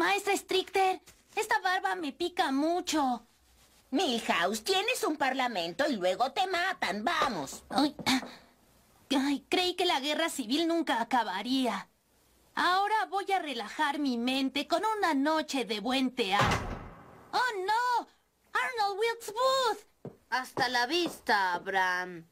Maestra 0.00 0.34
Stricter, 0.34 1.02
esta 1.36 1.60
barba 1.60 1.94
me 1.94 2.12
pica 2.12 2.50
mucho. 2.50 3.26
Milhouse, 3.90 4.64
tienes 4.64 5.04
un 5.04 5.18
parlamento 5.18 5.86
y 5.86 5.96
luego 5.96 6.32
te 6.32 6.46
matan. 6.46 7.04
Vamos. 7.04 7.64
Ay, 7.68 7.94
ay, 9.10 9.44
creí 9.50 9.74
que 9.74 9.84
la 9.84 10.00
guerra 10.00 10.30
civil 10.30 10.66
nunca 10.66 11.02
acabaría. 11.02 11.86
Ahora 12.54 13.04
voy 13.10 13.30
a 13.30 13.40
relajar 13.40 13.98
mi 13.98 14.16
mente 14.16 14.66
con 14.66 14.82
una 14.96 15.12
noche 15.12 15.66
de 15.66 15.80
buen 15.80 16.14
teatro. 16.14 16.48
¡Oh, 17.32 17.52
no! 17.66 18.08
¡Arnold 18.54 19.00
Wilkes 19.00 19.34
Booth! 19.34 20.14
Hasta 20.30 20.70
la 20.70 20.86
vista, 20.86 21.52
Abraham. 21.52 22.26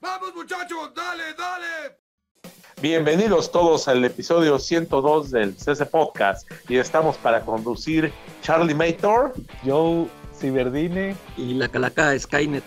¡Vamos, 0.00 0.34
muchachos! 0.34 0.92
¡Dale, 0.92 1.32
dale! 1.34 2.03
Bienvenidos 2.88 3.50
todos 3.50 3.88
al 3.88 4.04
episodio 4.04 4.58
102 4.58 5.30
del 5.30 5.54
CC 5.56 5.86
Podcast 5.86 6.46
y 6.68 6.76
estamos 6.76 7.16
para 7.16 7.40
conducir 7.40 8.12
Charlie 8.42 8.74
Mator 8.74 9.32
Joe 9.64 10.04
Ciberdine 10.38 11.16
y 11.38 11.54
la 11.54 11.68
calaca 11.68 12.12
Skynet. 12.18 12.62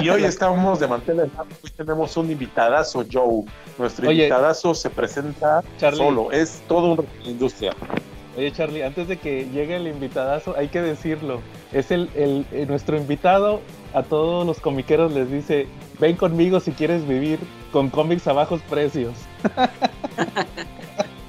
y 0.00 0.08
hoy 0.08 0.22
estamos 0.22 0.78
de 0.78 0.86
mantener 0.86 1.28
Hoy 1.36 1.70
tenemos 1.76 2.16
un 2.16 2.30
invitadazo, 2.30 3.04
Joe. 3.12 3.42
Nuestro 3.76 4.08
Oye. 4.08 4.18
invitadazo 4.26 4.72
se 4.72 4.88
presenta 4.88 5.64
Charlie. 5.80 5.98
solo, 5.98 6.30
es 6.30 6.62
todo 6.68 6.92
un 6.92 7.06
industria. 7.24 7.72
Oye 8.38 8.52
Charlie, 8.52 8.84
antes 8.84 9.08
de 9.08 9.16
que 9.16 9.48
llegue 9.52 9.74
el 9.74 9.88
invitadazo, 9.88 10.54
hay 10.56 10.68
que 10.68 10.80
decirlo. 10.80 11.40
Es 11.72 11.90
el, 11.90 12.08
el- 12.14 12.46
eh, 12.52 12.66
nuestro 12.68 12.96
invitado 12.96 13.60
a 13.94 14.04
todos 14.04 14.46
los 14.46 14.60
comiqueros 14.60 15.10
les 15.10 15.28
dice, 15.28 15.66
ven 15.98 16.14
conmigo 16.14 16.60
si 16.60 16.70
quieres 16.70 17.04
vivir 17.08 17.40
con 17.72 17.90
cómics 17.90 18.28
a 18.28 18.32
bajos 18.32 18.60
precios. 18.70 19.14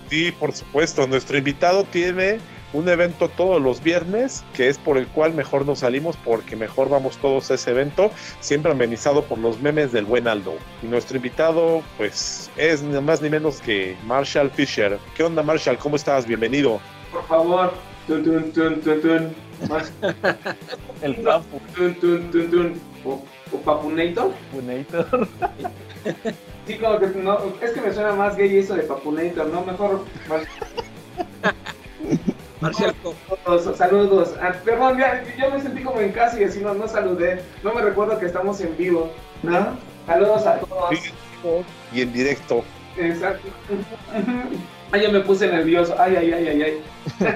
Sí, 0.09 0.31
por 0.31 0.53
supuesto, 0.53 1.05
nuestro 1.05 1.37
invitado 1.37 1.83
tiene 1.83 2.39
un 2.73 2.87
evento 2.89 3.29
todos 3.29 3.61
los 3.61 3.81
viernes, 3.81 4.43
que 4.53 4.67
es 4.69 4.77
por 4.77 4.97
el 4.97 5.07
cual 5.07 5.33
mejor 5.33 5.65
nos 5.65 5.79
salimos, 5.79 6.17
porque 6.17 6.55
mejor 6.55 6.89
vamos 6.89 7.17
todos 7.17 7.49
a 7.51 7.55
ese 7.55 7.71
evento, 7.71 8.11
siempre 8.39 8.71
amenizado 8.71 9.23
por 9.23 9.37
los 9.37 9.59
memes 9.61 9.91
del 9.91 10.05
buen 10.05 10.27
Aldo. 10.27 10.55
Y 10.83 10.87
nuestro 10.87 11.17
invitado, 11.17 11.81
pues, 11.97 12.49
es 12.57 12.81
ni 12.81 12.99
más 13.01 13.21
ni 13.21 13.29
menos 13.29 13.61
que 13.61 13.97
Marshall 14.05 14.49
Fisher. 14.51 14.97
¿Qué 15.15 15.23
onda, 15.23 15.43
Marshall? 15.43 15.77
¿Cómo 15.77 15.95
estás? 15.95 16.25
Bienvenido. 16.25 16.79
Por 17.11 17.25
favor. 17.27 17.73
Tun, 18.07 18.23
tun, 18.23 18.51
tun, 18.51 18.81
tun, 18.81 19.01
tun. 19.01 19.35
Más. 19.69 19.91
El 21.01 21.15
Papu 21.17 21.59
Tun, 21.75 21.95
tun, 21.95 22.31
tun, 22.31 22.51
tun. 22.51 22.81
O, 23.03 23.23
o 23.51 23.57
Papunator. 23.61 24.31
Punator. 24.51 25.27
Sí, 26.67 26.77
como 26.77 26.99
que 26.99 27.07
no. 27.07 27.39
Es 27.61 27.71
que 27.71 27.81
me 27.81 27.93
suena 27.93 28.13
más 28.13 28.35
gay 28.35 28.57
eso 28.57 28.75
de 28.75 28.83
Papunator, 28.83 29.47
¿no? 29.47 29.63
Mejor. 29.63 30.03
Marcial, 32.59 32.93
Saludos. 33.45 33.77
saludos. 33.77 34.33
Ah, 34.41 34.51
perdón, 34.65 34.97
ya, 34.97 35.23
yo 35.37 35.51
me 35.51 35.61
sentí 35.61 35.83
como 35.83 36.01
en 36.01 36.11
casa 36.11 36.39
y 36.39 36.43
así 36.43 36.59
no, 36.59 36.73
no 36.73 36.87
saludé. 36.87 37.43
No 37.63 37.73
me 37.73 37.81
recuerdo 37.81 38.19
que 38.19 38.25
estamos 38.25 38.59
en 38.61 38.75
vivo. 38.75 39.11
¿No? 39.43 39.77
Saludos 40.07 40.45
a 40.47 40.57
todos. 40.59 40.95
Y 41.93 42.01
en 42.01 42.11
directo. 42.13 42.63
Exacto. 42.97 43.47
Ay, 44.91 45.01
ya 45.01 45.09
me 45.09 45.19
puse 45.19 45.47
nervioso. 45.47 45.95
Ay, 45.99 46.15
ay, 46.15 46.33
ay, 46.33 46.47
ay, 46.47 46.61
ay. 46.63 46.83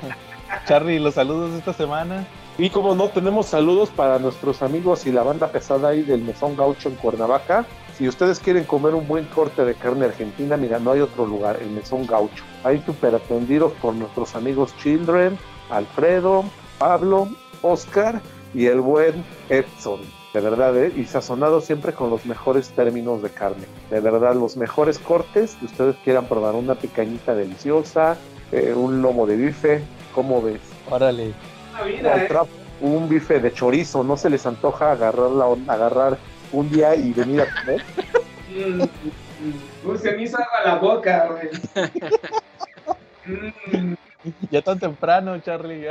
Charlie, 0.68 1.00
los 1.00 1.14
saludos 1.14 1.52
de 1.52 1.60
esta 1.60 1.74
semana. 1.74 2.26
Y 2.58 2.70
como 2.70 2.96
no, 2.96 3.10
tenemos 3.10 3.46
saludos 3.46 3.90
para 3.90 4.20
nuestros 4.20 4.62
amigos 4.62 5.06
y 5.06 5.12
la 5.12 5.24
banda 5.24 5.48
pesada 5.48 5.90
ahí 5.90 6.02
del 6.02 6.22
Mesón 6.22 6.58
Gaucho 6.58 6.90
en 6.90 6.96
Cuernavaca. 6.96 7.66
Si 7.98 8.08
ustedes 8.08 8.40
quieren 8.40 8.64
comer 8.64 8.96
un 8.96 9.08
buen 9.08 9.26
corte 9.26 9.64
de 9.66 9.76
carne 9.76 10.06
argentina, 10.06 10.58
mira, 10.58 10.80
no 10.80 10.92
hay 10.92 11.02
otro 11.02 11.26
lugar, 11.26 11.58
el 11.62 11.70
Mesón 11.70 12.08
Gaucho. 12.08 12.44
Ahí 12.64 12.82
súper 12.86 13.14
atendidos 13.16 13.74
por 13.74 13.94
nuestros 13.94 14.36
amigos 14.36 14.76
Children, 14.78 15.38
Alfredo, 15.70 16.44
Pablo, 16.80 17.28
Oscar 17.62 18.22
y 18.54 18.66
el 18.66 18.82
buen 18.82 19.24
Edson. 19.50 20.00
De 20.34 20.40
verdad, 20.40 20.78
¿eh? 20.78 20.94
y 20.96 21.04
sazonado 21.04 21.60
siempre 21.60 21.92
con 21.92 22.10
los 22.10 22.26
mejores 22.26 22.70
términos 22.70 23.22
de 23.22 23.30
carne. 23.30 23.66
De 23.90 24.00
verdad, 24.00 24.34
los 24.34 24.56
mejores 24.56 24.98
cortes 24.98 25.56
que 25.56 25.66
ustedes 25.66 25.96
quieran 26.06 26.26
probar. 26.26 26.56
Una 26.56 26.76
picañita 26.76 27.36
deliciosa, 27.36 28.16
eh, 28.54 28.74
un 28.74 29.02
lomo 29.02 29.28
de 29.28 29.36
bife, 29.36 29.84
¿cómo 30.16 30.42
ves? 30.42 30.62
Órale. 30.90 31.34
Vida, 31.86 32.24
¿eh? 32.24 32.30
Un 32.80 33.10
bife 33.10 33.40
de 33.40 33.54
chorizo, 33.54 34.04
¿no 34.04 34.16
se 34.16 34.30
les 34.30 34.46
antoja 34.46 34.94
agarrar, 34.94 35.32
la, 35.32 35.46
agarrar 35.68 36.18
un 36.52 36.70
día 36.70 36.96
y 36.96 37.14
venir 37.14 37.42
a 37.42 37.46
comer? 37.62 37.82
Mm, 38.50 38.82
mm, 38.84 39.90
Uy, 39.90 39.98
se 39.98 40.12
me 40.12 40.24
hizo 40.24 40.38
agua 40.38 40.60
la 40.66 40.76
boca, 40.76 41.30
güey. 41.32 41.50
Mm, 43.26 43.94
Ya 44.52 44.62
tan 44.62 44.78
temprano, 44.80 45.40
Charlie. 45.40 45.88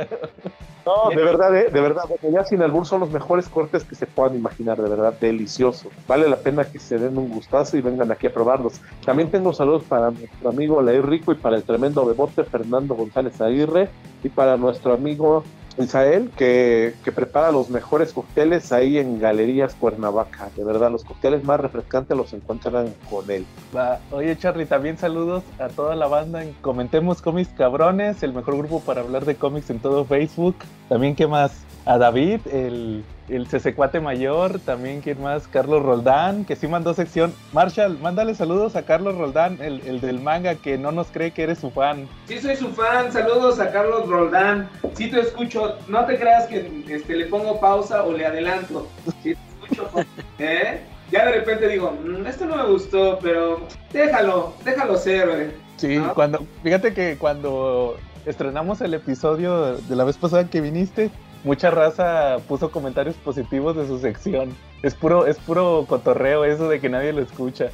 No, 0.85 1.09
de 1.09 1.23
verdad, 1.23 1.55
¿eh? 1.55 1.69
de 1.71 1.81
verdad, 1.81 2.03
porque 2.07 2.31
ya 2.31 2.43
sin 2.45 2.61
albur 2.61 2.85
son 2.87 3.01
los 3.01 3.11
mejores 3.11 3.47
cortes 3.49 3.83
que 3.83 3.93
se 3.93 4.07
puedan 4.07 4.35
imaginar, 4.35 4.81
de 4.81 4.89
verdad, 4.89 5.13
delicioso. 5.19 5.89
Vale 6.07 6.27
la 6.29 6.37
pena 6.37 6.63
que 6.63 6.79
se 6.79 6.97
den 6.97 7.17
un 7.17 7.29
gustazo 7.29 7.77
y 7.77 7.81
vengan 7.81 8.11
aquí 8.11 8.27
a 8.27 8.33
probarlos. 8.33 8.79
También 9.05 9.29
tengo 9.29 9.53
saludos 9.53 9.83
para 9.83 10.11
nuestro 10.11 10.49
amigo 10.49 10.81
Lair 10.81 11.05
Rico 11.05 11.31
y 11.33 11.35
para 11.35 11.57
el 11.57 11.63
tremendo 11.63 12.05
bebote 12.05 12.43
Fernando 12.45 12.95
González 12.95 13.39
Aguirre 13.41 13.89
y 14.23 14.29
para 14.29 14.57
nuestro 14.57 14.93
amigo 14.93 15.43
Isael, 15.77 16.29
que, 16.37 16.95
que 17.03 17.11
prepara 17.11 17.51
los 17.51 17.69
mejores 17.69 18.13
cócteles 18.13 18.71
ahí 18.71 18.97
en 18.97 19.19
Galerías 19.19 19.75
Cuernavaca. 19.75 20.49
De 20.55 20.63
verdad, 20.63 20.91
los 20.91 21.03
cócteles 21.03 21.43
más 21.43 21.59
refrescantes 21.59 22.15
los 22.15 22.33
encuentran 22.33 22.93
con 23.09 23.29
él. 23.29 23.45
Va. 23.75 23.99
Oye 24.11 24.37
Charlie, 24.37 24.65
también 24.65 24.97
saludos 24.97 25.43
a 25.59 25.69
toda 25.69 25.95
la 25.95 26.07
banda 26.07 26.43
en 26.43 26.53
Comentemos 26.61 27.21
Cómics 27.21 27.51
Cabrones, 27.57 28.23
el 28.23 28.33
mejor 28.33 28.57
grupo 28.57 28.79
para 28.81 29.01
hablar 29.01 29.25
de 29.25 29.35
cómics 29.35 29.69
en 29.69 29.79
todo 29.79 30.05
Facebook. 30.05 30.55
También, 30.89 31.15
¿qué 31.15 31.27
más? 31.27 31.65
A 31.85 31.97
David, 31.97 32.41
el, 32.51 33.03
el 33.27 33.47
Cesecuate 33.47 33.99
Mayor, 33.99 34.59
también, 34.59 35.01
¿quién 35.01 35.19
más? 35.21 35.47
Carlos 35.47 35.81
Roldán, 35.81 36.45
que 36.45 36.55
sí 36.55 36.67
mandó 36.67 36.93
sección. 36.93 37.33
Marshall, 37.53 37.97
mándale 37.99 38.35
saludos 38.35 38.75
a 38.75 38.83
Carlos 38.83 39.17
Roldán, 39.17 39.57
el, 39.61 39.81
el 39.87 39.99
del 39.99 40.19
manga, 40.21 40.55
que 40.55 40.77
no 40.77 40.91
nos 40.91 41.07
cree 41.07 41.31
que 41.31 41.43
eres 41.43 41.57
su 41.57 41.71
fan. 41.71 42.07
Sí, 42.27 42.39
soy 42.39 42.55
su 42.55 42.69
fan. 42.69 43.11
Saludos 43.11 43.59
a 43.59 43.71
Carlos 43.71 44.07
Roldán. 44.07 44.69
Sí, 44.93 45.09
te 45.09 45.21
escucho. 45.21 45.75
No 45.87 46.05
te 46.05 46.19
creas 46.19 46.45
que 46.47 46.83
este, 46.87 47.15
le 47.15 47.25
pongo 47.25 47.59
pausa 47.59 48.03
o 48.03 48.11
le 48.11 48.27
adelanto. 48.27 48.87
Sí, 49.23 49.33
te 49.33 49.73
escucho. 49.73 49.89
¿Eh? 50.39 50.81
Ya 51.11 51.25
de 51.25 51.31
repente 51.31 51.67
digo, 51.67 51.91
"Mm, 52.05 52.25
esto 52.27 52.45
no 52.45 52.55
me 52.57 52.65
gustó, 52.71 53.17
pero 53.21 53.61
déjalo, 53.91 54.53
déjalo 54.63 54.95
ser, 54.97 55.27
güey. 55.27 55.47
Sí, 55.77 55.97
cuando, 56.13 56.45
fíjate 56.63 56.93
que 56.93 57.17
cuando 57.17 57.97
estrenamos 58.27 58.81
el 58.81 58.93
episodio 58.93 59.77
de 59.77 59.95
la 59.95 60.03
vez 60.03 60.15
pasada 60.17 60.47
que 60.47 60.61
viniste, 60.61 61.09
mucha 61.43 61.71
raza 61.71 62.37
puso 62.47 62.71
comentarios 62.71 63.15
positivos 63.15 63.75
de 63.75 63.87
su 63.87 63.99
sección. 63.99 64.55
Es 64.83 64.95
puro, 64.95 65.27
es 65.27 65.37
puro 65.37 65.85
cotorreo 65.87 66.45
eso 66.45 66.67
de 66.69 66.79
que 66.79 66.89
nadie 66.89 67.13
lo 67.13 67.21
escucha. 67.21 67.69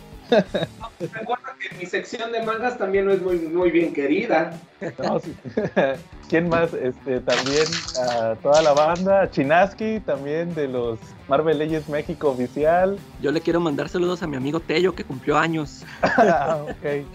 Recuerda 0.99 1.55
que 1.59 1.75
mi 1.77 1.85
sección 1.85 2.31
de 2.31 2.41
mangas 2.43 2.77
también 2.77 3.05
no 3.05 3.11
es 3.11 3.21
muy, 3.21 3.38
muy 3.39 3.71
bien 3.71 3.93
querida. 3.93 4.59
No, 4.99 5.19
sí. 5.19 5.35
¿Quién 6.29 6.49
más? 6.49 6.73
Este, 6.73 7.21
también 7.21 7.65
a 7.97 8.35
toda 8.41 8.61
la 8.61 8.73
banda, 8.73 9.21
a 9.21 9.31
Chinaski, 9.31 10.01
también 10.01 10.53
de 10.55 10.67
los 10.67 10.99
Marvel 11.29 11.57
Legends 11.57 11.88
México 11.88 12.29
oficial. 12.29 12.97
yo 13.21 13.31
le 13.31 13.41
quiero 13.41 13.59
mandar 13.59 13.89
saludos 13.89 14.23
a 14.23 14.27
mi 14.27 14.35
amigo 14.35 14.59
Tello 14.59 14.93
que 14.95 15.03
cumplió 15.03 15.38
años 15.38 15.83
Ah, 16.01 16.59
ok. 16.63 17.05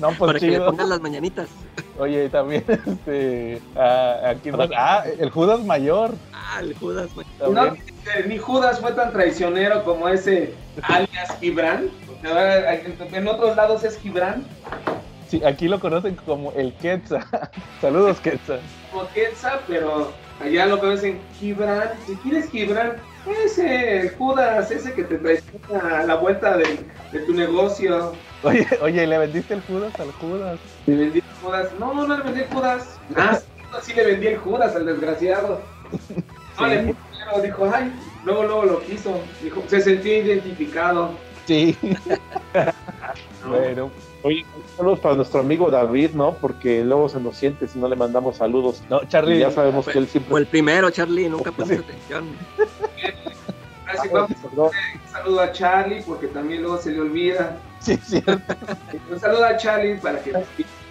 No, 0.00 0.08
pues 0.08 0.18
para 0.18 0.38
que 0.38 0.46
le 0.46 0.60
pongan 0.60 0.88
las 0.88 1.00
mañanitas. 1.00 1.48
Oye, 1.98 2.24
y 2.24 2.28
también 2.28 2.64
este, 2.68 3.60
a, 3.76 4.30
a 4.30 4.34
quién 4.36 4.56
más? 4.56 4.70
Ah, 4.76 5.04
el 5.18 5.30
Judas 5.30 5.60
Mayor. 5.64 6.14
Ah, 6.32 6.60
el 6.60 6.74
Judas, 6.74 7.14
güey. 7.14 7.26
No, 7.40 7.76
ni 8.26 8.38
Judas 8.38 8.80
fue 8.80 8.92
tan 8.92 9.12
traicionero 9.12 9.84
como 9.84 10.08
ese 10.08 10.54
alias 10.82 11.38
Gibran. 11.40 11.90
En 12.22 13.28
otros 13.28 13.56
lados 13.56 13.84
es 13.84 13.98
Gibran. 13.98 14.44
Sí, 15.28 15.42
aquí 15.44 15.66
lo 15.66 15.80
conocen 15.80 16.14
como 16.26 16.52
el 16.52 16.72
Quetzal. 16.74 17.24
Saludos, 17.80 18.20
Quetzal. 18.20 18.60
como 18.90 19.08
Quetzal, 19.08 19.60
pero 19.66 20.12
allá 20.40 20.66
lo 20.66 20.78
conocen 20.78 21.18
Gibran. 21.40 21.90
Si 22.06 22.14
quieres 22.16 22.50
Gibran, 22.50 22.96
ese 23.44 24.10
Judas, 24.18 24.70
ese 24.70 24.92
que 24.92 25.04
te 25.04 25.18
traiciona 25.18 26.00
a 26.00 26.04
la 26.04 26.14
vuelta 26.16 26.56
de, 26.56 26.78
de 27.12 27.20
tu 27.20 27.34
negocio. 27.34 28.12
Oye, 28.42 28.66
oye, 28.82 29.06
¿le 29.06 29.18
vendiste 29.18 29.54
el 29.54 29.62
Judas 29.62 29.98
al 29.98 30.12
Judas? 30.12 30.58
¿Le 30.86 30.96
vendí 30.96 31.18
el 31.18 31.24
Judas? 31.42 31.68
No, 31.78 31.94
no 31.94 32.16
le 32.16 32.22
vendí 32.22 32.40
el 32.40 32.48
Judas. 32.48 32.98
Ah, 33.16 33.38
sí, 33.80 33.90
sí 33.90 33.94
le 33.94 34.04
vendí 34.04 34.26
el 34.28 34.38
Judas 34.38 34.76
al 34.76 34.86
desgraciado. 34.86 35.60
No, 36.60 36.66
le 36.66 36.80
puse 36.82 36.98
pero 37.18 37.42
dijo, 37.42 37.70
ay, 37.74 37.90
luego, 38.24 38.42
luego 38.44 38.64
lo 38.64 38.82
quiso. 38.82 39.18
Dijo, 39.42 39.62
se 39.68 39.80
sintió 39.80 40.18
identificado. 40.18 41.12
Sí. 41.46 41.76
¿no? 41.82 42.72
Bueno, 43.48 43.90
Oye, 44.22 44.46
saludos 44.76 45.00
para 45.00 45.16
nuestro 45.16 45.40
amigo 45.40 45.68
David, 45.68 46.10
¿no? 46.14 46.34
Porque 46.34 46.84
luego 46.84 47.08
se 47.08 47.18
nos 47.20 47.36
siente 47.36 47.66
si 47.66 47.78
no 47.80 47.88
le 47.88 47.96
mandamos 47.96 48.36
saludos. 48.36 48.80
no, 48.88 49.02
Y 49.02 49.08
Charlie, 49.08 49.38
ya 49.40 49.50
sabemos 49.50 49.84
que 49.86 49.98
él 49.98 50.04
O 50.04 50.06
siempre... 50.06 50.36
el 50.38 50.46
primero, 50.46 50.90
Charlie, 50.90 51.28
nunca 51.28 51.50
pusiste 51.50 51.82
atención. 51.82 52.24
Así 53.86 54.08
vamos, 54.08 54.30
Perdón. 54.40 54.70
un 55.04 55.10
saludo 55.12 55.40
a 55.40 55.52
Charlie, 55.52 56.02
porque 56.06 56.28
también 56.28 56.62
luego 56.62 56.78
se 56.78 56.92
le 56.92 57.00
olvida. 57.00 57.58
sí, 57.80 57.96
cierto. 57.96 58.38
Un 59.10 59.18
saludo 59.18 59.44
a 59.44 59.56
Charlie 59.56 59.96
para 59.96 60.20
que 60.22 60.32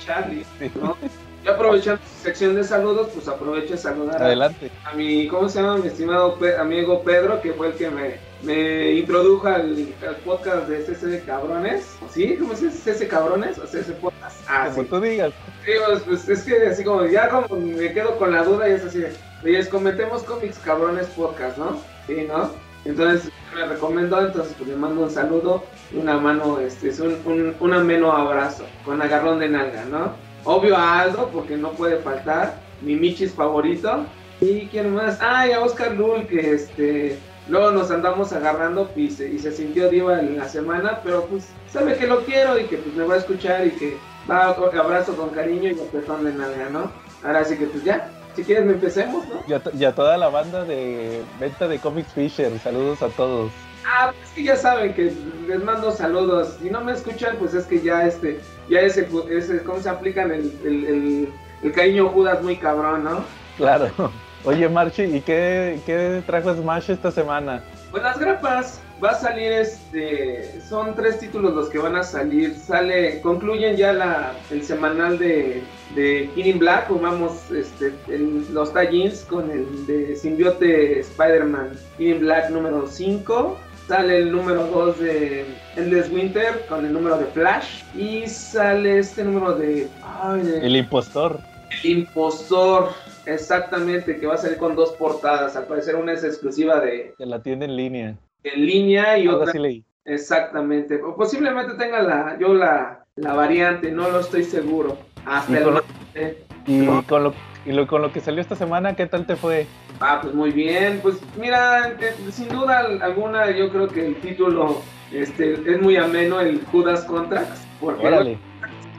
Charlie, 0.06 0.46
¿no? 0.76 0.98
Yo 1.46 1.54
aprovechando 1.54 2.02
su 2.18 2.24
sección 2.24 2.54
de 2.56 2.64
saludos, 2.66 3.10
pues 3.14 3.28
aprovecho 3.30 3.72
de 3.72 3.78
saludar 3.80 4.22
a, 4.22 4.26
Adelante. 4.26 4.70
a 4.86 4.94
mi, 4.94 5.28
¿cómo 5.28 5.48
se 5.50 5.62
llama? 5.62 5.78
Mi 5.78 5.88
estimado 5.88 6.36
Pe- 6.36 6.58
amigo 6.58 7.02
Pedro, 7.02 7.42
que 7.42 7.54
fue 7.54 7.68
el 7.70 7.74
que 7.74 7.90
me, 7.90 8.16
me 8.44 8.94
introdujo 8.94 9.48
al, 9.48 9.88
al 10.08 10.16
podcast 10.18 10.68
de 10.68 10.84
CC 10.84 11.06
de 11.08 11.22
Cabrones. 11.22 11.86
¿Sí? 12.12 12.36
¿Cómo 12.40 12.56
se 12.56 12.66
dice? 12.66 12.94
¿CC 12.94 13.08
Cabrones 13.08 13.58
o 13.60 13.68
CC 13.68 13.94
Podcast? 13.94 14.38
Ah, 14.48 14.70
Como 14.72 14.84
sí. 14.84 14.90
tú 14.90 15.00
digas. 15.02 15.34
Sí, 15.66 15.72
pues, 15.86 16.02
pues, 16.04 16.30
es 16.30 16.44
que 16.44 16.68
así 16.68 16.84
como 16.84 17.06
ya 17.06 17.30
como 17.30 17.56
me 17.60 17.94
quedo 17.94 18.18
con 18.18 18.32
la 18.32 18.44
duda 18.44 18.68
y 18.70 18.74
es 18.74 18.84
así 18.86 19.00
de, 19.00 19.12
oye, 19.44 19.70
cometemos 19.70 20.24
cómics 20.24 20.58
cabrones 20.60 21.08
podcast, 21.08 21.58
¿no? 21.58 21.80
Sí, 22.08 22.26
¿no? 22.28 22.50
Entonces 22.84 23.32
me 23.54 23.66
recomendó, 23.66 24.26
entonces 24.26 24.56
pues 24.58 24.70
le 24.70 24.76
mando 24.76 25.02
un 25.04 25.12
saludo 25.12 25.64
una 25.94 26.18
mano, 26.18 26.60
este, 26.60 26.90
es 26.90 27.00
un, 27.00 27.16
un, 27.26 27.56
un 27.60 27.74
ameno 27.74 28.12
abrazo 28.12 28.66
con 28.84 29.00
agarrón 29.02 29.40
de 29.40 29.50
nalga, 29.50 29.86
¿no? 29.86 30.14
Obvio 30.46 30.76
a 30.76 31.02
Aldo, 31.02 31.30
porque 31.32 31.58
no 31.58 31.74
puede 31.74 31.98
faltar, 31.98 32.56
mi 32.82 32.96
Michis 32.96 33.34
favorito. 33.34 34.06
¿Y 34.40 34.66
quién 34.68 34.96
más? 34.96 35.20
Ah, 35.22 35.48
y 35.48 35.52
a 35.52 35.60
Oscar 35.62 35.92
Lul, 35.94 36.26
que 36.26 36.56
este, 36.56 37.20
luego 37.48 37.72
nos 37.72 37.92
andamos 37.92 38.32
agarrando 38.34 38.90
y 38.96 39.10
se, 39.10 39.28
y 39.30 39.40
se 39.40 39.52
sintió 39.52 39.90
diva 39.90 40.20
en 40.20 40.38
la 40.38 40.48
semana, 40.48 41.00
pero 41.04 41.26
pues 41.26 41.50
sabe 41.68 41.96
que 41.96 42.08
lo 42.08 42.24
quiero 42.24 42.60
y 42.60 42.66
que 42.66 42.78
pues 42.78 42.96
me 42.96 43.06
va 43.06 43.16
a 43.16 43.18
escuchar 43.18 43.66
y 43.68 43.72
que 43.72 43.98
va 44.30 44.46
abrazo 44.50 45.16
con 45.16 45.30
cariño 45.30 45.70
y 45.70 45.80
apretón 45.80 46.24
de 46.24 46.34
nalga, 46.34 46.70
¿no? 46.70 46.92
Ahora 47.24 47.44
sí 47.44 47.58
que 47.58 47.66
pues 47.66 47.84
ya, 47.84 48.10
si 48.36 48.44
quieres 48.44 48.66
me 48.66 48.74
empecemos, 48.74 49.28
¿no? 49.28 49.42
Y 49.48 49.54
a, 49.54 49.60
to- 49.60 49.72
y 49.74 49.84
a 49.86 49.94
toda 49.94 50.18
la 50.18 50.30
banda 50.30 50.64
de 50.64 51.22
venta 51.40 51.68
de 51.68 51.80
Comics 51.80 52.14
Fisher, 52.14 52.58
saludos 52.60 53.02
a 53.02 53.10
todos. 53.10 53.52
Ah, 53.84 54.14
pues 54.16 54.30
que 54.30 54.44
ya 54.44 54.56
saben 54.56 54.94
que 54.94 55.12
les 55.48 55.64
mando 55.64 55.92
saludos. 55.92 56.58
Si 56.62 56.70
no 56.70 56.82
me 56.82 56.92
escuchan, 56.94 57.36
pues 57.38 57.54
es 57.56 57.66
que 57.66 57.82
ya 57.82 58.06
este, 58.06 58.40
ya 58.70 58.80
ese, 58.82 59.10
ese 59.30 59.64
¿cómo 59.64 59.80
se 59.82 59.90
aplican 59.90 60.32
el, 60.32 60.54
el, 60.64 60.86
el, 60.86 61.34
el 61.64 61.72
cariño 61.72 62.10
Judas 62.10 62.42
muy 62.44 62.58
cabrón, 62.58 63.04
¿no? 63.04 63.26
Claro. 63.58 63.90
Oye, 64.44 64.68
Marchi, 64.68 65.04
¿y 65.04 65.22
qué, 65.22 65.80
qué 65.86 66.24
trajo 66.26 66.54
Smash 66.56 66.90
esta 66.90 67.12
semana? 67.12 67.62
Pues 67.92 68.02
las 68.02 68.18
grapas, 68.18 68.80
va 69.04 69.10
a 69.12 69.14
salir 69.16 69.52
este, 69.52 70.60
son 70.68 70.96
tres 70.96 71.20
títulos 71.20 71.54
los 71.54 71.70
que 71.70 71.78
van 71.78 71.96
a 71.96 72.04
salir, 72.04 72.56
sale, 72.56 73.22
concluyen 73.22 73.76
ya 73.76 73.94
la, 73.94 74.34
el 74.50 74.64
semanal 74.64 75.20
de, 75.20 75.62
de 75.94 76.30
Killing 76.34 76.58
Black, 76.58 76.88
jugamos 76.88 77.52
este, 77.52 77.94
el- 78.08 78.46
los 78.54 78.74
tie-ins 78.74 79.26
con 79.26 79.52
el 79.52 79.86
de 79.86 80.16
Simbiote 80.16 81.02
Spider-Man 81.02 81.72
Killing 81.98 82.22
Black 82.22 82.50
número 82.50 82.88
5, 82.88 83.58
sale 83.88 84.20
el 84.20 84.32
número 84.32 84.66
2 84.68 85.00
de 85.00 85.46
Endless 85.76 86.10
Winter 86.12 86.66
con 86.68 86.86
el 86.86 86.94
número 86.94 87.18
de 87.18 87.26
Flash, 87.26 87.84
y 87.96 88.26
sale 88.28 89.00
este 89.00 89.24
número 89.24 89.54
de... 89.56 89.88
ay, 90.24 90.42
de- 90.42 90.66
El 90.66 90.78
impostor. 90.78 91.40
el 91.84 91.90
impostor, 91.92 92.90
exactamente, 93.34 94.18
que 94.18 94.28
va 94.28 94.36
a 94.36 94.38
salir 94.38 94.58
con 94.58 94.76
dos 94.76 94.92
portadas, 94.94 95.56
al 95.56 95.66
parecer 95.66 95.96
una 95.96 96.14
es 96.14 96.24
exclusiva 96.24 96.80
de 96.80 97.14
De 97.18 97.26
la 97.26 97.42
tienda 97.42 97.66
en 97.66 97.76
línea. 97.76 98.16
en 98.44 98.66
línea 98.66 99.18
y 99.18 99.28
Algo 99.28 99.38
otra 99.40 99.50
así 99.52 99.60
leí. 99.60 99.84
exactamente 100.06 101.02
o 101.02 101.16
posiblemente 101.16 101.74
tenga 101.76 102.02
la 102.02 102.38
yo 102.40 102.54
la, 102.54 103.06
la 103.16 103.34
variante 103.34 103.92
no 103.92 104.10
lo 104.10 104.20
estoy 104.20 104.44
seguro 104.44 104.98
hasta 105.26 105.52
Y 105.52 105.56
el 105.58 105.64
con 105.64 105.74
lo- 105.76 105.84
martes. 105.84 106.38
Y 106.68 106.86
con 107.04 107.24
lo, 107.24 107.34
y 107.66 107.72
lo- 107.72 107.88
con 107.88 108.02
lo 108.02 108.12
que 108.14 108.20
salió 108.20 108.42
esta 108.42 108.56
semana, 108.56 108.96
¿qué 108.96 109.06
tal 109.08 109.26
te 109.26 109.36
fue? 109.36 109.68
ah 110.00 110.20
pues 110.22 110.34
muy 110.34 110.50
bien 110.52 111.00
pues 111.04 111.18
mira 111.40 111.90
eh, 111.90 112.16
sin 112.32 112.50
duda 112.50 112.80
alguna 113.02 113.52
yo 113.52 113.70
creo 113.70 113.88
que 113.88 114.06
el 114.08 114.16
título 114.16 114.82
este 115.12 115.54
es 115.54 115.80
muy 115.82 115.96
ameno 115.98 116.40
el 116.40 116.60
Judas 116.72 117.04
Contracts 117.06 117.62
porque 117.80 118.08
Órale. 118.08 118.40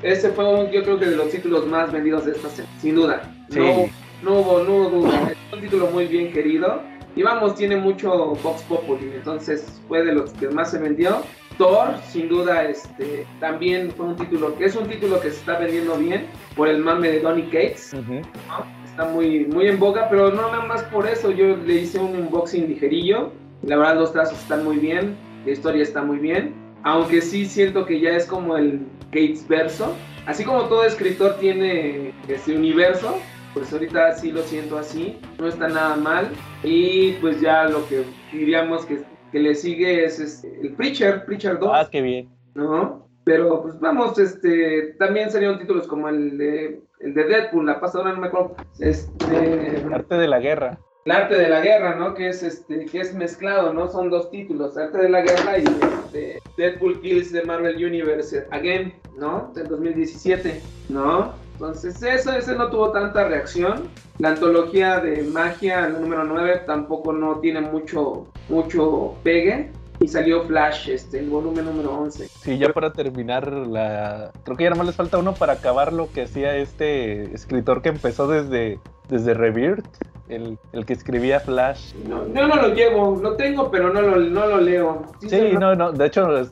ese 0.02 0.31
fue 0.31 0.44
un- 0.49 0.70
yo 0.70 0.82
creo 0.84 0.99
que 1.00 1.06
de 1.06 1.17
los 1.17 1.31
títulos 1.31 1.67
más 1.67 1.90
vendidos 1.90 2.25
de 2.26 2.32
esta 2.32 2.49
semana 2.50 2.73
sin 2.81 2.94
duda 2.94 3.23
Sí. 3.50 3.58
no, 3.58 3.87
no 4.22 4.40
hubo 4.40 4.62
no 4.64 4.74
hubo 4.76 4.90
duda 4.90 5.32
es 5.32 5.52
un 5.52 5.60
título 5.60 5.86
muy 5.88 6.06
bien 6.06 6.32
querido 6.32 6.80
y 7.14 7.22
vamos 7.22 7.54
tiene 7.54 7.76
mucho 7.76 8.34
Vox 8.42 8.62
Populi 8.62 9.12
entonces 9.14 9.80
fue 9.88 10.04
de 10.04 10.12
los 10.12 10.32
que 10.32 10.48
más 10.48 10.70
se 10.70 10.78
vendió 10.78 11.22
Thor, 11.58 11.94
sin 12.08 12.28
duda, 12.28 12.64
este, 12.64 13.26
también 13.40 13.90
fue 13.90 14.06
un 14.06 14.16
título 14.16 14.56
que 14.56 14.64
es 14.64 14.76
un 14.76 14.88
título 14.88 15.20
que 15.20 15.30
se 15.30 15.36
está 15.36 15.58
vendiendo 15.58 15.96
bien 15.96 16.26
por 16.56 16.69
el 16.69 16.78
mame 16.78 17.10
de 17.10 17.20
Donny 17.20 17.42
Cates, 17.44 17.92
Ujú. 17.92 18.14
¿no? 18.14 18.82
Está 18.84 19.04
muy, 19.06 19.46
muy 19.46 19.69
en 19.69 19.78
boga, 19.78 20.08
pero 20.10 20.30
no 20.30 20.50
nada 20.50 20.66
más 20.66 20.82
por 20.84 21.08
eso. 21.08 21.30
Yo 21.30 21.56
le 21.56 21.74
hice 21.74 21.98
un 21.98 22.14
unboxing 22.14 22.69
ligerillo. 22.69 23.32
La 23.62 23.76
verdad, 23.78 23.96
los 23.96 24.12
trazos 24.12 24.38
están 24.38 24.64
muy 24.64 24.76
bien, 24.76 25.16
la 25.46 25.52
historia 25.52 25.82
está 25.82 26.02
muy 26.02 26.19
bien. 26.19 26.54
Aunque 26.82 27.22
sí 27.22 27.46
siento 27.46 27.86
que 27.86 28.00
ya 28.00 28.10
es 28.10 28.26
como 28.26 28.56
el 28.56 28.80
Gates 29.10 29.48
verso. 29.48 29.94
Así 30.26 30.44
como 30.44 30.64
todo 30.64 30.84
escritor 30.84 31.36
tiene 31.40 32.12
ese 32.28 32.54
universo, 32.54 33.19
pues 33.54 33.72
ahorita 33.72 34.14
sí 34.14 34.32
lo 34.32 34.43
siento 34.43 34.78
así. 34.78 35.19
No 35.38 35.49
está 35.49 35.69
nada 35.69 35.96
mal. 35.96 36.28
Y 36.62 37.12
pues 37.14 37.40
ya 37.40 37.64
lo 37.64 37.87
que 37.88 38.04
diríamos 38.32 38.87
que, 38.87 39.02
que 39.31 39.38
le 39.38 39.54
sigue 39.54 40.04
es 40.04 40.20
este, 40.20 40.60
el 40.60 40.75
Preacher, 40.75 41.25
Preacher 41.25 41.58
2. 41.58 41.70
Ah, 41.72 41.88
qué 41.90 42.02
bien. 42.02 42.28
¿no? 42.54 43.08
Pero 43.25 43.62
pues 43.62 43.78
vamos, 43.78 44.19
este, 44.19 44.94
también 44.99 45.31
salieron 45.31 45.58
títulos 45.58 45.87
como 45.87 46.08
el 46.08 46.37
de, 46.38 46.81
el 47.00 47.14
de 47.14 47.25
Deadpool, 47.25 47.66
la 47.66 47.81
pasada 47.81 48.12
no 48.12 48.20
me 48.20 48.26
acuerdo, 48.26 48.56
este, 48.81 49.84
Arte 49.93 50.16
de 50.16 50.26
la 50.26 50.40
guerra. 50.40 50.78
el 51.05 51.12
arte 51.12 51.37
de 51.37 51.48
la 51.48 51.60
guerra, 51.60 51.94
¿no? 51.94 52.14
Que 52.14 52.28
es 52.28 52.43
este, 52.43 52.84
que 52.87 53.00
es 53.00 53.14
mezclado, 53.14 53.72
¿no? 53.72 53.88
Son 53.88 54.10
dos 54.10 54.28
títulos, 54.31 54.76
arte 54.76 54.98
de 54.98 55.08
la 55.08 55.20
guerra 55.20 55.58
y 55.58 55.64
este, 55.64 56.40
Deadpool 56.56 57.00
Kills 57.00 57.32
de 57.32 57.44
Marvel 57.44 57.76
Universe 57.76 58.44
Again, 58.50 58.93
¿no? 59.16 59.52
Del 59.55 59.69
2017, 59.69 60.60
¿no? 60.88 61.32
Entonces 61.52 62.02
eso, 62.02 62.32
ese 62.32 62.54
no 62.56 62.69
tuvo 62.70 62.90
tanta 62.90 63.25
reacción. 63.28 63.88
La 64.19 64.31
antología 64.31 65.00
de 65.00 65.22
magia, 65.22 65.88
número 65.88 66.25
9, 66.25 66.62
tampoco 66.66 67.12
no 67.12 67.38
tiene 67.40 67.60
mucho, 67.60 68.26
mucho 68.49 69.14
pegue. 69.22 69.70
Y 70.00 70.08
salió 70.08 70.43
Flash, 70.43 70.88
este, 70.88 71.20
el 71.20 71.31
volumen 71.31 71.64
número 71.64 71.93
11. 71.96 72.26
Sí, 72.26 72.58
ya 72.58 72.72
para 72.72 72.93
terminar 72.93 73.52
la... 73.52 74.32
Creo 74.43 74.56
que 74.56 74.64
ya 74.64 74.70
nada 74.70 74.78
más 74.78 74.87
les 74.88 74.96
falta 74.96 75.19
uno 75.19 75.32
para 75.34 75.52
acabar 75.52 75.93
lo 75.93 76.10
que 76.10 76.22
hacía 76.22 76.56
este 76.56 77.32
escritor 77.32 77.82
que 77.82 77.90
empezó 77.90 78.26
desde, 78.26 78.81
desde 79.08 79.34
Rebirth, 79.34 79.87
el, 80.28 80.58
el 80.72 80.87
que 80.87 80.94
escribía 80.94 81.38
Flash. 81.38 81.94
No, 82.08 82.26
yo 82.34 82.48
no 82.48 82.56
lo 82.56 82.75
llevo, 82.75 83.20
lo 83.22 83.37
tengo, 83.37 83.70
pero 83.70 83.93
no 83.93 84.02
lo, 84.02 84.16
no 84.16 84.46
lo 84.46 84.60
leo. 84.60 85.02
Sí, 85.20 85.28
se- 85.28 85.52
no, 85.52 85.76
no, 85.76 85.93
de 85.93 86.06
hecho, 86.06 86.50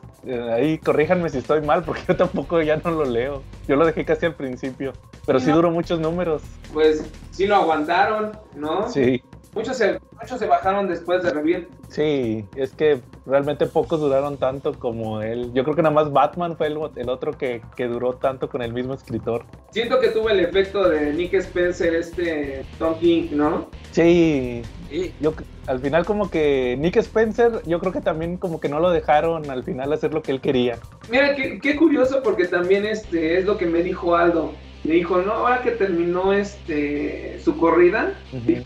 ahí 0.52 0.78
corríjanme 0.78 1.28
si 1.31 1.38
estoy 1.38 1.61
mal, 1.62 1.84
porque 1.84 2.02
yo 2.08 2.17
tampoco 2.17 2.61
ya 2.62 2.76
no 2.76 2.90
lo 2.90 3.05
leo. 3.05 3.43
Yo 3.67 3.76
lo 3.76 3.87
dejé 3.87 4.05
casi 4.05 4.26
al 4.26 4.34
principio, 4.34 4.93
pero 5.26 5.40
sí 5.40 5.49
No. 5.49 5.56
duró 5.56 5.70
muchos 5.70 6.00
números. 6.00 6.43
Pues 6.72 7.05
sí 7.31 7.46
lo 7.46 7.56
aguantaron, 7.56 8.32
¿no? 8.55 8.89
Sí, 8.89 9.22
Muchos 9.53 9.79
se, 9.79 9.98
muchos 10.20 10.39
se 10.39 10.46
bajaron 10.46 10.86
después 10.86 11.24
de 11.24 11.31
Revir. 11.31 11.69
sí, 11.89 12.46
es 12.55 12.72
que 12.72 13.00
realmente 13.27 13.67
pocos 13.67 13.98
duraron 13.98 14.36
tanto 14.39 14.79
como 14.79 15.22
él. 15.22 15.50
Yo 15.53 15.65
creo 15.65 15.74
que 15.74 15.82
nada 15.82 15.93
más 15.93 16.12
Batman 16.12 16.56
fue 16.56 16.69
el, 16.69 16.79
el 16.94 17.08
otro 17.08 17.36
que, 17.36 17.60
que 17.74 17.89
duró 17.89 18.12
tanto 18.15 18.48
con 18.48 18.62
el 18.62 18.72
mismo 18.72 18.94
escritor. 18.94 19.44
Siento 19.72 19.98
que 19.98 20.10
tuvo 20.10 20.31
el 20.31 20.39
efecto 20.39 20.89
de 20.89 21.12
Nick 21.15 21.34
Spencer, 21.34 21.96
este 21.96 22.65
Tom 22.79 22.94
King, 23.00 23.31
¿no? 23.32 23.67
Sí, 23.91 24.62
Sí, 24.91 25.15
yo 25.20 25.35
al 25.69 25.79
final 25.79 26.05
como 26.05 26.31
que 26.31 26.77
Nick 26.79 26.97
Spencer, 26.97 27.63
yo 27.65 27.79
creo 27.79 27.93
que 27.93 28.01
también 28.01 28.37
como 28.37 28.61
que 28.61 28.69
no 28.69 28.81
lo 28.81 28.91
dejaron 28.91 29.49
al 29.49 29.63
final 29.63 29.93
hacer 29.93 30.13
lo 30.13 30.23
que 30.23 30.32
él 30.32 30.41
quería. 30.41 30.79
Mira, 31.09 31.37
qué, 31.37 31.61
qué 31.61 31.77
curioso 31.77 32.23
porque 32.25 32.47
también 32.47 32.85
este 32.85 33.39
es 33.39 33.44
lo 33.44 33.56
que 33.56 33.67
me 33.67 33.82
dijo 33.82 34.17
Aldo. 34.17 34.53
Me 34.82 34.94
dijo, 34.94 35.23
no, 35.23 35.32
ahora 35.32 35.63
que 35.63 35.73
terminó 35.73 36.32
este 36.32 37.39
su 37.44 37.56
corrida, 37.56 38.15
me, 38.32 38.65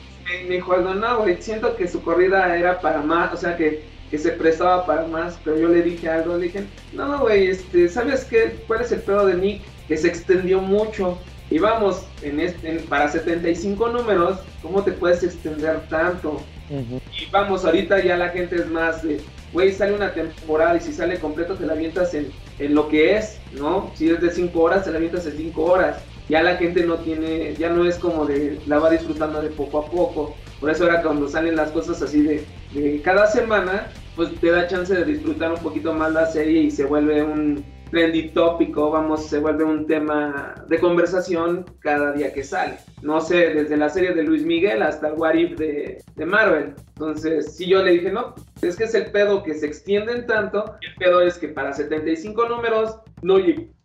me 0.49 0.55
dijo 0.55 0.73
Aldo, 0.73 0.95
no, 0.95 1.19
güey, 1.23 1.43
siento 1.43 1.77
que 1.77 1.89
su 1.89 2.03
corrida 2.03 2.57
era 2.57 2.81
para 2.81 3.03
más, 3.03 3.35
o 3.35 3.37
sea, 3.37 3.57
que, 3.57 3.85
que 4.11 4.17
se 4.17 4.31
prestaba 4.31 4.87
para 4.87 5.07
más, 5.07 5.39
pero 5.45 5.59
yo 5.59 5.69
le 5.69 5.83
dije 5.83 6.09
a 6.09 6.17
Aldo, 6.17 6.39
le 6.39 6.45
dije, 6.45 6.65
no, 6.93 7.19
güey, 7.19 7.49
este, 7.49 7.89
¿sabes 7.89 8.25
qué? 8.25 8.57
¿Cuál 8.67 8.83
es 8.83 8.93
el 8.93 9.01
pedo 9.01 9.27
de 9.27 9.35
Nick? 9.35 9.63
Que 9.89 9.97
se 9.99 10.09
extendió 10.09 10.61
mucho. 10.61 11.19
Y 11.55 11.61
vamos, 11.61 12.03
en 12.21 12.41
este, 12.41 12.69
en- 12.69 12.85
para 12.87 13.09
75 13.09 13.89
números, 13.89 14.41
¿cómo 14.61 14.83
te 14.83 14.91
puedes 14.91 15.23
extender 15.23 15.83
tanto? 15.89 16.41
Y 17.17 17.31
vamos, 17.31 17.65
ahorita 17.65 18.03
ya 18.03 18.17
la 18.17 18.31
gente 18.31 18.57
es 18.57 18.67
más 18.69 19.05
de, 19.05 19.21
güey, 19.53 19.73
sale 19.73 19.95
una 19.95 20.13
temporada 20.13 20.77
y 20.77 20.81
si 20.81 20.93
sale 20.93 21.21
completo 21.21 21.55
te 21.55 21.65
la 21.65 21.75
avientas 21.75 22.13
en, 22.15 22.33
en 22.59 22.75
lo 22.75 22.89
que 22.89 23.17
es, 23.17 23.39
¿no? 23.53 23.93
Si 23.95 24.11
es 24.11 24.21
de 24.21 24.33
5 24.33 24.63
horas, 24.63 24.83
te 24.85 24.91
la 24.91 24.97
avientas 24.97 25.27
en 25.27 25.37
5 25.37 25.63
horas. 25.67 25.99
Ya 26.29 26.43
la 26.43 26.57
gente 26.57 26.83
no 26.85 26.97
tiene, 26.97 27.55
ya 27.55 27.69
no 27.71 27.85
es 27.87 27.99
como 27.99 28.27
de, 28.27 28.59
la 28.67 28.81
va 28.81 28.91
disfrutando 28.91 29.41
de 29.41 29.51
poco 29.51 29.79
a 29.79 29.87
poco. 29.89 30.35
Por 30.59 30.71
eso 30.71 30.83
ahora 30.83 31.03
cuando 31.03 31.29
salen 31.29 31.55
las 31.55 31.71
cosas 31.71 32.03
así 32.03 32.21
de, 32.23 32.45
de 32.73 33.01
cada 33.03 33.29
semana, 33.29 33.91
pues 34.17 34.35
te 34.41 34.51
da 34.51 34.67
chance 34.67 34.93
de 34.93 35.05
disfrutar 35.05 35.53
un 35.53 35.59
poquito 35.61 35.93
más 35.93 36.11
la 36.13 36.27
serie 36.27 36.63
y 36.63 36.71
se 36.73 36.85
vuelve 36.85 37.23
un 37.23 37.65
trendy 37.95 38.31
tópico, 38.31 38.91
vamos, 38.91 39.29
se 39.29 39.39
vuelve 39.39 39.63
un 39.63 39.87
tema 39.87 40.55
de 40.69 40.81
conversación 40.81 41.65
cada 41.79 42.11
día 42.11 42.33
que 42.33 42.43
sale. 42.43 42.75
No 43.03 43.21
sé, 43.21 43.55
desde 43.55 43.77
la 43.77 43.89
serie 43.89 44.13
de 44.15 44.25
Luis 44.25 44.45
Miguel 44.45 44.83
hasta 44.83 45.09
el 45.09 45.15
What 45.15 45.35
If 45.35 45.57
de, 45.57 46.03
de 46.17 46.27
Marvel. 46.27 46.75
Entonces, 46.89 47.55
si 47.57 47.67
yo 47.69 47.85
le 47.85 47.93
dije, 47.93 48.11
no, 48.11 48.35
es 48.63 48.75
que 48.77 48.85
es 48.85 48.95
el 48.97 49.07
pedo 49.13 49.45
que 49.45 49.55
se 49.55 49.67
extienden 49.67 50.27
tanto, 50.27 50.75
el 50.83 50.95
pedo 50.97 51.21
es 51.21 51.39
que 51.39 51.47
para 51.49 51.73
75 51.73 52.49
números 52.49 52.99
no, 53.23 53.37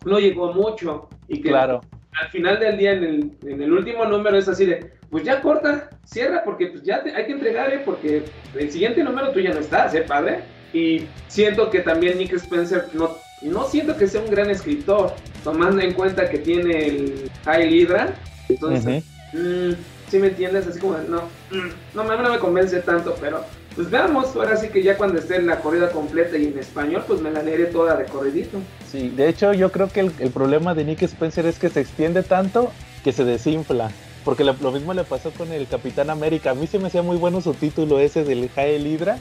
no 0.06 0.20
llegó 0.20 0.54
mucho 0.54 1.08
y 1.28 1.42
que 1.44 1.50
Claro. 1.50 1.82
al 2.20 2.30
final 2.30 2.60
del 2.60 2.78
día 2.80 2.94
en 2.94 3.04
el, 3.04 3.32
en 3.46 3.62
el 3.62 3.72
último 3.72 4.06
número 4.06 4.38
es 4.40 4.48
así 4.48 4.66
de, 4.66 4.92
pues 5.12 5.24
ya 5.24 5.40
corta, 5.40 5.88
cierra 6.04 6.42
porque 6.44 6.68
pues 6.68 6.82
ya 6.82 7.04
te- 7.04 7.16
hay 7.16 7.28
que 7.28 7.34
entregar, 7.34 7.72
¿eh? 7.72 7.82
porque 7.86 8.24
el 8.56 8.72
siguiente 8.72 9.04
número 9.04 9.30
tú 9.32 9.40
ya 9.40 9.54
no 9.54 9.60
estás, 9.60 9.94
¿eh, 9.94 10.02
padre? 10.02 10.40
Y 10.74 11.04
siento 11.28 11.70
que 11.70 11.80
también 11.82 12.18
Nick 12.18 12.34
Spencer 12.34 12.86
no, 12.94 13.10
no 13.48 13.68
siento 13.68 13.96
que 13.98 14.08
sea 14.08 14.22
un 14.22 14.30
gran 14.32 14.50
escritor, 14.50 15.14
tomando 15.44 15.82
en 15.82 15.94
cuenta 15.94 16.30
que 16.30 16.40
tiene 16.40 16.88
el 16.88 17.32
High 17.46 17.74
Hydra, 17.74 18.14
entonces, 18.50 19.04
mm, 19.34 19.72
¿sí 20.10 20.18
me 20.20 20.28
entiendes? 20.28 20.68
Así 20.68 20.80
como, 20.80 20.98
no, 21.08 21.22
mm, 21.52 21.70
no, 21.96 22.04
me- 22.04 22.18
no 22.18 22.30
me 22.32 22.40
convence 22.40 22.80
tanto, 22.82 23.16
pero 23.22 23.44
pues 23.76 23.90
veamos, 23.90 24.36
ahora 24.36 24.58
sí 24.58 24.68
que 24.70 24.84
ya 24.84 24.98
cuando 24.98 25.20
esté 25.20 25.38
en 25.38 25.48
la 25.48 25.60
corrida 25.62 25.90
completa 25.92 26.38
y 26.38 26.48
en 26.48 26.58
español, 26.60 27.04
pues 27.08 27.22
me 27.22 27.32
la 27.32 27.42
leeré 27.44 27.66
toda 27.68 27.96
de 27.96 28.06
corridito. 28.06 28.58
Sí, 28.92 29.10
de 29.10 29.30
hecho 29.30 29.54
yo 29.54 29.72
creo 29.72 29.90
que 29.90 30.02
el, 30.02 30.12
el 30.20 30.32
problema 30.32 30.74
de 30.76 30.84
Nick 30.84 31.04
Spencer 31.04 31.46
es 31.46 31.60
que 31.60 31.70
se 31.70 31.80
extiende 31.80 32.24
tanto 32.24 32.72
que 33.04 33.14
se 33.14 33.24
desinfla. 33.24 33.92
Porque 34.26 34.44
lo, 34.44 34.54
lo 34.62 34.74
mismo 34.74 34.94
le 34.94 35.06
pasó 35.06 35.32
con 35.32 35.54
el 35.54 35.66
Capitán 35.68 36.10
América. 36.10 36.52
A 36.52 36.54
mí 36.54 36.68
se 36.68 36.78
me 36.78 36.88
hacía 36.88 37.02
muy 37.02 37.16
bueno 37.16 37.40
su 37.40 37.54
título 37.54 38.00
ese 38.00 38.26
del 38.26 38.50
Jael 38.50 38.86
Hydra. 38.86 39.18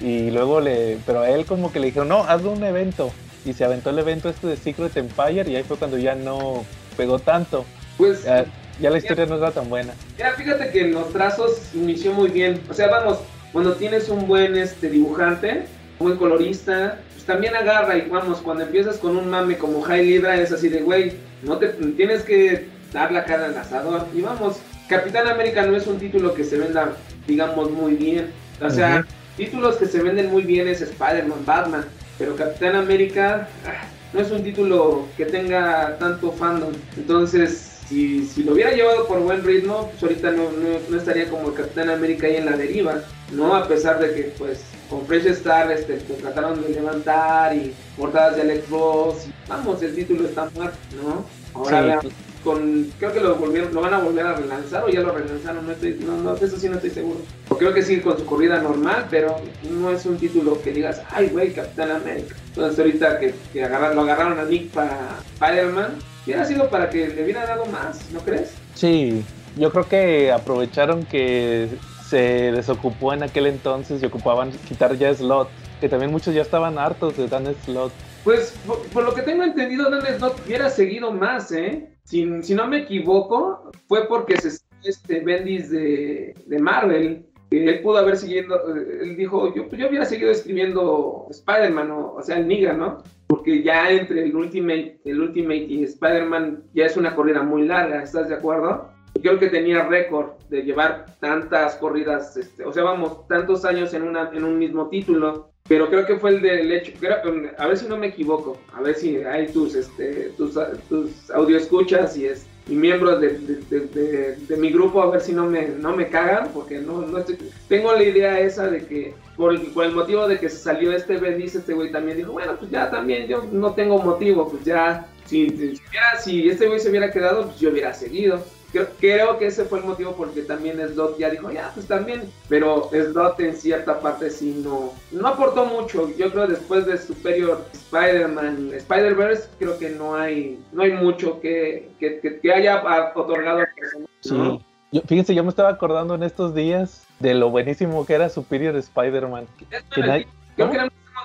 Y 0.00 0.30
luego 0.30 0.60
le... 0.60 0.98
Pero 1.06 1.20
a 1.20 1.30
él 1.30 1.44
como 1.44 1.72
que 1.72 1.80
le 1.80 1.86
dijeron, 1.86 2.08
no, 2.08 2.24
hazlo 2.24 2.52
un 2.52 2.64
evento. 2.64 3.12
Y 3.44 3.52
se 3.54 3.64
aventó 3.64 3.90
el 3.90 3.98
evento 3.98 4.28
este 4.28 4.46
de 4.46 4.56
Secret 4.56 4.96
Empire 4.96 5.50
y 5.50 5.56
ahí 5.56 5.64
fue 5.64 5.76
cuando 5.76 5.98
ya 5.98 6.14
no 6.14 6.64
pegó 6.96 7.18
tanto. 7.18 7.64
Pues 7.96 8.24
Ya, 8.24 8.44
ya 8.80 8.90
la 8.90 8.98
historia 8.98 9.26
no 9.26 9.36
era 9.36 9.50
tan 9.50 9.68
buena. 9.68 9.94
Mira, 10.16 10.32
fíjate 10.32 10.70
que 10.70 10.82
en 10.82 10.94
los 10.94 11.12
trazos 11.12 11.74
inició 11.74 12.12
muy 12.12 12.30
bien. 12.30 12.60
O 12.70 12.74
sea, 12.74 12.88
vamos, 12.88 13.18
cuando 13.52 13.74
tienes 13.74 14.08
un 14.08 14.26
buen 14.26 14.56
este, 14.56 14.88
dibujante, 14.88 15.66
un 15.98 16.06
buen 16.06 16.18
colorista, 16.18 17.00
pues 17.12 17.24
también 17.24 17.54
agarra 17.56 17.96
y 17.96 18.08
vamos, 18.08 18.38
cuando 18.38 18.64
empiezas 18.64 18.96
con 18.98 19.16
un 19.16 19.28
mame 19.28 19.58
como 19.58 19.82
High 19.82 20.06
Libra 20.06 20.36
es 20.36 20.52
así 20.52 20.68
de, 20.68 20.80
güey, 20.80 21.12
no 21.42 21.58
te 21.58 21.68
tienes 21.68 22.22
que 22.22 22.68
dar 22.92 23.12
la 23.12 23.24
cara 23.24 23.46
al 23.46 23.56
asador. 23.56 24.06
Y 24.14 24.20
vamos, 24.20 24.58
Capitán 24.88 25.26
América 25.26 25.66
no 25.66 25.76
es 25.76 25.86
un 25.86 25.98
título 25.98 26.34
que 26.34 26.44
se 26.44 26.58
venda, 26.58 26.96
digamos, 27.26 27.70
muy 27.70 27.94
bien. 27.94 28.30
O 28.60 28.70
sea. 28.70 29.04
Títulos 29.36 29.76
que 29.76 29.86
se 29.86 30.02
venden 30.02 30.30
muy 30.30 30.42
bien 30.42 30.68
es 30.68 30.80
Spider-Man, 30.80 31.44
Batman, 31.44 31.84
pero 32.18 32.36
Capitán 32.36 32.76
América 32.76 33.48
ah, 33.66 33.84
no 34.12 34.20
es 34.20 34.30
un 34.30 34.42
título 34.42 35.06
que 35.16 35.26
tenga 35.26 35.96
tanto 35.98 36.32
fandom. 36.32 36.72
Entonces, 36.96 37.80
si, 37.88 38.26
si 38.26 38.44
lo 38.44 38.52
hubiera 38.52 38.72
llevado 38.72 39.06
por 39.06 39.20
buen 39.20 39.44
ritmo, 39.44 39.90
pues 39.90 40.02
ahorita 40.02 40.30
no, 40.32 40.44
no, 40.44 40.78
no 40.88 40.96
estaría 40.96 41.28
como 41.28 41.48
el 41.48 41.54
Capitán 41.54 41.90
América 41.90 42.26
ahí 42.26 42.36
en 42.36 42.46
la 42.46 42.56
deriva, 42.56 43.02
¿no? 43.32 43.54
A 43.54 43.66
pesar 43.66 43.98
de 43.98 44.14
que, 44.14 44.22
pues, 44.38 44.60
con 44.88 45.06
Fresh 45.06 45.26
Star 45.26 45.72
este, 45.72 46.00
lo 46.08 46.14
trataron 46.16 46.62
de 46.62 46.68
levantar 46.68 47.56
y 47.56 47.74
portadas 47.96 48.36
de 48.36 48.42
Alex 48.42 48.68
Ross. 48.68 49.26
vamos, 49.48 49.82
el 49.82 49.94
título 49.94 50.28
está 50.28 50.50
muerto, 50.54 50.76
¿no? 51.02 51.24
Ahora 51.54 51.78
Sí, 51.78 51.86
veamos 51.86 52.31
con 52.44 52.90
creo 52.98 53.12
que 53.12 53.20
lo 53.20 53.36
volvieron 53.36 53.72
lo 53.72 53.80
van 53.80 53.94
a 53.94 53.98
volver 53.98 54.26
a 54.26 54.34
relanzar 54.34 54.84
o 54.84 54.88
ya 54.88 55.00
lo 55.00 55.12
relanzaron 55.12 55.66
no 55.66 55.72
estoy 55.72 55.94
no, 56.04 56.16
no 56.16 56.34
eso 56.34 56.58
sí 56.58 56.68
no 56.68 56.76
estoy 56.76 56.90
seguro 56.90 57.20
o 57.48 57.56
creo 57.56 57.72
que 57.72 57.82
sí 57.82 58.00
con 58.00 58.18
su 58.18 58.26
corrida 58.26 58.60
normal 58.60 59.06
pero 59.10 59.36
no 59.70 59.90
es 59.90 60.04
un 60.06 60.16
título 60.18 60.60
que 60.62 60.72
digas 60.72 61.02
ay 61.10 61.28
güey 61.28 61.52
Capitán 61.52 61.90
América 61.90 62.34
entonces 62.48 62.78
ahorita 62.78 63.18
que, 63.18 63.34
que 63.52 63.64
agarraron, 63.64 63.96
lo 63.96 64.02
agarraron 64.02 64.38
a 64.38 64.44
Nick 64.44 64.70
para 64.70 65.18
Spider-Man 65.34 65.98
hubiera 66.24 66.44
sido 66.44 66.68
para 66.68 66.90
que 66.90 67.08
le 67.08 67.24
hubiera 67.24 67.46
dado 67.46 67.66
más 67.66 68.10
¿no 68.12 68.20
crees? 68.20 68.52
Sí, 68.74 69.24
yo 69.56 69.70
creo 69.70 69.88
que 69.88 70.32
aprovecharon 70.32 71.04
que 71.04 71.68
se 72.12 72.52
desocupó 72.52 73.14
en 73.14 73.22
aquel 73.22 73.46
entonces 73.46 74.02
y 74.02 74.06
ocupaban 74.06 74.50
quitar 74.68 74.94
ya 74.98 75.14
slot. 75.14 75.48
Que 75.80 75.88
también 75.88 76.12
muchos 76.12 76.34
ya 76.34 76.42
estaban 76.42 76.78
hartos 76.78 77.16
de 77.16 77.26
Dan 77.26 77.46
Slot. 77.64 77.90
Pues 78.22 78.54
por, 78.66 78.82
por 78.88 79.04
lo 79.04 79.14
que 79.14 79.22
tengo 79.22 79.42
entendido, 79.42 79.90
Dan 79.90 80.04
Slott 80.18 80.38
hubiera 80.46 80.68
seguido 80.68 81.10
más, 81.10 81.50
¿eh? 81.52 81.88
Si, 82.04 82.42
si 82.42 82.54
no 82.54 82.66
me 82.66 82.78
equivoco, 82.78 83.70
fue 83.86 84.06
porque 84.08 84.36
se 84.36 84.50
este 84.84 85.20
Bendis 85.20 85.70
de, 85.70 86.34
de 86.46 86.58
Marvel. 86.58 87.26
Él 87.50 87.80
pudo 87.82 87.98
haber 87.98 88.16
siguiendo, 88.16 88.56
eh, 88.74 89.00
él 89.02 89.16
dijo, 89.16 89.54
yo, 89.54 89.68
yo 89.68 89.88
hubiera 89.88 90.06
seguido 90.06 90.30
escribiendo 90.30 91.26
Spider-Man, 91.30 91.90
o, 91.90 92.14
o 92.14 92.22
sea, 92.22 92.38
el 92.38 92.78
¿no? 92.78 93.02
Porque 93.26 93.62
ya 93.62 93.90
entre 93.90 94.24
el 94.24 94.34
Ultimate, 94.34 94.98
el 95.04 95.20
Ultimate 95.20 95.66
y 95.68 95.84
Spider-Man 95.84 96.64
ya 96.72 96.86
es 96.86 96.96
una 96.96 97.14
corrida 97.14 97.42
muy 97.42 97.66
larga, 97.66 98.02
¿estás 98.02 98.30
de 98.30 98.36
acuerdo? 98.36 98.88
Creo 99.20 99.38
que 99.38 99.48
tenía 99.48 99.84
récord 99.84 100.30
de 100.48 100.62
llevar 100.62 101.06
tantas 101.20 101.76
corridas, 101.76 102.36
este, 102.36 102.64
o 102.64 102.72
sea, 102.72 102.82
vamos, 102.82 103.26
tantos 103.28 103.64
años 103.64 103.92
en, 103.94 104.02
una, 104.02 104.30
en 104.32 104.44
un 104.44 104.58
mismo 104.58 104.88
título. 104.88 105.50
Pero 105.68 105.88
creo 105.88 106.04
que 106.04 106.16
fue 106.18 106.30
el 106.30 106.42
del 106.42 106.72
hecho, 106.72 106.90
creo- 106.98 107.18
a 107.56 107.66
ver 107.68 107.78
si 107.78 107.86
no 107.86 107.96
me 107.96 108.08
equivoco, 108.08 108.58
a 108.74 108.80
ver 108.82 108.96
si 108.96 109.18
hay 109.18 109.46
tus, 109.46 109.76
este, 109.76 110.32
tus, 110.36 110.58
tus 110.88 111.30
audio 111.30 111.56
escuchas 111.56 112.16
y, 112.16 112.26
es, 112.26 112.46
y 112.68 112.74
miembros 112.74 113.20
de, 113.20 113.38
de- 113.38 113.80
de- 113.86 114.36
de- 114.36 114.56
mi 114.56 114.72
grupo, 114.72 115.00
a 115.00 115.10
ver 115.10 115.20
si 115.20 115.32
no 115.32 115.46
me, 115.46 115.68
no 115.68 115.94
me 115.96 116.08
cagan, 116.08 116.50
porque 116.52 116.78
no, 116.80 117.02
no 117.02 117.18
estoy, 117.18 117.38
tengo 117.68 117.92
la 117.92 118.02
idea 118.02 118.40
esa 118.40 118.66
de 118.68 118.84
que 118.84 119.14
por 119.36 119.52
el, 119.54 119.60
por 119.68 119.84
el 119.84 119.92
motivo 119.92 120.26
de 120.26 120.40
que 120.40 120.48
se 120.48 120.56
salió 120.58 120.92
este 120.92 121.16
Bendis, 121.18 121.54
este 121.54 121.74
güey 121.74 121.92
también 121.92 122.16
dijo, 122.16 122.32
bueno, 122.32 122.56
pues 122.58 122.68
ya 122.72 122.90
también 122.90 123.28
yo 123.28 123.44
no 123.52 123.72
tengo 123.72 123.98
motivo, 123.98 124.50
pues 124.50 124.64
ya, 124.64 125.06
si, 125.26 125.48
si, 125.50 125.80
si 126.24 126.48
este 126.48 126.66
güey 126.66 126.80
se 126.80 126.90
hubiera 126.90 127.12
quedado, 127.12 127.44
pues 127.46 127.60
yo 127.60 127.70
hubiera 127.70 127.94
seguido. 127.94 128.42
Creo, 128.72 128.88
creo 128.98 129.38
que 129.38 129.46
ese 129.46 129.64
fue 129.66 129.80
el 129.80 129.84
motivo 129.84 130.12
porque 130.16 130.42
también 130.42 130.78
Slot 130.78 131.18
ya 131.18 131.28
dijo, 131.28 131.50
ya, 131.50 131.70
pues 131.74 131.86
también, 131.86 132.22
pero 132.48 132.88
Slot 132.90 133.38
en 133.40 133.54
cierta 133.54 134.00
parte 134.00 134.30
sí 134.30 134.62
no, 134.64 134.94
no 135.10 135.28
aportó 135.28 135.66
mucho. 135.66 136.08
Yo 136.16 136.30
creo 136.32 136.46
después 136.46 136.86
de 136.86 136.96
Superior 136.96 137.62
Spider-Man, 137.74 138.70
Spider-Verse, 138.72 139.50
creo 139.58 139.78
que 139.78 139.90
no 139.90 140.16
hay, 140.16 140.58
no 140.72 140.82
hay 140.82 140.92
mucho 140.92 141.38
que, 141.40 141.90
que, 142.00 142.18
que- 142.20 142.40
que 142.40 142.52
haya 142.52 142.82
otorgado 143.14 143.58
al 143.60 143.68
personaje, 143.78 144.08
¿no? 144.32 144.58
Sí. 144.58 144.64
Yo, 144.92 145.00
fíjense, 145.06 145.34
yo 145.34 145.42
me 145.42 145.50
estaba 145.50 145.68
acordando 145.70 146.14
en 146.14 146.22
estos 146.22 146.54
días 146.54 147.06
de 147.18 147.34
lo 147.34 147.50
buenísimo 147.50 148.04
que 148.06 148.14
era 148.14 148.28
Superior 148.28 148.74
Spider-Man. 148.76 149.46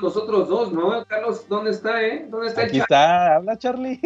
Nosotros 0.02 0.48
dos, 0.48 0.72
¿no? 0.72 1.04
Carlos, 1.06 1.48
¿dónde 1.50 1.72
está, 1.72 2.04
eh? 2.06 2.28
¿Dónde 2.30 2.48
está 2.48 2.62
el 2.64 2.68
Aquí 2.70 2.80
está, 2.80 3.36
habla 3.36 3.58
Charlie. 3.58 4.00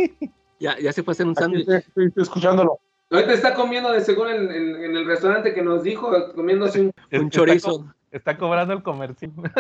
Ya, 0.59 0.77
ya 0.79 0.93
se 0.93 1.03
fue 1.03 1.11
a 1.11 1.13
hacer 1.13 1.25
un 1.25 1.35
sándwich. 1.35 1.67
estoy 1.67 2.13
escuchándolo. 2.15 2.79
Ahorita 3.11 3.33
está 3.33 3.53
comiendo 3.53 3.91
de 3.91 4.01
seguro 4.01 4.29
en, 4.29 4.49
en- 4.51 4.83
en 4.83 4.95
el 4.97 5.05
restaurante 5.05 5.53
que 5.53 5.61
nos 5.61 5.83
dijo, 5.83 6.11
comiéndose 6.33 6.79
un... 6.81 6.85
Un 7.11 7.25
Está 7.25 7.29
chorizo. 7.29 7.69
co- 7.81 7.93
Está 8.11 8.37
cobrando 8.37 8.73
el 8.73 8.81
comercial. 8.83 9.31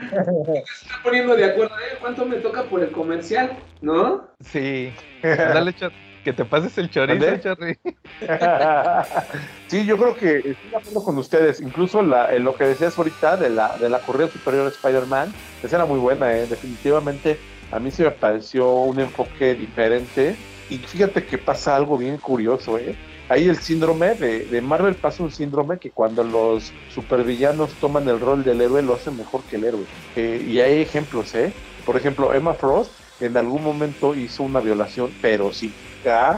Está 0.00 1.02
poniendo 1.02 1.34
de 1.36 1.44
acuerdo, 1.44 1.74
¿eh? 1.76 1.96
¿Cuánto 2.00 2.24
me 2.26 2.36
toca 2.36 2.64
por 2.64 2.80
el 2.82 2.90
comercial? 2.90 3.56
¿No? 3.80 4.28
Sí. 4.40 4.92
Dale, 5.22 5.74
que 6.22 6.32
te 6.32 6.44
pases 6.44 6.76
el 6.78 6.88
chorizo. 6.90 7.36
Charlie. 7.38 7.78
sí, 9.66 9.84
yo 9.84 9.96
creo 9.98 10.16
que 10.16 10.36
estoy 10.38 10.70
de 10.70 10.76
acuerdo 10.76 11.04
con 11.04 11.18
ustedes. 11.18 11.60
Incluso 11.60 12.02
la, 12.02 12.34
en 12.34 12.44
lo 12.44 12.54
que 12.54 12.64
decías 12.64 12.96
ahorita 12.96 13.36
de 13.36 13.50
la, 13.50 13.76
de 13.76 13.88
la 13.90 13.98
corrida 14.00 14.28
superior 14.28 14.64
de 14.64 14.70
Spider-Man, 14.70 15.32
esa 15.62 15.76
era 15.76 15.84
muy 15.84 15.98
buena, 15.98 16.32
¿eh? 16.34 16.46
definitivamente. 16.46 17.38
A 17.72 17.78
mí 17.78 17.90
sí 17.90 18.02
me 18.02 18.10
pareció 18.10 18.70
un 18.72 19.00
enfoque 19.00 19.54
diferente. 19.54 20.36
Y 20.70 20.78
fíjate 20.78 21.24
que 21.24 21.38
pasa 21.38 21.76
algo 21.76 21.98
bien 21.98 22.18
curioso, 22.18 22.78
¿eh? 22.78 22.94
Ahí 23.28 23.48
el 23.48 23.56
síndrome 23.56 24.14
de, 24.14 24.44
de 24.44 24.60
Marvel 24.60 24.94
pasa 24.94 25.22
un 25.22 25.30
síndrome 25.30 25.78
que 25.78 25.90
cuando 25.90 26.22
los 26.22 26.72
supervillanos 26.94 27.72
toman 27.80 28.06
el 28.08 28.20
rol 28.20 28.44
del 28.44 28.60
héroe 28.60 28.82
lo 28.82 28.94
hacen 28.94 29.16
mejor 29.16 29.42
que 29.44 29.56
el 29.56 29.64
héroe. 29.64 29.84
Eh, 30.16 30.44
y 30.46 30.60
hay 30.60 30.82
ejemplos, 30.82 31.34
¿eh? 31.34 31.52
Por 31.86 31.96
ejemplo, 31.96 32.34
Emma 32.34 32.54
Frost 32.54 32.90
en 33.20 33.36
algún 33.36 33.62
momento 33.62 34.14
hizo 34.14 34.42
una 34.42 34.60
violación, 34.60 35.10
pero 35.22 35.52
sí 35.52 35.72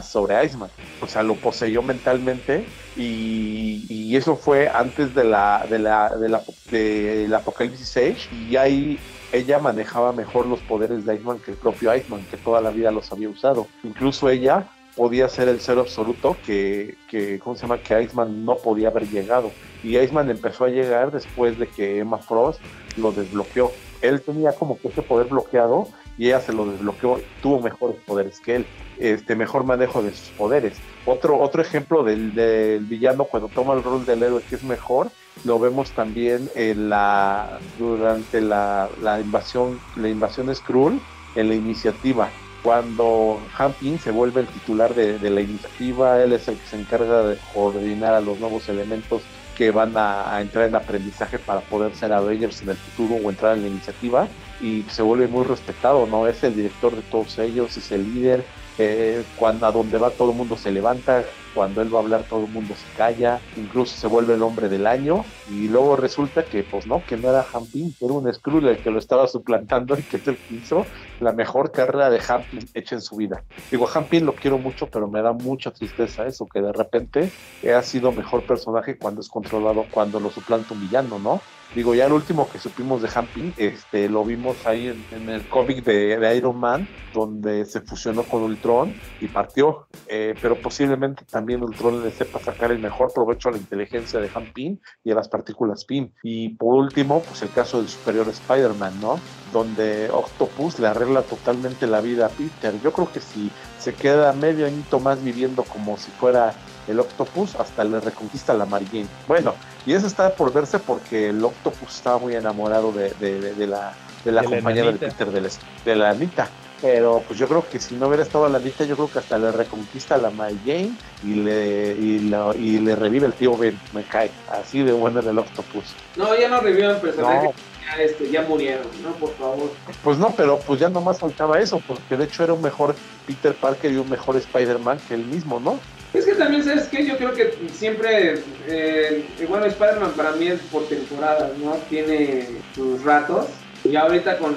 sobre 0.02 0.44
Iceman. 0.44 0.70
O 1.00 1.06
sea, 1.06 1.22
lo 1.22 1.34
poseyó 1.34 1.82
mentalmente 1.82 2.64
y, 2.96 4.14
eso 4.16 4.34
fue 4.34 4.68
antes 4.68 5.14
de 5.14 5.24
la, 5.24 5.66
de 5.68 5.78
la, 5.78 6.10
de 6.16 7.28
la, 7.28 7.36
Apocalipsis 7.36 7.96
Age 7.98 8.34
y 8.48 8.56
ahí 8.56 8.98
ella 9.32 9.58
manejaba 9.58 10.12
mejor 10.12 10.46
los 10.46 10.60
poderes 10.60 11.04
de 11.04 11.14
Iceman 11.14 11.38
que 11.38 11.52
el 11.52 11.56
propio 11.56 11.94
Iceman, 11.94 12.24
que 12.30 12.36
toda 12.36 12.60
la 12.60 12.70
vida 12.70 12.90
los 12.90 13.10
había 13.12 13.28
usado. 13.28 13.66
Incluso 13.82 14.28
ella 14.28 14.68
podía 14.96 15.28
ser 15.28 15.48
el 15.48 15.60
ser 15.60 15.78
absoluto 15.78 16.36
que, 16.46 16.96
¿cómo 17.42 17.54
se 17.54 17.62
llama? 17.62 17.78
Que 17.78 18.02
Iceman 18.02 18.44
no 18.44 18.56
podía 18.56 18.88
haber 18.88 19.08
llegado. 19.08 19.52
Y 19.82 19.98
Iceman 19.98 20.30
empezó 20.30 20.64
a 20.64 20.68
llegar 20.68 21.12
después 21.12 21.58
de 21.58 21.66
que 21.66 21.98
Emma 21.98 22.18
Frost 22.18 22.60
lo 22.96 23.12
desbloqueó. 23.12 23.72
Él 24.00 24.20
tenía 24.22 24.52
como 24.52 24.78
que 24.78 24.88
ese 24.88 25.02
poder 25.02 25.26
bloqueado 25.26 25.88
y 26.18 26.28
ella 26.28 26.40
se 26.40 26.52
lo 26.52 26.66
desbloqueó, 26.66 27.20
tuvo 27.42 27.60
mejores 27.60 27.96
poderes 28.06 28.40
que 28.40 28.56
él, 28.56 28.66
este 28.98 29.34
mejor 29.36 29.64
manejo 29.64 30.02
de 30.02 30.10
sus 30.10 30.28
poderes. 30.30 30.78
Otro, 31.04 31.38
otro 31.38 31.62
ejemplo 31.62 32.02
del, 32.02 32.34
del 32.34 32.84
villano 32.84 33.24
cuando 33.24 33.48
toma 33.48 33.74
el 33.74 33.82
rol 33.82 34.04
del 34.06 34.22
héroe 34.22 34.42
que 34.48 34.56
es 34.56 34.64
mejor, 34.64 35.10
lo 35.44 35.58
vemos 35.58 35.90
también 35.90 36.50
en 36.54 36.88
la, 36.88 37.58
durante 37.78 38.40
la, 38.40 38.88
invasión, 39.20 39.78
la 39.96 40.08
invasión 40.08 40.54
Skrull, 40.54 41.00
en 41.34 41.48
la 41.48 41.54
iniciativa. 41.54 42.30
Cuando 42.62 43.38
Hampin 43.56 43.98
se 43.98 44.10
vuelve 44.10 44.40
el 44.40 44.46
titular 44.48 44.94
de, 44.94 45.18
de 45.18 45.30
la 45.30 45.40
iniciativa, 45.40 46.22
él 46.22 46.32
es 46.32 46.48
el 46.48 46.56
que 46.56 46.66
se 46.66 46.80
encarga 46.80 47.22
de 47.22 47.38
coordinar 47.54 48.14
a 48.14 48.20
los 48.20 48.40
nuevos 48.40 48.68
elementos 48.68 49.22
que 49.56 49.70
van 49.70 49.96
a, 49.96 50.34
a 50.34 50.40
entrar 50.40 50.68
en 50.68 50.74
aprendizaje 50.74 51.38
para 51.38 51.60
poder 51.60 51.94
ser 51.94 52.12
Avengers 52.12 52.62
en 52.62 52.70
el 52.70 52.76
futuro 52.76 53.14
o 53.24 53.30
entrar 53.30 53.56
en 53.56 53.62
la 53.62 53.68
iniciativa 53.68 54.28
y 54.60 54.82
se 54.90 55.02
vuelve 55.02 55.28
muy 55.28 55.44
respetado, 55.44 56.06
¿no? 56.06 56.26
Es 56.26 56.42
el 56.44 56.56
director 56.56 56.94
de 56.94 57.02
todos 57.02 57.38
ellos, 57.38 57.76
es 57.76 57.92
el 57.92 58.14
líder, 58.14 58.44
eh, 58.78 59.24
cuando 59.36 59.66
a 59.66 59.72
donde 59.72 59.98
va 59.98 60.10
todo 60.10 60.30
el 60.30 60.36
mundo 60.36 60.56
se 60.56 60.70
levanta, 60.70 61.24
cuando 61.56 61.80
él 61.80 61.92
va 61.92 62.00
a 62.00 62.02
hablar 62.02 62.24
todo 62.28 62.44
el 62.44 62.52
mundo 62.52 62.74
se 62.74 62.96
calla, 62.98 63.40
incluso 63.56 63.96
se 63.96 64.06
vuelve 64.06 64.34
el 64.34 64.42
hombre 64.42 64.68
del 64.68 64.86
año 64.86 65.24
y 65.50 65.68
luego 65.68 65.96
resulta 65.96 66.44
que 66.44 66.62
pues 66.62 66.86
no, 66.86 67.02
que 67.06 67.16
no 67.16 67.30
era 67.30 67.46
Hampin, 67.50 67.94
que 67.98 68.04
era 68.04 68.12
un 68.12 68.32
Skrull 68.32 68.68
el 68.68 68.76
que 68.76 68.90
lo 68.90 68.98
estaba 68.98 69.26
suplantando 69.26 69.98
y 69.98 70.02
que 70.02 70.18
es 70.18 70.28
el 70.28 70.36
que 70.36 70.54
hizo 70.54 70.84
la 71.18 71.32
mejor 71.32 71.72
carrera 71.72 72.10
de 72.10 72.20
Hampin 72.28 72.68
hecha 72.74 72.96
en 72.96 73.00
su 73.00 73.16
vida. 73.16 73.42
Digo, 73.70 73.88
Hampin 73.92 74.26
lo 74.26 74.34
quiero 74.34 74.58
mucho, 74.58 74.86
pero 74.86 75.08
me 75.08 75.22
da 75.22 75.32
mucha 75.32 75.70
tristeza 75.70 76.26
eso, 76.26 76.46
que 76.46 76.60
de 76.60 76.74
repente 76.74 77.32
ha 77.74 77.82
sido 77.82 78.12
mejor 78.12 78.42
personaje 78.42 78.98
cuando 78.98 79.22
es 79.22 79.28
controlado, 79.30 79.86
cuando 79.90 80.20
lo 80.20 80.30
suplanta 80.30 80.74
un 80.74 80.82
villano, 80.82 81.18
¿no? 81.18 81.40
Digo, 81.74 81.94
ya 81.94 82.06
el 82.06 82.12
último 82.12 82.48
que 82.48 82.58
supimos 82.58 83.02
de 83.02 83.08
Hampin, 83.12 83.52
este, 83.56 84.08
lo 84.08 84.24
vimos 84.24 84.64
ahí 84.66 84.88
en, 84.88 85.04
en 85.10 85.28
el 85.28 85.46
cómic 85.48 85.84
de, 85.84 86.16
de, 86.16 86.36
Iron 86.36 86.58
Man, 86.58 86.88
donde 87.12 87.64
se 87.64 87.80
fusionó 87.80 88.22
con 88.22 88.42
Ultron 88.42 88.94
y 89.20 89.26
partió. 89.26 89.86
Eh, 90.06 90.34
pero 90.40 90.56
posiblemente 90.56 91.24
también 91.24 91.45
Ultron 91.54 92.02
le 92.02 92.10
sepa 92.10 92.40
sacar 92.40 92.72
el 92.72 92.78
mejor 92.78 93.12
provecho 93.12 93.48
a 93.48 93.52
la 93.52 93.58
inteligencia 93.58 94.18
de 94.20 94.30
Hampin 94.34 94.80
y 95.04 95.12
a 95.12 95.14
las 95.14 95.28
partículas 95.28 95.84
PIN. 95.84 96.12
Y 96.22 96.50
por 96.50 96.74
último, 96.74 97.22
pues 97.22 97.42
el 97.42 97.50
caso 97.50 97.78
del 97.78 97.88
superior 97.88 98.28
Spider-Man, 98.28 99.00
¿no? 99.00 99.20
Donde 99.52 100.10
Octopus 100.10 100.78
le 100.78 100.88
arregla 100.88 101.22
totalmente 101.22 101.86
la 101.86 102.00
vida 102.00 102.26
a 102.26 102.28
Peter. 102.30 102.74
Yo 102.82 102.92
creo 102.92 103.12
que 103.12 103.20
si 103.20 103.50
se 103.78 103.94
queda 103.94 104.32
medio 104.32 104.66
añito 104.66 104.98
más 104.98 105.22
viviendo 105.22 105.62
como 105.62 105.96
si 105.96 106.10
fuera 106.10 106.52
el 106.88 107.00
Octopus, 107.00 107.54
hasta 107.56 107.84
le 107.84 108.00
reconquista 108.00 108.54
la 108.54 108.66
Mary. 108.66 109.06
Bueno, 109.26 109.54
y 109.86 109.92
eso 109.92 110.06
está 110.06 110.34
por 110.34 110.52
verse 110.52 110.78
porque 110.78 111.30
el 111.30 111.44
Octopus 111.44 111.96
estaba 111.96 112.18
muy 112.18 112.34
enamorado 112.34 112.92
de, 112.92 113.12
de, 113.14 113.40
de, 113.40 113.54
de 113.54 113.66
la, 113.66 113.94
de 114.24 114.32
la 114.32 114.44
compañera 114.44 114.92
de. 114.92 114.98
Peter, 114.98 115.30
de 115.30 115.40
la, 115.40 115.48
de 115.84 115.96
la 115.96 116.10
Anita. 116.10 116.48
Pero 116.80 117.22
pues 117.26 117.38
yo 117.38 117.48
creo 117.48 117.66
que 117.66 117.78
si 117.80 117.94
no 117.96 118.06
hubiera 118.08 118.22
estado 118.22 118.48
la 118.48 118.58
Anita, 118.58 118.84
yo 118.84 118.96
creo 118.96 119.10
que 119.10 119.18
hasta 119.20 119.38
le 119.38 119.50
reconquista 119.50 120.18
la 120.18 120.30
Mary 120.30 120.58
Jane 120.64 120.92
y 121.22 121.34
le, 121.34 121.92
y, 121.94 122.18
la- 122.28 122.52
y 122.54 122.78
le 122.80 122.94
revive 122.94 123.26
el 123.26 123.32
tío 123.34 123.56
Ben. 123.56 123.78
Me 123.94 124.04
cae. 124.04 124.30
Así 124.48 124.82
de 124.82 124.92
bueno 124.92 125.20
era 125.20 125.30
el 125.30 125.38
Octopus. 125.38 125.94
No, 126.16 126.36
ya 126.38 126.48
no 126.48 126.60
revivan 126.60 127.00
personajes 127.00 127.44
No. 127.44 127.52
que 127.52 127.86
ya, 127.98 128.02
este, 128.02 128.30
ya 128.30 128.42
murieron, 128.42 128.86
¿no? 129.02 129.10
Por 129.14 129.34
favor. 129.36 129.70
Pues 130.02 130.18
no, 130.18 130.34
pero 130.36 130.58
pues 130.58 130.78
ya 130.80 130.90
nomás 130.90 131.18
faltaba 131.18 131.58
eso, 131.60 131.80
porque 131.86 132.16
de 132.16 132.24
hecho 132.24 132.44
era 132.44 132.52
un 132.52 132.60
mejor 132.62 132.94
Peter 133.26 133.54
Parker 133.54 133.90
y 133.92 133.96
un 133.96 134.10
mejor 134.10 134.36
Spider-Man 134.36 134.98
que 135.08 135.14
él 135.14 135.24
mismo, 135.24 135.58
¿no? 135.58 135.80
Es 136.12 136.24
que 136.24 136.34
también, 136.34 136.62
¿sabes 136.62 136.88
qué? 136.88 137.06
Yo 137.06 137.16
creo 137.16 137.32
que 137.34 137.52
siempre, 137.72 138.42
eh, 138.66 139.26
bueno, 139.48 139.66
Spider-Man 139.66 140.12
para 140.16 140.32
mí 140.32 140.48
es 140.48 140.60
por 140.70 140.86
temporadas, 140.88 141.56
¿no? 141.58 141.72
Tiene 141.88 142.48
sus 142.74 143.02
ratos. 143.02 143.46
Y 143.90 143.96
ahorita 143.96 144.38
con 144.38 144.56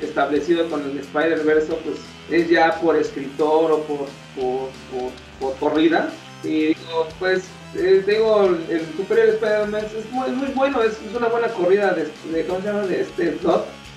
establecido 0.00 0.68
con 0.68 0.82
el 0.82 0.98
Spider-Verse, 0.98 1.72
pues 1.84 1.96
es 2.30 2.48
ya 2.48 2.78
por 2.80 2.96
escritor 2.96 3.72
o 3.72 3.82
por, 3.82 4.08
por, 5.40 5.54
corrida. 5.58 6.10
Y 6.44 6.68
digo, 6.68 7.08
pues, 7.18 7.44
eh, 7.74 8.04
digo, 8.06 8.44
el 8.68 8.86
Superior 8.96 9.28
Spider-Man 9.28 9.84
es 9.84 10.10
muy, 10.12 10.46
bueno, 10.54 10.82
es, 10.82 10.98
una 11.16 11.28
buena 11.28 11.48
corrida 11.48 11.92
de, 11.92 12.08
de, 12.32 12.46
¿cómo 12.46 12.60
se 12.60 12.66
llama? 12.66 12.86
De 12.86 13.00
este. 13.00 13.36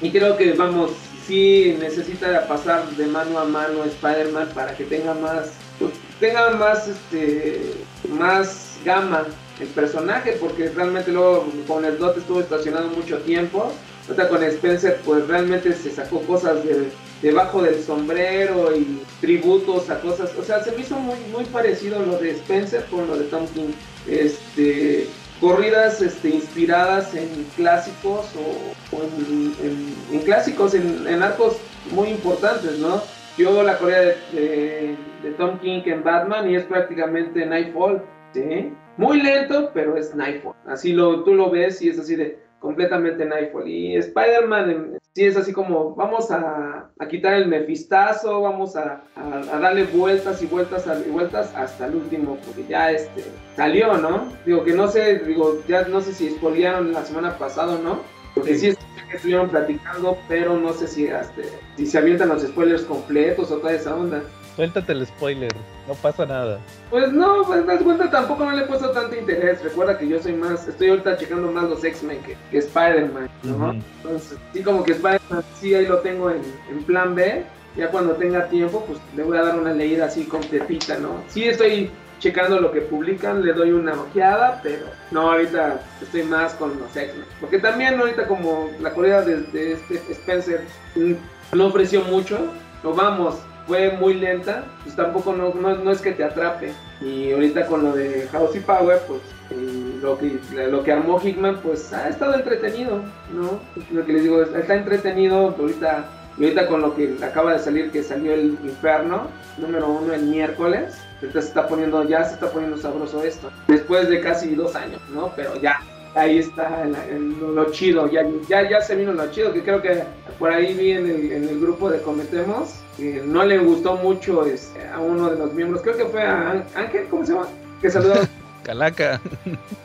Y 0.01 0.11
creo 0.11 0.35
que, 0.38 0.53
vamos, 0.53 0.91
sí 1.27 1.77
necesita 1.79 2.47
pasar 2.47 2.89
de 2.91 3.05
mano 3.05 3.38
a 3.39 3.45
mano 3.45 3.83
Spider-Man 3.83 4.50
para 4.55 4.75
que 4.75 4.85
tenga 4.85 5.13
más, 5.13 5.51
pues, 5.77 5.91
tenga 6.19 6.51
más, 6.51 6.88
este, 6.88 7.73
más 8.09 8.79
gama 8.83 9.27
el 9.59 9.67
personaje, 9.67 10.38
porque 10.39 10.69
realmente 10.69 11.11
luego 11.11 11.45
con 11.67 11.85
el 11.85 12.00
Dot 12.00 12.17
estuvo 12.17 12.39
estacionado 12.39 12.88
mucho 12.89 13.19
tiempo. 13.19 13.71
Ahorita 14.08 14.29
con 14.29 14.43
Spencer, 14.43 15.00
pues 15.05 15.27
realmente 15.27 15.74
se 15.74 15.91
sacó 15.91 16.22
cosas 16.22 16.63
de, 16.65 16.89
debajo 17.22 17.62
del 17.62 17.81
sombrero 17.81 18.75
y 18.75 19.01
tributos 19.22 19.89
a 19.89 20.01
cosas. 20.01 20.31
O 20.38 20.43
sea, 20.43 20.63
se 20.63 20.72
me 20.72 20.81
hizo 20.81 20.98
muy, 21.00 21.17
muy 21.31 21.46
parecido 21.46 22.03
lo 22.05 22.17
de 22.17 22.31
Spencer 22.31 22.86
con 22.91 23.07
lo 23.07 23.18
de 23.18 23.25
Tom 23.25 23.46
King. 23.53 23.72
Este, 24.07 25.07
corridas 25.40 26.01
este, 26.01 26.29
inspiradas 26.29 27.14
en 27.16 27.29
clásicos 27.55 28.25
o, 28.35 29.01
en, 29.01 30.20
clásicos, 30.22 30.74
en, 30.74 31.22
arcos 31.24 31.57
muy 31.92 32.09
importantes, 32.09 32.77
¿no? 32.79 33.01
Yo 33.37 33.64
la 33.64 33.77
corrida 33.77 34.00
de, 34.01 34.16
de- 34.33 34.96
de 35.24 35.31
Tom 35.37 35.59
King 35.59 35.81
en 35.85 36.03
Batman 36.03 36.50
y 36.50 36.55
es 36.55 36.64
prácticamente 36.66 37.46
Nightfall, 37.46 38.01
¿sí? 38.33 38.74
Muy 38.98 39.22
lento, 39.22 39.72
pero 39.74 39.96
es 39.96 40.14
Nightfall. 40.16 40.55
Así 40.68 40.94
lo, 40.94 41.24
tú 41.24 41.33
lo 41.35 41.50
ves 41.50 41.81
y 41.81 41.90
es 41.90 42.00
así 42.00 42.16
de 42.16 42.40
completamente 42.61 43.25
Nightfall. 43.25 43.67
Y 43.67 43.97
Spider-Man 43.97 44.69
em, 44.71 44.91
sí 45.13 45.25
es 45.25 45.35
así 45.35 45.51
como, 45.51 45.93
vamos 45.95 46.31
a, 46.31 46.89
a 46.97 47.07
quitar 47.09 47.33
el 47.33 47.47
mefistazo, 47.47 48.41
vamos 48.41 48.77
a, 48.77 49.03
a- 49.17 49.59
darle 49.59 49.83
vueltas 49.83 50.41
y 50.41 50.45
vueltas 50.45 50.85
y 51.05 51.09
vueltas 51.09 51.53
hasta 51.55 51.87
el 51.87 51.95
último, 51.95 52.37
porque 52.45 52.63
ya 52.69 52.91
este 52.91 53.25
salió, 53.57 53.97
¿no? 53.97 54.31
Digo 54.45 54.63
que 54.63 54.71
no 54.74 54.87
sé, 54.87 55.19
digo, 55.19 55.59
ya 55.67 55.83
no 55.89 56.00
sé 56.00 56.13
si 56.13 56.29
spoilearon 56.29 56.93
la 56.93 57.03
semana 57.03 57.37
pasada 57.37 57.74
o 57.75 57.81
no, 57.81 58.00
porque 58.35 58.55
sí, 58.55 58.74
que 59.09 59.17
estuvieron 59.17 59.50
platicando, 59.50 60.17
pero 60.29 60.55
no 60.57 60.71
sé 60.71 60.87
si, 60.87 61.05
este, 61.07 61.43
si 61.75 61.85
se 61.85 61.97
avientan 61.97 62.29
los 62.29 62.43
spoilers 62.43 62.83
completos 62.83 63.51
o 63.51 63.57
toda 63.57 63.74
esa 63.74 63.93
onda. 63.93 64.21
Suéltate 64.55 64.92
el 64.92 65.07
spoiler, 65.07 65.51
no 65.87 65.94
pasa 65.96 66.25
nada. 66.25 66.59
Pues 66.90 67.11
no, 67.11 67.44
pues 67.46 67.66
das 67.66 67.81
cuenta, 67.81 68.11
tampoco 68.11 68.44
no 68.44 68.51
le 68.51 68.64
he 68.64 68.68
puesto 68.68 68.92
tanto 68.92 69.16
interés. 69.16 69.64
Recuerda 69.64 69.98
que 69.98 70.07
yo 70.07 70.22
soy 70.22 70.33
más, 70.33 70.68
estoy 70.68 70.90
ahorita 70.90 71.18
checando 71.18 71.51
más 71.51 71.70
los 71.70 71.83
X-Men 71.83 72.22
que, 72.24 72.35
que 72.51 72.57
Spider-Man, 72.57 73.29
¿no? 73.44 73.72
Entonces, 73.72 74.37
sí, 74.53 74.61
como 74.61 74.83
que 74.83 74.92
Spider-Man, 74.92 75.44
sí, 75.59 75.74
ahí 75.74 75.85
lo 75.85 76.00
tengo 76.00 76.29
en, 76.29 76.42
en 76.70 76.83
plan 76.83 77.16
B. 77.16 77.46
Ya 77.77 77.90
cuando 77.90 78.14
tenga 78.16 78.50
tiempo, 78.50 78.83
pues 78.85 79.00
le 79.16 79.24
voy 79.24 79.37
a 79.37 79.44
dar 79.44 79.57
una 79.57 79.72
leída 79.72 80.05
así 80.05 80.25
completita, 80.25 80.98
¿no? 80.98 81.24
Sí, 81.29 81.46
estoy 81.46 81.90
checando 82.20 82.59
lo 82.59 82.72
que 82.72 82.81
publican, 82.81 83.44
le 83.44 83.53
doy 83.53 83.72
una 83.72 83.94
ojeada, 83.94 84.59
pero 84.61 84.85
no, 85.09 85.31
ahorita 85.31 85.79
estoy 86.01 86.24
más 86.24 86.53
con 86.55 86.77
los 86.77 86.96
X-Men. 86.96 87.25
Porque 87.40 87.59
también 87.59 87.98
ahorita 87.98 88.27
como 88.27 88.70
la 88.81 88.94
corrida 88.94 89.22
de, 89.22 89.44
de 89.44 89.74
este 89.74 89.96
Spencer 90.11 90.66
mm, 90.96 91.14
no 91.55 91.68
ofreció 91.68 92.01
mucho, 92.03 92.37
lo 92.83 92.94
vamos, 92.94 93.40
fue 93.72 93.90
muy 93.90 94.16
lenta, 94.16 94.66
pues 94.84 94.98
tampoco 94.98 95.31
no, 95.31 95.53
no, 95.53 95.92
es 95.92 96.01
que 96.01 96.12
te 96.12 96.25
atrape. 96.25 96.74
Y 97.00 97.31
ahorita 97.31 97.68
con 97.68 97.86
lo 97.86 97.94
de 97.94 98.27
House 98.34 98.53
y 98.57 98.60
Power, 98.60 99.00
pues 99.07 99.22
eh, 99.50 99.98
lo, 100.01 100.18
que, 100.18 100.42
lo 100.70 100.84
que 100.84 100.92
armó 100.92 101.22
Hickman, 101.22 101.55
pues 101.64 101.94
ha 101.94 102.10
estado 102.10 102.36
entretenido, 102.36 103.00
¿no? 103.34 103.62
Lo 103.94 104.05
que 104.05 104.12
les 104.12 104.24
digo, 104.24 104.44
está 104.44 104.75
entretenido 104.75 105.55
ahorita. 105.57 106.05
Ahorita 106.38 106.68
con 106.68 106.81
lo 106.81 106.96
que 106.96 107.18
acaba 107.22 107.53
de 107.53 107.60
salir, 107.60 107.92
que 107.92 108.03
salió 108.03 108.34
el 108.34 108.57
Inferno, 108.64 109.27
número 109.57 109.90
uno 109.90 110.14
el 110.14 110.24
miércoles, 110.24 110.98
ahorita 111.22 111.42
se 111.42 111.48
está 111.50 111.68
poniendo, 111.68 112.03
ya 112.07 112.24
se 112.24 112.36
está 112.36 112.50
poniendo 112.50 112.77
sabroso 112.77 113.24
esto. 113.24 113.51
Después 113.68 114.10
de 114.10 114.22
casi 114.22 114.55
dos 114.55 114.75
años, 114.75 115.01
¿no? 115.14 115.34
Pero 115.36 115.55
ya, 115.62 115.79
ahí 116.15 116.39
está 116.39 116.83
el- 116.83 116.95
el- 117.09 117.55
lo, 117.55 117.71
chido, 117.71 118.09
ya, 118.11 118.25
ya, 118.47 118.69
ya 118.69 118.81
se 118.81 118.95
vino 118.95 119.13
lo 119.13 119.29
chido, 119.31 119.53
que 119.53 119.61
creo 119.63 119.81
que 119.81 120.03
por 120.39 120.51
ahí 120.51 120.74
vi 120.74 120.91
en 120.91 121.05
el, 121.09 121.31
en 121.31 121.50
el 121.50 121.59
grupo 121.59 121.89
de 121.89 122.01
Cometemos, 122.01 122.75
que 122.97 123.21
no 123.25 123.43
le 123.45 123.57
gustó 123.59 123.95
mucho 123.95 124.45
este, 124.45 124.85
a 124.87 125.00
uno 125.00 125.29
de 125.29 125.37
los 125.37 125.53
miembros, 125.53 125.81
creo 125.81 125.97
que 125.97 126.05
fue 126.05 126.21
a 126.24 126.51
Án- 126.53 126.65
Ángel, 126.75 127.07
¿cómo 127.09 127.25
se 127.25 127.33
llama? 127.33 127.47
Que 127.81 127.89
saludó. 127.89 128.13
Calaca. 128.63 129.19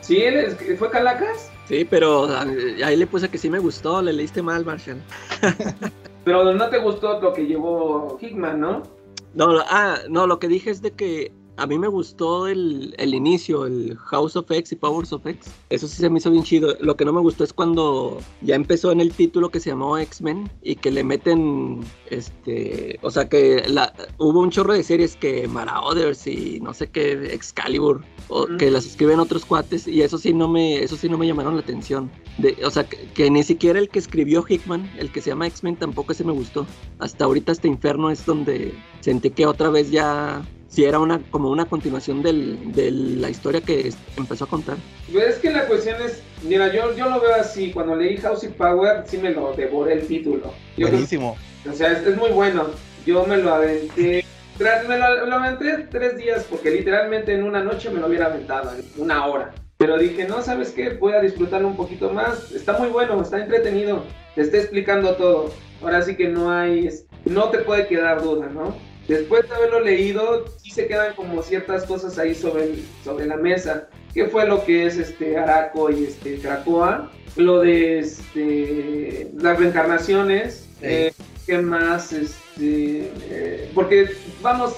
sí, 0.01 0.17
él 0.21 0.35
es- 0.37 0.77
fue 0.79 0.89
Calacas, 0.89 1.49
Sí, 1.67 1.83
pero 1.83 2.27
ah, 2.29 2.45
ahí 2.85 2.95
le 2.95 3.07
puse 3.07 3.27
que 3.27 3.37
sí 3.37 3.49
me 3.49 3.59
gustó, 3.59 4.01
le 4.01 4.13
leíste 4.13 4.41
mal, 4.41 4.63
Marshall. 4.63 5.01
pero 6.23 6.53
no 6.53 6.69
te 6.69 6.77
gustó 6.77 7.19
lo 7.19 7.33
que 7.33 7.45
llevó 7.45 8.17
Hickman, 8.21 8.59
¿no? 8.61 8.83
No, 9.33 9.59
ah, 9.67 9.97
no, 10.09 10.27
lo 10.27 10.39
que 10.39 10.47
dije 10.47 10.69
es 10.69 10.81
de 10.81 10.91
que 10.91 11.31
a 11.57 11.65
mí 11.65 11.77
me 11.77 11.87
gustó 11.87 12.47
el, 12.47 12.93
el 12.97 13.13
inicio, 13.13 13.65
el 13.65 13.97
House 13.97 14.35
of 14.35 14.49
X 14.49 14.71
y 14.71 14.75
Powers 14.75 15.11
of 15.11 15.25
X. 15.25 15.51
Eso 15.69 15.87
sí 15.87 15.97
se 15.97 16.09
me 16.09 16.19
hizo 16.19 16.31
bien 16.31 16.43
chido. 16.43 16.75
Lo 16.79 16.95
que 16.95 17.03
no 17.03 17.11
me 17.11 17.19
gustó 17.19 17.43
es 17.43 17.51
cuando 17.51 18.19
ya 18.41 18.55
empezó 18.55 18.91
en 18.91 19.01
el 19.01 19.11
título 19.11 19.49
que 19.49 19.59
se 19.59 19.71
llamó 19.71 19.97
X-Men 19.97 20.49
y 20.61 20.75
que 20.75 20.91
le 20.91 21.03
meten, 21.03 21.81
este, 22.09 22.99
o 23.01 23.09
sea 23.09 23.27
que 23.27 23.63
la, 23.67 23.91
hubo 24.19 24.39
un 24.39 24.51
chorro 24.51 24.73
de 24.73 24.83
series 24.83 25.15
que 25.15 25.47
Marauders 25.47 26.27
y 26.27 26.59
no 26.61 26.73
sé 26.73 26.87
qué, 26.87 27.33
Excalibur, 27.33 28.03
o, 28.27 28.45
que 28.57 28.69
las 28.69 28.85
escriben 28.85 29.19
otros 29.19 29.43
cuates 29.43 29.87
y 29.87 30.03
eso 30.03 30.17
sí 30.17 30.33
no 30.33 30.47
me, 30.47 30.83
eso 30.83 30.95
sí 30.95 31.09
no 31.09 31.17
me 31.17 31.25
llamaron 31.25 31.55
la 31.55 31.61
atención. 31.61 32.11
De, 32.37 32.55
o 32.63 32.69
sea, 32.69 32.87
que, 32.87 33.09
que 33.15 33.31
ni 33.31 33.43
siquiera 33.43 33.79
el 33.79 33.89
que 33.89 33.99
escribió 33.99 34.45
Hickman, 34.47 34.89
el 34.99 35.11
que 35.11 35.21
se 35.21 35.31
llama 35.31 35.47
X-Men, 35.47 35.77
tampoco 35.77 36.11
ese 36.11 36.23
me 36.23 36.33
gustó. 36.33 36.67
Hasta 36.99 37.25
ahorita 37.25 37.51
este 37.51 37.67
Inferno 37.67 38.11
es 38.11 38.25
donde 38.25 38.75
sentí 39.01 39.31
que 39.31 39.47
otra 39.47 39.69
vez 39.69 39.89
ya 39.89 40.45
sí 40.77 40.85
era 40.85 40.99
una 40.99 41.19
como 41.31 41.49
una 41.49 41.65
continuación 41.65 42.21
del- 42.21 42.71
de 42.71 42.91
la 42.91 43.31
historia 43.31 43.61
que 43.61 43.91
empezó 44.15 44.43
a 44.43 44.47
contar. 44.47 44.77
Pues 45.11 45.25
es 45.27 45.35
que 45.37 45.49
la 45.49 45.65
cuestión 45.65 45.95
es, 46.05 46.21
mira, 46.43 46.71
yo, 46.71 46.95
yo 46.95 47.09
lo 47.09 47.19
veo 47.19 47.33
así, 47.33 47.71
cuando 47.71 47.95
leí 47.95 48.15
House 48.17 48.43
y 48.43 48.49
Power, 48.49 49.03
sí 49.07 49.17
me 49.17 49.31
lo 49.31 49.53
devoré 49.55 49.93
el 49.93 50.05
título. 50.05 50.43
Yo 50.77 50.85
creo- 50.85 50.89
Buenísimo. 50.91 51.35
o 51.67 51.73
sea, 51.73 51.93
es, 51.93 52.05
es 52.05 52.15
muy 52.15 52.29
bueno. 52.29 52.67
Yo 53.07 53.25
me 53.25 53.37
lo 53.37 53.55
aventé, 53.55 54.23
me 54.59 54.97
lo, 54.99 55.25
me 55.25 55.29
lo 55.31 55.35
aventé 55.37 55.87
tres 55.89 56.15
días, 56.15 56.45
porque 56.47 56.69
literalmente 56.69 57.33
en 57.33 57.43
una 57.43 57.63
noche 57.63 57.89
me 57.89 57.99
lo 57.99 58.05
hubiera 58.05 58.27
aventado, 58.27 58.69
en 58.77 58.85
una 59.01 59.25
hora. 59.25 59.55
Pero 59.79 59.97
dije, 59.97 60.27
no, 60.27 60.43
¿sabes 60.43 60.69
qué? 60.73 60.89
Voy 60.89 61.13
a 61.13 61.21
disfrutarlo 61.21 61.69
un 61.69 61.75
poquito 61.75 62.11
más. 62.13 62.51
Está 62.51 62.77
muy 62.77 62.89
bueno, 62.89 63.19
está 63.19 63.39
entretenido. 63.41 64.03
Te 64.35 64.41
está 64.41 64.57
explicando 64.57 65.15
todo. 65.15 65.51
Ahora 65.81 66.03
sí 66.03 66.15
que 66.15 66.27
no 66.27 66.51
hay, 66.51 66.87
no 67.25 67.49
te 67.49 67.59
puede 67.59 67.87
quedar 67.87 68.21
duda, 68.21 68.47
¿no? 68.53 68.75
Después 69.07 69.47
de 69.47 69.55
haberlo 69.55 69.79
leído, 69.79 70.43
se 70.77 70.87
quedan 70.87 71.15
como 71.15 71.41
ciertas 71.41 71.85
cosas 71.85 72.19
ahí 72.19 72.35
sobre, 72.35 72.75
sobre 73.03 73.25
la 73.25 73.35
mesa. 73.35 73.87
¿Qué 74.13 74.27
fue 74.27 74.45
lo 74.45 74.63
que 74.63 74.85
es 74.85 74.97
este 74.97 75.35
Araco 75.35 75.89
y 75.89 76.03
este 76.03 76.37
Krakoa? 76.37 77.11
Lo 77.35 77.61
de 77.61 77.97
este, 77.97 79.31
las 79.35 79.57
reencarnaciones. 79.57 80.69
Eh, 80.83 81.11
¿Qué 81.47 81.57
más? 81.57 82.13
Este, 82.13 83.09
eh, 83.31 83.71
porque, 83.73 84.11
vamos, 84.43 84.75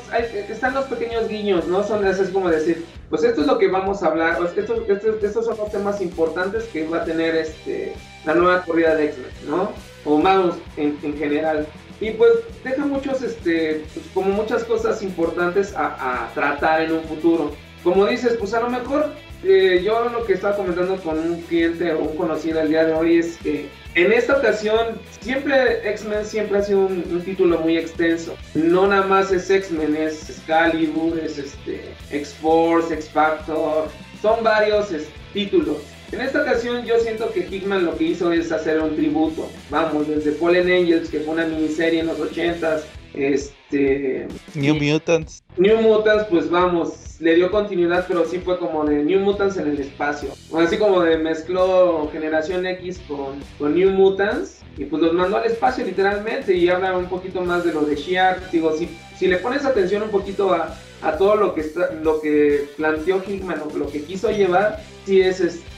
están 0.50 0.74
los 0.74 0.86
pequeños 0.86 1.28
guiños, 1.28 1.68
¿no? 1.68 1.84
Son 1.84 2.08
es 2.08 2.18
como 2.30 2.48
decir, 2.48 2.86
pues 3.10 3.26
esto 3.26 3.42
es 3.42 3.48
lo 3.48 3.58
que 3.58 3.68
vamos 3.68 4.02
a 4.02 4.08
hablar, 4.08 4.38
estos, 4.56 4.88
estos, 4.88 5.22
estos 5.22 5.46
son 5.46 5.58
los 5.58 5.70
temas 5.70 6.00
importantes 6.00 6.64
que 6.72 6.88
va 6.88 7.00
a 7.02 7.04
tener 7.04 7.36
este, 7.36 7.92
la 8.26 8.36
nueva 8.36 8.62
corrida 8.64 8.96
de 8.96 9.06
X-Men, 9.06 9.50
¿no? 9.50 9.74
O 10.06 10.22
vamos, 10.22 10.56
en, 10.78 10.98
en 11.04 11.18
general. 11.18 11.68
Y 12.02 12.12
pues 12.12 12.32
deja 12.64 12.86
muchos, 12.86 13.22
este, 13.22 13.84
pues, 13.94 14.06
como 14.14 14.32
muchas 14.32 14.64
cosas 14.64 15.02
importantes 15.02 15.74
a, 15.76 16.30
tratar 16.34 16.82
en 16.82 16.94
un 16.94 17.04
futuro. 17.04 17.52
Como 17.84 18.06
dices, 18.06 18.36
pues 18.40 18.54
a 18.54 18.62
lo 18.62 18.70
mejor 18.70 19.14
eh, 19.44 19.82
yo 19.84 20.10
lo 20.10 20.26
que 20.26 20.34
estaba 20.34 20.56
comentando 20.56 20.98
con 20.98 21.18
un 21.18 21.42
cliente 21.44 21.94
o 21.94 22.00
un 22.00 22.18
conocido 22.18 22.60
el 22.62 22.70
día 22.70 22.86
de 22.86 22.94
hoy 22.94 23.18
es 23.18 23.38
que 23.38 23.70
en 23.96 24.12
esta 24.12 24.38
ocasión 24.38 25.00
siempre 25.20 25.90
X-Men 25.90 26.26
siempre 26.26 26.60
ha 26.60 26.62
sido 26.62 26.82
un, 26.82 27.22
título 27.24 27.60
muy 27.60 27.78
extenso. 27.78 28.36
No 28.54 28.88
nada 28.88 29.06
más 29.06 29.32
es 29.32 29.50
X-Men, 29.50 29.96
es 29.96 30.30
Excalibur, 30.30 31.18
es 31.20 31.38
este, 31.38 31.82
X-Force, 32.12 32.94
X-Factor. 32.94 33.88
Son 34.22 34.44
varios 34.44 34.90
títulos. 35.34 35.78
En 36.12 36.22
esta 36.22 36.42
ocasión 36.42 36.86
yo 36.86 36.98
siento 37.00 37.32
que 37.32 37.42
Hickman 37.42 37.86
lo 37.86 37.96
que 37.96 38.06
hizo 38.06 38.32
es 38.32 38.52
hacer 38.52 38.80
un 38.80 38.96
tributo. 38.96 39.48
Vamos, 39.70 40.08
desde 40.08 40.32
Fallen 40.32 40.72
Angels, 40.72 41.10
que 41.10 41.20
fue 41.20 41.36
una 41.36 41.46
miniserie 41.46 42.00
en 42.00 42.08
los 42.08 42.18
80s, 42.18 42.82
este... 43.14 44.28
New 44.56 44.76
Mutants. 44.76 45.44
New 45.58 45.80
Mutants, 45.82 46.26
pues 46.26 46.50
vamos, 46.50 47.18
le 47.20 47.36
dio 47.36 47.52
continuidad, 47.52 48.06
pero 48.08 48.26
sí 48.26 48.40
fue 48.40 48.58
como 48.58 48.86
de 48.86 49.04
New 49.04 49.20
Mutants 49.20 49.58
en 49.58 49.68
el 49.68 49.80
espacio. 49.80 50.32
Así 50.58 50.78
como 50.78 51.02
de 51.02 51.18
mezcló 51.20 52.10
Generación 52.12 52.66
X 52.66 53.00
con, 53.08 53.40
con 53.60 53.76
New 53.76 53.92
Mutants 53.92 54.62
y 54.78 54.86
pues 54.86 55.04
los 55.04 55.14
mandó 55.14 55.38
al 55.38 55.46
espacio 55.46 55.86
literalmente 55.86 56.56
y 56.56 56.70
habla 56.70 56.98
un 56.98 57.06
poquito 57.06 57.42
más 57.42 57.64
de 57.64 57.74
lo 57.74 57.82
de 57.82 57.96
Shiar. 57.96 58.50
Digo, 58.52 58.76
si, 58.76 58.90
si 59.16 59.28
le 59.28 59.38
pones 59.38 59.64
atención 59.64 60.02
un 60.02 60.10
poquito 60.10 60.54
a, 60.54 60.76
a 61.04 61.18
todo 61.18 61.36
lo 61.36 61.54
que 61.54 61.62
está, 61.62 61.92
lo 62.02 62.20
que 62.20 62.68
planteó 62.78 63.22
Hickman, 63.24 63.62
o 63.62 63.78
lo 63.78 63.92
que 63.92 64.02
quiso 64.02 64.32
llevar, 64.32 64.80
sí 65.06 65.22
es 65.22 65.40
este 65.40 65.69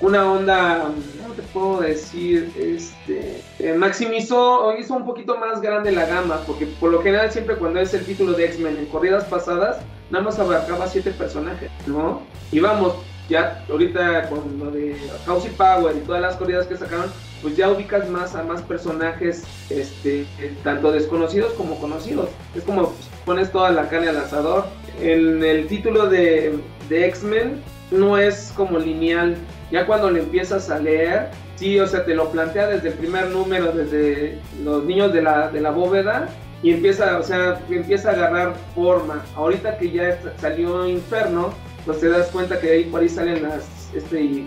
una 0.00 0.32
onda, 0.32 0.90
¿cómo 1.22 1.34
te 1.34 1.42
puedo 1.42 1.80
decir? 1.80 2.50
Este 2.58 3.42
eh, 3.58 3.74
maximizó 3.74 4.74
hizo 4.78 4.94
un 4.94 5.04
poquito 5.04 5.36
más 5.36 5.60
grande 5.60 5.92
la 5.92 6.06
gama, 6.06 6.40
porque 6.46 6.66
por 6.66 6.90
lo 6.90 7.02
general 7.02 7.30
siempre 7.30 7.56
cuando 7.56 7.80
es 7.80 7.92
el 7.94 8.04
título 8.04 8.32
de 8.32 8.46
X-Men 8.46 8.78
en 8.78 8.86
corridas 8.86 9.24
pasadas, 9.24 9.78
nada 10.10 10.24
más 10.24 10.38
abarcaba 10.38 10.86
siete 10.86 11.10
personajes, 11.10 11.70
¿no? 11.86 12.22
Y 12.50 12.60
vamos, 12.60 12.94
ya 13.28 13.64
ahorita 13.70 14.28
con 14.28 14.58
lo 14.58 14.70
de 14.70 14.96
House 15.26 15.46
y 15.46 15.50
Power 15.50 15.96
y 15.96 16.00
todas 16.00 16.22
las 16.22 16.36
corridas 16.36 16.66
que 16.66 16.76
sacaron, 16.76 17.06
pues 17.42 17.56
ya 17.56 17.70
ubicas 17.70 18.08
más 18.08 18.34
a 18.34 18.42
más 18.42 18.62
personajes, 18.62 19.44
este, 19.70 20.26
tanto 20.64 20.92
desconocidos 20.92 21.52
como 21.52 21.78
conocidos. 21.78 22.28
Es 22.54 22.64
como 22.64 22.88
pues, 22.88 23.08
pones 23.24 23.52
toda 23.52 23.70
la 23.70 23.88
carne 23.88 24.08
al 24.08 24.18
asador. 24.18 24.64
En 25.00 25.42
el 25.42 25.66
título 25.66 26.08
de, 26.08 26.58
de 26.88 27.06
X-Men 27.06 27.62
no 27.90 28.18
es 28.18 28.52
como 28.56 28.78
lineal. 28.78 29.36
Ya 29.70 29.86
cuando 29.86 30.10
le 30.10 30.20
empiezas 30.20 30.70
a 30.70 30.78
leer, 30.78 31.28
sí, 31.56 31.78
o 31.78 31.86
sea, 31.86 32.04
te 32.04 32.14
lo 32.14 32.30
plantea 32.30 32.66
desde 32.66 32.88
el 32.88 32.94
primer 32.94 33.28
número, 33.30 33.72
desde 33.72 34.38
los 34.62 34.84
niños 34.84 35.12
de 35.12 35.22
la, 35.22 35.48
de 35.48 35.60
la 35.60 35.70
bóveda, 35.70 36.28
y 36.62 36.72
empieza, 36.72 37.18
o 37.18 37.22
sea, 37.22 37.60
empieza 37.70 38.10
a 38.10 38.12
agarrar 38.12 38.54
forma. 38.74 39.24
Ahorita 39.34 39.78
que 39.78 39.90
ya 39.90 40.18
salió 40.38 40.86
Inferno, 40.86 41.54
pues 41.86 42.00
te 42.00 42.08
das 42.08 42.28
cuenta 42.28 42.60
que 42.60 42.70
ahí 42.70 42.84
por 42.84 43.00
ahí 43.00 43.08
salen 43.08 43.42
las 43.42 43.90
este, 43.94 44.44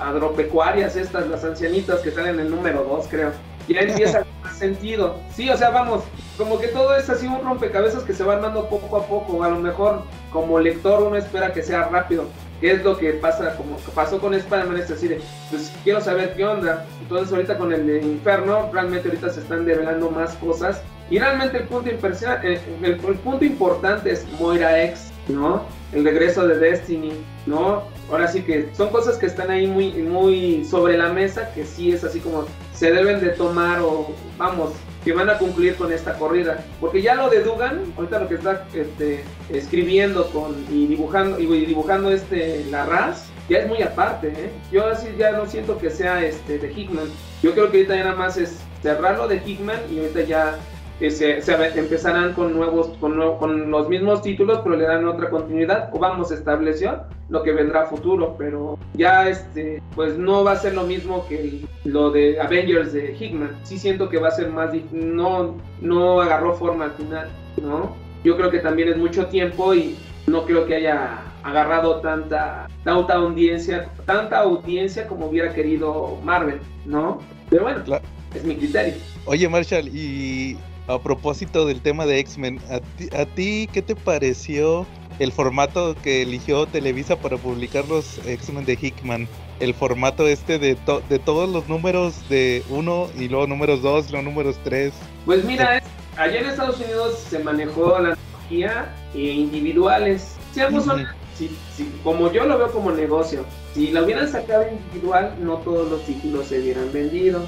agropecuarias 0.00 0.96
estas, 0.96 1.28
las 1.28 1.44
ancianitas 1.44 2.00
que 2.00 2.10
salen 2.10 2.34
en 2.34 2.46
el 2.46 2.50
número 2.50 2.84
2, 2.84 3.06
creo. 3.08 3.30
Ya 3.68 3.80
empieza 3.80 4.20
a 4.20 4.24
tener 4.42 4.56
sentido. 4.56 5.16
Sí, 5.32 5.48
o 5.50 5.56
sea, 5.56 5.70
vamos, 5.70 6.02
como 6.36 6.58
que 6.58 6.68
todo 6.68 6.96
es 6.96 7.08
así 7.08 7.26
un 7.26 7.44
rompecabezas 7.44 8.02
que 8.02 8.12
se 8.12 8.24
va 8.24 8.34
armando 8.34 8.68
poco 8.68 8.96
a 8.96 9.06
poco. 9.06 9.42
A 9.44 9.48
lo 9.48 9.60
mejor 9.60 10.02
como 10.32 10.58
lector 10.58 11.02
uno 11.02 11.16
espera 11.16 11.52
que 11.52 11.62
sea 11.62 11.84
rápido. 11.84 12.24
¿Qué 12.62 12.70
es 12.70 12.84
lo 12.84 12.96
que 12.96 13.14
pasa? 13.14 13.56
Como 13.56 13.76
pasó 13.92 14.20
con 14.20 14.34
Spider-Man, 14.34 14.76
es 14.76 14.88
decir, 14.88 15.20
pues 15.50 15.72
quiero 15.82 16.00
saber 16.00 16.34
qué 16.36 16.44
onda. 16.44 16.86
Entonces 17.00 17.32
ahorita 17.32 17.58
con 17.58 17.72
el 17.72 18.04
Inferno, 18.04 18.70
realmente 18.72 19.08
ahorita 19.08 19.30
se 19.30 19.40
están 19.40 19.64
develando 19.64 20.08
más 20.12 20.36
cosas. 20.36 20.80
Y 21.10 21.18
realmente 21.18 21.58
el 21.58 21.64
punto, 21.64 21.90
eh, 21.90 22.60
el 22.84 22.96
punto 22.96 23.44
importante 23.44 24.12
es 24.12 24.24
Moira 24.38 24.80
X, 24.84 25.10
¿no? 25.26 25.66
El 25.92 26.04
regreso 26.04 26.46
de 26.46 26.56
Destiny, 26.56 27.12
¿no? 27.46 27.82
Ahora 28.08 28.28
sí 28.28 28.42
que 28.42 28.68
son 28.76 28.90
cosas 28.90 29.16
que 29.16 29.26
están 29.26 29.50
ahí 29.50 29.66
muy, 29.66 29.94
muy 29.94 30.64
sobre 30.64 30.96
la 30.96 31.12
mesa, 31.12 31.52
que 31.54 31.66
sí 31.66 31.90
es 31.90 32.04
así 32.04 32.20
como 32.20 32.44
se 32.72 32.92
deben 32.92 33.20
de 33.20 33.30
tomar 33.30 33.80
o 33.80 34.14
vamos, 34.38 34.70
que 35.04 35.12
van 35.12 35.30
a 35.30 35.38
concluir 35.38 35.76
con 35.76 35.92
esta 35.92 36.14
corrida. 36.14 36.64
Porque 36.80 37.02
ya 37.02 37.14
lo 37.14 37.28
de 37.28 37.42
Dugan, 37.42 37.92
ahorita 37.96 38.20
lo 38.20 38.28
que 38.28 38.34
está 38.36 38.66
este, 38.74 39.24
escribiendo 39.48 40.30
con, 40.30 40.64
y 40.70 40.86
dibujando, 40.86 41.38
y 41.38 41.46
dibujando 41.66 42.10
este 42.10 42.64
la 42.70 42.86
RAS, 42.86 43.26
ya 43.48 43.58
es 43.58 43.68
muy 43.68 43.82
aparte, 43.82 44.28
¿eh? 44.28 44.50
Yo 44.70 44.86
así 44.86 45.08
ya 45.18 45.32
no 45.32 45.46
siento 45.46 45.78
que 45.78 45.90
sea 45.90 46.24
este 46.24 46.58
de 46.58 46.72
Hickman. 46.72 47.08
Yo 47.42 47.52
creo 47.52 47.70
que 47.70 47.78
ahorita 47.78 47.96
ya 47.96 48.04
nada 48.04 48.16
más 48.16 48.36
es 48.36 48.58
cerrarlo 48.82 49.28
de 49.28 49.42
Hickman 49.44 49.80
y 49.90 49.98
ahorita 49.98 50.22
ya 50.22 50.58
se, 51.10 51.38
empezarán 51.76 52.32
con 52.32 52.54
nuevos, 52.54 52.88
con, 52.98 53.36
con, 53.38 53.70
los 53.70 53.88
mismos 53.88 54.22
títulos, 54.22 54.60
pero 54.62 54.76
le 54.76 54.84
dan 54.84 55.06
otra 55.06 55.30
continuidad, 55.30 55.90
o 55.92 55.98
vamos, 55.98 56.30
estableció 56.30 57.02
lo 57.28 57.42
que 57.42 57.52
vendrá 57.52 57.82
a 57.82 57.86
futuro, 57.86 58.36
pero 58.38 58.78
ya 58.94 59.28
este, 59.28 59.82
pues 59.94 60.16
no 60.18 60.44
va 60.44 60.52
a 60.52 60.56
ser 60.56 60.74
lo 60.74 60.84
mismo 60.84 61.26
que 61.28 61.62
lo 61.84 62.10
de 62.10 62.40
Avengers 62.40 62.92
de 62.92 63.16
Hickman. 63.18 63.56
Sí 63.62 63.78
siento 63.78 64.08
que 64.08 64.18
va 64.18 64.28
a 64.28 64.32
ser 64.32 64.50
más, 64.50 64.70
no, 64.92 65.56
no 65.80 66.20
agarró 66.20 66.54
forma 66.54 66.84
al 66.84 66.92
final, 66.92 67.28
¿no? 67.62 67.96
Yo 68.22 68.36
creo 68.36 68.50
que 68.50 68.58
también 68.58 68.88
es 68.88 68.96
mucho 68.96 69.26
tiempo 69.26 69.74
y 69.74 69.96
no 70.26 70.44
creo 70.44 70.66
que 70.66 70.76
haya 70.76 71.20
agarrado 71.42 72.00
tanta, 72.00 72.68
tanta 72.84 73.14
audiencia, 73.14 73.88
tanta 74.06 74.40
audiencia 74.40 75.08
como 75.08 75.26
hubiera 75.26 75.52
querido 75.52 76.18
Marvel, 76.22 76.60
¿no? 76.84 77.18
Pero 77.50 77.64
bueno, 77.64 77.82
es 78.34 78.44
mi 78.44 78.56
criterio. 78.56 78.94
Oye, 79.24 79.48
Marshall, 79.48 79.88
y 79.88 80.56
a 80.92 81.02
propósito 81.02 81.66
del 81.66 81.80
tema 81.80 82.06
de 82.06 82.18
X-Men, 82.20 82.60
¿a 82.70 83.24
ti, 83.26 83.68
qué 83.72 83.82
te 83.82 83.96
pareció 83.96 84.86
el 85.18 85.32
formato 85.32 85.94
que 86.02 86.22
eligió 86.22 86.66
Televisa 86.66 87.16
para 87.16 87.36
publicar 87.36 87.86
los 87.88 88.18
X-Men 88.26 88.64
de 88.64 88.78
Hickman? 88.80 89.28
El 89.60 89.74
formato 89.74 90.26
este 90.26 90.58
de, 90.58 90.76
de 91.08 91.18
todos 91.18 91.48
los 91.48 91.68
números 91.68 92.28
de 92.28 92.62
uno 92.68 93.08
y 93.18 93.28
luego 93.28 93.46
números 93.46 93.82
dos, 93.82 94.10
luego 94.10 94.28
números 94.28 94.56
tres. 94.64 94.92
Pues 95.24 95.44
mira, 95.44 95.82
allá 96.16 96.40
en 96.40 96.46
Estados 96.46 96.80
Unidos 96.80 97.18
se 97.30 97.38
manejó 97.38 97.98
la 97.98 98.16
tecnología 98.16 98.94
individuales. 99.14 100.36
Seamos 100.52 100.86
como 102.04 102.30
yo 102.30 102.44
lo 102.44 102.58
veo 102.58 102.70
como 102.70 102.92
negocio, 102.92 103.44
si 103.74 103.90
la 103.90 104.02
hubieran 104.02 104.28
sacado 104.30 104.64
individual, 104.68 105.34
no 105.40 105.56
todos 105.58 105.90
los 105.90 106.04
títulos 106.04 106.46
se 106.46 106.60
hubieran 106.60 106.92
vendido. 106.92 107.40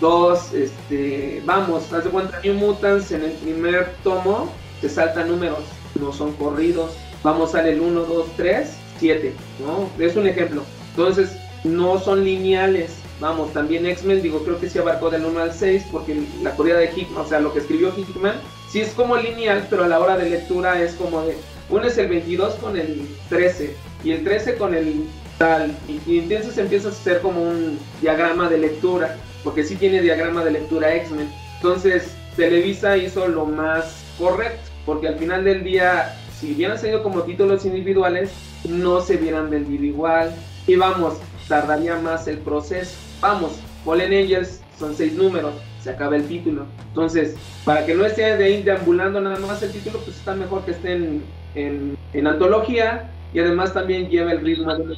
Dos, 0.00 0.52
este, 0.52 1.42
vamos, 1.44 1.92
haz 1.92 2.04
de 2.04 2.10
cuenta, 2.10 2.40
New 2.44 2.54
Mutants 2.54 3.12
en 3.12 3.24
el 3.24 3.32
primer 3.32 3.92
tomo 4.04 4.50
te 4.80 4.88
saltan 4.88 5.28
números, 5.28 5.64
no 5.98 6.12
son 6.12 6.32
corridos. 6.34 6.92
Vamos 7.22 7.54
al 7.54 7.66
el 7.66 7.80
1, 7.80 8.00
2, 8.02 8.26
3, 8.36 8.68
7, 8.98 9.32
¿no? 9.60 10.04
Es 10.04 10.16
un 10.16 10.26
ejemplo. 10.26 10.62
Entonces, 10.90 11.36
no 11.64 11.98
son 11.98 12.24
lineales. 12.24 12.96
Vamos, 13.20 13.52
también 13.52 13.86
X-Men, 13.86 14.22
digo, 14.22 14.44
creo 14.44 14.60
que 14.60 14.68
sí 14.68 14.78
abarcó 14.78 15.10
del 15.10 15.24
1 15.24 15.40
al 15.40 15.52
6, 15.52 15.86
porque 15.90 16.22
la 16.42 16.54
corrida 16.54 16.78
de 16.78 16.92
Hickman, 16.94 17.24
o 17.24 17.28
sea, 17.28 17.40
lo 17.40 17.52
que 17.52 17.60
escribió 17.60 17.92
Hickman, 17.96 18.34
sí 18.70 18.82
es 18.82 18.90
como 18.90 19.16
lineal, 19.16 19.66
pero 19.70 19.84
a 19.84 19.88
la 19.88 19.98
hora 19.98 20.18
de 20.18 20.28
lectura 20.28 20.80
es 20.82 20.92
como 20.94 21.22
de, 21.22 21.36
uno 21.70 21.86
es 21.86 21.96
el 21.96 22.08
22 22.08 22.54
con 22.56 22.76
el 22.76 23.08
13, 23.30 23.74
y 24.04 24.10
el 24.10 24.22
13 24.22 24.56
con 24.56 24.74
el 24.74 25.06
tal, 25.38 25.74
y, 25.88 25.98
y 26.06 26.18
entonces 26.18 26.58
empieza 26.58 26.90
a 26.90 26.92
ser 26.92 27.22
como 27.22 27.42
un 27.42 27.78
diagrama 28.02 28.50
de 28.50 28.58
lectura 28.58 29.16
porque 29.44 29.64
sí 29.64 29.76
tiene 29.76 30.02
diagrama 30.02 30.44
de 30.44 30.52
lectura 30.52 30.94
X-Men. 30.94 31.28
Entonces, 31.56 32.14
Televisa 32.36 32.96
hizo 32.96 33.26
lo 33.28 33.46
más 33.46 34.04
correcto, 34.18 34.70
porque 34.84 35.08
al 35.08 35.18
final 35.18 35.44
del 35.44 35.64
día, 35.64 36.16
si 36.38 36.52
hubieran 36.52 36.78
salido 36.78 37.02
como 37.02 37.22
títulos 37.22 37.64
individuales, 37.64 38.30
no 38.68 39.00
se 39.00 39.16
hubieran 39.16 39.50
vendido 39.50 39.84
igual. 39.84 40.34
Y 40.66 40.76
vamos, 40.76 41.14
tardaría 41.48 41.96
más 41.96 42.26
el 42.28 42.38
proceso. 42.38 42.96
Vamos, 43.20 43.52
Fallen 43.84 44.12
Angels 44.12 44.60
son 44.78 44.94
seis 44.94 45.14
números, 45.14 45.54
se 45.82 45.90
acaba 45.90 46.16
el 46.16 46.26
título. 46.26 46.66
Entonces, 46.88 47.36
para 47.64 47.86
que 47.86 47.94
no 47.94 48.04
esté 48.04 48.36
de 48.36 48.44
ahí 48.44 48.62
deambulando 48.62 49.20
nada 49.20 49.38
más 49.38 49.62
el 49.62 49.72
título, 49.72 50.00
pues 50.00 50.16
está 50.16 50.34
mejor 50.34 50.64
que 50.64 50.72
esté 50.72 50.92
en, 50.92 51.96
en 52.12 52.26
antología 52.26 53.10
y 53.32 53.40
además 53.40 53.74
también 53.74 54.08
lleva 54.08 54.32
el 54.32 54.40
ritmo 54.40 54.74
de, 54.74 54.96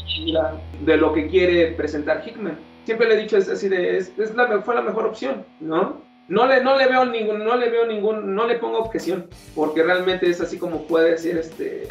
de 0.85 0.97
lo 0.97 1.13
que 1.13 1.29
quiere 1.29 1.73
presentar 1.73 2.23
Hickman. 2.27 2.59
Siempre 2.89 3.07
le 3.07 3.17
he 3.17 3.21
dicho 3.21 3.37
es 3.37 3.51
así 3.51 3.69
de 3.69 3.99
es, 3.99 4.11
fue 4.65 4.75
la 4.75 4.81
mejor 4.81 5.05
opción, 5.05 5.45
¿no? 5.61 6.01
No 6.27 6.47
le, 6.47 6.65
no 6.65 6.75
le 6.79 6.87
veo 6.89 7.05
ningún, 7.05 7.45
no 7.45 7.55
le 7.55 7.69
veo 7.69 7.85
ningún, 7.85 8.35
no 8.35 8.47
le 8.47 8.55
pongo 8.55 8.79
objeción, 8.79 9.27
porque 9.55 9.83
realmente 9.83 10.27
es 10.27 10.41
así 10.41 10.57
como 10.57 10.87
puede 10.87 11.19
ser 11.19 11.37
este 11.37 11.87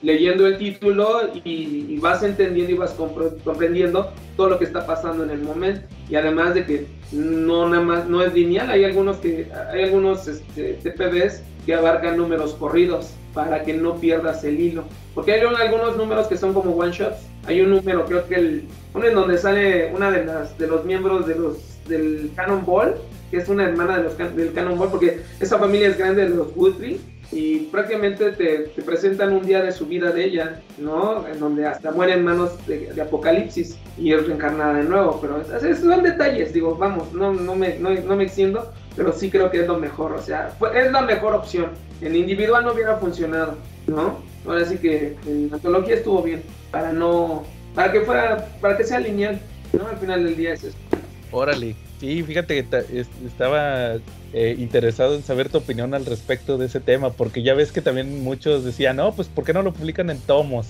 leyendo 0.00 0.46
el 0.46 0.56
título 0.56 1.20
y, 1.44 1.98
vas 1.98 2.22
entendiendo 2.22 2.72
y 2.72 2.76
vas 2.76 2.96
comprendiendo 3.44 4.10
todo 4.38 4.48
lo 4.48 4.58
que 4.58 4.64
está 4.64 4.86
pasando 4.86 5.22
en 5.22 5.28
el 5.32 5.42
momento 5.42 5.82
y 6.08 6.14
además 6.14 6.54
de 6.54 6.64
que 6.64 6.86
no 7.12 7.68
nada 7.68 7.82
más 7.82 8.08
no 8.08 8.22
es 8.22 8.32
lineal 8.32 8.70
hay 8.70 8.84
algunos 8.84 9.18
que 9.18 9.48
hay 9.70 9.82
algunos 9.82 10.28
este, 10.28 10.78
TPBs 10.82 11.42
que 11.66 11.74
abarcan 11.74 12.16
números 12.16 12.54
corridos 12.54 13.12
para 13.34 13.64
que 13.64 13.74
no 13.74 13.96
pierdas 13.96 14.44
el 14.44 14.58
hilo 14.58 14.84
porque 15.18 15.32
hay 15.32 15.40
algunos 15.40 15.96
números 15.96 16.28
que 16.28 16.36
son 16.36 16.54
como 16.54 16.76
one 16.76 16.92
shots 16.92 17.16
hay 17.48 17.60
un 17.60 17.70
número 17.70 18.04
creo 18.04 18.24
que 18.28 18.36
el 18.36 18.64
uno 18.94 19.04
en 19.04 19.14
donde 19.16 19.36
sale 19.36 19.90
una 19.92 20.12
de 20.12 20.24
las 20.24 20.56
de 20.56 20.68
los 20.68 20.84
miembros 20.84 21.26
de 21.26 21.34
los 21.34 21.56
del 21.88 22.30
Cannonball 22.36 22.94
que 23.28 23.38
es 23.38 23.48
una 23.48 23.64
hermana 23.64 23.96
de 23.98 24.04
los, 24.04 24.16
del 24.36 24.52
Cannonball 24.52 24.90
porque 24.90 25.22
esa 25.40 25.58
familia 25.58 25.88
es 25.88 25.98
grande 25.98 26.28
de 26.28 26.36
los 26.36 26.54
Guthrie 26.54 27.00
y 27.32 27.58
prácticamente 27.72 28.30
te, 28.30 28.58
te 28.74 28.82
presentan 28.82 29.32
un 29.32 29.44
día 29.44 29.60
de 29.62 29.72
su 29.72 29.84
vida 29.86 30.12
de 30.12 30.24
ella, 30.24 30.62
¿no? 30.78 31.26
En 31.26 31.40
donde 31.40 31.66
hasta 31.66 31.90
muere 31.90 32.12
en 32.14 32.24
manos 32.24 32.52
de, 32.66 32.92
de 32.94 33.02
Apocalipsis 33.02 33.76
y 33.98 34.12
es 34.14 34.24
reencarnada 34.26 34.74
de 34.74 34.84
nuevo, 34.84 35.18
pero 35.20 35.42
es- 35.42 35.62
es- 35.62 35.80
son 35.80 36.02
detalles, 36.04 36.54
digo, 36.54 36.76
vamos, 36.76 37.12
no, 37.12 37.34
no, 37.34 37.54
me, 37.56 37.78
no, 37.80 37.90
no 37.90 38.16
me 38.16 38.24
extiendo, 38.24 38.72
pero 38.96 39.12
sí 39.12 39.30
creo 39.30 39.50
que 39.50 39.60
es 39.60 39.66
lo 39.66 39.78
mejor, 39.78 40.12
o 40.12 40.22
sea, 40.22 40.54
fue- 40.58 40.70
es 40.80 40.90
la 40.90 41.02
mejor 41.02 41.34
opción. 41.34 41.66
En 42.00 42.14
individual 42.16 42.64
no 42.64 42.72
hubiera 42.72 42.96
funcionado, 42.96 43.56
¿no? 43.86 44.20
Ahora 44.48 44.64
sí 44.64 44.78
que 44.78 45.14
en 45.26 45.50
antología 45.52 45.94
estuvo 45.96 46.22
bien, 46.22 46.42
para 46.70 46.92
no, 46.92 47.44
para 47.74 47.92
que 47.92 48.00
fuera, 48.00 48.46
para 48.60 48.76
que 48.76 48.84
sea 48.84 48.98
lineal, 48.98 49.38
¿no? 49.72 49.86
Al 49.86 49.98
final 49.98 50.24
del 50.24 50.36
día 50.36 50.54
es 50.54 50.64
eso. 50.64 50.76
Órale. 51.30 51.76
Sí, 52.00 52.22
fíjate 52.22 52.54
que 52.54 52.62
ta- 52.62 52.78
es- 52.78 53.08
estaba 53.26 53.96
eh, 54.32 54.56
interesado 54.58 55.14
en 55.14 55.22
saber 55.22 55.48
tu 55.48 55.58
opinión 55.58 55.94
al 55.94 56.04
respecto 56.04 56.58
de 56.58 56.66
ese 56.66 56.80
tema, 56.80 57.10
porque 57.10 57.42
ya 57.42 57.54
ves 57.54 57.72
que 57.72 57.80
también 57.80 58.22
muchos 58.22 58.62
decían, 58.64 58.96
no, 58.96 59.12
pues 59.12 59.28
¿por 59.28 59.44
qué 59.44 59.54
no 59.54 59.62
lo 59.62 59.72
publican 59.72 60.10
en 60.10 60.18
tomos? 60.20 60.66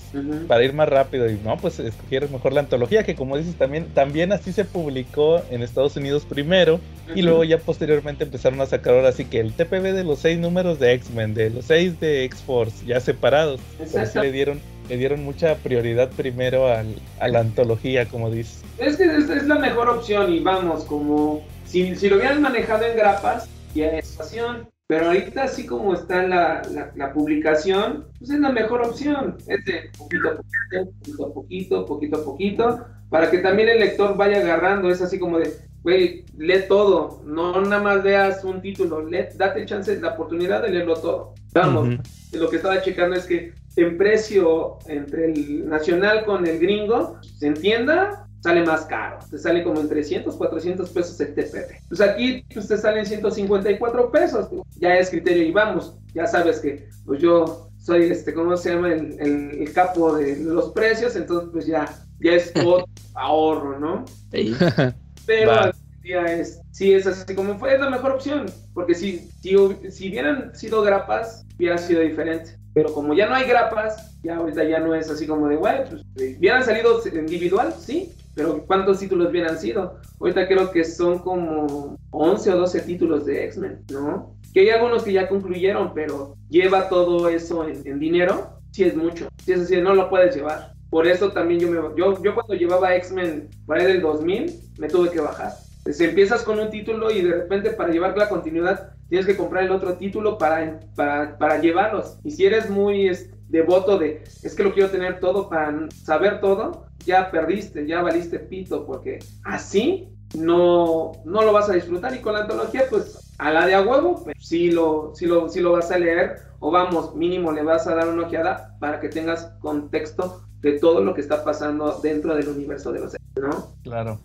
Para 0.47 0.63
ir 0.63 0.73
más 0.73 0.87
rápido. 0.87 1.29
Y 1.29 1.37
no, 1.43 1.57
pues 1.57 1.79
escogieron 1.79 2.31
mejor 2.31 2.53
la 2.53 2.61
antología, 2.61 3.03
que 3.03 3.15
como 3.15 3.37
dices, 3.37 3.55
también, 3.55 3.87
también 3.93 4.31
así 4.31 4.53
se 4.53 4.63
publicó 4.63 5.41
en 5.49 5.61
Estados 5.61 5.97
Unidos 5.97 6.25
primero, 6.27 6.79
y 7.13 7.21
luego 7.21 7.43
ya 7.43 7.57
posteriormente 7.57 8.23
empezaron 8.23 8.61
a 8.61 8.65
sacar 8.65 8.93
ahora 8.93 9.11
sí 9.11 9.25
que 9.25 9.39
el 9.39 9.53
TPB 9.53 9.93
de 9.93 10.03
los 10.03 10.19
seis 10.19 10.39
números 10.39 10.79
de 10.79 10.93
X-Men, 10.93 11.33
de 11.33 11.49
los 11.49 11.65
seis 11.65 11.99
de 11.99 12.23
X-Force, 12.25 12.85
ya 12.85 12.99
separados. 12.99 13.59
Pero 13.77 13.89
sí 13.89 13.97
Exacto. 13.97 14.21
le 14.21 14.31
dieron, 14.31 14.61
le 14.87 14.97
dieron 14.97 15.23
mucha 15.23 15.55
prioridad 15.55 16.09
primero 16.11 16.67
al, 16.67 16.95
a 17.19 17.27
la 17.27 17.39
antología, 17.39 18.05
como 18.07 18.31
dices. 18.31 18.63
Es 18.77 18.95
que 18.95 19.03
es, 19.03 19.29
es 19.29 19.47
la 19.47 19.55
mejor 19.55 19.89
opción 19.89 20.33
y 20.33 20.39
vamos, 20.39 20.85
como 20.85 21.43
si, 21.69 21.95
si 21.95 22.09
lo 22.09 22.17
hubieran 22.17 22.41
manejado 22.41 22.85
en 22.85 22.97
grapas, 22.97 23.47
ya 23.75 23.91
es 23.91 24.19
opción. 24.19 24.67
Pero 24.87 25.05
ahorita 25.05 25.43
así 25.43 25.67
como 25.67 25.93
está 25.93 26.23
la, 26.23 26.63
la, 26.71 26.91
la 26.95 27.13
publicación, 27.13 28.07
pues 28.17 28.31
es 28.31 28.39
la 28.39 28.49
mejor 28.49 28.81
opción. 28.81 29.37
Es 29.47 29.63
de 29.65 29.91
poquito 29.95 30.29
a 30.29 30.35
poquito, 30.35 30.91
poquito 31.05 31.25
a 31.25 31.33
poquito, 31.33 31.85
poquito 31.85 32.17
a 32.17 32.23
poquito, 32.23 32.85
para 33.09 33.29
que 33.29 33.37
también 33.37 33.69
el 33.69 33.79
lector 33.79 34.17
vaya 34.17 34.39
agarrando. 34.39 34.89
Es 34.89 34.99
así 35.03 35.19
como 35.19 35.37
de, 35.37 35.53
güey, 35.83 36.25
lee 36.39 36.63
todo, 36.67 37.21
no 37.23 37.61
nada 37.61 37.83
más 37.83 38.03
leas 38.03 38.43
un 38.43 38.61
título, 38.61 39.07
lee, 39.07 39.27
date 39.35 39.63
chance, 39.67 39.95
la 40.01 40.13
oportunidad 40.13 40.63
de 40.63 40.69
leerlo 40.69 40.95
todo. 40.95 41.35
Vamos, 41.53 41.89
lo 42.33 42.49
que 42.49 42.55
estaba 42.55 42.81
checando 42.81 43.15
es 43.15 43.25
que 43.25 43.53
en 43.75 43.95
precio 43.95 44.79
entre 44.87 45.25
el 45.25 45.69
nacional 45.69 46.25
con 46.25 46.47
el 46.47 46.57
gringo, 46.57 47.19
se 47.21 47.45
entienda, 47.45 48.27
sale 48.41 48.63
más 48.65 48.85
caro. 48.85 49.19
Te 49.29 49.37
sale 49.37 49.63
como 49.63 49.79
en 49.81 49.89
300, 49.89 50.35
400 50.35 50.89
pesos 50.89 51.19
el 51.19 51.33
TPP. 51.35 51.87
Pues 51.87 52.01
aquí 52.01 52.43
pues, 52.53 52.67
te 52.67 52.77
salen 52.77 53.05
154 53.05 54.11
pesos. 54.11 54.47
Ya 54.75 54.97
es 54.97 55.09
criterio 55.09 55.43
y 55.43 55.51
vamos, 55.51 55.95
ya 56.13 56.25
sabes 56.27 56.59
que 56.59 56.87
pues 57.05 57.21
yo 57.21 57.69
soy 57.77 58.03
este, 58.11 58.33
¿cómo 58.33 58.55
se 58.57 58.73
llama? 58.75 58.93
El, 58.93 59.19
el- 59.19 59.61
el 59.61 59.73
capo 59.73 60.15
de 60.15 60.37
los 60.37 60.71
precios, 60.71 61.15
entonces 61.15 61.49
pues 61.51 61.65
ya, 61.65 61.87
ya 62.19 62.33
es 62.33 62.51
otro 62.63 62.85
ahorro, 63.15 63.79
¿no? 63.79 64.05
Pero 65.25 65.51
al 65.51 65.73
día 66.01 66.23
es, 66.33 66.59
sí 66.71 66.93
es 66.93 67.07
así 67.07 67.35
como 67.35 67.57
fue, 67.57 67.73
es 67.73 67.79
la 67.79 67.89
mejor 67.89 68.11
opción, 68.13 68.45
porque 68.73 68.95
si, 68.95 69.29
si, 69.41 69.55
si 69.91 70.09
hubieran 70.09 70.55
sido 70.55 70.81
grapas, 70.81 71.45
hubiera 71.57 71.77
sido 71.77 72.01
diferente. 72.01 72.58
Pero 72.73 72.93
como 72.93 73.13
ya 73.13 73.27
no 73.27 73.35
hay 73.35 73.47
grapas, 73.47 74.19
ya 74.21 74.37
ahorita 74.37 74.63
ya 74.63 74.79
no 74.79 74.93
es 74.93 75.09
así 75.09 75.25
como 75.25 75.47
de, 75.47 75.55
güey, 75.55 75.89
pues 75.89 76.01
eh, 76.17 76.35
hubieran 76.37 76.63
salido 76.63 77.01
individual, 77.13 77.73
sí, 77.77 78.13
pero 78.35 78.63
¿cuántos 78.65 78.99
títulos 78.99 79.29
hubieran 79.29 79.57
sido? 79.57 79.97
Ahorita 80.19 80.47
creo 80.47 80.71
que 80.71 80.83
son 80.83 81.19
como 81.19 81.97
11 82.11 82.53
o 82.53 82.57
12 82.57 82.81
títulos 82.81 83.25
de 83.25 83.45
X-Men, 83.45 83.83
¿no? 83.91 84.35
Que 84.53 84.61
hay 84.61 84.69
algunos 84.69 85.03
que 85.03 85.13
ya 85.13 85.27
concluyeron, 85.27 85.93
pero 85.93 86.35
lleva 86.49 86.89
todo 86.89 87.27
eso 87.27 87.67
en, 87.67 87.99
dinero, 87.99 88.61
sí 88.71 88.83
es 88.83 88.95
mucho, 88.95 89.27
sí 89.43 89.53
es 89.53 89.61
así, 89.61 89.81
no 89.81 89.93
lo 89.93 90.09
puedes 90.09 90.35
llevar. 90.35 90.73
Por 90.89 91.05
eso 91.05 91.31
también 91.31 91.59
yo 91.59 91.69
me 91.69 91.77
yo, 91.97 92.21
yo 92.23 92.33
cuando 92.33 92.53
llevaba 92.53 92.95
X-Men 92.95 93.49
por 93.65 93.77
ahí 93.77 93.85
del 93.85 94.01
2000 94.01 94.59
me 94.79 94.87
tuve 94.87 95.11
que 95.11 95.19
bajar. 95.19 95.51
Entonces 95.79 96.07
empiezas 96.07 96.43
con 96.43 96.59
un 96.59 96.69
título 96.69 97.09
y 97.11 97.21
de 97.21 97.33
repente 97.33 97.71
para 97.71 97.91
llevar 97.91 98.17
la 98.17 98.29
continuidad 98.29 98.93
tienes 99.09 99.25
que 99.25 99.35
comprar 99.35 99.63
el 99.63 99.71
otro 99.71 99.95
título 99.95 100.37
para, 100.37 100.79
para, 100.95 101.37
para 101.37 101.59
llevarlos. 101.59 102.19
Y 102.23 102.31
si 102.31 102.45
eres 102.45 102.69
muy 102.69 103.11
devoto 103.47 103.97
de 103.97 104.23
es 104.43 104.55
que 104.55 104.63
lo 104.63 104.73
quiero 104.73 104.89
tener 104.89 105.19
todo 105.19 105.49
para 105.49 105.89
saber 106.03 106.39
todo, 106.39 106.85
ya 107.05 107.31
perdiste, 107.31 107.87
ya 107.87 108.01
valiste 108.01 108.39
pito, 108.39 108.85
porque 108.85 109.19
así 109.43 110.09
no, 110.37 111.13
no 111.25 111.43
lo 111.43 111.51
vas 111.51 111.69
a 111.69 111.73
disfrutar. 111.73 112.15
Y 112.15 112.19
con 112.19 112.33
la 112.33 112.41
antología, 112.41 112.83
pues 112.89 113.33
a 113.39 113.51
la 113.51 113.65
de 113.65 113.73
a 113.73 113.81
huevo, 113.81 114.23
pues, 114.23 114.35
lo, 114.73 115.13
sí 115.15 115.25
lo, 115.25 115.49
sí 115.49 115.59
lo 115.59 115.71
vas 115.71 115.91
a 115.91 115.97
leer, 115.97 116.37
o 116.59 116.71
vamos, 116.71 117.15
mínimo 117.15 117.51
le 117.51 117.63
vas 117.63 117.87
a 117.87 117.95
dar 117.95 118.09
una 118.09 118.27
ojeada 118.27 118.77
para 118.79 118.99
que 118.99 119.09
tengas 119.09 119.45
contexto 119.59 120.43
de 120.61 120.73
todo 120.73 121.03
lo 121.03 121.13
que 121.13 121.21
está 121.21 121.43
pasando 121.43 121.99
dentro 122.03 122.35
del 122.35 122.49
universo 122.49 122.91
de 122.91 122.99
los 122.99 123.15
¿no? 123.35 123.69
Claro. 123.83 124.19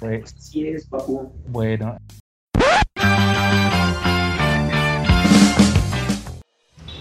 Pues, 0.00 0.34
Así 0.38 0.66
es, 0.68 0.86
papu. 0.86 1.32
bueno, 1.48 1.96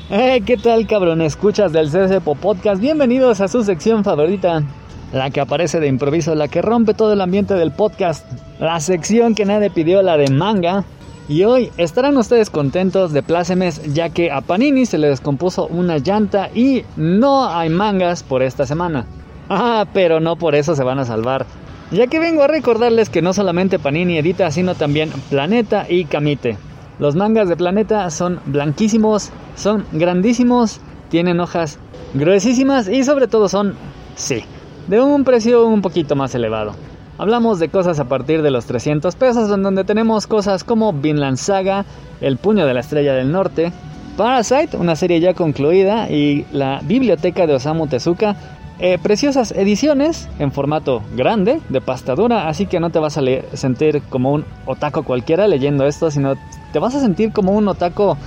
Hey, 0.10 0.42
¿qué 0.46 0.56
tal 0.58 0.86
cabrón? 0.88 1.22
Escuchas 1.22 1.74
del 1.74 1.90
CSPO 1.90 2.36
Podcast. 2.36 2.80
Bienvenidos 2.80 3.42
a 3.42 3.48
su 3.48 3.64
sección 3.64 4.04
favorita. 4.04 4.64
La 5.12 5.30
que 5.32 5.42
aparece 5.42 5.80
de 5.80 5.88
improviso, 5.88 6.36
la 6.36 6.48
que 6.48 6.62
rompe 6.62 6.94
todo 6.94 7.14
el 7.14 7.22
ambiente 7.22 7.56
del 7.56 7.72
podcast. 7.72 8.26
La 8.60 8.80
sección 8.80 9.34
que 9.36 9.46
nadie 9.46 9.70
pidió, 9.72 10.02
la 10.04 10.16
de 10.18 10.30
manga. 10.30 10.84
Y 11.28 11.44
hoy 11.44 11.72
estarán 11.78 12.18
ustedes 12.18 12.52
contentos 12.52 13.12
de 13.14 13.24
plácemes 13.24 13.82
ya 13.94 14.10
que 14.10 14.32
a 14.32 14.42
Panini 14.42 14.86
se 14.86 15.00
le 15.00 15.08
descompuso 15.08 15.66
una 15.68 15.98
llanta 15.98 16.50
y 16.54 16.84
no 16.98 17.50
hay 17.50 17.70
mangas 17.70 18.22
por 18.22 18.44
esta 18.44 18.68
semana. 18.68 19.08
Ah, 19.50 19.86
pero 19.92 20.20
no 20.20 20.36
por 20.36 20.54
eso 20.54 20.76
se 20.76 20.84
van 20.84 21.00
a 21.00 21.06
salvar. 21.06 21.46
Ya 21.92 22.08
que 22.08 22.20
vengo 22.20 22.44
a 22.44 22.48
recordarles 22.48 23.10
que 23.10 23.22
no 23.22 23.32
solamente 23.34 23.78
Panini 23.78 24.18
edita, 24.18 24.50
sino 24.50 24.74
también 24.74 25.12
Planeta 25.30 25.86
y 25.88 26.06
Kamite. 26.06 26.58
Los 26.98 27.16
mangas 27.16 27.48
de 27.48 27.56
Planeta 27.56 28.10
son 28.10 28.40
blanquísimos, 28.46 29.32
son 29.56 29.86
grandísimos, 29.92 30.80
tienen 31.10 31.40
hojas 31.40 31.78
gruesísimas 32.14 32.88
y 32.88 33.04
sobre 33.04 33.28
todo 33.28 33.50
son, 33.50 33.76
sí, 34.16 34.44
de 34.88 35.00
un 35.00 35.24
precio 35.24 35.68
un 35.68 35.82
poquito 35.82 36.16
más 36.16 36.34
elevado. 36.34 36.74
Hablamos 37.18 37.60
de 37.60 37.70
cosas 37.70 38.00
a 38.00 38.06
partir 38.06 38.42
de 38.42 38.52
los 38.52 38.66
300 38.66 39.16
pesos, 39.16 39.52
en 39.52 39.62
donde 39.62 39.84
tenemos 39.84 40.26
cosas 40.26 40.64
como 40.64 40.92
Vinland 40.92 41.38
Saga, 41.38 41.86
El 42.20 42.38
Puño 42.38 42.66
de 42.66 42.74
la 42.74 42.80
Estrella 42.80 43.14
del 43.14 43.32
Norte, 43.32 43.72
Parasite, 44.18 44.76
una 44.78 44.96
serie 44.96 45.20
ya 45.20 45.34
concluida, 45.34 46.10
y 46.10 46.46
la 46.52 46.82
Biblioteca 46.84 47.46
de 47.46 47.54
Osamu 47.54 47.88
Tezuka, 47.88 48.36
eh, 48.80 48.98
preciosas 49.02 49.52
ediciones 49.52 50.28
en 50.38 50.52
formato 50.52 51.02
grande, 51.16 51.62
de 51.70 51.82
pasta 51.82 52.14
dura, 52.14 52.50
así 52.50 52.66
que 52.66 52.80
no 52.80 52.90
te 52.90 53.00
vas 53.00 53.18
a 53.18 53.22
sentir 53.54 54.02
como 54.10 54.34
un 54.34 54.46
otaco 54.66 55.04
cualquiera 55.04 55.48
leyendo 55.48 55.86
esto, 55.86 56.12
sino 56.12 56.34
te 56.74 56.80
vas 56.80 56.94
a 56.94 57.00
sentir 57.00 57.32
como 57.32 57.54
un 57.54 57.68
otaco 57.70 58.18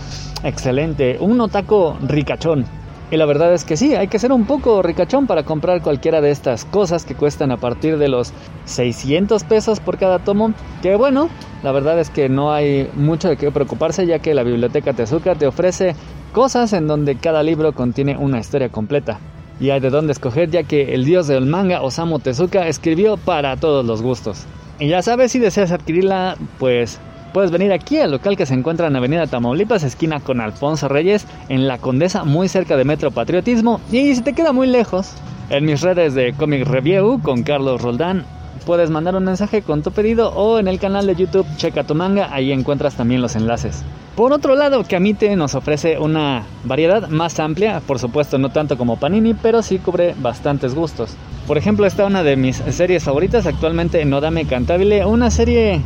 excelente, 0.44 1.18
un 1.20 1.40
otaco 1.40 1.98
ricachón. 2.00 2.64
Y 3.10 3.16
la 3.16 3.24
verdad 3.24 3.54
es 3.54 3.64
que 3.64 3.76
sí, 3.78 3.94
hay 3.94 4.08
que 4.08 4.18
ser 4.18 4.32
un 4.32 4.44
poco 4.44 4.82
ricachón 4.82 5.26
para 5.26 5.42
comprar 5.42 5.82
cualquiera 5.82 6.20
de 6.20 6.30
estas 6.30 6.66
cosas 6.66 7.04
que 7.04 7.14
cuestan 7.14 7.50
a 7.50 7.56
partir 7.56 7.96
de 7.96 8.08
los 8.08 8.32
600 8.66 9.44
pesos 9.44 9.80
por 9.80 9.96
cada 9.96 10.18
tomo. 10.18 10.52
Que 10.82 10.94
bueno, 10.94 11.30
la 11.62 11.72
verdad 11.72 11.98
es 11.98 12.10
que 12.10 12.28
no 12.28 12.52
hay 12.52 12.90
mucho 12.94 13.28
de 13.28 13.38
qué 13.38 13.50
preocuparse 13.50 14.06
ya 14.06 14.18
que 14.18 14.34
la 14.34 14.42
biblioteca 14.42 14.92
Tezuka 14.92 15.34
te 15.36 15.46
ofrece 15.46 15.94
cosas 16.32 16.74
en 16.74 16.86
donde 16.86 17.16
cada 17.16 17.42
libro 17.42 17.72
contiene 17.72 18.16
una 18.18 18.40
historia 18.40 18.68
completa. 18.68 19.18
Y 19.60 19.70
hay 19.70 19.80
de 19.80 19.90
dónde 19.90 20.12
escoger 20.12 20.50
ya 20.50 20.62
que 20.62 20.94
el 20.94 21.04
dios 21.04 21.26
del 21.26 21.46
manga 21.46 21.82
Osamu 21.82 22.18
Tezuka 22.18 22.68
escribió 22.68 23.16
para 23.16 23.56
todos 23.56 23.84
los 23.84 24.02
gustos. 24.02 24.46
Y 24.78 24.88
ya 24.88 25.02
sabes, 25.02 25.32
si 25.32 25.40
deseas 25.40 25.72
adquirirla, 25.72 26.36
pues 26.58 27.00
puedes 27.32 27.50
venir 27.50 27.72
aquí 27.72 27.98
al 27.98 28.12
local 28.12 28.36
que 28.36 28.46
se 28.46 28.54
encuentra 28.54 28.86
en 28.86 28.96
Avenida 28.96 29.26
Tamaulipas, 29.26 29.82
esquina 29.82 30.20
con 30.20 30.40
Alfonso 30.40 30.88
Reyes, 30.88 31.26
en 31.48 31.66
La 31.66 31.78
Condesa, 31.78 32.24
muy 32.24 32.48
cerca 32.48 32.76
de 32.76 32.84
Metro 32.84 33.10
Patriotismo. 33.10 33.80
Y 33.90 34.14
si 34.14 34.22
te 34.22 34.34
queda 34.34 34.52
muy 34.52 34.68
lejos, 34.68 35.14
en 35.50 35.64
mis 35.64 35.80
redes 35.80 36.14
de 36.14 36.32
Comic 36.34 36.66
Review 36.66 37.20
con 37.22 37.42
Carlos 37.42 37.80
Roldán, 37.80 38.24
puedes 38.68 38.90
mandar 38.90 39.16
un 39.16 39.24
mensaje 39.24 39.62
con 39.62 39.82
tu 39.82 39.92
pedido 39.92 40.28
o 40.34 40.58
en 40.58 40.68
el 40.68 40.78
canal 40.78 41.06
de 41.06 41.14
YouTube 41.14 41.46
Checa 41.56 41.84
tu 41.84 41.94
manga, 41.94 42.28
ahí 42.30 42.52
encuentras 42.52 42.96
también 42.96 43.22
los 43.22 43.34
enlaces. 43.34 43.82
Por 44.14 44.34
otro 44.34 44.56
lado, 44.56 44.84
Kamite 44.84 45.34
nos 45.36 45.54
ofrece 45.54 45.98
una 45.98 46.44
variedad 46.64 47.08
más 47.08 47.40
amplia, 47.40 47.80
por 47.80 47.98
supuesto 47.98 48.36
no 48.36 48.50
tanto 48.50 48.76
como 48.76 48.98
Panini, 48.98 49.32
pero 49.32 49.62
sí 49.62 49.78
cubre 49.78 50.14
bastantes 50.18 50.74
gustos. 50.74 51.16
Por 51.46 51.56
ejemplo, 51.56 51.86
está 51.86 52.04
una 52.04 52.22
de 52.22 52.36
mis 52.36 52.56
series 52.56 53.04
favoritas 53.04 53.46
actualmente, 53.46 54.04
Nodame 54.04 54.44
Cantabile, 54.44 55.06
una 55.06 55.30
serie 55.30 55.80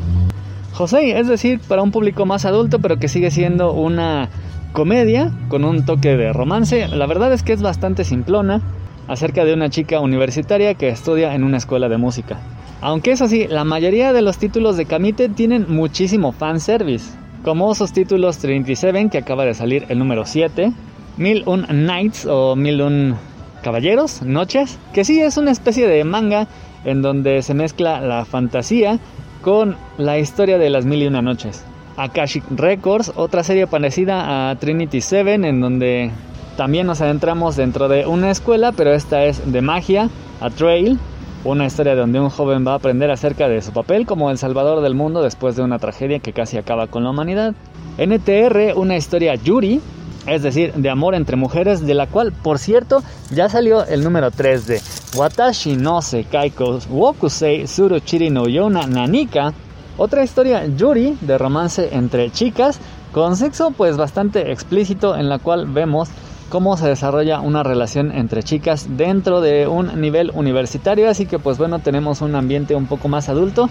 José, 0.72 1.20
es 1.20 1.28
decir, 1.28 1.60
para 1.60 1.82
un 1.82 1.92
público 1.92 2.26
más 2.26 2.44
adulto, 2.46 2.80
pero 2.80 2.98
que 2.98 3.06
sigue 3.06 3.30
siendo 3.30 3.74
una 3.74 4.28
comedia 4.72 5.30
con 5.46 5.64
un 5.64 5.84
toque 5.84 6.16
de 6.16 6.32
romance. 6.32 6.88
La 6.88 7.06
verdad 7.06 7.32
es 7.32 7.44
que 7.44 7.52
es 7.52 7.62
bastante 7.62 8.02
simplona, 8.02 8.60
acerca 9.06 9.44
de 9.44 9.54
una 9.54 9.70
chica 9.70 10.00
universitaria 10.00 10.74
que 10.74 10.88
estudia 10.88 11.34
en 11.36 11.44
una 11.44 11.58
escuela 11.58 11.88
de 11.88 11.98
música. 11.98 12.38
Aunque 12.82 13.12
eso 13.12 13.28
sí, 13.28 13.46
la 13.48 13.62
mayoría 13.62 14.12
de 14.12 14.22
los 14.22 14.38
títulos 14.38 14.76
de 14.76 14.86
Kamite 14.86 15.28
tienen 15.28 15.66
muchísimo 15.68 16.32
fanservice, 16.32 17.16
como 17.44 17.72
sus 17.76 17.92
títulos 17.92 18.38
Trinity 18.38 18.74
Seven, 18.74 19.08
que 19.08 19.18
acaba 19.18 19.44
de 19.44 19.54
salir 19.54 19.86
el 19.88 20.00
número 20.00 20.26
7, 20.26 20.72
Mil 21.16 21.44
Un 21.46 21.64
Nights 21.70 22.26
o 22.26 22.56
Mil 22.56 22.82
Un 22.82 23.14
Caballeros, 23.62 24.22
Noches, 24.22 24.80
que 24.92 25.04
sí 25.04 25.20
es 25.20 25.36
una 25.36 25.52
especie 25.52 25.86
de 25.86 26.02
manga 26.02 26.48
en 26.84 27.02
donde 27.02 27.42
se 27.42 27.54
mezcla 27.54 28.00
la 28.00 28.24
fantasía 28.24 28.98
con 29.42 29.76
la 29.96 30.18
historia 30.18 30.58
de 30.58 30.68
las 30.68 30.84
mil 30.84 31.02
y 31.02 31.06
una 31.06 31.22
noches. 31.22 31.64
Akashic 31.96 32.42
Records, 32.50 33.12
otra 33.14 33.44
serie 33.44 33.68
parecida 33.68 34.50
a 34.50 34.56
Trinity 34.56 35.00
Seven, 35.00 35.44
en 35.44 35.60
donde 35.60 36.10
también 36.56 36.88
nos 36.88 37.00
adentramos 37.00 37.54
dentro 37.54 37.88
de 37.88 38.06
una 38.06 38.32
escuela, 38.32 38.72
pero 38.72 38.92
esta 38.92 39.24
es 39.24 39.52
de 39.52 39.62
magia, 39.62 40.10
a 40.40 40.50
Trail, 40.50 40.98
una 41.44 41.66
historia 41.66 41.96
donde 41.96 42.20
un 42.20 42.31
joven 42.31 42.66
va 42.66 42.72
a 42.72 42.76
aprender 42.76 43.11
acerca 43.11 43.48
de 43.48 43.62
su 43.62 43.72
papel 43.72 44.07
como 44.07 44.31
el 44.31 44.38
salvador 44.38 44.81
del 44.81 44.94
mundo 44.94 45.22
después 45.22 45.57
de 45.57 45.62
una 45.62 45.78
tragedia 45.78 46.20
que 46.20 46.33
casi 46.33 46.57
acaba 46.57 46.87
con 46.87 47.02
la 47.05 47.11
humanidad. 47.11 47.55
NTR, 47.98 48.76
una 48.76 48.96
historia 48.96 49.35
Yuri, 49.35 49.81
es 50.26 50.42
decir, 50.42 50.72
de 50.74 50.88
amor 50.88 51.14
entre 51.14 51.37
mujeres, 51.37 51.85
de 51.85 51.94
la 51.94 52.07
cual, 52.07 52.33
por 52.33 52.59
cierto, 52.59 53.02
ya 53.31 53.48
salió 53.48 53.85
el 53.85 54.05
número 54.05 54.31
3 54.31 54.66
de 54.66 54.81
Watashi 55.16 55.76
no 55.76 56.00
se 56.00 56.24
Kaiko 56.24 56.78
Wokusei 56.88 57.66
Suruchiri 57.66 58.31
no 58.31 58.46
Yona 58.46 58.87
Nanika. 58.87 59.52
Otra 59.98 60.22
historia 60.22 60.64
Yuri 60.66 61.18
de 61.20 61.37
romance 61.37 61.90
entre 61.92 62.31
chicas 62.31 62.78
con 63.12 63.37
sexo 63.37 63.72
pues 63.72 63.98
bastante 63.98 64.52
explícito 64.52 65.16
en 65.16 65.28
la 65.28 65.38
cual 65.38 65.66
vemos 65.66 66.09
cómo 66.52 66.76
se 66.76 66.86
desarrolla 66.86 67.40
una 67.40 67.62
relación 67.62 68.12
entre 68.12 68.42
chicas 68.42 68.86
dentro 68.98 69.40
de 69.40 69.66
un 69.66 69.98
nivel 70.02 70.30
universitario, 70.34 71.08
así 71.08 71.24
que 71.24 71.38
pues 71.38 71.56
bueno, 71.56 71.78
tenemos 71.78 72.20
un 72.20 72.34
ambiente 72.34 72.74
un 72.74 72.84
poco 72.84 73.08
más 73.08 73.30
adulto. 73.30 73.70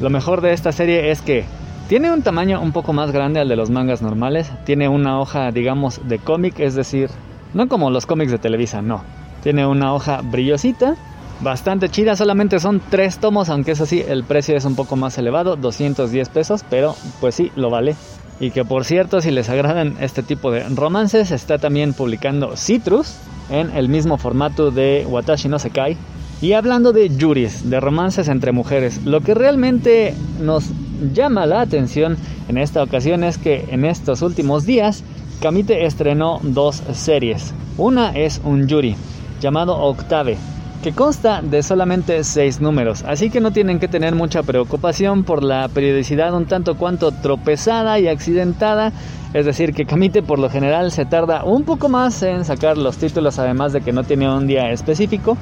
Lo 0.00 0.10
mejor 0.10 0.40
de 0.40 0.52
esta 0.52 0.70
serie 0.70 1.10
es 1.10 1.22
que 1.22 1.44
tiene 1.88 2.12
un 2.12 2.22
tamaño 2.22 2.60
un 2.60 2.70
poco 2.70 2.92
más 2.92 3.10
grande 3.10 3.40
al 3.40 3.48
de 3.48 3.56
los 3.56 3.68
mangas 3.68 4.00
normales, 4.00 4.48
tiene 4.64 4.88
una 4.88 5.18
hoja 5.18 5.50
digamos 5.50 6.06
de 6.06 6.20
cómic, 6.20 6.60
es 6.60 6.76
decir, 6.76 7.10
no 7.52 7.66
como 7.66 7.90
los 7.90 8.06
cómics 8.06 8.30
de 8.30 8.38
Televisa, 8.38 8.80
no. 8.80 9.02
Tiene 9.42 9.66
una 9.66 9.92
hoja 9.92 10.20
brillosita, 10.22 10.94
bastante 11.40 11.88
chida, 11.88 12.14
solamente 12.14 12.60
son 12.60 12.80
tres 12.90 13.18
tomos, 13.18 13.48
aunque 13.48 13.72
eso 13.72 13.86
sí, 13.86 14.04
el 14.06 14.22
precio 14.22 14.56
es 14.56 14.64
un 14.64 14.76
poco 14.76 14.94
más 14.94 15.18
elevado, 15.18 15.56
210 15.56 16.28
pesos, 16.28 16.64
pero 16.70 16.94
pues 17.20 17.34
sí, 17.34 17.50
lo 17.56 17.70
vale. 17.70 17.96
Y 18.40 18.50
que 18.50 18.64
por 18.64 18.84
cierto, 18.84 19.20
si 19.20 19.30
les 19.30 19.48
agradan 19.48 19.96
este 20.00 20.22
tipo 20.22 20.50
de 20.50 20.68
romances, 20.68 21.30
está 21.30 21.58
también 21.58 21.92
publicando 21.92 22.56
Citrus 22.56 23.16
en 23.50 23.70
el 23.70 23.88
mismo 23.88 24.18
formato 24.18 24.70
de 24.70 25.06
Watashi 25.08 25.48
no 25.48 25.58
Sekai. 25.58 25.96
Y 26.42 26.52
hablando 26.52 26.92
de 26.92 27.08
yuris, 27.08 27.70
de 27.70 27.80
romances 27.80 28.28
entre 28.28 28.52
mujeres, 28.52 29.04
lo 29.04 29.20
que 29.20 29.34
realmente 29.34 30.14
nos 30.40 30.64
llama 31.12 31.46
la 31.46 31.60
atención 31.60 32.16
en 32.48 32.58
esta 32.58 32.82
ocasión 32.82 33.24
es 33.24 33.38
que 33.38 33.64
en 33.70 33.84
estos 33.84 34.20
últimos 34.20 34.66
días 34.66 35.04
Kamite 35.40 35.84
estrenó 35.86 36.40
dos 36.42 36.82
series. 36.92 37.54
Una 37.76 38.10
es 38.10 38.40
un 38.44 38.66
yuri 38.66 38.96
llamado 39.40 39.76
Octave, 39.76 40.36
que 40.84 40.92
consta 40.92 41.40
de 41.40 41.62
solamente 41.62 42.22
6 42.22 42.60
números, 42.60 43.04
así 43.08 43.30
que 43.30 43.40
no 43.40 43.52
tienen 43.52 43.80
que 43.80 43.88
tener 43.88 44.14
mucha 44.14 44.42
preocupación 44.42 45.24
por 45.24 45.42
la 45.42 45.66
periodicidad 45.68 46.34
un 46.34 46.44
tanto 46.44 46.76
cuanto 46.76 47.10
tropezada 47.10 47.98
y 47.98 48.06
accidentada, 48.06 48.92
es 49.32 49.46
decir, 49.46 49.72
que 49.72 49.86
Kamite 49.86 50.22
por 50.22 50.38
lo 50.38 50.50
general 50.50 50.92
se 50.92 51.06
tarda 51.06 51.42
un 51.42 51.64
poco 51.64 51.88
más 51.88 52.22
en 52.22 52.44
sacar 52.44 52.76
los 52.76 52.98
títulos, 52.98 53.38
además 53.38 53.72
de 53.72 53.80
que 53.80 53.92
no 53.92 54.04
tiene 54.04 54.28
un 54.28 54.46
día 54.46 54.72
específico. 54.72 55.38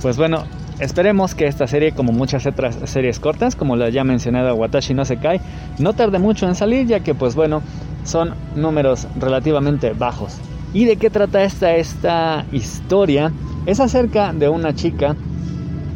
Pues 0.00 0.16
bueno, 0.16 0.44
esperemos 0.78 1.34
que 1.34 1.46
esta 1.46 1.66
serie, 1.66 1.90
como 1.90 2.12
muchas 2.12 2.46
otras 2.46 2.78
series 2.84 3.18
cortas, 3.18 3.56
como 3.56 3.74
la 3.74 3.88
ya 3.88 4.04
mencionada 4.04 4.54
Watashi 4.54 4.94
no 4.94 5.04
se 5.04 5.16
cae, 5.16 5.40
no 5.80 5.94
tarde 5.94 6.20
mucho 6.20 6.46
en 6.46 6.54
salir, 6.54 6.86
ya 6.86 7.00
que 7.00 7.16
pues 7.16 7.34
bueno, 7.34 7.62
son 8.04 8.36
números 8.54 9.08
relativamente 9.18 9.92
bajos. 9.92 10.36
¿Y 10.72 10.84
de 10.84 10.98
qué 10.98 11.10
trata 11.10 11.42
esta, 11.42 11.74
esta 11.74 12.44
historia? 12.52 13.32
Es 13.66 13.80
acerca 13.80 14.32
de 14.32 14.48
una 14.48 14.74
chica 14.74 15.16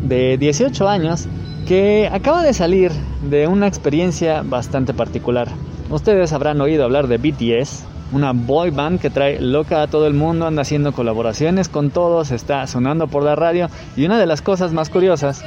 de 0.02 0.38
18 0.38 0.88
años 0.88 1.26
que 1.66 2.08
acaba 2.10 2.42
de 2.42 2.54
salir 2.54 2.92
de 3.28 3.46
una 3.46 3.66
experiencia 3.66 4.42
bastante 4.42 4.94
particular. 4.94 5.48
Ustedes 5.90 6.32
habrán 6.32 6.60
oído 6.62 6.84
hablar 6.84 7.08
de 7.08 7.18
BTS, 7.18 7.84
una 8.12 8.32
boy 8.32 8.70
band 8.70 9.00
que 9.00 9.10
trae 9.10 9.38
loca 9.40 9.82
a 9.82 9.86
todo 9.86 10.06
el 10.06 10.14
mundo, 10.14 10.46
anda 10.46 10.62
haciendo 10.62 10.92
colaboraciones 10.92 11.68
con 11.68 11.90
todos, 11.90 12.30
está 12.30 12.66
sonando 12.66 13.06
por 13.06 13.22
la 13.22 13.36
radio 13.36 13.68
y 13.96 14.06
una 14.06 14.18
de 14.18 14.26
las 14.26 14.40
cosas 14.40 14.72
más 14.72 14.88
curiosas 14.88 15.44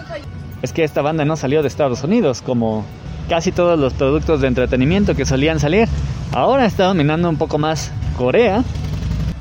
es 0.62 0.74
que 0.74 0.84
esta 0.84 1.02
banda 1.02 1.26
no 1.26 1.36
salió 1.38 1.64
de 1.64 1.68
Estados 1.68 2.04
Unidos 2.04 2.44
como 2.44 2.86
casi 3.30 3.52
todos 3.52 3.80
los 3.80 3.94
productos 3.94 4.42
de 4.42 4.48
entretenimiento 4.48 5.16
que 5.16 5.26
solían 5.26 5.60
salir. 5.60 5.88
Ahora 6.34 6.68
está 6.68 6.86
dominando 6.86 7.30
un 7.30 7.38
poco 7.38 7.58
más 7.58 7.92
Corea 8.16 8.64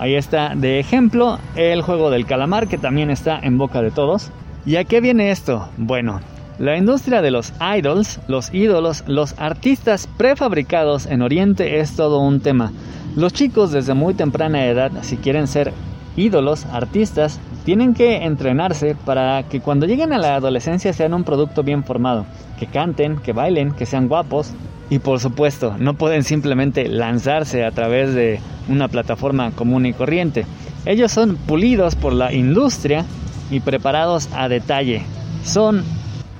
Ahí 0.00 0.14
está 0.14 0.54
de 0.56 0.80
ejemplo 0.80 1.38
el 1.56 1.82
juego 1.82 2.08
del 2.08 2.24
calamar 2.24 2.68
que 2.68 2.78
también 2.78 3.10
está 3.10 3.38
en 3.38 3.58
boca 3.58 3.82
de 3.82 3.90
todos. 3.90 4.30
¿Y 4.64 4.76
a 4.76 4.84
qué 4.84 5.02
viene 5.02 5.30
esto? 5.30 5.68
Bueno, 5.76 6.22
la 6.58 6.78
industria 6.78 7.20
de 7.20 7.30
los 7.30 7.52
idols, 7.76 8.18
los 8.26 8.52
ídolos, 8.54 9.04
los 9.06 9.38
artistas 9.38 10.08
prefabricados 10.16 11.04
en 11.04 11.20
Oriente 11.20 11.80
es 11.80 11.96
todo 11.96 12.18
un 12.18 12.40
tema. 12.40 12.72
Los 13.14 13.34
chicos 13.34 13.72
desde 13.72 13.92
muy 13.92 14.14
temprana 14.14 14.64
edad, 14.64 14.90
si 15.02 15.18
quieren 15.18 15.46
ser 15.46 15.74
ídolos, 16.16 16.64
artistas, 16.72 17.38
tienen 17.66 17.92
que 17.92 18.24
entrenarse 18.24 18.96
para 19.04 19.42
que 19.50 19.60
cuando 19.60 19.84
lleguen 19.84 20.14
a 20.14 20.18
la 20.18 20.34
adolescencia 20.34 20.94
sean 20.94 21.12
un 21.12 21.24
producto 21.24 21.62
bien 21.62 21.84
formado, 21.84 22.24
que 22.58 22.66
canten, 22.66 23.18
que 23.18 23.34
bailen, 23.34 23.72
que 23.72 23.84
sean 23.84 24.08
guapos, 24.08 24.54
y 24.90 24.98
por 24.98 25.20
supuesto, 25.20 25.76
no 25.78 25.94
pueden 25.94 26.24
simplemente 26.24 26.88
lanzarse 26.88 27.64
a 27.64 27.70
través 27.70 28.12
de 28.12 28.40
una 28.68 28.88
plataforma 28.88 29.52
común 29.52 29.86
y 29.86 29.92
corriente. 29.92 30.44
Ellos 30.84 31.12
son 31.12 31.36
pulidos 31.36 31.94
por 31.94 32.12
la 32.12 32.32
industria 32.32 33.04
y 33.52 33.60
preparados 33.60 34.28
a 34.34 34.48
detalle. 34.48 35.02
Son 35.44 35.84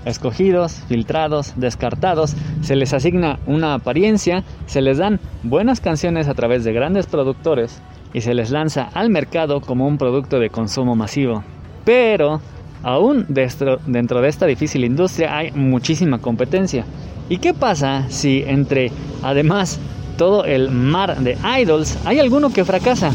escogidos, 0.05 0.83
filtrados, 0.89 1.53
descartados, 1.57 2.35
se 2.63 2.75
les 2.75 2.93
asigna 2.93 3.39
una 3.47 3.75
apariencia, 3.75 4.43
se 4.67 4.81
les 4.81 4.99
dan 4.99 5.21
buenas 5.45 5.81
canciones 5.81 6.27
a 6.27 6.35
través 6.35 6.65
de 6.65 6.73
grandes 6.73 7.07
productores 7.07 7.81
y 8.13 8.23
se 8.23 8.35
les 8.35 8.51
lanza 8.51 8.89
al 8.95 9.11
mercado 9.11 9.61
como 9.61 9.87
un 9.87 9.97
producto 9.97 10.41
de 10.41 10.51
consumo 10.51 10.97
masivo. 10.97 11.45
Pero 11.85 12.41
aún 12.83 13.27
dentro, 13.29 13.79
dentro 13.87 14.21
de 14.21 14.29
esta 14.29 14.47
difícil 14.47 14.85
industria 14.85 15.37
hay 15.37 15.53
muchísima 15.53 16.19
competencia 16.19 16.85
¿Y 17.31 17.39
qué 17.39 17.55
pasa 17.55 18.07
si 18.09 18.43
entre, 18.45 18.91
además, 19.23 19.79
todo 20.19 20.45
el 20.45 20.69
mar 20.73 21.17
de 21.21 21.39
idols 21.61 21.97
hay 22.05 22.19
alguno 22.19 22.53
que 22.53 22.65
fracasa? 22.65 23.13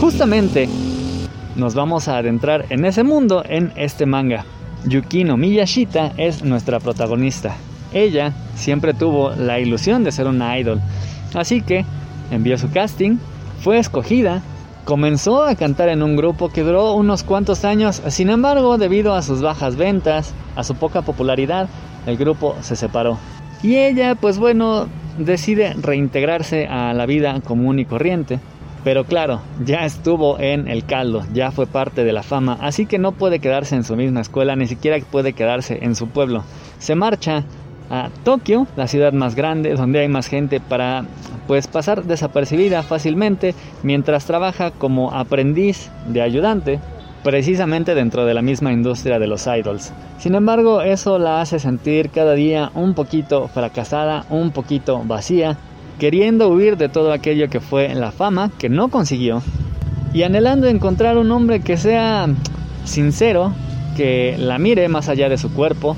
Justamente 0.00 0.68
nos 1.54 1.76
vamos 1.76 2.08
a 2.08 2.18
adentrar 2.18 2.66
en 2.70 2.84
ese 2.84 3.04
mundo 3.04 3.44
en 3.48 3.72
este 3.76 4.04
manga. 4.04 4.44
Yukino 4.84 5.36
Miyashita 5.36 6.12
es 6.16 6.42
nuestra 6.42 6.80
protagonista. 6.80 7.54
Ella 7.92 8.32
siempre 8.56 8.94
tuvo 8.94 9.30
la 9.30 9.60
ilusión 9.60 10.02
de 10.02 10.10
ser 10.10 10.26
una 10.26 10.58
idol, 10.58 10.80
así 11.32 11.60
que 11.60 11.84
envió 12.32 12.58
su 12.58 12.68
casting, 12.68 13.18
fue 13.60 13.78
escogida, 13.78 14.42
comenzó 14.84 15.44
a 15.44 15.54
cantar 15.54 15.88
en 15.88 16.02
un 16.02 16.16
grupo 16.16 16.48
que 16.48 16.64
duró 16.64 16.94
unos 16.94 17.22
cuantos 17.22 17.64
años, 17.64 18.02
sin 18.08 18.28
embargo, 18.28 18.76
debido 18.76 19.14
a 19.14 19.22
sus 19.22 19.40
bajas 19.40 19.76
ventas, 19.76 20.34
a 20.56 20.64
su 20.64 20.74
poca 20.74 21.02
popularidad, 21.02 21.68
el 22.06 22.16
grupo 22.16 22.56
se 22.60 22.74
separó. 22.74 23.18
Y 23.62 23.76
ella, 23.76 24.14
pues 24.16 24.38
bueno, 24.38 24.88
decide 25.18 25.74
reintegrarse 25.74 26.66
a 26.66 26.92
la 26.94 27.06
vida 27.06 27.40
común 27.40 27.78
y 27.78 27.84
corriente. 27.84 28.40
Pero 28.84 29.04
claro, 29.04 29.40
ya 29.64 29.84
estuvo 29.84 30.40
en 30.40 30.66
el 30.66 30.84
caldo, 30.84 31.24
ya 31.32 31.52
fue 31.52 31.66
parte 31.66 32.02
de 32.02 32.12
la 32.12 32.24
fama, 32.24 32.58
así 32.60 32.86
que 32.86 32.98
no 32.98 33.12
puede 33.12 33.38
quedarse 33.38 33.76
en 33.76 33.84
su 33.84 33.94
misma 33.94 34.22
escuela, 34.22 34.56
ni 34.56 34.66
siquiera 34.66 34.98
puede 35.08 35.34
quedarse 35.34 35.78
en 35.82 35.94
su 35.94 36.08
pueblo. 36.08 36.42
Se 36.78 36.96
marcha 36.96 37.44
a 37.90 38.08
Tokio, 38.24 38.66
la 38.74 38.88
ciudad 38.88 39.12
más 39.12 39.36
grande, 39.36 39.74
donde 39.74 40.00
hay 40.00 40.08
más 40.08 40.26
gente 40.26 40.58
para 40.58 41.04
pues 41.46 41.68
pasar 41.68 42.04
desapercibida 42.04 42.82
fácilmente 42.82 43.54
mientras 43.84 44.24
trabaja 44.24 44.72
como 44.72 45.12
aprendiz 45.12 45.90
de 46.08 46.22
ayudante, 46.22 46.80
precisamente 47.22 47.94
dentro 47.94 48.24
de 48.24 48.34
la 48.34 48.42
misma 48.42 48.72
industria 48.72 49.18
de 49.18 49.26
los 49.26 49.46
idols. 49.46 49.92
Sin 50.18 50.34
embargo, 50.34 50.82
eso 50.82 51.18
la 51.18 51.40
hace 51.40 51.58
sentir 51.58 52.10
cada 52.10 52.34
día 52.34 52.70
un 52.74 52.94
poquito 52.94 53.48
fracasada, 53.48 54.24
un 54.30 54.50
poquito 54.50 55.02
vacía, 55.04 55.56
queriendo 55.98 56.48
huir 56.48 56.76
de 56.76 56.88
todo 56.88 57.12
aquello 57.12 57.48
que 57.48 57.60
fue 57.60 57.94
la 57.94 58.10
fama 58.10 58.50
que 58.58 58.68
no 58.68 58.88
consiguió 58.88 59.42
y 60.12 60.24
anhelando 60.24 60.66
encontrar 60.66 61.16
un 61.16 61.30
hombre 61.30 61.60
que 61.60 61.76
sea 61.76 62.28
sincero, 62.84 63.52
que 63.96 64.36
la 64.38 64.58
mire 64.58 64.88
más 64.88 65.08
allá 65.08 65.28
de 65.28 65.38
su 65.38 65.52
cuerpo, 65.52 65.96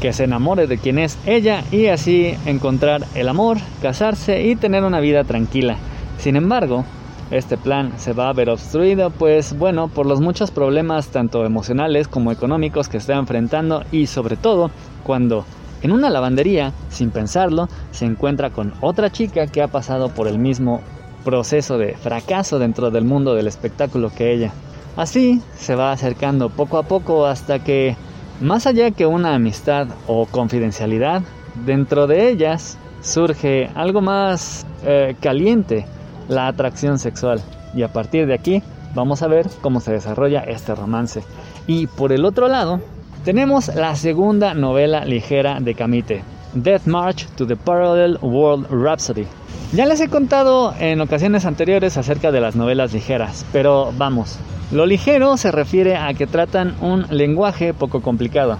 que 0.00 0.12
se 0.12 0.24
enamore 0.24 0.66
de 0.66 0.78
quien 0.78 0.98
es 0.98 1.18
ella 1.26 1.62
y 1.70 1.86
así 1.86 2.34
encontrar 2.46 3.04
el 3.14 3.28
amor, 3.28 3.58
casarse 3.80 4.42
y 4.42 4.56
tener 4.56 4.84
una 4.84 5.00
vida 5.00 5.24
tranquila. 5.24 5.76
Sin 6.18 6.36
embargo, 6.36 6.84
este 7.30 7.56
plan 7.56 7.92
se 7.98 8.12
va 8.12 8.28
a 8.28 8.32
ver 8.32 8.50
obstruido, 8.50 9.10
pues 9.10 9.56
bueno, 9.56 9.88
por 9.88 10.06
los 10.06 10.20
muchos 10.20 10.50
problemas 10.50 11.08
tanto 11.08 11.44
emocionales 11.44 12.08
como 12.08 12.32
económicos 12.32 12.88
que 12.88 12.98
está 12.98 13.14
enfrentando 13.14 13.84
y 13.90 14.06
sobre 14.06 14.36
todo 14.36 14.70
cuando 15.02 15.44
en 15.82 15.92
una 15.92 16.10
lavandería, 16.10 16.72
sin 16.90 17.10
pensarlo, 17.10 17.68
se 17.90 18.04
encuentra 18.04 18.50
con 18.50 18.72
otra 18.80 19.10
chica 19.10 19.46
que 19.46 19.62
ha 19.62 19.68
pasado 19.68 20.10
por 20.10 20.28
el 20.28 20.38
mismo 20.38 20.80
proceso 21.24 21.78
de 21.78 21.94
fracaso 21.94 22.58
dentro 22.58 22.90
del 22.90 23.04
mundo 23.04 23.34
del 23.34 23.48
espectáculo 23.48 24.10
que 24.14 24.32
ella. 24.32 24.52
Así 24.96 25.40
se 25.56 25.74
va 25.74 25.92
acercando 25.92 26.50
poco 26.50 26.78
a 26.78 26.82
poco 26.82 27.26
hasta 27.26 27.64
que 27.64 27.96
más 28.40 28.66
allá 28.66 28.90
que 28.90 29.06
una 29.06 29.34
amistad 29.34 29.88
o 30.06 30.26
confidencialidad, 30.26 31.22
dentro 31.64 32.06
de 32.06 32.28
ellas 32.28 32.78
surge 33.00 33.70
algo 33.74 34.00
más 34.00 34.66
eh, 34.84 35.16
caliente, 35.20 35.86
la 36.28 36.46
atracción 36.46 36.98
sexual. 36.98 37.40
Y 37.74 37.82
a 37.82 37.92
partir 37.92 38.26
de 38.26 38.34
aquí 38.34 38.62
vamos 38.94 39.22
a 39.22 39.28
ver 39.28 39.48
cómo 39.60 39.80
se 39.80 39.92
desarrolla 39.92 40.40
este 40.40 40.74
romance. 40.74 41.22
Y 41.66 41.86
por 41.86 42.12
el 42.12 42.24
otro 42.24 42.48
lado, 42.48 42.80
tenemos 43.24 43.74
la 43.74 43.94
segunda 43.94 44.54
novela 44.54 45.04
ligera 45.04 45.60
de 45.60 45.74
Kamite, 45.74 46.24
Death 46.54 46.86
March 46.86 47.26
to 47.36 47.46
the 47.46 47.56
Parallel 47.56 48.18
World 48.20 48.66
Rhapsody. 48.70 49.26
Ya 49.72 49.86
les 49.86 50.00
he 50.00 50.08
contado 50.08 50.74
en 50.78 51.00
ocasiones 51.00 51.46
anteriores 51.46 51.96
acerca 51.96 52.30
de 52.30 52.40
las 52.40 52.56
novelas 52.56 52.92
ligeras, 52.92 53.46
pero 53.52 53.92
vamos, 53.96 54.38
lo 54.70 54.86
ligero 54.86 55.36
se 55.36 55.52
refiere 55.52 55.96
a 55.96 56.12
que 56.14 56.26
tratan 56.26 56.74
un 56.80 57.06
lenguaje 57.10 57.74
poco 57.74 58.02
complicado. 58.02 58.58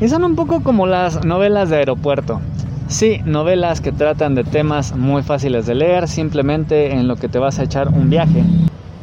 Y 0.00 0.08
son 0.08 0.24
un 0.24 0.34
poco 0.34 0.62
como 0.62 0.86
las 0.86 1.24
novelas 1.24 1.68
de 1.68 1.76
aeropuerto. 1.76 2.40
Sí, 2.90 3.20
novelas 3.24 3.80
que 3.80 3.92
tratan 3.92 4.34
de 4.34 4.42
temas 4.42 4.96
muy 4.96 5.22
fáciles 5.22 5.64
de 5.64 5.76
leer, 5.76 6.08
simplemente 6.08 6.92
en 6.92 7.06
lo 7.06 7.14
que 7.14 7.28
te 7.28 7.38
vas 7.38 7.60
a 7.60 7.62
echar 7.62 7.86
un 7.86 8.10
viaje. 8.10 8.42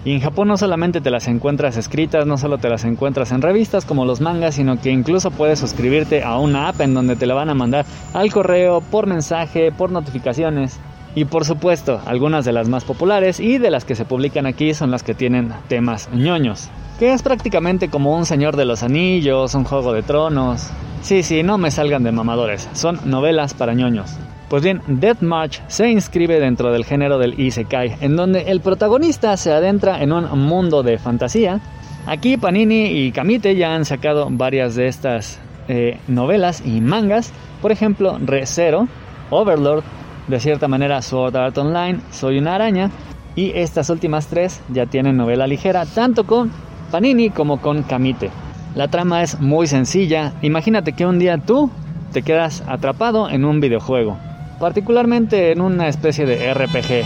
Y 0.03 0.11
en 0.11 0.19
Japón 0.19 0.49
no 0.49 0.57
solamente 0.57 0.99
te 0.99 1.09
las 1.09 1.29
encuentras 1.29 1.77
escritas, 1.77 2.27
no 2.27 2.38
solo 2.38 2.57
te 2.57 2.67
las 2.67 2.83
encuentras 2.83 3.31
en 3.31 3.41
revistas 3.41 3.85
como 3.85 4.03
los 4.03 4.19
mangas, 4.19 4.55
sino 4.55 4.77
que 4.81 4.91
incluso 4.91 5.31
puedes 5.31 5.59
suscribirte 5.59 6.21
a 6.21 6.38
una 6.38 6.67
app 6.67 6.81
en 6.81 6.93
donde 6.93 7.15
te 7.15 7.25
la 7.25 7.33
van 7.33 7.49
a 7.49 7.53
mandar 7.53 7.85
al 8.13 8.29
correo, 8.29 8.81
por 8.81 9.07
mensaje, 9.07 9.71
por 9.71 9.89
notificaciones. 9.89 10.81
Y 11.16 11.26
por 11.26 11.45
supuesto, 11.45 12.01
algunas 12.05 12.45
de 12.45 12.53
las 12.53 12.70
más 12.70 12.84
populares 12.84 13.39
y 13.39 13.58
de 13.58 13.72
las 13.72 13.86
que 13.86 13.95
se 13.95 14.05
publican 14.05 14.45
aquí 14.45 14.74
son 14.74 14.91
las 14.91 15.03
que 15.03 15.16
tienen 15.16 15.51
temas 15.68 16.10
ñoños, 16.14 16.70
que 16.99 17.14
es 17.14 17.24
prácticamente 17.24 17.89
como 17.89 18.16
un 18.16 18.26
Señor 18.26 18.55
de 18.55 18.66
los 18.66 18.84
Anillos, 18.84 19.55
un 19.55 19.64
Juego 19.64 19.93
de 19.93 20.03
Tronos. 20.03 20.70
Sí, 21.01 21.24
sí, 21.24 21.43
no 21.43 21.58
me 21.58 21.72
salgan 21.72 22.03
de 22.03 22.12
mamadores, 22.12 22.70
son 22.74 22.99
novelas 23.05 23.53
para 23.53 23.74
ñoños. 23.74 24.16
Pues 24.49 24.64
bien, 24.64 24.82
Death 24.88 25.22
March 25.22 25.62
se 25.68 25.89
inscribe 25.89 26.39
dentro 26.39 26.72
del 26.72 26.86
género 26.86 27.18
del 27.18 27.39
Isekai, 27.39 27.97
en 27.99 28.16
donde 28.16 28.43
el 28.43 28.62
protagonista 28.62 29.36
se 29.36 29.51
adentra 29.51 30.01
en 30.01 30.14
un 30.14 30.39
mundo 30.39 30.84
de 30.84 30.97
fantasía. 30.97 31.60
Aquí 32.05 32.38
Panini 32.38 32.86
y 32.86 33.12
Kamite 33.12 33.58
ya 33.58 33.76
han 33.76 33.84
sacado 33.84 34.28
varias 34.32 34.76
de 34.76 34.88
estas 34.88 35.39
eh, 35.68 35.99
novelas 36.08 36.64
y 36.66 36.80
mangas, 36.80 37.34
por 37.62 37.74
ejemplo, 37.74 38.18
ReZero, 38.24 38.88
Overlord, 39.30 39.84
de 40.28 40.39
cierta 40.39 40.67
manera 40.67 41.01
Sword 41.01 41.36
Art 41.36 41.57
Online, 41.57 41.99
Soy 42.11 42.38
una 42.38 42.55
araña 42.55 42.91
y 43.36 43.51
estas 43.55 43.89
últimas 43.89 44.28
tres 44.28 44.61
ya 44.69 44.86
tienen 44.86 45.17
novela 45.17 45.47
ligera 45.47 45.86
tanto 45.86 46.25
con 46.25 46.51
Panini 46.91 47.30
como 47.30 47.61
con 47.61 47.84
Kamite. 47.84 48.30
La 48.75 48.88
trama 48.89 49.23
es 49.23 49.39
muy 49.39 49.67
sencilla, 49.67 50.34
imagínate 50.41 50.93
que 50.93 51.05
un 51.05 51.19
día 51.19 51.38
tú 51.38 51.71
te 52.11 52.21
quedas 52.21 52.63
atrapado 52.67 53.30
en 53.30 53.45
un 53.45 53.59
videojuego, 53.59 54.17
particularmente 54.59 55.51
en 55.51 55.61
una 55.61 55.88
especie 55.88 56.25
de 56.25 56.53
RPG, 56.53 57.05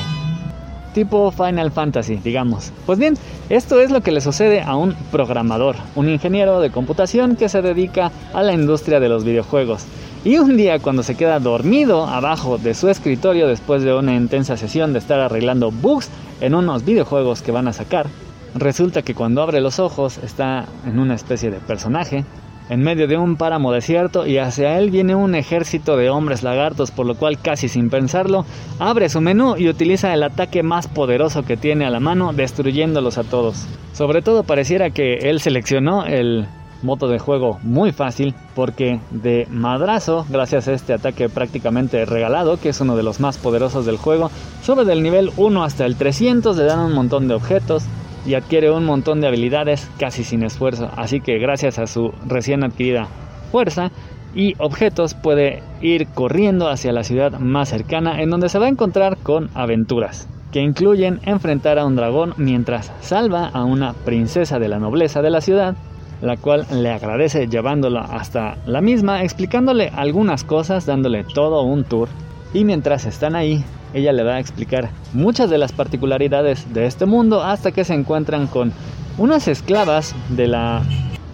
tipo 0.94 1.32
Final 1.32 1.72
Fantasy, 1.72 2.16
digamos. 2.16 2.72
Pues 2.86 3.00
bien, 3.00 3.16
esto 3.50 3.80
es 3.80 3.92
lo 3.92 4.02
que 4.02 4.12
le 4.12 4.22
sucede 4.22 4.62
a 4.62 4.76
un 4.76 4.96
programador, 5.12 5.76
un 5.96 6.10
ingeniero 6.10 6.60
de 6.60 6.72
computación 6.72 7.36
que 7.36 7.50
se 7.50 7.62
dedica 7.62 8.12
a 8.34 8.44
la 8.44 8.54
industria 8.54 9.00
de 9.00 9.10
los 9.10 9.24
videojuegos. 9.24 9.86
Y 10.24 10.38
un 10.38 10.56
día 10.56 10.78
cuando 10.78 11.02
se 11.02 11.16
queda 11.16 11.40
dormido 11.40 12.06
abajo 12.06 12.60
de 12.60 12.76
su 12.76 12.90
escritorio 12.90 13.48
después 13.48 13.82
de 13.82 13.94
una 13.94 14.14
intensa 14.16 14.56
sesión 14.56 14.94
de 14.94 15.00
estar 15.00 15.20
arreglando 15.20 15.72
bugs 15.72 16.12
en 16.42 16.54
unos 16.54 16.86
videojuegos 16.86 17.42
que 17.42 17.52
van 17.52 17.68
a 17.68 17.74
sacar, 17.74 18.06
resulta 18.54 19.02
que 19.02 19.16
cuando 19.16 19.42
abre 19.42 19.62
los 19.62 19.80
ojos 19.80 20.20
está 20.20 20.66
en 20.86 21.00
una 21.00 21.16
especie 21.16 21.50
de 21.50 21.58
personaje 21.58 22.24
en 22.70 22.82
medio 22.84 23.08
de 23.08 23.18
un 23.18 23.36
páramo 23.36 23.72
desierto 23.74 24.28
y 24.28 24.38
hacia 24.38 24.78
él 24.78 24.92
viene 24.92 25.16
un 25.16 25.36
ejército 25.36 25.98
de 25.98 26.10
hombres 26.10 26.44
lagartos, 26.44 26.92
por 26.92 27.06
lo 27.06 27.16
cual 27.16 27.38
casi 27.42 27.68
sin 27.68 27.90
pensarlo, 27.90 28.46
abre 28.80 29.10
su 29.10 29.20
menú 29.22 29.56
y 29.58 29.68
utiliza 29.68 30.14
el 30.14 30.24
ataque 30.24 30.64
más 30.64 30.88
poderoso 30.88 31.44
que 31.44 31.58
tiene 31.58 31.86
a 31.86 31.90
la 31.90 32.00
mano, 32.00 32.32
destruyéndolos 32.32 33.18
a 33.18 33.24
todos. 33.24 33.68
Sobre 33.92 34.22
todo 34.22 34.44
pareciera 34.44 34.92
que 34.92 35.16
él 35.16 35.42
seleccionó 35.42 36.06
el 36.06 36.48
modo 36.84 37.08
de 37.08 37.20
juego 37.20 37.60
muy 37.64 37.92
fácil 37.92 38.34
porque 38.56 39.00
de 39.12 39.48
madrazo, 39.50 40.26
gracias 40.30 40.68
a 40.68 40.74
este 40.74 40.94
ataque 40.94 41.30
prácticamente 41.30 42.06
regalado, 42.06 42.58
que 42.58 42.70
es 42.70 42.82
uno 42.82 42.96
de 42.96 43.04
los 43.04 43.20
más 43.20 43.38
poderosos 43.38 43.86
del 43.86 43.98
juego, 43.98 44.32
sube 44.64 44.86
del 44.86 45.04
nivel 45.04 45.32
1 45.38 45.64
hasta 45.64 45.86
el 45.86 45.96
300, 45.96 46.58
le 46.58 46.64
dan 46.64 46.80
un 46.80 46.94
montón 46.94 47.28
de 47.28 47.36
objetos 47.36 47.84
y 48.26 48.36
adquiere 48.36 48.72
un 48.72 48.86
montón 48.86 49.22
de 49.22 49.28
habilidades 49.28 49.90
casi 49.98 50.24
sin 50.24 50.44
esfuerzo, 50.44 50.90
así 50.96 51.22
que 51.22 51.40
gracias 51.40 51.80
a 51.80 51.88
su 51.88 52.12
recién 52.28 52.64
adquirida 52.64 53.08
fuerza 53.52 53.92
y 54.34 54.54
objetos 54.60 55.14
puede 55.14 55.62
ir 55.82 56.08
corriendo 56.08 56.70
hacia 56.70 56.94
la 56.94 57.04
ciudad 57.04 57.40
más 57.40 57.70
cercana 57.70 58.22
en 58.22 58.30
donde 58.30 58.50
se 58.50 58.60
va 58.60 58.68
a 58.68 58.70
encontrar 58.70 59.18
con 59.18 59.50
aventuras 59.56 60.28
que 60.52 60.62
incluyen 60.62 61.20
enfrentar 61.24 61.80
a 61.80 61.86
un 61.86 61.96
dragón 61.96 62.34
mientras 62.38 62.92
salva 63.02 63.48
a 63.48 63.64
una 63.64 63.94
princesa 63.94 64.60
de 64.60 64.68
la 64.68 64.80
nobleza 64.80 65.22
de 65.22 65.30
la 65.30 65.42
ciudad 65.42 65.76
la 66.22 66.38
cual 66.38 66.66
le 66.72 66.92
agradece 66.92 67.48
llevándola 67.48 68.02
hasta 68.02 68.58
la 68.66 68.82
misma, 68.82 69.24
explicándole 69.24 69.92
algunas 69.96 70.44
cosas, 70.44 70.86
dándole 70.86 71.24
todo 71.24 71.64
un 71.64 71.84
tour. 71.84 72.10
Y 72.54 72.64
mientras 72.64 73.06
están 73.06 73.36
ahí, 73.36 73.64
ella 73.94 74.14
le 74.14 74.24
va 74.24 74.36
a 74.36 74.40
explicar 74.40 74.90
muchas 75.14 75.50
de 75.50 75.58
las 75.58 75.72
particularidades 75.72 76.74
de 76.74 76.86
este 76.86 77.06
mundo 77.06 77.44
hasta 77.44 77.72
que 77.72 77.84
se 77.84 77.94
encuentran 77.94 78.48
con 78.48 78.72
unas 79.18 79.48
esclavas 79.48 80.16
de 80.30 80.48
la 80.48 80.84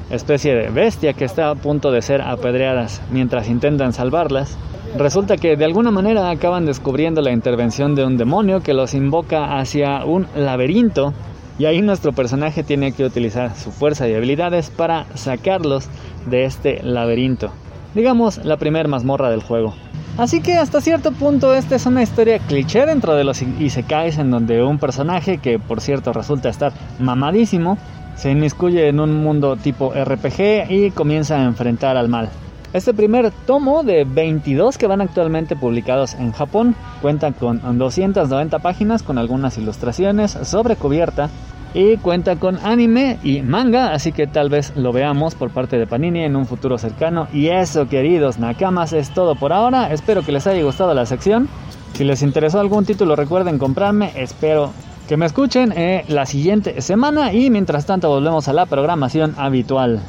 especie 0.10 0.56
de 0.56 0.70
bestia 0.70 1.14
que 1.14 1.26
está 1.26 1.50
a 1.50 1.56
punto 1.56 1.92
de 1.92 2.02
ser 2.02 2.22
apedreadas 2.22 3.02
mientras 3.12 3.50
intentan 3.50 3.94
salvarlas. 3.94 4.58
Resulta 4.98 5.38
que 5.38 5.58
de 5.58 5.66
alguna 5.66 5.92
manera 5.92 6.30
acaban 6.30 6.66
descubriendo 6.66 7.22
la 7.22 7.32
intervención 7.32 7.94
de 7.94 8.06
un 8.06 8.18
demonio 8.18 8.62
que 8.62 8.74
los 8.74 8.94
invoca 8.94 9.60
hacia 9.60 10.06
un 10.06 10.28
laberinto 10.36 11.14
y 11.60 11.66
ahí 11.66 11.82
nuestro 11.82 12.14
personaje 12.14 12.64
tiene 12.64 12.92
que 12.92 13.04
utilizar 13.04 13.56
su 13.56 13.72
fuerza 13.72 14.08
y 14.08 14.14
habilidades 14.14 14.70
para 14.70 15.06
sacarlos 15.16 15.88
de 16.26 16.46
este 16.46 16.82
laberinto. 16.84 17.52
Digamos, 17.96 18.44
la 18.46 18.58
primer 18.58 18.88
mazmorra 18.88 19.30
del 19.30 19.42
juego. 19.42 19.74
Así 20.18 20.42
que 20.42 20.56
hasta 20.58 20.82
cierto 20.82 21.12
punto 21.12 21.54
esta 21.54 21.76
es 21.76 21.86
una 21.86 22.02
historia 22.02 22.40
cliché 22.40 22.86
dentro 22.86 23.16
de 23.16 23.24
los 23.24 23.42
isekais 23.42 24.18
en 24.18 24.32
donde 24.32 24.64
un 24.64 24.80
personaje 24.80 25.38
que 25.38 25.60
por 25.60 25.80
cierto 25.80 26.12
resulta 26.12 26.50
estar 26.50 26.74
mamadísimo 27.00 27.78
se 28.16 28.32
inmiscuye 28.32 28.88
en 28.88 29.00
un 29.00 29.14
mundo 29.24 29.58
tipo 29.58 29.94
RPG 29.94 30.72
y 30.72 30.92
comienza 30.92 31.40
a 31.40 31.44
enfrentar 31.44 31.98
al 31.98 32.10
mal. 32.10 32.30
Este 32.74 32.94
primer 32.94 33.32
tomo 33.46 33.84
de 33.84 34.04
22 34.04 34.78
que 34.78 34.88
van 34.88 35.02
actualmente 35.02 35.56
publicados 35.56 36.16
en 36.16 36.32
Japón 36.32 36.76
cuenta 37.02 37.32
con 37.32 37.78
290 37.78 38.60
páginas 38.60 39.04
con 39.04 39.18
algunas 39.18 39.58
ilustraciones 39.58 40.32
sobre 40.44 40.76
cubierta 40.76 41.30
y 41.74 41.98
cuenta 41.98 42.38
con 42.38 42.58
anime 42.58 43.20
y 43.24 43.42
manga, 43.42 43.94
así 43.94 44.12
que 44.12 44.28
tal 44.28 44.50
vez 44.50 44.74
lo 44.76 44.92
veamos 44.92 45.36
por 45.36 45.52
parte 45.52 45.78
de 45.78 45.86
Panini 45.86 46.24
en 46.24 46.36
un 46.36 46.46
futuro 46.46 46.78
cercano. 46.78 47.28
Y 47.34 47.48
eso, 47.48 47.88
queridos 47.88 48.40
nakamas, 48.40 48.94
es 48.94 49.14
todo 49.14 49.36
por 49.36 49.54
ahora. 49.54 49.92
Espero 49.94 50.24
que 50.24 50.32
les 50.32 50.48
haya 50.48 50.64
gustado 50.64 50.94
la 50.94 51.06
sección. 51.06 51.48
Si 51.94 52.04
les 52.04 52.22
interesó 52.22 52.60
algún 52.60 52.86
título, 52.86 53.16
recuerden 53.16 53.60
comprarme. 53.60 54.12
Espero 54.16 54.72
que 55.08 55.18
me 55.18 55.26
escuchen 55.26 55.74
eh, 55.76 56.04
la 56.08 56.26
siguiente 56.26 56.82
semana 56.82 57.32
y 57.32 57.50
mientras 57.50 57.86
tanto 57.86 58.10
volvemos 58.10 58.48
a 58.48 58.54
la 58.54 58.66
programación 58.66 59.36
habitual. 59.38 60.02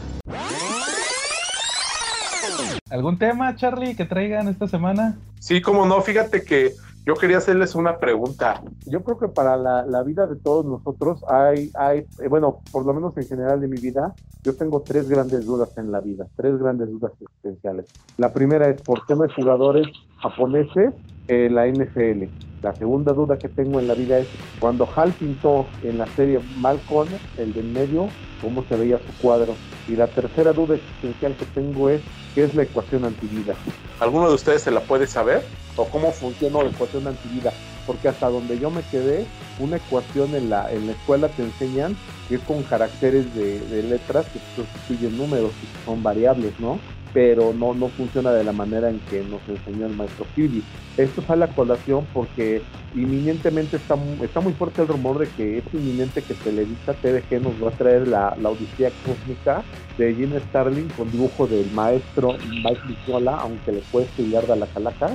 ¿Algún 2.91 3.19
tema, 3.19 3.55
Charlie, 3.57 3.95
que 3.95 4.05
traigan 4.05 4.49
esta 4.49 4.67
semana? 4.67 5.19
Sí, 5.41 5.61
como 5.61 5.85
no, 5.85 6.01
fíjate 6.01 6.43
que 6.43 6.73
yo 7.05 7.15
quería 7.15 7.39
hacerles 7.39 7.75
una 7.75 7.99
pregunta. 7.99 8.63
Yo 8.87 9.03
creo 9.03 9.19
que 9.19 9.29
para 9.29 9.57
la, 9.57 9.85
la, 9.85 10.03
vida 10.03 10.27
de 10.27 10.37
todos 10.37 10.65
nosotros 10.65 11.23
hay, 11.29 11.71
hay, 11.75 12.01
eh, 12.23 12.29
bueno, 12.29 12.61
por 12.73 12.85
lo 12.87 12.95
menos 12.95 13.17
en 13.17 13.27
general 13.27 13.61
de 13.61 13.69
mi 13.69 13.81
vida, 13.81 14.15
yo 14.43 14.55
tengo 14.57 14.83
tres 14.83 15.09
grandes 15.09 15.45
dudas 15.45 15.77
en 15.77 15.93
la 15.93 16.01
vida, 16.01 16.27
tres 16.37 16.59
grandes 16.59 16.91
dudas 16.91 17.13
existenciales. 17.21 17.87
La 18.17 18.33
primera 18.33 18.69
es 18.69 18.81
por 18.83 19.07
qué 19.07 19.15
no 19.15 19.25
hay 19.25 19.31
jugadores 19.35 19.87
japoneses 20.21 20.95
la 21.29 21.67
NFL. 21.67 22.25
La 22.63 22.75
segunda 22.75 23.13
duda 23.13 23.39
que 23.39 23.49
tengo 23.49 23.79
en 23.79 23.87
la 23.87 23.95
vida 23.95 24.19
es 24.19 24.29
cuando 24.59 24.89
Hal 24.97 25.13
pintó 25.13 25.69
en 25.83 25.99
la 25.99 26.07
serie 26.07 26.41
Malcolm, 26.57 27.09
el 27.37 27.53
de 27.53 27.61
en 27.61 27.73
medio, 27.73 28.09
cómo 28.41 28.65
se 28.69 28.77
veía 28.77 28.99
su 28.99 29.13
cuadro. 29.23 29.55
Y 29.87 29.95
la 29.95 30.09
tercera 30.09 30.53
duda 30.53 30.75
existencial 30.75 31.37
que 31.37 31.45
tengo 31.47 31.89
es 31.89 32.03
qué 32.35 32.45
es 32.45 32.55
la 32.55 32.65
ecuación 32.65 33.05
antivida. 33.05 33.55
¿Alguno 34.01 34.29
de 34.29 34.35
ustedes 34.35 34.63
se 34.63 34.71
la 34.71 34.81
puede 34.81 35.07
saber? 35.07 35.43
¿O 35.77 35.89
cómo 35.89 36.11
funciona 36.13 36.63
la 36.63 36.71
ecuación 36.71 37.07
antivida? 37.07 37.53
Porque 37.87 38.09
hasta 38.09 38.29
donde 38.29 38.59
yo 38.59 38.71
me 38.71 38.83
quedé, 38.83 39.27
una 39.59 39.77
ecuación 39.77 40.35
en 40.35 40.51
la, 40.51 40.73
en 40.73 40.87
la 40.87 40.93
escuela 40.93 41.29
te 41.29 41.43
enseñan 41.43 41.97
que 42.29 42.37
es 42.37 42.43
con 42.43 42.65
caracteres 42.65 43.33
de, 43.35 43.61
de 43.61 43.83
letras 43.85 44.27
que 44.29 44.41
sustituyen 44.57 45.17
números 45.17 45.53
que 45.61 45.69
son 45.85 46.03
variables, 46.03 46.59
¿no? 46.59 46.81
Pero 47.13 47.53
no, 47.53 47.75
no 47.75 47.89
funciona 47.89 48.33
de 48.33 48.45
la 48.45 48.53
manera 48.53 48.91
en 48.91 49.01
que 49.11 49.23
nos 49.23 49.41
enseñó 49.49 49.87
el 49.87 49.97
maestro 49.97 50.27
Kirby. 50.35 50.63
Esto 50.97 51.23
sale 51.23 51.45
a 51.45 51.49
colación 51.49 52.07
porque 52.13 52.63
inminentemente 52.95 53.77
está, 53.77 53.97
está 54.23 54.41
muy 54.41 54.53
fuerte 54.53 54.83
el 54.83 54.89
rumor 54.89 55.19
de 55.19 55.29
que 55.29 55.59
es 55.59 55.65
inminente 55.73 56.23
que 56.23 56.35
Televisa 56.35 56.95
TVG 56.95 57.41
nos 57.43 57.63
va 57.63 57.69
a 57.69 57.73
traer 57.73 58.09
la, 58.09 58.37
la 58.41 58.51
Odisea 58.51 58.91
Cósmica 59.07 59.63
de 59.97 60.15
Jim 60.15 60.33
Starling 60.49 60.89
con 60.97 61.11
dibujo 61.11 61.47
del 61.47 61.71
maestro 61.73 62.37
Mike 62.49 62.83
Nicola, 62.89 63.39
aunque 63.41 63.73
le 63.73 63.81
cueste 63.93 64.23
y 64.23 64.35
arda 64.35 64.57
la 64.57 64.67
calaca. 64.67 65.11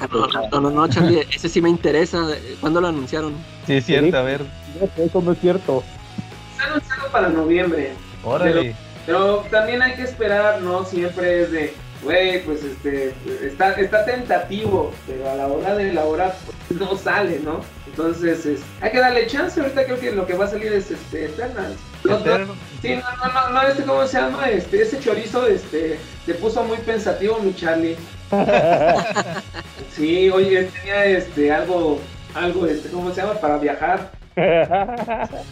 Ah, 0.00 0.08
no, 0.50 0.60
no, 0.60 0.70
no, 0.70 0.88
Charlie, 0.88 1.20
ese 1.32 1.48
sí 1.48 1.62
me 1.62 1.68
interesa. 1.70 2.26
¿Cuándo 2.60 2.80
lo 2.80 2.88
anunciaron? 2.88 3.34
Sí, 3.66 3.74
es 3.74 3.86
cierto, 3.86 4.16
a 4.16 4.22
ver. 4.22 4.40
Eso 4.96 5.22
no 5.22 5.32
es 5.32 5.38
cierto. 5.38 5.84
Está 6.52 6.72
anunciado 6.72 7.08
para 7.12 7.28
noviembre. 7.28 7.92
Órale. 8.24 8.74
Pero 9.10 9.44
también 9.50 9.82
hay 9.82 9.96
que 9.96 10.02
esperar, 10.02 10.60
¿no? 10.60 10.84
Siempre 10.84 11.42
es 11.42 11.50
de, 11.50 11.74
güey, 12.00 12.44
pues 12.44 12.62
este, 12.62 13.12
está, 13.42 13.72
está 13.72 14.04
tentativo, 14.04 14.92
pero 15.04 15.28
a 15.28 15.34
la 15.34 15.48
hora 15.48 15.74
de 15.74 15.92
la 15.92 16.04
hora 16.04 16.32
pues, 16.68 16.78
no 16.80 16.96
sale, 16.96 17.40
¿no? 17.40 17.60
Entonces, 17.88 18.46
es, 18.46 18.60
hay 18.80 18.92
que 18.92 19.00
darle 19.00 19.26
chance. 19.26 19.60
Ahorita 19.60 19.84
creo 19.84 19.98
que 19.98 20.12
lo 20.12 20.28
que 20.28 20.34
va 20.34 20.44
a 20.44 20.48
salir 20.48 20.72
es 20.72 20.92
este, 20.92 21.24
Eternal. 21.24 21.74
No, 22.04 22.20
no, 22.20 22.54
sí, 22.80 22.94
no, 22.94 23.02
no, 23.16 23.32
no, 23.32 23.50
no, 23.50 23.62
este, 23.62 23.82
¿cómo 23.82 24.06
se 24.06 24.20
llama? 24.20 24.48
Este, 24.48 24.80
ese 24.80 25.00
chorizo, 25.00 25.44
este, 25.48 25.98
te 26.24 26.34
puso 26.34 26.62
muy 26.62 26.78
pensativo, 26.78 27.40
mi 27.40 27.52
Charlie. 27.52 27.96
sí, 29.96 30.30
oye, 30.30 30.66
tenía 30.66 31.04
este, 31.06 31.50
algo, 31.50 31.98
algo, 32.32 32.64
este, 32.64 32.90
¿cómo 32.90 33.12
se 33.12 33.22
llama? 33.22 33.40
Para 33.40 33.58
viajar. 33.58 34.19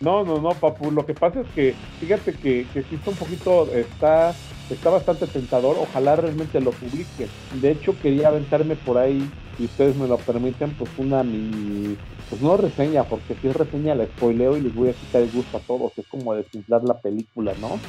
No, 0.00 0.24
no, 0.24 0.40
no, 0.40 0.60
papu. 0.60 0.90
Lo 0.90 1.06
que 1.06 1.14
pasa 1.14 1.40
es 1.40 1.48
que, 1.54 1.80
fíjate 1.98 2.38
que, 2.38 2.70
que 2.72 2.86
está 2.90 3.10
un 3.10 3.16
poquito, 3.18 3.72
está, 3.74 4.38
está 4.68 4.90
bastante 4.90 5.28
tentador. 5.28 5.78
Ojalá 5.78 6.16
realmente 6.16 6.60
lo 6.60 6.78
publiquen. 6.78 7.32
De 7.50 7.70
hecho, 7.70 7.98
quería 7.98 8.28
aventarme 8.28 8.76
por 8.76 8.98
ahí, 8.98 9.34
si 9.56 9.64
ustedes 9.66 9.96
me 9.96 10.06
lo 10.08 10.24
permiten, 10.24 10.76
pues 10.76 10.92
una 10.96 11.24
mini, 11.24 11.98
pues 12.28 12.42
no 12.42 12.56
reseña, 12.56 13.08
porque 13.08 13.36
si 13.36 13.48
es 13.48 13.54
reseña 13.56 13.94
la 13.94 14.06
spoileo 14.06 14.56
y 14.58 14.62
les 14.62 14.74
voy 14.74 14.90
a 14.90 14.94
quitar 14.98 15.22
el 15.22 15.30
gusto 15.30 15.56
a 15.58 15.62
todos. 15.64 15.92
Es 15.96 16.06
como 16.08 16.34
desinflar 16.34 16.84
la 16.84 17.00
película, 17.00 17.54
¿no? 17.56 17.84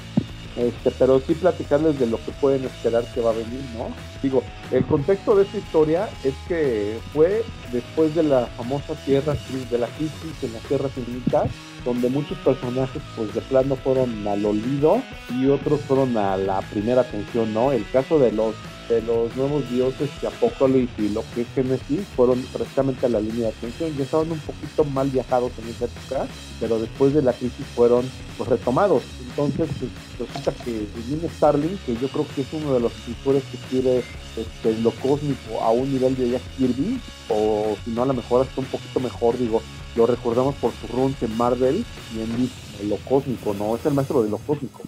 Este, 0.57 0.89
pero 0.89 1.19
sí 1.19 1.35
platicarles 1.35 1.99
de 1.99 2.07
lo 2.07 2.17
que 2.17 2.31
pueden 2.31 2.65
esperar 2.65 3.05
que 3.13 3.21
va 3.21 3.29
a 3.29 3.33
venir, 3.33 3.61
¿no? 3.77 3.89
Digo, 4.23 4.41
el 4.71 4.83
contexto 4.85 5.35
de 5.35 5.43
esta 5.43 5.57
historia 5.59 6.09
es 6.23 6.33
que 6.47 6.99
fue 7.13 7.43
después 7.71 8.15
de 8.15 8.23
la 8.23 8.47
famosa 8.57 8.95
Tierra 9.05 9.35
de 9.69 9.77
la 9.77 9.87
crisis 9.87 10.43
en 10.43 10.53
las 10.53 10.63
Tierras 10.63 10.91
Infinitas, 10.97 11.51
donde 11.85 12.09
muchos 12.09 12.39
personajes 12.39 13.01
pues 13.15 13.33
de 13.35 13.41
plano 13.41 13.75
fueron 13.75 14.27
al 14.27 14.43
olvido 14.43 15.01
y 15.39 15.47
otros 15.47 15.79
fueron 15.81 16.17
a 16.17 16.35
la 16.37 16.61
primera 16.61 17.01
atención, 17.01 17.53
¿no? 17.53 17.71
El 17.71 17.87
caso 17.91 18.17
de 18.17 18.31
los 18.31 18.55
de 18.87 19.01
los 19.01 19.35
nuevos 19.35 19.69
dioses 19.69 20.09
que 20.19 20.27
Apocalipsis 20.27 21.05
y 21.05 21.13
lo 21.13 21.23
que 21.33 21.41
es 21.41 21.47
Genesis 21.53 22.01
fueron 22.15 22.41
precisamente 22.53 23.05
a 23.05 23.09
la 23.09 23.19
línea 23.19 23.47
de 23.49 23.55
atención. 23.55 23.95
Ya 23.97 24.03
estaban 24.03 24.31
un 24.31 24.39
poquito 24.39 24.83
mal 24.85 25.09
viajados 25.09 25.51
en 25.59 25.69
esa 25.69 25.85
época, 25.85 26.27
pero 26.59 26.79
después 26.79 27.13
de 27.13 27.21
la 27.21 27.33
crisis 27.33 27.65
fueron 27.75 28.05
pues, 28.37 28.49
retomados. 28.49 29.03
Entonces 29.29 29.69
pues, 29.79 30.29
resulta 30.29 30.51
que 30.63 30.87
Jim 31.07 31.21
Starling, 31.37 31.77
que 31.85 31.95
yo 31.95 32.07
creo 32.07 32.25
que 32.33 32.41
es 32.41 32.53
uno 32.53 32.73
de 32.73 32.79
los 32.79 32.93
escritores 32.93 33.43
que 33.51 33.57
quiere 33.69 34.03
este, 34.35 34.77
lo 34.81 34.91
cósmico 34.91 35.61
a 35.61 35.71
un 35.71 35.91
nivel 35.91 36.15
de 36.15 36.31
Jack 36.31 36.43
Kirby, 36.57 36.99
o 37.29 37.75
si 37.83 37.91
no 37.91 38.03
a 38.03 38.05
lo 38.05 38.13
mejor 38.13 38.41
hasta 38.45 38.61
un 38.61 38.67
poquito 38.67 38.99
mejor, 38.99 39.37
digo, 39.37 39.61
lo 39.95 40.05
recordamos 40.05 40.55
por 40.55 40.71
su 40.73 40.87
runs 40.87 41.21
en 41.23 41.35
Marvel 41.35 41.85
y 42.15 42.19
en 42.19 42.89
lo 42.89 42.97
cósmico, 42.97 43.53
¿no? 43.53 43.75
Es 43.75 43.85
el 43.85 43.93
maestro 43.93 44.23
de 44.23 44.29
lo 44.29 44.37
cósmico, 44.37 44.81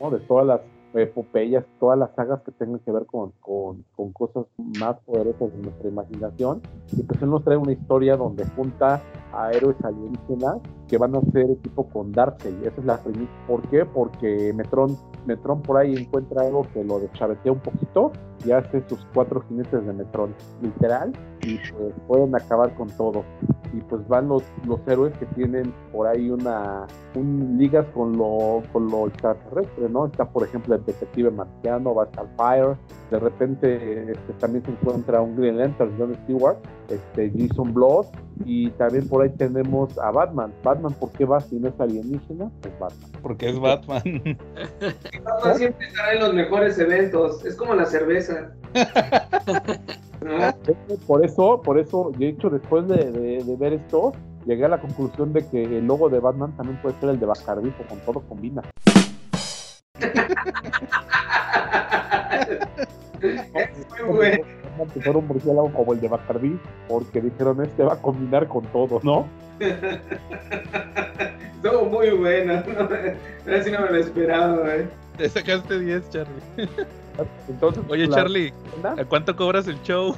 ¿no? 0.00 0.10
De 0.10 0.18
todas 0.20 0.46
las 0.46 0.60
epopeyas, 1.02 1.64
todas 1.78 1.98
las 1.98 2.14
sagas 2.14 2.40
que 2.42 2.52
tengan 2.52 2.80
que 2.80 2.92
ver 2.92 3.06
con, 3.06 3.32
con, 3.40 3.84
cosas 4.12 4.46
más 4.78 4.96
poderosas 5.00 5.52
de 5.52 5.62
nuestra 5.62 5.88
imaginación. 5.88 6.62
Y 6.92 7.02
pues 7.02 7.20
él 7.22 7.30
nos 7.30 7.44
trae 7.44 7.56
una 7.56 7.72
historia 7.72 8.16
donde 8.16 8.44
junta 8.56 9.02
a 9.32 9.52
héroes 9.52 9.76
alienígenas 9.84 10.58
que 10.88 10.98
van 10.98 11.14
a 11.16 11.20
ser 11.32 11.50
equipo 11.50 11.88
con 11.88 12.12
Darkseid. 12.12 12.62
Esa 12.62 12.80
es 12.80 12.84
la 12.84 12.98
premisa. 12.98 13.32
¿Por 13.46 13.62
qué? 13.68 13.84
Porque 13.84 14.52
Metron, 14.54 14.96
Metron 15.26 15.62
por 15.62 15.76
ahí 15.76 15.94
encuentra 15.94 16.42
algo 16.42 16.66
que 16.72 16.84
lo 16.84 17.00
deschavetea 17.00 17.52
un 17.52 17.60
poquito 17.60 18.12
y 18.44 18.52
hace 18.52 18.82
sus 18.88 19.04
cuatro 19.12 19.42
jinetes 19.48 19.84
de 19.84 19.92
Metron, 19.92 20.34
literal, 20.62 21.12
y 21.42 21.56
pues 21.56 21.94
pueden 22.06 22.34
acabar 22.34 22.74
con 22.74 22.88
todo. 22.88 23.24
Y 23.76 23.80
pues 23.80 24.06
van 24.08 24.28
los, 24.28 24.42
los 24.66 24.80
héroes 24.86 25.16
que 25.18 25.26
tienen 25.26 25.72
por 25.92 26.06
ahí 26.06 26.30
una 26.30 26.86
un, 27.14 27.56
ligas 27.58 27.84
con 27.92 28.16
lo, 28.16 28.62
con 28.72 28.88
lo 28.88 29.08
extraterrestre, 29.08 29.88
¿no? 29.90 30.06
Está 30.06 30.24
por 30.26 30.44
ejemplo 30.44 30.74
el 30.74 30.84
detective 30.84 31.30
marciano, 31.30 31.94
va 31.94 32.04
a 32.04 32.26
Fire, 32.36 32.76
de 33.10 33.18
repente 33.18 34.12
este, 34.12 34.32
también 34.38 34.64
se 34.64 34.70
encuentra 34.70 35.20
un 35.20 35.36
Green 35.36 35.58
Lantern, 35.58 35.92
John 35.98 36.14
Stewart, 36.24 36.56
este, 36.88 37.30
Jason 37.36 37.74
Blood, 37.74 38.06
y 38.44 38.70
también 38.70 39.08
por 39.08 39.22
ahí 39.22 39.30
tenemos 39.30 39.98
a 39.98 40.10
Batman. 40.10 40.52
Batman, 40.62 40.92
¿por 40.94 41.10
qué 41.12 41.24
va 41.24 41.40
si 41.40 41.56
no 41.56 41.68
es 41.68 41.80
alienígena? 41.80 42.50
Es 42.64 42.78
Batman. 42.78 43.10
Porque 43.22 43.48
es 43.48 43.58
Batman. 43.58 44.02
Batman 45.24 45.56
siempre 45.56 45.86
estará 45.86 46.12
en 46.12 46.20
los 46.20 46.34
mejores 46.34 46.78
eventos, 46.78 47.44
es 47.44 47.56
como 47.56 47.74
la 47.74 47.86
cerveza. 47.86 48.52
Por 51.06 51.24
eso, 51.24 51.62
por 51.62 51.78
eso, 51.78 52.10
de 52.16 52.28
hecho, 52.30 52.50
después 52.50 52.88
de, 52.88 53.12
de, 53.12 53.44
de, 53.44 53.56
ver 53.56 53.74
esto, 53.74 54.12
llegué 54.44 54.64
a 54.64 54.68
la 54.68 54.80
conclusión 54.80 55.32
de 55.32 55.46
que 55.46 55.62
el 55.62 55.86
logo 55.86 56.08
de 56.08 56.18
Batman 56.18 56.56
también 56.56 56.80
puede 56.82 56.98
ser 56.98 57.10
el 57.10 57.20
de 57.20 57.26
Bacardi, 57.26 57.70
con 57.70 58.00
todo 58.00 58.20
combina. 58.26 58.62
es 63.20 64.02
muy 64.04 64.16
bueno. 64.16 64.44
Empezaron 64.82 65.16
un 65.22 65.28
murciélago 65.28 65.72
como 65.72 65.92
el 65.92 66.00
de 66.00 66.08
Bacardi, 66.08 66.58
porque 66.88 67.20
dijeron 67.20 67.62
este 67.62 67.82
va 67.82 67.94
a 67.94 68.02
combinar 68.02 68.48
con 68.48 68.64
todo, 68.66 69.00
¿no? 69.02 69.26
Estuvo 71.56 71.84
muy 71.86 72.10
bueno, 72.10 72.62
si 72.64 73.70
no 73.70 73.80
me 73.80 73.90
lo 73.90 73.96
esperaba, 73.96 74.74
¿eh? 74.76 74.88
Te 75.16 75.28
sacaste 75.28 75.78
10, 75.80 76.10
Charlie. 76.10 76.42
Entonces, 77.48 77.82
Oye, 77.88 78.06
la... 78.06 78.16
Charlie, 78.16 78.52
¿a 78.84 79.04
cuánto 79.04 79.34
cobras 79.34 79.66
el 79.68 79.80
show? 79.82 80.14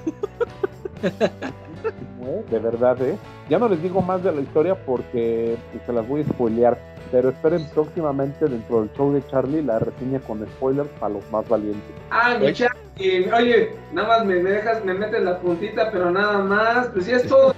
de 2.50 2.58
verdad, 2.58 3.00
¿eh? 3.02 3.16
Ya 3.48 3.58
no 3.58 3.68
les 3.68 3.82
digo 3.82 4.02
más 4.02 4.22
de 4.22 4.32
la 4.32 4.40
historia 4.40 4.74
porque 4.74 5.56
pues, 5.72 5.84
se 5.84 5.92
las 5.92 6.06
voy 6.06 6.22
a 6.22 6.24
spoilear, 6.24 6.78
pero 7.10 7.30
esperen 7.30 7.66
próximamente 7.74 8.46
dentro 8.46 8.80
del 8.80 8.92
show 8.94 9.12
de 9.12 9.26
Charlie 9.28 9.62
la 9.62 9.78
reseña 9.78 10.20
con 10.20 10.46
spoilers 10.46 10.88
para 11.00 11.14
los 11.14 11.30
más 11.30 11.48
valientes. 11.48 11.82
Ah, 12.10 12.36
mi 12.40 12.52
Charlie, 12.52 13.30
oye, 13.32 13.72
nada 13.92 14.08
más 14.08 14.26
me 14.26 14.34
dejas, 14.36 14.84
me 14.84 14.94
metes 14.94 15.22
la 15.22 15.38
puntita, 15.38 15.90
pero 15.90 16.10
nada 16.10 16.38
más, 16.38 16.88
pues 16.88 17.06
si 17.06 17.12
es 17.12 17.26
todo, 17.26 17.54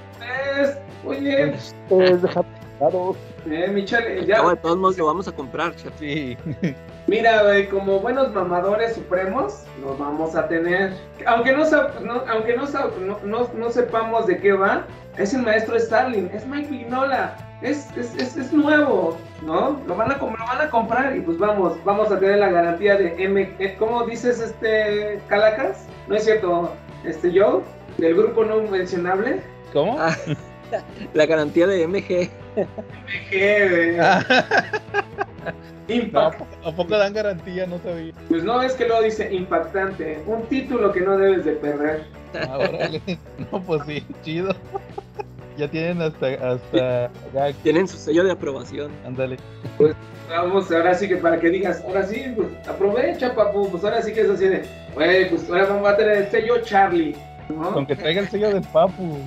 es, 0.59 0.76
oye. 1.05 1.55
Pues 1.88 2.22
déjate 2.22 2.61
claro. 2.80 3.14
Eh, 3.46 3.68
mi 3.68 3.84
Charlie, 3.84 4.26
ya. 4.26 4.42
No, 4.42 4.51
de 4.51 4.57
todos 4.57 4.76
modos 4.76 4.98
lo 4.98 5.07
vamos 5.07 5.28
a 5.28 5.32
comprar, 5.32 5.74
Charlie. 5.76 6.36
Sí. 6.40 6.74
Mira, 7.07 7.42
güey, 7.42 7.68
como 7.68 8.01
buenos 8.01 8.32
mamadores 8.32 8.94
supremos, 8.94 9.64
nos 9.80 9.98
vamos 9.98 10.34
a 10.34 10.48
tener. 10.48 10.94
Aunque 11.26 11.53
no, 11.53 11.64
no 12.03 12.22
aunque 12.28 12.57
no, 12.57 12.66
no, 13.24 13.51
no, 13.53 13.70
sepamos 13.70 14.26
de 14.26 14.38
qué 14.38 14.53
va, 14.53 14.86
es 15.16 15.34
el 15.34 15.42
maestro 15.42 15.78
Starling, 15.78 16.30
es 16.32 16.46
Mike 16.46 16.70
Vignola, 16.70 17.36
es, 17.62 17.88
es, 17.96 18.14
es, 18.14 18.36
es, 18.36 18.52
nuevo, 18.52 19.18
¿no? 19.42 19.80
Lo 19.86 19.94
van, 19.94 20.11
a, 20.12 20.16
lo 20.16 20.26
van 20.26 20.61
a 20.61 20.70
comprar 20.70 21.16
y 21.16 21.20
pues 21.20 21.38
vamos, 21.38 21.76
vamos 21.84 22.11
a 22.11 22.18
tener 22.18 22.38
la 22.38 22.50
garantía 22.50 22.96
de 22.96 23.14
M. 23.22 23.76
¿Cómo 23.78 24.04
dices, 24.06 24.40
este, 24.40 25.20
Calacas? 25.28 25.86
¿No 26.08 26.16
es 26.16 26.24
cierto, 26.24 26.72
este, 27.04 27.30
Joe? 27.38 27.62
Del 27.98 28.14
grupo 28.14 28.44
no 28.44 28.62
mencionable. 28.62 29.42
¿Cómo? 29.72 29.96
Ah, 29.98 30.16
la 31.14 31.26
garantía 31.26 31.66
de 31.66 31.86
MG. 31.86 32.30
MG. 32.56 34.00
Impact. 35.90 36.40
¿A 36.64 36.72
poco 36.72 36.96
dan 36.96 37.12
garantía? 37.12 37.66
No 37.66 37.78
sabía. 37.80 38.12
Pues 38.28 38.44
no 38.44 38.62
es 38.62 38.74
que 38.74 38.86
luego 38.86 39.02
dice 39.02 39.32
impactante, 39.32 40.22
un 40.26 40.42
título 40.44 40.92
que 40.92 41.00
no 41.00 41.18
debes 41.18 41.44
de 41.44 41.52
perder. 41.52 42.04
Ah, 42.34 42.58
órale. 42.58 43.02
No, 43.52 43.61
pues 43.61 43.82
sí, 43.86 44.04
chido. 44.22 44.54
Ya 45.61 45.68
tienen 45.68 46.00
hasta, 46.00 46.26
hasta, 46.52 47.11
ya, 47.34 47.52
Tienen 47.62 47.86
su 47.86 47.96
sello 47.98 48.24
de 48.24 48.32
aprobación. 48.32 48.90
ándale. 49.06 49.36
Vamos, 50.28 50.70
ahora 50.72 50.94
sí 50.94 51.08
que 51.08 51.16
para 51.16 51.38
que 51.40 51.50
digas, 51.50 51.82
ahora 51.86 52.04
sí, 52.06 52.32
pues 52.36 52.48
aprovecha, 52.68 53.34
papu, 53.34 53.68
pues 53.70 53.82
ahora 53.84 54.00
sí 54.00 54.12
que 54.12 54.20
es 54.22 54.30
así 54.30 54.46
de, 54.46 54.62
güey, 54.94 55.28
pues 55.28 55.48
ahora 55.50 55.66
vamos 55.66 55.88
a 55.88 55.96
tener 55.96 56.16
el 56.18 56.30
sello 56.30 56.61
Charlie, 56.62 57.16
¿no? 57.48 57.72
Con 57.72 57.84
que 57.84 57.96
traiga 57.96 58.20
el 58.20 58.28
sello 58.28 58.50
del 58.50 58.62
papu. 58.62 59.18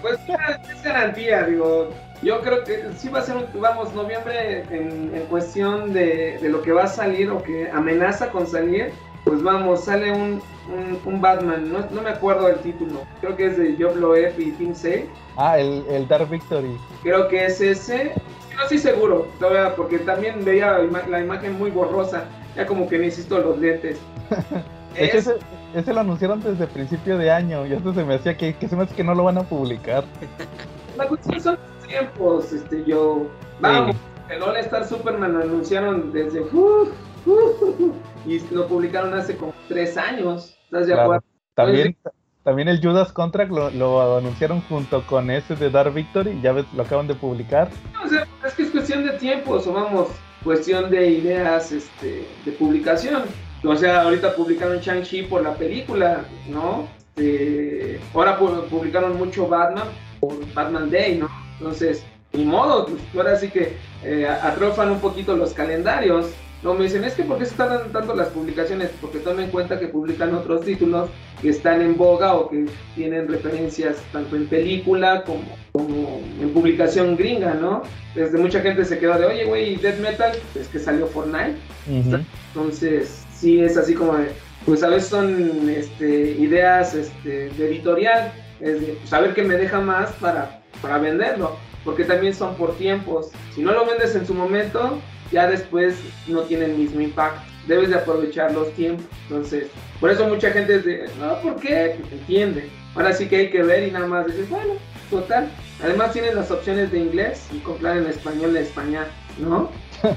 Pues 0.00 0.18
ya, 0.26 0.58
es 0.72 0.82
garantía, 0.82 1.44
digo, 1.44 1.90
yo 2.22 2.40
creo 2.40 2.64
que 2.64 2.82
sí 2.96 3.08
va 3.10 3.18
a 3.18 3.22
ser, 3.22 3.36
un- 3.36 3.60
vamos, 3.60 3.92
noviembre 3.94 4.62
en, 4.70 5.14
en 5.14 5.22
cuestión 5.28 5.92
de, 5.92 6.38
de 6.40 6.48
lo 6.48 6.62
que 6.62 6.72
va 6.72 6.84
a 6.84 6.88
salir 6.88 7.30
o 7.30 7.42
que 7.42 7.68
amenaza 7.70 8.30
con 8.30 8.46
salir, 8.46 8.90
pues 9.24 9.42
vamos, 9.42 9.84
sale 9.84 10.10
un, 10.12 10.42
un, 10.72 10.98
un 11.04 11.20
Batman, 11.20 11.72
no, 11.72 11.80
no 11.90 12.02
me 12.02 12.10
acuerdo 12.10 12.46
del 12.48 12.58
título, 12.60 13.02
creo 13.20 13.36
que 13.36 13.46
es 13.46 13.56
de 13.56 13.76
Job 13.78 13.96
Loeb 13.96 14.38
y 14.38 14.50
Tim 14.52 14.74
Sale, 14.74 15.08
Ah, 15.36 15.58
el, 15.58 15.84
el 15.88 16.06
Dark 16.08 16.28
Victory. 16.28 16.76
creo 17.02 17.28
que 17.28 17.46
es 17.46 17.60
ese, 17.60 18.12
no 18.56 18.62
estoy 18.62 18.78
seguro, 18.78 19.26
todavía, 19.38 19.74
porque 19.76 19.98
también 20.00 20.44
veía 20.44 20.72
la, 20.78 20.84
ima- 20.84 21.06
la 21.08 21.20
imagen 21.20 21.58
muy 21.58 21.70
borrosa, 21.70 22.24
ya 22.56 22.66
como 22.66 22.88
que 22.88 22.98
necesito 22.98 23.38
los 23.38 23.58
lentes. 23.58 23.98
Ese, 24.94 25.36
ese 25.74 25.94
lo 25.94 26.00
anunciaron 26.00 26.42
desde 26.42 26.66
principio 26.66 27.16
de 27.16 27.30
año 27.30 27.64
y 27.66 27.72
hasta 27.72 27.94
se 27.94 28.04
me 28.04 28.16
hacía 28.16 28.36
que, 28.36 28.54
que 28.54 28.68
se 28.68 28.76
me 28.76 28.82
hace 28.82 28.94
que 28.94 29.02
no 29.02 29.14
lo 29.14 29.24
van 29.24 29.38
a 29.38 29.42
publicar. 29.42 30.04
La 30.98 31.08
cuestión 31.08 31.40
son 31.40 31.54
los 31.78 31.88
tiempos, 31.88 32.52
este, 32.52 32.84
yo. 32.84 33.26
Vamos, 33.60 33.96
el 34.28 34.42
All 34.42 34.54
Star 34.58 34.86
Superman 34.86 35.32
lo 35.32 35.40
anunciaron 35.44 36.12
desde. 36.12 36.42
y 38.26 38.40
lo 38.54 38.66
publicaron 38.68 39.14
hace 39.14 39.36
como 39.36 39.54
tres 39.68 39.96
años. 39.96 40.56
¿Estás 40.64 40.86
de 40.86 40.92
Claro. 40.94 41.02
acuerdo? 41.02 41.24
También, 41.54 41.96
también 42.44 42.68
el 42.68 42.80
Judas 42.82 43.12
Contract 43.12 43.50
lo, 43.52 43.70
lo 43.70 44.16
anunciaron 44.18 44.60
junto 44.62 45.02
con 45.06 45.30
ese 45.30 45.54
de 45.54 45.70
Dark 45.70 45.92
Victory, 45.92 46.40
ya 46.42 46.52
ves, 46.52 46.64
lo 46.74 46.82
acaban 46.82 47.06
de 47.06 47.14
publicar. 47.14 47.68
O 48.04 48.08
sea, 48.08 48.26
es 48.44 48.54
que 48.54 48.62
es 48.62 48.70
cuestión 48.70 49.04
de 49.04 49.12
tiempos, 49.18 49.66
o 49.66 49.72
vamos, 49.72 50.08
cuestión 50.42 50.90
de 50.90 51.08
ideas 51.10 51.70
este, 51.72 52.26
de 52.44 52.52
publicación. 52.52 53.22
O 53.64 53.76
sea, 53.76 54.02
ahorita 54.02 54.34
publicaron 54.34 54.78
Shang-Chi 54.78 55.24
por 55.24 55.42
la 55.42 55.54
película, 55.54 56.24
¿no? 56.48 56.88
Este, 57.14 58.00
ahora 58.14 58.38
pu- 58.40 58.64
publicaron 58.64 59.16
mucho 59.18 59.46
Batman 59.46 59.86
por 60.18 60.34
Batman 60.54 60.90
Day, 60.90 61.18
¿no? 61.18 61.28
Entonces, 61.58 62.04
ni 62.32 62.44
modo, 62.44 62.86
pues 62.86 63.00
ahora 63.14 63.36
sí 63.36 63.50
que 63.50 63.76
eh, 64.02 64.26
atrofan 64.26 64.90
un 64.90 64.98
poquito 65.00 65.36
los 65.36 65.52
calendarios. 65.52 66.32
No 66.62 66.74
me 66.74 66.84
dicen, 66.84 67.02
es 67.04 67.14
que 67.14 67.24
¿por 67.24 67.38
qué 67.38 67.46
se 67.46 67.56
tardan 67.56 67.90
tanto 67.90 68.14
las 68.14 68.28
publicaciones? 68.28 68.90
Porque 69.00 69.18
tomen 69.18 69.46
en 69.46 69.50
cuenta 69.50 69.80
que 69.80 69.88
publican 69.88 70.32
otros 70.34 70.64
títulos 70.64 71.10
que 71.40 71.48
están 71.48 71.82
en 71.82 71.96
boga 71.96 72.34
o 72.34 72.48
que 72.48 72.66
tienen 72.94 73.26
referencias 73.26 73.96
tanto 74.12 74.36
en 74.36 74.46
película 74.46 75.24
como, 75.24 75.42
como 75.72 76.20
en 76.40 76.50
publicación 76.50 77.16
gringa, 77.16 77.54
¿no? 77.54 77.82
Desde 78.14 78.38
mucha 78.38 78.60
gente 78.60 78.84
se 78.84 78.98
quedó 78.98 79.18
de, 79.18 79.26
oye, 79.26 79.44
güey, 79.44 79.76
Death 79.76 79.98
Metal, 79.98 80.32
es 80.54 80.68
que 80.68 80.78
salió 80.78 81.08
Fortnite. 81.08 81.56
Entonces, 81.88 83.24
sí 83.34 83.60
es 83.60 83.76
así 83.76 83.94
como 83.94 84.16
de, 84.16 84.28
pues 84.64 84.84
a 84.84 84.88
veces 84.88 85.08
son 85.08 85.68
este, 85.68 86.36
ideas 86.38 86.94
este, 86.94 87.48
de 87.50 87.66
editorial, 87.66 88.32
es 88.60 88.80
de 88.80 88.92
pues, 89.00 89.12
a 89.12 89.20
ver 89.20 89.34
qué 89.34 89.42
me 89.42 89.56
deja 89.56 89.80
más 89.80 90.12
para, 90.12 90.62
para 90.80 90.98
venderlo, 90.98 91.56
porque 91.84 92.04
también 92.04 92.34
son 92.34 92.54
por 92.54 92.76
tiempos. 92.76 93.30
Si 93.52 93.62
no 93.62 93.72
lo 93.72 93.84
vendes 93.84 94.14
en 94.14 94.24
su 94.24 94.34
momento, 94.34 95.00
ya 95.32 95.48
después 95.48 95.96
no 96.28 96.42
tiene 96.42 96.66
el 96.66 96.74
mismo 96.74 97.00
impacto. 97.00 97.40
Debes 97.66 97.90
de 97.90 97.96
aprovechar 97.96 98.52
los 98.52 98.70
tiempos. 98.74 99.06
Entonces, 99.28 99.68
por 100.00 100.10
eso 100.10 100.26
mucha 100.28 100.50
gente 100.50 100.76
es 100.76 100.84
de, 100.84 101.08
no, 101.18 101.40
¿por 101.40 101.56
qué? 101.56 101.96
Pues 101.98 102.12
entiende. 102.12 102.68
Ahora 102.94 103.12
sí 103.12 103.26
que 103.28 103.36
hay 103.36 103.50
que 103.50 103.62
ver 103.62 103.88
y 103.88 103.90
nada 103.90 104.06
más 104.06 104.26
decir, 104.26 104.46
bueno, 104.50 104.74
total. 105.10 105.48
Además 105.82 106.12
tienes 106.12 106.34
las 106.34 106.50
opciones 106.50 106.92
de 106.92 106.98
inglés 106.98 107.46
y 107.52 107.58
comprar 107.58 107.96
en 107.96 108.06
español 108.06 108.56
en 108.56 108.62
España, 108.62 109.06
¿no? 109.38 109.70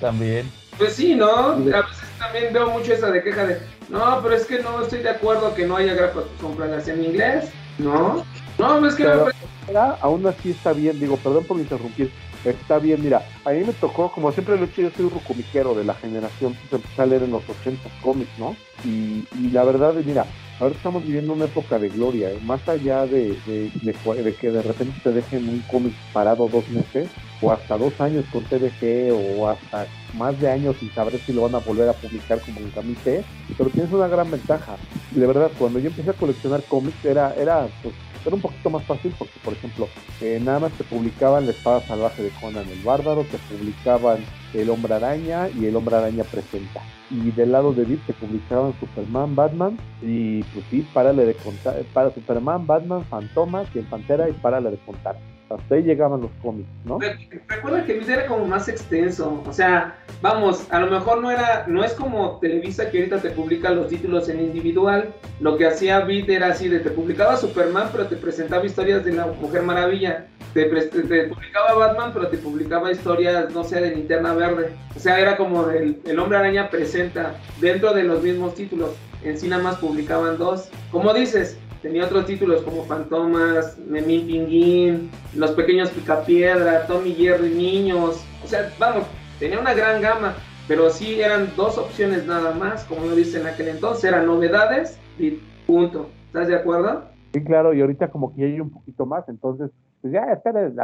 También. 0.00 0.50
Pues 0.76 0.94
sí, 0.94 1.14
¿no? 1.14 1.28
A 1.28 1.54
veces 1.56 2.08
también 2.18 2.52
veo 2.52 2.70
mucho 2.70 2.92
esa 2.92 3.10
de 3.10 3.22
queja 3.22 3.46
de, 3.46 3.58
no, 3.88 4.20
pero 4.22 4.36
es 4.36 4.44
que 4.46 4.60
no 4.60 4.80
estoy 4.82 5.00
de 5.00 5.08
acuerdo 5.10 5.52
que 5.54 5.66
no 5.66 5.76
haya 5.76 5.94
grapas 5.94 6.24
comprarlas 6.40 6.86
en 6.86 7.02
inglés, 7.04 7.46
¿no? 7.78 8.24
No, 8.58 8.86
es 8.86 8.94
que 8.94 9.04
Pero- 9.04 9.26
me 9.26 9.78
aún 10.00 10.26
así 10.26 10.52
está 10.52 10.72
bien, 10.72 10.98
digo, 11.00 11.16
perdón 11.16 11.44
por 11.44 11.58
interrumpir, 11.58 12.12
está 12.44 12.78
bien, 12.78 13.02
mira, 13.02 13.26
a 13.44 13.50
mí 13.50 13.64
me 13.64 13.72
tocó, 13.72 14.10
como 14.10 14.32
siempre 14.32 14.56
lo 14.56 14.62
he 14.62 14.66
hecho, 14.66 14.82
yo 14.82 14.90
soy 14.90 15.06
un 15.06 15.10
rucomiquero 15.10 15.74
de 15.74 15.84
la 15.84 15.94
generación 15.94 16.54
que 16.68 16.76
empecé 16.76 17.02
a 17.02 17.06
leer 17.06 17.22
en 17.24 17.32
los 17.32 17.48
80 17.48 17.88
cómics, 18.02 18.38
¿no? 18.38 18.56
Y, 18.84 19.24
la 19.52 19.64
verdad, 19.64 19.94
mira, 20.04 20.26
ahora 20.60 20.74
estamos 20.74 21.04
viviendo 21.04 21.32
una 21.32 21.46
época 21.46 21.78
de 21.78 21.88
gloria, 21.88 22.30
¿eh? 22.30 22.38
más 22.44 22.66
allá 22.68 23.06
de, 23.06 23.36
de 23.46 24.34
que 24.40 24.50
de 24.50 24.62
repente 24.62 25.00
te 25.02 25.12
dejen 25.12 25.48
un 25.48 25.60
cómic 25.70 25.92
parado 26.12 26.48
dos 26.48 26.68
meses, 26.68 27.08
o 27.40 27.52
hasta 27.52 27.78
dos 27.78 28.00
años 28.00 28.24
con 28.32 28.44
TDG, 28.44 29.12
o 29.12 29.48
hasta 29.48 29.86
más 30.14 30.38
de 30.40 30.50
años 30.50 30.76
sin 30.78 30.92
saber 30.92 31.18
si 31.20 31.32
lo 31.32 31.42
van 31.42 31.54
a 31.54 31.58
volver 31.58 31.88
a 31.88 31.92
publicar 31.92 32.40
como 32.40 32.60
en 32.60 32.70
Camite, 32.70 33.24
pero 33.56 33.70
tienes 33.70 33.92
una 33.92 34.08
gran 34.08 34.30
ventaja. 34.30 34.76
Y 35.14 35.20
de 35.20 35.26
verdad, 35.26 35.50
cuando 35.58 35.78
yo 35.78 35.88
empecé 35.88 36.10
a 36.10 36.14
coleccionar 36.14 36.62
cómics, 36.64 37.04
era, 37.04 37.34
era, 37.34 37.68
pues, 37.82 37.94
era 38.24 38.34
un 38.34 38.42
poquito 38.42 38.70
más 38.70 38.84
fácil 38.84 39.14
porque, 39.18 39.38
por 39.44 39.52
ejemplo, 39.52 39.88
eh, 40.20 40.40
nada 40.42 40.60
más 40.60 40.72
te 40.72 40.84
publicaban 40.84 41.46
La 41.46 41.52
Espada 41.52 41.80
Salvaje 41.82 42.22
de 42.22 42.30
Conan 42.40 42.68
el 42.68 42.82
Bárbaro, 42.82 43.24
te 43.24 43.38
publicaban 43.38 44.18
El 44.52 44.70
Hombre 44.70 44.94
Araña 44.94 45.48
y 45.48 45.66
El 45.66 45.76
Hombre 45.76 45.96
Araña 45.96 46.24
Presenta. 46.24 46.82
Y 47.10 47.30
del 47.30 47.52
lado 47.52 47.72
de 47.72 47.84
Deep 47.84 48.04
te 48.06 48.12
publicaban 48.12 48.74
Superman, 48.80 49.34
Batman 49.34 49.78
y 50.02 50.42
pues 50.42 50.64
sí, 50.70 50.86
párale 50.92 51.24
de 51.24 51.34
contar, 51.34 51.82
para 51.94 52.12
Superman, 52.12 52.66
Batman, 52.66 53.04
Fantomas 53.04 53.66
y 53.74 53.78
el 53.78 53.86
Pantera 53.86 54.28
y 54.28 54.32
párale 54.32 54.70
de 54.70 54.78
contar. 54.78 55.16
Hasta 55.50 55.74
ahí 55.76 55.82
llegaban 55.82 56.20
los 56.20 56.30
cómics, 56.42 56.68
¿no? 56.84 56.98
Re- 56.98 57.16
Recuerda 57.48 57.84
que 57.86 57.94
Viz 57.94 58.08
era 58.08 58.26
como 58.26 58.44
más 58.46 58.68
extenso, 58.68 59.42
o 59.46 59.52
sea, 59.52 59.96
vamos, 60.20 60.66
a 60.70 60.78
lo 60.80 60.88
mejor 60.90 61.22
no 61.22 61.30
era, 61.30 61.64
no 61.66 61.82
es 61.82 61.94
como 61.94 62.38
Televisa 62.38 62.90
que 62.90 62.98
ahorita 62.98 63.18
te 63.22 63.30
publica 63.30 63.70
los 63.70 63.88
títulos 63.88 64.28
en 64.28 64.40
individual, 64.40 65.14
lo 65.40 65.56
que 65.56 65.66
hacía 65.66 66.00
Vid 66.00 66.28
era 66.28 66.48
así, 66.48 66.68
de 66.68 66.80
te 66.80 66.90
publicaba 66.90 67.36
Superman, 67.36 67.88
pero 67.92 68.06
te 68.06 68.16
presentaba 68.16 68.66
historias 68.66 69.04
de 69.04 69.12
la 69.14 69.26
Mujer 69.26 69.62
Maravilla, 69.62 70.26
te, 70.52 70.64
te- 70.64 71.24
publicaba 71.28 71.74
Batman, 71.74 72.10
pero 72.12 72.28
te 72.28 72.36
publicaba 72.38 72.92
historias, 72.92 73.52
no 73.54 73.64
sé, 73.64 73.80
de 73.80 73.94
Linterna 73.94 74.34
Verde, 74.34 74.72
o 74.94 74.98
sea, 74.98 75.18
era 75.18 75.36
como 75.38 75.64
del, 75.64 75.98
el 76.04 76.18
Hombre 76.18 76.38
Araña 76.38 76.68
presenta 76.68 77.36
dentro 77.60 77.94
de 77.94 78.02
los 78.04 78.22
mismos 78.22 78.54
títulos, 78.54 78.90
en 79.22 79.38
sí 79.38 79.48
nada 79.48 79.62
más 79.62 79.76
publicaban 79.76 80.36
dos, 80.36 80.68
como 80.90 81.14
dices, 81.14 81.58
tenía 81.88 82.04
otros 82.04 82.26
títulos 82.26 82.60
como 82.62 82.82
Fantomas, 82.84 83.78
Memín 83.88 84.26
Pinguín, 84.26 85.10
Los 85.34 85.52
Pequeños 85.52 85.88
Picapiedra, 85.90 86.86
Tommy 86.86 87.14
Jerry 87.14 87.48
Niños, 87.48 88.22
o 88.44 88.46
sea, 88.46 88.70
vamos, 88.78 89.04
tenía 89.38 89.58
una 89.58 89.72
gran 89.72 90.02
gama, 90.02 90.34
pero 90.68 90.90
sí 90.90 91.18
eran 91.18 91.48
dos 91.56 91.78
opciones 91.78 92.26
nada 92.26 92.52
más, 92.52 92.84
como 92.84 93.06
lo 93.06 93.14
dice 93.16 93.40
en 93.40 93.46
aquel 93.46 93.68
entonces, 93.68 94.04
eran 94.04 94.26
novedades 94.26 95.00
y 95.18 95.40
punto. 95.66 96.10
¿Estás 96.26 96.48
de 96.48 96.56
acuerdo? 96.56 97.04
Sí, 97.32 97.42
claro, 97.42 97.72
y 97.72 97.80
ahorita 97.80 98.10
como 98.10 98.36
que 98.36 98.44
hay 98.44 98.60
un 98.60 98.68
poquito 98.70 99.06
más, 99.06 99.26
entonces, 99.30 99.70
pues 100.02 100.12
ya, 100.12 100.24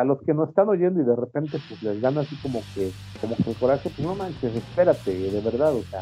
a 0.01 0.05
los 0.05 0.23
que 0.23 0.33
nos 0.33 0.49
están 0.49 0.71
oyendo 0.71 1.03
y 1.03 1.05
de 1.05 1.17
repente 1.17 1.59
pues 1.69 1.83
les 1.83 2.01
dan 2.01 2.17
así 2.17 2.35
como 2.41 2.65
que, 2.75 2.93
como 3.21 3.37
que 3.37 3.51
el 3.51 3.57
coraje, 3.57 3.91
pues 3.91 3.99
no 3.99 4.15
manches, 4.15 4.57
espérate, 4.57 5.11
de 5.11 5.41
verdad, 5.43 5.75
o 5.75 5.85
sea, 5.91 6.01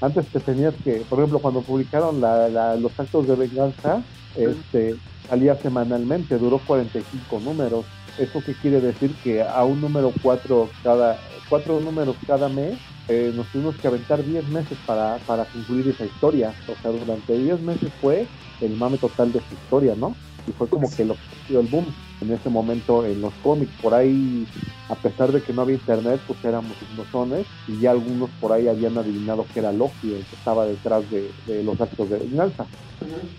antes 0.00 0.30
te 0.30 0.38
tenías 0.40 0.74
que, 0.84 1.02
por 1.08 1.18
ejemplo, 1.18 1.40
cuando 1.40 1.62
publicaron 1.62 2.20
la, 2.20 2.48
la- 2.48 2.76
los 2.76 2.92
actos 2.98 3.26
de 3.28 3.34
venganza, 3.36 4.04
este, 4.36 4.96
salía 5.28 5.56
semanalmente, 5.56 6.38
duró 6.38 6.58
45 6.66 7.40
números, 7.40 7.84
¿eso 8.18 8.42
qué 8.44 8.54
quiere 8.54 8.80
decir? 8.80 9.14
Que 9.22 9.42
a 9.42 9.64
un 9.64 9.80
número 9.80 10.12
cuatro 10.22 10.70
cada, 10.82 11.18
cuatro 11.48 11.80
números 11.80 12.16
cada 12.26 12.48
mes, 12.48 12.78
eh, 13.08 13.32
nos 13.34 13.46
tuvimos 13.48 13.76
que 13.76 13.86
aventar 13.86 14.24
10 14.24 14.48
meses 14.48 14.78
para, 14.86 15.16
para 15.26 15.44
concluir 15.44 15.88
esa 15.88 16.06
historia, 16.06 16.54
o 16.68 16.80
sea, 16.80 16.90
durante 16.90 17.36
10 17.36 17.60
meses 17.60 17.92
fue 18.00 18.26
el 18.60 18.76
mame 18.76 18.98
total 18.98 19.32
de 19.32 19.40
su 19.40 19.54
historia, 19.54 19.94
¿no? 19.96 20.14
Y 20.46 20.52
fue 20.52 20.68
como 20.68 20.90
que 20.90 21.04
lo 21.04 21.16
dio 21.48 21.60
el 21.60 21.66
boom 21.66 21.86
en 22.20 22.32
ese 22.32 22.48
momento 22.48 23.04
en 23.04 23.20
los 23.20 23.32
cómics. 23.42 23.72
Por 23.80 23.94
ahí, 23.94 24.46
a 24.88 24.94
pesar 24.94 25.32
de 25.32 25.42
que 25.42 25.52
no 25.52 25.62
había 25.62 25.76
internet, 25.76 26.20
pues 26.26 26.42
éramos 26.44 26.76
ignosones 26.82 27.46
y 27.66 27.78
ya 27.78 27.90
algunos 27.92 28.30
por 28.40 28.52
ahí 28.52 28.68
habían 28.68 28.96
adivinado 28.96 29.46
que 29.52 29.60
era 29.60 29.72
Loki 29.72 30.12
el 30.14 30.24
que 30.24 30.36
estaba 30.36 30.66
detrás 30.66 31.08
de, 31.10 31.30
de 31.46 31.62
los 31.62 31.80
actos 31.80 32.10
de 32.10 32.18
venganza, 32.18 32.66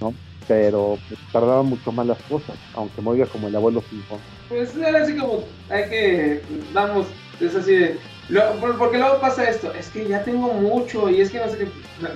¿no? 0.01 0.13
Pero 0.47 0.97
pues, 1.07 1.19
tardaban 1.31 1.65
mucho 1.65 1.91
más 1.91 2.05
las 2.05 2.21
cosas, 2.23 2.55
aunque 2.73 3.01
me 3.01 3.09
oiga 3.09 3.25
como 3.25 3.47
el 3.47 3.55
abuelo 3.55 3.81
Simpson. 3.89 4.19
Pues 4.47 4.75
era 4.75 5.01
así 5.01 5.15
como, 5.17 5.43
hay 5.69 5.89
que, 5.89 6.41
vamos, 6.71 7.07
es 7.39 7.55
así 7.55 7.75
de, 7.75 7.97
lo- 8.29 8.53
por- 8.59 8.77
porque 8.77 8.99
luego 8.99 9.19
pasa 9.19 9.49
esto, 9.49 9.73
es 9.73 9.89
que 9.89 10.07
ya 10.07 10.23
tengo 10.23 10.53
mucho 10.53 11.09
y 11.09 11.21
es 11.21 11.31
que 11.31 11.39
no 11.39 11.49
sé 11.49 11.57
qué, 11.57 11.67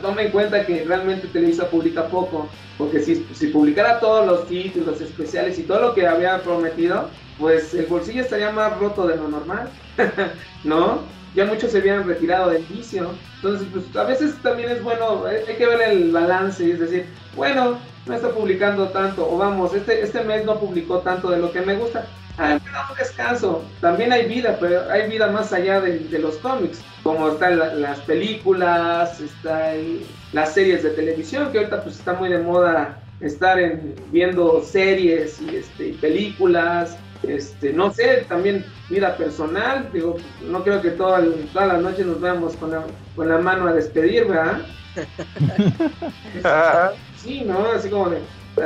toma 0.02 0.22
en 0.22 0.32
cuenta 0.32 0.64
que 0.66 0.84
realmente 0.86 1.28
Televisa 1.28 1.70
publica 1.72 2.08
poco, 2.08 2.50
porque 2.78 3.00
si, 3.00 3.26
si 3.34 3.48
publicara 3.48 4.00
todos 4.00 4.26
los 4.28 4.48
títulos 4.48 5.02
especiales 5.02 5.58
y 5.58 5.64
todo 5.64 5.80
lo 5.82 5.94
que 5.96 6.06
había 6.08 6.42
prometido, 6.44 7.10
pues 7.40 7.74
el 7.74 7.88
bolsillo 7.88 8.22
estaría 8.22 8.52
más 8.52 8.78
roto 8.78 9.08
de 9.08 9.16
lo 9.16 9.28
normal, 9.28 9.72
¿no? 10.64 11.08
Ya 11.34 11.46
muchos 11.46 11.72
se 11.72 11.80
habían 11.80 12.08
retirado 12.08 12.50
del 12.50 12.66
vicio. 12.66 13.24
Entonces, 13.36 13.68
pues 13.72 13.96
a 13.96 14.04
veces 14.04 14.42
también 14.42 14.70
es 14.70 14.82
bueno, 14.84 15.26
hay 15.26 15.38
hay 15.48 15.58
que 15.58 15.66
ver 15.68 15.82
el 15.92 16.12
balance, 16.12 16.70
es 16.72 16.80
decir, 16.80 17.14
bueno, 17.32 17.86
no 18.06 18.14
está 18.16 18.34
publicando 18.34 18.92
tanto, 18.92 19.30
o 19.30 19.38
vamos, 19.38 19.74
este, 19.74 20.02
este 20.02 20.24
mes 20.24 20.44
no 20.46 20.60
publicó 20.60 21.02
tanto 21.04 21.30
de 21.30 21.38
lo 21.38 21.52
que 21.52 21.62
me 21.62 21.76
gusta. 21.76 22.16
Ah, 22.38 22.58
un 22.90 22.96
descanso. 22.98 23.78
También 23.82 24.12
hay 24.14 24.28
vida, 24.28 24.58
pero 24.60 24.90
hay 24.90 25.10
vida 25.10 25.30
más 25.32 25.52
allá 25.54 25.82
de, 25.82 26.00
de 26.00 26.20
los 26.20 26.38
cómics, 26.40 26.88
como 27.02 27.30
están 27.30 27.60
la- 27.60 27.74
las 27.74 28.02
películas, 28.02 29.20
está 29.20 29.76
el- 29.76 30.08
las 30.32 30.54
series 30.54 30.84
de 30.84 30.92
televisión, 30.92 31.52
que 31.52 31.58
ahorita 31.60 31.84
pues 31.84 31.98
está 31.98 32.14
muy 32.14 32.30
de 32.30 32.40
moda 32.40 33.06
estar 33.20 33.60
en, 33.60 33.96
viendo 34.10 34.62
series 34.62 35.40
y 35.42 35.56
este, 35.56 35.94
películas, 35.96 37.04
este, 37.24 37.74
no 37.74 37.92
sé, 37.92 38.26
también 38.28 38.66
vida 38.90 39.16
personal, 39.18 39.90
digo, 39.92 40.18
no 40.50 40.64
creo 40.64 40.82
que 40.82 40.92
toda, 40.92 41.22
todas 41.54 41.68
las 41.68 41.82
noches 41.82 42.06
nos 42.06 42.22
veamos 42.22 42.56
con 42.56 42.72
la, 42.72 42.84
con 43.16 43.30
la 43.30 43.40
mano 43.40 43.68
a 43.68 43.74
despedir, 43.74 44.26
¿verdad? 44.26 44.62
Sí, 47.16 47.42
¿no? 47.42 47.72
Así 47.72 47.90
como 47.90 48.10
de... 48.10 48.20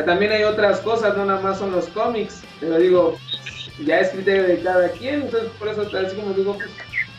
También 0.06 0.32
hay 0.32 0.43
otras 0.43 0.80
cosas, 0.80 1.18
no 1.18 1.26
nada 1.26 1.41
más 1.41 1.60
son 1.60 1.72
los 1.72 1.88
cómics, 1.88 2.41
pero 2.60 2.78
digo, 2.78 3.18
ya 3.86 3.99
es 3.99 4.10
criterio 4.10 4.43
de 4.43 4.62
cada 4.62 4.89
quien, 4.89 5.24
entonces 5.24 5.49
por 5.60 5.68
eso 5.68 5.82
así 5.82 6.16
como 6.16 6.34
digo, 6.34 6.56
pues, 6.56 6.70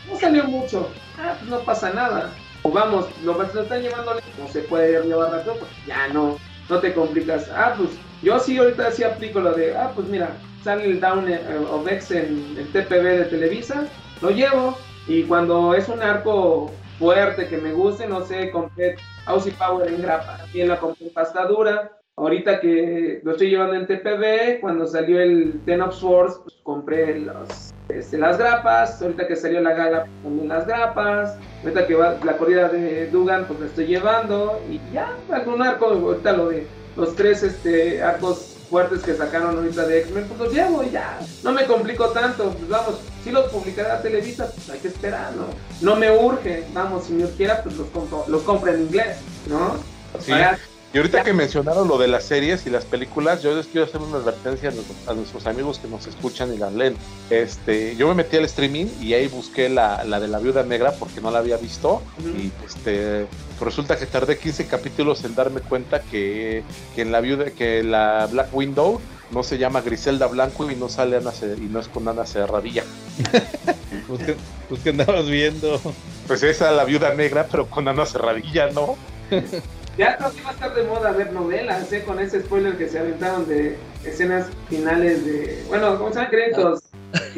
no 0.08 0.18
salió 0.18 0.44
mucho, 0.44 0.88
ah, 1.18 1.34
pues 1.38 1.50
no 1.50 1.60
pasa 1.60 1.92
nada. 1.92 2.30
O 2.62 2.70
vamos, 2.70 3.06
lo, 3.22 3.34
lo 3.34 3.62
están 3.62 3.82
llevando, 3.82 4.14
no 4.38 4.48
se 4.48 4.60
puede 4.62 5.04
llevar 5.04 5.32
rápido, 5.32 5.56
pues 5.56 5.70
ya 5.86 6.08
no, 6.08 6.38
no 6.68 6.78
te 6.78 6.94
complicas. 6.94 7.50
Ah, 7.54 7.74
pues 7.76 7.90
yo 8.22 8.38
sí 8.38 8.56
ahorita 8.56 8.90
sí 8.90 9.04
aplico 9.04 9.40
lo 9.40 9.52
de, 9.52 9.76
ah, 9.76 9.92
pues 9.94 10.08
mira, 10.08 10.30
sale 10.64 10.86
el 10.86 11.00
Down 11.00 11.28
eh, 11.28 11.40
of 11.70 11.86
X 11.86 12.10
en 12.10 12.56
el 12.58 12.72
TPB 12.72 13.02
de 13.02 13.24
Televisa, 13.26 13.86
lo 14.22 14.30
llevo, 14.30 14.76
y 15.06 15.24
cuando 15.24 15.74
es 15.74 15.88
un 15.88 16.02
arco 16.02 16.72
fuerte 16.98 17.46
que 17.46 17.58
me 17.58 17.72
guste, 17.72 18.06
no 18.06 18.24
sé, 18.24 18.50
compré 18.50 18.96
Aussie 19.26 19.52
Power 19.52 19.88
en 19.88 20.00
grapa, 20.00 20.38
también 20.38 20.68
la 20.68 20.80
compré 20.80 21.06
en 21.06 21.12
pasta 21.12 21.44
dura. 21.46 21.92
Ahorita 22.16 22.60
que 22.60 23.20
lo 23.24 23.32
estoy 23.32 23.50
llevando 23.50 23.74
en 23.74 23.88
TPB, 23.88 24.60
cuando 24.60 24.86
salió 24.86 25.20
el 25.20 25.60
Ten 25.66 25.82
of 25.82 25.96
Swords, 25.96 26.40
pues 26.44 26.54
compré 26.62 27.18
los, 27.18 27.74
este, 27.88 28.18
las 28.18 28.38
grapas. 28.38 29.02
Ahorita 29.02 29.26
que 29.26 29.34
salió 29.34 29.60
la 29.60 29.72
gala, 29.72 30.06
también 30.22 30.46
las 30.46 30.64
grapas. 30.64 31.36
Ahorita 31.64 31.88
que 31.88 31.94
va 31.96 32.16
la 32.24 32.36
corrida 32.36 32.68
de 32.68 33.08
Dugan, 33.08 33.46
pues 33.46 33.58
la 33.58 33.66
estoy 33.66 33.86
llevando. 33.86 34.60
Y 34.70 34.80
ya, 34.92 35.12
algún 35.32 35.60
arco, 35.60 35.86
ahorita 35.86 36.34
lo 36.34 36.50
de 36.50 36.68
los 36.96 37.16
tres 37.16 37.42
este, 37.42 38.00
arcos 38.00 38.53
fuertes 38.74 39.02
que 39.04 39.14
sacaron 39.16 39.56
ahorita 39.56 39.86
de 39.86 40.00
X-Men, 40.00 40.24
pues 40.26 40.40
los 40.40 40.52
llevo 40.52 40.82
y 40.82 40.90
ya. 40.90 41.20
No 41.44 41.52
me 41.52 41.64
complico 41.64 42.08
tanto. 42.08 42.50
Pues 42.50 42.68
vamos, 42.68 42.96
si 43.22 43.30
los 43.30 43.48
publicará 43.52 44.02
Televisa, 44.02 44.50
pues 44.52 44.68
hay 44.68 44.80
que 44.80 44.88
esperar, 44.88 45.32
¿no? 45.36 45.44
No 45.80 45.94
me 45.94 46.10
urge, 46.10 46.64
vamos, 46.72 47.04
si 47.04 47.14
Dios 47.14 47.30
quiera, 47.36 47.62
pues 47.62 47.76
los 47.76 47.86
compro, 47.90 48.24
los 48.26 48.42
compro 48.42 48.74
en 48.74 48.80
inglés, 48.82 49.18
¿no? 49.46 49.76
Sí. 50.18 50.32
Para- 50.32 50.58
Y 50.94 50.98
ahorita 50.98 51.24
que 51.24 51.32
mencionaron 51.32 51.88
lo 51.88 51.98
de 51.98 52.06
las 52.06 52.22
series 52.22 52.66
y 52.66 52.70
las 52.70 52.84
películas, 52.84 53.42
yo 53.42 53.52
les 53.52 53.66
quiero 53.66 53.84
hacer 53.84 54.00
una 54.00 54.18
advertencia 54.18 54.68
a 54.68 54.72
nuestros, 54.72 55.08
a 55.08 55.14
nuestros 55.14 55.44
amigos 55.48 55.80
que 55.80 55.88
nos 55.88 56.06
escuchan 56.06 56.54
y 56.54 56.56
las 56.56 56.72
leen. 56.72 56.94
Este, 57.30 57.96
yo 57.96 58.06
me 58.06 58.14
metí 58.14 58.36
al 58.36 58.44
streaming 58.44 58.86
y 59.00 59.12
ahí 59.14 59.26
busqué 59.26 59.68
la, 59.68 60.04
la 60.04 60.20
de 60.20 60.28
la 60.28 60.38
viuda 60.38 60.62
negra 60.62 60.92
porque 60.92 61.20
no 61.20 61.32
la 61.32 61.40
había 61.40 61.56
visto. 61.56 62.00
Y 62.24 62.52
este, 62.64 63.26
resulta 63.60 63.98
que 63.98 64.06
tardé 64.06 64.38
15 64.38 64.68
capítulos 64.68 65.24
en 65.24 65.34
darme 65.34 65.62
cuenta 65.62 66.00
que, 66.00 66.62
que 66.94 67.02
en 67.02 67.10
la 67.10 67.20
viuda, 67.20 67.46
que 67.50 67.82
la 67.82 68.28
Black 68.30 68.54
Window 68.54 69.00
no 69.32 69.42
se 69.42 69.58
llama 69.58 69.80
Griselda 69.80 70.28
Blanco 70.28 70.70
y 70.70 70.76
no 70.76 70.88
sale 70.88 71.16
Ana 71.16 71.32
y 71.58 71.62
no 71.62 71.80
es 71.80 71.88
con 71.88 72.06
Ana 72.06 72.24
Cerradilla. 72.24 72.84
Pues 74.06 74.22
que, 74.22 74.36
pues 74.68 74.82
que 74.82 74.90
andabas 74.90 75.26
viendo. 75.26 75.80
Pues 76.26 76.42
esa 76.42 76.70
la 76.72 76.84
viuda 76.84 77.14
negra, 77.14 77.48
pero 77.50 77.70
con 77.70 77.88
Ana 77.88 78.04
Cerradilla, 78.04 78.70
¿no? 78.70 78.96
Ya 79.96 80.16
creo 80.16 80.32
que 80.32 80.42
va 80.42 80.50
a 80.50 80.52
estar 80.52 80.74
de 80.74 80.82
moda 80.84 81.12
ver 81.12 81.32
novelas, 81.32 81.92
¿eh? 81.92 82.02
Con 82.04 82.18
ese 82.18 82.40
spoiler 82.40 82.76
que 82.76 82.88
se 82.88 82.98
aventaron 82.98 83.46
de 83.46 83.76
escenas 84.04 84.46
finales 84.68 85.24
de. 85.24 85.64
Bueno, 85.68 85.96
¿cómo 85.98 86.10
se 86.10 86.16
llama? 86.16 86.30
Créditos. 86.30 86.80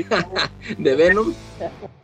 De 0.78 0.94
Venom. 0.94 1.34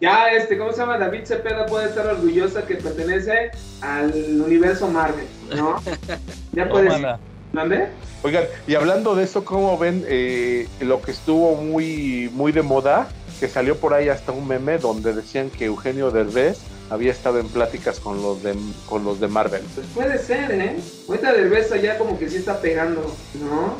Ya, 0.01 0.29
este, 0.29 0.59
¿cómo 0.59 0.73
se 0.73 0.79
llama? 0.79 0.99
David 0.99 1.25
Cepeda 1.25 1.67
puede 1.67 1.89
estar 1.89 2.07
orgullosa 2.07 2.67
que 2.67 2.77
pertenece 2.77 3.51
al 3.81 4.13
universo 4.41 4.89
Marvel, 4.89 5.27
¿no? 5.57 5.83
Ya 6.53 6.69
puedes. 6.69 6.95
¿Dónde? 7.53 7.89
Oigan, 8.23 8.45
y 8.67 8.75
hablando 8.75 9.15
de 9.15 9.25
eso, 9.25 9.45
¿cómo 9.45 9.77
ven 9.77 10.05
eh, 10.07 10.69
lo 10.81 11.03
que 11.03 11.11
estuvo 11.11 11.55
muy, 11.57 12.31
muy 12.33 12.53
de 12.53 12.63
moda? 12.63 13.09
Que 13.41 13.49
salió 13.49 13.77
por 13.77 13.95
ahí 13.95 14.09
hasta 14.09 14.33
un 14.33 14.47
meme 14.47 14.79
donde 14.79 15.13
decían 15.13 15.51
que 15.51 15.67
Eugenio 15.67 16.11
Derbez 16.11 16.59
había 16.93 17.11
estado 17.11 17.39
en 17.39 17.49
pláticas 17.49 17.99
con 17.99 18.21
los 18.21 18.43
de, 18.43 18.55
con 18.87 19.03
los 19.03 19.19
de 19.19 19.27
Marvel. 19.27 19.63
Pues 19.75 19.87
puede 19.95 20.19
ser, 20.19 20.51
¿eh? 20.53 20.77
Ahorita 21.09 21.33
Derbez 21.33 21.73
ya 21.83 21.97
como 21.97 22.19
que 22.19 22.29
sí 22.29 22.37
está 22.37 22.61
pegando, 22.61 23.17
¿no? 23.41 23.77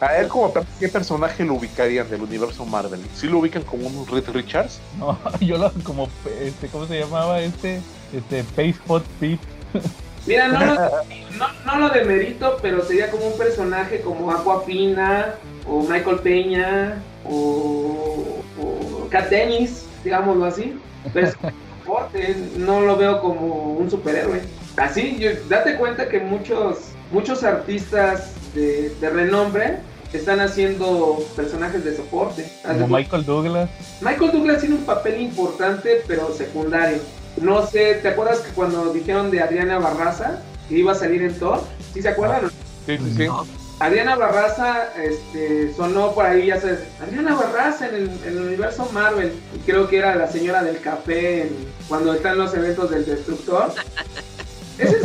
A 0.00 0.18
él, 0.18 0.28
como 0.28 0.52
¿qué 0.78 0.88
personaje 0.88 1.42
lo 1.44 1.54
ubicarían 1.54 2.10
del 2.10 2.20
universo 2.20 2.66
Marvel? 2.66 3.00
¿Sí 3.14 3.28
lo 3.28 3.38
ubican 3.38 3.62
como 3.62 3.86
un 3.86 4.06
Reed 4.06 4.28
Richards? 4.28 4.78
No, 4.98 5.18
yo 5.40 5.56
lo 5.56 5.72
como 5.84 6.08
este, 6.42 6.68
¿cómo 6.68 6.86
se 6.86 7.00
llamaba 7.00 7.40
este? 7.40 7.80
Este 8.12 8.44
Spot 8.68 9.02
Pete. 9.18 9.38
Mira, 10.26 10.48
no 10.48 10.60
lo, 10.60 10.74
no, 11.38 11.46
no 11.64 11.78
lo 11.78 11.88
demerito, 11.88 12.58
pero 12.60 12.84
sería 12.84 13.10
como 13.10 13.26
un 13.28 13.38
personaje 13.38 14.02
como 14.02 14.30
Aquafina, 14.30 15.36
o 15.66 15.80
Michael 15.80 16.18
Peña, 16.18 17.02
o, 17.24 18.42
o 18.60 19.08
Kat 19.08 19.30
Dennis, 19.30 19.86
digámoslo 20.02 20.44
así. 20.44 20.78
Pero 21.12 21.28
es 21.28 21.36
un 21.42 21.52
deporte, 21.94 22.36
no 22.56 22.80
lo 22.80 22.96
veo 22.96 23.20
como 23.20 23.74
un 23.74 23.90
superhéroe. 23.90 24.40
Así, 24.76 25.16
yo- 25.18 25.30
date 25.48 25.76
cuenta 25.76 26.08
que 26.08 26.18
muchos, 26.20 26.78
muchos 27.12 27.44
artistas 27.44 28.32
de, 28.54 28.90
de 29.00 29.10
renombre 29.10 29.78
están 30.12 30.40
haciendo 30.40 31.18
personajes 31.36 31.84
de 31.84 31.96
soporte. 31.96 32.46
Como 32.66 32.88
Michael 32.88 33.24
Douglas. 33.24 33.68
Michael 34.00 34.32
Douglas 34.32 34.60
tiene 34.60 34.76
un 34.76 34.84
papel 34.84 35.20
importante, 35.20 36.02
pero 36.06 36.32
secundario. 36.32 36.98
No 37.40 37.66
sé, 37.66 37.94
¿te 37.96 38.08
acuerdas 38.08 38.38
que 38.40 38.50
cuando 38.52 38.92
dijeron 38.92 39.30
de 39.30 39.40
Adriana 39.42 39.78
Barraza 39.78 40.40
que 40.68 40.78
iba 40.78 40.92
a 40.92 40.94
salir 40.94 41.20
en 41.22 41.34
Thor? 41.38 41.60
¿Sí 41.92 42.00
se 42.00 42.08
acuerdan? 42.08 42.48
Sí, 42.86 42.96
sí, 42.98 43.12
sí. 43.16 43.26
No. 43.26 43.44
Adriana 43.84 44.16
Barraza 44.16 44.94
este, 44.96 45.74
sonó 45.74 46.14
por 46.14 46.24
ahí, 46.24 46.46
ya 46.46 46.58
sabes, 46.58 46.78
Adriana 47.06 47.34
Barraza 47.34 47.86
en 47.90 47.94
el, 47.96 48.02
en 48.24 48.28
el 48.28 48.38
universo 48.38 48.88
Marvel. 48.94 49.34
Y 49.54 49.58
creo 49.58 49.86
que 49.88 49.98
era 49.98 50.14
la 50.14 50.26
señora 50.26 50.62
del 50.62 50.80
café 50.80 51.42
en- 51.42 51.68
cuando 51.86 52.14
están 52.14 52.38
los 52.38 52.54
eventos 52.54 52.90
del 52.90 53.04
Destructor. 53.04 53.72
Ese 54.78 54.96
es, 54.96 55.02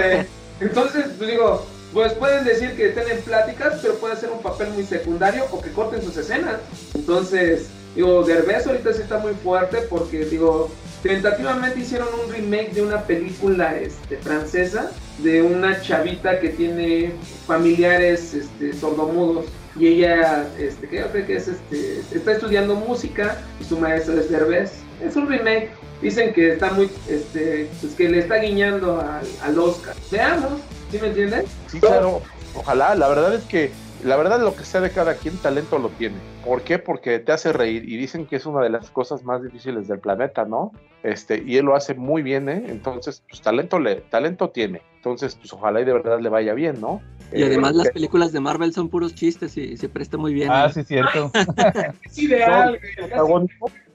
eh, 0.00 0.26
entonces, 0.58 1.04
pues 1.16 1.30
digo, 1.30 1.64
pues 1.92 2.14
pueden 2.14 2.44
decir 2.44 2.74
que 2.74 2.88
estén 2.88 3.08
en 3.08 3.20
pláticas, 3.22 3.78
pero 3.80 3.94
puede 3.94 4.16
ser 4.16 4.30
un 4.32 4.42
papel 4.42 4.70
muy 4.70 4.82
secundario 4.84 5.44
o 5.52 5.60
que 5.60 5.70
corten 5.70 6.02
sus 6.02 6.16
escenas. 6.16 6.56
Entonces, 6.94 7.66
digo, 7.94 8.24
Derbez 8.24 8.66
ahorita 8.66 8.92
sí 8.92 9.02
está 9.02 9.18
muy 9.18 9.34
fuerte 9.34 9.82
porque, 9.88 10.24
digo, 10.24 10.68
tentativamente 11.04 11.78
hicieron 11.78 12.08
un 12.24 12.32
remake 12.32 12.72
de 12.72 12.82
una 12.82 13.02
película 13.02 13.76
este, 13.76 14.16
francesa 14.16 14.90
de 15.18 15.42
una 15.42 15.80
chavita 15.80 16.40
que 16.40 16.50
tiene 16.50 17.12
familiares 17.46 18.34
este, 18.34 18.72
sordomudos 18.72 19.46
y 19.78 19.88
ella, 19.88 20.46
este, 20.58 20.88
creo 20.88 21.12
que 21.12 21.36
es, 21.36 21.48
este, 21.48 22.00
está 22.12 22.32
estudiando 22.32 22.74
música 22.74 23.38
y 23.60 23.64
su 23.64 23.78
maestro 23.78 24.18
es 24.18 24.30
Derbez. 24.30 24.72
Es 25.02 25.16
un 25.16 25.28
remake. 25.28 25.70
Dicen 26.00 26.32
que 26.32 26.52
está 26.52 26.70
muy, 26.70 26.90
este, 27.08 27.68
pues 27.80 27.94
que 27.94 28.08
le 28.08 28.20
está 28.20 28.36
guiñando 28.36 29.00
al, 29.00 29.26
al 29.42 29.58
Oscar. 29.58 29.94
Veamos, 30.10 30.60
¿sí 30.90 30.98
me 31.00 31.08
entienden? 31.08 31.44
Sí, 31.70 31.80
claro. 31.80 32.22
Ojalá, 32.54 32.94
la 32.94 33.08
verdad 33.08 33.34
es 33.34 33.44
que, 33.44 33.70
la 34.04 34.16
verdad 34.16 34.40
lo 34.40 34.54
que 34.54 34.64
sea 34.64 34.80
de 34.80 34.90
cada 34.90 35.14
quien, 35.14 35.36
talento 35.38 35.78
lo 35.78 35.88
tiene. 35.90 36.16
¿Por 36.44 36.62
qué? 36.62 36.78
Porque 36.78 37.18
te 37.18 37.32
hace 37.32 37.52
reír 37.52 37.88
y 37.88 37.96
dicen 37.96 38.26
que 38.26 38.36
es 38.36 38.46
una 38.46 38.62
de 38.62 38.70
las 38.70 38.90
cosas 38.90 39.24
más 39.24 39.42
difíciles 39.42 39.88
del 39.88 39.98
planeta, 39.98 40.44
¿no? 40.44 40.72
Este, 41.02 41.42
y 41.44 41.56
él 41.56 41.66
lo 41.66 41.74
hace 41.74 41.94
muy 41.94 42.22
bien, 42.22 42.48
¿eh? 42.48 42.64
Entonces, 42.68 43.22
pues 43.28 43.40
talento, 43.40 43.78
le, 43.78 43.96
talento 43.96 44.50
tiene. 44.50 44.82
Entonces, 44.96 45.36
pues 45.36 45.52
ojalá 45.52 45.80
y 45.80 45.84
de 45.84 45.92
verdad 45.92 46.20
le 46.20 46.28
vaya 46.28 46.54
bien, 46.54 46.80
¿no? 46.80 47.00
Y 47.32 47.42
Eh, 47.42 47.46
además 47.46 47.74
las 47.74 47.88
que- 47.88 47.94
películas 47.94 48.32
de 48.32 48.40
Marvel 48.40 48.72
son 48.72 48.88
puros 48.88 49.14
chistes 49.14 49.56
y 49.56 49.76
se 49.76 49.88
presta 49.88 50.16
muy 50.16 50.32
bien. 50.32 50.48
Ah, 50.50 50.66
¿eh? 50.66 50.72
sí, 50.72 50.84
cierto. 50.84 51.30
Es 52.04 52.18
ideal. 52.18 52.78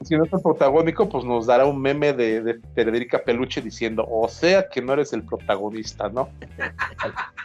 si 0.04 0.16
no 0.18 0.26
es 0.26 0.34
el 0.34 0.42
protagónico, 0.42 1.08
pues 1.08 1.24
nos 1.24 1.46
dará 1.46 1.66
un 1.66 1.82
meme 1.82 2.12
de, 2.14 2.42
de 2.42 2.60
Federica 2.76 3.20
Peluche 3.24 3.62
diciendo, 3.62 4.06
o 4.10 4.28
sea 4.28 4.68
que 4.68 4.82
no 4.82 4.94
eres 4.94 5.14
el 5.14 5.24
protagonista, 5.24 6.10
¿no? 6.10 6.30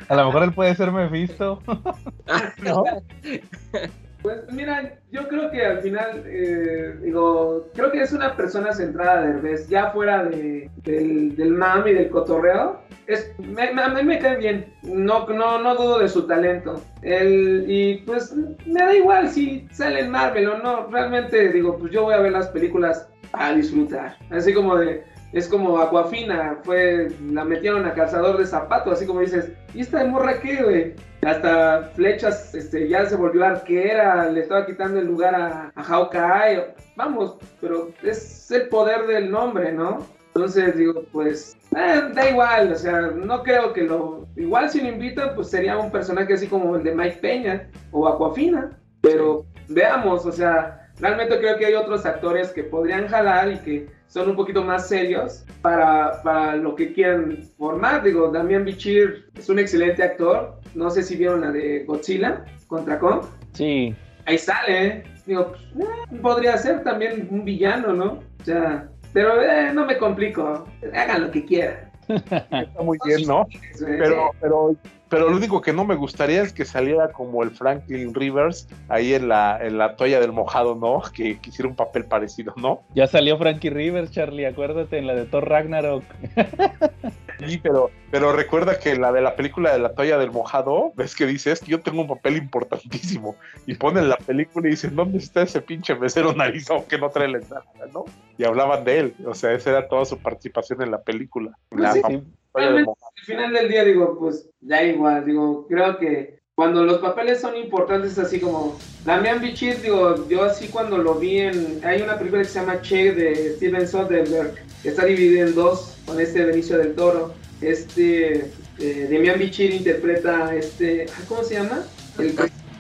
A 0.08 0.14
lo 0.16 0.26
mejor 0.26 0.42
él 0.44 0.52
puede 0.52 0.74
ser 0.74 0.90
Mephisto. 0.90 1.62
¿No? 2.62 2.84
Pues 4.26 4.42
mira, 4.50 4.98
yo 5.12 5.28
creo 5.28 5.52
que 5.52 5.64
al 5.64 5.78
final, 5.82 6.24
eh, 6.26 6.96
digo, 7.00 7.70
creo 7.74 7.92
que 7.92 8.02
es 8.02 8.12
una 8.12 8.34
persona 8.34 8.72
centrada 8.72 9.20
de 9.20 9.34
Derbez, 9.34 9.68
ya 9.68 9.92
fuera 9.92 10.24
de, 10.24 10.68
del, 10.82 11.36
del 11.36 11.52
mam 11.52 11.86
y 11.86 11.92
del 11.92 12.10
cotorreo. 12.10 12.80
Es, 13.06 13.32
a 13.38 13.88
mí 13.88 14.02
me 14.02 14.18
cae 14.18 14.36
bien, 14.38 14.74
no, 14.82 15.28
no, 15.28 15.62
no 15.62 15.76
dudo 15.76 16.00
de 16.00 16.08
su 16.08 16.26
talento. 16.26 16.82
Él, 17.02 17.66
y 17.68 17.98
pues 17.98 18.34
me 18.34 18.80
da 18.80 18.96
igual 18.96 19.28
si 19.28 19.68
sale 19.70 20.00
en 20.00 20.10
Marvel 20.10 20.48
o 20.48 20.58
no, 20.58 20.88
realmente 20.88 21.52
digo, 21.52 21.78
pues 21.78 21.92
yo 21.92 22.02
voy 22.02 22.14
a 22.14 22.20
ver 22.20 22.32
las 22.32 22.48
películas 22.48 23.08
a 23.32 23.52
disfrutar. 23.52 24.16
Así 24.30 24.52
como 24.52 24.74
de, 24.74 25.04
es 25.36 25.48
como 25.48 25.78
Aquafina, 25.78 26.60
fue, 26.62 27.08
la 27.30 27.44
metieron 27.44 27.84
a 27.84 27.92
calzador 27.92 28.38
de 28.38 28.46
zapato, 28.46 28.90
así 28.90 29.04
como 29.06 29.20
dices, 29.20 29.52
¿y 29.74 29.82
esta 29.82 29.98
de 29.98 30.08
morra 30.08 30.40
qué, 30.40 30.62
güey? 30.62 30.94
Hasta 31.26 31.90
flechas, 31.94 32.54
este, 32.54 32.88
ya 32.88 33.04
se 33.04 33.16
volvió 33.16 33.44
arquera, 33.44 34.30
le 34.30 34.40
estaba 34.40 34.64
quitando 34.64 34.98
el 34.98 35.06
lugar 35.06 35.34
a, 35.34 35.72
a 35.74 35.82
Hawkeye. 35.82 36.74
Vamos, 36.96 37.36
pero 37.60 37.90
es 38.02 38.50
el 38.50 38.68
poder 38.68 39.06
del 39.06 39.30
nombre, 39.30 39.72
¿no? 39.72 40.06
Entonces 40.28 40.74
digo, 40.74 41.02
pues, 41.12 41.54
eh, 41.76 42.02
da 42.14 42.30
igual, 42.30 42.72
o 42.72 42.76
sea, 42.76 43.02
no 43.02 43.42
creo 43.42 43.74
que 43.74 43.82
lo... 43.82 44.26
Igual 44.36 44.70
si 44.70 44.80
lo 44.80 44.88
invitan, 44.88 45.34
pues 45.34 45.50
sería 45.50 45.76
un 45.76 45.90
personaje 45.90 46.32
así 46.32 46.46
como 46.46 46.76
el 46.76 46.82
de 46.82 46.94
Mike 46.94 47.18
Peña 47.20 47.68
o 47.90 48.08
Aquafina, 48.08 48.70
pero 49.02 49.44
veamos, 49.68 50.24
o 50.24 50.32
sea, 50.32 50.90
realmente 50.98 51.38
creo 51.38 51.58
que 51.58 51.66
hay 51.66 51.74
otros 51.74 52.06
actores 52.06 52.52
que 52.52 52.64
podrían 52.64 53.06
jalar 53.08 53.52
y 53.52 53.58
que 53.58 53.95
son 54.08 54.30
un 54.30 54.36
poquito 54.36 54.62
más 54.64 54.88
serios 54.88 55.44
para, 55.62 56.22
para 56.22 56.56
lo 56.56 56.74
que 56.74 56.92
quieran 56.92 57.42
formar. 57.58 58.02
Digo, 58.02 58.30
Damián 58.30 58.64
Bichir 58.64 59.28
es 59.36 59.48
un 59.48 59.58
excelente 59.58 60.02
actor. 60.02 60.58
No 60.74 60.90
sé 60.90 61.02
si 61.02 61.16
vieron 61.16 61.40
la 61.40 61.52
de 61.52 61.84
Godzilla 61.84 62.44
contra 62.68 62.98
Kong. 62.98 63.22
Sí, 63.52 63.94
Ahí 64.26 64.38
sale, 64.38 64.86
¿eh? 64.86 65.04
Digo, 65.24 65.52
pues, 65.74 65.88
eh, 65.88 66.16
podría 66.20 66.58
ser 66.58 66.82
también 66.82 67.28
un 67.30 67.44
villano, 67.44 67.92
¿no? 67.92 68.20
O 68.40 68.44
sea, 68.44 68.88
pero 69.12 69.40
eh, 69.40 69.72
no 69.72 69.86
me 69.86 69.96
complico. 69.96 70.66
Hagan 70.92 71.22
lo 71.22 71.30
que 71.30 71.44
quieran. 71.44 71.90
Está 72.08 72.82
muy 72.82 72.98
bien, 73.04 73.26
¿no? 73.26 73.46
Pero, 73.78 74.30
pero, 74.40 74.76
pero 75.08 75.28
lo 75.30 75.36
único 75.36 75.60
que 75.60 75.72
no 75.72 75.84
me 75.84 75.94
gustaría 75.94 76.42
es 76.42 76.52
que 76.52 76.64
saliera 76.64 77.12
como 77.12 77.42
el 77.42 77.50
Franklin 77.50 78.14
Rivers 78.14 78.68
ahí 78.88 79.14
en 79.14 79.28
la, 79.28 79.58
en 79.60 79.78
la 79.78 79.96
toalla 79.96 80.20
del 80.20 80.32
mojado, 80.32 80.74
¿no? 80.74 81.02
Que 81.16 81.38
quisiera 81.38 81.68
un 81.68 81.76
papel 81.76 82.04
parecido, 82.04 82.52
¿no? 82.56 82.82
ya 82.94 83.06
salió 83.06 83.38
Frankie 83.38 83.70
Rivers, 83.70 84.10
Charlie, 84.10 84.46
acuérdate, 84.46 84.98
en 84.98 85.06
la 85.06 85.14
de 85.14 85.24
Thor 85.24 85.48
Ragnarok. 85.48 86.04
Sí, 87.38 87.58
pero, 87.58 87.90
pero 88.10 88.32
recuerda 88.32 88.78
que 88.78 88.96
la 88.96 89.12
de 89.12 89.20
la 89.20 89.36
película 89.36 89.72
de 89.72 89.78
la 89.78 89.94
toalla 89.94 90.16
del 90.16 90.30
mojado, 90.30 90.92
ves 90.96 91.14
que 91.14 91.26
dice, 91.26 91.52
es 91.52 91.60
que 91.60 91.70
yo 91.70 91.80
tengo 91.80 92.00
un 92.00 92.08
papel 92.08 92.36
importantísimo. 92.36 93.36
Y 93.66 93.74
ponen 93.74 94.08
la 94.08 94.16
película 94.16 94.68
y 94.68 94.70
dicen, 94.70 94.96
¿dónde 94.96 95.18
está 95.18 95.42
ese 95.42 95.60
pinche 95.60 95.94
mesero 95.94 96.32
narizón 96.32 96.84
que 96.84 96.98
no 96.98 97.10
trae 97.10 97.28
la 97.28 97.38
entrada, 97.38 97.66
no? 97.92 98.06
Y 98.38 98.44
hablaban 98.44 98.84
de 98.84 98.98
él, 99.00 99.14
o 99.26 99.34
sea, 99.34 99.52
esa 99.52 99.70
era 99.70 99.88
toda 99.88 100.04
su 100.04 100.18
participación 100.18 100.82
en 100.82 100.90
la 100.90 101.02
película. 101.02 101.50
La 101.70 101.90
Pues 101.90 102.04
sí. 102.06 102.22
Del 102.56 102.64
Realmente, 102.64 102.90
al 103.18 103.24
final 103.24 103.52
del 103.52 103.68
día 103.68 103.84
digo, 103.84 104.18
pues 104.18 104.48
da 104.60 104.82
igual, 104.82 105.24
digo, 105.24 105.66
creo 105.68 105.98
que 105.98 106.36
cuando 106.54 106.84
los 106.84 106.98
papeles 106.98 107.40
son 107.40 107.54
importantes 107.56 108.18
así 108.18 108.40
como 108.40 108.78
Damián 109.04 109.40
Bichir, 109.42 109.80
digo, 109.82 110.26
yo 110.28 110.42
así 110.44 110.68
cuando 110.68 110.96
lo 110.98 111.14
vi 111.16 111.38
en, 111.40 111.80
hay 111.84 112.00
una 112.00 112.16
película 112.18 112.42
que 112.42 112.48
se 112.48 112.58
llama 112.60 112.80
Che 112.80 113.12
de 113.12 113.56
Steven 113.56 113.86
Soderbergh, 113.86 114.54
que 114.82 114.88
está 114.88 115.04
dividida 115.04 115.46
en 115.46 115.54
dos 115.54 115.98
con 116.06 116.18
este 116.20 116.44
Benicio 116.46 116.78
del 116.78 116.94
Toro, 116.94 117.34
este 117.60 118.50
eh, 118.78 119.08
Damián 119.10 119.38
Bichir 119.38 119.70
interpreta 119.74 120.54
este, 120.54 121.06
ah, 121.10 121.20
¿cómo 121.28 121.42
se 121.44 121.54
llama? 121.54 121.82
El, 122.18 122.34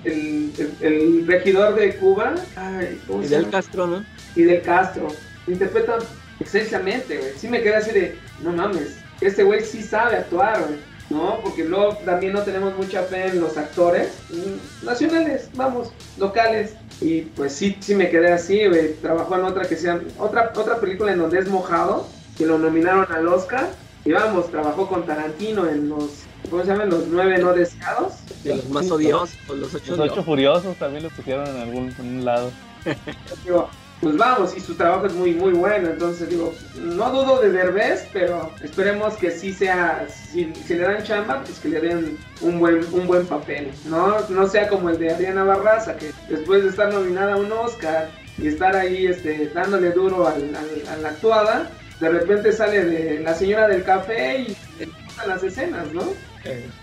el, 0.04 0.50
el- 0.58 0.72
el 0.80 1.26
regidor 1.26 1.74
de 1.74 1.96
Cuba, 1.96 2.34
ay, 2.56 2.98
¿cómo 3.06 3.22
se 3.22 3.28
llama? 3.28 3.50
Castro, 3.50 3.86
¿no? 3.86 4.04
y 4.36 4.42
del 4.42 4.62
Castro. 4.62 5.08
Interpreta 5.46 5.98
excelsamente, 6.40 7.16
güey. 7.18 7.30
Sí 7.36 7.48
me 7.48 7.62
quedé 7.62 7.76
así 7.76 7.90
de, 7.92 8.14
no 8.42 8.52
mames, 8.52 8.98
este 9.20 9.44
güey 9.44 9.64
sí 9.64 9.82
sabe 9.82 10.16
actuar, 10.16 10.62
güey. 10.66 10.96
¿No? 11.08 11.38
Porque 11.40 11.64
luego 11.64 11.96
también 12.04 12.32
no 12.32 12.42
tenemos 12.42 12.76
mucha 12.76 13.02
fe 13.04 13.28
en 13.28 13.40
los 13.40 13.56
actores 13.56 14.12
mm, 14.28 14.84
nacionales, 14.84 15.48
vamos, 15.54 15.92
locales. 16.18 16.74
Y 17.00 17.20
pues 17.20 17.52
sí, 17.52 17.76
sí 17.78 17.94
me 17.94 18.10
quedé 18.10 18.32
así, 18.32 18.66
güey. 18.66 18.94
Trabajó 18.94 19.36
en 19.36 19.44
otra 19.44 19.68
que 19.68 19.76
sea, 19.76 20.00
otra, 20.18 20.52
otra 20.56 20.80
película 20.80 21.12
en 21.12 21.18
donde 21.18 21.38
es 21.38 21.48
mojado, 21.48 22.08
que 22.36 22.44
lo 22.44 22.58
nominaron 22.58 23.06
al 23.12 23.28
Oscar. 23.28 23.68
Y 24.04 24.12
vamos, 24.12 24.50
trabajó 24.50 24.88
con 24.88 25.06
Tarantino 25.06 25.68
en 25.68 25.88
los, 25.88 26.10
¿cómo 26.50 26.62
se 26.62 26.68
llaman? 26.68 26.90
Los 26.90 27.06
nueve 27.06 27.38
no 27.38 27.52
deseados. 27.52 28.14
De 28.42 28.56
los 28.56 28.68
más 28.70 28.90
odiosos, 28.90 29.36
los 29.48 29.74
ocho 29.74 29.96
Los 29.96 30.10
ocho 30.10 30.22
furiosos 30.24 30.76
también 30.76 31.04
lo 31.04 31.10
pusieron 31.10 31.46
en 31.46 31.56
algún 31.56 31.94
en 31.98 32.18
un 32.18 32.24
lado. 32.24 32.50
Digo, 33.44 33.68
pues 34.00 34.16
vamos, 34.16 34.56
y 34.56 34.60
su 34.60 34.74
trabajo 34.74 35.06
es 35.06 35.14
muy, 35.14 35.32
muy 35.32 35.52
bueno. 35.52 35.88
Entonces, 35.88 36.28
digo, 36.28 36.54
no 36.76 37.10
dudo 37.10 37.40
de 37.40 37.50
Derbez, 37.50 38.06
pero 38.12 38.52
esperemos 38.62 39.14
que 39.14 39.30
sí 39.30 39.52
sea, 39.52 40.06
si, 40.08 40.52
le 40.68 40.78
dan 40.78 41.02
chamba, 41.02 41.42
pues 41.42 41.58
que 41.58 41.68
le 41.68 41.80
den 41.80 42.18
un 42.42 42.58
buen, 42.60 42.80
un 42.92 43.06
buen 43.06 43.26
papel. 43.26 43.70
No, 43.86 44.20
no 44.28 44.46
sea 44.48 44.68
como 44.68 44.90
el 44.90 44.98
de 44.98 45.12
Adriana 45.12 45.44
Barraza, 45.44 45.96
que 45.96 46.12
después 46.28 46.62
de 46.62 46.68
estar 46.70 46.92
nominada 46.92 47.34
a 47.34 47.36
un 47.38 47.50
Oscar 47.50 48.10
y 48.38 48.48
estar 48.48 48.76
ahí 48.76 49.06
este, 49.06 49.50
dándole 49.54 49.90
duro 49.92 50.28
al, 50.28 50.54
al- 50.54 50.88
a 50.92 50.96
la 50.98 51.08
actuada, 51.08 51.70
de 51.98 52.08
repente 52.10 52.52
sale 52.52 52.84
de 52.84 53.20
la 53.20 53.34
señora 53.34 53.66
del 53.66 53.82
café 53.82 54.40
y 54.40 54.56
empiezan 54.78 55.28
las 55.28 55.42
escenas, 55.42 55.90
¿no? 55.94 56.02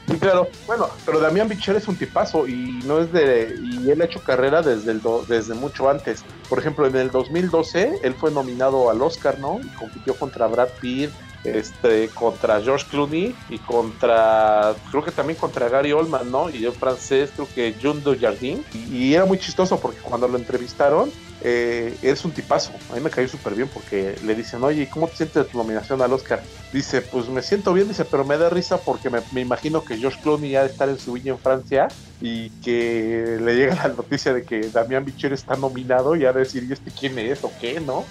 Sí, 0.07 0.18
claro. 0.18 0.47
Bueno, 0.68 0.89
pero 1.05 1.20
Damián 1.20 1.47
Bichir 1.47 1.76
es 1.76 1.88
un 1.88 1.95
tipazo 1.95 2.47
y 2.47 2.80
no 2.86 2.99
es 2.99 3.11
de 3.11 3.55
y 3.61 3.89
él 3.89 4.01
ha 4.01 4.05
hecho 4.05 4.22
carrera 4.22 4.61
desde 4.61 4.91
el 4.91 5.01
desde 5.28 5.53
mucho 5.53 5.89
antes. 5.89 6.24
Por 6.49 6.59
ejemplo, 6.59 6.86
en 6.88 6.95
el 6.95 7.11
2012 7.11 7.99
él 8.03 8.14
fue 8.14 8.32
nominado 8.32 8.89
al 8.89 9.01
Oscar, 9.01 9.39
¿no? 9.39 9.59
Y 9.64 9.68
compitió 9.70 10.16
contra 10.16 10.47
Brad 10.47 10.70
Pitt, 10.82 11.11
este, 11.43 12.09
contra 12.09 12.61
George 12.61 12.86
Clooney 12.89 13.36
y 13.49 13.57
contra, 13.59 14.74
creo 14.89 15.03
que 15.03 15.11
también 15.11 15.38
contra 15.38 15.68
Gary 15.70 15.91
Oldman, 15.91 16.32
¿no? 16.32 16.49
Y 16.49 16.66
el 16.66 16.72
francés, 16.72 17.32
creo 17.36 17.47
que 17.53 17.76
June 17.82 18.01
Dujardin. 18.01 18.64
Y 18.74 19.14
era 19.14 19.26
muy 19.26 19.38
chistoso 19.38 19.80
porque 19.80 19.99
cuando 19.99 20.28
lo 20.28 20.38
entrevistaron, 20.38 21.11
eh, 21.44 21.98
es 22.02 22.24
un 22.24 22.32
tipazo. 22.32 22.74
A 22.89 22.96
mí 22.96 23.02
me 23.02 23.10
cayó 23.10 23.28
súper 23.28 23.54
bien 23.54 23.70
porque 23.74 24.16
le 24.24 24.36
dicen, 24.36 24.64
oye, 24.64 24.89
¿cómo 24.89 25.08
te 25.08 25.18
sientes 25.18 25.44
de 25.44 25.50
tu 25.50 25.58
nominación 25.58 26.02
al 26.02 26.14
Oscar? 26.14 26.41
Dice, 26.72 27.02
pues 27.02 27.28
me 27.30 27.41
siento 27.41 27.74
bien, 27.74 27.88
dice, 27.88 28.06
pero 28.06 28.24
me 28.24 28.38
da 28.38 28.50
risa 28.50 28.78
porque 28.78 29.10
me, 29.10 29.41
imagino 29.41 29.84
que 29.84 29.98
George 29.98 30.20
Clooney 30.22 30.52
ya 30.52 30.62
de 30.62 30.70
estar 30.70 30.88
en 30.89 30.98
su 30.98 31.12
viña 31.12 31.34
en 31.34 31.39
Francia 31.39 31.88
y 32.22 32.50
que 32.62 33.38
le 33.41 33.56
llega 33.56 33.76
la 33.76 33.89
noticia 33.89 34.34
de 34.34 34.44
que 34.44 34.70
Damián 34.70 35.04
Bichir 35.04 35.34
está 35.34 35.56
nominado 35.56 36.16
y 36.16 36.26
a 36.26 36.32
decir, 36.32 36.64
¿y 36.64 36.72
este 36.72 36.91
quién 36.91 37.20
es 37.20 37.44
o 37.44 37.52
qué, 37.60 37.80
no? 37.80 38.06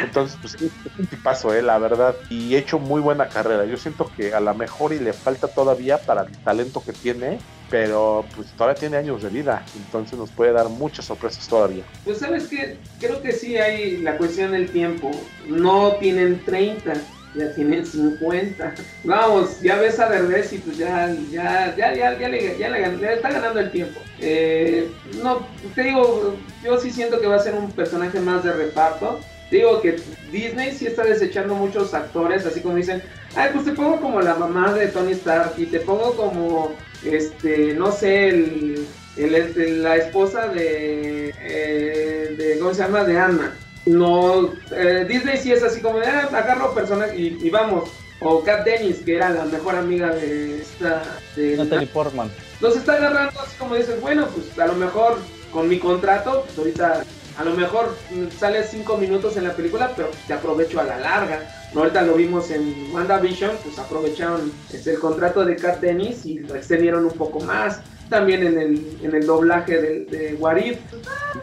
Entonces, 0.00 0.38
pues 0.40 0.54
es 0.60 0.72
un 0.96 1.06
tipazo, 1.06 1.54
eh, 1.54 1.62
la 1.62 1.78
verdad. 1.78 2.16
Y 2.28 2.56
hecho 2.56 2.78
muy 2.78 3.00
buena 3.00 3.30
carrera. 3.30 3.64
Yo 3.64 3.76
siento 3.76 4.10
que 4.10 4.34
a 4.34 4.40
lo 4.40 4.54
mejor 4.54 4.92
y 4.92 4.98
le 4.98 5.14
falta 5.14 5.48
todavía 5.48 6.04
para 6.04 6.22
el 6.22 6.38
talento 6.42 6.82
que 6.84 6.92
tiene, 6.92 7.40
pero 7.68 8.28
pues 8.34 8.54
todavía 8.54 8.78
tiene 8.78 8.96
años 8.98 9.22
de 9.22 9.30
vida. 9.30 9.66
Entonces 9.74 10.18
nos 10.18 10.32
puede 10.32 10.52
dar 10.52 10.68
muchas 10.68 11.06
sorpresas 11.06 11.48
todavía. 11.48 11.86
Pues 12.04 12.18
sabes 12.18 12.48
que 12.48 12.78
creo 13.00 13.22
que 13.22 13.32
sí 13.32 13.56
hay 13.56 13.98
la 13.98 14.18
cuestión 14.18 14.52
del 14.52 14.70
tiempo. 14.70 15.10
No 15.48 15.96
tienen 15.96 16.44
30, 16.44 16.92
ya 17.34 17.52
tienen 17.54 17.86
50. 17.86 18.74
Vamos, 19.04 19.60
ya 19.60 19.76
ves 19.76 19.98
a 20.00 20.08
Derbez 20.08 20.52
y 20.52 20.58
pues 20.58 20.76
ya, 20.76 21.10
ya, 21.30 21.74
ya, 21.76 21.94
ya, 21.94 22.18
ya, 22.18 22.28
le, 22.28 22.58
ya 22.58 22.68
le 22.68 22.84
gan- 22.84 22.98
le 22.98 23.14
está 23.14 23.30
ganando 23.30 23.60
el 23.60 23.70
tiempo. 23.70 24.00
Eh, 24.18 24.90
no, 25.22 25.48
te 25.74 25.82
digo, 25.82 26.36
yo 26.62 26.78
sí 26.78 26.90
siento 26.90 27.20
que 27.20 27.26
va 27.26 27.36
a 27.36 27.40
ser 27.40 27.54
un 27.54 27.70
personaje 27.72 28.20
más 28.20 28.44
de 28.44 28.52
reparto. 28.52 29.20
Digo 29.54 29.80
que 29.80 29.94
Disney 30.32 30.72
sí 30.72 30.84
está 30.88 31.04
desechando 31.04 31.54
muchos 31.54 31.94
actores, 31.94 32.44
así 32.44 32.58
como 32.60 32.74
dicen, 32.74 33.00
ay, 33.36 33.50
pues 33.52 33.64
te 33.64 33.70
pongo 33.70 34.00
como 34.00 34.20
la 34.20 34.34
mamá 34.34 34.72
de 34.72 34.88
Tony 34.88 35.12
Stark 35.12 35.52
y 35.56 35.66
te 35.66 35.78
pongo 35.78 36.16
como, 36.16 36.74
este, 37.04 37.72
no 37.74 37.92
sé, 37.92 38.30
el, 38.30 38.84
el- 39.16 39.34
el- 39.36 39.82
la 39.84 39.94
esposa 39.94 40.48
de, 40.48 41.32
eh, 41.40 42.34
de, 42.36 42.58
¿cómo 42.58 42.74
se 42.74 42.82
llama? 42.82 43.04
De 43.04 43.16
Anna. 43.16 43.56
No, 43.86 44.52
eh, 44.72 45.06
Disney 45.08 45.36
sí 45.38 45.52
es 45.52 45.62
así 45.62 45.80
como 45.80 46.00
de, 46.00 46.06
ah, 46.08 46.28
agarro 46.32 46.74
personas 46.74 47.14
y, 47.14 47.38
y 47.40 47.48
vamos. 47.48 47.90
O 48.18 48.42
Kat 48.42 48.64
Dennis, 48.64 49.02
que 49.04 49.14
era 49.14 49.30
la 49.30 49.44
mejor 49.44 49.76
amiga 49.76 50.10
de 50.16 50.62
esta... 50.62 51.00
De 51.36 51.56
Natalie 51.56 51.86
Portman. 51.86 52.28
los 52.60 52.76
está 52.76 52.94
agarrando 52.94 53.38
así 53.40 53.56
como 53.56 53.76
dices, 53.76 54.00
bueno, 54.00 54.26
pues 54.34 54.58
a 54.58 54.66
lo 54.66 54.74
mejor 54.74 55.18
con 55.52 55.68
mi 55.68 55.78
contrato, 55.78 56.42
pues 56.46 56.58
ahorita 56.58 57.04
a 57.36 57.44
lo 57.44 57.54
mejor 57.54 57.96
sales 58.38 58.68
cinco 58.70 58.96
minutos 58.96 59.36
en 59.36 59.44
la 59.44 59.54
película, 59.54 59.92
pero 59.96 60.10
te 60.26 60.32
aprovecho 60.32 60.80
a 60.80 60.84
la 60.84 60.98
larga. 60.98 61.48
No, 61.72 61.80
ahorita 61.80 62.02
lo 62.02 62.14
vimos 62.14 62.50
en 62.50 62.90
WandaVision, 62.92 63.52
pues 63.62 63.78
aprovecharon 63.78 64.52
el 64.72 64.98
contrato 64.98 65.44
de 65.44 65.56
Kat 65.56 65.80
Dennis 65.80 66.24
y 66.24 66.38
lo 66.38 66.54
extendieron 66.54 67.04
un 67.04 67.12
poco 67.12 67.40
más. 67.40 67.80
También 68.08 68.46
en 68.46 68.58
el, 68.58 68.98
en 69.02 69.14
el 69.14 69.26
doblaje 69.26 69.80
de, 69.80 70.04
de 70.04 70.34
Warif. 70.34 70.78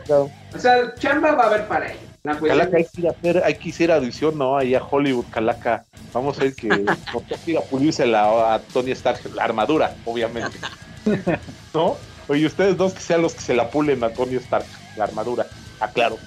O 0.09 0.59
sea, 0.59 0.93
chamba 0.95 1.33
va 1.33 1.43
a 1.43 1.47
haber 1.47 1.67
para 1.67 1.91
ellos. 1.91 2.11
La 2.23 2.37
Calaca, 2.37 2.77
hay 2.77 2.85
que 2.85 3.01
ir 3.01 3.07
a 3.07 3.11
hacer, 3.11 3.43
hay 3.43 3.55
que 3.55 3.91
a 3.91 3.95
audición, 3.95 4.37
¿no? 4.37 4.55
Ahí 4.55 4.75
a 4.75 4.83
Hollywood, 4.83 5.25
Calaca. 5.31 5.85
Vamos 6.13 6.37
a 6.37 6.43
ver 6.43 6.53
que 6.53 6.67
ir 7.47 7.57
a 7.57 7.61
pulirse 7.61 8.05
la, 8.05 8.53
a 8.53 8.59
Tony 8.59 8.91
Stark, 8.91 9.19
la 9.33 9.43
armadura, 9.43 9.95
obviamente. 10.05 10.55
¿No? 11.73 11.97
Oye, 12.27 12.45
ustedes 12.45 12.77
dos 12.77 12.93
que 12.93 12.99
sean 12.99 13.23
los 13.23 13.33
que 13.33 13.41
se 13.41 13.55
la 13.55 13.71
pulen 13.71 14.03
a 14.03 14.09
Tony 14.09 14.35
Stark, 14.35 14.65
la 14.95 15.05
armadura. 15.05 15.47
Aclaro. 15.81 16.17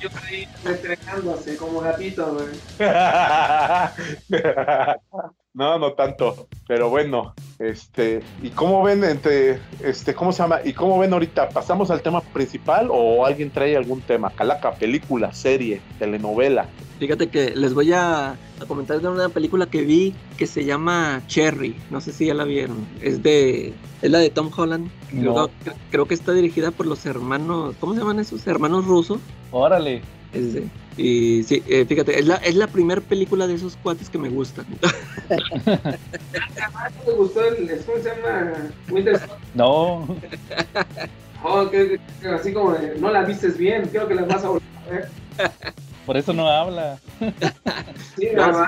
Yo 0.00 0.08
ahí 0.26 0.48
estrenándose 0.64 1.56
como 1.56 1.80
gatito, 1.80 2.34
güey. 2.34 2.48
no, 5.58 5.76
no 5.76 5.92
tanto. 5.94 6.46
Pero 6.68 6.88
bueno, 6.88 7.34
este, 7.58 8.20
¿y 8.42 8.50
cómo 8.50 8.80
ven 8.84 9.02
entre, 9.02 9.58
este, 9.82 10.14
cómo 10.14 10.30
se 10.30 10.42
llama? 10.42 10.60
¿Y 10.64 10.72
cómo 10.72 11.00
ven 11.00 11.12
ahorita? 11.12 11.48
¿Pasamos 11.48 11.90
al 11.90 12.00
tema 12.00 12.20
principal 12.20 12.88
o 12.92 13.26
alguien 13.26 13.50
trae 13.50 13.76
algún 13.76 14.00
tema? 14.00 14.30
Calaca, 14.30 14.74
película, 14.74 15.32
serie, 15.32 15.80
telenovela. 15.98 16.68
Fíjate 17.00 17.28
que 17.28 17.56
les 17.56 17.74
voy 17.74 17.92
a, 17.92 18.30
a 18.32 18.66
comentar 18.68 19.00
de 19.00 19.08
una 19.08 19.28
película 19.30 19.66
que 19.66 19.82
vi 19.82 20.14
que 20.36 20.46
se 20.46 20.64
llama 20.64 21.22
Cherry. 21.26 21.74
No 21.90 22.00
sé 22.00 22.12
si 22.12 22.26
ya 22.26 22.34
la 22.34 22.44
vieron. 22.44 22.86
Es 23.02 23.24
de 23.24 23.74
es 24.00 24.10
la 24.12 24.18
de 24.18 24.30
Tom 24.30 24.50
Holland. 24.56 24.88
No. 25.12 25.50
creo 25.90 26.06
que 26.06 26.14
está 26.14 26.32
dirigida 26.32 26.70
por 26.70 26.86
los 26.86 27.04
hermanos. 27.04 27.74
¿Cómo 27.80 27.94
se 27.94 28.00
llaman 28.00 28.20
esos? 28.20 28.46
Hermanos 28.46 28.84
rusos. 28.84 29.18
Órale. 29.50 30.02
Es 30.32 30.52
de- 30.54 30.68
y 30.96 31.42
sí, 31.44 31.62
eh, 31.68 31.84
fíjate, 31.88 32.18
es 32.18 32.26
la, 32.26 32.36
es 32.36 32.56
la 32.56 32.66
primera 32.66 33.00
película 33.00 33.46
de 33.46 33.54
esos 33.54 33.76
cuates 33.76 34.10
que 34.10 34.18
me 34.18 34.28
gustan. 34.28 34.66
¿no 34.80 34.88
¿Te 37.04 37.12
gustó 37.12 37.44
el, 37.44 37.68
¿cómo 37.86 37.98
se 38.02 38.08
llama? 38.10 38.52
Winter 38.90 39.18
Soldier? 39.18 39.38
No. 39.54 40.16
Oh, 41.44 41.70
que, 41.70 42.00
que 42.20 42.28
así 42.28 42.52
como 42.52 42.72
de, 42.72 42.98
no 42.98 43.10
la 43.10 43.22
vistes 43.22 43.56
bien, 43.56 43.86
creo 43.88 44.08
que 44.08 44.14
la 44.16 44.22
vas 44.22 44.42
a 44.44 44.48
volver 44.48 44.68
a 44.86 44.90
ver. 44.90 45.08
Por 46.04 46.16
eso 46.16 46.32
no 46.32 46.48
habla. 46.48 46.98
Sí, 48.18 48.30
No. 48.34 48.66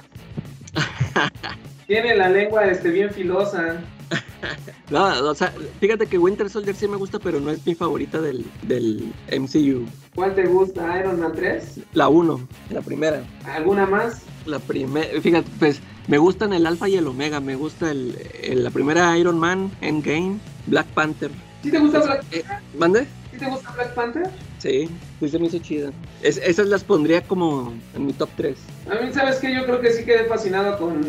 Tiene 1.89 2.15
la 2.15 2.29
lengua 2.29 2.65
este, 2.67 2.91
bien 2.91 3.11
filosa. 3.11 3.81
No, 4.91 5.05
o 5.31 5.35
sea, 5.37 5.53
fíjate 5.79 6.07
que 6.07 6.19
Winter 6.19 6.51
Soldier 6.51 6.75
sí 6.75 6.89
me 6.89 6.97
gusta, 6.97 7.21
pero 7.21 7.39
no 7.39 7.51
es 7.53 7.65
mi 7.65 7.77
favorita 7.77 8.21
del, 8.21 8.45
del 8.63 9.13
MCU. 9.31 9.87
¿Cuál 10.17 10.35
te 10.35 10.47
gusta? 10.47 10.99
¿Iron 10.99 11.21
Man 11.21 11.33
3? 11.33 11.81
La 11.95 12.09
1, 12.09 12.49
la 12.71 12.81
primera. 12.83 13.23
¿Alguna 13.45 13.87
más? 13.87 14.23
La 14.47 14.59
primera, 14.59 15.21
fíjate, 15.21 15.49
pues 15.61 15.81
me 16.09 16.19
gustan 16.19 16.53
el 16.53 16.67
Alpha 16.67 16.89
y 16.89 16.97
el 16.97 17.07
Omega. 17.07 17.39
Me 17.39 17.55
gusta 17.55 17.93
el, 17.93 18.17
el- 18.43 18.65
la 18.65 18.71
primera 18.71 19.17
Iron 19.17 19.39
Man, 19.39 19.71
Endgame, 19.81 20.39
Black 20.67 20.87
Panther. 20.89 21.31
¿Sí 21.63 21.71
te 21.71 21.79
gusta 21.79 22.01
Black, 22.01 22.25
Eh, 22.33 22.43
¿Mande? 22.77 23.07
¿sí 23.31 23.39
te 23.39 23.47
gusta 23.47 23.71
Black 23.73 23.95
Panther? 23.95 24.29
Sí, 24.61 24.89
sí 25.19 25.29
se 25.29 25.39
me 25.39 25.47
hizo 25.47 25.59
chida. 25.59 25.91
Es- 26.23 26.37
esas 26.37 26.67
las 26.69 26.85
pondría 26.85 27.23
como 27.23 27.73
en 27.97 28.07
mi 28.07 28.13
top 28.13 28.29
3. 28.37 28.59
A 28.91 29.03
mí, 29.03 29.11
¿sabes 29.13 29.37
qué? 29.37 29.55
Yo 29.55 29.65
creo 29.65 29.81
que 29.81 29.91
sí 29.91 30.05
quedé 30.05 30.25
fascinado 30.25 30.77
con 30.79 31.01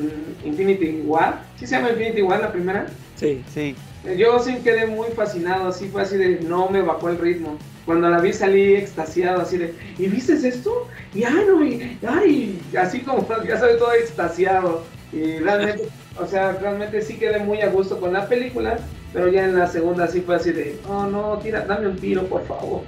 Infinity 0.45 1.01
War. 1.05 1.43
¿Sí 1.57 1.67
se 1.67 1.75
llama 1.75 1.89
Infinity 1.91 2.21
War 2.21 2.39
la 2.39 2.51
primera? 2.51 2.87
Sí. 3.15 3.43
Sí. 3.53 3.75
Yo 4.17 4.39
sí 4.39 4.55
quedé 4.63 4.87
muy 4.87 5.09
fascinado, 5.09 5.67
así 5.67 5.87
fue 5.89 6.01
así 6.03 6.17
de 6.17 6.39
no 6.41 6.69
me 6.69 6.81
bajó 6.81 7.09
el 7.09 7.17
ritmo. 7.19 7.57
Cuando 7.85 8.09
la 8.09 8.19
vi 8.19 8.31
salí 8.31 8.75
extasiado, 8.75 9.41
así 9.41 9.57
de, 9.57 9.73
¿y 9.97 10.07
viste 10.07 10.33
esto? 10.33 10.87
Y 11.13 11.23
ay, 11.23 11.45
no, 11.47 11.63
y, 11.65 11.97
ay, 12.07 12.61
así 12.79 13.01
como, 13.01 13.27
ya 13.47 13.59
sabes, 13.59 13.77
todo 13.77 13.93
extasiado. 13.93 14.83
Y 15.11 15.39
realmente, 15.39 15.83
o 16.17 16.25
sea, 16.25 16.53
realmente 16.53 17.01
sí 17.01 17.17
quedé 17.17 17.39
muy 17.39 17.61
a 17.61 17.67
gusto 17.69 17.99
con 17.99 18.13
la 18.13 18.27
película, 18.29 18.79
pero 19.11 19.27
ya 19.27 19.43
en 19.43 19.57
la 19.59 19.67
segunda 19.67 20.07
sí 20.07 20.21
fue 20.21 20.37
así 20.37 20.51
de, 20.51 20.79
oh 20.87 21.05
no, 21.05 21.37
tira, 21.39 21.65
dame 21.65 21.87
un 21.87 21.97
tiro, 21.97 22.25
por 22.27 22.45
favor. 22.47 22.81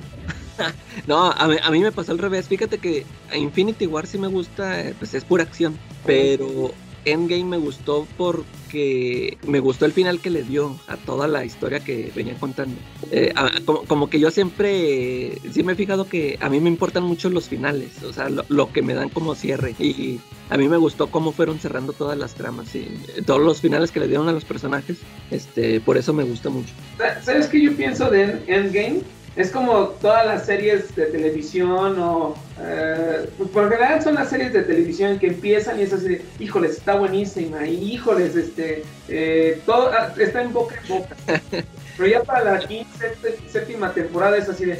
No, 1.07 1.31
a 1.31 1.47
mí, 1.47 1.55
a 1.61 1.71
mí 1.71 1.79
me 1.79 1.91
pasó 1.91 2.11
al 2.11 2.19
revés. 2.19 2.47
Fíjate 2.47 2.77
que 2.77 3.05
Infinity 3.35 3.87
War 3.87 4.07
sí 4.07 4.17
me 4.17 4.27
gusta, 4.27 4.81
eh, 4.81 4.95
pues 4.97 5.13
es 5.13 5.25
pura 5.25 5.43
acción. 5.43 5.77
Pero 6.05 6.71
Endgame 7.05 7.43
me 7.45 7.57
gustó 7.57 8.07
porque 8.17 9.37
me 9.45 9.59
gustó 9.59 9.85
el 9.85 9.91
final 9.91 10.19
que 10.21 10.29
le 10.29 10.43
dio 10.43 10.77
a 10.87 10.95
toda 10.97 11.27
la 11.27 11.43
historia 11.43 11.79
que 11.81 12.11
venía 12.15 12.35
contando. 12.35 12.75
Eh, 13.11 13.33
a- 13.35 13.51
como, 13.65 13.83
como 13.83 14.09
que 14.09 14.19
yo 14.19 14.31
siempre, 14.31 15.37
sí 15.51 15.63
me 15.63 15.73
he 15.73 15.75
fijado 15.75 16.07
que 16.07 16.37
a 16.41 16.49
mí 16.49 16.59
me 16.59 16.69
importan 16.69 17.03
mucho 17.03 17.29
los 17.29 17.49
finales, 17.49 18.01
o 18.07 18.13
sea, 18.13 18.29
lo, 18.29 18.45
lo 18.49 18.71
que 18.71 18.81
me 18.81 18.93
dan 18.93 19.09
como 19.09 19.35
cierre. 19.35 19.75
Y 19.79 20.19
a 20.49 20.57
mí 20.57 20.69
me 20.69 20.77
gustó 20.77 21.07
cómo 21.07 21.31
fueron 21.33 21.59
cerrando 21.59 21.91
todas 21.93 22.17
las 22.17 22.33
tramas 22.35 22.73
y 22.75 22.79
eh, 22.79 23.21
todos 23.25 23.41
los 23.41 23.59
finales 23.59 23.91
que 23.91 23.99
le 23.99 24.07
dieron 24.07 24.29
a 24.29 24.31
los 24.31 24.45
personajes. 24.45 24.97
Este, 25.31 25.81
por 25.81 25.97
eso 25.97 26.13
me 26.13 26.23
gusta 26.23 26.49
mucho. 26.49 26.73
Sa- 26.97 27.21
¿Sabes 27.21 27.47
qué 27.47 27.61
yo 27.61 27.75
pienso 27.75 28.09
de 28.09 28.23
End- 28.23 28.41
Endgame? 28.47 29.01
Es 29.35 29.49
como 29.49 29.87
todas 29.99 30.27
las 30.27 30.45
series 30.45 30.95
de 30.95 31.07
televisión 31.07 31.99
o... 31.99 32.35
eh, 32.61 33.27
pues 33.37 33.49
por 33.49 33.63
lo 33.63 33.69
general 33.71 34.01
son 34.03 34.13
las 34.15 34.29
series 34.29 34.53
de 34.53 34.61
televisión 34.61 35.17
que 35.17 35.27
empiezan 35.27 35.79
y 35.79 35.83
es 35.83 35.93
así 35.93 36.07
de, 36.07 36.25
híjoles, 36.39 36.77
está 36.77 36.95
buenísima, 36.95 37.65
y 37.67 37.93
híjoles, 37.93 38.35
este, 38.35 38.83
eh, 39.07 39.59
todo 39.65 39.89
ah, 39.91 40.13
está 40.19 40.43
en 40.43 40.53
boca 40.53 40.75
en 40.83 40.87
boca. 40.87 41.15
Pero 41.97 42.09
ya 42.09 42.23
para 42.23 42.43
la 42.43 42.59
quinta, 42.59 43.07
séptima- 43.51 43.91
temporada 43.93 44.37
es 44.37 44.49
así 44.49 44.65
de, 44.65 44.77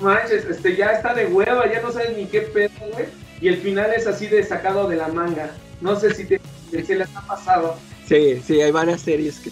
"No 0.00 0.06
manches, 0.06 0.44
este, 0.46 0.76
ya 0.76 0.92
está 0.92 1.12
de 1.12 1.26
hueva, 1.26 1.70
ya 1.70 1.82
no 1.82 1.92
sabes 1.92 2.16
ni 2.16 2.24
qué 2.26 2.40
pedo, 2.42 2.70
güey. 2.92 3.06
Y 3.42 3.48
el 3.48 3.56
final 3.58 3.92
es 3.94 4.06
así 4.06 4.26
de 4.28 4.42
sacado 4.42 4.88
de 4.88 4.96
la 4.96 5.08
manga. 5.08 5.50
No 5.82 5.98
sé 5.98 6.14
si 6.14 6.24
te, 6.24 6.40
si 6.70 6.94
les 6.94 7.08
ha 7.16 7.26
pasado. 7.26 7.76
Sí, 8.06 8.42
sí, 8.46 8.60
hay 8.60 8.70
varias 8.70 9.00
series 9.02 9.38
que... 9.40 9.50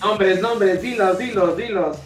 Nombres, 0.00 0.40
nombres, 0.40 0.80
dilos, 0.82 1.18
dilos, 1.18 1.56
dilos. 1.56 1.96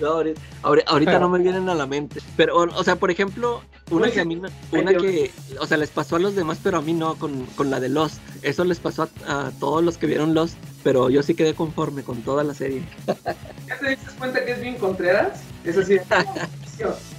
No, 0.00 0.06
ahorita, 0.08 0.40
ahori- 0.62 0.82
ahorita 0.86 1.18
no 1.18 1.28
me 1.28 1.38
vienen 1.38 1.68
a 1.68 1.74
la 1.74 1.86
mente. 1.86 2.20
Pero, 2.36 2.56
o, 2.56 2.62
o 2.78 2.84
sea, 2.84 2.96
por 2.96 3.10
ejemplo, 3.10 3.62
una 3.90 4.10
que 4.10 4.20
a 4.20 4.24
mí, 4.24 4.40
una 4.72 4.94
que, 4.94 5.30
o 5.60 5.66
sea, 5.66 5.76
les 5.76 5.90
pasó 5.90 6.16
a 6.16 6.18
los 6.18 6.34
demás, 6.34 6.58
pero 6.62 6.78
a 6.78 6.82
mí 6.82 6.92
no, 6.92 7.14
con, 7.16 7.44
con 7.56 7.70
la 7.70 7.80
de 7.80 7.88
Lost. 7.88 8.18
Eso 8.42 8.64
les 8.64 8.78
pasó 8.80 9.08
a, 9.26 9.46
a 9.46 9.50
todos 9.52 9.82
los 9.84 9.96
que 9.98 10.06
vieron 10.06 10.34
Lost, 10.34 10.56
pero 10.82 11.10
yo 11.10 11.22
sí 11.22 11.34
quedé 11.34 11.54
conforme 11.54 12.02
con 12.02 12.22
toda 12.22 12.42
la 12.44 12.54
serie. 12.54 12.82
¿Ya 13.68 13.78
te 13.78 13.90
diste 13.90 14.10
cuenta 14.18 14.44
que 14.44 14.52
es 14.52 14.60
bien 14.60 14.76
Contreras? 14.76 15.40
Es 15.64 15.76
así. 15.78 15.96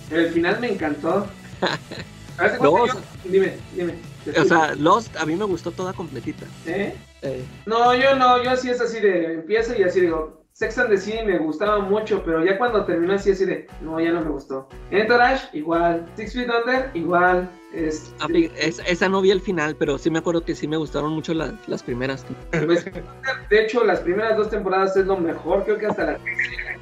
Pero 0.09 0.21
el 0.21 0.29
final 0.33 0.59
me 0.59 0.71
encantó. 0.71 1.27
A 2.37 2.43
ver, 2.43 2.61
No, 2.61 2.71
o 2.73 2.85
sea- 2.87 2.97
dime, 3.23 3.57
dime. 3.73 3.95
O 4.37 4.43
sea, 4.43 4.75
Lost 4.75 5.15
a 5.17 5.25
mí 5.25 5.35
me 5.35 5.45
gustó 5.45 5.71
toda 5.71 5.93
completita. 5.93 6.45
¿Eh? 6.65 6.93
Eh, 7.21 7.45
No, 7.65 7.93
yo 7.95 8.15
no, 8.15 8.43
yo 8.43 8.51
así 8.51 8.69
es 8.69 8.81
así 8.81 8.99
de, 8.99 9.35
empiezo 9.35 9.73
y 9.77 9.83
así 9.83 10.01
digo, 10.01 10.43
Sex 10.57 10.77
and 10.77 10.89
the 10.89 10.97
City 10.97 11.21
me 11.25 11.37
gustaba 11.37 11.79
mucho, 11.79 12.23
pero 12.23 12.41
ya 12.45 12.57
cuando 12.57 12.85
terminó 12.85 13.11
así 13.15 13.31
así 13.31 13.43
de, 13.43 13.67
no, 13.81 13.99
ya 13.99 14.13
no 14.13 14.21
me 14.21 14.29
gustó. 14.29 14.69
Entourage, 14.89 15.49
igual. 15.51 16.05
Six 16.15 16.31
Feet 16.33 16.47
Under, 16.49 16.91
igual. 16.93 17.49
Es, 17.73 18.13
a 18.21 18.29
mí- 18.29 18.49
es- 18.57 18.81
esa 18.87 19.09
no 19.09 19.19
vi 19.19 19.31
el 19.31 19.41
final, 19.41 19.75
pero 19.75 19.97
sí 19.97 20.09
me 20.09 20.19
acuerdo 20.19 20.45
que 20.45 20.55
sí 20.55 20.65
me 20.65 20.77
gustaron 20.77 21.11
mucho 21.11 21.33
las, 21.33 21.51
las 21.67 21.83
primeras. 21.83 22.25
pues, 22.65 22.85
de 23.49 23.61
hecho, 23.65 23.83
las 23.83 23.99
primeras 23.99 24.37
dos 24.37 24.49
temporadas 24.49 24.95
es 24.95 25.05
lo 25.05 25.17
mejor, 25.17 25.65
creo 25.65 25.77
que 25.77 25.87
hasta 25.87 26.05
la 26.05 26.17
tercera. 26.19 26.79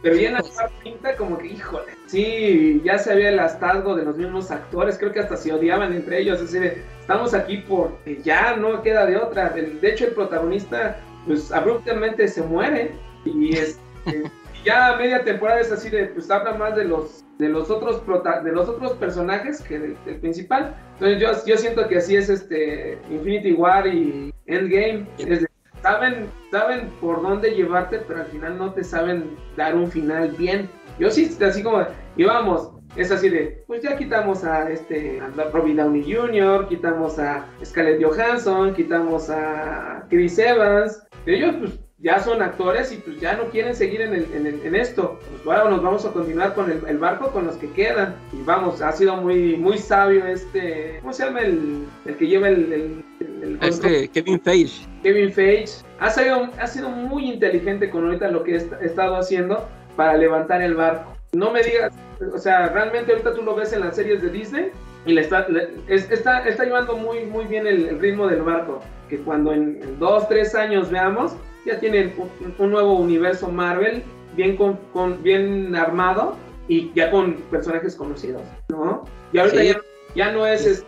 Pero 0.00 0.16
ya 0.16 0.28
en 0.28 0.34
la 0.34 0.40
cuarta, 0.42 0.72
quinta, 0.82 1.16
como 1.16 1.36
que, 1.36 1.48
híjole, 1.48 1.92
sí, 2.06 2.80
ya 2.82 2.96
se 2.96 3.12
había 3.12 3.28
el 3.28 3.40
hastazgo 3.40 3.94
de 3.94 4.06
los 4.06 4.16
mismos 4.16 4.50
actores, 4.50 4.96
creo 4.96 5.12
que 5.12 5.20
hasta 5.20 5.36
se 5.36 5.52
odiaban 5.52 5.92
entre 5.92 6.18
ellos, 6.20 6.40
así 6.40 6.58
de, 6.58 6.82
estamos 6.98 7.34
aquí 7.34 7.58
por, 7.58 7.98
ya 8.22 8.56
no 8.56 8.82
queda 8.82 9.04
de 9.04 9.18
otra. 9.18 9.50
De 9.50 9.78
hecho, 9.90 10.06
el 10.06 10.12
protagonista, 10.12 10.98
pues 11.26 11.50
abruptamente 11.52 12.28
se 12.28 12.42
muere 12.42 12.92
y 13.24 13.56
es, 13.56 13.78
eh, 14.06 14.24
ya 14.64 14.96
media 14.96 15.24
temporada 15.24 15.60
es 15.60 15.72
así 15.72 15.90
de, 15.90 16.06
pues 16.06 16.30
habla 16.30 16.54
más 16.54 16.76
de 16.76 16.84
los, 16.84 17.24
de 17.38 17.48
los 17.48 17.70
otros 17.70 18.00
prota- 18.02 18.42
de 18.42 18.52
los 18.52 18.68
otros 18.68 18.92
personajes 18.92 19.60
que 19.62 19.78
del, 19.78 19.96
del 20.04 20.16
principal. 20.20 20.74
Entonces 20.94 21.20
yo, 21.20 21.46
yo 21.46 21.56
siento 21.58 21.88
que 21.88 21.98
así 21.98 22.16
es 22.16 22.28
este 22.28 22.98
Infinity 23.10 23.52
War 23.52 23.86
y 23.86 24.32
Endgame, 24.46 25.06
es 25.18 25.40
de, 25.42 25.46
saben, 25.82 26.28
saben 26.50 26.88
por 27.00 27.20
dónde 27.22 27.50
llevarte, 27.50 27.98
pero 28.06 28.20
al 28.20 28.26
final 28.26 28.56
no 28.58 28.72
te 28.72 28.84
saben 28.84 29.36
dar 29.56 29.74
un 29.74 29.90
final 29.90 30.30
bien. 30.38 30.68
Yo 30.98 31.10
sí, 31.10 31.36
así 31.44 31.62
como, 31.62 31.84
y 32.16 32.24
vamos, 32.24 32.70
es 32.96 33.10
así 33.10 33.28
de, 33.28 33.64
pues 33.66 33.82
ya 33.82 33.96
quitamos 33.96 34.44
a 34.44 34.70
este 34.70 35.20
a 35.20 35.28
Robbie 35.50 35.74
Downey 35.74 36.02
Jr., 36.12 36.68
quitamos 36.68 37.18
a 37.18 37.46
Scarlett 37.64 38.02
Johansson, 38.04 38.74
quitamos 38.74 39.30
a 39.30 40.06
Chris 40.10 40.38
Evans, 40.38 41.02
ellos 41.26 41.54
pues 41.58 41.72
ya 41.98 42.18
son 42.18 42.42
actores 42.42 42.92
y 42.92 42.96
pues 42.96 43.18
ya 43.18 43.34
no 43.34 43.44
quieren 43.44 43.74
seguir 43.74 44.02
en, 44.02 44.12
el- 44.14 44.28
en 44.34 44.46
el- 44.46 44.60
en 44.66 44.74
esto. 44.74 45.18
Pues 45.30 45.44
bueno, 45.44 45.70
nos 45.70 45.82
vamos 45.82 46.04
a 46.04 46.12
continuar 46.12 46.54
con 46.54 46.70
el, 46.70 46.80
el 46.86 46.98
barco 46.98 47.30
con 47.30 47.46
los 47.46 47.56
que 47.56 47.70
quedan. 47.70 48.14
Y 48.32 48.42
vamos, 48.44 48.82
ha 48.82 48.92
sido 48.92 49.16
muy, 49.16 49.56
muy 49.56 49.78
sabio 49.78 50.26
este, 50.26 50.98
¿cómo 51.00 51.14
se 51.14 51.24
llama 51.24 51.40
el, 51.40 51.84
el 52.04 52.16
que 52.16 52.26
lleva 52.26 52.48
el, 52.50 53.02
el 53.20 53.58
Este, 53.62 54.08
Kevin 54.08 54.38
Feige. 54.40 54.86
Kevin 55.02 55.32
Feige 55.32 55.82
ha 55.98 56.10
sido, 56.10 56.50
ha 56.60 56.66
sido 56.66 56.90
muy 56.90 57.30
inteligente 57.32 57.88
con 57.88 58.04
ahorita 58.04 58.28
lo 58.28 58.44
que 58.44 58.52
he 58.52 58.56
est- 58.56 58.72
estado 58.82 59.16
haciendo 59.16 59.66
para 59.96 60.16
levantar 60.18 60.60
el 60.60 60.74
barco. 60.74 61.10
No 61.34 61.50
me 61.50 61.62
digas, 61.62 61.92
o 62.34 62.38
sea, 62.38 62.68
realmente 62.68 63.12
ahorita 63.12 63.34
tú 63.34 63.42
lo 63.42 63.54
ves 63.54 63.72
en 63.72 63.80
las 63.80 63.96
series 63.96 64.22
de 64.22 64.30
Disney 64.30 64.70
y 65.06 65.12
le 65.12 65.20
está, 65.20 65.48
le- 65.48 65.70
es- 65.88 66.10
está, 66.10 66.46
está 66.48 66.64
llevando 66.64 66.96
muy, 66.96 67.24
muy 67.24 67.44
bien 67.46 67.66
el, 67.66 67.86
el 67.88 67.98
ritmo 68.00 68.26
del 68.26 68.42
barco. 68.42 68.80
Que 69.08 69.18
cuando 69.18 69.52
en, 69.52 69.80
en 69.82 69.98
dos, 69.98 70.28
tres 70.28 70.54
años 70.54 70.90
veamos, 70.90 71.34
ya 71.66 71.78
tienen 71.80 72.14
un, 72.16 72.54
un 72.58 72.70
nuevo 72.70 72.94
universo 72.94 73.48
Marvel 73.48 74.02
bien, 74.36 74.56
con, 74.56 74.78
con- 74.92 75.22
bien 75.22 75.74
armado 75.76 76.36
y 76.68 76.90
ya 76.94 77.10
con 77.10 77.34
personajes 77.50 77.94
conocidos, 77.96 78.42
¿no? 78.68 79.04
Y 79.32 79.38
ahorita 79.38 79.58
Sí. 79.60 79.66
ya, 79.68 79.80
ya 80.14 80.32
no 80.32 80.46
es 80.46 80.64
este, 80.66 80.86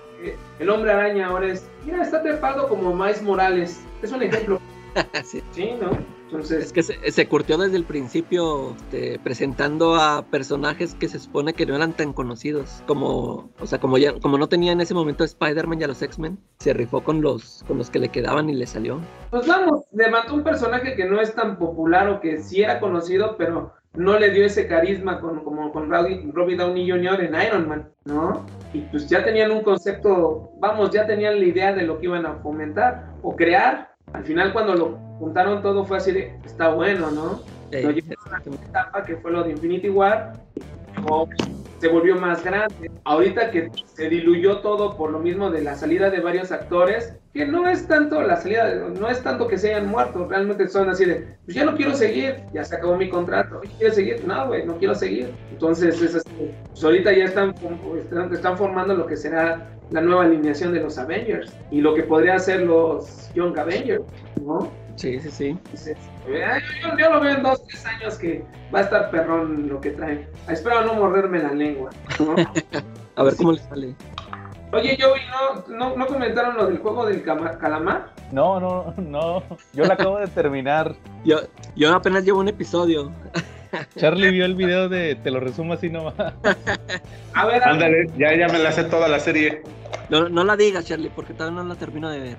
el 0.58 0.70
hombre 0.70 0.92
araña, 0.92 1.26
ahora 1.26 1.48
es, 1.48 1.66
mira, 1.84 2.02
está 2.02 2.22
trepado 2.22 2.68
como 2.68 2.94
Miles 2.94 3.20
Morales. 3.22 3.80
Es 4.02 4.12
un 4.12 4.22
ejemplo. 4.22 4.60
Sí. 5.24 5.42
Sí, 5.52 5.72
¿no? 5.78 5.90
Entonces, 6.26 6.66
Es 6.66 6.72
que 6.72 6.82
se, 6.82 7.12
se 7.12 7.28
curtió 7.28 7.56
desde 7.56 7.76
el 7.76 7.84
principio 7.84 8.74
este, 8.76 9.18
presentando 9.22 9.94
a 9.94 10.24
personajes 10.30 10.94
que 10.94 11.08
se 11.08 11.18
supone 11.18 11.54
que 11.54 11.66
no 11.66 11.76
eran 11.76 11.92
tan 11.92 12.12
conocidos. 12.12 12.82
Como, 12.86 13.50
o 13.60 13.66
sea, 13.66 13.78
como 13.78 13.96
ya, 13.98 14.12
como 14.20 14.36
no 14.38 14.48
tenía 14.48 14.72
en 14.72 14.80
ese 14.80 14.94
momento 14.94 15.22
a 15.22 15.26
Spider-Man 15.26 15.80
y 15.80 15.84
a 15.84 15.88
los 15.88 16.02
X-Men, 16.02 16.38
se 16.58 16.72
rifó 16.72 17.02
con 17.02 17.22
los, 17.22 17.64
con 17.68 17.78
los 17.78 17.90
que 17.90 17.98
le 17.98 18.08
quedaban 18.08 18.50
y 18.50 18.54
le 18.54 18.66
salió. 18.66 19.00
pues 19.30 19.46
vamos, 19.46 19.84
levantó 19.92 20.34
un 20.34 20.42
personaje 20.42 20.96
que 20.96 21.04
no 21.04 21.20
es 21.20 21.34
tan 21.34 21.58
popular 21.58 22.08
o 22.08 22.20
que 22.20 22.40
sí 22.40 22.62
era 22.62 22.80
conocido, 22.80 23.36
pero 23.36 23.72
no 23.96 24.18
le 24.18 24.30
dio 24.30 24.44
ese 24.44 24.66
carisma 24.66 25.20
con, 25.20 25.42
como 25.42 25.72
con 25.72 25.90
Robbie, 25.90 26.56
Downey 26.56 26.90
Jr. 26.90 27.20
en 27.22 27.34
Iron 27.46 27.68
Man, 27.68 27.88
¿no? 28.04 28.44
Y 28.72 28.80
pues 28.82 29.08
ya 29.08 29.24
tenían 29.24 29.50
un 29.50 29.62
concepto, 29.62 30.50
vamos, 30.58 30.90
ya 30.90 31.06
tenían 31.06 31.40
la 31.40 31.46
idea 31.46 31.72
de 31.72 31.82
lo 31.82 31.98
que 31.98 32.06
iban 32.06 32.26
a 32.26 32.34
fomentar 32.36 33.14
o 33.22 33.34
crear. 33.34 33.95
Al 34.16 34.24
final 34.24 34.52
cuando 34.52 34.74
lo 34.74 34.98
juntaron 35.18 35.60
todo 35.62 35.84
fue 35.84 35.98
así 35.98 36.10
de, 36.10 36.34
está 36.44 36.70
bueno, 36.70 37.10
¿no? 37.10 37.42
Llevaron 37.70 38.00
a 38.32 38.38
la 38.44 38.54
etapa 38.56 39.04
que 39.04 39.16
fue 39.16 39.30
lo 39.30 39.44
de 39.44 39.50
Infinity 39.50 39.90
War, 39.90 40.32
luego 41.02 41.28
se 41.78 41.88
volvió 41.88 42.16
más 42.16 42.44
grande. 42.44 42.90
Ahorita 43.04 43.50
que 43.50 43.70
se 43.84 44.08
diluyó 44.08 44.58
todo 44.58 44.96
por 44.96 45.10
lo 45.10 45.18
mismo 45.18 45.50
de 45.50 45.62
la 45.62 45.74
salida 45.74 46.10
de 46.10 46.20
varios 46.20 46.52
actores, 46.52 47.14
que 47.32 47.46
no 47.46 47.68
es 47.68 47.86
tanto 47.86 48.22
la 48.22 48.36
salida, 48.36 48.88
no 48.98 49.08
es 49.08 49.22
tanto 49.22 49.46
que 49.46 49.58
se 49.58 49.74
hayan 49.74 49.88
muerto, 49.88 50.26
realmente 50.26 50.68
son 50.68 50.88
así 50.88 51.04
de, 51.04 51.36
pues 51.44 51.54
ya 51.54 51.64
no 51.64 51.76
quiero 51.76 51.94
seguir, 51.94 52.36
ya 52.54 52.64
se 52.64 52.76
acabó 52.76 52.96
mi 52.96 53.10
contrato, 53.10 53.60
¿quieres 53.78 53.94
seguir? 53.94 54.24
No, 54.26 54.48
güey, 54.48 54.64
no 54.64 54.78
quiero 54.78 54.94
seguir. 54.94 55.30
Entonces, 55.50 56.00
es 56.00 56.14
así, 56.14 56.50
pues 56.68 56.82
ahorita 56.82 57.12
ya 57.12 57.24
están, 57.24 57.54
están, 57.98 58.32
están 58.32 58.56
formando 58.56 58.94
lo 58.94 59.06
que 59.06 59.16
será 59.16 59.68
la 59.90 60.00
nueva 60.00 60.24
alineación 60.24 60.72
de 60.72 60.80
los 60.80 60.98
Avengers 60.98 61.52
y 61.70 61.80
lo 61.80 61.94
que 61.94 62.02
podría 62.02 62.38
ser 62.38 62.62
los 62.62 63.32
Young 63.34 63.58
Avengers, 63.58 64.04
¿no? 64.42 64.70
Sí, 64.96 65.20
sí, 65.20 65.30
sí. 65.30 65.48
Entonces, 65.48 65.96
eh, 66.26 66.44
yo, 66.98 67.10
lo 67.12 67.20
veo 67.20 67.34
en 67.36 67.42
dos, 67.42 67.64
tres 67.66 67.84
años 67.86 68.14
que 68.16 68.44
va 68.74 68.80
a 68.80 68.82
estar 68.82 69.10
perrón 69.10 69.68
lo 69.68 69.80
que 69.80 69.90
trae. 69.90 70.28
Espero 70.48 70.84
no 70.84 70.94
morderme 70.94 71.38
la 71.38 71.52
lengua. 71.52 71.90
¿no? 72.18 72.34
A 73.16 73.22
ver 73.22 73.32
Sí. 73.32 73.38
cómo 73.38 73.52
le 73.52 73.58
sale. 73.60 73.94
Oye, 74.72 74.98
Joey, 75.00 75.20
¿no, 75.30 75.76
no, 75.76 75.96
¿no 75.96 76.06
comentaron 76.06 76.56
lo 76.56 76.66
del 76.66 76.78
juego 76.78 77.06
del 77.06 77.22
calamar? 77.22 78.10
No, 78.32 78.58
no, 78.58 78.92
no. 78.96 79.42
Yo 79.72 79.84
la 79.84 79.94
acabo 79.94 80.18
de 80.18 80.26
terminar. 80.26 80.94
Yo, 81.24 81.38
yo 81.76 81.94
apenas 81.94 82.24
llevo 82.24 82.40
un 82.40 82.48
episodio. 82.48 83.12
Charlie 83.96 84.30
vio 84.30 84.44
el 84.44 84.54
video 84.54 84.88
de 84.88 85.14
Te 85.16 85.30
lo 85.30 85.40
resumo 85.40 85.72
así 85.74 85.88
nomás. 85.90 86.14
A 87.34 87.46
ver, 87.46 87.62
Ándale, 87.64 88.06
ya, 88.16 88.34
ya 88.34 88.48
me 88.48 88.58
la 88.58 88.72
sé 88.72 88.84
toda 88.84 89.08
la 89.08 89.18
serie. 89.20 89.62
No, 90.08 90.28
no 90.28 90.44
la 90.44 90.56
digas, 90.56 90.84
Charlie, 90.84 91.10
porque 91.14 91.34
todavía 91.34 91.62
no 91.62 91.68
la 91.68 91.74
termino 91.74 92.08
de 92.10 92.20
ver. 92.20 92.36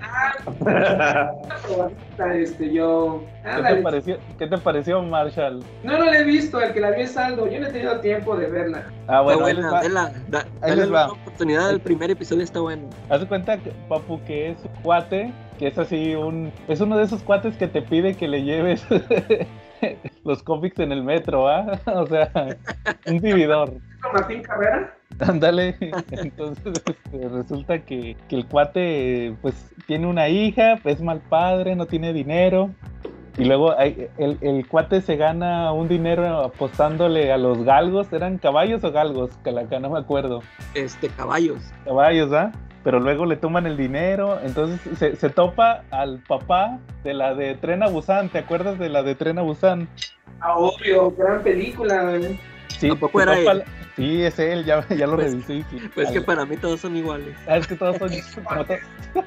probadita, 0.56 2.36
este, 2.36 2.72
yo... 2.72 3.24
¿Qué 3.44 3.62
te 3.76 3.82
pareció, 3.82 4.18
¿Qué 4.40 4.48
te 4.48 4.58
pareció 4.58 5.02
Marshall? 5.04 5.62
No, 5.84 5.98
no 5.98 6.06
la 6.06 6.20
he 6.20 6.24
visto, 6.24 6.62
el 6.62 6.74
que 6.74 6.80
la 6.80 6.92
vi 6.92 7.02
es 7.02 7.18
Aldo. 7.18 7.50
Yo 7.52 7.60
no 7.60 7.68
he 7.68 7.72
tenido 7.72 8.00
tiempo 8.00 8.38
de 8.38 8.48
verla. 8.48 8.84
Ah, 9.08 9.20
bueno, 9.22 9.48
está 9.48 9.50
ahí 9.50 9.54
les 9.56 9.64
buena, 9.66 9.72
va. 9.78 9.82
dela, 9.84 10.12
da- 10.30 10.40
Ahí 10.62 10.70
dale 10.70 10.76
les 10.84 10.94
va. 10.94 11.06
una 11.06 11.14
oportunidad, 11.22 11.70
el 11.72 11.80
primer 11.82 12.10
episodio 12.12 12.44
está 12.44 12.60
bueno. 12.62 12.90
Haz 13.10 13.20
de 13.22 13.28
cuenta, 13.28 13.58
que, 13.58 13.72
Papu, 13.90 14.24
que 14.26 14.52
es 14.52 14.58
cuate, 14.82 15.34
que 15.60 15.68
es 15.68 15.78
así 15.78 16.16
un... 16.16 16.52
Es 16.70 16.80
uno 16.80 16.98
de 16.98 17.04
esos 17.04 17.22
cuates 17.22 17.56
que 17.58 17.68
te 17.68 17.82
pide 17.82 18.16
que 18.16 18.28
le 18.30 18.44
lleves 18.44 18.86
los 20.28 20.44
cómics 20.44 20.78
en 20.80 20.92
el 20.92 21.04
metro, 21.04 21.48
¿ah? 21.48 21.80
O 21.88 22.06
sea, 22.06 22.30
un 23.08 23.20
vividor. 23.20 23.74
Martín 24.14 24.44
Carrera. 24.44 24.94
Ándale, 25.20 25.76
entonces 26.12 26.74
este, 26.86 27.30
resulta 27.30 27.80
que, 27.80 28.16
que 28.28 28.36
el 28.36 28.46
cuate 28.46 29.34
pues 29.42 29.72
tiene 29.88 30.06
una 30.06 30.30
hija, 30.30 30.76
es 30.84 31.02
mal 31.02 31.22
padre, 31.28 31.76
no 31.76 31.88
tiene 31.88 32.14
dinero. 32.14 32.70
Y 33.40 33.46
luego 33.46 33.78
hay- 33.78 34.08
el, 34.18 34.38
el 34.42 34.68
cuate 34.68 35.02
se 35.02 35.16
gana 35.16 35.72
un 35.72 35.88
dinero 35.88 36.26
apostándole 36.46 37.32
a 37.32 37.38
los 37.38 37.64
galgos, 37.64 38.12
¿eran 38.14 38.38
caballos 38.38 38.84
o 38.84 38.92
galgos? 38.92 39.32
Calaca, 39.44 39.80
no 39.80 39.90
me 39.92 40.00
acuerdo. 40.00 40.42
Este, 40.76 41.08
caballos. 41.10 41.60
Caballos, 41.86 42.32
¿ah? 42.34 42.52
Pero 42.88 43.02
luego 43.02 43.26
le 43.26 43.36
toman 43.36 43.66
el 43.68 43.76
dinero, 43.76 44.40
entonces 44.46 44.80
se, 44.98 45.18
se 45.18 45.30
topa 45.30 45.84
al 45.92 46.20
papá 46.26 46.80
de 47.04 47.14
la 47.14 47.36
de 47.36 47.56
Tren 47.56 47.84
a 47.84 47.88
Busan, 47.90 48.30
¿te 48.30 48.38
acuerdas 48.38 48.80
de 48.80 48.88
la 48.88 49.04
de 49.04 49.14
Tren 49.14 49.38
a 49.40 49.42
Busan? 49.42 49.90
Ah, 50.40 50.56
obvio, 50.56 51.12
gran 51.12 51.44
película. 51.44 52.16
¿eh? 52.16 52.40
Sí, 52.70 52.90
¿A 52.90 52.96
poco 52.96 53.20
se 53.20 53.24
era 53.24 53.36
topa 53.36 53.52
él? 53.52 53.64
Sí, 53.98 54.24
es 54.24 54.40
él, 54.40 54.64
ya, 54.64 54.88
ya 54.88 55.06
lo 55.06 55.16
Pues- 55.18 55.32
revisé. 55.34 55.66
sí. 55.70 55.90
Pues 55.94 56.12
que 56.12 56.20
Al- 56.20 56.24
para 56.24 56.46
mí 56.46 56.56
todos 56.56 56.80
son 56.80 56.96
iguales. 56.96 57.36
Ah, 57.46 57.58
es 57.58 57.68
que 57.68 57.76
todos 57.76 57.98
son 57.98 58.10
como 58.46 58.64
to- 58.64 58.76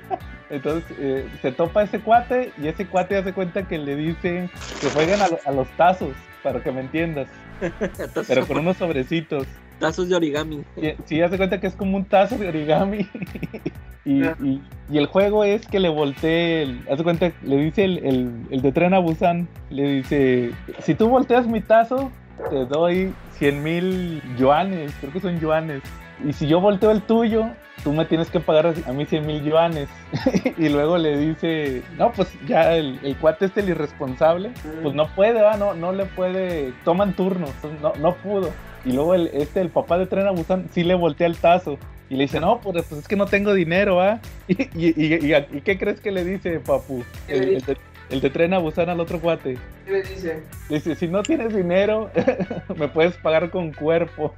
Entonces 0.49 0.97
eh, 0.99 1.29
se 1.43 1.53
topa 1.53 1.83
ese 1.83 2.01
cuate 2.01 2.53
y 2.57 2.67
ese 2.67 2.87
cuate 2.87 3.19
hace 3.19 3.35
cuenta 3.35 3.69
que 3.69 3.77
le 3.77 3.95
dice 3.95 4.49
que 4.81 4.89
jueguen 4.89 5.21
a, 5.21 5.29
lo- 5.29 5.39
a 5.45 5.53
los 5.53 5.69
tazos, 5.77 6.15
para 6.43 6.63
que 6.63 6.73
me 6.73 6.81
entiendas, 6.81 7.29
pero 8.27 8.47
con 8.47 8.57
unos 8.57 8.79
sobrecitos. 8.79 9.47
Tazos 9.81 10.09
de 10.09 10.15
origami. 10.15 10.63
Y, 10.77 10.93
sí, 11.07 11.21
hace 11.21 11.37
cuenta 11.37 11.59
que 11.59 11.67
es 11.67 11.75
como 11.75 11.97
un 11.97 12.05
tazo 12.05 12.37
de 12.39 12.49
origami. 12.49 13.09
y, 14.05 14.23
y- 14.25 14.63
y 14.93 14.99
el 14.99 15.07
juego 15.07 15.45
es 15.45 15.67
que 15.67 15.79
le 15.81 15.89
voltee, 15.89 16.63
el, 16.63 16.81
hace 16.91 17.03
cuenta, 17.05 17.33
le 17.45 17.57
dice 17.57 17.85
el, 17.85 17.99
el, 17.99 18.31
el 18.51 18.61
de 18.63 18.73
Tren 18.73 18.93
a 18.95 18.99
Busan, 18.99 19.49
le 19.71 19.89
dice, 19.99 20.51
si 20.81 20.95
tú 20.95 21.09
volteas 21.09 21.47
mi 21.47 21.61
tazo, 21.61 22.11
te 22.51 22.65
doy 22.67 23.13
100 23.39 23.63
mil 23.63 24.23
yuanes, 24.37 24.93
creo 25.01 25.13
que 25.13 25.21
son 25.21 25.39
yuanes. 25.41 25.83
Y 26.25 26.33
si 26.33 26.47
yo 26.47 26.61
volteo 26.61 26.91
el 26.91 27.03
tuyo, 27.03 27.47
tú 27.83 27.93
me 27.93 28.05
tienes 28.05 28.31
que 28.31 28.41
pagar 28.41 28.75
a 28.87 28.93
mí 28.93 29.07
100 29.07 29.27
mil 29.27 29.43
yuanes. 29.43 29.89
y 30.59 30.69
luego 30.69 30.99
le 30.99 31.17
dice, 31.17 31.83
no, 31.97 32.13
pues 32.13 32.29
ya 32.47 32.75
el, 32.77 32.99
el 33.03 33.17
cuate 33.17 33.47
este, 33.47 33.61
el 33.61 33.71
irresponsable, 33.71 34.51
pues 34.83 34.95
no 34.95 35.07
puede, 35.15 35.41
¿va? 35.43 35.57
No, 35.57 35.75
no 35.75 35.93
le 35.93 36.05
puede, 36.07 36.73
toman 36.85 37.15
turnos, 37.15 37.51
no, 37.83 37.93
no 37.99 38.15
pudo. 38.17 38.51
Y 38.85 38.93
luego 38.93 39.15
el, 39.15 39.29
este, 39.35 39.61
el 39.61 39.69
papá 39.71 39.99
de 39.99 40.07
Tren 40.07 40.27
a 40.27 40.31
Busan, 40.31 40.69
sí 40.73 40.83
le 40.85 40.95
voltea 40.95 41.27
el 41.27 41.37
tazo. 41.37 41.79
Y 42.09 42.17
le 42.17 42.23
dice, 42.25 42.41
no, 42.41 42.61
pues, 42.61 42.85
pues 42.89 43.03
es 43.03 43.09
que 43.09 43.15
no 43.17 43.27
tengo 43.27 43.55
dinero, 43.55 44.01
¿ah? 44.01 44.21
Y, 44.49 44.63
y, 44.75 44.95
y, 44.97 45.15
y- 45.33 45.57
¿y 45.57 45.61
qué 45.61 45.79
crees 45.79 46.01
que 46.01 46.11
le 46.11 46.25
dice, 46.25 46.59
papu? 46.61 47.05
¿Qué 47.27 47.35
El, 47.35 47.49
el 47.57 47.61
de, 47.63 47.77
el 48.11 48.21
de 48.21 48.31
Tren 48.31 48.53
a 48.53 48.59
Busan 48.59 48.89
al 48.89 48.99
otro 49.01 49.21
cuate. 49.21 49.57
¿Qué 49.87 49.93
le 49.93 50.03
dice? 50.03 50.43
Dice, 50.69 50.97
si 50.97 51.07
no 51.09 51.23
tienes 51.23 51.55
dinero, 51.55 52.11
me 52.77 52.89
puedes 52.89 53.17
pagar 53.19 53.51
con 53.51 53.73
cuerpo. 53.73 54.35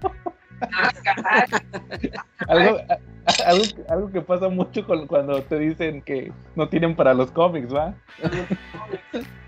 algo, 2.48 2.78
algo, 3.46 3.64
algo 3.88 4.10
que 4.12 4.20
pasa 4.20 4.48
mucho 4.48 4.84
con- 4.86 5.06
cuando 5.06 5.42
te 5.42 5.58
dicen 5.58 6.02
que 6.02 6.32
no 6.56 6.68
tienen 6.68 6.94
para 6.96 7.14
los 7.14 7.30
cómics, 7.30 7.72
¿va? 7.74 7.94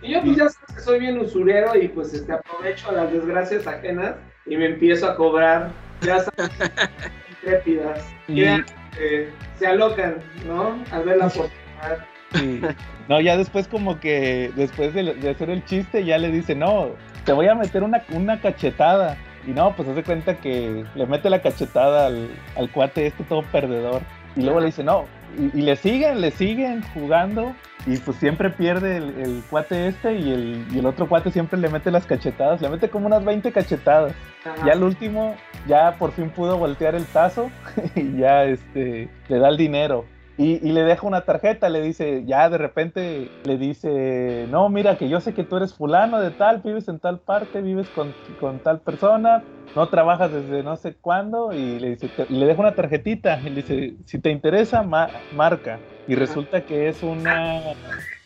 Y 0.03 0.13
yo 0.13 0.21
pues 0.23 0.37
ya 0.37 0.49
sabes 0.49 0.75
que 0.77 0.81
soy 0.81 1.01
bien 1.01 1.19
usurero 1.19 1.75
y 1.77 1.89
pues 1.89 2.13
este, 2.15 2.33
aprovecho 2.33 2.93
las 2.93 3.13
desgracias 3.13 3.67
ajenas 3.67 4.15
y 4.47 4.57
me 4.57 4.67
empiezo 4.67 5.09
a 5.09 5.17
cobrar, 5.17 5.71
ya 6.03 6.21
sabes, 6.21 6.51
intrépidas. 7.31 8.05
Y- 8.29 8.43
Ya, 8.43 8.65
eh, 8.99 9.31
se 9.59 9.67
alocan, 9.67 10.17
¿no? 10.47 10.79
Al 10.93 11.05
ver 11.05 11.17
la 11.19 11.27
oportunidad. 11.27 12.07
Sí. 12.35 12.61
No, 13.09 13.21
ya 13.21 13.37
después 13.37 13.69
como 13.69 14.01
que, 14.01 14.51
después 14.57 14.93
de, 14.95 15.15
de 15.15 15.31
hacer 15.31 15.51
el 15.51 15.65
chiste, 15.65 16.05
ya 16.05 16.19
le 16.19 16.31
dice, 16.31 16.55
no, 16.55 16.89
te 17.25 17.33
voy 17.33 17.49
a 17.49 17.55
meter 17.55 17.83
una, 17.83 18.03
una 18.13 18.41
cachetada. 18.41 19.17
Y 19.47 19.51
no, 19.51 19.75
pues 19.77 19.89
hace 19.89 20.03
cuenta 20.03 20.37
que 20.37 20.85
le 20.95 21.07
mete 21.07 21.31
la 21.31 21.43
cachetada 21.43 22.07
al, 22.07 22.31
al 22.57 22.71
cuate 22.71 23.07
este 23.07 23.25
todo 23.25 23.43
perdedor. 23.43 24.03
Y 24.37 24.43
luego 24.43 24.61
le 24.61 24.67
dice, 24.67 24.83
no, 24.83 25.05
y, 25.39 25.59
y 25.59 25.63
le 25.63 25.77
siguen, 25.77 26.21
le 26.21 26.31
siguen 26.31 26.83
jugando. 26.95 27.55
Y 27.87 27.99
pues 27.99 28.17
siempre 28.17 28.49
pierde 28.49 28.97
el, 28.97 29.11
el 29.21 29.43
cuate 29.51 29.89
este 29.89 30.15
y 30.15 30.33
el, 30.33 30.67
y 30.73 30.79
el 30.79 30.87
otro 30.87 31.07
cuate 31.07 31.31
siempre 31.31 31.59
le 31.59 31.69
mete 31.69 31.91
las 31.91 32.07
cachetadas. 32.07 32.61
Le 32.63 32.71
mete 32.71 32.89
como 32.89 33.07
unas 33.07 33.25
20 33.25 33.53
cachetadas. 33.53 34.15
Ajá. 34.45 34.67
Ya 34.67 34.73
el 34.73 34.83
último, 34.83 35.37
ya 35.67 35.97
por 35.99 36.13
fin 36.13 36.31
pudo 36.31 36.57
voltear 36.57 36.95
el 36.95 37.05
tazo 37.05 37.51
y 37.95 38.17
ya 38.17 38.45
este, 38.45 39.11
le 39.29 39.39
da 39.39 39.49
el 39.49 39.59
dinero. 39.59 40.07
Y, 40.37 40.67
y 40.69 40.73
le 40.73 40.83
deja 40.83 41.07
una 41.07 41.21
tarjeta, 41.21 41.69
le 41.69 41.81
dice, 41.81 42.25
ya 42.27 42.49
de 42.51 42.59
repente 42.59 43.29
le 43.45 43.57
dice, 43.57 44.47
no, 44.49 44.69
mira 44.69 44.97
que 44.97 45.09
yo 45.09 45.21
sé 45.21 45.33
que 45.33 45.45
tú 45.45 45.57
eres 45.57 45.75
fulano 45.75 46.19
de 46.21 46.33
tal, 46.33 46.61
vives 46.65 46.89
en 46.89 46.99
tal 46.99 47.21
parte, 47.21 47.63
vives 47.63 47.89
con, 47.91 48.13
con 48.41 48.59
tal 48.59 48.81
persona, 48.81 49.45
no 49.77 49.89
trabajas 49.89 50.33
desde 50.33 50.65
no 50.65 50.75
sé 50.77 50.95
cuándo, 51.01 51.53
y 51.53 51.79
le 51.79 51.91
dice, 51.91 52.09
te- 52.09 52.27
le 52.29 52.47
deja 52.47 52.61
una 52.61 52.75
tarjetita, 52.75 53.39
y 53.45 53.51
le 53.51 53.55
dice, 53.63 53.95
si 54.07 54.19
te 54.19 54.31
interesa, 54.31 54.83
ma- 54.83 55.11
marca. 55.33 55.79
Y 56.09 56.17
resulta 56.17 56.61
que 56.63 56.89
es 56.89 57.03
una, 57.03 57.61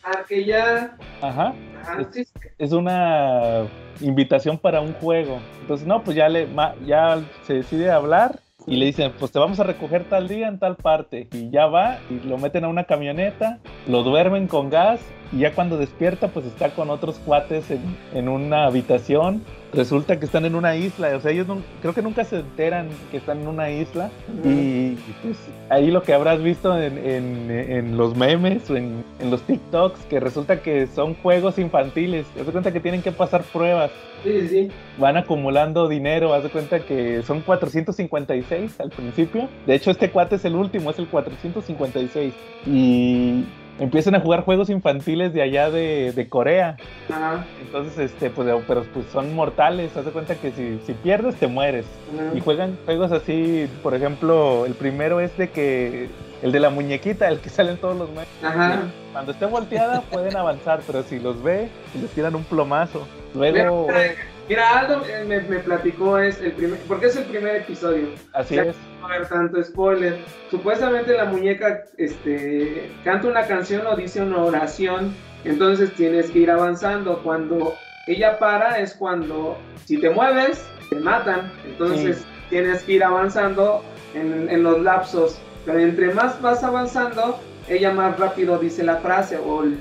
Ah, 0.03 0.23
que 0.27 0.45
ya. 0.47 0.97
ajá, 1.21 1.53
ah, 1.87 2.05
sí. 2.11 2.25
es 2.59 2.73
una 2.73 3.65
invitación 4.01 4.57
para 4.57 4.81
un 4.81 4.95
juego. 4.95 5.39
Entonces, 5.61 5.87
no, 5.87 6.03
pues 6.03 6.17
ya, 6.17 6.29
le, 6.31 6.47
ma- 6.47 6.75
ya 6.87 7.19
se 7.47 7.55
decide 7.55 7.91
hablar 7.91 8.39
y 8.69 8.77
le 8.77 8.87
dicen, 8.87 9.13
pues 9.19 9.33
te 9.33 9.39
vamos 9.39 9.59
a 9.61 9.65
recoger 9.65 10.05
tal 10.05 10.29
día 10.29 10.49
en 10.49 10.59
tal 10.59 10.77
parte. 10.77 11.29
Y 11.33 11.51
ya 11.51 11.67
va 11.67 11.99
y 12.11 12.27
lo 12.27 12.39
meten 12.39 12.65
a 12.65 12.69
una 12.69 12.85
camioneta, 12.85 13.59
lo 13.87 14.03
duermen 14.03 14.47
con 14.47 14.69
gas 14.69 15.01
y 15.33 15.39
ya 15.39 15.55
cuando 15.55 15.79
despierta, 15.79 16.29
pues 16.29 16.47
está 16.47 16.71
con 16.71 16.91
otros 16.91 17.19
cuates 17.19 17.71
en, 17.71 17.81
en 18.13 18.29
una 18.29 18.67
habitación. 18.67 19.43
Resulta 19.73 20.19
que 20.19 20.25
están 20.25 20.47
en 20.47 20.55
una 20.55 20.77
isla, 20.77 21.15
o 21.17 21.21
sea, 21.21 21.31
ellos 21.31 21.47
no- 21.47 21.59
creo 21.83 21.93
que 21.95 22.01
nunca 22.01 22.25
se 22.25 22.37
enteran 22.41 22.89
que 23.11 23.19
están 23.19 23.41
en 23.43 23.49
una 23.49 23.71
isla 23.71 24.11
y, 24.43 24.49
Y 24.49 24.99
pues 25.23 25.37
ahí 25.69 25.91
lo 25.91 26.03
que 26.03 26.15
habrás 26.15 26.43
visto 26.43 26.77
en, 26.81 26.97
en- 26.97 27.51
en 27.51 27.97
los 27.99 28.17
memes 28.17 28.69
o 28.71 28.77
en, 28.77 29.05
en 29.21 29.31
los 29.31 29.43
TikToks, 29.43 30.01
que 30.07 30.21
resulta 30.21 30.63
que 30.63 30.87
son 30.87 31.15
juegos 31.17 31.59
infantiles. 31.59 32.27
Haz 32.41 32.47
de 32.47 32.53
cuenta 32.53 32.73
que 32.73 32.81
tienen 32.81 33.03
que 33.03 33.13
pasar 33.13 33.43
pruebas. 33.43 33.91
Sí, 34.25 34.41
sí, 34.41 34.49
sí. 34.49 34.71
Van 34.99 35.17
acumulando 35.19 35.87
dinero. 35.87 36.33
Haz 36.35 36.43
de 36.45 36.49
cuenta 36.49 36.81
que 36.81 37.23
son 37.23 37.43
456 37.43 38.81
al 38.81 38.91
principio. 38.91 39.49
De 39.67 39.75
hecho, 39.75 39.91
este 39.91 40.11
cuate 40.11 40.37
es 40.37 40.45
el 40.45 40.57
último, 40.57 40.91
es 40.91 40.99
el 40.99 41.07
456. 41.09 42.33
Y 42.67 43.45
empiezan 43.79 44.15
a 44.15 44.21
jugar 44.21 44.45
juegos 44.45 44.71
infantiles 44.71 45.33
de 45.33 45.43
allá 45.43 45.71
de, 45.71 46.13
de 46.13 46.29
Corea. 46.29 46.77
Ajá. 47.11 47.45
Entonces, 47.61 47.99
este, 47.99 48.31
pues, 48.31 48.49
pero 48.67 48.83
pues 48.93 49.07
son 49.13 49.35
mortales. 49.35 49.97
Haz 49.97 50.05
de 50.05 50.11
cuenta 50.11 50.35
que 50.35 50.51
si, 50.53 50.81
si 50.87 50.93
pierdes, 50.95 51.37
te 51.37 51.47
mueres. 51.47 51.87
ajá. 52.15 52.37
Y 52.37 52.41
juegan 52.41 52.79
juegos 52.85 53.13
así, 53.13 53.69
por 53.83 53.95
ejemplo, 53.95 54.67
el 54.67 54.75
primero 54.75 55.21
es 55.21 55.37
de 55.37 55.51
que 55.51 56.09
el 56.43 56.53
de 56.53 56.61
la 56.61 56.71
muñequita, 56.71 57.29
el 57.29 57.41
que 57.41 57.49
sale 57.49 57.73
en 57.73 57.79
todos 57.79 57.97
los 57.97 58.09
memes. 58.11 58.29
Ajá. 58.43 58.83
Cuando 59.13 59.33
esté 59.33 59.47
volteada 59.47 60.03
pueden 60.03 60.37
avanzar, 60.37 60.81
pero 60.87 61.03
si 61.03 61.19
los 61.19 61.43
ve, 61.43 61.69
les 62.01 62.11
tiran 62.11 62.35
un 62.35 62.45
plomazo. 62.45 63.07
Luego, 63.35 63.87
Mira, 63.89 64.01
Mira, 64.49 64.79
Aldo 64.79 65.03
eh, 65.07 65.25
me, 65.27 65.41
me 65.43 65.59
platicó 65.59 66.19
es 66.19 66.41
el 66.41 66.53
primer, 66.53 66.79
porque 66.89 67.07
es 67.07 67.17
el 67.17 67.25
primer 67.25 67.57
episodio. 67.57 68.09
así 68.33 68.55
ya- 68.57 68.63
es. 68.65 68.77
No 69.01 69.07
va 69.09 69.13
a 69.13 69.17
haber 69.17 69.29
tanto 69.29 69.63
spoiler. 69.63 70.17
Supuestamente 70.51 71.15
la 71.17 71.27
muñeca 71.27 71.85
este, 71.99 72.91
canta 73.05 73.29
una 73.29 73.47
canción 73.47 73.87
o 73.87 73.95
dice 73.97 74.23
una 74.23 74.39
oración, 74.43 75.15
entonces 75.45 75.93
tienes 75.95 76.31
que 76.31 76.41
ir 76.41 76.51
avanzando. 76.51 77.19
Cuando 77.23 77.75
ella 78.07 78.39
para 78.39 78.79
es 78.81 78.95
cuando 78.95 79.57
si 79.85 79.99
te 79.99 80.09
mueves 80.11 80.65
te 80.89 80.97
matan, 80.97 81.53
entonces 81.67 82.19
Sí. 82.19 82.25
tienes 82.49 82.83
que 82.83 82.93
ir 82.93 83.05
avanzando 83.05 83.83
en, 84.15 84.49
en 84.49 84.63
los 84.63 84.81
lapsos. 84.81 85.39
Pero 85.67 85.79
entre 85.81 86.15
más 86.15 86.41
vas 86.41 86.65
avanzando, 86.65 87.39
ella 87.69 87.93
más 87.93 88.19
rápido 88.19 88.57
dice 88.59 88.83
la 88.83 88.97
frase 88.97 89.37
o, 89.37 89.63
el- 89.63 89.77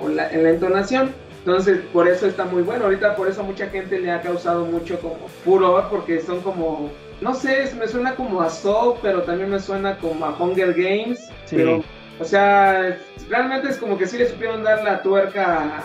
o 0.00 0.08
la, 0.08 0.30
en 0.30 0.44
la 0.44 0.50
entonación. 0.50 1.10
Entonces, 1.44 1.80
por 1.92 2.06
eso 2.06 2.26
está 2.26 2.44
muy 2.44 2.62
bueno. 2.62 2.84
Ahorita 2.84 3.16
por 3.16 3.28
eso 3.28 3.42
mucha 3.42 3.68
gente 3.68 3.98
le 3.98 4.12
ha 4.12 4.20
causado 4.20 4.64
mucho 4.64 4.98
como 5.00 5.26
furor, 5.44 5.88
porque 5.90 6.20
son 6.20 6.40
como, 6.40 6.90
no 7.20 7.34
sé, 7.34 7.68
me 7.78 7.88
suena 7.88 8.14
como 8.14 8.40
a 8.40 8.48
Soul, 8.48 8.96
pero 9.02 9.22
también 9.22 9.50
me 9.50 9.58
suena 9.58 9.98
como 9.98 10.24
a 10.24 10.36
Hunger 10.38 10.72
Games. 10.72 11.30
Sí. 11.46 11.56
Pero, 11.56 11.82
o 12.20 12.24
sea, 12.24 12.96
realmente 13.28 13.70
es 13.70 13.78
como 13.78 13.98
que 13.98 14.06
sí 14.06 14.18
le 14.18 14.28
supieron 14.28 14.62
dar 14.62 14.84
la 14.84 15.02
tuerca 15.02 15.82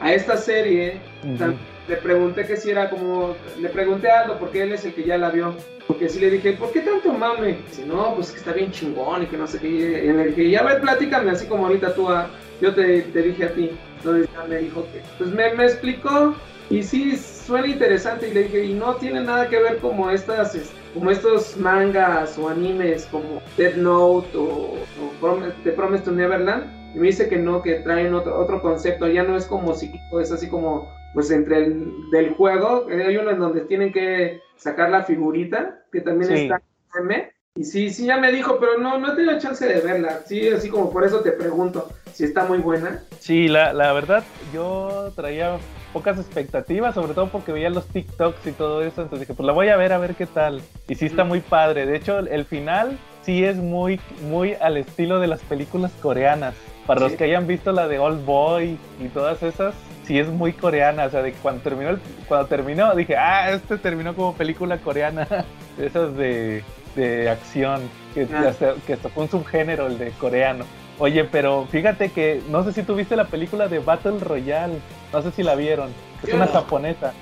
a, 0.00 0.12
esta 0.12 0.38
serie. 0.38 1.00
Ujú. 1.22 1.54
Le 1.88 1.96
pregunté 1.96 2.44
que 2.46 2.56
si 2.56 2.70
era 2.70 2.90
como, 2.90 3.34
le 3.58 3.68
pregunté 3.70 4.10
a 4.10 4.20
Aldo, 4.20 4.38
porque 4.38 4.62
él 4.62 4.72
es 4.72 4.84
el 4.84 4.94
que 4.94 5.04
ya 5.04 5.16
la 5.16 5.30
vio. 5.30 5.54
Porque 5.86 6.08
sí 6.10 6.20
le 6.20 6.30
dije, 6.30 6.52
¿por 6.52 6.70
qué 6.70 6.80
tanto 6.80 7.12
mame? 7.14 7.58
Dice, 7.66 7.86
no, 7.86 8.14
pues 8.14 8.30
que 8.30 8.38
está 8.38 8.52
bien 8.52 8.70
chingón 8.70 9.22
y 9.22 9.26
que 9.26 9.38
no 9.38 9.46
sé 9.46 9.58
qué. 9.58 9.68
Y 9.68 10.12
le 10.12 10.26
dije, 10.26 10.50
ya 10.50 10.62
ver, 10.62 10.82
platícame, 10.82 11.30
así 11.30 11.46
como 11.46 11.66
ahorita 11.66 11.94
tú, 11.94 12.10
a- 12.10 12.28
yo 12.60 12.74
te, 12.74 13.02
te 13.02 13.22
dije 13.22 13.44
a 13.46 13.52
ti. 13.54 13.70
Entonces 13.96 14.28
ya 14.36 14.44
me 14.44 14.58
dijo 14.58 14.84
que, 14.92 15.00
pues 15.16 15.30
me, 15.30 15.54
me 15.54 15.64
explicó 15.64 16.34
y 16.68 16.82
sí, 16.82 17.16
suena 17.16 17.66
interesante. 17.68 18.28
Y 18.28 18.34
le 18.34 18.42
dije, 18.44 18.64
y 18.66 18.74
no 18.74 18.96
tiene 18.96 19.22
nada 19.22 19.48
que 19.48 19.58
ver 19.58 19.78
como 19.78 20.10
estas, 20.10 20.54
es- 20.54 20.70
como 20.92 21.10
estos 21.10 21.56
mangas 21.56 22.36
o 22.38 22.50
animes 22.50 23.06
como 23.06 23.40
Death 23.56 23.76
Note 23.76 24.36
o, 24.36 24.74
o 25.22 25.38
The 25.64 25.70
Promise 25.72 26.04
to 26.04 26.10
Neverland. 26.12 26.64
Y 26.94 26.98
me 26.98 27.06
dice 27.06 27.28
que 27.30 27.36
no, 27.36 27.62
que 27.62 27.76
traen 27.76 28.12
otro, 28.12 28.38
otro 28.38 28.60
concepto. 28.60 29.06
Ya 29.08 29.22
no 29.22 29.36
es 29.38 29.46
como 29.46 29.74
psíquico, 29.74 30.20
es 30.20 30.30
así 30.32 30.48
como, 30.48 30.92
pues 31.18 31.32
entre 31.32 31.64
el 31.64 32.10
del 32.12 32.34
juego. 32.34 32.86
Hay 32.88 33.16
uno 33.16 33.32
en 33.32 33.40
donde 33.40 33.62
tienen 33.62 33.92
que 33.92 34.40
sacar 34.54 34.88
la 34.88 35.02
figurita, 35.02 35.80
que 35.90 36.00
también 36.00 36.30
Sí. 36.30 36.42
está 36.44 36.62
en 36.96 37.10
M. 37.10 37.32
Y 37.56 37.64
sí, 37.64 37.90
sí, 37.90 38.06
ya 38.06 38.18
me 38.18 38.30
dijo, 38.30 38.58
pero 38.60 38.78
no, 38.78 38.98
no 39.00 39.12
he 39.12 39.16
tenido 39.16 39.36
chance 39.40 39.66
de 39.66 39.80
verla. 39.80 40.20
Sí, 40.26 40.48
así 40.48 40.68
como 40.68 40.92
por 40.92 41.04
eso 41.04 41.18
te 41.22 41.32
pregunto 41.32 41.88
si 42.12 42.22
está 42.22 42.44
muy 42.44 42.58
buena. 42.58 43.02
Sí, 43.18 43.48
la, 43.48 43.72
la 43.72 43.92
verdad, 43.94 44.22
yo 44.54 45.12
traía 45.16 45.56
pocas 45.92 46.18
expectativas, 46.20 46.94
sobre 46.94 47.14
todo 47.14 47.26
porque 47.30 47.50
veía 47.50 47.70
los 47.70 47.88
TikToks 47.88 48.46
y 48.46 48.52
todo 48.52 48.82
eso, 48.82 49.02
entonces 49.02 49.26
dije, 49.26 49.34
pues 49.34 49.44
la 49.44 49.52
voy 49.52 49.70
a 49.70 49.76
ver 49.76 49.92
a 49.92 49.98
ver 49.98 50.14
qué 50.14 50.26
tal. 50.26 50.62
Y 50.86 50.94
sí 50.94 51.06
está 51.06 51.24
muy 51.24 51.40
padre. 51.40 51.84
De 51.84 51.96
hecho, 51.96 52.20
el, 52.20 52.44
final 52.44 52.96
sí 53.22 53.42
es 53.42 53.56
muy, 53.56 53.98
muy 54.30 54.54
al 54.60 54.76
estilo 54.76 55.18
de 55.18 55.26
las 55.26 55.40
películas 55.40 55.90
coreanas. 56.00 56.54
Para 56.86 57.00
los 57.00 57.10
Sí. 57.10 57.18
que 57.18 57.24
hayan 57.24 57.48
visto 57.48 57.72
la 57.72 57.88
de 57.88 57.98
Old 57.98 58.24
Boy 58.24 58.78
y 59.00 59.08
todas 59.08 59.42
esas, 59.42 59.74
sí 60.08 60.18
es 60.18 60.26
muy 60.28 60.52
coreana. 60.54 61.04
O 61.04 61.10
sea, 61.10 61.22
de 61.22 61.32
que 61.32 61.38
cuando 61.38 61.60
terminó, 61.62 61.90
el- 61.90 62.00
cuando 62.26 62.46
terminó 62.48 62.94
dije, 62.96 63.14
ah, 63.16 63.50
este 63.52 63.76
terminó 63.78 64.16
como 64.16 64.34
película 64.34 64.78
coreana. 64.78 65.28
Esas 65.78 66.16
de, 66.16 66.64
de 66.96 67.30
acción, 67.30 67.82
que, 68.14 68.26
Ah. 68.34 68.46
hasta- 68.48 68.74
que 68.86 68.94
hasta 68.94 69.08
fue 69.10 69.22
un 69.24 69.30
subgénero 69.30 69.86
el 69.86 69.98
de 69.98 70.10
coreano. 70.12 70.64
Oye, 70.98 71.22
pero 71.24 71.68
fíjate 71.70 72.08
que 72.10 72.42
no 72.48 72.64
sé 72.64 72.72
si 72.72 72.82
tuviste 72.82 73.14
la 73.14 73.26
película 73.26 73.68
de 73.68 73.78
Battle 73.78 74.18
Royale, 74.18 74.80
no 75.12 75.22
sé 75.22 75.30
si 75.30 75.44
la 75.44 75.54
vieron, 75.54 75.90
es 76.26 76.34
una 76.34 76.48
japonesa. 76.48 77.12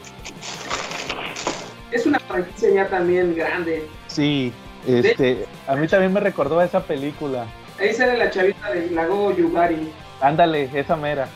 Es 1.91 2.07
una 2.07 2.19
franquicia 2.21 2.71
ya 2.73 2.89
también 2.89 3.35
grande. 3.37 3.87
Sí, 4.07 4.53
este, 4.87 5.45
a 5.69 5.77
mí 5.77 5.87
también 5.89 6.13
me 6.15 6.21
recordó 6.21 6.59
a 6.61 6.65
esa 6.65 6.81
película. 6.81 7.45
Ahí 7.79 7.93
sale 7.93 8.17
la 8.17 8.31
chavita 8.31 8.71
de 8.73 8.91
Lago 8.91 9.37
Yugari. 9.37 9.91
Ándale, 10.23 10.71
esa 10.75 10.97
mera. 10.97 11.29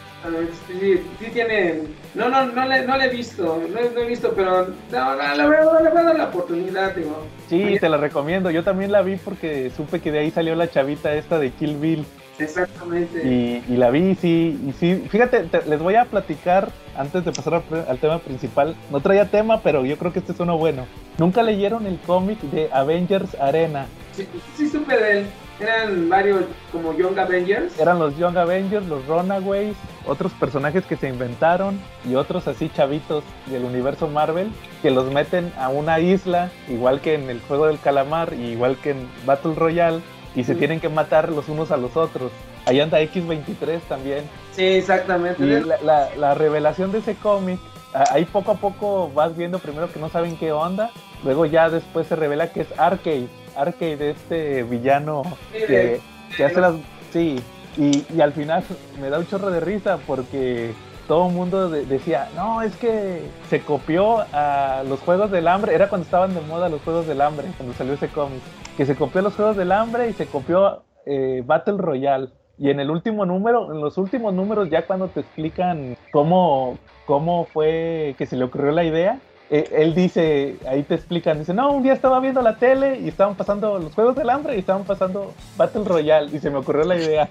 Sí, 0.69 0.75
sí, 0.81 1.01
sí 1.19 1.27
tiene. 1.33 1.83
No, 2.15 2.29
no, 2.29 2.47
no 2.47 2.67
le, 2.67 2.87
no 2.87 2.97
le 2.97 3.07
he 3.07 3.09
visto, 3.09 3.63
no, 3.73 3.81
no 3.95 4.01
he 4.01 4.07
visto, 4.07 4.33
pero 4.35 4.67
no, 4.91 5.15
no, 5.15 5.17
la 5.17 5.47
verdad 5.47 5.83
le 5.83 5.89
voy 5.91 5.99
a 5.99 6.03
dar 6.05 6.17
la 6.17 6.25
oportunidad, 6.25 6.95
digo. 6.95 7.25
Sí, 7.49 7.65
Oye, 7.65 7.81
te 7.81 7.89
la 7.89 7.97
recomiendo. 7.97 8.51
Yo 8.51 8.63
también 8.63 8.93
la 8.93 9.01
vi 9.03 9.17
porque 9.17 9.71
supe 9.77 10.01
que 10.01 10.13
de 10.13 10.19
ahí 10.21 10.31
salió 10.31 10.55
la 10.55 10.69
chavita 10.71 11.15
esta 11.15 11.39
de 11.39 11.51
Kill 11.53 11.77
Bill. 11.77 12.05
Exactamente. 12.39 13.23
Y, 13.27 13.63
y 13.73 13.77
la 13.77 13.91
vi, 13.91 14.15
sí, 14.15 14.59
y 14.67 14.73
sí. 14.73 15.05
Fíjate, 15.11 15.41
te- 15.45 15.65
les 15.67 15.79
voy 15.79 15.95
a 15.95 16.05
platicar 16.07 16.71
antes 16.97 17.25
de 17.25 17.33
pasar 17.33 17.63
al 17.89 17.99
tema 17.99 18.19
principal. 18.19 18.75
No 18.91 19.01
traía 19.01 19.27
tema, 19.31 19.61
pero 19.63 19.85
yo 19.85 19.97
creo 19.99 20.13
que 20.13 20.19
este 20.21 20.33
es 20.33 20.41
uno 20.41 20.57
bueno. 20.59 20.87
¿Nunca 21.19 21.43
leyeron 21.43 21.87
el 21.87 21.99
cómic 21.99 22.41
de 22.41 22.69
Avengers 22.73 23.35
Arena? 23.41 23.87
Sí, 24.17 24.27
sí 24.57 24.69
supe 24.69 24.97
de 24.97 25.19
él. 25.21 25.27
Eran 25.61 26.09
varios 26.09 26.45
como 26.73 26.97
Young 26.97 27.19
Avengers. 27.19 27.79
Eran 27.79 27.99
los 27.99 28.17
Young 28.17 28.37
Avengers, 28.39 28.87
los 28.87 29.07
Runaways, 29.07 29.77
otros 30.07 30.33
personajes 30.33 30.85
que 30.87 30.97
se 30.97 31.09
inventaron 31.09 31.79
y 32.09 32.15
otros 32.15 32.49
así 32.49 32.71
chavitos 32.75 33.23
del 33.47 33.65
universo 33.65 34.09
Marvel 34.09 34.51
que 34.81 34.91
los 34.91 35.13
meten 35.13 35.53
a 35.59 35.69
una 35.69 36.01
isla, 36.01 36.51
igual 36.69 37.01
que 37.01 37.15
en 37.15 37.29
el 37.29 37.41
juego 37.43 37.67
del 37.67 37.79
calamar 37.79 38.33
y 38.33 38.53
igual 38.53 38.77
que 38.79 38.93
en 38.93 39.09
Battle 39.27 39.55
Royale, 39.55 40.01
y 40.35 40.45
se 40.45 40.55
tienen 40.55 40.81
que 40.81 40.89
matar 40.89 41.29
los 41.29 41.49
unos 41.49 41.71
a 41.73 41.77
los 41.77 41.97
otros. 41.97 42.31
Ahí 42.65 42.81
anda 42.81 43.01
X23 43.01 43.81
también. 43.89 44.25
Sí, 44.53 44.65
exactamente. 44.65 45.43
Y 45.45 45.61
la, 45.61 45.77
la- 45.83 46.09
la 46.17 46.35
revelación 46.35 46.93
de 46.93 46.99
ese 46.99 47.17
cómic, 47.17 47.59
ahí 47.93 48.25
poco 48.25 48.53
a 48.53 48.55
poco 48.55 49.11
vas 49.13 49.37
viendo 49.37 49.59
primero 49.59 49.93
que 49.93 49.99
no 49.99 50.09
saben 50.09 50.37
qué 50.37 50.53
onda, 50.53 50.91
luego 51.25 51.45
ya 51.47 51.69
después 51.69 52.07
se 52.07 52.17
revela 52.17 52.53
que 52.53 52.61
es 52.63 52.69
Arcade, 52.79 53.27
Arcade 53.61 54.11
este 54.11 54.63
villano 54.65 55.23
que, 55.53 56.01
que 56.37 56.45
hace 56.45 56.61
las... 56.61 56.75
Sí, 57.13 57.41
y, 57.77 58.05
y 58.15 58.21
al 58.21 58.33
final 58.33 58.63
me 59.01 59.11
da 59.11 59.19
un 59.19 59.27
chorro 59.27 59.51
de 59.51 59.61
risa 59.61 59.99
porque 60.07 60.73
todo 61.09 61.29
el 61.29 61.35
mundo 61.35 61.69
de- 61.71 61.85
decía, 61.87 62.29
no, 62.37 62.63
es 62.63 62.77
que 62.77 63.23
se 63.49 63.61
copió 63.63 64.25
a 64.33 64.83
los 64.89 65.01
Juegos 65.01 65.31
del 65.31 65.49
Hambre, 65.49 65.75
era 65.75 65.89
cuando 65.89 66.05
estaban 66.05 66.35
de 66.35 66.41
moda 66.41 66.69
los 66.69 66.81
Juegos 66.83 67.07
del 67.07 67.21
Hambre, 67.21 67.47
cuando 67.57 67.75
salió 67.75 67.95
ese 67.95 68.09
cómic, 68.09 68.41
que 68.77 68.87
se 68.87 68.95
copió 68.95 69.21
los 69.23 69.35
Juegos 69.35 69.57
del 69.57 69.73
Hambre 69.73 70.09
y 70.09 70.13
se 70.13 70.27
copió 70.27 70.83
eh, 71.07 71.43
Battle 71.45 71.79
Royale. 71.79 72.29
Y 72.59 72.71
en 72.71 72.79
el 72.79 72.91
último 72.91 73.25
número, 73.27 73.73
en 73.73 73.81
los 73.81 73.97
últimos 73.99 74.35
números, 74.35 74.69
ya 74.71 74.87
cuando 74.87 75.09
te 75.09 75.21
explican 75.21 75.97
cómo, 76.13 76.77
cómo 77.07 77.47
fue 77.47 78.15
que 78.19 78.27
se 78.27 78.37
le 78.37 78.45
ocurrió 78.45 78.71
la 78.71 78.85
idea, 78.85 79.19
eh, 79.51 79.69
él 79.73 79.95
dice, 79.97 80.57
ahí 80.69 80.85
te 80.85 80.95
explican, 80.95 81.41
dice, 81.41 81.53
no, 81.53 81.73
un 81.73 81.83
día 81.83 81.93
estaba 81.93 82.21
viendo 82.21 82.41
la 82.41 82.57
tele 82.57 83.01
y 83.01 83.09
estaban 83.09 83.35
pasando 83.35 83.81
los 83.81 83.93
Juegos 83.93 84.15
del 84.15 84.31
Hambre 84.31 84.55
y 84.55 84.61
estaban 84.61 84.85
pasando 84.85 85.35
Battle 85.57 85.85
Royale 85.85 86.31
y 86.35 86.39
se 86.39 86.51
me 86.51 86.59
ocurrió 86.59 86.85
la 86.85 86.97
idea. 86.97 87.29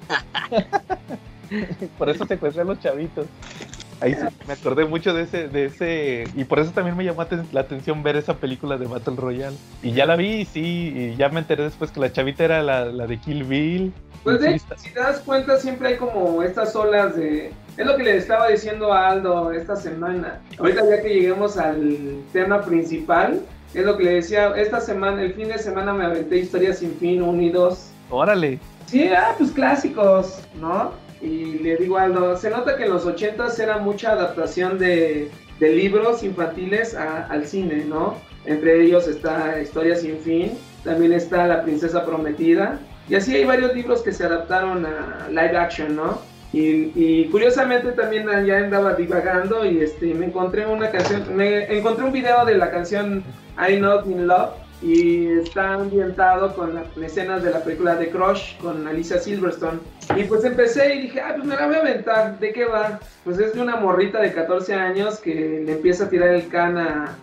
por 1.98 2.10
eso 2.10 2.26
secuestré 2.26 2.64
a 2.64 2.66
los 2.66 2.80
chavitos. 2.82 3.26
Ahí 4.02 4.16
sí, 4.16 4.26
me 4.48 4.54
acordé 4.54 4.86
mucho 4.86 5.14
de 5.14 5.24
ese, 5.24 5.48
de 5.48 5.66
ese, 5.66 6.24
y 6.36 6.44
por 6.44 6.60
eso 6.60 6.72
también 6.72 6.96
me 6.96 7.04
llamó 7.06 7.26
la 7.52 7.62
atención 7.62 8.04
ver 8.04 8.18
esa 8.18 8.36
película 8.36 8.78
de 8.78 8.86
Battle 8.86 9.16
Royale. 9.16 9.56
Y 9.82 9.92
ya 9.92 10.06
la 10.06 10.16
vi, 10.18 10.46
sí, 10.46 10.94
y 10.96 11.16
ya 11.16 11.30
me 11.30 11.40
enteré 11.40 11.64
después 11.64 11.92
que 11.92 12.00
la 12.02 12.12
chavita 12.12 12.44
era 12.44 12.64
la, 12.64 12.86
la 12.86 13.08
de 13.08 13.18
Kill 13.18 13.44
Bill. 13.46 13.94
Pues 14.24 14.40
de, 14.42 14.56
está- 14.56 14.78
si 14.78 14.92
te 14.92 15.00
das 15.00 15.20
cuenta, 15.20 15.58
siempre 15.58 15.90
hay 15.90 15.96
como 15.98 16.44
estas 16.44 16.76
olas 16.76 17.16
de... 17.16 17.52
Es 17.78 17.86
lo 17.86 17.96
que 17.96 18.04
le 18.04 18.18
estaba 18.18 18.50
diciendo 18.50 18.92
a 18.92 19.08
Aldo 19.10 19.52
esta 19.54 19.76
semana. 19.78 20.42
Ahorita 20.58 20.82
ya 20.90 21.02
que 21.02 21.10
lleguemos 21.10 21.58
al 21.58 22.22
tema 22.34 22.62
principal, 22.62 23.40
es 23.74 23.86
lo 23.86 23.96
que 23.98 24.04
le 24.04 24.14
decía, 24.16 24.52
esta 24.58 24.82
semana, 24.82 25.22
el 25.22 25.34
fin 25.34 25.48
de 25.48 25.58
semana 25.58 25.94
me 25.94 26.04
aventé 26.06 26.38
Historia 26.40 26.74
sin 26.74 26.94
fin 26.98 27.22
1 27.22 27.42
y 27.42 27.50
2. 27.50 27.90
Órale. 28.10 28.60
Sí, 28.88 29.08
ah, 29.16 29.34
pues 29.38 29.52
clásicos, 29.52 30.40
¿no? 30.60 30.92
Y 31.22 31.60
le 31.60 31.78
digo 31.78 31.98
a 31.98 32.04
Aldo, 32.04 32.36
se 32.38 32.50
nota 32.50 32.76
que 32.76 32.84
en 32.86 32.90
los 32.90 33.06
80s 33.06 33.58
era 33.60 33.78
mucha 33.78 34.12
adaptación 34.12 34.78
de, 34.80 35.30
de 35.60 35.70
libros 35.70 36.24
infantiles 36.24 36.96
a- 36.96 37.28
al 37.28 37.46
cine, 37.46 37.86
¿no? 37.86 38.16
Entre 38.46 38.82
ellos 38.84 39.08
está 39.08 39.62
Historia 39.62 39.96
sin 39.96 40.18
fin, 40.20 40.52
también 40.84 41.14
está 41.14 41.46
La 41.48 41.62
princesa 41.64 42.06
prometida. 42.06 42.80
Y 43.10 43.16
así 43.16 43.36
hay 43.36 43.46
varios 43.46 43.74
libros 43.74 44.02
que 44.02 44.12
se 44.12 44.24
adaptaron 44.24 44.86
a 44.86 45.28
live 45.30 45.58
action, 45.58 45.96
¿no? 45.96 46.22
Y, 46.52 47.26
curiosamente 47.26 47.92
también 47.92 48.26
ya 48.46 48.58
andaba 48.58 48.94
divagando 48.94 49.66
y 49.66 49.82
este, 49.82 50.14
me 50.16 50.28
encontré 50.28 50.66
una 50.66 50.90
canción, 50.90 51.36
me 51.36 51.78
encontré 51.78 52.06
un 52.06 52.12
video 52.12 52.44
de 52.46 52.56
la 52.56 52.72
canción 52.72 53.24
I 53.58 53.78
Know 53.78 54.02
In 54.08 54.28
Love 54.28 54.50
y 54.82 55.28
está 55.28 55.74
ambientado 55.74 56.56
con 56.56 56.74
las 56.74 56.86
escenas 56.98 57.44
de 57.44 57.52
la 57.52 57.64
película 57.64 58.00
The 58.00 58.10
Crush 58.10 58.58
con 58.60 58.88
Alicia 58.88 59.20
Silverstone. 59.20 59.80
Y 60.16 60.24
pues 60.24 60.44
empecé 60.44 60.96
y 60.96 61.02
dije, 61.02 61.22
ah, 61.22 61.34
pues 61.36 61.46
me 61.46 61.56
la 61.56 61.68
voy 61.68 61.76
a 61.76 61.80
aventar, 61.80 62.40
¿de 62.40 62.52
qué 62.54 62.66
va? 62.66 63.00
Pues 63.24 63.38
es 63.40 63.54
de 63.54 63.62
una 63.62 63.76
morrita 63.76 64.20
de 64.20 64.34
14 64.34 64.74
años 64.74 65.20
que 65.20 65.62
le 65.66 65.74
empieza 65.74 66.06
a 66.06 66.10
tirar 66.10 66.30
el 66.30 66.48
can 66.48 66.78
a, 66.78 67.16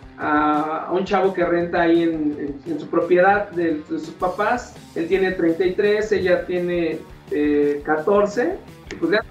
un 0.91 1.05
chavo 1.05 1.33
que 1.33 1.45
renta 1.45 1.83
ahí 1.83 2.03
en, 2.03 2.79
su 2.79 2.87
propiedad 2.87 3.49
de, 3.51 3.81
sus 3.87 4.09
papás. 4.11 4.75
Él 4.95 5.07
tiene 5.07 5.31
33, 5.31 6.11
ella 6.11 6.45
tiene 6.45 6.99
14. 7.83 8.43
Eh, 8.43 8.57
pues 8.99 9.11
le 9.11 9.17
han 9.17 9.25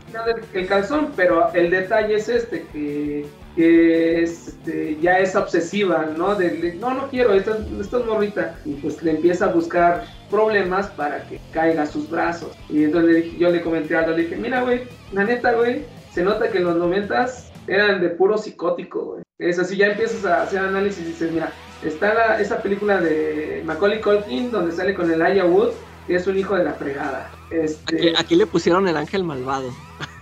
el 0.52 0.66
calzón, 0.66 1.12
pero 1.16 1.52
el 1.54 1.70
detalle 1.70 2.14
es 2.14 2.28
este, 2.28 2.66
que 2.72 3.26
que 3.56 4.22
este, 4.22 4.98
ya 5.00 5.18
es 5.18 5.34
obsesiva, 5.34 6.10
¿no? 6.16 6.34
De, 6.34 6.76
no, 6.78 6.92
no 6.92 7.08
quiero, 7.08 7.32
esta, 7.32 7.56
es 7.56 8.06
morrita. 8.06 8.58
Y 8.66 8.74
pues 8.74 9.02
le 9.02 9.12
empieza 9.12 9.46
a 9.46 9.52
buscar 9.52 10.04
problemas 10.30 10.88
para 10.88 11.26
que 11.26 11.40
caiga 11.52 11.84
a 11.84 11.86
sus 11.86 12.08
brazos. 12.08 12.52
Y 12.68 12.84
entonces 12.84 13.32
yo 13.38 13.50
le 13.50 13.62
comenté 13.62 13.96
a 13.96 14.00
Aldo, 14.00 14.14
le 14.14 14.24
dije, 14.24 14.36
mira, 14.36 14.60
güey, 14.60 14.82
la 15.12 15.24
neta, 15.24 15.54
güey, 15.54 15.86
se 16.12 16.22
nota 16.22 16.50
que 16.50 16.58
en 16.58 16.64
los 16.64 16.76
noventas 16.76 17.50
eran 17.66 18.02
de 18.02 18.10
puro 18.10 18.36
psicótico, 18.36 19.04
güey. 19.04 19.25
Es 19.38 19.58
así, 19.58 19.76
ya 19.76 19.88
empiezas 19.88 20.24
a 20.24 20.42
hacer 20.44 20.60
análisis 20.60 21.00
y 21.00 21.08
dices, 21.08 21.30
mira, 21.30 21.52
está 21.84 22.14
la, 22.14 22.40
esa 22.40 22.62
película 22.62 23.02
de 23.02 23.62
Macaulay 23.66 24.00
Culkin 24.00 24.50
donde 24.50 24.74
sale 24.74 24.94
con 24.94 25.10
el 25.12 25.20
Aya 25.20 25.44
Wood, 25.44 25.72
que 26.06 26.14
es 26.14 26.26
un 26.26 26.38
hijo 26.38 26.56
de 26.56 26.64
la 26.64 26.72
fregada. 26.72 27.30
Este... 27.50 28.14
Aquí, 28.16 28.34
le 28.34 28.46
pusieron 28.46 28.88
el 28.88 28.96
ángel 28.96 29.24
malvado. 29.24 29.70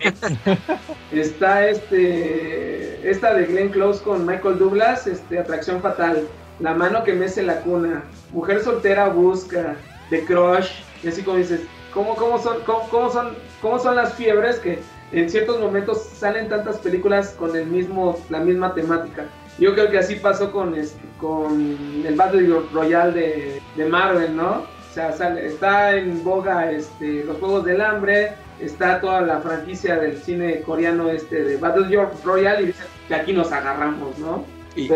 Está 1.12 1.68
este 1.68 3.08
esta 3.08 3.34
de 3.34 3.46
Glenn 3.46 3.68
Close 3.68 4.02
con 4.02 4.26
Michael 4.26 4.58
Douglas, 4.58 5.06
este 5.06 5.38
Atracción 5.38 5.80
Fatal, 5.80 6.26
La 6.58 6.74
mano 6.74 7.04
que 7.04 7.12
mece 7.12 7.44
la 7.44 7.60
cuna, 7.60 8.02
Mujer 8.32 8.64
soltera 8.64 9.10
busca, 9.10 9.76
The 10.10 10.24
Crush, 10.24 10.70
y 11.04 11.08
así 11.08 11.22
como 11.22 11.36
dices, 11.36 11.60
¿cómo, 11.92 12.16
cómo, 12.16 12.42
son, 12.42 12.56
cómo, 12.64 13.12
son, 13.12 13.36
¿cómo 13.62 13.78
son 13.78 13.94
las 13.94 14.14
fiebres 14.14 14.58
que 14.58 14.80
en 15.12 15.30
ciertos 15.30 15.60
momentos 15.60 16.02
salen 16.02 16.48
tantas 16.48 16.78
películas 16.78 17.30
con 17.38 17.54
el 17.56 17.66
mismo, 17.66 18.18
la 18.30 18.40
misma 18.40 18.74
temática? 18.74 19.26
Yo 19.58 19.74
creo 19.74 19.90
que 19.90 19.98
así 19.98 20.16
pasó 20.16 20.50
con, 20.50 20.74
este, 20.74 21.00
con 21.18 22.02
el 22.04 22.14
Battle 22.16 22.48
Royale 22.72 23.12
de, 23.12 23.62
de 23.76 23.86
Marvel, 23.86 24.36
¿no? 24.36 24.64
O 24.90 24.94
sea, 24.94 25.10
está 25.10 25.96
en 25.96 26.22
boga 26.22 26.70
este, 26.70 27.24
los 27.24 27.38
Juegos 27.38 27.64
del 27.64 27.80
Hambre, 27.80 28.32
está 28.60 29.00
toda 29.00 29.20
la 29.22 29.40
franquicia 29.40 29.96
del 29.96 30.18
cine 30.18 30.60
coreano 30.60 31.10
este 31.10 31.44
de 31.44 31.56
Battle 31.56 32.08
Royale 32.24 32.62
y 32.62 32.66
dicen 32.66 32.86
que 33.08 33.14
aquí 33.14 33.32
nos 33.32 33.50
agarramos, 33.52 34.18
¿no? 34.18 34.44
Y, 34.76 34.88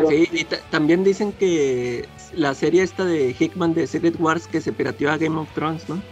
también 0.70 1.04
dicen 1.04 1.32
que 1.32 2.08
la 2.32 2.54
serie 2.54 2.82
esta 2.82 3.04
de 3.04 3.34
Hickman 3.38 3.74
de 3.74 3.86
Secret 3.86 4.16
Wars 4.18 4.46
que 4.46 4.60
se 4.60 4.72
pirateó 4.72 5.10
a 5.10 5.16
Game 5.16 5.38
of 5.38 5.48
Thrones, 5.54 5.88
¿no? 5.88 6.02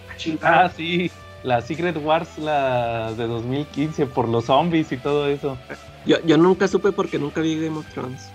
Ah, 0.43 0.71
sí, 0.75 1.11
la 1.47 1.63
Secret 1.63 1.97
Wars, 2.03 2.39
la 2.39 3.13
de 3.13 3.25
2015, 3.25 4.07
por 4.07 4.29
los 4.29 4.47
zombies 4.47 4.91
y 4.91 4.97
todo 4.97 5.29
eso. 5.29 5.57
Yo, 6.05 6.17
yo 6.25 6.37
nunca 6.37 6.67
supe 6.67 6.91
porque 6.91 7.21
nunca 7.21 7.41
vi 7.41 7.61
Game 7.61 7.79
of 7.79 7.87
Thrones. 7.95 8.29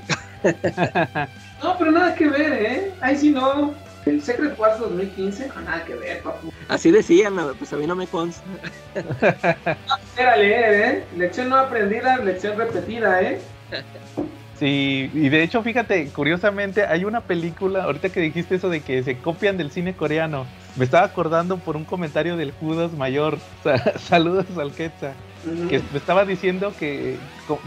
no, 1.62 1.78
pero 1.78 1.92
nada 1.92 2.16
que 2.16 2.30
ver, 2.30 2.54
¿eh? 2.54 2.94
Ahí 3.02 3.18
sí 3.18 3.32
no. 3.32 3.74
El 4.06 4.22
Secret 4.24 4.58
Wars 4.58 4.80
2015, 4.80 5.50
nada 5.64 5.84
que 5.84 5.94
ver, 5.94 6.24
papu. 6.24 6.52
Así 6.70 6.90
decían, 6.90 7.36
pues 7.60 7.72
a 7.74 7.76
mí 7.76 7.86
no 7.86 7.96
me 7.96 8.08
consta. 8.08 8.44
era 10.18 10.38
leer, 10.38 10.74
¿eh? 10.74 11.04
Lección 11.18 11.50
no 11.50 11.58
aprendida, 11.58 12.18
lección 12.18 12.58
repetida, 12.58 13.22
¿eh? 13.22 13.42
Sí, 14.62 15.10
y 15.12 15.30
de 15.30 15.42
hecho, 15.42 15.64
fíjate, 15.64 16.10
curiosamente, 16.10 16.86
hay 16.86 17.04
una 17.04 17.22
película, 17.22 17.86
ahorita 17.86 18.10
que 18.10 18.20
dijiste 18.20 18.54
eso 18.54 18.70
de 18.70 18.82
que 18.82 19.02
se 19.02 19.18
copian 19.18 19.58
del 19.58 19.72
cine 19.72 19.96
coreano, 19.96 20.46
me 20.76 20.86
estaba 20.86 21.04
acordando 21.04 21.58
por 21.58 21.76
un 21.76 21.84
comentario 21.84 22.38
del 22.38 22.52
Judas 22.52 22.92
Mayor, 22.94 23.40
saludos 23.96 24.46
al 24.60 24.72
Quetzal, 24.72 25.16
que 25.68 25.82
me 25.92 25.98
estaba 25.98 26.26
diciendo 26.26 26.76
que 26.78 27.18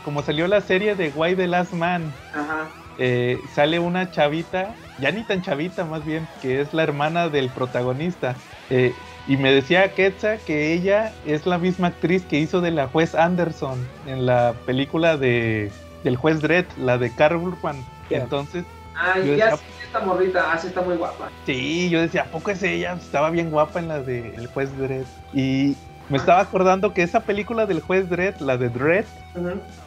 como 0.04 0.22
salió 0.22 0.46
la 0.46 0.60
serie 0.60 0.94
de 0.94 1.08
Why 1.08 1.34
the 1.34 1.48
Last 1.48 1.72
Man, 1.72 2.12
Ajá 2.32 2.68
eh, 2.96 3.42
sale 3.52 3.78
una 3.78 4.10
chavita, 4.10 4.74
ya 5.00 5.10
ni 5.10 5.22
tan 5.24 5.42
chavita 5.42 5.84
más 5.84 6.04
bien, 6.04 6.28
que 6.40 6.60
es 6.60 6.72
la 6.72 6.82
hermana 6.82 7.28
del 7.28 7.48
protagonista. 7.50 8.36
Eh, 8.70 8.94
y 9.26 9.36
me 9.36 9.52
decía 9.52 9.94
Ketsa 9.94 10.38
que 10.38 10.72
ella 10.72 11.12
es 11.26 11.46
la 11.46 11.58
misma 11.58 11.88
actriz 11.88 12.24
que 12.24 12.38
hizo 12.38 12.60
de 12.60 12.70
la 12.70 12.88
juez 12.88 13.14
Anderson 13.14 13.78
en 14.06 14.26
la 14.26 14.54
película 14.66 15.16
de 15.16 15.72
del 16.04 16.16
juez 16.16 16.40
Dredd, 16.40 16.66
la 16.78 16.98
de 16.98 17.10
Carl 17.10 17.36
Urban. 17.36 17.76
Entonces. 18.10 18.64
Ah, 18.96 19.18
ya 19.18 19.58
esta 19.82 20.00
morrita, 20.00 20.52
ah, 20.52 20.60
está 20.62 20.82
muy 20.82 20.96
guapa. 20.96 21.30
Sí, 21.46 21.90
yo 21.90 22.00
decía, 22.00 22.22
¿a 22.22 22.26
poco 22.26 22.50
es 22.50 22.62
ella? 22.62 22.92
Estaba 22.92 23.30
bien 23.30 23.50
guapa 23.50 23.80
en 23.80 23.88
la 23.88 24.00
de 24.00 24.34
El 24.36 24.46
juez 24.46 24.76
Dredd. 24.78 25.06
Y 25.32 25.76
me 26.08 26.18
estaba 26.18 26.40
acordando 26.40 26.92
que 26.92 27.02
esa 27.02 27.20
película 27.20 27.66
del 27.66 27.80
juez 27.80 28.08
Dredd, 28.10 28.40
la 28.40 28.56
de 28.56 28.68
Dredd, 28.68 29.06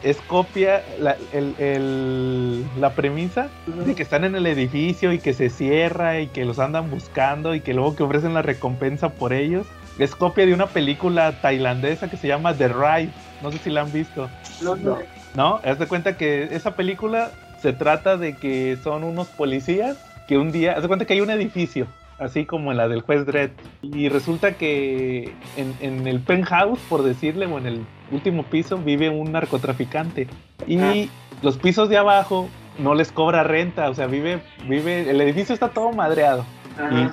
es 0.02 0.18
copia 0.22 0.82
la, 0.98 1.16
la 2.78 2.90
premisa 2.90 3.48
de 3.66 3.94
que 3.94 4.02
están 4.02 4.24
en 4.24 4.34
el 4.34 4.46
edificio 4.46 5.12
y 5.12 5.20
que 5.20 5.32
se 5.32 5.48
cierra 5.48 6.20
y 6.20 6.26
que 6.26 6.44
los 6.44 6.58
andan 6.58 6.90
buscando 6.90 7.54
y 7.54 7.60
que 7.60 7.72
luego 7.72 7.96
que 7.96 8.02
ofrecen 8.02 8.34
la 8.34 8.42
recompensa 8.42 9.10
por 9.10 9.32
ellos. 9.32 9.66
Es 9.98 10.14
copia 10.14 10.46
de 10.46 10.54
una 10.54 10.66
película 10.66 11.40
tailandesa 11.40 12.08
que 12.08 12.16
se 12.16 12.28
llama 12.28 12.54
The 12.54 12.68
Ride. 12.68 13.10
No 13.42 13.50
sé 13.50 13.58
si 13.58 13.70
la 13.70 13.82
han 13.82 13.92
visto. 13.92 14.28
No, 14.62 14.76
no. 14.76 14.98
¿No? 15.34 15.60
Haz 15.64 15.78
de 15.78 15.86
cuenta 15.86 16.16
que 16.16 16.48
esa 16.52 16.74
película 16.74 17.30
se 17.60 17.72
trata 17.72 18.16
de 18.16 18.36
que 18.36 18.76
son 18.82 19.04
unos 19.04 19.28
policías 19.28 19.96
que 20.26 20.38
un 20.38 20.52
día, 20.52 20.72
haz 20.72 20.82
de 20.82 20.88
cuenta 20.88 21.04
que 21.06 21.14
hay 21.14 21.20
un 21.20 21.30
edificio 21.30 21.86
así 22.18 22.44
como 22.44 22.70
en 22.70 22.76
la 22.76 22.88
del 22.88 23.00
juez 23.00 23.26
Dredd. 23.26 23.50
Y 23.82 24.08
resulta 24.08 24.52
que 24.52 25.32
en, 25.56 26.06
el 26.06 26.20
penthouse, 26.20 26.80
por 26.88 27.02
decirle, 27.02 27.46
o 27.46 27.58
en 27.58 27.66
el 27.66 27.86
último 28.10 28.42
piso, 28.42 28.78
vive 28.78 29.08
un 29.08 29.32
narcotraficante. 29.32 30.28
Y 30.66 30.78
ah. 30.78 30.94
los 31.42 31.56
pisos 31.58 31.88
de 31.88 31.96
abajo 31.96 32.48
no 32.78 32.94
les 32.94 33.10
cobra 33.10 33.42
renta, 33.42 33.88
o 33.90 33.94
sea, 33.94 34.06
vive, 34.06 34.40
vive, 34.68 35.10
el 35.10 35.20
edificio 35.20 35.54
está 35.54 35.68
todo 35.68 35.92
madreado. 35.92 36.44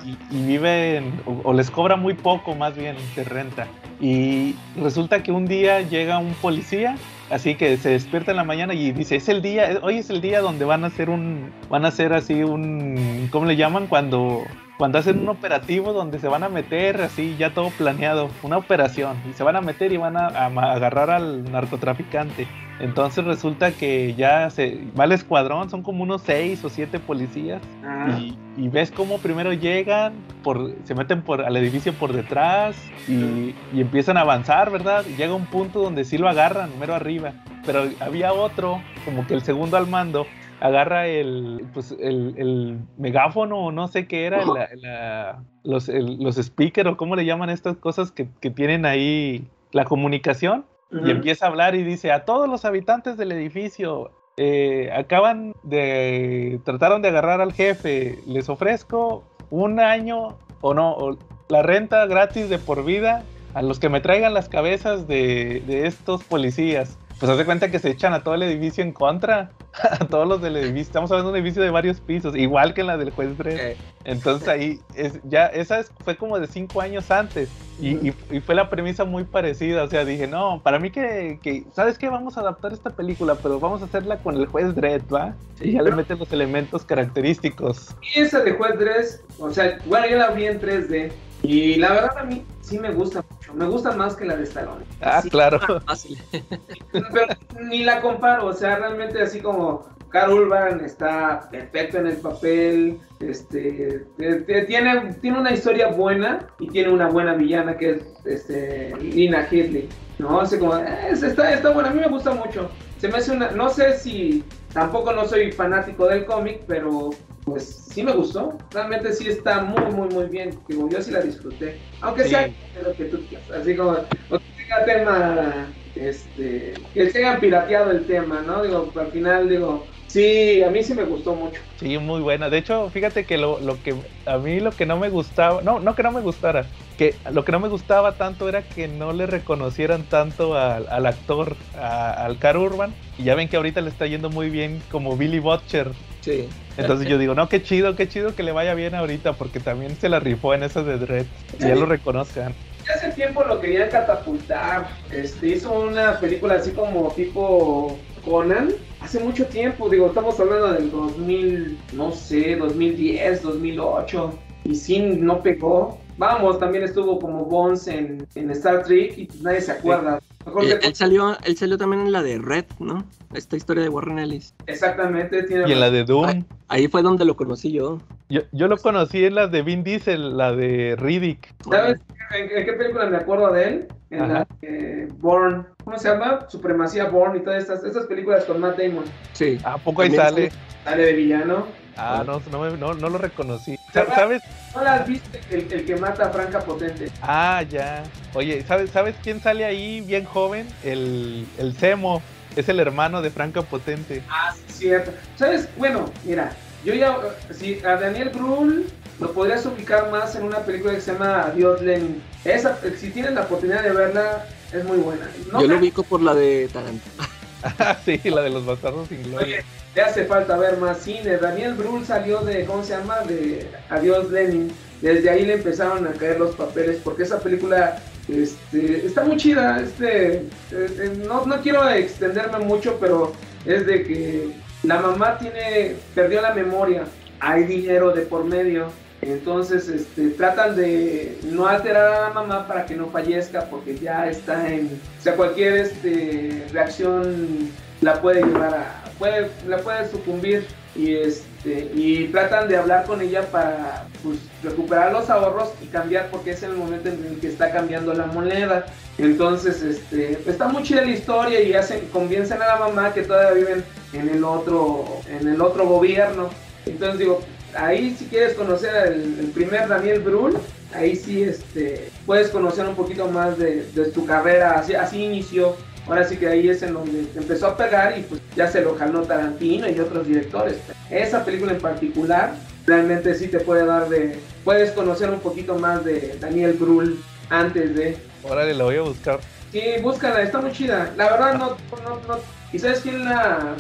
Y, 0.06 0.18
y, 0.30 0.46
viven, 0.46 1.20
o, 1.26 1.52
les 1.52 1.72
cobra 1.72 1.96
muy 1.96 2.14
poco 2.14 2.54
más 2.54 2.76
bien 2.76 2.96
de 3.16 3.24
renta. 3.24 3.66
Y 4.00 4.54
resulta 4.80 5.24
que 5.24 5.32
un 5.32 5.48
día 5.48 5.82
llega 5.82 6.20
un 6.20 6.36
policía 6.36 6.98
Así 7.30 7.56
que 7.56 7.78
se 7.78 7.90
despierta 7.90 8.32
en 8.32 8.38
la 8.38 8.44
mañana 8.44 8.74
y 8.74 8.92
dice, 8.92 9.16
es 9.16 9.30
el 9.30 9.42
día, 9.42 9.80
hoy 9.82 9.98
es 9.98 10.10
el 10.12 10.22
día 10.22 10.42
donde 10.42 10.64
van 10.64 10.84
a 10.84 10.88
hacer 10.88 11.10
un, 11.10 11.52
van 11.70 11.84
a 11.84 11.88
hacer 11.88 12.14
así 12.14 12.44
un, 12.44 13.30
¿cómo 13.32 13.46
le 13.46 13.56
llaman? 13.56 13.88
Cuando, 13.88 14.44
cuando 14.78 14.98
hacen 14.98 15.20
un 15.20 15.30
operativo 15.30 15.94
donde 15.94 16.20
se 16.20 16.28
van 16.28 16.44
a 16.44 16.50
meter 16.50 17.02
así, 17.02 17.36
ya 17.38 17.54
todo 17.54 17.70
planeado, 17.70 18.30
una 18.44 18.58
operación, 18.58 19.18
y 19.30 19.34
se 19.34 19.44
van 19.44 19.56
a 19.56 19.62
meter 19.62 19.94
y 19.94 19.98
van 19.98 20.18
a, 20.18 20.28
agarrar 20.28 21.10
al 21.10 21.50
narcotraficante. 21.52 22.48
Entonces 22.80 23.24
resulta 23.24 23.72
que 23.72 24.16
ya 24.16 24.50
se 24.50 24.84
va 25.00 25.06
el 25.06 25.14
escuadrón, 25.14 25.70
son 25.70 25.82
como 25.82 26.04
unos 26.04 26.24
seis 26.24 26.64
o 26.66 26.70
siete 26.70 27.00
policías, 27.00 27.62
ah. 27.86 28.20
y, 28.58 28.68
ves 28.68 28.92
cómo 28.92 29.20
primero 29.20 29.54
llegan, 29.54 30.14
por, 30.44 30.74
se 30.84 30.94
meten 30.94 31.22
por, 31.22 31.42
al 31.42 31.56
edificio 31.56 31.94
por 31.94 32.12
detrás 32.12 32.76
y, 33.08 33.56
y 33.74 33.82
empiezan 33.82 34.18
a 34.18 34.22
avanzar, 34.22 34.72
¿verdad? 34.72 35.06
Y 35.08 35.16
llega 35.16 35.34
un 35.34 35.46
punto 35.46 35.82
donde 35.82 36.04
sí 36.04 36.18
lo 36.18 36.28
agarran, 36.28 36.70
mero 36.78 36.94
arriba 36.94 37.34
pero 37.66 37.90
había 38.00 38.34
otro, 38.34 38.82
como 39.04 39.26
que 39.26 39.34
el 39.34 39.42
segundo 39.42 39.78
al 39.78 39.88
mando, 39.88 40.28
agarra 40.60 41.08
el, 41.08 41.66
pues, 41.74 41.96
el, 42.00 42.80
megáfono 42.98 43.66
o 43.66 43.72
no 43.72 43.88
sé 43.88 44.08
qué 44.08 44.26
era, 44.26 44.44
los, 45.64 45.88
los 45.90 46.36
speakers 46.36 46.90
o 46.90 46.98
cómo 46.98 47.16
le 47.16 47.26
llaman 47.26 47.50
estas 47.50 47.78
cosas 47.78 48.12
que, 48.12 48.26
tienen 48.52 48.86
ahí 48.86 49.48
la 49.72 49.86
comunicación 49.86 50.66
y 50.92 51.12
empieza 51.12 51.46
a 51.46 51.50
hablar 51.50 51.76
y 51.76 51.84
dice 51.84 52.12
a 52.12 52.24
todos 52.26 52.48
los 52.48 52.64
habitantes 52.64 53.18
del 53.18 53.32
edificio. 53.32 54.12
Eh, 54.38 54.92
acaban 54.94 55.54
de 55.64 56.60
trataron 56.66 57.02
de 57.02 57.08
agarrar 57.08 57.40
al 57.40 57.54
jefe 57.54 58.20
les 58.28 58.50
ofrezco 58.50 59.24
un 59.50 59.80
año 59.80 60.38
o 60.60 60.74
no 60.74 61.18
la 61.48 61.64
renta 61.64 62.06
gratis 62.06 62.50
de 62.50 62.60
por 62.60 62.84
vida 62.84 63.24
a 63.54 63.62
los 63.62 63.80
que 63.80 63.88
me 63.88 64.02
traigan 64.02 64.34
las 64.34 64.50
cabezas 64.50 65.08
de, 65.08 65.64
de 65.66 65.88
estos 65.88 66.26
policías 66.26 66.98
pues 67.20 67.32
hace 67.32 67.46
cuenta 67.46 67.72
que 67.72 67.80
se 67.80 67.90
echan 67.90 68.14
a 68.14 68.24
todo 68.24 68.36
el 68.36 68.44
edificio 68.44 68.84
en 68.84 68.92
contra. 68.92 69.52
a 69.92 70.06
todos 70.06 70.26
los 70.28 70.42
del 70.42 70.56
edificio. 70.56 70.82
Estamos 70.84 71.12
hablando 71.12 71.32
de 71.34 71.40
un 71.40 71.44
edificio 71.46 71.62
de 71.62 71.70
varios 71.70 72.00
pisos, 72.00 72.34
igual 72.36 72.74
que 72.74 72.80
en 72.82 72.88
la 72.88 72.96
del 72.98 73.12
juez 73.12 73.38
Dredd. 73.38 73.60
Eh, 73.60 73.78
Entonces 74.06 74.48
ahí, 74.48 74.80
es, 74.96 75.20
ya, 75.26 75.48
esa 75.48 75.80
es- 75.80 75.92
fue 76.06 76.16
como 76.16 76.40
de 76.40 76.48
cinco 76.48 76.80
años 76.80 77.12
antes. 77.12 77.50
Y, 77.82 77.90
y- 78.08 78.16
y 78.32 78.40
fue 78.40 78.56
la 78.56 78.70
premisa 78.70 79.04
muy 79.04 79.26
parecida. 79.26 79.84
O 79.84 79.90
sea, 79.90 80.06
dije, 80.06 80.28
no, 80.28 80.62
para 80.64 80.80
mí 80.80 80.92
que, 80.92 81.40
que, 81.44 81.66
¿sabes 81.74 81.98
qué? 81.98 82.08
Vamos 82.08 82.38
a 82.38 82.42
adaptar 82.42 82.72
esta 82.72 82.90
película, 82.92 83.36
pero 83.36 83.60
vamos 83.60 83.82
a 83.82 83.86
hacerla 83.86 84.18
con 84.20 84.36
el 84.38 84.46
juez 84.46 84.74
Dredd, 84.74 85.02
¿va? 85.14 85.36
Y 85.60 85.74
ya 85.74 85.82
le 85.82 85.92
meten 85.92 86.20
los 86.20 86.32
elementos 86.32 86.86
característicos. 86.86 87.96
Y 88.16 88.22
esa 88.22 88.42
de 88.44 88.52
Juez 88.54 88.80
Dredd, 88.80 89.06
o 89.40 89.50
sea, 89.52 89.78
bueno, 89.86 90.08
yo 90.08 90.18
la 90.18 90.30
vi 90.32 90.46
en 90.46 90.60
3D. 90.62 91.12
Y 91.44 91.76
la 91.76 91.92
verdad 91.92 92.18
a 92.18 92.24
mí 92.24 92.44
sí 92.66 92.80
me 92.80 92.92
gusta 92.92 93.24
mucho. 93.30 93.54
Me 93.54 93.66
gusta 93.66 93.92
más 93.92 94.16
que 94.16 94.26
la 94.26 94.36
de 94.36 94.44
Stallone. 94.44 94.84
Ah, 95.02 95.22
Sí, 95.22 95.30
claro. 95.30 95.60
Pero 96.92 97.28
ni 97.70 97.84
la 97.84 98.02
comparo, 98.02 98.48
o 98.48 98.54
sea, 98.54 98.78
realmente 98.78 99.22
así 99.22 99.40
como 99.40 99.86
Carl 100.10 100.34
Urban 100.34 100.80
está 100.84 101.48
perfecto 101.52 101.98
en 101.98 102.08
el 102.08 102.18
papel, 102.18 103.00
este, 103.20 104.06
te- 104.18 104.42
te- 104.42 104.62
tiene, 104.66 105.14
tiene 105.22 105.40
una 105.40 105.52
historia 105.54 105.88
buena 105.90 106.48
y 106.60 106.68
tiene 106.70 106.92
una 106.92 107.08
buena 107.10 107.34
villana 107.34 107.78
que 107.78 107.92
es 107.92 108.04
este, 108.26 108.96
Lina 109.02 109.46
Headley, 109.50 109.90
¿no? 110.20 110.40
Así 110.42 110.58
como, 110.58 110.78
eh, 110.78 111.10
está, 111.12 111.54
está 111.54 111.70
buena, 111.72 111.90
a 111.90 111.94
mí 111.94 112.00
me 112.00 112.08
gusta 112.08 112.32
mucho. 112.34 112.70
Se 113.00 113.10
me 113.10 113.18
hace 113.18 113.32
una, 113.34 113.52
no 113.52 113.70
sé 113.70 113.98
si, 113.98 114.44
tampoco 114.74 115.12
no 115.12 115.26
soy 115.26 115.52
fanático 115.52 116.08
del 116.08 116.26
cómic, 116.26 116.62
pero 116.66 117.10
pues 117.46 117.76
sí 117.94 118.04
me 118.04 118.12
gustó, 118.14 118.58
realmente 118.72 119.14
sí 119.14 119.30
está 119.30 119.62
muy, 119.64 119.86
muy, 119.94 120.10
muy 120.10 120.26
bien, 120.26 120.60
digo, 120.68 120.90
yo 120.90 121.00
sí 121.02 121.12
la 121.12 121.22
disfruté, 121.22 121.80
aunque 122.02 122.24
Sí. 122.24 122.30
sea 122.32 122.42
de 122.42 122.82
lo 122.84 122.96
que 122.96 123.06
tú 123.06 123.26
quieras, 123.28 123.50
así 123.52 123.76
como, 123.76 123.92
o 123.92 124.40
que 124.40 124.46
tenga 124.56 124.86
tema, 124.86 125.76
este, 125.94 126.74
que 126.94 127.10
se 127.10 127.20
hayan 127.20 127.40
pirateado 127.40 127.92
el 127.92 128.06
tema, 128.08 128.42
¿no? 128.42 128.64
Digo, 128.64 128.92
al 128.96 129.12
final, 129.12 129.48
digo, 129.48 129.88
sí, 130.08 130.64
a 130.64 130.70
mí 130.70 130.84
sí 130.84 130.94
me 130.94 131.04
gustó 131.04 131.36
mucho. 131.36 131.62
Sí, 131.78 131.98
muy 131.98 132.22
buena. 132.22 132.50
De 132.50 132.58
hecho, 132.58 132.90
fíjate 132.90 133.26
que 133.26 133.38
lo, 133.38 133.60
lo 133.60 133.82
que 133.82 133.96
a 134.26 134.38
mí 134.38 134.60
lo 134.60 134.72
que 134.72 134.86
no 134.86 134.98
me 134.98 135.10
gustaba, 135.10 135.62
no, 135.62 135.80
no 135.80 135.96
que 135.96 136.04
no 136.04 136.12
me 136.12 136.22
gustara, 136.22 136.70
que 136.98 137.16
lo 137.32 137.44
que 137.44 137.52
no 137.52 137.60
me 137.60 137.68
gustaba 137.68 138.14
tanto 138.14 138.48
era 138.48 138.64
que 138.64 138.88
no 138.88 139.12
le 139.14 139.26
reconocieran 139.28 140.04
tanto 140.06 140.56
al, 140.56 140.88
al 140.90 141.06
actor, 141.06 141.58
a- 141.74 142.12
al 142.26 142.40
Car 142.40 142.58
Urban. 142.58 142.96
Y 143.18 143.24
ya 143.24 143.36
ven 143.36 143.50
que 143.50 143.58
ahorita 143.58 143.82
le 143.82 143.90
está 143.90 144.06
yendo 144.08 144.30
muy 144.30 144.50
bien 144.50 144.82
como 144.90 145.16
Billy 145.18 145.40
Butcher. 145.40 145.92
Sí. 146.22 146.48
Entonces 146.78 147.08
yo 147.08 147.18
digo, 147.18 147.36
no, 147.36 147.48
qué 147.48 147.62
chido, 147.62 147.96
qué 147.96 148.08
chido 148.08 148.36
que 148.36 148.44
le 148.44 148.52
vaya 148.52 148.74
bien 148.74 148.96
ahorita, 148.96 149.34
porque 149.34 149.60
también 149.60 149.96
se 149.96 150.10
la 150.10 150.20
rifó 150.20 150.54
en 150.54 150.64
esa 150.64 150.84
de 150.84 150.98
Dread. 150.98 151.26
Y 151.58 151.68
ya 151.68 151.76
lo 151.76 151.86
reconozcan. 151.86 152.54
Ya 152.86 152.94
hace 152.96 153.12
tiempo 153.12 153.44
lo 153.44 153.60
querían 153.62 153.90
catapultar, 153.90 154.88
este, 155.10 155.48
hizo 155.48 155.72
una 155.72 156.20
película 156.20 156.56
así 156.56 156.72
como 156.72 157.12
tipo 157.14 157.98
Conan, 158.22 158.74
hace 159.06 159.20
mucho 159.20 159.46
tiempo, 159.46 159.88
digo, 159.88 160.08
estamos 160.08 160.40
hablando 160.40 160.74
del 160.74 160.90
2000, 160.90 161.78
no 161.94 162.12
sé, 162.12 162.56
2010, 162.56 163.44
2008, 163.44 164.34
y 164.64 164.76
sin 164.76 165.24
no 165.24 165.44
pegó. 165.44 166.00
Vamos, 166.18 166.60
también 166.60 166.84
estuvo 166.86 167.20
como 167.20 167.46
Bones 167.46 167.88
en, 167.88 168.26
en 168.34 168.50
Star 168.50 168.84
Trek 168.84 169.16
y 169.16 169.26
pues 169.26 169.42
nadie 169.42 169.62
se 169.62 169.74
acuerda. 169.74 170.20
Mejor 170.64 170.80
Él, 170.82 170.96
salió, 170.96 171.38
él 171.44 171.58
salió 171.58 171.78
también 171.78 172.04
en 172.04 172.12
la 172.12 172.24
de 172.24 172.38
Red, 172.38 172.66
¿no? 172.80 173.06
Esta 173.34 173.58
historia 173.58 173.84
de 173.84 173.90
Warren 173.90 174.20
Ellis. 174.20 174.54
Exactamente, 174.68 175.44
tiene 175.44 175.68
Y 175.68 175.74
en 175.74 175.80
la 175.80 175.90
de 175.90 176.04
Doom. 176.04 176.46
Ahí 176.68 176.88
fue 176.88 177.02
donde 177.02 177.26
lo 177.26 177.36
conocí 177.36 177.72
yo. 177.72 178.02
Yo, 178.30 178.42
yo 178.52 178.68
lo 178.68 178.78
conocí 178.78 179.26
en 179.26 179.36
la 179.36 179.48
de 179.48 179.62
Vin 179.62 179.84
Diesel, 179.84 180.38
la 180.38 180.54
de 180.54 180.96
Riddick. 180.98 181.54
¿Sabes 181.70 182.00
en, 182.32 182.58
en 182.58 182.66
qué 182.66 182.74
película 182.74 183.06
me 183.08 183.18
acuerdo 183.18 183.52
de 183.52 183.64
él? 183.68 183.88
En 184.10 184.22
Ajá. 184.24 184.34
la 184.34 184.48
de 184.62 185.08
Bourne. 185.20 185.66
¿Cómo 185.84 185.98
se 185.98 186.10
llama? 186.10 186.48
Supremacía 186.50 187.06
Bourne 187.06 187.40
y 187.40 187.44
todas 187.44 187.64
estas, 187.64 187.84
estas 187.84 188.06
películas 188.06 188.46
con 188.46 188.60
Matt 188.60 188.78
Damon. 188.78 189.04
Sí. 189.34 189.60
¿A 189.64 189.78
poco 189.78 190.02
ahí 190.02 190.10
También 190.16 190.52
sale? 190.52 190.52
Sale 190.84 191.06
de 191.06 191.14
villano. 191.14 191.68
Ah, 191.98 192.24
no, 192.26 192.42
no, 192.52 192.60
me- 192.60 192.78
no, 192.78 192.94
no 192.94 193.10
lo 193.10 193.18
reconocí. 193.18 193.80
Sa- 193.94 194.14
¿Sabes? 194.14 194.42
¿No 194.76 194.84
las 194.84 195.08
viste? 195.08 195.42
El, 195.50 195.72
el 195.72 195.86
que 195.86 195.96
mata 195.96 196.26
a 196.26 196.30
Franca 196.30 196.60
Potente. 196.62 197.10
Ah, 197.22 197.64
ya. 197.70 198.04
Oye, 198.34 198.64
¿sabes, 198.68 198.92
¿sabes 198.92 199.16
quién 199.24 199.42
sale 199.42 199.64
ahí 199.66 200.02
bien 200.02 200.26
joven? 200.26 200.68
El, 200.84 201.46
el 201.58 201.76
Semo. 201.78 202.22
Es 202.56 202.70
el 202.70 202.80
hermano 202.80 203.22
de 203.22 203.32
Franca 203.32 203.62
Potente. 203.62 204.22
Ah, 204.30 204.54
sí, 204.68 204.74
cierto. 204.74 205.12
¿Sabes? 205.38 205.68
Bueno, 205.78 206.10
mira, 206.24 206.52
yo 206.86 206.94
ya, 206.94 207.18
si 207.52 207.84
a 207.86 207.96
Daniel 207.98 208.30
Brühl 208.30 208.86
lo 209.20 209.32
podrías 209.34 209.66
ubicar 209.66 210.10
más 210.12 210.36
en 210.36 210.44
una 210.44 210.60
película 210.60 210.94
que 210.94 211.02
se 211.02 211.14
llama 211.14 211.44
Adiós 211.48 211.82
Lenin. 211.82 212.22
Esa, 212.46 212.78
si 213.00 213.10
tienes 213.12 213.34
la 213.34 213.42
oportunidad 213.42 213.84
de 213.84 213.92
verla, 213.92 214.46
es 214.72 214.84
muy 214.86 214.98
buena. 214.98 215.28
No 215.52 215.62
yo 215.62 215.68
lo 215.68 215.78
ubico 215.78 216.04
por 216.04 216.22
la 216.22 216.34
de 216.34 216.68
Tarantino. 216.72 217.16
Ah, 217.80 217.98
sí, 218.06 218.22
la 218.26 218.42
de 218.44 218.52
los 218.52 218.64
bastardos 218.64 219.08
sin 219.10 219.24
gloria. 219.24 219.58
Oye, 219.58 219.66
le 219.96 220.02
hace 220.02 220.26
falta 220.26 220.58
ver 220.58 220.78
más 220.78 221.00
cine. 221.00 221.38
Daniel 221.38 221.74
Brühl 221.74 222.06
salió 222.06 222.42
de, 222.42 222.66
¿cómo 222.66 222.84
se 222.84 222.98
llama? 222.98 223.20
De 223.22 223.68
Adiós 223.90 224.30
Lenin. 224.30 224.72
Desde 225.02 225.30
ahí 225.30 225.46
le 225.46 225.54
empezaron 225.54 226.08
a 226.08 226.12
caer 226.12 226.40
los 226.40 226.56
papeles 226.56 227.00
porque 227.04 227.24
esa 227.24 227.40
película 227.40 227.98
este, 228.28 229.06
está 229.06 229.24
muy 229.24 229.38
chida. 229.38 229.80
Este, 229.82 230.34
eh, 230.38 230.42
eh, 230.72 231.24
no, 231.26 231.46
no 231.46 231.62
quiero 231.62 231.88
extenderme 231.90 232.60
mucho, 232.60 232.98
pero 233.00 233.34
es 233.66 233.86
de 233.86 234.04
que 234.04 234.50
la 234.84 235.00
mamá 235.00 235.38
tiene, 235.38 235.96
perdió 236.14 236.42
la 236.42 236.54
memoria. 236.54 237.06
Hay 237.40 237.64
dinero 237.64 238.12
de 238.12 238.22
por 238.24 238.44
medio. 238.44 238.88
Entonces 239.22 239.88
este, 239.88 240.30
tratan 240.32 240.76
de 240.76 241.40
no 241.44 241.68
alterar 241.68 242.14
a 242.14 242.28
la 242.28 242.30
mamá 242.30 242.68
para 242.68 242.86
que 242.86 242.96
no 242.96 243.08
fallezca 243.08 243.66
porque 243.70 243.98
ya 243.98 244.30
está 244.30 244.68
en... 244.72 245.00
O 245.20 245.24
sea, 245.24 245.36
cualquier 245.36 245.78
este, 245.78 246.68
reacción 246.72 247.70
la 248.02 248.22
puede 248.22 248.44
llevar 248.44 248.76
a... 248.76 249.05
Puede, 249.18 249.50
la 249.68 249.78
puede 249.78 250.10
sucumbir 250.10 250.68
y, 250.96 251.16
este, 251.16 251.92
y 251.94 252.28
tratan 252.28 252.68
de 252.68 252.78
hablar 252.78 253.06
con 253.06 253.22
ella 253.22 253.44
para 253.52 254.08
pues, 254.24 254.40
recuperar 254.64 255.12
los 255.12 255.30
ahorros 255.30 255.70
y 255.82 255.88
cambiar 255.88 256.30
porque 256.32 256.52
es 256.52 256.64
el 256.64 256.74
momento 256.74 257.10
en 257.10 257.26
el 257.26 257.40
que 257.40 257.48
está 257.48 257.72
cambiando 257.72 258.14
la 258.14 258.26
moneda. 258.26 258.86
Entonces, 259.18 259.82
este, 259.82 260.40
está 260.46 260.68
muy 260.68 260.84
chida 260.84 261.02
la 261.02 261.12
historia 261.12 261.62
y 261.62 261.74
hacen, 261.74 262.08
convencen 262.12 262.62
a 262.62 262.68
la 262.68 262.76
mamá 262.78 263.14
que 263.14 263.22
todavía 263.22 263.52
viven 263.52 263.84
en 264.14 264.30
el 264.30 264.44
otro, 264.44 265.06
en 265.30 265.48
el 265.48 265.62
otro 265.62 265.88
gobierno. 265.88 266.50
Entonces 266.86 267.20
digo, 267.20 267.42
ahí 267.78 268.16
si 268.18 268.26
quieres 268.26 268.54
conocer 268.54 268.96
al 268.96 269.14
el 269.14 269.52
primer 269.54 269.88
Daniel 269.88 270.22
Brühl, 270.22 270.58
ahí 270.94 271.16
sí 271.16 271.44
este, 271.44 272.10
puedes 272.26 272.50
conocer 272.50 272.86
un 272.88 272.96
poquito 272.96 273.28
más 273.28 273.58
de, 273.58 273.86
de 273.92 274.12
carrera, 274.26 274.74
así, 274.80 274.96
así 274.96 275.24
inició. 275.24 275.76
Ahora 276.08 276.24
sí 276.24 276.38
que 276.38 276.48
ahí 276.48 276.70
es 276.70 276.84
en 276.84 276.94
donde 276.94 277.26
empezó 277.36 277.68
a 277.68 277.78
pegar 277.78 278.18
y 278.18 278.22
pues 278.22 278.42
ya 278.56 278.68
se 278.68 278.82
lo 278.82 278.96
jaló 278.96 279.24
Tarantino 279.24 279.90
y 279.90 280.00
otros 280.00 280.28
directores. 280.28 280.78
Esa 281.10 281.44
película 281.44 281.72
en 281.72 281.80
particular 281.80 282.54
realmente 282.86 283.34
sí 283.34 283.48
te 283.48 283.60
puede 283.60 283.86
dar 283.86 284.08
de... 284.10 284.38
Puedes 284.64 284.92
conocer 284.92 285.30
un 285.30 285.40
poquito 285.40 285.76
más 285.80 286.06
de 286.06 286.38
Daniel 286.40 286.74
Brühl 286.74 287.20
antes 287.50 287.96
de... 287.96 288.18
Órale, 288.44 288.74
la 288.74 288.84
voy 288.84 288.98
a 288.98 289.02
buscar. 289.02 289.40
Sí, 289.72 289.82
búscala, 290.02 290.42
está 290.42 290.62
muy 290.62 290.72
chida. 290.72 291.12
La 291.18 291.32
verdad 291.32 291.56
no, 291.56 291.70
no, 292.04 292.22
no. 292.28 292.40
¿Y 292.72 292.80
sabes 292.80 293.00
quién 293.02 293.26
la 293.26 293.76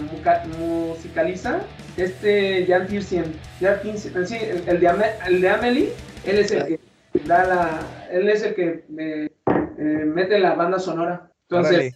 musicaliza? 0.57 1.61
Este 1.95 2.65
Jan 2.67 2.87
Tiersen. 2.87 3.33
Jan 3.61 3.81
Tiersen, 3.81 4.27
sí, 4.27 4.35
el, 4.35 4.63
el 4.67 4.79
de 4.79 4.87
Ame- 4.89 5.13
el 5.27 5.41
de 5.41 5.49
Amelie, 5.49 5.93
él 6.25 6.39
es 6.39 6.51
el 6.51 6.65
que 6.65 6.79
da 7.25 7.45
la, 7.45 7.79
él 8.11 8.27
es 8.29 8.43
el 8.43 8.55
que 8.55 8.83
eh, 8.97 9.29
eh, 9.47 9.81
mete 10.05 10.39
la 10.39 10.55
banda 10.55 10.79
sonora. 10.79 11.29
Entonces, 11.49 11.93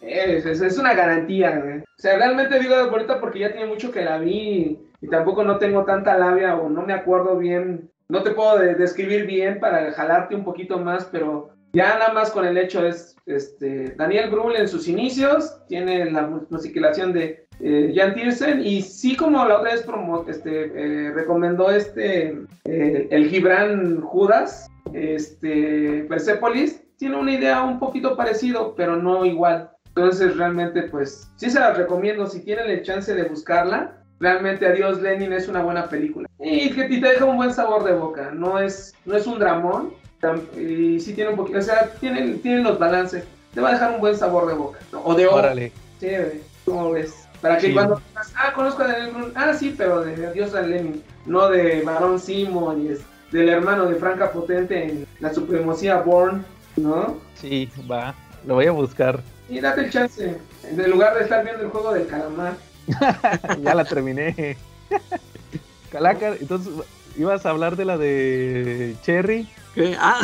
es, 0.00 0.46
es- 0.46 0.78
una 0.78 0.94
garantía, 0.94 1.58
güey. 1.58 1.78
O 1.78 1.84
sea, 1.98 2.16
realmente 2.16 2.58
digo 2.58 2.74
de 2.74 2.82
ahorita 2.82 3.20
porque 3.20 3.40
ya 3.40 3.52
tiene 3.52 3.66
mucho 3.66 3.92
que 3.92 4.02
la 4.04 4.18
vi 4.18 4.78
y, 5.00 5.06
tampoco 5.08 5.44
no 5.44 5.58
tengo 5.58 5.84
tanta 5.84 6.16
labia 6.18 6.56
o 6.56 6.68
no 6.68 6.82
me 6.82 6.92
acuerdo 6.92 7.36
bien. 7.36 7.90
No 8.08 8.22
te 8.22 8.30
puedo 8.32 8.58
de- 8.58 8.74
describir 8.74 9.26
bien 9.26 9.60
para 9.60 9.92
jalarte 9.92 10.34
un 10.34 10.44
poquito 10.44 10.78
más, 10.78 11.04
pero 11.06 11.50
ya 11.72 11.96
nada 11.98 12.12
más 12.12 12.30
con 12.30 12.44
el 12.44 12.56
hecho 12.58 12.84
es 12.86 13.14
este 13.26 13.94
Daniel 13.96 14.30
Brühl 14.30 14.56
en 14.56 14.66
sus 14.68 14.88
inicios, 14.88 15.56
tiene 15.68 16.10
la 16.10 16.22
mu- 16.26 16.46
musicalización 16.50 17.12
de 17.12 17.46
eh, 17.60 17.92
Jan 17.94 18.14
Tiersen 18.14 18.62
y 18.64 18.80
sí 18.82 19.14
como 19.16 19.44
la 19.46 19.58
otra 19.58 19.72
vez 19.72 19.82
promo, 19.82 20.24
este, 20.26 20.72
eh, 20.74 21.12
recomendó 21.12 21.70
este 21.70 22.34
eh, 22.64 23.06
el 23.10 23.28
Gibran 23.28 24.00
Judas, 24.00 24.66
este 24.94 26.04
Persepolis, 26.08 26.82
tiene 26.96 27.16
una 27.16 27.32
idea 27.32 27.62
un 27.62 27.78
poquito 27.78 28.16
parecido, 28.16 28.74
pero 28.74 28.96
no 28.96 29.24
igual. 29.24 29.70
Entonces 30.00 30.36
realmente 30.38 30.84
pues 30.84 31.28
sí 31.36 31.50
se 31.50 31.60
las 31.60 31.76
recomiendo 31.76 32.26
si 32.26 32.40
tienen 32.40 32.70
el 32.70 32.82
chance 32.82 33.14
de 33.14 33.24
buscarla. 33.24 33.98
Realmente 34.18 34.66
Adiós 34.66 35.00
Lenin 35.00 35.32
es 35.34 35.46
una 35.46 35.62
buena 35.62 35.88
película. 35.88 36.26
Y 36.38 36.70
que 36.70 36.84
te 36.84 37.00
deja 37.00 37.24
un 37.26 37.36
buen 37.36 37.52
sabor 37.52 37.84
de 37.84 37.92
boca. 37.92 38.30
No 38.32 38.58
es, 38.58 38.94
no 39.04 39.14
es 39.16 39.26
un 39.26 39.38
dramón. 39.38 39.92
Y 40.58 41.00
sí 41.00 41.12
tiene 41.14 41.30
un 41.30 41.36
poquito, 41.36 41.58
o 41.58 41.62
sea, 41.62 41.90
tienen, 42.00 42.40
tienen 42.40 42.64
los 42.64 42.78
balances. 42.78 43.24
Te 43.54 43.60
va 43.60 43.70
a 43.70 43.72
dejar 43.72 43.92
un 43.92 44.00
buen 44.00 44.16
sabor 44.16 44.46
de 44.46 44.54
boca. 44.54 44.78
¿no? 44.92 45.02
O 45.02 45.14
de 45.14 45.26
ojo. 45.26 45.36
Órale. 45.36 45.70
Sí. 45.98 46.08
¿Cómo 46.64 46.92
ves? 46.92 47.28
Para 47.42 47.58
que 47.58 47.68
Sí. 47.68 47.72
cuando 47.74 48.00
digas, 48.08 48.32
ah, 48.36 48.52
conozco 48.54 48.82
a 48.82 48.88
Daniel 48.88 49.12
Brühl. 49.14 49.32
Ah, 49.34 49.52
sí, 49.52 49.74
pero 49.76 50.02
de 50.02 50.26
Adiós 50.26 50.54
a 50.54 50.62
Lenin. 50.62 51.02
No 51.26 51.48
de 51.48 51.82
Barón 51.82 52.18
Simon 52.18 52.86
y 52.86 52.88
es 52.88 53.00
del 53.32 53.50
hermano 53.50 53.84
de 53.86 53.96
Franca 53.96 54.32
Potente 54.32 54.82
en 54.82 55.06
la 55.20 55.32
supremacía 55.32 55.96
Born, 56.00 56.44
¿no? 56.76 57.18
Sí, 57.34 57.68
va. 57.90 58.14
Lo 58.46 58.54
voy 58.54 58.66
a 58.66 58.72
buscar. 58.72 59.20
Y 59.50 59.60
date 59.60 59.82
el 59.82 59.90
chance. 59.90 60.38
En 60.62 60.90
lugar 60.90 61.16
de 61.16 61.24
estar 61.24 61.44
viendo 61.44 61.64
el 61.64 61.70
juego 61.70 61.92
del 61.92 62.06
calamar. 62.06 62.54
ya 63.62 63.74
la 63.74 63.84
terminé. 63.84 64.56
Calaca, 65.90 66.36
entonces, 66.40 66.72
¿ibas 67.16 67.44
a 67.44 67.50
hablar 67.50 67.76
de 67.76 67.84
la 67.84 67.98
de 67.98 68.96
Cherry? 69.02 69.48
¿Qué? 69.74 69.96
Ah, 69.98 70.20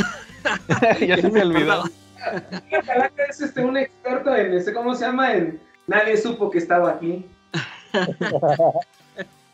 ya 1.00 1.16
se 1.16 1.28
me 1.28 1.42
olvidó. 1.42 1.84
Calaca 2.86 3.24
es 3.28 3.40
este, 3.40 3.64
un 3.64 3.76
experto 3.76 4.34
en, 4.34 4.54
este, 4.54 4.72
¿cómo 4.72 4.94
se 4.94 5.06
llama? 5.06 5.34
En 5.34 5.60
Nadie 5.88 6.16
supo 6.16 6.50
que 6.50 6.58
estaba 6.58 6.90
aquí. 6.90 7.26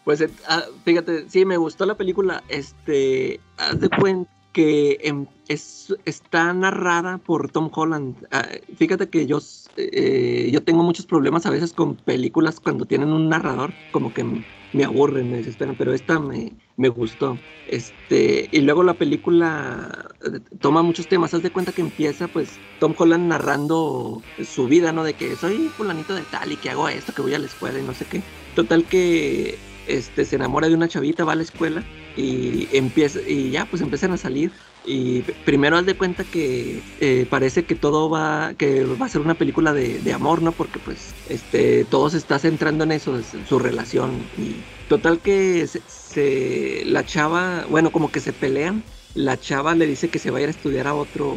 Pues 0.05 0.21
eh, 0.21 0.31
ah, 0.49 0.65
fíjate, 0.85 1.29
sí, 1.29 1.45
me 1.45 1.57
gustó 1.57 1.87
la 1.87 1.95
película. 1.95 2.43
Este, 2.49 3.41
haz 3.57 3.81
de 3.81 3.89
cuenta 3.89 4.31
que 4.53 4.99
em, 5.03 5.27
es, 5.49 5.95
está 6.05 6.53
narrada 6.53 7.19
por 7.19 7.51
Tom 7.51 7.71
Holland. 7.73 8.17
Ah, 8.31 8.47
fíjate 8.77 9.09
que 9.09 9.27
yo, 9.27 9.39
eh, 9.77 10.51
yo 10.53 10.63
tengo 10.63 10.83
muchos 10.83 11.07
problemas 11.07 11.47
a 11.47 11.51
veces 11.51 11.73
con 11.73 11.97
películas 11.97 12.61
cuando 12.61 12.85
tienen 12.85 13.13
un 13.13 13.29
narrador, 13.29 13.73
como 13.91 14.13
que 14.13 14.25
me 14.73 14.85
aburren, 14.85 15.31
me 15.31 15.39
desesperan, 15.39 15.77
pero 15.77 15.93
esta 15.93 16.19
me, 16.19 16.53
me 16.77 16.89
gustó. 16.89 17.39
Este, 17.69 18.49
y 18.51 18.61
luego 18.61 18.83
la 18.83 18.95
película 18.95 20.09
eh, 20.25 20.41
toma 20.61 20.83
muchos 20.83 21.09
temas. 21.09 21.35
Haz 21.35 21.43
de 21.43 21.51
cuenta 21.51 21.73
que 21.73 21.83
empieza, 21.83 22.29
pues, 22.29 22.59
Tom 22.81 22.95
Holland 22.97 23.29
narrando 23.29 24.23
su 24.45 24.67
vida, 24.69 24.93
¿no? 24.93 25.05
De 25.05 25.15
que 25.15 25.37
soy 25.37 25.69
fulanito 25.69 26.15
de 26.15 26.23
tal 26.23 26.53
y 26.53 26.57
que 26.57 26.71
hago 26.71 26.89
esto, 26.89 27.13
que 27.13 27.23
voy 27.23 27.35
a 27.35 27.39
la 27.39 27.47
escuela 27.47 27.79
y 27.79 27.83
no 27.83 27.95
sé 27.95 28.07
qué. 28.07 28.23
Total 28.55 28.85
que 28.85 29.59
este, 29.87 30.25
se 30.25 30.37
enamora 30.37 30.69
de 30.69 30.75
una 30.75 30.89
chavita, 30.89 31.25
va 31.25 31.33
a 31.33 31.37
la 31.37 31.43
escuela 31.43 31.85
y 32.17 32.69
empieza, 32.73 33.21
y 33.27 33.51
ya, 33.51 33.65
pues 33.67 33.83
empiezan 33.83 34.13
a 34.13 34.17
salir. 34.17 34.53
Y 34.85 35.23
primero 35.45 35.77
haz 35.77 35.87
de 35.87 35.97
cuenta 35.97 36.25
que 36.25 36.83
eh, 37.01 37.27
parece 37.31 37.65
que 37.65 37.77
todo 37.77 38.11
va, 38.11 38.55
que 38.55 38.85
va 38.85 39.07
a 39.07 39.09
ser 39.09 39.21
una 39.21 39.35
película 39.35 39.73
de, 39.73 40.01
de, 40.01 40.13
amor, 40.13 40.43
¿no? 40.43 40.51
Porque 40.51 40.81
pues 40.81 41.15
este, 41.29 41.85
todo 41.85 42.11
se 42.11 42.19
está 42.19 42.39
centrando 42.41 42.83
en 42.83 42.93
eso, 42.93 43.17
en 43.17 43.47
su 43.47 43.59
relación. 43.61 44.11
Y 44.37 44.57
total 44.89 45.21
que 45.21 45.67
se, 45.67 46.83
la 46.85 47.07
chava, 47.07 47.65
bueno, 47.71 47.93
como 47.93 48.11
que 48.11 48.21
se 48.21 48.33
pelean. 48.33 48.83
La 49.15 49.39
chava 49.39 49.75
le 49.75 49.87
dice 49.87 50.09
que 50.09 50.19
se 50.19 50.31
va 50.31 50.39
a 50.39 50.43
ir 50.43 50.49
a 50.49 50.53
estudiar 50.53 50.87
a 50.87 50.95
otro, 50.95 51.37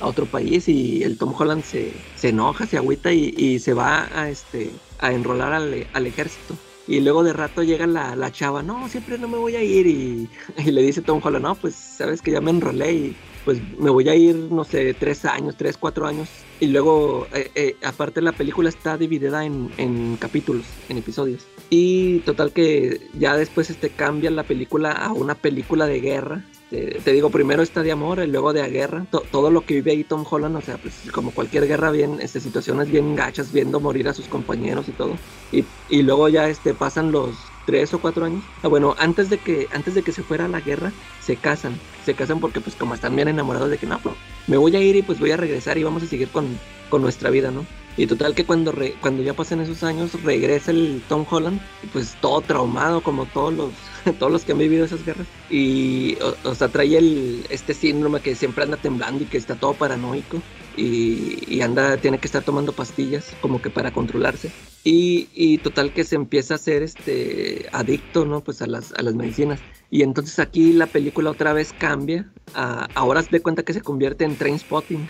a 0.00 0.06
otro 0.06 0.26
país 0.26 0.68
y 0.68 1.02
el 1.02 1.18
Tom 1.18 1.34
Holland 1.36 1.64
se, 1.64 1.92
se 2.14 2.28
enoja, 2.28 2.66
se 2.66 2.76
agüita 2.78 3.12
y, 3.12 3.34
y, 3.36 3.58
se 3.58 3.74
va 3.74 4.08
a, 4.14 4.30
este, 4.30 4.70
a 5.00 5.12
enrolar 5.12 5.52
al, 5.52 5.86
al 5.92 6.06
ejército. 6.06 6.56
Y 6.88 7.00
luego 7.00 7.24
de 7.24 7.32
rato 7.32 7.62
llega 7.62 7.86
la, 7.86 8.14
la, 8.14 8.30
chava, 8.30 8.62
no, 8.62 8.88
siempre 8.88 9.18
no 9.18 9.28
me 9.28 9.38
voy 9.38 9.56
a 9.56 9.62
ir. 9.62 9.86
Y, 9.86 10.28
y, 10.58 10.70
le 10.70 10.82
dice 10.82 11.02
Tom 11.02 11.20
Holland, 11.22 11.44
no, 11.44 11.54
pues 11.54 11.74
sabes 11.74 12.22
que 12.22 12.30
ya 12.30 12.40
me 12.40 12.50
enrolé 12.50 12.92
y 12.92 13.16
pues 13.44 13.60
me 13.78 13.90
voy 13.90 14.08
a 14.08 14.14
ir, 14.16 14.34
no 14.34 14.64
sé, 14.64 14.92
tres 14.92 15.24
años, 15.24 15.56
tres, 15.56 15.76
cuatro 15.76 16.06
años. 16.06 16.28
Y 16.58 16.66
luego, 16.66 17.28
eh, 17.32 17.50
eh, 17.54 17.76
aparte 17.84 18.20
la 18.20 18.32
película 18.32 18.68
está 18.68 18.98
dividida 18.98 19.44
en, 19.44 19.70
en, 19.76 20.16
capítulos, 20.16 20.64
en 20.88 20.98
episodios. 20.98 21.46
Y 21.70 22.18
total 22.20 22.52
que 22.52 23.00
ya 23.14 23.36
después 23.36 23.70
este, 23.70 23.90
cambia 23.90 24.30
la 24.32 24.42
película 24.42 24.90
a 24.90 25.12
una 25.12 25.36
película 25.36 25.86
de 25.86 26.00
guerra. 26.00 26.44
Te, 26.70 27.00
te 27.04 27.12
digo, 27.12 27.30
primero 27.30 27.62
está 27.62 27.82
de 27.82 27.92
amor 27.92 28.18
y 28.18 28.26
luego 28.26 28.52
de 28.52 28.66
guerra. 28.68 29.06
To, 29.10 29.20
todo 29.20 29.50
lo 29.50 29.64
que 29.64 29.74
vive 29.74 29.92
ahí 29.92 30.04
Tom 30.04 30.24
Holland, 30.28 30.56
o 30.56 30.60
sea, 30.60 30.78
pues 30.78 30.94
como 31.12 31.30
cualquier 31.30 31.66
guerra, 31.66 31.90
bien, 31.90 32.18
este, 32.20 32.40
situaciones 32.40 32.90
bien 32.90 33.14
gachas, 33.14 33.52
viendo 33.52 33.80
morir 33.80 34.08
a 34.08 34.14
sus 34.14 34.26
compañeros 34.26 34.88
y 34.88 34.92
todo. 34.92 35.16
Y, 35.52 35.64
y 35.88 36.02
luego 36.02 36.28
ya 36.28 36.48
este, 36.48 36.74
pasan 36.74 37.12
los 37.12 37.36
tres 37.66 37.92
o 37.94 38.00
cuatro 38.00 38.24
años. 38.24 38.42
Ah, 38.62 38.68
bueno, 38.68 38.94
antes 38.98 39.28
de 39.28 39.38
que 39.38 39.68
antes 39.72 39.94
de 39.94 40.02
que 40.02 40.12
se 40.12 40.22
fuera 40.22 40.46
a 40.46 40.48
la 40.48 40.60
guerra, 40.60 40.92
se 41.20 41.36
casan. 41.36 41.78
Se 42.04 42.14
casan 42.14 42.40
porque 42.40 42.60
pues 42.60 42.76
como 42.76 42.94
están 42.94 43.14
bien 43.14 43.28
enamorados 43.28 43.70
de 43.70 43.78
que 43.78 43.86
no, 43.86 43.98
pues, 43.98 44.14
me 44.46 44.56
voy 44.56 44.74
a 44.76 44.80
ir 44.80 44.96
y 44.96 45.02
pues 45.02 45.18
voy 45.18 45.30
a 45.30 45.36
regresar 45.36 45.78
y 45.78 45.82
vamos 45.82 46.02
a 46.02 46.06
seguir 46.06 46.28
con, 46.28 46.58
con 46.88 47.02
nuestra 47.02 47.30
vida, 47.30 47.50
¿no? 47.50 47.66
Y 47.98 48.06
total 48.06 48.34
que 48.34 48.44
cuando 48.44 48.72
re, 48.72 48.94
cuando 49.00 49.22
ya 49.22 49.32
pasan 49.32 49.60
esos 49.60 49.82
años 49.82 50.22
regresa 50.22 50.70
el 50.70 51.02
Tom 51.08 51.24
Holland, 51.28 51.60
pues 51.92 52.14
todo 52.20 52.42
traumado 52.42 53.02
como 53.02 53.24
todos 53.26 53.54
los 53.54 53.70
todos 54.18 54.30
los 54.30 54.44
que 54.44 54.52
han 54.52 54.58
vivido 54.58 54.84
esas 54.84 55.04
guerras 55.04 55.26
y 55.48 56.18
o, 56.20 56.50
o 56.50 56.54
sea 56.54 56.68
trae 56.68 56.98
el 56.98 57.46
este 57.48 57.72
síndrome 57.72 58.20
que 58.20 58.34
siempre 58.34 58.64
anda 58.64 58.76
temblando 58.76 59.24
y 59.24 59.26
que 59.26 59.38
está 59.38 59.54
todo 59.54 59.72
paranoico 59.72 60.42
y, 60.76 61.38
y, 61.48 61.62
anda, 61.62 61.96
tiene 61.96 62.18
que 62.18 62.26
estar 62.26 62.42
tomando 62.42 62.72
pastillas 62.72 63.34
como 63.40 63.62
que 63.62 63.70
para 63.70 63.92
controlarse. 63.92 64.52
Y, 64.84 65.28
y, 65.34 65.58
total 65.58 65.92
que 65.92 66.04
se 66.04 66.16
empieza 66.16 66.54
a 66.54 66.58
ser 66.58 66.82
este 66.82 67.66
adicto, 67.72 68.24
¿no? 68.24 68.42
Pues 68.42 68.62
a 68.62 68.66
las, 68.66 68.92
a 68.92 69.02
las 69.02 69.14
medicinas. 69.14 69.60
Y 69.90 70.02
entonces 70.02 70.38
aquí 70.38 70.72
la 70.72 70.86
película 70.86 71.30
otra 71.30 71.52
vez 71.52 71.72
cambia. 71.72 72.30
Ahora 72.54 73.22
se 73.22 73.30
de 73.30 73.40
cuenta 73.40 73.62
que 73.62 73.72
se 73.72 73.82
convierte 73.82 74.24
en 74.24 74.36
train 74.36 74.58
spotting. 74.58 75.08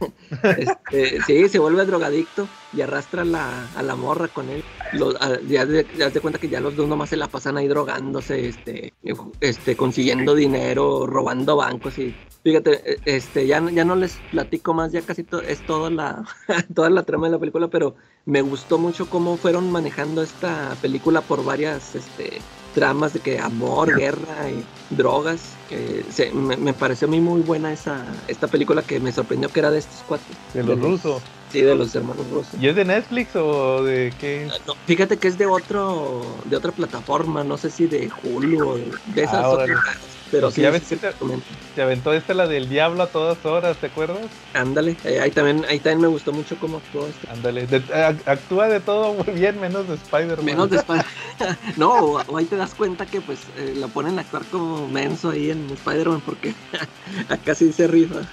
este, 0.42 1.22
sí, 1.22 1.48
se 1.48 1.58
vuelve 1.58 1.84
drogadicto 1.84 2.48
y 2.72 2.80
arrastra 2.80 3.24
la, 3.24 3.68
a 3.74 3.82
la 3.82 3.96
morra 3.96 4.28
con 4.28 4.48
él. 4.48 4.62
Los, 4.92 5.14
a, 5.20 5.40
ya, 5.42 5.66
de, 5.66 5.86
ya 5.96 6.10
de 6.10 6.20
cuenta 6.20 6.38
que 6.38 6.48
ya 6.48 6.60
los 6.60 6.76
dos 6.76 6.88
nomás 6.88 7.10
se 7.10 7.16
la 7.16 7.28
pasan 7.28 7.56
ahí 7.56 7.68
drogándose, 7.68 8.48
este, 8.48 8.94
este, 9.40 9.76
consiguiendo 9.76 10.34
dinero, 10.34 11.06
robando 11.06 11.56
bancos 11.56 11.98
y 11.98 12.14
Fíjate, 12.44 12.98
este, 13.06 13.46
ya, 13.46 13.70
ya 13.70 13.86
no 13.86 13.96
les 13.96 14.18
platico 14.30 14.74
más, 14.74 14.92
ya 14.92 15.00
casi 15.00 15.22
to, 15.24 15.40
es 15.40 15.64
toda 15.64 15.88
la, 15.88 16.26
toda 16.74 16.90
la 16.90 17.02
trama 17.02 17.26
de 17.26 17.32
la 17.32 17.38
película, 17.38 17.68
pero 17.68 17.96
me 18.26 18.42
gustó 18.42 18.76
mucho 18.76 19.08
cómo 19.08 19.38
fueron 19.38 19.72
manejando 19.72 20.22
esta 20.22 20.76
película 20.82 21.22
por 21.22 21.42
varias 21.42 21.94
este, 21.94 22.42
tramas 22.74 23.14
de 23.14 23.20
que 23.20 23.38
amor, 23.38 23.96
guerra 23.96 24.50
y 24.50 24.64
drogas. 24.90 25.56
Que 25.68 26.04
se, 26.10 26.32
me, 26.32 26.56
me, 26.56 26.74
pareció 26.74 27.06
a 27.08 27.10
mí 27.10 27.20
muy 27.20 27.40
buena 27.40 27.72
esa 27.72 28.04
esta 28.28 28.48
película 28.48 28.82
que 28.82 29.00
me 29.00 29.12
sorprendió 29.12 29.48
que 29.48 29.60
era 29.60 29.70
de 29.70 29.78
estos 29.78 30.02
cuatro. 30.06 30.26
De 30.52 30.62
los 30.62 30.78
rusos. 30.78 31.22
Sí, 31.50 31.62
de 31.62 31.74
los 31.76 31.94
hermanos 31.94 32.28
rusos. 32.30 32.60
¿Y 32.60 32.66
es 32.66 32.74
de 32.74 32.84
Netflix 32.84 33.36
o 33.36 33.84
de 33.84 34.12
qué? 34.18 34.48
No, 34.66 34.74
fíjate 34.86 35.18
que 35.18 35.28
es 35.28 35.38
de 35.38 35.46
otro, 35.46 36.40
de 36.44 36.56
otra 36.56 36.72
plataforma, 36.72 37.44
no 37.44 37.56
sé 37.56 37.70
si 37.70 37.86
de 37.86 38.10
Hulu 38.22 38.68
o 38.68 38.76
de, 38.76 39.22
esas 39.22 39.34
Ah, 39.34 39.50
otras. 39.50 39.78
Pero 40.34 40.48
Porque 40.48 40.54
sí, 40.56 40.62
ya 40.62 40.70
ves 40.72 40.82
sí, 40.82 40.96
que 40.98 41.12
te- 41.76 41.80
aventó 41.80 42.12
esta 42.12 42.34
la 42.34 42.48
del 42.48 42.68
diablo 42.68 43.04
a 43.04 43.06
todas 43.06 43.46
horas, 43.46 43.78
¿te 43.78 43.86
acuerdas? 43.86 44.32
Ándale, 44.54 44.96
eh, 45.04 45.20
ahí 45.20 45.30
también, 45.30 45.64
ahí 45.68 45.78
también 45.78 46.00
me 46.00 46.08
gustó 46.08 46.32
mucho 46.32 46.58
cómo 46.58 46.78
actuó 46.78 47.06
este. 47.06 47.30
Ándale, 47.30 47.68
de- 47.68 47.84
actúa 48.26 48.66
de 48.68 48.80
todo 48.80 49.14
muy 49.14 49.32
bien, 49.32 49.60
menos 49.60 49.86
de 49.86 49.94
Spider-Man. 49.94 50.44
Menos 50.44 50.70
de 50.70 50.78
Spider- 50.84 51.06
no, 51.76 51.92
o, 51.92 52.20
o 52.26 52.36
ahí 52.36 52.46
te 52.46 52.56
das 52.56 52.74
cuenta 52.74 53.06
que 53.06 53.20
pues 53.20 53.48
eh, 53.56 53.74
lo 53.76 53.86
ponen 53.90 54.18
a 54.18 54.22
actuar 54.22 54.44
como 54.46 54.88
menso 54.88 55.30
ahí 55.30 55.52
en 55.52 55.70
Spider-Man 55.70 56.22
porque 56.22 56.52
acá 57.28 57.54
sí 57.54 57.72
se 57.72 57.86
rifa. 57.86 58.28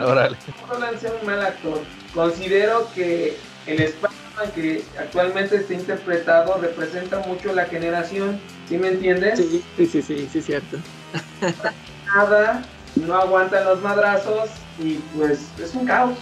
Órale. 0.00 0.36
no 0.46 1.18
un 1.20 1.26
mal 1.26 1.40
actor. 1.42 1.82
Considero 2.12 2.88
que 2.94 3.40
el 3.66 3.80
Spider-Man 3.80 4.52
que 4.54 4.84
actualmente 4.96 5.56
está 5.56 5.74
interpretado 5.74 6.56
representa 6.60 7.18
mucho 7.18 7.52
la 7.52 7.64
generación. 7.64 8.40
¿Sí 8.68 8.78
me 8.78 8.90
entiendes? 8.90 9.38
Sí, 9.38 9.64
sí, 9.76 9.86
sí, 9.86 10.02
sí, 10.02 10.28
sí, 10.28 10.42
cierto. 10.42 10.78
Nada, 12.06 12.62
no 12.96 13.14
aguantan 13.14 13.64
los 13.64 13.82
madrazos 13.82 14.50
y 14.78 14.94
pues 15.16 15.48
es 15.62 15.74
un 15.74 15.86
caos. 15.86 16.16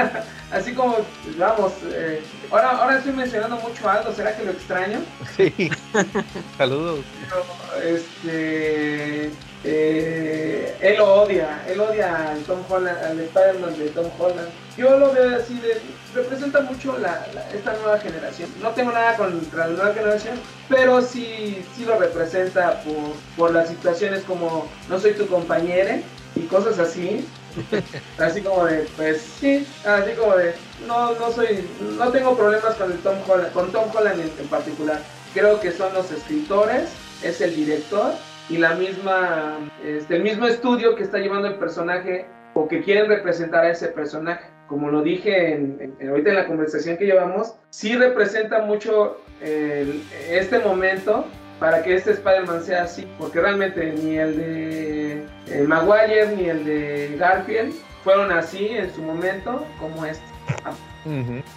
Así 0.52 0.74
como, 0.74 0.98
vamos, 1.36 1.72
eh, 1.90 2.22
ahora, 2.50 2.70
ahora 2.70 2.98
estoy 2.98 3.12
mencionando 3.12 3.56
mucho 3.56 3.88
a 3.88 3.94
Aldo, 3.94 4.14
¿será 4.14 4.36
que 4.36 4.44
lo 4.44 4.52
extraño? 4.52 5.00
Sí. 5.36 5.70
Saludos. 6.58 7.00
Pero, 7.28 7.96
este, 7.96 9.30
eh, 9.64 10.76
él 10.80 10.96
lo 10.98 11.22
odia, 11.22 11.62
él 11.68 11.80
odia 11.80 12.30
al 12.30 12.42
Tom 12.44 12.60
Holland, 12.68 13.04
al 13.04 13.20
Spider-Man 13.20 13.78
de 13.78 13.88
Tom 13.88 14.06
Holland. 14.18 14.48
Yo 14.76 14.98
lo 14.98 15.12
veo 15.12 15.36
así 15.36 15.58
de, 15.58 15.80
representa 16.16 16.60
mucho 16.62 16.98
la, 16.98 17.26
la- 17.34 17.48
esta 17.54 17.72
nueva 17.74 17.98
generación. 17.98 18.48
No 18.62 18.70
tengo 18.70 18.90
nada 18.92 19.16
contra 19.16 19.68
la 19.68 19.74
nueva 19.74 19.94
generación, 19.94 20.36
pero 20.68 21.00
sí, 21.02 21.64
sí 21.76 21.84
lo 21.84 21.98
representa 21.98 22.80
por, 22.82 22.94
por 23.36 23.52
las 23.54 23.68
situaciones 23.68 24.24
como 24.24 24.68
no 24.88 24.98
soy 24.98 25.12
tu 25.12 25.26
compañera 25.28 25.98
y 26.34 26.40
cosas 26.46 26.78
así. 26.78 27.26
Así 28.18 28.42
como 28.42 28.66
de, 28.66 28.86
pues 28.98 29.22
sí, 29.40 29.66
así 29.86 30.12
como 30.12 30.36
de, 30.36 30.54
no, 30.86 31.12
no 31.14 31.30
soy, 31.32 31.66
no 31.96 32.10
tengo 32.10 32.36
problemas 32.36 32.74
con 32.74 32.92
el 32.92 32.98
Tom 32.98 33.14
Holland, 33.26 33.50
con 33.54 33.72
Tom 33.72 33.84
Holland 33.96 34.20
en, 34.20 34.30
en 34.38 34.46
particular. 34.48 35.00
Creo 35.32 35.58
que 35.58 35.72
son 35.72 35.94
los 35.94 36.10
escritores, 36.12 36.90
es 37.22 37.40
el 37.40 37.56
director 37.56 38.12
y 38.50 38.58
la 38.58 38.74
misma, 38.74 39.56
este, 39.82 40.16
el 40.16 40.22
mismo 40.22 40.46
estudio 40.46 40.96
que 40.96 41.02
está 41.04 41.16
llevando 41.16 41.48
el 41.48 41.54
personaje 41.54 42.26
o 42.52 42.68
que 42.68 42.82
quieren 42.82 43.08
representar 43.08 43.64
a 43.64 43.70
ese 43.70 43.88
personaje. 43.88 44.44
Como 44.68 44.90
lo 44.90 45.02
dije 45.02 45.54
en, 45.54 45.94
en- 46.00 46.08
ahorita 46.08 46.30
en 46.30 46.36
la 46.36 46.46
conversación 46.46 46.96
que 46.96 47.06
llevamos, 47.06 47.54
sí 47.70 47.94
representa 47.96 48.62
mucho 48.62 49.18
el- 49.40 50.02
este 50.30 50.58
momento 50.58 51.24
para 51.60 51.82
que 51.82 51.94
este 51.94 52.10
Spider-Man 52.12 52.62
sea 52.62 52.82
así, 52.84 53.06
porque 53.18 53.40
realmente 53.40 53.92
ni 54.02 54.16
el 54.18 54.36
de 54.36 55.12
eh, 55.48 55.62
Maguire 55.66 56.34
ni 56.36 56.48
el 56.48 56.64
de 56.64 57.16
Garfield 57.18 57.72
fueron 58.04 58.30
así 58.32 58.66
en 58.68 58.92
su 58.92 59.02
momento 59.02 59.64
como 59.80 60.04
este. 60.04 60.24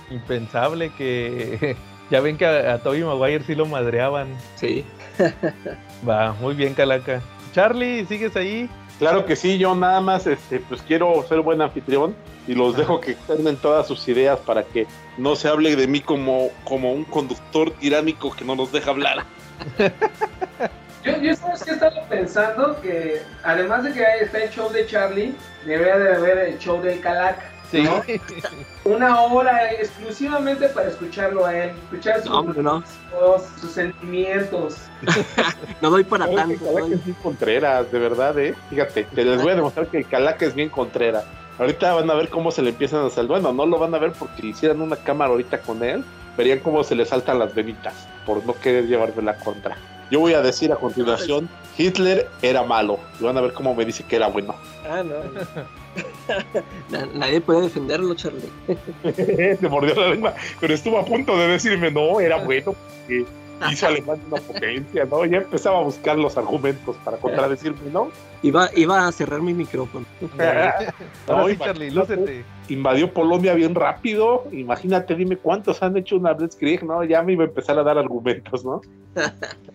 Impensable 0.09 0.91
que. 0.97 1.75
Ya 2.11 2.21
ven 2.21 2.37
que 2.39 2.45
a, 2.47 2.73
a 2.73 2.77
Tobey 2.79 3.03
Maguire 3.03 3.43
sí 3.43 3.53
lo 3.53 3.67
madreaban. 3.67 4.29
Sí. 4.55 4.83
Va, 6.09 6.33
muy 6.41 6.55
bien, 6.55 6.73
Calaca. 6.73 7.21
Charlie, 7.53 8.03
¿sigues 8.05 8.35
ahí? 8.35 8.67
Claro 8.99 9.25
que 9.25 9.37
sí, 9.37 9.57
yo 9.57 9.73
nada 9.75 10.01
más 10.01 10.27
este, 10.27 10.59
pues 10.59 10.81
quiero 10.81 11.25
ser 11.27 11.39
buen 11.39 11.61
anfitrión 11.61 12.13
y 12.47 12.53
los 12.53 12.75
dejo 12.75 12.99
que 12.99 13.11
externen 13.11 13.55
todas 13.55 13.87
sus 13.87 14.05
ideas 14.09 14.37
para 14.39 14.63
que 14.63 14.87
no 15.17 15.37
se 15.37 15.47
hable 15.47 15.77
de 15.77 15.87
mí 15.87 16.01
como, 16.01 16.49
como 16.65 16.91
un 16.91 17.05
conductor 17.05 17.71
tiránico 17.71 18.35
que 18.35 18.43
no 18.43 18.55
nos 18.55 18.73
deja 18.73 18.91
hablar. 18.91 19.23
Yo, 21.01 21.17
yo 21.21 21.33
sabes 21.33 21.63
que 21.63 21.71
estaba 21.71 22.03
pensando 22.09 22.81
que 22.81 23.21
además 23.43 23.85
de 23.85 23.93
que 23.93 24.03
está 24.19 24.39
el 24.43 24.49
show 24.49 24.69
de 24.69 24.85
Charlie, 24.85 25.33
debería 25.65 25.97
de 25.97 26.13
haber 26.13 26.37
el 26.39 26.59
show 26.59 26.81
del 26.81 26.99
Calaca. 26.99 27.49
Sí. 27.71 27.83
¿no? 27.83 28.01
Una 28.85 29.21
hora 29.21 29.71
exclusivamente 29.73 30.69
para 30.69 30.87
escucharlo 30.89 31.45
a 31.45 31.55
él, 31.55 31.71
escuchar 31.83 32.21
sus, 32.23 32.29
No, 32.31 32.43
no. 32.43 32.83
voz, 33.13 33.43
sus 33.59 33.71
sentimientos. 33.71 34.77
No 35.81 35.89
doy 35.91 36.03
para 36.03 36.27
que 36.27 36.35
tanto. 36.35 36.53
el 36.53 36.59
Calaca 36.59 36.81
doy. 36.81 36.93
es 36.93 37.05
bien 37.05 37.17
Contreras, 37.21 37.91
de 37.91 37.99
verdad, 37.99 38.37
¿eh? 38.39 38.55
Fíjate, 38.69 39.03
te 39.05 39.23
les 39.23 39.41
voy 39.41 39.51
a 39.51 39.55
demostrar 39.55 39.87
que 39.87 39.97
el 39.99 40.07
Calaca 40.07 40.45
es 40.45 40.55
bien 40.55 40.69
Contreras. 40.69 41.23
Ahorita 41.57 41.93
van 41.93 42.09
a 42.09 42.15
ver 42.15 42.29
cómo 42.29 42.51
se 42.51 42.61
le 42.61 42.69
empiezan 42.69 43.01
a 43.03 43.07
hacer. 43.07 43.25
Bueno, 43.27 43.51
no 43.53 43.65
lo 43.65 43.77
van 43.79 43.93
a 43.93 43.97
ver 43.99 44.13
porque 44.17 44.47
hicieran 44.47 44.81
una 44.81 44.95
cámara 44.95 45.31
ahorita 45.31 45.59
con 45.59 45.83
él. 45.83 46.03
Verían 46.37 46.59
cómo 46.59 46.83
se 46.83 46.95
le 46.95 47.05
saltan 47.05 47.37
las 47.39 47.53
venitas 47.53 47.93
por 48.25 48.45
no 48.45 48.53
querer 48.53 48.87
llevarme 48.87 49.21
la 49.23 49.35
contra. 49.35 49.77
Yo 50.09 50.19
voy 50.21 50.33
a 50.33 50.41
decir 50.41 50.71
a 50.71 50.75
continuación, 50.77 51.47
Hitler 51.77 52.27
era 52.41 52.63
malo. 52.63 52.97
Y 53.19 53.23
van 53.25 53.37
a 53.37 53.41
ver 53.41 53.53
cómo 53.53 53.75
me 53.75 53.85
dice 53.85 54.03
que 54.03 54.15
era 54.15 54.27
bueno. 54.27 54.55
Ah, 54.89 55.03
no. 55.03 55.15
Na- 56.91 57.05
Nadie 57.13 57.41
puede 57.41 57.61
defenderlo, 57.61 58.13
Charlie. 58.15 58.49
Se 59.59 59.69
mordió 59.69 59.95
la 59.95 60.09
lengua, 60.09 60.33
pero 60.59 60.73
estuvo 60.73 60.97
a 60.99 61.05
punto 61.05 61.37
de 61.37 61.47
decirme, 61.47 61.91
no, 61.91 62.19
era 62.19 62.43
bueno, 62.43 62.73
porque 62.73 63.25
hizo 63.71 63.87
Alemania 63.87 64.23
una 64.31 64.41
potencia, 64.41 65.05
¿no? 65.05 65.25
Ya 65.25 65.37
empezaba 65.37 65.79
a 65.79 65.83
buscar 65.83 66.17
los 66.17 66.37
argumentos 66.37 66.95
para 67.03 67.17
contradecirme, 67.17 67.89
¿no? 67.91 68.09
Iba, 68.41 68.69
iba 68.75 69.05
a 69.07 69.11
cerrar 69.11 69.41
mi 69.41 69.53
micrófono. 69.53 70.05
No, 71.27 71.47
sí, 71.47 71.57
Charlie, 71.57 71.91
lúcete. 71.91 72.43
Invadió 72.69 73.13
Polonia 73.13 73.53
bien 73.53 73.75
rápido, 73.75 74.45
imagínate, 74.51 75.15
dime 75.15 75.37
cuántos 75.37 75.81
han 75.83 75.97
hecho 75.97 76.15
una 76.15 76.33
Blitzkrieg, 76.33 76.83
¿no? 76.83 77.03
Ya 77.03 77.21
me 77.23 77.33
iba 77.33 77.43
a 77.43 77.47
empezar 77.47 77.77
a 77.77 77.83
dar 77.83 77.97
argumentos, 77.97 78.63
¿no? 78.63 78.81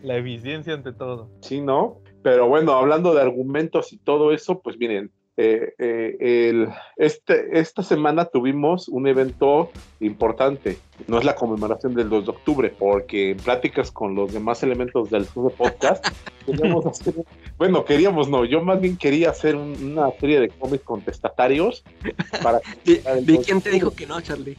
La 0.02 0.16
eficiencia 0.16 0.74
ante 0.74 0.92
todo. 0.92 1.28
Sí, 1.40 1.60
¿no? 1.60 1.98
Pero 2.22 2.48
bueno, 2.48 2.72
hablando 2.72 3.12
de 3.14 3.20
argumentos 3.20 3.92
y 3.92 3.98
todo 3.98 4.32
eso, 4.32 4.60
pues 4.60 4.78
miren, 4.78 5.10
eh, 5.36 5.74
eh, 5.78 6.16
el- 6.20 6.68
este, 6.96 7.58
esta 7.58 7.82
semana 7.82 8.24
tuvimos 8.26 8.88
un 8.88 9.06
evento 9.08 9.70
importante. 10.00 10.78
No 11.08 11.18
es 11.18 11.24
la 11.24 11.34
conmemoración 11.34 11.94
del 11.94 12.08
2 12.08 12.24
de 12.26 12.30
octubre, 12.30 12.74
porque 12.78 13.32
en 13.32 13.38
pláticas 13.38 13.90
con 13.90 14.14
los 14.14 14.32
demás 14.32 14.62
elementos 14.62 15.10
del 15.10 15.26
Sube 15.26 15.50
Podcast, 15.50 16.06
queríamos 16.46 16.86
hacer, 16.86 17.14
bueno, 17.58 17.84
queríamos, 17.84 18.28
no, 18.28 18.44
yo 18.44 18.62
más 18.62 18.80
bien 18.80 18.96
quería 18.96 19.30
hacer 19.30 19.56
un- 19.56 19.76
una 19.92 20.10
serie 20.20 20.38
de 20.40 20.48
cómics 20.50 20.84
contestatarios 20.84 21.82
para 22.42 22.60
dos 23.22 23.44
quién 23.44 23.58
de 23.58 23.62
te 23.62 23.70
dijo 23.70 23.90
que 23.92 24.06
no, 24.06 24.20
Charlie. 24.20 24.56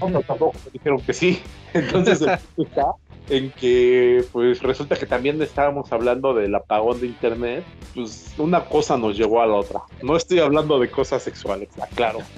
No, 0.00 0.08
no, 0.08 0.22
tampoco 0.22 0.54
me 0.64 0.70
dijeron 0.72 1.00
que 1.00 1.12
sí. 1.12 1.40
Entonces 1.74 2.20
está 2.56 2.92
en 3.28 3.50
que 3.50 4.24
pues 4.32 4.62
resulta 4.62 4.96
que 4.96 5.06
también 5.06 5.40
estábamos 5.42 5.92
hablando 5.92 6.34
del 6.34 6.54
apagón 6.54 7.00
de 7.00 7.08
internet, 7.08 7.64
pues 7.94 8.32
una 8.38 8.64
cosa 8.64 8.96
nos 8.96 9.16
llevó 9.16 9.42
a 9.42 9.46
la 9.46 9.54
otra. 9.54 9.80
No 10.02 10.16
estoy 10.16 10.38
hablando 10.38 10.78
de 10.78 10.90
cosas 10.90 11.22
sexuales, 11.22 11.68
claro. 11.94 12.20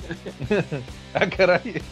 Ah, 1.13 1.27
caray. 1.29 1.83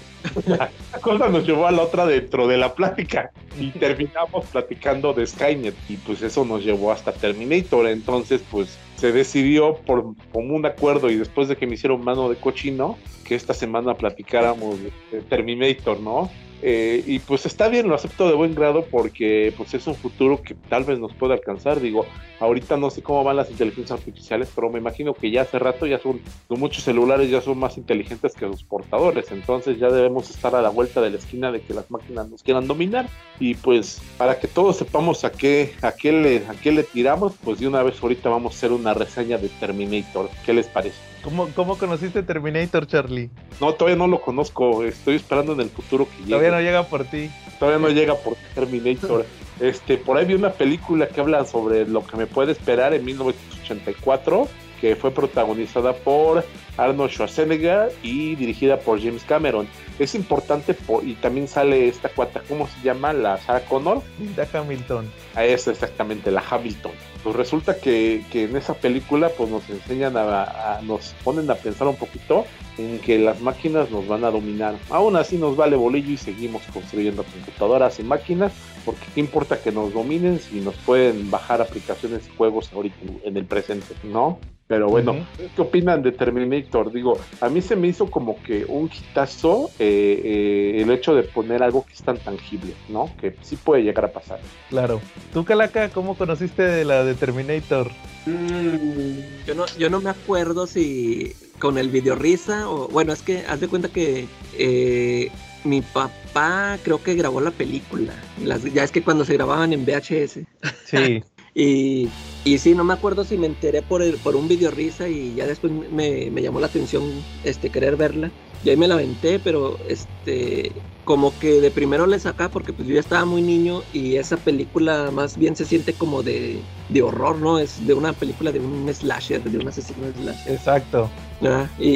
Una 0.46 0.70
cosa 1.00 1.28
nos 1.28 1.44
llevó 1.44 1.66
a 1.66 1.72
la 1.72 1.82
otra 1.82 2.06
dentro 2.06 2.46
de 2.46 2.56
la 2.56 2.72
plática 2.72 3.32
y 3.58 3.70
terminamos 3.80 4.46
platicando 4.46 5.12
de 5.12 5.26
Skynet 5.26 5.74
y 5.88 5.96
pues 5.96 6.22
eso 6.22 6.44
nos 6.44 6.64
llevó 6.64 6.92
hasta 6.92 7.12
Terminator. 7.12 7.88
Entonces 7.88 8.40
pues 8.48 8.78
se 8.96 9.10
decidió 9.10 9.74
por 9.74 10.14
común 10.32 10.66
acuerdo 10.66 11.10
y 11.10 11.16
después 11.16 11.48
de 11.48 11.56
que 11.56 11.66
me 11.66 11.74
hicieron 11.74 12.04
mano 12.04 12.28
de 12.28 12.36
cochino 12.36 12.96
que 13.24 13.34
esta 13.34 13.54
semana 13.54 13.94
platicáramos 13.94 14.78
de 15.10 15.20
Terminator, 15.22 15.98
¿no? 15.98 16.30
Eh, 16.62 17.04
y 17.06 17.18
pues 17.20 17.46
está 17.46 17.68
bien, 17.68 17.88
lo 17.88 17.94
acepto 17.94 18.28
de 18.28 18.34
buen 18.34 18.54
grado 18.54 18.84
porque 18.90 19.52
pues 19.56 19.74
es 19.74 19.86
un 19.86 19.94
futuro 19.94 20.42
que 20.42 20.54
tal 20.54 20.84
vez 20.84 20.98
nos 20.98 21.14
pueda 21.14 21.34
alcanzar. 21.34 21.80
Digo, 21.80 22.06
ahorita 22.40 22.76
no 22.76 22.90
sé 22.90 23.02
cómo 23.02 23.22
van 23.24 23.36
las 23.36 23.50
inteligencias 23.50 23.98
artificiales, 23.98 24.50
pero 24.54 24.70
me 24.70 24.78
imagino 24.78 25.14
que 25.14 25.30
ya 25.30 25.42
hace 25.42 25.58
rato 25.58 25.86
ya 25.86 25.98
son, 25.98 26.20
muchos 26.48 26.84
celulares 26.84 27.30
ya 27.30 27.40
son 27.40 27.58
más 27.58 27.76
inteligentes 27.76 28.34
que 28.34 28.46
los 28.46 28.64
portadores. 28.64 29.30
Entonces 29.30 29.78
ya 29.78 29.88
debemos 29.88 30.30
estar 30.30 30.54
a 30.54 30.62
la 30.62 30.70
vuelta 30.70 31.00
de 31.00 31.10
la 31.10 31.18
esquina 31.18 31.52
de 31.52 31.60
que 31.60 31.74
las 31.74 31.90
máquinas 31.90 32.28
nos 32.28 32.42
quieran 32.42 32.66
dominar. 32.66 33.08
Y 33.38 33.54
pues 33.54 34.00
para 34.16 34.38
que 34.40 34.48
todos 34.48 34.76
sepamos 34.76 35.24
a 35.24 35.30
qué, 35.30 35.74
a 35.82 35.92
qué, 35.92 36.12
le, 36.12 36.38
a 36.48 36.54
qué 36.60 36.72
le 36.72 36.82
tiramos, 36.82 37.34
pues 37.44 37.60
de 37.60 37.68
una 37.68 37.82
vez 37.82 38.02
ahorita 38.02 38.28
vamos 38.28 38.54
a 38.54 38.56
hacer 38.56 38.72
una 38.72 38.94
reseña 38.94 39.38
de 39.38 39.48
Terminator. 39.48 40.28
¿Qué 40.44 40.52
les 40.52 40.66
parece? 40.66 40.98
¿Cómo, 41.22 41.48
¿Cómo 41.54 41.76
conociste 41.76 42.22
Terminator, 42.22 42.86
Charlie? 42.86 43.30
No, 43.60 43.74
todavía 43.74 43.96
no 43.96 44.06
lo 44.06 44.20
conozco. 44.20 44.84
Estoy 44.84 45.16
esperando 45.16 45.52
en 45.52 45.60
el 45.60 45.70
futuro 45.70 46.06
que 46.08 46.18
llegue. 46.18 46.30
Todavía 46.30 46.50
no 46.50 46.60
llega 46.60 46.82
por 46.84 47.04
ti. 47.04 47.30
todavía 47.58 47.78
no 47.78 47.92
llega 47.92 48.14
por 48.14 48.36
Terminator. 48.54 49.26
Este, 49.60 49.98
por 49.98 50.16
ahí 50.16 50.24
vi 50.24 50.34
una 50.34 50.52
película 50.52 51.08
que 51.08 51.20
habla 51.20 51.44
sobre 51.44 51.84
lo 51.84 52.06
que 52.06 52.16
me 52.16 52.28
puede 52.28 52.52
esperar 52.52 52.94
en 52.94 53.04
1984, 53.04 54.46
que 54.80 54.94
fue 54.94 55.10
protagonizada 55.10 55.94
por 55.94 56.44
Arnold 56.76 57.10
Schwarzenegger 57.10 57.92
y 58.04 58.36
dirigida 58.36 58.78
por 58.78 59.00
James 59.02 59.24
Cameron. 59.24 59.66
Es 59.98 60.14
importante 60.14 60.74
por- 60.74 61.04
y 61.04 61.14
también 61.14 61.48
sale 61.48 61.88
esta 61.88 62.08
cuata, 62.08 62.42
¿cómo 62.48 62.66
se 62.68 62.80
llama? 62.84 63.12
La 63.12 63.38
Sarah 63.38 63.64
Connor. 63.64 64.02
Linda 64.18 64.46
Hamilton. 64.52 65.10
A 65.34 65.44
esa 65.44 65.70
exactamente, 65.72 66.30
la 66.30 66.42
Hamilton. 66.48 66.92
Pues 67.24 67.34
resulta 67.34 67.76
que, 67.78 68.24
que 68.30 68.44
en 68.44 68.56
esa 68.56 68.74
película 68.74 69.28
pues 69.36 69.50
nos 69.50 69.68
enseñan 69.68 70.16
a, 70.16 70.44
a- 70.76 70.82
nos 70.82 71.14
ponen 71.24 71.50
a 71.50 71.56
pensar 71.56 71.88
un 71.88 71.96
poquito 71.96 72.44
en 72.78 73.00
que 73.00 73.18
las 73.18 73.40
máquinas 73.40 73.90
nos 73.90 74.06
van 74.06 74.24
a 74.24 74.30
dominar. 74.30 74.76
Aún 74.90 75.16
así 75.16 75.36
nos 75.36 75.56
vale 75.56 75.74
bolillo 75.76 76.12
y 76.12 76.16
seguimos 76.16 76.62
construyendo 76.72 77.24
computadoras 77.24 77.98
y 77.98 78.04
máquinas, 78.04 78.52
porque 78.84 79.04
qué 79.14 79.20
importa 79.20 79.60
que 79.60 79.72
nos 79.72 79.92
dominen 79.92 80.38
si 80.38 80.60
nos 80.60 80.76
pueden 80.76 81.28
bajar 81.30 81.60
aplicaciones 81.60 82.22
y 82.28 82.36
juegos 82.36 82.72
ahorita 82.72 82.96
en 83.24 83.36
el 83.36 83.44
presente, 83.46 83.94
¿no? 84.04 84.38
Pero 84.68 84.90
bueno. 84.90 85.26
¿qué 85.56 85.62
opinan 85.62 86.02
de 86.02 86.12
Terminator? 86.12 86.92
Digo, 86.92 87.18
a 87.40 87.48
mí 87.48 87.62
se 87.62 87.74
me 87.74 87.88
hizo 87.88 88.10
como 88.10 88.40
que 88.42 88.66
un 88.68 88.90
hitazo 88.94 89.70
eh, 89.78 90.20
eh, 90.22 90.82
el 90.82 90.90
hecho 90.90 91.14
de 91.14 91.22
poner 91.22 91.62
algo 91.62 91.86
que 91.86 91.94
es 91.94 92.02
tan 92.02 92.18
tangible, 92.18 92.74
¿no? 92.90 93.10
Que 93.18 93.34
sí 93.40 93.56
puede 93.56 93.82
llegar 93.82 94.04
a 94.04 94.12
pasar. 94.12 94.38
Claro. 94.68 95.00
¿Tú, 95.32 95.42
Calaca, 95.46 95.88
cómo 95.88 96.16
conociste 96.18 96.62
de 96.62 96.84
la 96.84 97.02
de 97.02 97.14
Terminator? 97.14 97.90
Mm, 98.26 99.46
Yo 99.46 99.54
no, 99.54 99.64
yo 99.78 99.88
no 99.88 100.00
me 100.02 100.10
acuerdo 100.10 100.66
si 100.66 101.32
con 101.58 101.78
el 101.78 101.88
video 101.88 102.14
risa 102.14 102.68
o 102.68 102.88
bueno, 102.88 103.14
es 103.14 103.22
que 103.22 103.38
haz 103.48 103.60
de 103.60 103.68
cuenta 103.68 103.88
que 103.88 104.26
eh, 104.58 105.30
mi 105.64 105.80
papá 105.80 106.76
creo 106.84 107.02
que 107.02 107.14
grabó 107.14 107.40
la 107.40 107.52
película. 107.52 108.12
Las- 108.44 108.64
ya 108.64 108.84
es 108.84 108.92
que 108.92 109.02
cuando 109.02 109.24
se 109.24 109.32
grababan 109.32 109.72
en 109.72 109.86
VHS. 109.86 110.40
Sí. 110.84 111.24
Y, 111.54 112.08
y 112.44 112.58
sí, 112.58 112.74
no 112.74 112.84
me 112.84 112.94
acuerdo 112.94 113.24
si 113.24 113.36
me 113.38 113.46
enteré 113.46 113.82
por, 113.82 114.02
el- 114.02 114.16
por 114.18 114.36
un 114.36 114.48
video 114.48 114.70
risa 114.70 115.08
y 115.08 115.34
ya 115.34 115.46
después 115.46 115.72
me, 115.72 116.30
me 116.30 116.42
llamó 116.42 116.60
la 116.60 116.66
atención 116.66 117.04
este, 117.44 117.70
querer 117.70 117.96
verla. 117.96 118.30
Y 118.64 118.70
ahí 118.70 118.76
me 118.76 118.88
la 118.88 118.94
aventé, 118.94 119.38
pero 119.38 119.78
este, 119.88 120.72
como 121.04 121.36
que 121.38 121.60
de 121.60 121.70
primero 121.70 122.06
le 122.06 122.18
sacaba 122.18 122.50
porque 122.50 122.72
pues 122.72 122.86
yo 122.88 122.94
ya 122.94 123.00
estaba 123.00 123.24
muy 123.24 123.40
niño 123.40 123.82
y 123.92 124.16
esa 124.16 124.36
película 124.36 125.10
más 125.12 125.38
bien 125.38 125.54
se 125.56 125.64
siente 125.64 125.92
como 125.94 126.22
de, 126.22 126.60
de 126.88 127.02
horror, 127.02 127.36
¿no? 127.38 127.58
Es 127.58 127.86
de 127.86 127.94
una 127.94 128.12
película 128.12 128.50
de 128.52 128.60
un 128.60 128.92
slasher, 128.92 129.42
de 129.42 129.58
un 129.58 129.68
asesino 129.68 130.06
slasher. 130.12 130.52
Exacto. 130.52 131.08
Ah, 131.42 131.68
y, 131.78 131.90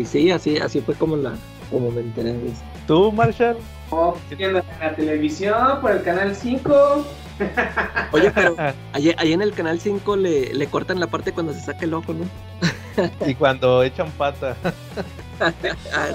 y 0.00 0.04
sí, 0.06 0.30
así, 0.30 0.56
así 0.58 0.80
fue 0.80 0.94
como 0.94 1.16
la, 1.16 1.34
como 1.70 1.90
me 1.90 2.00
enteré 2.02 2.32
de 2.34 2.46
eso. 2.46 2.62
¿Tú, 2.86 3.10
Marshall? 3.12 3.56
oh, 3.90 4.16
viendo 4.38 4.58
en 4.60 4.64
la 4.80 4.94
televisión, 4.94 5.80
por 5.80 5.90
el 5.90 6.02
canal 6.02 6.34
5. 6.36 7.04
Oye, 8.12 8.30
pero 8.30 8.56
ahí, 8.92 9.14
ahí 9.18 9.32
en 9.32 9.42
el 9.42 9.52
canal 9.52 9.78
5 9.80 10.16
le, 10.16 10.54
le 10.54 10.66
cortan 10.68 11.00
la 11.00 11.06
parte 11.06 11.32
cuando 11.32 11.52
se 11.52 11.60
saca 11.60 11.84
el 11.84 11.94
ojo, 11.94 12.14
¿no? 12.14 12.24
Y 13.26 13.34
cuando 13.34 13.82
echan 13.82 14.10
pata. 14.12 14.56
Ah. 15.94 16.12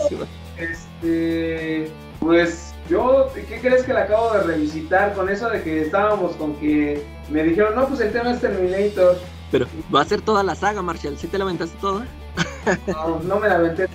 Este, 0.57 1.91
pues 2.19 2.73
yo, 2.89 3.31
¿qué 3.35 3.59
crees 3.61 3.83
que 3.83 3.93
la 3.93 4.01
acabo 4.01 4.33
de 4.33 4.41
revisitar 4.43 5.13
con 5.13 5.29
eso 5.29 5.47
de 5.49 5.61
que 5.61 5.81
estábamos 5.81 6.35
con 6.37 6.55
que 6.55 7.05
me 7.29 7.43
dijeron, 7.43 7.75
no, 7.75 7.87
pues 7.87 7.99
el 8.01 8.11
tema 8.11 8.31
es 8.31 8.41
Terminator. 8.41 9.19
Pero 9.51 9.67
va 9.93 10.01
a 10.01 10.05
ser 10.05 10.21
toda 10.21 10.41
la 10.43 10.55
saga, 10.55 10.81
Marshall. 10.81 11.17
¿Sí 11.17 11.27
te 11.27 11.37
la 11.37 11.43
aventaste 11.43 11.77
toda? 11.79 12.05
No, 12.87 13.19
no 13.19 13.39
me 13.39 13.47
la 13.47 13.55
aventé. 13.55 13.87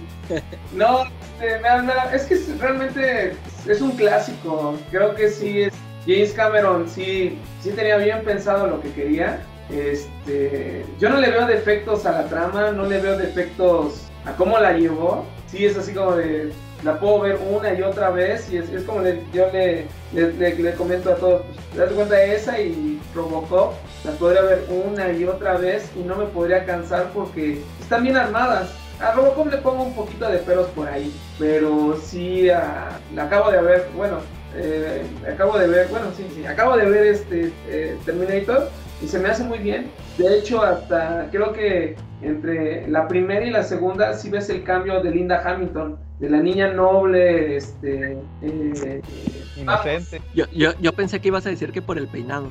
No, 0.74 1.04
este, 1.40 1.60
me- 1.60 1.82
me- 1.82 2.14
es 2.16 2.22
que 2.24 2.38
realmente 2.60 3.36
es 3.66 3.80
un 3.80 3.92
clásico. 3.92 4.76
Creo 4.90 5.14
que 5.14 5.28
sí 5.30 5.62
es. 5.62 5.74
James 6.06 6.32
Cameron 6.32 6.88
sí, 6.88 7.38
sí 7.60 7.70
tenía 7.70 7.96
bien 7.96 8.22
pensado 8.24 8.66
lo 8.66 8.80
que 8.80 8.92
quería. 8.92 9.40
Este, 9.70 10.84
yo 11.00 11.10
no 11.10 11.20
le 11.20 11.30
veo 11.30 11.46
defectos 11.46 12.06
a 12.06 12.12
la 12.12 12.28
trama, 12.28 12.70
no 12.70 12.84
le 12.84 13.00
veo 13.00 13.18
defectos 13.18 14.06
a 14.24 14.32
cómo 14.32 14.58
la 14.58 14.72
llevó. 14.72 15.26
Sí 15.48 15.66
es 15.66 15.76
así 15.76 15.92
como 15.92 16.16
de 16.16 16.52
la 16.84 17.00
puedo 17.00 17.20
ver 17.20 17.38
una 17.50 17.74
y 17.74 17.82
otra 17.82 18.10
vez 18.10 18.50
y 18.52 18.58
es, 18.58 18.70
es 18.70 18.82
como 18.84 19.02
yo 19.32 19.50
le, 19.52 19.86
le, 20.12 20.74
comento 20.74 21.10
a 21.10 21.16
todos, 21.16 21.42
pues, 21.74 21.90
cuenta 21.92 22.14
de 22.14 22.36
esa 22.36 22.60
y 22.60 23.00
Robocop 23.14 23.74
las 24.04 24.14
podría 24.16 24.42
ver 24.42 24.66
una 24.68 25.10
y 25.10 25.24
otra 25.24 25.56
vez 25.56 25.90
y 25.96 26.00
no 26.00 26.16
me 26.16 26.26
podría 26.26 26.64
cansar 26.64 27.10
porque 27.14 27.60
están 27.80 28.02
bien 28.02 28.16
armadas. 28.16 28.70
A 29.00 29.12
Robocop 29.12 29.48
le 29.50 29.58
pongo 29.58 29.84
un 29.84 29.94
poquito 29.94 30.28
de 30.28 30.38
pelos 30.38 30.68
por 30.68 30.88
ahí, 30.88 31.12
pero 31.38 31.98
sí, 32.02 32.46
la 32.46 32.98
acabo 33.18 33.50
de 33.50 33.60
ver, 33.60 33.88
bueno, 33.96 34.20
eh, 34.56 35.02
acabo 35.32 35.58
de 35.58 35.66
ver, 35.66 35.88
bueno, 35.88 36.06
sí, 36.16 36.26
sí, 36.34 36.46
acabo 36.46 36.76
de 36.76 36.86
ver 36.86 37.06
este 37.06 37.52
eh, 37.68 37.96
Terminator 38.04 38.70
y 39.02 39.06
se 39.06 39.18
me 39.18 39.28
hace 39.28 39.44
muy 39.44 39.58
bien. 39.58 39.90
De 40.18 40.38
hecho, 40.38 40.62
hasta 40.62 41.28
creo 41.30 41.52
que 41.52 41.96
entre 42.22 42.88
la 42.88 43.06
primera 43.06 43.44
y 43.44 43.50
la 43.50 43.62
segunda 43.62 44.14
sí 44.14 44.30
ves 44.30 44.48
el 44.48 44.62
cambio 44.64 45.02
de 45.02 45.10
Linda 45.10 45.42
Hamilton, 45.44 45.98
de 46.18 46.30
la 46.30 46.38
niña 46.38 46.72
noble, 46.72 47.56
este... 47.56 48.18
Eh, 48.42 49.02
Inocente. 49.56 50.20
Yo, 50.34 50.44
yo, 50.52 50.72
yo 50.80 50.92
pensé 50.92 51.20
que 51.20 51.28
ibas 51.28 51.46
a 51.46 51.50
decir 51.50 51.72
que 51.72 51.82
por 51.82 51.98
el 51.98 52.08
peinado. 52.08 52.48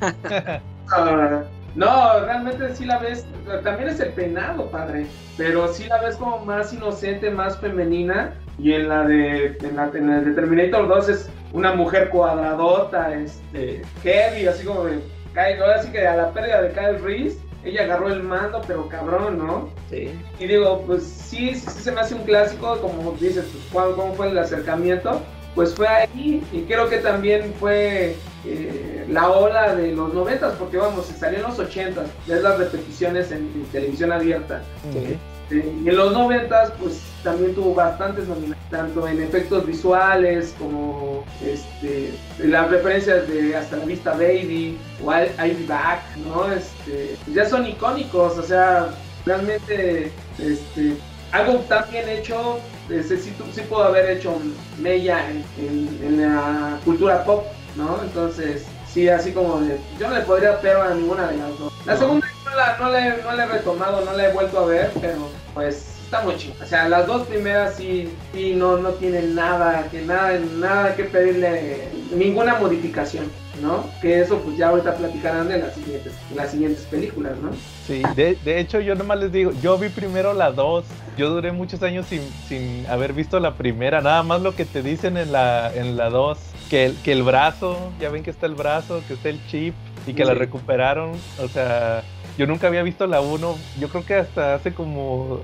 ah, 0.90 1.42
no, 1.74 2.20
realmente 2.20 2.74
sí 2.74 2.84
la 2.84 2.98
ves, 2.98 3.24
también 3.64 3.88
es 3.88 4.00
el 4.00 4.10
peinado, 4.10 4.70
padre, 4.70 5.06
pero 5.38 5.72
sí 5.72 5.84
la 5.84 6.02
ves 6.02 6.16
como 6.16 6.44
más 6.44 6.72
inocente, 6.72 7.30
más 7.30 7.58
femenina, 7.58 8.34
y 8.58 8.72
en 8.74 8.88
la 8.88 9.04
de, 9.04 9.56
en 9.62 9.76
la, 9.76 9.90
en 9.94 10.10
el 10.10 10.24
de 10.24 10.32
Terminator 10.32 10.88
2 10.88 11.08
es 11.08 11.28
una 11.52 11.74
mujer 11.74 12.08
cuadradota, 12.10 13.14
este, 13.14 13.82
heavy, 14.02 14.46
así 14.46 14.64
como 14.64 14.84
de, 14.84 15.00
cae, 15.34 15.58
ahora 15.60 15.82
sí 15.82 15.90
que 15.90 16.06
a 16.06 16.16
la 16.16 16.30
pérdida 16.32 16.62
de 16.62 16.70
Kyle 16.72 16.98
Reese, 17.02 17.38
ella 17.64 17.84
agarró 17.84 18.08
el 18.08 18.22
mando, 18.22 18.60
pero 18.66 18.88
cabrón, 18.88 19.38
¿no? 19.38 19.68
Sí. 19.88 20.10
Y 20.40 20.46
digo, 20.46 20.82
pues 20.86 21.02
sí, 21.04 21.54
sí, 21.54 21.64
sí 21.70 21.82
se 21.82 21.92
me 21.92 22.00
hace 22.00 22.14
un 22.14 22.24
clásico, 22.24 22.76
como 22.80 23.12
dices, 23.12 23.44
pues, 23.52 23.64
¿cuál- 23.72 23.94
¿cómo 23.94 24.14
fue 24.14 24.28
el 24.30 24.38
acercamiento? 24.38 25.20
Pues 25.54 25.74
fue 25.74 25.86
ahí, 25.86 26.42
y 26.50 26.62
creo 26.62 26.88
que 26.88 26.98
también 26.98 27.52
fue 27.60 28.16
eh, 28.46 29.04
la 29.08 29.28
ola 29.30 29.74
de 29.76 29.92
los 29.92 30.12
noventas, 30.14 30.54
porque 30.58 30.78
vamos, 30.78 31.06
se 31.06 31.12
salió 31.14 31.38
en 31.38 31.44
los 31.44 31.58
ochentas, 31.58 32.08
ves 32.26 32.42
las 32.42 32.58
repeticiones 32.58 33.30
en, 33.30 33.38
en 33.54 33.64
televisión 33.70 34.10
abierta. 34.12 34.62
Sí. 34.92 35.16
Y 35.52 35.88
en 35.88 35.96
los 35.96 36.12
noventas, 36.12 36.72
pues 36.80 37.00
también 37.22 37.54
tuvo 37.54 37.74
bastantes 37.74 38.26
nominaciones, 38.26 38.70
tanto 38.70 39.06
en 39.06 39.22
efectos 39.22 39.66
visuales 39.66 40.54
como 40.58 41.24
este, 41.44 42.12
las 42.38 42.70
referencias 42.70 43.28
de 43.28 43.54
Hasta 43.56 43.76
la 43.76 43.84
Vista 43.84 44.12
Baby 44.12 44.78
o 45.04 45.12
I'll 45.12 45.66
Back, 45.68 46.00
¿no? 46.26 46.50
Este, 46.52 47.16
ya 47.32 47.48
son 47.48 47.66
icónicos, 47.66 48.38
o 48.38 48.42
sea, 48.42 48.88
realmente 49.26 50.10
este, 50.38 50.94
algo 51.32 51.58
tan 51.68 51.84
bien 51.90 52.08
hecho, 52.08 52.58
este, 52.90 53.16
sí, 53.18 53.32
sí 53.54 53.60
pudo 53.62 53.84
haber 53.84 54.10
hecho 54.10 54.34
mella 54.80 55.28
en- 55.58 55.98
en 56.02 56.22
la 56.22 56.78
cultura 56.84 57.24
pop, 57.24 57.44
¿no? 57.76 58.00
Entonces, 58.02 58.64
sí, 58.92 59.08
así 59.08 59.32
como 59.32 59.60
de, 59.60 59.78
yo 59.98 60.08
no 60.08 60.14
le 60.14 60.20
podría 60.22 60.60
pero 60.60 60.82
a 60.82 60.94
ninguna 60.94 61.28
de 61.28 61.36
las 61.38 61.58
dos. 61.58 61.72
La 61.86 61.96
segunda 61.96 62.26
no 62.44 62.56
la, 62.56 62.76
no 62.78 62.90
la 62.90 63.06
he- 63.08 63.22
no 63.22 63.32
la 63.32 63.44
he 63.44 63.48
retomado, 63.48 64.04
no 64.04 64.12
la 64.12 64.28
he 64.28 64.32
vuelto 64.32 64.58
a 64.60 64.66
ver, 64.66 64.90
pero 65.00 65.28
pues 65.54 65.88
está 66.04 66.20
muy 66.22 66.36
chido. 66.36 66.54
O 66.62 66.66
sea, 66.66 66.88
las 66.88 67.06
dos 67.06 67.26
primeras 67.26 67.74
sí, 67.76 68.12
sí 68.34 68.54
no, 68.54 68.76
no 68.76 68.90
tienen 68.90 69.34
nada, 69.34 69.88
que 69.90 70.02
nada, 70.02 70.38
nada 70.58 70.94
que 70.94 71.04
pedirle, 71.04 71.88
ninguna 72.14 72.56
modificación, 72.56 73.24
¿no? 73.62 73.86
Que 74.02 74.20
eso 74.20 74.38
pues 74.40 74.58
ya 74.58 74.68
ahorita 74.68 74.94
platicarán 74.96 75.48
de 75.48 75.58
las 75.58 75.74
siguientes, 75.74 76.12
las 76.34 76.50
siguientes 76.50 76.84
películas, 76.84 77.32
¿no? 77.42 77.50
Sí, 77.86 78.02
de, 78.14 78.36
de 78.44 78.60
hecho 78.60 78.78
yo 78.80 78.94
nomás 78.94 79.18
les 79.20 79.32
digo, 79.32 79.52
yo 79.62 79.78
vi 79.78 79.88
primero 79.88 80.34
la 80.34 80.52
2, 80.52 80.84
yo 81.16 81.30
duré 81.30 81.50
muchos 81.52 81.82
años 81.82 82.06
sin, 82.06 82.20
sin 82.46 82.86
haber 82.88 83.12
visto 83.14 83.40
la 83.40 83.54
primera, 83.54 84.00
nada 84.02 84.22
más 84.22 84.42
lo 84.42 84.54
que 84.54 84.64
te 84.66 84.82
dicen 84.82 85.16
en 85.16 85.32
la 85.32 85.72
en 85.74 85.96
la 85.96 86.10
2, 86.10 86.38
que 86.72 86.86
el, 86.86 86.96
que 87.02 87.12
el 87.12 87.22
brazo, 87.22 87.92
ya 88.00 88.08
ven 88.08 88.22
que 88.22 88.30
está 88.30 88.46
el 88.46 88.54
brazo, 88.54 89.02
que 89.06 89.12
está 89.12 89.28
el 89.28 89.46
chip 89.46 89.74
y 90.06 90.14
que 90.14 90.24
la 90.24 90.32
recuperaron, 90.32 91.12
o 91.38 91.46
sea, 91.48 92.02
yo 92.38 92.46
nunca 92.46 92.68
había 92.68 92.82
visto 92.82 93.06
la 93.06 93.20
1, 93.20 93.58
yo 93.78 93.88
creo 93.90 94.06
que 94.06 94.14
hasta 94.14 94.54
hace 94.54 94.72
como, 94.72 95.40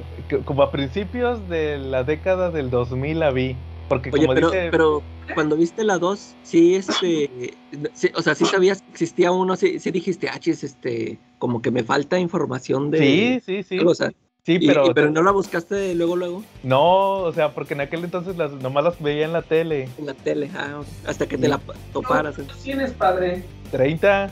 como 0.46 0.62
a 0.62 0.72
principios 0.72 1.46
de 1.50 1.76
la 1.76 2.02
década 2.02 2.50
del 2.50 2.70
2000 2.70 3.18
la 3.18 3.30
vi, 3.30 3.56
porque 3.90 4.09
Oye, 4.10 4.22
como 4.22 4.34
pero, 4.36 4.50
dice... 4.50 4.68
pero 4.70 5.02
cuando 5.34 5.59
viste 5.59 5.84
la 5.84 5.98
2, 5.98 6.36
sí, 6.44 6.76
este, 6.76 7.52
sí, 7.92 8.10
o 8.14 8.22
sea, 8.22 8.34
sí 8.34 8.46
sabías 8.46 8.80
que 8.80 8.90
existía 8.90 9.30
uno, 9.30 9.55
sí, 9.56 9.80
sí 9.80 9.90
dijiste, 9.90 10.30
ah, 10.30 10.38
chis, 10.38 10.64
este, 10.64 11.18
como 11.38 11.60
que 11.60 11.70
me 11.70 11.82
falta 11.82 12.18
información 12.18 12.90
de... 12.90 12.98
Sí, 13.00 13.40
sí, 13.44 13.62
sí. 13.64 13.78
O 13.84 13.94
sea, 13.94 14.10
Sí, 14.49 14.59
pero, 14.66 14.87
y- 14.87 14.95
pero 14.95 15.11
no 15.11 15.23
la 15.23 15.31
buscaste 15.31 15.95
luego, 15.95 16.16
luego, 16.16 16.43
no, 16.62 17.16
o 17.19 17.33
sea, 17.35 17.51
porque 17.51 17.75
en 17.75 17.83
aquel 17.83 18.03
entonces 18.03 18.35
las, 18.39 18.51
nomás 18.53 18.83
las 18.83 18.99
veía 19.03 19.27
en 19.27 19.35
la 19.35 19.43
tele. 19.43 19.91
en 19.99 20.07
la 20.07 20.15
tele, 20.15 20.51
ah, 20.57 20.81
hasta 21.07 21.27
que 21.27 21.37
te 21.37 21.49
la 21.49 21.59
pa- 21.59 21.75
toparas. 21.93 22.35
¿Cuántos 22.37 22.57
tienes, 22.62 22.93
padre? 22.93 23.45
30. 23.70 24.31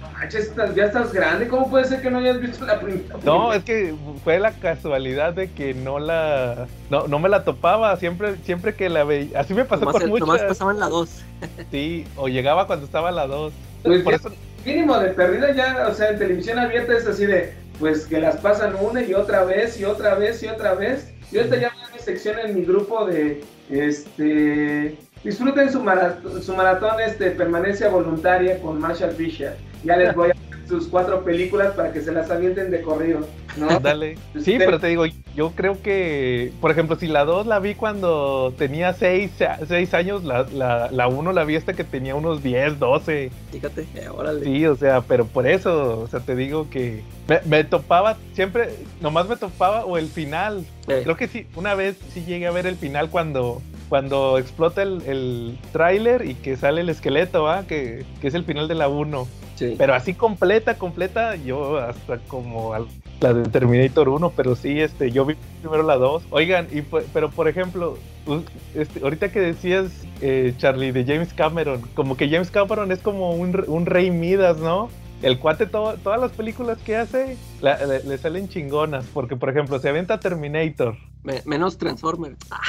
No 0.00 0.10
manches, 0.10 0.48
estás- 0.48 0.74
ya 0.74 0.86
estás 0.86 1.12
grande, 1.12 1.46
¿cómo 1.46 1.70
puede 1.70 1.84
ser 1.84 2.02
que 2.02 2.10
no 2.10 2.18
hayas 2.18 2.40
visto 2.40 2.66
la 2.66 2.80
primera? 2.80 3.16
No, 3.24 3.52
es 3.52 3.62
que 3.62 3.94
fue 4.24 4.40
la 4.40 4.50
casualidad 4.50 5.32
de 5.32 5.52
que 5.52 5.74
no 5.74 6.00
la 6.00 6.66
no, 6.90 7.06
no 7.06 7.20
me 7.20 7.28
la 7.28 7.44
topaba, 7.44 7.96
siempre 7.98 8.34
siempre 8.44 8.74
que 8.74 8.88
la 8.88 9.04
veía, 9.04 9.38
así 9.38 9.54
me 9.54 9.64
pasó 9.64 9.84
Nomás, 9.84 10.00
con 10.02 10.10
nomás 10.10 10.26
muchas, 10.28 10.42
pasaban 10.48 10.80
la 10.80 10.88
2. 10.88 11.22
sí, 11.70 12.04
o 12.16 12.26
llegaba 12.26 12.66
cuando 12.66 12.84
estaba 12.84 13.12
la 13.12 13.28
2. 13.28 13.52
Pues 13.84 14.02
Por 14.02 14.12
ya- 14.12 14.16
eso 14.18 14.30
mínimo 14.66 14.98
de 14.98 15.08
perdida 15.10 15.54
ya, 15.54 15.86
o 15.88 15.94
sea, 15.94 16.08
en 16.10 16.18
televisión 16.18 16.58
abierta 16.58 16.96
es 16.98 17.06
así 17.06 17.26
de, 17.26 17.54
pues 17.82 18.06
que 18.06 18.20
las 18.20 18.36
pasan 18.36 18.76
una 18.80 19.02
y 19.02 19.12
otra 19.12 19.42
vez 19.42 19.80
y 19.80 19.84
otra 19.84 20.14
vez 20.14 20.40
y 20.44 20.46
otra 20.46 20.74
vez. 20.74 21.08
Yo 21.32 21.40
ahorita 21.40 21.56
ya 21.56 21.72
voy 21.74 21.82
a 21.82 21.92
mi 21.92 21.98
sección 21.98 22.38
en 22.38 22.54
mi 22.54 22.64
grupo 22.64 23.04
de, 23.06 23.42
este, 23.70 24.96
disfruten 25.24 25.70
su 25.70 25.80
maratón, 25.82 26.42
su 26.42 26.54
maratón 26.54 27.00
este, 27.00 27.30
permanencia 27.32 27.88
voluntaria 27.88 28.60
con 28.60 28.80
Marshall 28.80 29.12
Fisher. 29.12 29.56
Ya 29.84 29.96
les 29.96 30.14
voy 30.14 30.30
a 30.30 30.34
sus 30.68 30.86
cuatro 30.86 31.22
películas 31.24 31.72
para 31.74 31.92
que 31.92 32.00
se 32.00 32.12
las 32.12 32.30
avienten 32.30 32.70
de 32.70 32.80
corrido, 32.82 33.26
¿no? 33.58 33.66
Dale. 33.80 34.16
Sí, 34.40 34.56
te- 34.58 34.64
pero 34.64 34.78
te 34.78 34.86
digo, 34.86 35.04
yo 35.34 35.50
creo 35.50 35.82
que, 35.82 36.52
por 36.60 36.70
ejemplo, 36.70 36.96
si 36.96 37.08
la 37.08 37.24
2 37.24 37.46
la 37.46 37.58
vi 37.58 37.74
cuando 37.74 38.54
tenía 38.56 38.94
6, 38.94 39.32
años, 39.92 40.24
la, 40.24 40.44
la, 40.54 40.88
la 40.90 41.08
1 41.08 41.32
la 41.32 41.44
vi 41.44 41.56
hasta 41.56 41.74
que 41.74 41.84
tenía 41.84 42.14
unos 42.14 42.42
10, 42.42 42.78
12. 42.78 43.30
Fíjate, 43.50 43.86
eh, 43.96 44.08
órale. 44.08 44.44
Sí, 44.44 44.64
o 44.64 44.76
sea, 44.76 45.02
pero 45.02 45.26
por 45.26 45.46
eso, 45.46 46.00
o 46.00 46.06
sea, 46.08 46.20
te 46.20 46.36
digo 46.36 46.70
que 46.70 47.02
me, 47.28 47.40
me 47.44 47.64
topaba, 47.64 48.16
siempre, 48.32 48.70
nomás 49.00 49.28
me 49.28 49.36
topaba 49.36 49.84
o 49.84 49.98
el 49.98 50.06
final. 50.08 50.64
Eh, 50.88 51.00
Creo 51.04 51.16
que 51.16 51.28
sí, 51.28 51.46
una 51.56 51.74
vez 51.74 51.96
sí 52.14 52.24
llegué 52.24 52.46
a 52.46 52.50
ver 52.52 52.66
el 52.66 52.76
final 52.76 53.10
cuando, 53.10 53.60
cuando 53.92 54.38
explota 54.38 54.80
el, 54.82 55.02
el 55.06 55.58
tráiler 55.70 56.24
y 56.26 56.32
que 56.34 56.56
sale 56.56 56.80
el 56.80 56.88
esqueleto, 56.88 57.42
¿va? 57.42 57.64
Que, 57.66 58.06
que 58.22 58.28
es 58.28 58.32
el 58.32 58.42
final 58.44 58.66
de 58.66 58.74
la 58.74 58.88
1. 58.88 59.28
sí. 59.56 59.74
Pero 59.76 59.92
así 59.92 60.14
completa, 60.14 60.78
completa, 60.78 61.36
yo 61.36 61.76
hasta 61.76 62.16
como 62.26 62.72
al- 62.72 62.86
la 63.20 63.34
de 63.34 63.42
Terminator 63.50 64.08
1, 64.08 64.30
pero 64.34 64.56
sí, 64.56 64.80
este, 64.80 65.10
yo 65.10 65.26
vi 65.26 65.34
primero 65.60 65.82
la 65.82 65.96
2. 65.96 66.22
Oigan, 66.30 66.68
y 66.72 66.80
pero 67.12 67.28
por 67.28 67.48
ejemplo, 67.48 67.98
este, 68.74 69.00
ahorita 69.02 69.30
que 69.30 69.40
decías, 69.40 69.92
eh, 70.22 70.54
Charlie, 70.56 70.90
de 70.92 71.04
James 71.04 71.34
Cameron, 71.34 71.82
como 71.92 72.16
que 72.16 72.30
James 72.30 72.50
Cameron 72.50 72.92
es 72.92 73.00
como 73.00 73.32
un, 73.32 73.62
un 73.66 73.84
rey 73.84 74.10
Midas, 74.10 74.56
¿no? 74.56 74.88
El 75.22 75.38
cuate, 75.38 75.66
to- 75.66 75.96
todas 76.02 76.20
las 76.20 76.32
películas 76.32 76.78
que 76.84 76.96
hace 76.96 77.36
la- 77.60 77.84
le, 77.86 78.02
le 78.02 78.18
salen 78.18 78.48
chingonas, 78.48 79.04
porque 79.14 79.36
por 79.36 79.50
ejemplo, 79.50 79.78
se 79.78 79.88
avienta 79.88 80.18
Terminator. 80.18 80.96
Me- 81.22 81.42
menos 81.44 81.78
Transformers. 81.78 82.36
Ah, 82.50 82.60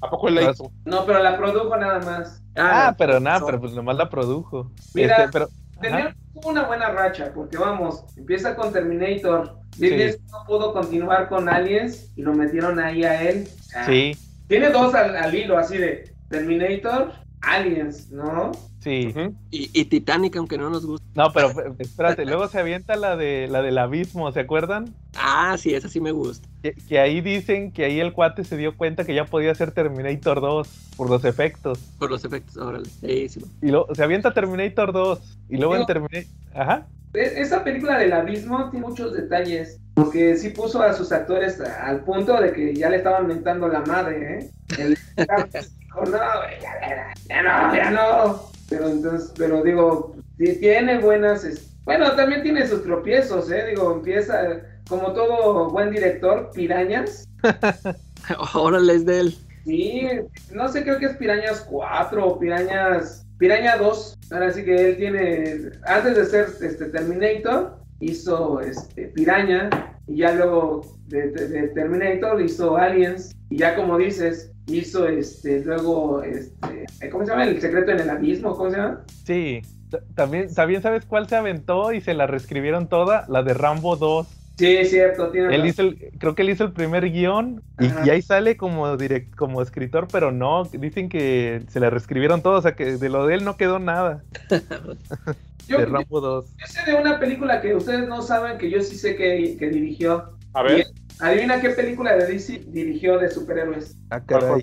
¿A 0.00 0.10
poco 0.10 0.28
él 0.28 0.36
la 0.36 0.50
hizo? 0.50 0.72
No, 0.86 1.04
pero 1.04 1.22
la 1.22 1.36
produjo 1.36 1.76
nada 1.76 2.00
más. 2.00 2.42
Ah, 2.56 2.94
pero 2.96 3.20
nada, 3.20 3.44
pero 3.44 3.60
pues 3.60 3.72
nomás 3.74 3.96
la 3.96 4.08
produjo. 4.08 4.70
Mira, 4.94 5.16
Este, 5.16 5.28
pero, 5.32 5.48
Tenía 5.80 6.14
una 6.44 6.62
buena 6.64 6.90
racha, 6.90 7.32
porque 7.34 7.58
vamos, 7.58 8.04
empieza 8.16 8.54
con 8.54 8.72
Terminator. 8.72 9.58
Ridley 9.78 10.12
Sí. 10.12 10.18
no 10.30 10.44
pudo 10.46 10.72
continuar 10.72 11.28
con 11.28 11.48
Aliens 11.48 12.12
y 12.16 12.22
lo 12.22 12.32
metieron 12.34 12.78
ahí 12.78 13.04
a 13.04 13.20
él. 13.28 13.48
Ah, 13.74 13.84
sí, 13.86 14.16
Tiene 14.48 14.70
dos 14.70 14.94
al, 14.94 15.16
al 15.16 15.34
hilo, 15.34 15.58
así 15.58 15.76
de 15.78 16.14
Terminator, 16.28 17.12
Aliens, 17.40 18.10
¿no? 18.12 18.52
sí. 18.80 19.12
Y, 19.50 19.70
y 19.78 19.84
Titanic, 19.86 20.36
aunque 20.36 20.56
no 20.58 20.70
nos 20.70 20.86
gusta. 20.86 21.01
No, 21.14 21.30
pero 21.32 21.50
eh, 21.50 21.74
espérate, 21.78 22.24
luego 22.24 22.48
se 22.48 22.58
avienta 22.58 22.96
la 22.96 23.16
de 23.16 23.46
la 23.48 23.60
del 23.60 23.76
abismo, 23.76 24.32
¿se 24.32 24.40
acuerdan? 24.40 24.94
Ah, 25.16 25.56
sí, 25.58 25.74
esa 25.74 25.88
sí 25.88 26.00
me 26.00 26.10
gusta. 26.10 26.48
Que, 26.62 26.72
que 26.72 26.98
ahí 26.98 27.20
dicen 27.20 27.70
que 27.70 27.84
ahí 27.84 28.00
el 28.00 28.12
cuate 28.14 28.44
se 28.44 28.56
dio 28.56 28.76
cuenta 28.76 29.04
que 29.04 29.14
ya 29.14 29.26
podía 29.26 29.54
ser 29.54 29.72
Terminator 29.72 30.40
2 30.40 30.68
por 30.96 31.10
los 31.10 31.24
efectos. 31.24 31.78
Por 31.98 32.10
los 32.10 32.24
efectos, 32.24 32.56
órale. 32.56 32.86
Sí, 32.86 33.28
sí. 33.28 33.44
Y 33.60 33.66
luego 33.66 33.94
se 33.94 34.02
avienta 34.02 34.32
Terminator 34.32 34.92
2 34.92 35.38
y 35.50 35.58
luego 35.58 35.76
en 35.76 35.86
Terminator... 35.86 36.24
Ajá. 36.54 36.86
E- 37.12 37.40
Esa 37.42 37.62
película 37.62 37.98
del 37.98 38.14
abismo 38.14 38.70
tiene 38.70 38.86
muchos 38.86 39.12
detalles, 39.12 39.78
porque 39.94 40.36
sí 40.36 40.48
puso 40.48 40.80
a 40.80 40.94
sus 40.94 41.12
actores 41.12 41.60
al 41.60 42.00
punto 42.04 42.40
de 42.40 42.54
que 42.54 42.74
ya 42.74 42.88
le 42.88 42.96
estaban 42.96 43.26
mentando 43.26 43.68
la 43.68 43.80
madre, 43.80 44.38
¿eh? 44.38 44.50
El 44.78 44.98
no, 45.16 46.10
ya, 46.62 47.14
ya 47.28 47.42
no, 47.42 47.74
ya 47.76 47.90
no. 47.90 48.42
Pero 48.70 48.88
entonces, 48.88 49.34
pero 49.36 49.62
digo, 49.62 50.16
sí 50.38 50.58
tiene 50.60 50.98
buenas, 50.98 51.46
bueno, 51.84 52.12
también 52.12 52.42
tiene 52.42 52.66
sus 52.66 52.82
tropiezos, 52.82 53.50
¿eh? 53.50 53.66
Digo, 53.70 53.92
empieza, 53.92 54.60
como 54.88 55.12
todo 55.12 55.70
buen 55.70 55.90
director, 55.90 56.50
pirañas. 56.54 57.24
Órale, 58.54 58.94
es 58.94 59.04
de 59.06 59.20
él. 59.20 59.34
Sí, 59.64 60.08
no 60.52 60.68
sé, 60.68 60.82
creo 60.82 60.98
que 60.98 61.06
es 61.06 61.16
Pirañas 61.16 61.60
4 61.70 62.26
o 62.26 62.38
Pirañas 62.38 63.24
Piraña 63.38 63.76
2. 63.76 64.18
Ahora 64.32 64.52
sí 64.52 64.64
que 64.64 64.90
él 64.90 64.96
tiene, 64.96 65.70
antes 65.84 66.16
de 66.16 66.24
ser 66.26 66.46
este, 66.60 66.86
Terminator, 66.86 67.76
hizo 68.00 68.60
este, 68.60 69.08
Piraña 69.08 69.70
y 70.08 70.16
ya 70.18 70.32
luego 70.34 70.80
de, 71.06 71.28
de- 71.30 71.48
de 71.48 71.68
Terminator 71.68 72.40
hizo 72.40 72.76
Aliens 72.76 73.32
y 73.50 73.58
ya 73.58 73.76
como 73.76 73.98
dices, 73.98 74.50
hizo 74.66 75.06
este, 75.06 75.60
luego, 75.64 76.22
este, 76.24 76.86
¿cómo 77.10 77.24
se 77.24 77.30
llama? 77.30 77.44
El 77.44 77.60
secreto 77.60 77.92
en 77.92 78.00
el 78.00 78.10
abismo, 78.10 78.56
¿cómo 78.56 78.70
se 78.70 78.76
llama? 78.76 79.04
Sí. 79.24 79.62
También, 80.14 80.54
¿también 80.54 80.82
sabes 80.82 81.04
cuál 81.04 81.28
se 81.28 81.36
aventó 81.36 81.92
y 81.92 82.00
se 82.00 82.14
la 82.14 82.26
reescribieron 82.26 82.88
toda? 82.88 83.24
La 83.28 83.42
de 83.42 83.54
Rambo 83.54 83.96
2. 83.96 84.26
Sí, 84.58 84.76
es 84.76 84.90
cierto, 84.90 85.30
tiene 85.30 85.54
Él 85.54 85.66
hizo 85.66 85.82
el, 85.82 86.12
creo 86.18 86.34
que 86.34 86.42
él 86.42 86.50
hizo 86.50 86.64
el 86.64 86.72
primer 86.72 87.10
guion 87.10 87.62
y, 87.78 88.10
ahí 88.10 88.20
sale 88.22 88.56
como 88.56 88.96
direct, 88.96 89.34
como 89.34 89.62
escritor, 89.62 90.08
pero 90.12 90.30
no, 90.30 90.64
dicen 90.64 91.08
que 91.08 91.62
se 91.68 91.80
la 91.80 91.90
reescribieron 91.90 92.42
todo, 92.42 92.58
o 92.58 92.62
sea 92.62 92.76
que 92.76 92.96
de 92.96 93.08
lo 93.08 93.26
de 93.26 93.34
él 93.34 93.44
no 93.44 93.56
quedó 93.56 93.78
nada, 93.78 94.22
Yo, 95.68 95.78
de 95.78 95.86
yo- 95.86 95.92
Rambo 95.92 96.20
2. 96.20 96.46
yo 96.58 96.66
sé 96.66 96.90
de 96.90 96.96
una 96.96 97.18
película 97.18 97.60
que 97.60 97.74
ustedes 97.74 98.06
no 98.06 98.20
saben 98.20 98.58
que 98.58 98.68
yo 98.70 98.82
sí 98.82 98.96
sé 98.96 99.16
que, 99.16 99.56
que 99.58 99.68
dirigió. 99.68 100.36
A 100.52 100.62
ver. 100.62 100.86
Adivina 101.18 101.60
qué 101.60 101.70
película 101.70 102.16
de 102.16 102.26
DC 102.26 102.64
dirigió 102.66 103.18
de 103.18 103.30
superhéroes. 103.30 103.96
Ah, 104.10 104.20
¿cuál, 104.20 104.62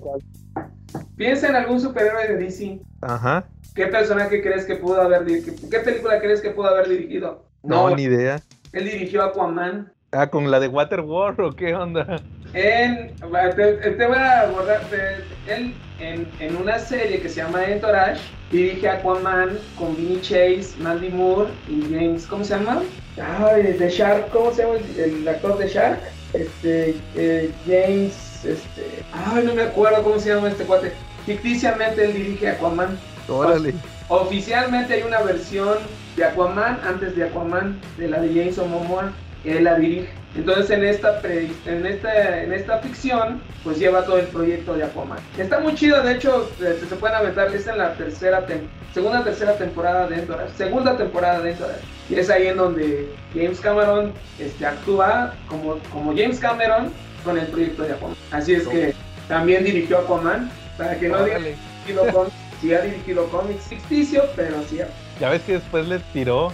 Piensa 1.16 1.48
en 1.48 1.56
algún 1.56 1.80
superhéroe 1.80 2.28
de 2.28 2.36
DC. 2.36 2.80
Ajá. 3.00 3.44
¿Qué 3.74 3.86
personaje 3.86 4.42
crees 4.42 4.64
que 4.64 4.76
pudo 4.76 5.00
haber 5.00 5.24
dirigido? 5.24 5.56
¿Qué 5.70 5.78
película 5.80 6.20
crees 6.20 6.40
que 6.40 6.50
pudo 6.50 6.68
haber 6.68 6.88
dirigido? 6.88 7.44
No, 7.62 7.94
ni 7.94 8.02
idea. 8.04 8.40
él 8.72 8.84
dirigió 8.84 9.22
Aquaman. 9.22 9.92
Ah, 10.12 10.28
con 10.28 10.50
la 10.50 10.58
de 10.58 10.66
Waterworld 10.68 11.40
o 11.40 11.52
qué 11.54 11.74
onda. 11.74 12.20
En, 12.52 13.14
te, 13.56 13.72
te 13.92 14.06
voy 14.06 14.16
a 14.16 14.40
abordar. 14.40 14.80
te- 14.90 15.52
él 15.52 15.72
en, 16.00 16.26
en 16.40 16.56
una 16.56 16.78
serie 16.80 17.20
que 17.20 17.28
se 17.28 17.36
llama 17.36 17.64
Entourage 17.64 18.20
dirige 18.50 18.88
Aquaman 18.88 19.56
con 19.78 19.96
Vinny 19.96 20.20
Chase, 20.20 20.70
Mandy 20.80 21.10
Moore 21.10 21.50
y 21.68 21.82
James. 21.82 22.26
¿Cómo 22.26 22.42
se 22.42 22.54
llama? 22.56 22.82
Ay, 23.38 23.62
de 23.74 23.88
Shark. 23.88 24.30
¿Cómo 24.30 24.50
se 24.52 24.62
llama 24.62 24.74
el, 24.96 25.00
el 25.20 25.28
actor 25.28 25.56
de 25.58 25.68
Shark? 25.68 26.00
Este, 26.32 26.96
eh, 27.14 27.50
James. 27.66 28.44
Este. 28.44 29.04
Ay, 29.12 29.44
no 29.44 29.54
me 29.54 29.62
acuerdo 29.62 30.02
cómo 30.02 30.18
se 30.18 30.34
llama 30.34 30.48
este 30.48 30.64
cuate. 30.64 30.90
Ficticiamente 31.26 32.04
él 32.04 32.14
dirige 32.14 32.48
Aquaman. 32.48 32.98
Órale. 33.30 33.74
Oficialmente 34.08 34.94
hay 34.94 35.02
una 35.02 35.20
versión 35.20 35.78
de 36.16 36.24
Aquaman 36.24 36.80
antes 36.86 37.14
de 37.16 37.24
Aquaman, 37.24 37.78
de 37.96 38.08
la 38.08 38.20
de 38.20 38.44
Jason 38.44 38.70
Momoa, 38.70 39.12
que 39.42 39.58
él 39.58 39.64
la 39.64 39.76
dirige. 39.76 40.08
Entonces 40.36 40.70
en 40.70 40.84
esta, 40.84 41.20
pre- 41.20 41.50
en 41.66 41.86
esta 41.86 42.42
en 42.42 42.52
esta 42.52 42.78
ficción, 42.78 43.40
pues 43.64 43.78
lleva 43.78 44.04
todo 44.04 44.18
el 44.18 44.26
proyecto 44.26 44.74
de 44.74 44.84
Aquaman. 44.84 45.18
Está 45.38 45.58
muy 45.60 45.74
chido, 45.74 46.02
de 46.02 46.12
hecho, 46.14 46.48
se 46.58 46.96
pueden 46.96 47.16
aventar, 47.16 47.52
es 47.54 47.66
en 47.66 47.78
la 47.78 47.94
tercera 47.94 48.46
tem- 48.46 48.68
segunda 48.94 49.24
tercera 49.24 49.54
temporada 49.54 50.06
de 50.06 50.16
Entourage, 50.16 50.50
segunda 50.56 50.96
temporada 50.96 51.40
de 51.40 51.50
Entourage. 51.52 51.80
Y 52.08 52.14
es 52.16 52.30
ahí 52.30 52.46
en 52.48 52.56
donde 52.58 53.08
James 53.34 53.60
Cameron 53.60 54.12
este, 54.38 54.66
actúa 54.66 55.34
como, 55.48 55.78
como 55.92 56.10
James 56.16 56.38
Cameron 56.38 56.92
con 57.24 57.36
el 57.38 57.46
proyecto 57.46 57.82
de 57.84 57.92
Aquaman. 57.92 58.16
Así 58.32 58.54
es 58.54 58.66
que 58.68 58.94
también 59.28 59.64
dirigió 59.64 59.98
Aquaman, 59.98 60.50
para 60.78 60.96
que 60.98 61.08
no 61.08 61.24
digan 61.24 61.42
sí 62.60 62.72
ha 62.74 62.80
dirigido 62.82 63.26
cómics 63.28 63.64
ficticio, 63.64 64.24
pero 64.36 64.56
sí. 64.68 64.80
Ya 65.20 65.30
ves 65.30 65.42
que 65.42 65.52
después 65.54 65.86
les 65.88 66.02
tiró. 66.12 66.52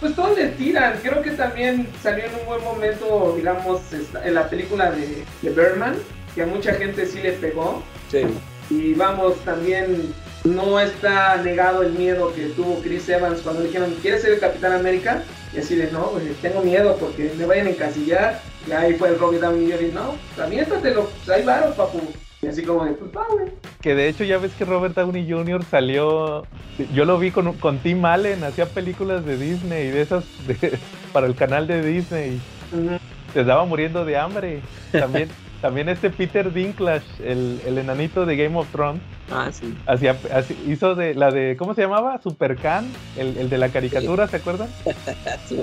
Pues 0.00 0.14
todos 0.14 0.36
le 0.36 0.48
tiran. 0.48 0.98
Creo 1.02 1.22
que 1.22 1.30
también 1.32 1.88
salió 2.02 2.24
en 2.26 2.34
un 2.34 2.46
buen 2.46 2.62
momento, 2.62 3.34
digamos, 3.36 3.80
esta- 3.92 4.26
en 4.26 4.34
la 4.34 4.48
película 4.48 4.90
de, 4.90 5.24
de 5.42 5.50
Birdman, 5.50 5.94
que 6.34 6.42
a 6.42 6.46
mucha 6.46 6.74
gente 6.74 7.06
sí 7.06 7.20
le 7.22 7.32
pegó. 7.32 7.82
Sí. 8.10 8.22
Y 8.68 8.94
vamos, 8.94 9.36
también 9.44 10.12
no 10.44 10.78
está 10.80 11.36
negado 11.38 11.82
el 11.82 11.92
miedo 11.92 12.32
que 12.34 12.46
tuvo 12.50 12.80
Chris 12.82 13.08
Evans 13.08 13.40
cuando 13.40 13.62
le 13.62 13.68
dijeron, 13.68 13.94
¿quieres 14.02 14.22
ser 14.22 14.32
el 14.34 14.40
Capitán 14.40 14.72
América? 14.72 15.22
Y 15.54 15.58
así 15.60 15.74
de, 15.76 15.90
no, 15.90 16.10
pues, 16.10 16.24
tengo 16.42 16.60
miedo 16.62 16.96
porque 17.00 17.32
me 17.38 17.46
vayan 17.46 17.66
a 17.68 17.70
encasillar. 17.70 18.40
Y 18.68 18.72
ahí 18.72 18.94
fue 18.94 19.08
el 19.08 19.18
Robert 19.18 19.42
Downey 19.42 19.70
Jr. 19.70 19.82
y 19.82 19.92
no, 19.92 20.16
aviéntatelo, 20.42 21.04
pues 21.24 21.28
ahí 21.38 21.44
varo, 21.44 21.72
papu. 21.74 22.00
Y 22.46 22.48
así 22.48 22.62
como 22.62 22.84
de, 22.84 22.92
pues 22.92 23.10
va, 23.10 23.24
güey. 23.32 23.48
Que 23.82 23.96
de 23.96 24.08
hecho 24.08 24.22
ya 24.22 24.38
ves 24.38 24.52
que 24.54 24.64
Robert 24.64 24.94
Downey 24.94 25.28
Jr. 25.28 25.64
salió. 25.64 26.46
Yo 26.94 27.04
lo 27.04 27.18
vi 27.18 27.32
con, 27.32 27.52
con 27.54 27.78
Tim 27.78 28.04
Allen, 28.04 28.44
hacía 28.44 28.66
películas 28.66 29.24
de 29.26 29.36
Disney 29.36 29.88
y 29.88 29.90
de 29.90 30.02
esas 30.02 30.24
de- 30.46 30.78
para 31.12 31.26
el 31.26 31.34
canal 31.34 31.66
de 31.66 31.82
Disney. 31.82 32.40
Se 33.32 33.40
estaba 33.40 33.64
muriendo 33.64 34.04
de 34.04 34.16
hambre. 34.16 34.60
También, 34.92 35.28
también 35.60 35.88
este 35.88 36.08
Peter 36.10 36.52
Dinklage, 36.52 37.04
el, 37.18 37.60
el 37.66 37.78
enanito 37.78 38.26
de 38.26 38.36
Game 38.36 38.56
of 38.56 38.70
Thrones, 38.70 39.02
Ah, 39.32 39.50
sí. 39.50 39.76
hacía, 39.86 40.16
hacía- 40.32 40.56
hizo 40.68 40.94
de 40.94 41.14
la 41.16 41.32
de. 41.32 41.56
¿Cómo 41.58 41.74
se 41.74 41.82
llamaba? 41.82 42.20
Supercan, 42.22 42.86
el, 43.16 43.36
el 43.38 43.50
de 43.50 43.58
la 43.58 43.70
caricatura, 43.70 44.28
¿se 44.28 44.36
acuerdan? 44.36 44.68
sí. 45.48 45.58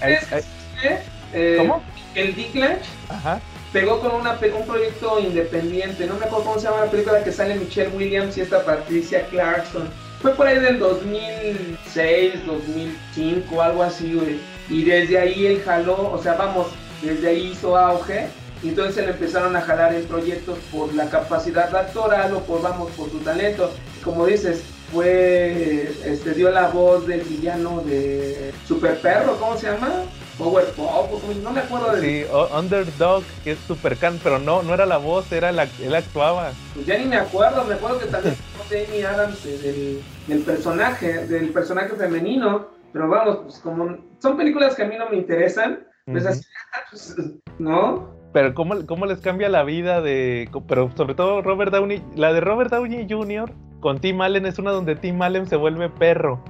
Ahí- 0.00 0.14
¿Crees 0.14 0.32
ahí- 0.32 0.42
que, 0.80 0.98
eh, 1.32 1.56
¿Cómo? 1.58 1.82
El 2.14 2.34
Dicklage 2.36 2.82
Ajá. 3.08 3.40
Pegó 3.72 4.00
con 4.00 4.12
una, 4.12 4.32
un 4.32 4.66
proyecto 4.66 5.20
independiente. 5.20 6.06
No 6.06 6.14
me 6.14 6.26
acuerdo 6.26 6.44
cómo 6.44 6.58
se 6.58 6.66
llama 6.66 6.84
la 6.84 6.90
película 6.90 7.22
que 7.22 7.32
sale 7.32 7.56
Michelle 7.56 7.94
Williams 7.96 8.36
y 8.36 8.42
esta 8.42 8.64
Patricia 8.64 9.26
Clarkson. 9.28 9.88
Fue 10.20 10.32
por 10.34 10.46
ahí 10.46 10.58
del 10.58 10.78
2006, 10.78 12.46
2005, 12.46 13.62
algo 13.62 13.82
así, 13.82 14.14
güey. 14.14 14.40
Y 14.68 14.84
desde 14.84 15.18
ahí 15.18 15.46
él 15.46 15.62
jaló, 15.64 16.10
o 16.12 16.20
sea, 16.22 16.34
vamos, 16.34 16.68
desde 17.02 17.28
ahí 17.28 17.52
hizo 17.52 17.76
auge. 17.76 18.28
Y 18.62 18.70
entonces 18.70 19.04
le 19.04 19.12
empezaron 19.12 19.54
a 19.54 19.60
jalar 19.60 19.94
en 19.94 20.04
proyectos 20.06 20.58
por 20.72 20.92
la 20.94 21.08
capacidad 21.08 21.74
actoral 21.74 22.34
o 22.34 22.40
por, 22.40 22.60
vamos, 22.60 22.90
por 22.92 23.08
su 23.10 23.18
talento. 23.18 23.70
Como 24.02 24.26
dices, 24.26 24.62
fue, 24.92 25.92
este, 26.04 26.34
dio 26.34 26.50
la 26.50 26.68
voz 26.68 27.06
del 27.06 27.20
villano 27.20 27.82
de 27.86 28.52
Super 28.66 29.00
Perro, 29.00 29.36
¿cómo 29.38 29.56
se 29.56 29.66
llama? 29.66 30.02
Power 30.38 30.66
Pop, 30.76 31.10
no 31.42 31.50
me 31.50 31.60
acuerdo 31.60 31.96
de 31.96 32.00
Sí, 32.00 32.30
Underdog, 32.56 33.24
que 33.42 33.52
es 33.52 33.58
Supercan, 33.66 34.20
pero 34.22 34.38
no, 34.38 34.62
no 34.62 34.72
era 34.72 34.86
la 34.86 34.96
voz, 34.96 35.30
era 35.32 35.50
la, 35.50 35.66
él 35.82 35.94
actuaba. 35.94 36.52
Pues 36.74 36.86
ya 36.86 36.96
ni 36.96 37.06
me 37.06 37.16
acuerdo, 37.16 37.64
me 37.64 37.74
acuerdo 37.74 37.98
que 37.98 38.06
también 38.06 38.36
Amy 38.88 39.02
Adams 39.02 39.44
eh, 39.46 39.58
del, 39.58 40.02
del 40.26 40.44
personaje, 40.44 41.26
del 41.26 41.50
personaje 41.50 41.96
femenino, 41.96 42.68
pero 42.92 43.08
vamos, 43.08 43.38
pues 43.42 43.58
como 43.58 43.98
son 44.20 44.36
películas 44.36 44.74
que 44.74 44.82
a 44.84 44.86
mí 44.86 44.96
no 44.96 45.10
me 45.10 45.16
interesan, 45.16 45.80
pues 46.04 46.24
así, 46.24 46.46
pues, 46.90 47.16
¿no? 47.58 48.16
Pero 48.32 48.54
cómo, 48.54 48.86
cómo 48.86 49.06
les 49.06 49.20
cambia 49.20 49.48
la 49.48 49.64
vida 49.64 50.00
de... 50.02 50.48
Pero 50.68 50.90
sobre 50.94 51.14
todo 51.14 51.40
Robert 51.40 51.72
Downey... 51.72 52.02
La 52.14 52.32
de 52.32 52.40
Robert 52.40 52.70
Downey 52.70 53.06
Jr. 53.08 53.50
con 53.80 53.98
Tim 54.00 54.20
Allen 54.20 54.46
es 54.46 54.58
una 54.58 54.70
donde 54.72 54.96
Tim 54.96 55.20
Allen 55.22 55.46
se 55.46 55.56
vuelve 55.56 55.88
perro. 55.88 56.40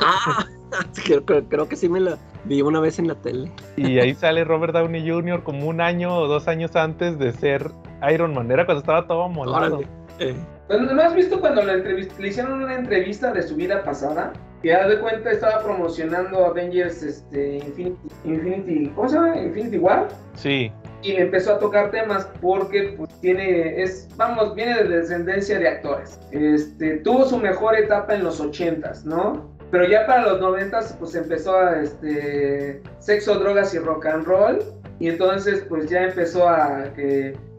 Ah, 0.00 0.46
creo, 1.04 1.24
creo- 1.24 1.44
creo 1.48 1.68
que 1.68 1.76
sí 1.76 1.88
me 1.88 2.00
la 2.00 2.18
vi 2.44 2.62
una 2.62 2.80
vez 2.80 2.98
en 2.98 3.08
la 3.08 3.14
tele. 3.14 3.50
Y 3.76 3.98
ahí 3.98 4.14
sale 4.14 4.44
Robert 4.44 4.72
Downey 4.72 5.08
Jr. 5.08 5.42
como 5.42 5.66
un 5.68 5.80
año 5.80 6.14
o 6.16 6.26
dos 6.28 6.48
años 6.48 6.74
antes 6.76 7.18
de 7.18 7.32
ser 7.32 7.70
Iron 8.12 8.34
Man. 8.34 8.50
Era 8.50 8.66
cuando 8.66 8.80
estaba 8.80 9.06
todo 9.06 9.28
molado. 9.28 9.78
Órale. 9.78 9.88
Eh, 10.18 10.34
¿No 10.68 11.00
has 11.02 11.14
visto 11.14 11.40
cuando 11.40 11.62
le, 11.62 12.08
hicieron 12.26 12.62
una 12.62 12.74
entrevista 12.74 13.32
de 13.32 13.42
su 13.42 13.54
vida 13.54 13.82
pasada? 13.84 14.32
Que 14.62 14.74
haz 14.74 14.88
de 14.88 14.98
cuenta 14.98 15.30
estaba 15.30 15.62
promocionando 15.62 16.44
Avengers 16.46 17.02
este, 17.02 17.58
Infinity, 17.58 18.08
Infinity, 18.24 18.88
¿cómo 18.96 19.08
se 19.08 19.14
llama? 19.16 19.36
Infinity 19.36 19.78
War. 19.78 20.08
Sí. 20.34 20.72
Y 21.06 21.12
le 21.12 21.22
empezó 21.22 21.54
a 21.54 21.58
tocar 21.58 21.92
temas 21.92 22.28
porque 22.40 22.94
pues, 22.96 23.08
tiene, 23.20 23.80
es, 23.80 24.08
vamos, 24.16 24.54
viene 24.56 24.82
de 24.82 24.88
descendencia 24.88 25.58
de 25.58 25.68
actores. 25.68 26.18
Este, 26.32 26.96
tuvo 26.98 27.24
su 27.24 27.38
mejor 27.38 27.76
etapa 27.76 28.14
en 28.14 28.24
los 28.24 28.42
80s, 28.42 29.04
¿no? 29.04 29.54
Pero 29.70 29.86
ya 29.88 30.04
para 30.06 30.26
los 30.26 30.40
90s 30.40 30.96
pues 30.98 31.14
empezó 31.14 31.56
a, 31.56 31.80
este, 31.80 32.82
sexo, 32.98 33.38
drogas 33.38 33.72
y 33.74 33.78
rock 33.78 34.06
and 34.06 34.26
roll. 34.26 34.58
Y 34.98 35.08
entonces 35.08 35.64
pues 35.68 35.88
ya 35.88 36.04
empezó 36.04 36.48
a, 36.48 36.86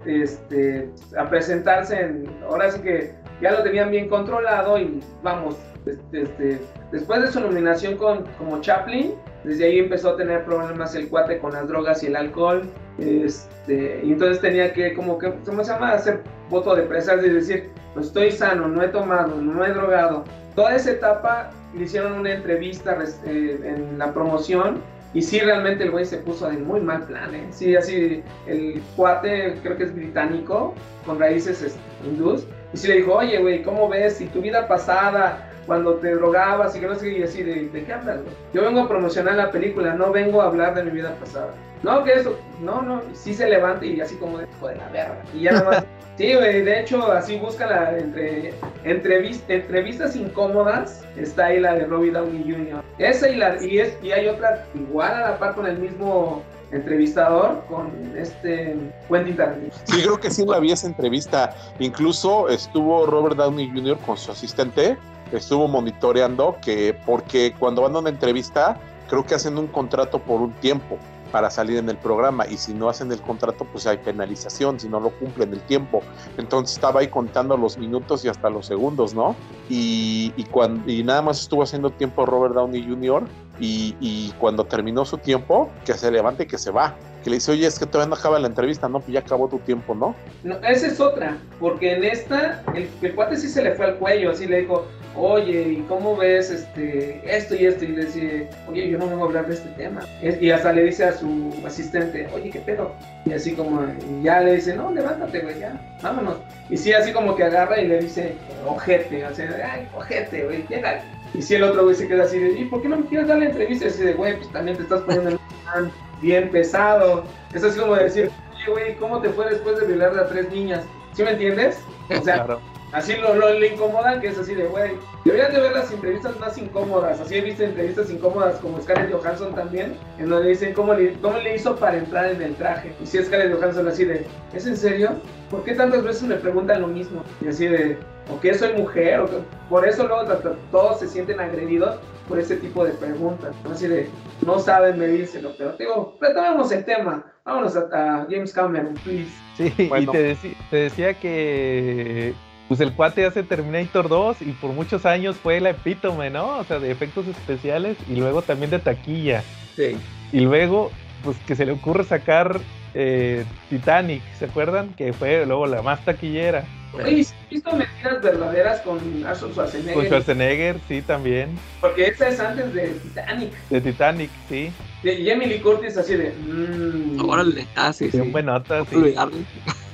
este, 0.06 0.90
a 1.18 1.30
presentarse 1.30 2.02
en, 2.02 2.30
ahora 2.50 2.72
sí 2.72 2.82
que 2.82 3.14
ya 3.42 3.52
lo 3.52 3.64
tenían 3.64 3.92
bien 3.92 4.10
controlado 4.10 4.78
y 4.78 5.02
vamos, 5.24 5.56
este, 5.86 6.24
este, 6.24 6.60
después 6.92 7.22
de 7.22 7.28
su 7.28 7.40
nominación 7.40 7.96
con, 7.96 8.26
como 8.38 8.60
Chaplin, 8.62 9.14
desde 9.48 9.66
ahí 9.66 9.80
empezó 9.80 10.10
a 10.10 10.18
tener 10.18 10.44
problemas 10.44 10.94
el 10.94 11.08
cuate 11.08 11.40
con 11.40 11.54
las 11.54 11.68
drogas 11.68 12.04
y 12.04 12.08
el 12.08 12.16
alcohol. 12.16 12.64
Este, 13.00 14.02
y 14.04 14.12
entonces 14.12 14.42
tenía 14.42 14.74
que, 14.74 14.94
como 14.94 15.18
que, 15.18 15.34
¿cómo 15.46 15.64
se 15.64 15.72
llama? 15.72 15.94
Hacer 15.94 16.22
voto 16.50 16.76
de 16.76 16.84
presas 16.84 17.24
y 17.24 17.30
decir, 17.30 17.70
pues 17.94 18.08
estoy 18.08 18.32
sano, 18.32 18.68
no 18.68 18.84
he 18.84 18.90
tomado, 18.90 19.42
no 19.42 19.66
he 19.66 19.72
drogado. 19.72 20.26
Toda 20.56 20.76
esa 20.76 20.92
etapa 20.92 21.52
le 21.76 21.86
hicieron 21.86 22.14
una 22.14 22.34
entrevista 22.34 22.98
eh, 23.26 23.60
en 23.64 23.98
la 23.98 24.14
promoción 24.14 24.82
y 25.14 25.22
sí, 25.22 25.40
realmente 25.40 25.86
el 25.86 25.92
güey 25.92 26.06
se 26.06 26.18
puso 26.18 26.50
de 26.50 26.58
muy 26.58 26.82
mal 26.82 27.04
plan, 27.04 27.34
¿eh? 27.34 27.48
Sí, 27.52 27.76
así, 27.76 28.22
el 28.46 28.82
cuate 28.96 29.58
creo 29.64 29.78
que 29.78 29.86
es 29.86 29.96
británico, 29.96 30.76
con 31.06 31.20
raíces 31.20 31.62
este, 31.62 31.80
hindús, 32.06 32.46
y 32.74 32.78
sí 32.78 32.88
le 32.88 32.98
dijo, 32.98 33.14
oye, 33.14 33.40
güey, 33.40 33.64
¿cómo 33.64 33.88
ves? 33.88 34.18
Si 34.18 34.26
tu 34.28 34.42
vida 34.42 34.68
pasada 34.68 35.47
cuando 35.68 35.96
te 35.96 36.16
drogabas 36.16 36.76
y 36.76 36.80
que 36.80 36.88
no 36.88 36.96
sé, 36.96 37.16
y 37.20 37.22
así, 37.24 37.44
¿de, 37.44 37.68
¿de 37.70 37.84
qué 37.84 37.94
hablas, 37.94 38.24
güey? 38.24 38.34
Yo 38.54 38.64
vengo 38.64 38.82
a 38.82 38.88
promocionar 38.88 39.36
la 39.36 39.52
película, 39.52 39.94
no 39.94 40.12
vengo 40.12 40.42
a 40.42 40.46
hablar 40.46 40.74
de 40.74 40.84
mi 40.84 40.92
vida 40.92 41.14
pasada. 41.20 41.50
No, 41.84 42.04
que 42.04 42.14
eso, 42.14 42.36
no, 42.60 42.82
no, 42.82 43.02
sí 43.14 43.36
se 43.36 43.48
levanta 43.48 43.86
y 43.86 44.02
así 44.02 44.16
como 44.16 44.40
de, 44.40 44.48
hijo 44.58 44.68
de 44.70 44.76
la 44.78 44.88
verga. 44.90 45.22
Y 45.36 45.42
ya 45.42 45.52
nada 45.52 45.70
más, 45.70 45.84
sí, 46.18 46.34
güey, 46.34 46.62
de 46.64 46.80
hecho, 46.80 47.12
así 47.12 47.38
búscala 47.38 47.96
entre 47.98 48.54
entrevis- 48.84 49.44
entrevistas 49.48 50.16
incómodas, 50.16 51.04
está 51.18 51.46
ahí 51.48 51.60
la 51.60 51.76
de 51.76 51.86
Robbie 51.86 52.10
Downey 52.12 52.44
Jr. 52.52 52.82
Esa 52.98 53.30
y, 53.30 53.36
la, 53.36 53.64
y, 53.64 53.78
es, 53.80 53.96
y 54.02 54.12
hay 54.12 54.28
otra 54.28 54.66
igual 54.74 55.14
a 55.14 55.20
la 55.32 55.38
par 55.38 55.54
con 55.54 55.68
el 55.68 55.78
mismo 55.78 56.42
entrevistador, 56.72 57.64
con 57.70 57.92
este 58.18 58.76
Quentin 59.10 59.38
Tarantino. 59.38 59.74
Sí, 59.86 60.02
creo 60.02 60.20
que 60.20 60.30
sí 60.32 60.46
la 60.46 60.60
vi 60.60 60.72
esa 60.72 60.88
entrevista. 60.88 61.56
Incluso 61.80 62.50
estuvo 62.50 63.06
Robert 63.06 63.36
Downey 63.38 63.70
Jr. 63.70 63.98
con 64.06 64.18
su 64.18 64.32
asistente, 64.32 64.98
estuvo 65.32 65.68
monitoreando 65.68 66.58
que, 66.62 66.98
porque 67.06 67.54
cuando 67.58 67.82
van 67.82 67.96
a 67.96 68.00
una 68.00 68.10
entrevista, 68.10 68.80
creo 69.10 69.26
que 69.26 69.36
hacen 69.36 69.58
un 69.58 69.68
contrato 69.68 70.20
por 70.20 70.42
un 70.42 70.54
tiempo 70.54 70.98
para 71.32 71.50
salir 71.50 71.78
en 71.78 71.90
el 71.90 71.98
programa 71.98 72.48
y 72.48 72.58
si 72.58 72.74
no 72.74 72.90
hacen 72.90 73.12
el 73.12 73.22
contrato 73.22 73.66
pues 73.66 73.86
hay 73.86 73.98
penalización 73.98 74.80
si 74.80 74.88
no 74.88 75.00
lo 75.02 75.10
cumplen 75.10 75.52
el 75.52 75.60
tiempo 75.62 76.02
entonces 76.38 76.76
estaba 76.76 77.02
ahí 77.02 77.10
contando 77.10 77.58
los 77.58 77.78
minutos 77.78 78.24
y 78.24 78.30
hasta 78.30 78.50
los 78.50 78.66
segundos 78.66 79.14
no 79.14 79.36
y, 79.70 80.32
y, 80.38 80.46
cuando, 80.46 80.90
y 80.90 81.04
nada 81.04 81.22
más 81.22 81.42
estuvo 81.42 81.64
haciendo 81.64 81.90
tiempo 81.90 82.26
Robert 82.26 82.56
Downey 82.56 82.88
Jr. 82.88 83.24
Y, 83.60 83.96
y 84.00 84.32
cuando 84.40 84.66
terminó 84.66 85.04
su 85.04 85.18
tiempo 85.18 85.70
que 85.84 85.94
se 85.94 86.12
levante 86.12 86.44
y 86.44 86.46
que 86.46 86.58
se 86.58 86.72
va 86.72 86.96
que 87.28 87.32
le 87.32 87.36
dice 87.38 87.52
oye 87.52 87.68
es 87.68 87.78
que 87.78 87.86
todavía 87.86 88.10
no 88.10 88.16
acaba 88.16 88.40
la 88.40 88.48
entrevista 88.48 88.88
no 88.88 89.02
pues 89.02 89.12
ya 89.12 89.20
acabó 89.20 89.50
tu 89.50 89.60
tiempo 89.60 89.94
no 89.94 90.16
No, 90.46 90.56
esa 90.66 90.88
es 90.88 90.98
otra, 91.02 91.38
porque 91.60 91.92
en 91.92 92.06
esta, 92.06 92.64
el, 92.74 92.88
el 93.02 93.16
cuate 93.16 93.36
sí 93.36 93.50
se 93.50 93.62
le 93.62 93.76
fue 93.76 93.88
al 93.88 93.96
cuello, 93.98 94.32
así 94.32 94.46
le 94.46 94.62
dijo, 94.62 94.86
oye, 95.18 95.74
¿y 95.74 95.86
cómo 95.90 96.16
ves 96.16 96.50
este, 96.52 97.22
esto 97.26 97.56
y 97.56 97.66
esto? 97.66 97.84
Y 97.84 97.90
le 97.90 98.06
dice, 98.06 98.50
oye, 98.70 98.90
yo 98.90 98.98
no 98.98 99.10
vengo 99.10 99.24
a 99.24 99.28
hablar 99.28 99.48
de 99.48 99.56
este 99.56 99.70
tema. 99.70 100.02
Y 100.22 100.52
hasta 100.52 100.72
le 100.72 100.84
dice 100.84 101.04
a 101.06 101.18
su 101.18 101.54
asistente, 101.66 102.30
oye, 102.34 102.50
¿qué 102.50 102.60
pedo? 102.60 102.94
Y 103.26 103.34
así 103.34 103.54
como, 103.54 103.82
ya 104.24 104.40
le 104.40 104.56
dice, 104.56 104.76
no, 104.76 104.92
levántate, 104.92 105.40
güey, 105.42 105.60
ya, 105.60 105.82
vámonos. 106.02 106.38
Y 106.70 106.78
sí, 106.78 106.94
así 106.94 107.12
como 107.12 107.36
que 107.36 107.44
agarra 107.44 107.82
y 107.82 107.88
le 107.88 108.00
dice, 108.00 108.36
ojete, 108.66 109.26
o 109.26 109.36
sea, 109.36 109.74
ay, 109.74 109.88
ojete, 109.96 110.46
güey, 110.46 110.66
llega. 110.70 111.04
Y 111.34 111.42
sí, 111.42 111.56
el 111.56 111.64
otro 111.64 111.84
güey 111.84 111.96
se 111.96 112.08
queda 112.08 112.24
así 112.24 112.40
de, 112.40 112.60
¿y 112.60 112.66
por 112.66 112.82
qué 112.82 112.88
no 112.88 112.98
me 112.98 113.06
quieres 113.08 113.28
dar 113.28 113.40
la 113.40 113.46
entrevista? 113.46 113.86
Y 113.86 113.90
así 113.90 114.04
de, 114.04 114.14
güey, 114.14 114.38
pues 114.38 114.52
también 114.52 114.78
te 114.78 114.84
estás 114.84 115.02
poniendo 115.02 115.32
en 115.76 115.92
bien 116.22 116.50
pesado. 116.50 117.24
Es 117.54 117.64
así 117.64 117.80
como 117.80 117.96
de 117.96 118.04
decir, 118.06 118.32
oye, 118.56 118.72
güey, 118.72 118.96
¿cómo 118.96 119.22
te 119.22 119.30
fue 119.30 119.50
después 119.50 119.80
de 119.80 119.86
violar 119.86 120.18
a 120.18 120.28
tres 120.28 120.50
niñas? 120.52 120.84
¿Sí 121.14 121.24
me 121.24 121.32
entiendes? 121.32 121.80
O 122.10 122.22
sea, 122.24 122.44
Claro. 122.46 122.62
así 122.94 123.16
lo, 123.16 123.34
lo 123.36 123.52
le 123.54 123.74
incomodan, 123.74 124.22
que 124.22 124.28
es 124.28 124.38
así 124.38 124.54
de, 124.56 124.66
güey, 124.68 124.92
deberías 125.26 125.52
de 125.52 125.60
ver 125.60 125.72
las 125.74 125.92
entrevistas 125.92 126.40
más 126.40 126.58
incómodas. 126.58 127.20
Así 127.20 127.36
he 127.36 127.42
visto 127.42 127.64
entrevistas 127.64 128.10
incómodas 128.10 128.60
como 128.60 128.80
Scarlett 128.82 129.12
Johansson 129.12 129.54
también, 129.56 129.98
en 130.20 130.30
donde 130.30 130.50
dicen 130.50 130.74
cómo 130.74 130.94
le, 130.94 131.14
cómo 131.14 131.38
le 131.40 131.56
hizo 131.56 131.76
para 131.76 131.98
entrar 131.98 132.28
en 132.32 132.42
el 132.42 132.56
traje. 132.56 132.94
Y 133.02 133.06
si 133.06 133.18
es 133.18 133.28
Scarlett 133.28 133.54
Johansson 133.56 133.88
así 133.88 134.06
de, 134.06 134.26
¿es 134.54 134.66
en 134.68 134.78
serio? 134.78 135.12
¿Por 135.50 135.64
qué 135.64 135.74
tantas 135.74 136.04
veces 136.04 136.24
me 136.24 136.36
preguntan 136.36 136.82
lo 136.82 136.88
mismo? 136.88 137.24
Y 137.42 137.48
así 137.48 137.68
de, 137.68 137.98
¿o 138.34 138.40
qué 138.40 138.54
soy 138.54 138.74
mujer? 138.74 139.22
¿O 139.22 139.26
qué? 139.26 139.38
Por 139.70 139.88
eso 139.88 140.08
luego 140.08 140.24
todos 140.72 141.00
se 141.00 141.08
sienten 141.08 141.40
agredidos 141.40 141.98
por 142.28 142.40
ese 142.40 142.58
tipo 142.58 142.84
de 142.86 142.92
preguntas. 142.94 143.56
¿no? 143.64 143.72
Así 143.72 143.88
de, 143.88 144.10
no 144.46 144.60
saben 144.60 145.00
medírselo. 145.00 145.54
Pero 145.58 145.74
digo, 145.78 146.18
retomemos 146.22 146.72
el 146.72 146.84
tema. 146.86 147.26
Vámonos 147.46 147.76
a, 147.78 147.82
a 147.92 148.28
James 148.30 148.52
Cameron, 148.54 148.94
please. 148.96 149.32
Sí, 149.56 149.88
Bueno. 149.88 150.12
y 150.12 150.16
te, 150.16 150.38
te 150.70 150.76
decía 150.76 151.14
que 151.14 152.34
pues 152.68 152.82
el 152.82 152.94
cuate 152.94 153.26
hace 153.26 153.44
Terminator 153.44 154.10
2 154.10 154.42
y 154.42 154.52
por 154.52 154.72
muchos 154.72 155.06
años 155.06 155.38
fue 155.38 155.62
la 155.62 155.70
epítome, 155.70 156.30
¿no? 156.30 156.58
O 156.60 156.64
sea, 156.66 156.80
de 156.80 156.92
efectos 156.92 157.26
especiales 157.28 157.96
y 158.10 158.16
luego 158.16 158.42
también 158.42 158.72
de 158.72 158.80
taquilla. 158.80 159.42
Sí. 159.76 159.98
Y 160.34 160.42
luego, 160.42 160.92
pues 161.24 161.38
que 161.48 161.56
se 161.56 161.66
le 161.66 161.72
ocurre 161.72 162.04
sacar 162.04 162.60
eh, 162.94 163.46
Titanic, 163.70 164.22
¿se 164.38 164.46
acuerdan? 164.46 164.94
Que 164.96 165.14
fue 165.14 165.46
luego 165.46 165.66
la 165.66 165.82
más 165.82 166.04
taquillera. 166.04 166.66
Oye, 166.94 167.22
¿has 167.22 167.34
visto 167.50 167.76
Mentiras 167.76 168.22
Verdaderas 168.22 168.82
con 168.82 168.98
Arnold 169.26 169.54
Schwarzenegger? 169.54 169.94
Con 169.94 170.06
Schwarzenegger, 170.06 170.80
sí, 170.88 171.02
también. 171.02 171.58
Porque 171.82 172.08
esa 172.08 172.30
es 172.30 172.40
antes 172.40 172.74
de 172.74 172.88
Titanic. 172.90 173.54
De 173.70 173.82
Titanic, 173.82 174.30
sí. 174.50 174.72
Y 175.04 175.30
Emily 175.30 175.60
Curtis 175.60 175.98
así 175.98 176.16
de... 176.16 176.32
mmm, 176.32 177.20
Órale. 177.30 177.68
Ah, 177.76 177.94
sí, 177.94 178.10
sí. 178.10 178.18
Bien 178.18 178.32
buenota, 178.32 178.86
sí. 178.86 178.96
Olvidable. 178.96 179.38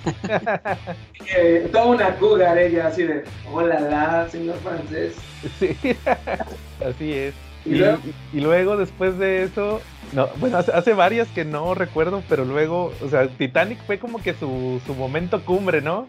eh, 1.36 1.70
toda 1.72 1.86
una 1.86 2.15
cougar 2.15 2.57
ella 2.57 2.88
así 2.88 3.03
de... 3.03 3.24
Hola, 3.52 3.80
la, 3.80 4.30
señor 4.30 4.57
francés. 4.57 5.15
Sí, 5.60 5.76
así 6.86 7.14
es. 7.14 7.34
Y 7.65 7.72
Y, 7.73 7.76
luego- 7.76 7.98
y 8.34 8.40
luego 8.41 8.77
después 8.77 9.18
de 9.18 9.44
eso, 9.44 9.81
no, 10.11 10.27
bueno, 10.38 10.57
hace, 10.57 10.72
hace 10.73 10.94
varias 10.94 11.27
que 11.30 11.45
no 11.45 11.73
recuerdo, 11.76 12.22
pero 12.27 12.44
luego, 12.45 12.94
o 13.02 13.10
sea, 13.10 13.27
Titanic 13.27 13.80
fue 13.85 13.99
como 13.99 14.22
que 14.22 14.34
su, 14.34 14.81
su 14.85 14.94
momento 14.95 15.41
cumbre, 15.45 15.81
¿no? 15.81 16.07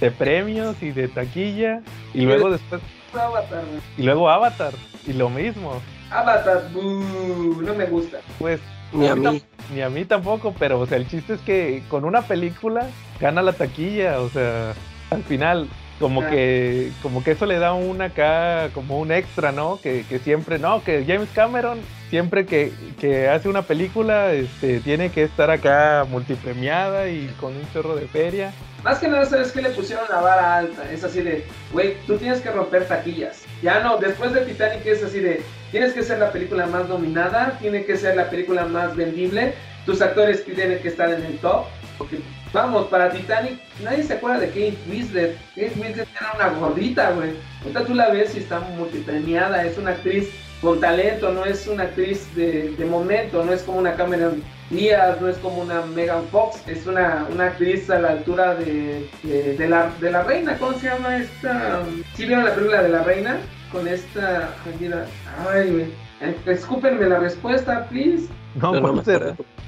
De 0.00 0.10
premios 0.10 0.82
y 0.82 0.90
de 0.90 1.08
taquilla. 1.08 1.80
Y 2.12 2.22
luego 2.22 2.50
después, 2.50 2.80
Avatar. 3.14 3.62
y 3.96 4.02
luego 4.02 4.28
Avatar, 4.28 4.72
y 5.06 5.12
lo 5.12 5.30
mismo. 5.30 5.80
Avatar, 6.10 6.68
buh, 6.72 7.62
no 7.62 7.74
me 7.74 7.86
gusta. 7.86 8.18
Pues 8.38 8.60
Ni 8.92 9.06
a 9.08 9.14
mí. 9.14 9.42
Ni 9.74 9.80
a 9.80 9.88
mí 9.88 10.04
tampoco, 10.04 10.54
pero 10.58 10.78
o 10.80 10.86
sea, 10.86 10.98
el 10.98 11.08
chiste 11.08 11.34
es 11.34 11.40
que 11.40 11.82
con 11.88 12.04
una 12.04 12.22
película 12.22 12.86
gana 13.20 13.40
la 13.42 13.52
taquilla, 13.54 14.20
o 14.20 14.28
sea, 14.28 14.74
al 15.10 15.22
final 15.22 15.68
como 16.00 16.22
Ah. 16.22 16.30
que 16.30 16.90
como 17.02 17.22
que 17.22 17.32
eso 17.32 17.46
le 17.46 17.58
da 17.58 17.72
un 17.72 18.02
acá 18.02 18.68
como 18.74 18.98
un 18.98 19.12
extra, 19.12 19.52
¿no? 19.52 19.80
Que, 19.80 20.04
que 20.08 20.18
siempre, 20.18 20.58
no, 20.58 20.82
que 20.82 21.04
James 21.06 21.28
Cameron 21.34 21.78
siempre 22.10 22.46
que, 22.46 22.72
que 23.00 23.28
hace 23.28 23.48
una 23.48 23.62
película 23.62 24.32
este 24.32 24.80
tiene 24.80 25.10
que 25.10 25.22
estar 25.24 25.50
acá 25.50 26.04
multipremiada 26.08 27.08
y 27.08 27.26
con 27.40 27.56
un 27.56 27.72
chorro 27.72 27.96
de 27.96 28.06
feria. 28.06 28.52
Más 28.82 28.98
que 28.98 29.08
nada, 29.08 29.24
¿sabes 29.24 29.50
qué? 29.50 29.62
Le 29.62 29.70
pusieron 29.70 30.04
la 30.10 30.20
vara 30.20 30.58
alta. 30.58 30.90
Es 30.92 31.02
así 31.04 31.22
de, 31.22 31.44
güey, 31.72 31.96
tú 32.06 32.18
tienes 32.18 32.40
que 32.40 32.50
romper 32.50 32.86
taquillas. 32.86 33.42
Ya 33.62 33.80
no, 33.80 33.96
después 33.96 34.32
de 34.34 34.42
Titanic 34.42 34.84
es 34.84 35.02
así 35.02 35.20
de, 35.20 35.42
tienes 35.70 35.94
que 35.94 36.02
ser 36.02 36.18
la 36.18 36.30
película 36.30 36.66
más 36.66 36.86
nominada, 36.88 37.56
tiene 37.60 37.84
que 37.84 37.96
ser 37.96 38.14
la 38.14 38.28
película 38.28 38.66
más 38.66 38.94
vendible, 38.94 39.54
tus 39.86 40.02
actores 40.02 40.44
tienen 40.44 40.80
que 40.80 40.88
estar 40.88 41.10
en 41.10 41.24
el 41.24 41.38
top. 41.38 41.64
Porque, 41.96 42.18
vamos, 42.54 42.86
para 42.86 43.10
Titanic, 43.10 43.58
nadie 43.82 44.04
se 44.04 44.14
acuerda 44.14 44.38
de 44.38 44.48
Kate 44.48 44.78
Winslet. 44.88 45.36
Kate 45.54 45.72
Winslet 45.76 46.08
era 46.18 46.32
una 46.34 46.58
gordita, 46.58 47.10
güey. 47.10 47.32
Ahorita 47.60 47.84
tú 47.84 47.94
la 47.94 48.08
ves 48.08 48.34
y 48.34 48.38
está 48.38 48.60
multipremiada, 48.60 49.64
es 49.64 49.76
una 49.76 49.90
actriz 49.90 50.30
con 50.62 50.80
talento, 50.80 51.30
no 51.32 51.44
es 51.44 51.66
una 51.66 51.82
actriz 51.82 52.34
de, 52.34 52.70
de 52.70 52.84
momento, 52.86 53.44
no 53.44 53.52
es 53.52 53.62
como 53.62 53.78
una 53.78 53.94
Cameron 53.94 54.42
Díaz, 54.70 55.20
no 55.20 55.28
es 55.28 55.36
como 55.38 55.60
una 55.60 55.82
Megan 55.82 56.24
Fox, 56.30 56.62
es 56.66 56.86
una, 56.86 57.26
una 57.30 57.46
actriz 57.46 57.90
a 57.90 57.98
la 57.98 58.10
altura 58.10 58.54
de, 58.54 59.06
de, 59.24 59.56
de 59.58 59.68
la, 59.68 59.90
de 60.00 60.10
la 60.10 60.22
reina, 60.22 60.56
¿cómo 60.56 60.72
se 60.78 60.86
llama 60.86 61.18
esta? 61.18 61.82
¿Sí 62.14 62.24
vieron 62.24 62.46
la 62.46 62.54
película 62.54 62.82
de 62.82 62.88
la 62.88 63.02
reina? 63.02 63.36
Con 63.70 63.86
esta... 63.88 64.54
Ay, 65.52 65.70
güey. 65.70 65.86
Escúpenme 66.46 67.06
la 67.08 67.18
respuesta, 67.18 67.86
please. 67.88 68.28
No, 68.54 68.72
Pero 68.72 68.92
no 68.92 69.02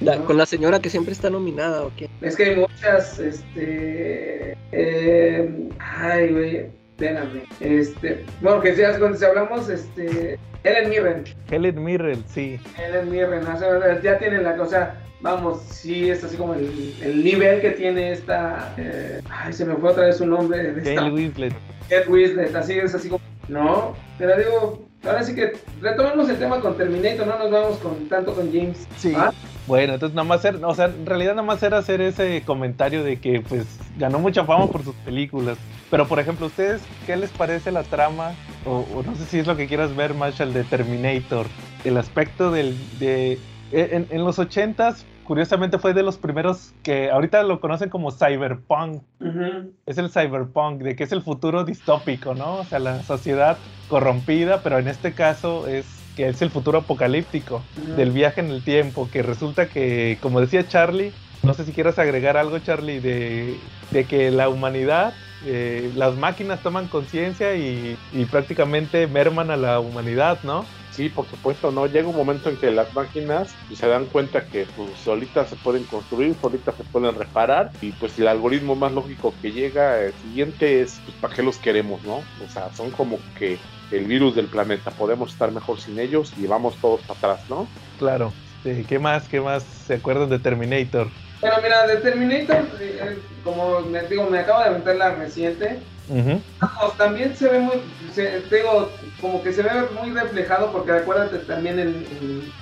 La- 0.01 0.19
con 0.19 0.37
la 0.37 0.47
señora 0.47 0.81
que 0.81 0.91
siempre 0.91 1.13
está 1.13 1.31
nominada, 1.31 1.83
¿o 1.85 1.93
qué? 1.97 2.09
Es 2.21 2.37
que 2.37 2.45
hay 2.45 2.57
muchas, 2.57 3.19
este... 3.19 4.57
eh, 4.73 5.69
ay, 5.79 6.33
güey, 6.33 6.67
espérame. 6.91 7.43
Este, 7.61 8.25
bueno, 8.41 8.61
que 8.61 8.75
ya 8.77 8.99
cuando 8.99 9.17
se 9.17 9.27
hablamos, 9.27 9.69
este... 9.69 10.39
Helen 10.65 10.91
Mirren. 10.91 11.25
Helen 11.51 11.85
Mirren, 11.85 12.25
sí. 12.29 12.59
Helen 12.77 13.11
Mirren, 13.11 13.47
o 13.47 13.59
sea, 13.59 14.03
ya 14.03 14.19
tiene 14.19 14.43
la 14.43 14.57
cosa, 14.57 14.97
vamos, 15.21 15.63
sí, 15.63 16.11
es 16.11 16.25
así 16.25 16.37
como 16.37 16.55
el, 16.55 16.95
el 17.03 17.23
nivel 17.25 17.61
que 17.61 17.71
tiene 17.71 18.13
esta, 18.13 18.75
eh, 18.77 19.21
ay, 19.31 19.53
se 19.53 19.65
me 19.65 19.77
fue 19.77 19.91
otra 19.93 20.07
vez 20.07 20.17
su 20.17 20.27
nombre, 20.27 20.75
Kate 20.83 21.11
Winslet. 21.11 21.55
Kate 21.89 22.09
Winslet, 22.09 22.55
así 22.57 22.73
es 22.79 22.95
así 22.97 23.09
como, 23.09 23.23
no, 23.49 23.95
pero 24.19 24.37
digo, 24.37 24.85
ahora 25.05 25.23
sí 25.23 25.37
que 25.37 25.53
retomemos 25.81 26.29
el 26.29 26.37
tema 26.37 26.61
con 26.61 26.77
Terminator, 26.77 27.27
no 27.29 27.39
nos 27.39 27.51
vamos 27.53 27.79
con 27.79 28.09
tanto 28.09 28.35
con 28.35 28.53
James. 28.53 28.89
Sí. 28.97 29.13
¿Ah? 29.17 29.33
Bueno, 29.67 29.95
entonces 29.95 30.15
nada 30.15 30.29
más 30.29 30.45
era, 30.45 30.67
o 30.67 30.75
sea, 30.75 30.87
en 30.87 31.07
realidad 31.07 31.35
nada 31.35 31.47
más 31.47 31.63
era 31.63 31.79
hacer 31.79 32.01
ese 32.01 32.43
comentario 32.45 33.03
de 33.03 33.17
que 33.17 33.41
pues 33.41 33.67
ganó 33.99 34.19
mucha 34.19 34.45
fama 34.45 34.71
por 34.71 34.85
sus 34.85 34.95
películas. 34.97 35.59
Pero 35.91 36.07
por 36.07 36.19
ejemplo, 36.21 36.47
¿ustedes 36.47 36.83
qué 37.05 37.17
les 37.17 37.31
parece 37.31 37.73
la 37.73 37.83
trama? 37.83 38.33
O, 38.65 38.79
o 38.79 39.03
no 39.03 39.15
sé 39.15 39.25
si 39.27 39.39
es 39.39 39.47
lo 39.47 39.57
que 39.57 39.67
quieras 39.67 39.95
ver, 39.95 40.15
Marshall, 40.15 40.53
de 40.53 40.65
Terminator. 40.65 41.47
El 41.85 41.97
aspecto 41.97 42.51
del... 42.51 42.77
De, 42.99 43.39
en, 43.73 44.07
en 44.11 44.25
los 44.25 44.39
ochentas, 44.39 45.07
curiosamente 45.25 45.79
fue 45.79 45.93
de 45.95 46.03
los 46.03 46.19
primeros 46.19 46.73
que 46.83 47.11
ahorita 47.11 47.43
lo 47.43 47.61
conocen 47.61 47.91
como 47.91 48.13
cyberpunk. 48.13 49.03
Ujú. 49.21 49.73
Es 49.87 49.99
el 49.99 50.11
cyberpunk, 50.11 50.83
de 50.83 50.95
que 50.95 51.05
es 51.05 51.13
el 51.13 51.23
futuro 51.23 51.65
distópico, 51.65 52.35
¿no? 52.35 52.59
O 52.59 52.65
sea, 52.65 52.79
la 52.79 53.03
sociedad 53.03 53.59
corrompida, 53.89 54.63
pero 54.63 54.79
en 54.79 54.89
este 54.89 55.15
caso 55.15 55.67
es 55.67 55.96
que 56.17 56.29
es 56.29 56.43
el 56.43 56.51
futuro 56.51 56.79
apocalíptico 56.79 57.63
del 57.97 58.11
viaje 58.11 58.41
en 58.41 58.51
el 58.51 58.63
tiempo, 58.63 59.09
que 59.13 59.23
resulta 59.23 59.69
que, 59.69 60.19
como 60.21 60.41
decía 60.41 60.67
Charlie, 60.67 61.13
no 61.43 61.55
sé 61.55 61.65
si 61.65 61.73
quieras 61.73 61.99
agregar 61.99 62.37
algo, 62.37 62.59
Charlie, 62.59 63.01
de, 63.01 63.57
de 63.91 64.05
que 64.05 64.31
la 64.31 64.49
humanidad 64.49 65.13
eh, 65.45 65.93
las 65.95 66.17
máquinas 66.17 66.63
toman 66.63 66.89
conciencia 66.89 67.55
y, 67.55 67.97
y 68.13 68.25
prácticamente 68.25 69.07
merman 69.07 69.51
a 69.51 69.57
la 69.57 69.79
humanidad, 69.79 70.39
¿no? 70.43 70.65
Sí, 70.97 71.11
por 71.11 71.29
supuesto, 71.29 71.71
no. 71.71 71.85
Llega 71.85 72.09
un 72.09 72.17
momento 72.17 72.49
en 72.49 72.57
que 72.57 72.71
las 72.71 72.95
máquinas 72.95 73.55
pues, 73.69 73.79
se 73.79 73.87
dan 73.87 74.07
cuenta 74.07 74.47
que 74.47 74.67
pues, 74.75 74.99
solitas 74.99 75.51
se 75.51 75.57
pueden 75.57 75.85
construir, 75.85 76.35
solitas 76.41 76.75
se 76.75 76.85
pueden 76.85 77.15
reparar 77.15 77.71
y 77.83 77.93
pues 77.93 78.19
el 78.19 78.27
algoritmo 78.29 78.75
más 78.77 78.93
lógico 78.93 79.35
que 79.43 79.53
llega 79.53 80.01
el 80.01 80.15
siguiente 80.15 80.81
es 80.81 81.03
pues, 81.05 81.15
para 81.19 81.35
qué 81.35 81.43
los 81.43 81.59
queremos, 81.59 82.03
¿no? 82.05 82.25
O 82.43 82.49
sea, 82.49 82.73
son 82.73 82.91
como 82.93 83.19
que 83.39 83.59
el 83.91 84.07
virus 84.07 84.35
del 84.35 84.47
planeta. 84.47 84.91
Podemos 84.91 85.33
estar 85.33 85.53
mejor 85.53 85.79
sin 85.79 85.99
ellos 85.99 86.33
y 86.39 86.47
vamos 86.47 86.79
todos 86.81 87.03
para 87.03 87.19
atrás, 87.19 87.51
¿no? 87.51 87.69
Claro. 87.99 88.33
Sí, 88.63 88.87
¿Qué 88.89 88.99
más? 88.99 89.29
¿Qué 89.29 89.43
más 89.43 89.65
se 89.65 89.95
acuerdan 89.95 90.31
de 90.31 90.39
Terminator? 90.39 91.11
Bueno, 91.43 91.57
mira, 91.63 91.87
de 91.87 91.97
Terminator, 91.97 92.65
eh, 92.81 93.19
como 93.45 93.81
me 93.83 94.03
digo, 94.05 94.31
me 94.31 94.39
acabo 94.39 94.61
de 94.61 94.71
aventar 94.71 94.97
la 94.97 95.15
reciente. 95.15 95.79
Ujú. 96.09 96.41
Vamos, 96.61 96.97
también 96.97 97.35
se 97.37 97.49
ve 97.49 97.59
muy, 97.59 97.77
se- 98.15 98.41
digo, 98.51 98.91
como 99.21 99.43
que 99.43 99.53
se 99.53 99.63
ve 99.63 99.71
muy 100.01 100.11
reflejado, 100.13 100.71
porque 100.73 100.93
acuérdate 100.93 101.39
también 101.39 101.79
en, 101.79 102.07
en, 102.21 102.53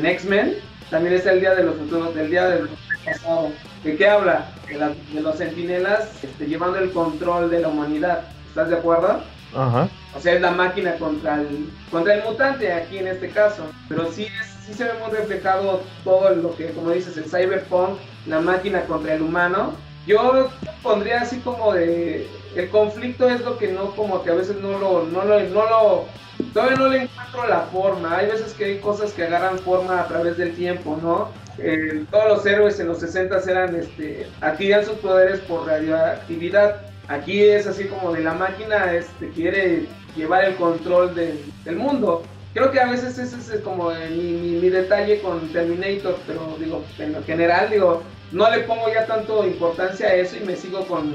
en 0.00 0.06
X-Men, 0.06 0.56
también 0.90 1.14
es 1.14 1.26
el 1.26 1.40
día 1.40 1.54
de 1.54 1.64
los 1.64 1.76
futuros, 1.76 2.14
del 2.14 2.30
día 2.30 2.48
del 2.48 2.68
pasado. 3.04 3.50
¿De 3.82 3.96
qué 3.96 4.08
habla? 4.08 4.46
De, 4.68 4.78
la- 4.78 4.88
de 5.12 5.20
los 5.20 5.36
sentinelas 5.36 6.08
este, 6.22 6.46
llevando 6.46 6.78
el 6.78 6.90
control 6.92 7.50
de 7.50 7.60
la 7.60 7.68
humanidad. 7.68 8.24
¿Estás 8.48 8.70
de 8.70 8.76
acuerdo? 8.76 9.22
Ajá. 9.54 9.88
O 10.16 10.20
sea, 10.20 10.34
es 10.34 10.40
la 10.40 10.50
máquina 10.52 10.94
contra 10.94 11.40
el, 11.40 11.68
contra 11.90 12.14
el 12.14 12.24
mutante 12.24 12.72
aquí 12.72 12.98
en 12.98 13.08
este 13.08 13.28
caso. 13.30 13.64
Pero 13.88 14.10
sí, 14.10 14.24
es, 14.24 14.46
sí 14.66 14.72
se 14.72 14.84
ve 14.84 14.92
muy 15.02 15.10
reflejado 15.16 15.82
todo 16.04 16.30
lo 16.30 16.56
que, 16.56 16.70
como 16.70 16.90
dices, 16.92 17.16
el 17.16 17.24
cyberpunk, 17.24 17.98
la 18.26 18.40
máquina 18.40 18.82
contra 18.86 19.14
el 19.14 19.22
humano. 19.22 19.74
Yo 20.06 20.48
pondría 20.82 21.20
así 21.22 21.38
como 21.40 21.72
de... 21.74 22.26
El 22.56 22.68
conflicto 22.70 23.28
es 23.28 23.40
lo 23.40 23.58
que 23.58 23.68
no, 23.72 23.90
como 23.96 24.22
que 24.22 24.30
a 24.30 24.34
veces 24.34 24.56
no 24.56 24.78
lo... 24.78 25.04
No 25.04 25.24
lo, 25.24 25.40
no 25.40 25.68
lo 25.68 26.04
todavía 26.52 26.76
no 26.76 26.88
le 26.88 27.02
encuentro 27.02 27.46
la 27.48 27.60
forma. 27.72 28.16
Hay 28.16 28.26
veces 28.26 28.52
que 28.54 28.64
hay 28.64 28.78
cosas 28.78 29.12
que 29.12 29.24
agarran 29.24 29.58
forma 29.58 30.00
a 30.00 30.06
través 30.08 30.36
del 30.36 30.54
tiempo, 30.54 30.98
¿no? 31.02 31.30
Eh, 31.58 32.04
todos 32.10 32.28
los 32.28 32.46
héroes 32.46 32.78
en 32.80 32.88
los 32.88 32.98
60 32.98 33.40
eran, 33.48 33.74
este, 33.76 34.26
adquirían 34.40 34.84
sus 34.84 34.94
poderes 34.98 35.40
por 35.40 35.66
radioactividad. 35.66 36.76
Aquí 37.08 37.42
es 37.44 37.66
así 37.66 37.84
como 37.84 38.12
de 38.12 38.22
la 38.22 38.34
máquina 38.34 38.92
este, 38.92 39.28
quiere 39.30 39.86
llevar 40.16 40.44
el 40.44 40.56
control 40.56 41.14
del, 41.14 41.38
mundo. 41.76 42.22
Creo 42.54 42.70
que 42.70 42.80
a 42.80 42.86
veces 42.90 43.18
ese 43.18 43.36
es 43.36 43.60
como 43.62 43.90
mi, 43.90 44.32
mi- 44.32 44.60
mi 44.60 44.68
detalle 44.70 45.20
con 45.20 45.48
Terminator, 45.52 46.16
pero 46.26 46.56
digo, 46.58 46.84
en 46.98 47.12
lo 47.12 47.22
general, 47.24 47.68
digo, 47.70 48.02
no 48.32 48.50
le 48.50 48.60
pongo 48.60 48.88
ya 48.92 49.06
tanto 49.06 49.44
importancia 49.44 50.06
a 50.08 50.14
eso 50.14 50.36
y 50.36 50.40
me 50.44 50.56
sigo 50.56 50.86
con, 50.86 51.14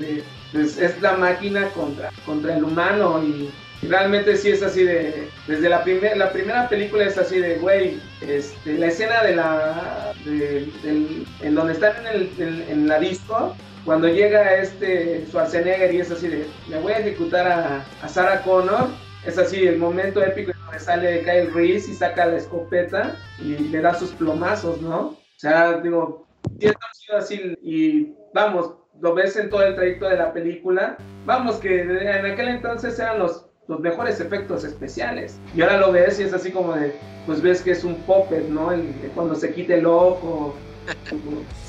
pues, 0.52 0.78
es 0.78 1.02
la 1.02 1.14
máquina 1.14 1.70
contra, 1.70 2.10
contra 2.26 2.56
el 2.56 2.64
humano 2.64 3.24
y, 3.24 3.50
realmente 3.82 4.36
sí 4.36 4.52
es 4.52 4.62
así 4.62 4.84
de, 4.84 5.30
desde 5.48 5.70
la, 5.70 5.82
primer, 5.84 6.18
la 6.18 6.34
primera 6.34 6.68
película 6.68 7.06
es 7.06 7.18
así 7.18 7.40
de, 7.40 7.56
güey, 7.60 7.98
este, 8.20 8.78
la 8.78 8.88
escena 8.88 9.24
de 9.24 9.36
la, 9.38 10.14
de- 10.26 10.68
en 11.42 11.56
donde 11.56 11.72
están 11.74 12.06
en, 12.06 12.08
el, 12.08 12.32
en, 12.40 12.66
en 12.70 12.88
la 12.90 13.00
disco, 13.00 13.56
cuando 13.86 14.10
llega 14.10 14.56
este 14.56 15.26
Schwarzenegger 15.28 15.94
y 15.94 16.02
es 16.02 16.12
así 16.12 16.28
de, 16.28 16.46
me 16.68 16.78
voy 16.80 16.92
a 16.92 17.00
ejecutar 17.00 17.48
a, 17.48 17.86
a 18.02 18.08
Sarah 18.10 18.42
Connor, 18.42 18.90
es 19.26 19.38
así 19.38 19.66
el 19.66 19.78
momento 19.78 20.22
épico 20.24 20.52
en 20.52 20.60
donde 20.66 20.80
sale 20.80 21.24
Kyle 21.24 21.54
Reese 21.54 21.92
y 21.92 21.94
saca 21.94 22.26
la 22.26 22.38
escopeta 22.38 23.16
y 23.40 23.58
le 23.58 23.82
da 23.82 23.94
sus 23.94 24.12
plomazos, 24.12 24.82
¿no? 24.82 25.00
O 25.00 25.18
sea, 25.38 25.78
digo, 25.80 26.28
sí 26.60 26.68
está 26.68 27.18
así 27.18 27.56
y 27.64 28.14
vamos, 28.34 28.74
lo 29.02 29.14
ves 29.14 29.36
en 29.38 29.50
todo 29.50 29.64
el 29.64 29.76
trayecto 29.76 30.08
de 30.10 30.18
la 30.18 30.34
película, 30.34 30.98
vamos, 31.26 31.56
que 31.58 31.82
en 31.82 32.26
aquel 32.26 32.50
entonces 32.50 32.98
eran 33.00 33.20
los, 33.20 33.46
los 33.68 33.80
mejores 33.80 34.20
efectos 34.20 34.64
especiales 34.64 35.38
y 35.56 35.62
ahora 35.62 35.78
lo 35.78 35.92
ves 35.92 36.20
y 36.20 36.24
es 36.24 36.34
así 36.34 36.52
como 36.52 36.74
de, 36.76 36.96
pues 37.26 37.42
ves 37.42 37.62
que 37.62 37.72
es 37.72 37.84
un 37.84 37.96
puppet, 38.02 38.48
¿no? 38.50 38.72
El- 38.72 38.94
cuando 39.16 39.36
se 39.36 39.54
quita 39.54 39.76
el 39.76 39.86
ojo. 39.86 40.56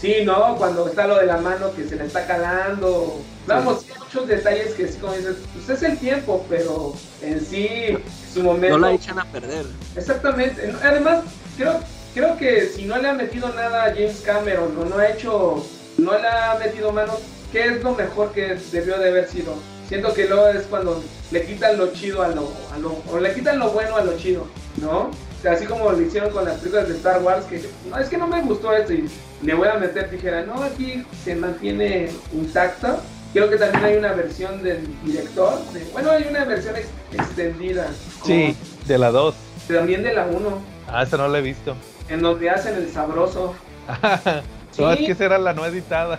Sí, 0.01 0.23
¿no? 0.25 0.57
Cuando 0.57 0.89
está 0.89 1.07
lo 1.07 1.19
de 1.19 1.27
la 1.27 1.37
mano 1.37 1.75
que 1.75 1.85
se 1.85 1.95
le 1.97 2.07
está 2.07 2.27
calando. 2.27 3.21
Vamos, 3.47 3.83
sí, 3.83 3.93
hay 3.93 3.99
muchos 3.99 4.27
detalles 4.27 4.73
que 4.73 4.89
sí, 4.89 4.99
como 4.99 5.13
dices, 5.13 5.37
pues 5.53 5.69
es 5.69 5.83
el 5.83 5.99
tiempo, 5.99 6.47
pero 6.49 6.95
en 7.21 7.39
sí, 7.39 7.99
su 8.33 8.43
momento. 8.43 8.79
No 8.79 8.87
la 8.89 8.95
echan 8.95 9.19
a 9.19 9.27
perder. 9.27 9.67
Exactamente. 9.95 10.73
Además, 10.83 11.25
creo, 11.59 11.81
creo 12.15 12.37
que 12.39 12.63
si 12.69 12.87
no 12.87 12.97
le 12.97 13.09
ha 13.09 13.13
metido 13.13 13.51
nada 13.51 13.85
a 13.85 13.91
James 13.91 14.23
Cameron 14.25 14.75
o 14.79 14.85
no 14.87 14.97
ha 14.97 15.09
hecho, 15.11 15.67
no 16.01 16.19
le 16.19 16.27
ha 16.29 16.57
metido 16.59 16.93
mano, 16.93 17.13
¿qué 17.53 17.67
es 17.67 17.83
lo 17.83 17.95
mejor 17.95 18.33
que 18.33 18.57
debió 18.73 18.99
de 18.99 19.09
haber 19.09 19.29
sido? 19.29 19.55
Siento 19.89 20.13
que 20.15 20.27
luego 20.29 20.49
es 20.49 20.63
cuando 20.67 21.03
le 21.31 21.45
quitan 21.45 21.77
lo 21.77 21.93
chido 21.93 22.23
a 22.23 22.29
lo, 22.29 22.51
a 22.73 22.79
lo, 22.79 22.97
o 23.11 23.19
le 23.19 23.33
quitan 23.35 23.59
lo 23.59 23.71
bueno 23.71 23.97
a 23.97 24.05
lo 24.05 24.17
chido, 24.17 24.47
¿no? 24.81 25.11
O 25.11 25.43
sea, 25.43 25.53
así 25.53 25.65
como 25.67 25.91
lo 25.91 26.01
hicieron 26.01 26.31
con 26.31 26.45
las 26.45 26.59
películas 26.59 26.87
de 26.89 26.95
Star 26.97 27.23
Wars, 27.23 27.45
que 27.47 27.65
no, 27.89 27.99
es 27.99 28.09
que 28.09 28.19
no 28.19 28.27
me 28.27 28.43
gustó 28.43 28.73
esto 28.75 28.93
y 28.93 29.09
le 29.43 29.55
voy 29.55 29.69
a 29.69 29.75
meter 29.75 30.11
tijera. 30.11 30.43
No, 30.43 30.63
aquí 30.63 31.05
se 31.25 31.35
mantiene 31.35 32.11
intacto. 32.33 32.99
Creo 33.33 33.49
que 33.49 33.57
también 33.57 33.85
hay 33.85 33.97
una 33.97 34.13
versión 34.13 34.63
del 34.63 34.87
director. 35.05 35.59
de- 35.73 35.85
bueno, 35.93 36.11
hay 36.11 36.27
una 36.29 36.45
versión 36.45 36.77
ex- 36.77 36.89
extendida. 37.13 37.89
Sí, 38.25 38.55
de 38.87 38.99
la 38.99 39.11
2. 39.11 39.35
como- 39.67 39.79
También 39.79 40.03
de 40.03 40.13
la 40.15 40.27
1, 40.27 40.59
Ah, 40.89 41.03
esa 41.05 41.17
no 41.17 41.27
la 41.29 41.39
he 41.39 41.43
visto. 41.43 41.75
en 42.09 42.21
donde 42.23 42.51
hacen 42.51 42.75
el 42.75 42.91
sabroso. 42.93 43.55
No, 44.79 44.93
es 44.93 44.99
Sí. 44.99 45.07
que 45.07 45.13
esa 45.13 45.25
era 45.25 45.39
la 45.39 45.53
no 45.53 45.65
editada. 45.67 46.19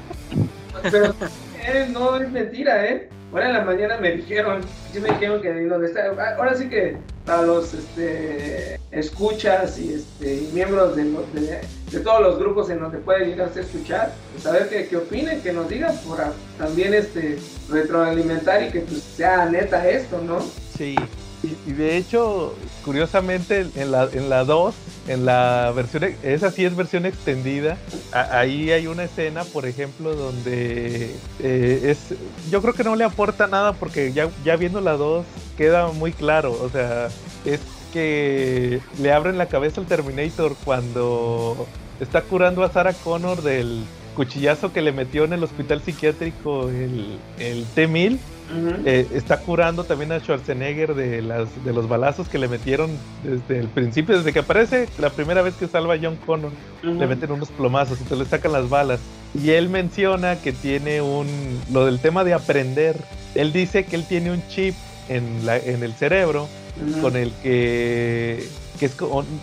Pero 0.91 1.13
eh, 1.65 1.87
no 1.91 2.17
es 2.17 2.29
mentira, 2.31 2.85
¿eh? 2.85 3.09
Ahora 3.31 3.47
en 3.47 3.53
la 3.53 3.61
mañana 3.63 3.97
me 3.97 4.11
dijeron, 4.11 4.61
sí 4.91 4.99
me 4.99 5.09
dijeron 5.09 5.41
que 5.41 5.53
donde 5.65 5.87
está, 5.87 6.01
ah, 6.19 6.35
ahora 6.37 6.53
sí 6.55 6.67
que 6.67 6.97
para 7.25 7.43
los 7.43 7.73
este, 7.73 8.77
escuchas 8.91 9.79
y, 9.79 9.93
este, 9.93 10.33
y 10.35 10.49
miembros 10.53 10.97
de, 10.97 11.05
los- 11.05 11.33
de, 11.33 11.61
de 11.91 11.99
todos 12.01 12.21
los 12.21 12.39
grupos 12.39 12.69
en 12.69 12.81
donde 12.81 12.97
puede 12.97 13.25
llegarse 13.27 13.59
a 13.59 13.63
escuchar, 13.63 14.11
pues 14.33 14.45
a 14.45 14.51
ver 14.51 14.67
qué, 14.67 14.87
qué 14.87 14.97
opinen, 14.97 15.41
que 15.41 15.53
nos 15.53 15.69
digan, 15.69 15.95
para 16.09 16.33
también 16.57 16.93
este, 16.93 17.37
retroalimentar 17.69 18.63
y 18.63 18.69
que 18.69 18.81
pues 18.81 19.01
sea 19.01 19.45
neta 19.45 19.87
esto, 19.89 20.21
¿no? 20.21 20.39
Sí. 20.77 20.95
Y, 21.43 21.71
de 21.71 21.97
hecho, 21.97 22.55
curiosamente, 22.85 23.65
en 23.75 23.91
la, 23.91 24.07
en 24.11 24.29
la 24.29 24.43
2, 24.43 24.75
en 25.07 25.25
la 25.25 25.71
versión, 25.75 26.03
esa 26.21 26.51
sí 26.51 26.65
es 26.65 26.75
versión 26.75 27.05
extendida, 27.07 27.77
ahí 28.11 28.71
hay 28.71 28.85
una 28.85 29.05
escena, 29.05 29.43
por 29.45 29.65
ejemplo, 29.65 30.15
donde 30.15 31.15
eh, 31.39 31.81
es, 31.85 32.15
yo 32.51 32.61
creo 32.61 32.75
que 32.75 32.83
no 32.83 32.95
le 32.95 33.03
aporta 33.05 33.47
nada 33.47 33.73
porque 33.73 34.13
ya, 34.13 34.29
ya 34.45 34.55
viendo 34.55 34.81
la 34.81 34.93
2 34.93 35.25
queda 35.57 35.87
muy 35.91 36.11
claro, 36.11 36.55
o 36.61 36.69
sea, 36.69 37.07
es 37.45 37.59
que 37.91 38.79
le 38.99 39.11
abren 39.11 39.37
la 39.37 39.47
cabeza 39.47 39.81
al 39.81 39.87
Terminator 39.87 40.55
cuando 40.63 41.67
está 41.99 42.21
curando 42.21 42.63
a 42.63 42.71
Sarah 42.71 42.93
Connor 42.93 43.41
del 43.41 43.83
cuchillazo 44.15 44.71
que 44.73 44.81
le 44.81 44.91
metió 44.91 45.23
en 45.23 45.33
el 45.33 45.43
hospital 45.43 45.81
psiquiátrico 45.81 46.69
el, 46.69 47.17
el 47.39 47.65
T-1000 47.75 48.19
Ujú. 48.51 48.81
eh, 48.85 49.07
está 49.13 49.37
curando 49.37 49.83
también 49.85 50.11
a 50.11 50.19
Schwarzenegger 50.19 50.93
de, 50.95 51.21
las, 51.21 51.63
de 51.63 51.73
los 51.73 51.87
balazos 51.87 52.27
que 52.27 52.37
le 52.37 52.47
metieron 52.47 52.97
desde 53.23 53.59
el 53.59 53.67
principio, 53.69 54.17
desde 54.17 54.33
que 54.33 54.39
aparece 54.39 54.87
la 54.97 55.09
primera 55.11 55.41
vez 55.41 55.55
que 55.55 55.67
salva 55.67 55.93
a 55.95 55.99
John 56.01 56.17
Connor, 56.17 56.51
Ujú. 56.83 56.93
le 56.99 57.07
meten 57.07 57.31
unos 57.31 57.49
plomazos, 57.51 57.99
entonces 57.99 58.19
le 58.19 58.25
sacan 58.25 58.51
las 58.51 58.69
balas. 58.69 58.99
Y 59.33 59.51
él 59.51 59.69
menciona 59.69 60.41
que 60.41 60.51
tiene 60.51 61.01
un, 61.01 61.27
lo 61.71 61.85
del 61.85 61.99
tema 61.99 62.23
de 62.23 62.33
aprender, 62.33 62.97
él 63.35 63.53
dice 63.53 63.85
que 63.85 63.95
él 63.95 64.05
tiene 64.05 64.31
un 64.31 64.45
chip 64.47 64.75
en, 65.07 65.45
la, 65.45 65.57
en 65.57 65.83
el 65.83 65.93
cerebro 65.93 66.47
Ujú. 66.81 67.01
con 67.01 67.15
el 67.15 67.31
que, 67.43 68.47
que 68.79 68.85
es, 68.85 68.95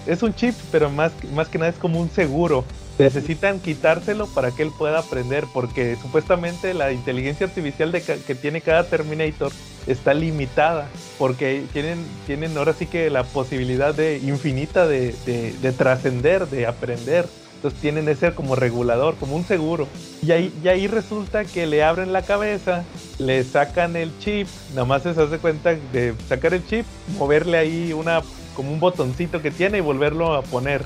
es 0.07 0.23
un 0.23 0.35
chip, 0.35 0.55
pero 0.71 0.91
más, 0.91 1.13
más 1.33 1.49
que 1.49 1.59
nada 1.59 1.71
es 1.71 1.79
como 1.79 2.01
un 2.01 2.11
seguro. 2.11 2.65
Necesitan 2.99 3.61
quitárselo 3.61 4.27
para 4.27 4.51
que 4.51 4.63
él 4.65 4.73
pueda 4.77 4.99
aprender, 4.99 5.45
porque 5.55 5.97
supuestamente 6.03 6.75
la 6.75 6.91
inteligencia 6.91 7.47
artificial 7.47 7.93
de 7.93 8.03
que 8.03 8.35
tiene 8.35 8.61
cada 8.61 8.85
Terminator 8.85 9.53
está 9.87 10.15
limitada, 10.15 10.89
porque 11.17 11.63
tienen, 11.73 12.05
tienen 12.27 12.57
ahora 12.59 12.73
sí 12.73 12.87
que 12.87 13.09
la 13.09 13.23
posibilidad 13.23 13.95
de 13.95 14.19
infinita 14.19 14.87
de, 14.89 15.15
de- 15.27 15.53
de 15.53 15.73
trascender, 15.73 16.49
de 16.49 16.67
aprender. 16.67 17.27
Entonces 17.55 17.81
tienen 17.81 18.09
ese 18.09 18.33
como 18.35 18.55
regulador, 18.57 19.17
como 19.17 19.35
un 19.37 19.45
seguro. 19.45 19.89
Y 20.23 20.31
ahí, 20.33 20.53
y 20.63 20.69
ahí 20.69 20.87
resulta 20.89 21.45
que 21.45 21.67
le 21.67 21.83
abren 21.85 22.13
la 22.13 22.23
cabeza, 22.23 22.85
le 23.19 23.43
sacan 23.45 23.97
el 23.97 24.17
chip, 24.19 24.47
nada 24.75 24.85
más 24.85 25.03
se 25.03 25.11
hace 25.11 25.39
cuenta 25.39 25.75
de 25.93 26.15
sacar 26.29 26.53
el 26.55 26.65
chip, 26.67 26.85
moverle 27.17 27.59
ahí 27.59 27.93
una 27.93 28.23
como 28.55 28.73
un 28.73 28.81
botoncito 28.81 29.41
que 29.41 29.51
tiene 29.53 29.79
y 29.79 29.81
volverlo 29.81 30.35
a 30.35 30.43
poner. 30.43 30.83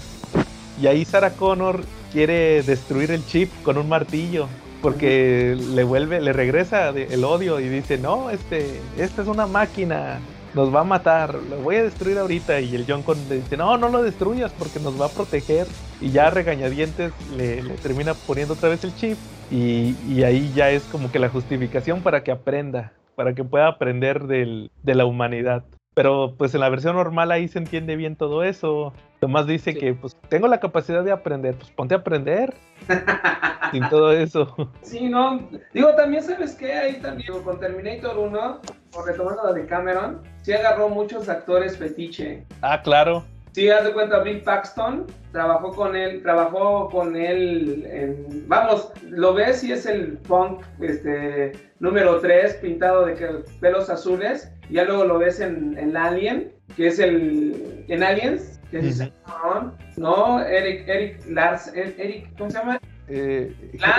Y 0.81 0.87
ahí 0.87 1.05
Sarah 1.05 1.33
Connor 1.33 1.85
quiere 2.13 2.63
destruir 2.63 3.11
el 3.11 3.25
chip 3.27 3.51
con 3.63 3.79
un 3.79 3.89
martillo. 3.89 4.49
Porque 4.81 5.57
le 5.57 5.85
vuelve, 5.85 6.21
le 6.21 6.33
regresa 6.33 6.89
el 6.89 7.23
odio 7.23 7.61
y 7.61 7.69
dice, 7.69 7.99
no, 7.99 8.31
este, 8.31 8.81
esta 8.99 9.23
es 9.23 9.29
una 9.29 9.47
máquina, 9.47 10.19
nos 10.55 10.75
va 10.75 10.81
a 10.81 10.85
matar, 10.85 11.37
lo 11.37 11.59
voy 11.59 11.77
a 11.77 11.85
destruir 11.85 12.19
ahorita. 12.19 12.61
Y 12.61 12.75
el 12.75 12.85
John 12.89 13.05
Connor 13.05 13.25
le 13.29 13.37
dice, 13.37 13.57
no, 13.57 13.79
no 13.79 13.89
lo 13.89 14.03
destruyas 14.03 14.53
porque 14.53 14.81
nos 14.81 15.01
va 15.01 15.07
a 15.07 15.11
proteger. 15.11 15.69
Y 16.01 16.11
ya 16.11 16.31
regañadientes 16.31 17.13
le, 17.37 17.63
le 17.63 17.75
termina 17.77 18.15
poniendo 18.15 18.55
otra 18.55 18.71
vez 18.71 18.83
el 18.83 18.93
chip 18.97 19.19
Y, 19.51 19.97
y 20.05 20.25
ahí 20.25 20.53
ya 20.53 20.71
es 20.71 20.83
como 20.89 21.13
que 21.13 21.21
la 21.21 21.29
justificación 21.29 22.03
para 22.03 22.25
que 22.25 22.33
aprenda, 22.33 22.93
para 23.15 23.35
que 23.35 23.45
pueda 23.45 23.69
aprender 23.69 24.25
del, 24.25 24.73
de 24.83 24.95
la 24.97 25.05
humanidad. 25.05 25.65
Pero 25.95 26.35
pues 26.37 26.55
en 26.55 26.61
la 26.61 26.71
versión 26.71 26.97
normal 26.97 27.31
ahí 27.31 27.47
se 27.47 27.59
entiende 27.59 27.95
bien 27.95 28.17
todo 28.17 28.43
eso. 28.43 28.95
Tomás 29.23 29.47
dice 29.47 29.73
que 29.73 29.95
pues 29.95 30.17
tengo 30.29 30.49
la 30.49 30.59
capacidad 30.59 31.05
de 31.05 31.13
aprender, 31.13 31.55
pues 31.55 31.71
ponte 31.71 31.95
a 31.95 31.99
aprender. 31.99 32.53
sin 33.71 33.89
todo 33.89 34.11
eso. 34.11 34.53
Sí, 34.83 35.09
no. 35.09 35.49
Digo, 35.73 35.95
también 35.95 36.25
sabes 36.25 36.57
que 36.57 36.73
ahí 36.73 36.95
también 37.01 37.41
con 37.45 37.61
Terminator 37.61 38.19
1, 38.19 38.61
o 38.95 39.07
retomando 39.07 39.45
la 39.45 39.53
de 39.53 39.65
Cameron, 39.67 40.23
sí 40.43 40.53
agarró 40.53 40.89
muchos 40.89 41.29
actores 41.29 41.79
fetiche. 41.79 42.45
Ah, 42.63 42.83
claro. 42.83 43.25
Sí, 43.53 43.71
haz 43.71 43.85
de 43.85 43.93
cuenta, 43.93 44.25
Bill 44.25 44.41
Paxton 44.41 45.07
trabajó 45.31 45.71
con 45.71 45.95
él, 45.95 46.21
trabajó 46.23 46.89
con 46.91 47.15
él 47.15 47.87
en, 47.87 48.49
vamos, 48.49 48.91
lo 49.09 49.35
ves 49.35 49.63
y 49.63 49.71
es 49.71 49.87
el 49.87 50.19
punk 50.19 50.63
este, 50.81 51.53
número 51.79 52.19
3 52.19 52.55
pintado 52.55 53.07
de 53.07 53.15
que, 53.15 53.29
pelos 53.61 53.89
azules, 53.89 54.51
ya 54.69 54.83
luego 54.83 55.05
lo 55.05 55.19
ves 55.19 55.39
en, 55.39 55.79
en 55.79 55.97
Alien, 55.97 56.53
que 56.75 56.89
es 56.89 56.99
el, 56.99 57.85
en 57.87 58.03
Aliens, 58.03 58.59
que 58.81 58.89
es 58.89 59.03
cabrón, 59.27 59.75
¿no? 59.97 60.41
Eric, 60.45 60.89
Eric 60.89 61.21
Lars, 61.29 61.71
Eric, 61.75 62.29
¿cómo 62.37 62.51
se 62.51 62.59
llama? 62.59 62.81
Eh, 63.09 63.55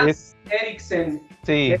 es- 0.06 0.36
Eriksen, 0.50 1.22
sí, 1.44 1.74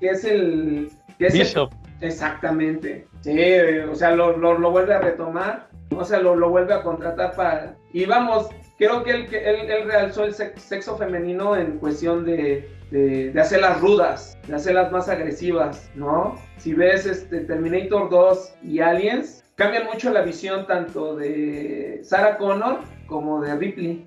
que 0.00 0.06
es 0.10 0.24
el, 0.24 0.90
que 1.18 1.26
es 1.26 1.34
el- 1.34 1.38
Bishop. 1.40 1.72
Exactamente. 2.00 3.06
Sí, 3.20 3.30
eh, 3.34 3.84
o 3.84 3.94
sea, 3.94 4.10
lo, 4.10 4.36
lo, 4.36 4.58
lo 4.58 4.70
vuelve 4.70 4.94
a 4.94 4.98
retomar, 5.00 5.68
o 5.90 6.04
sea, 6.04 6.18
lo, 6.20 6.34
lo 6.36 6.50
vuelve 6.50 6.74
a 6.74 6.82
contratar 6.82 7.34
para... 7.36 7.76
Y 7.92 8.04
vamos, 8.04 8.48
creo 8.78 9.02
que 9.04 9.10
él, 9.12 9.26
que 9.28 9.38
él, 9.48 9.70
él 9.70 9.84
realzó 9.86 10.24
el 10.24 10.34
sex- 10.34 10.60
sexo 10.60 10.96
femenino 10.98 11.56
en 11.56 11.78
cuestión 11.78 12.24
de, 12.24 12.68
de, 12.90 13.30
de 13.32 13.40
hacerlas 13.40 13.80
rudas, 13.80 14.36
de 14.48 14.56
hacerlas 14.56 14.90
más 14.92 15.08
agresivas, 15.08 15.90
¿no? 15.94 16.36
Si 16.58 16.74
ves 16.74 17.06
este 17.06 17.40
Terminator 17.40 18.10
2 18.10 18.54
y 18.64 18.80
Aliens, 18.80 19.43
cambian 19.54 19.84
mucho 19.86 20.10
la 20.12 20.22
visión 20.22 20.66
tanto 20.66 21.16
de 21.16 22.00
Sarah 22.04 22.36
Connor 22.38 22.80
como 23.06 23.40
de 23.40 23.54
Ripley. 23.56 24.06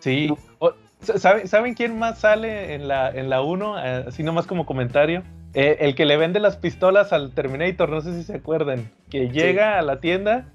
Sí. 0.00 0.32
O- 0.58 0.72
¿sabe- 1.00 1.46
¿Saben 1.46 1.74
quién 1.74 1.98
más 1.98 2.18
sale 2.20 2.74
en 2.74 2.88
la 2.88 3.10
en 3.10 3.30
la 3.30 3.42
1? 3.42 3.78
Eh, 3.84 4.04
así 4.08 4.22
nomás 4.22 4.46
como 4.46 4.66
comentario. 4.66 5.22
Eh, 5.54 5.76
el 5.80 5.94
que 5.94 6.06
le 6.06 6.16
vende 6.16 6.40
las 6.40 6.56
pistolas 6.56 7.12
al 7.12 7.32
Terminator, 7.32 7.88
no 7.90 8.00
sé 8.00 8.14
si 8.14 8.22
se 8.24 8.36
acuerdan. 8.36 8.90
Que 9.10 9.28
llega 9.28 9.78
a 9.78 9.82
la 9.82 10.00
tienda 10.00 10.46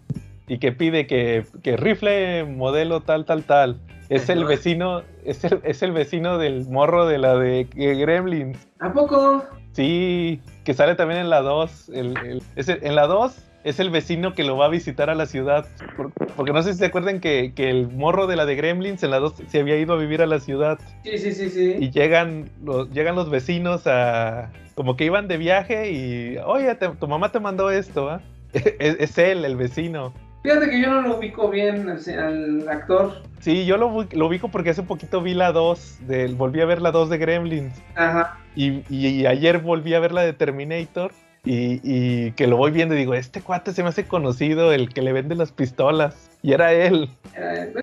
y 0.48 0.57
que 0.57 0.72
pide 0.72 1.06
que, 1.06 1.45
que 1.61 1.78
rifle 1.78 2.45
modelo 2.45 3.02
tal, 3.02 3.26
tal, 3.26 3.44
tal. 3.44 3.80
Es 4.10 4.30
el 4.30 4.45
vecino, 4.45 5.03
es 5.26 5.44
el, 5.44 5.60
es 5.64 5.84
el 5.84 5.91
vecino 5.91 6.38
del 6.38 6.65
morro 6.68 7.06
de 7.06 7.18
la 7.18 7.36
de 7.36 7.68
Gremlins. 7.76 8.57
¿A 8.80 8.91
poco? 8.94 9.44
Sí, 9.74 10.40
que 10.64 10.74
sale 10.74 10.95
también 10.95 11.19
en 11.19 11.30
la 11.30 11.41
2. 11.41 11.90
El, 11.90 12.18
el- 12.26 12.41
es 12.56 12.68
el- 12.69 12.80
en 12.84 12.95
la 12.95 13.06
2 13.06 13.38
es 13.68 13.80
el 13.80 13.89
vecino 13.89 14.34
que 14.34 14.44
lo 14.44 14.56
va 14.57 14.65
a 14.65 14.69
visitar 14.69 15.10
a 15.10 15.15
la 15.15 15.26
ciudad. 15.26 15.68
Por- 15.95 16.11
porque 16.35 16.53
no 16.53 16.61
sé 16.64 16.73
si 16.73 16.80
se 16.80 16.85
acuerdan 16.85 17.19
que, 17.19 17.52
que 17.56 17.69
el 17.69 17.88
morro 17.89 18.26
de 18.27 18.35
la 18.35 18.45
de 18.45 18.56
Gremlins 18.56 19.03
en 19.03 19.11
la 19.11 19.19
2 19.19 19.34
se 19.48 19.60
había 19.60 19.77
ido 19.77 19.94
a 19.94 19.98
vivir 19.98 20.22
a 20.22 20.26
la 20.26 20.39
ciudad. 20.39 20.80
Sí, 21.03 21.18
sí, 21.18 21.34
sí, 21.34 21.49
sí. 21.49 21.76
Y 21.80 21.91
llegan 21.91 22.49
los, 22.64 22.89
llegan 22.91 23.15
los 23.15 23.30
vecinos 23.30 23.88
a... 23.88 24.52
Como 24.76 24.95
que 24.95 25.06
iban 25.06 25.27
de 25.27 25.38
viaje 25.38 25.91
y... 25.91 26.38
Oye, 26.45 26.73
te- 26.76 26.89
tu 26.89 27.07
mamá 27.07 27.31
te 27.31 27.39
mandó 27.39 27.69
esto, 27.72 28.10
¿ah?". 28.10 28.22
Es, 28.53 28.95
es 28.99 29.18
él, 29.18 29.44
el 29.44 29.56
vecino. 29.57 30.14
Fíjate 30.44 30.69
que 30.69 30.81
yo 30.81 30.89
no 30.89 31.02
lo 31.02 31.18
ubico 31.18 31.49
bien 31.49 31.89
al, 31.89 32.19
al 32.19 32.69
actor. 32.69 33.22
Sí, 33.41 33.65
yo 33.65 33.76
lo, 33.77 34.06
lo 34.11 34.27
ubico 34.27 34.48
porque 34.49 34.69
hace 34.69 34.84
poquito 34.84 35.22
vi 35.22 35.34
la 35.34 35.52
2, 35.52 35.98
del, 36.07 36.35
volví 36.35 36.61
a 36.61 36.65
ver 36.65 36.81
la 36.81 36.91
2 36.91 37.10
de 37.10 37.18
Gremlins. 37.18 37.73
Ajá. 37.95 38.38
Y, 38.56 38.84
y- 38.89 39.07
y 39.07 39.26
ayer 39.26 39.57
volví 39.60 39.94
a 39.94 39.99
ver 39.99 40.14
la 40.14 40.22
de 40.22 40.31
Terminator 40.34 41.11
y, 41.48 41.80
y 41.84 42.32
que 42.34 42.48
lo 42.48 42.57
voy 42.57 42.72
viendo 42.72 42.94
y 42.94 42.99
digo, 42.99 43.14
este 43.14 43.41
cuate 43.41 43.72
se 43.72 43.84
me 43.84 43.90
hace 43.90 44.06
conocido, 44.06 44.74
el 44.74 44.90
que 44.90 45.02
le 45.02 45.14
vende 45.14 45.36
las 45.36 45.52
pistolas. 45.52 46.30
Y 46.41 46.53
era 46.53 46.74
él. 46.74 47.10
Eh, 47.36 47.74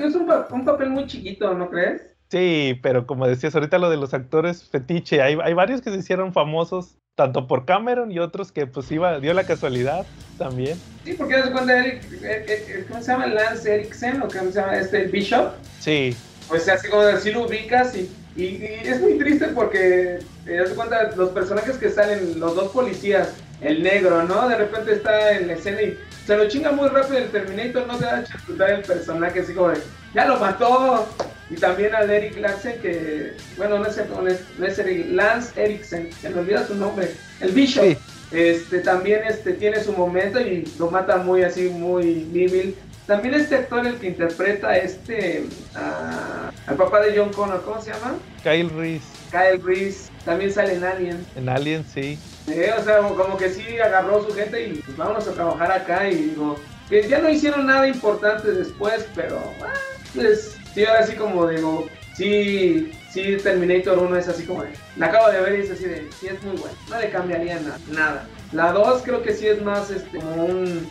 es 0.00 0.14
un, 0.14 0.64
papel 0.64 0.90
muy 0.90 1.06
chiquito, 1.06 1.54
¿no 1.54 1.70
crees? 1.70 2.02
Sí, 2.30 2.78
pero 2.82 3.06
como 3.06 3.26
decías 3.26 3.54
ahorita 3.54 3.78
lo 3.78 3.90
de 3.90 3.96
los 3.96 4.12
actores 4.12 4.68
fetiche, 4.68 5.22
hay, 5.22 5.38
hay 5.42 5.54
varios 5.54 5.82
que 5.82 5.90
se 5.90 5.98
hicieron 5.98 6.32
famosos, 6.32 6.96
tanto 7.14 7.46
por 7.46 7.64
Cameron 7.64 8.10
y 8.10 8.18
otros 8.18 8.50
que 8.50 8.66
pues 8.66 8.90
iba, 8.90 9.20
dio 9.20 9.34
la 9.34 9.44
casualidad 9.44 10.04
también. 10.36 10.78
Sí, 11.04 11.14
porque 11.14 11.36
das 11.36 11.50
cuenta, 11.50 11.78
Eric, 11.78 12.02
eh, 12.22 12.44
eh, 12.48 12.86
¿cómo 12.88 13.00
se 13.02 13.12
llama? 13.12 13.26
Lance 13.26 13.74
Eriksen, 13.74 14.22
o 14.22 14.28
cómo 14.28 14.50
se 14.50 14.60
llama 14.60 14.76
este 14.76 15.04
Bishop. 15.04 15.52
Sí, 15.78 16.16
Pues 16.48 16.68
así 16.68 16.88
como 16.88 17.02
decir, 17.02 17.34
lo 17.34 17.46
ubicas 17.46 17.96
y, 17.96 18.10
y, 18.36 18.44
y 18.44 18.80
es 18.84 19.00
muy 19.00 19.18
triste 19.18 19.48
porque 19.48 20.18
te 20.44 20.56
das 20.56 20.70
cuenta 20.70 21.10
los 21.16 21.30
personajes 21.30 21.76
que 21.76 21.90
salen, 21.90 22.38
los 22.40 22.54
dos 22.54 22.72
policías, 22.72 23.30
el 23.60 23.82
negro, 23.82 24.22
¿no? 24.24 24.48
De 24.48 24.56
repente 24.56 24.94
está 24.94 25.32
en 25.32 25.46
la 25.46 25.54
escena 25.54 25.82
y 25.82 25.98
se 26.26 26.36
lo 26.36 26.48
chinga 26.48 26.72
muy 26.72 26.88
rápido 26.88 27.18
el 27.18 27.30
Terminator, 27.30 27.86
no 27.86 27.98
te 27.98 28.04
da 28.04 28.20
disfrutar 28.20 28.70
el 28.70 28.82
personaje, 28.82 29.40
así 29.40 29.52
como 29.52 29.68
de, 29.68 29.78
ya 30.14 30.26
lo 30.26 30.38
mató. 30.38 31.06
Y 31.50 31.56
también 31.56 31.94
al 31.94 32.10
Eric 32.10 32.38
Larsen, 32.38 32.80
que, 32.80 33.34
bueno, 33.58 33.78
no 33.78 33.86
es, 33.86 33.96
no 34.08 34.26
es, 34.26 34.40
no 34.58 34.66
es 34.66 34.78
Eric, 34.78 35.08
Lance 35.10 35.62
Eriksen, 35.62 36.10
se 36.10 36.30
me 36.30 36.40
olvida 36.40 36.66
su 36.66 36.74
nombre, 36.74 37.10
el 37.40 37.52
Bishop. 37.52 37.84
Sí. 37.84 37.98
Este, 38.32 38.80
también 38.80 39.20
este, 39.28 39.52
tiene 39.52 39.84
su 39.84 39.92
momento 39.92 40.40
y 40.40 40.66
lo 40.78 40.90
mata 40.90 41.18
muy 41.18 41.42
así, 41.42 41.68
muy 41.68 42.26
débil. 42.32 42.74
También 43.06 43.34
este 43.34 43.56
actor, 43.56 43.86
el 43.86 43.96
que 43.98 44.06
interpreta 44.08 44.76
este, 44.78 45.44
a- 45.74 46.50
al 46.66 46.76
papá 46.76 47.00
de 47.02 47.16
John 47.18 47.32
Connor, 47.32 47.62
¿cómo 47.62 47.80
se 47.80 47.92
llama? 47.92 48.14
Kyle 48.42 48.70
Reese 48.70 49.04
Kyle 49.30 49.60
Reese, 49.62 50.10
también 50.24 50.50
sale 50.52 50.74
en 50.74 50.84
Alien. 50.84 51.26
en 51.36 51.48
Alien, 51.48 51.84
sí. 51.86 52.18
Eh, 52.48 52.72
o 52.78 52.82
sea, 52.82 52.98
como 52.98 53.36
que 53.36 53.50
sí 53.50 53.78
agarró 53.78 54.22
su 54.26 54.32
gente 54.34 54.68
y 54.68 54.74
pues 54.74 54.96
vámonos 54.96 55.26
a 55.28 55.32
trabajar 55.32 55.72
acá 55.72 56.08
y 56.08 56.14
digo, 56.14 56.56
que 56.88 57.06
ya 57.08 57.18
no 57.18 57.28
hicieron 57.30 57.66
nada 57.66 57.86
importante 57.88 58.52
después, 58.52 59.06
pero 59.14 59.38
ah, 59.62 59.72
pues 60.14 60.56
sí, 60.74 60.84
ahora 60.84 61.06
sí 61.06 61.14
como 61.16 61.46
digo, 61.48 61.88
sí, 62.16 62.92
sí 63.10 63.36
Terminator 63.42 63.98
1 63.98 64.16
es 64.16 64.28
así 64.28 64.44
como 64.44 64.62
de, 64.62 64.70
la 64.96 65.06
acabo 65.06 65.30
de 65.30 65.40
ver 65.40 65.58
y 65.58 65.62
es 65.62 65.70
así 65.70 65.84
de, 65.84 66.06
sí 66.20 66.28
es 66.28 66.42
muy 66.42 66.56
bueno, 66.56 66.76
no 66.90 66.98
le 67.00 67.10
cambiaría 67.10 67.58
nada, 67.60 67.78
nada. 67.88 68.28
La 68.52 68.72
2 68.72 69.02
creo 69.02 69.22
que 69.22 69.32
sí 69.34 69.46
es 69.48 69.60
más 69.62 69.90
este, 69.90 70.18
como 70.18 70.44
un 70.44 70.88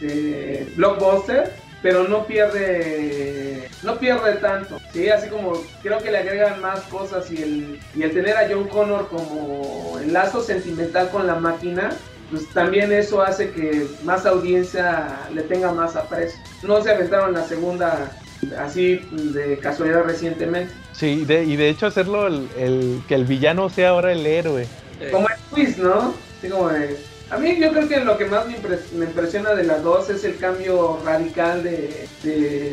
este, 0.00 0.66
blockbuster, 0.76 1.52
pero 1.82 2.08
no 2.08 2.26
pierde 2.26 3.68
no 3.82 3.98
pierde 3.98 4.34
tanto, 4.36 4.80
sí, 4.92 5.08
así 5.08 5.28
como 5.28 5.52
creo 5.82 5.98
que 5.98 6.10
le 6.10 6.18
agregan 6.18 6.60
más 6.60 6.80
cosas 6.84 7.30
y 7.30 7.42
el, 7.42 7.78
y 7.94 8.02
el 8.02 8.12
tener 8.12 8.36
a 8.36 8.48
John 8.50 8.66
Connor 8.68 9.08
como 9.08 9.98
el 10.02 10.12
lazo 10.12 10.42
sentimental 10.42 11.10
con 11.10 11.26
la 11.26 11.36
máquina, 11.36 11.90
pues 12.30 12.48
también 12.52 12.90
eso 12.92 13.22
hace 13.22 13.50
que 13.50 13.86
más 14.02 14.26
audiencia 14.26 15.20
le 15.32 15.42
tenga 15.42 15.70
más 15.72 15.94
aprecio. 15.94 16.40
No 16.62 16.82
se 16.82 16.90
aventaron 16.90 17.34
la 17.34 17.44
segunda 17.46 18.10
así 18.58 19.00
de 19.12 19.58
casualidad 19.58 20.02
recientemente. 20.04 20.72
Sí, 20.92 21.24
de- 21.24 21.44
y 21.44 21.56
de 21.56 21.68
hecho 21.68 21.86
hacerlo 21.86 22.26
el, 22.26 22.48
el- 22.58 23.02
que 23.06 23.14
el 23.14 23.24
villano 23.26 23.68
sea 23.68 23.90
ahora 23.90 24.10
el 24.12 24.26
héroe. 24.26 24.66
Como 25.12 25.28
el 25.28 25.34
quiz, 25.54 25.78
¿no? 25.78 26.14
Así 26.38 26.48
como 26.48 26.68
de- 26.70 26.96
A 27.28 27.38
mí 27.38 27.58
yo 27.60 27.72
creo 27.72 27.88
que 27.88 28.00
lo 28.04 28.16
que 28.16 28.26
más 28.26 28.46
me, 28.46 28.56
impres- 28.56 28.92
me 28.92 29.06
impresiona 29.06 29.54
de 29.54 29.64
las 29.64 29.82
dos 29.82 30.08
es 30.10 30.22
el 30.24 30.36
cambio 30.36 31.00
radical 31.04 31.62
de, 31.62 32.08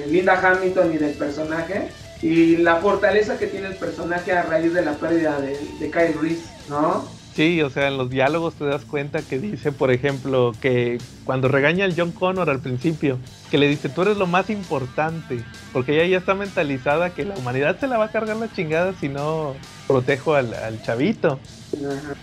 Linda 0.10 0.40
Hamilton 0.40 0.94
y 0.94 0.98
del 0.98 1.14
personaje 1.14 1.90
y 2.22 2.58
la 2.58 2.76
fortaleza 2.78 3.38
que 3.38 3.48
tiene 3.48 3.68
el 3.68 3.76
personaje 3.76 4.32
a 4.32 4.44
raíz 4.44 4.74
de 4.74 4.86
la 4.86 4.94
pérdida 4.94 5.40
de, 5.42 5.58
de 5.80 5.92
Kyle 5.92 6.14
Reese, 6.22 6.46
¿no? 6.70 7.08
Sí, 7.34 7.62
o 7.64 7.70
sea, 7.72 7.88
en 7.88 7.98
los 7.98 8.12
diálogos 8.12 8.54
te 8.54 8.66
das 8.66 8.86
cuenta 8.86 9.24
que 9.24 9.40
dice, 9.40 9.72
por 9.72 9.90
ejemplo, 9.92 10.54
que 10.62 11.00
cuando 11.26 11.48
regaña 11.48 11.86
al 11.86 11.96
John 11.98 12.12
Connor 12.12 12.48
al 12.48 12.60
principio, 12.60 13.18
que 13.50 13.58
le 13.58 13.68
dice, 13.68 13.90
tú 13.90 14.04
eres 14.04 14.18
lo 14.18 14.28
más 14.28 14.52
importante, 14.52 15.40
porque 15.72 15.94
ella 15.96 16.06
ya 16.06 16.18
está 16.20 16.36
mentalizada 16.36 17.10
que 17.10 17.26
la 17.26 17.36
humanidad 17.36 17.80
se 17.80 17.88
la 17.88 17.98
va 17.98 18.06
a 18.06 18.12
cargar 18.12 18.38
la 18.38 18.52
chingada 18.52 18.94
si 18.94 19.10
no 19.10 19.56
protejo 19.88 20.36
al 20.36 20.80
chavito. 20.84 21.40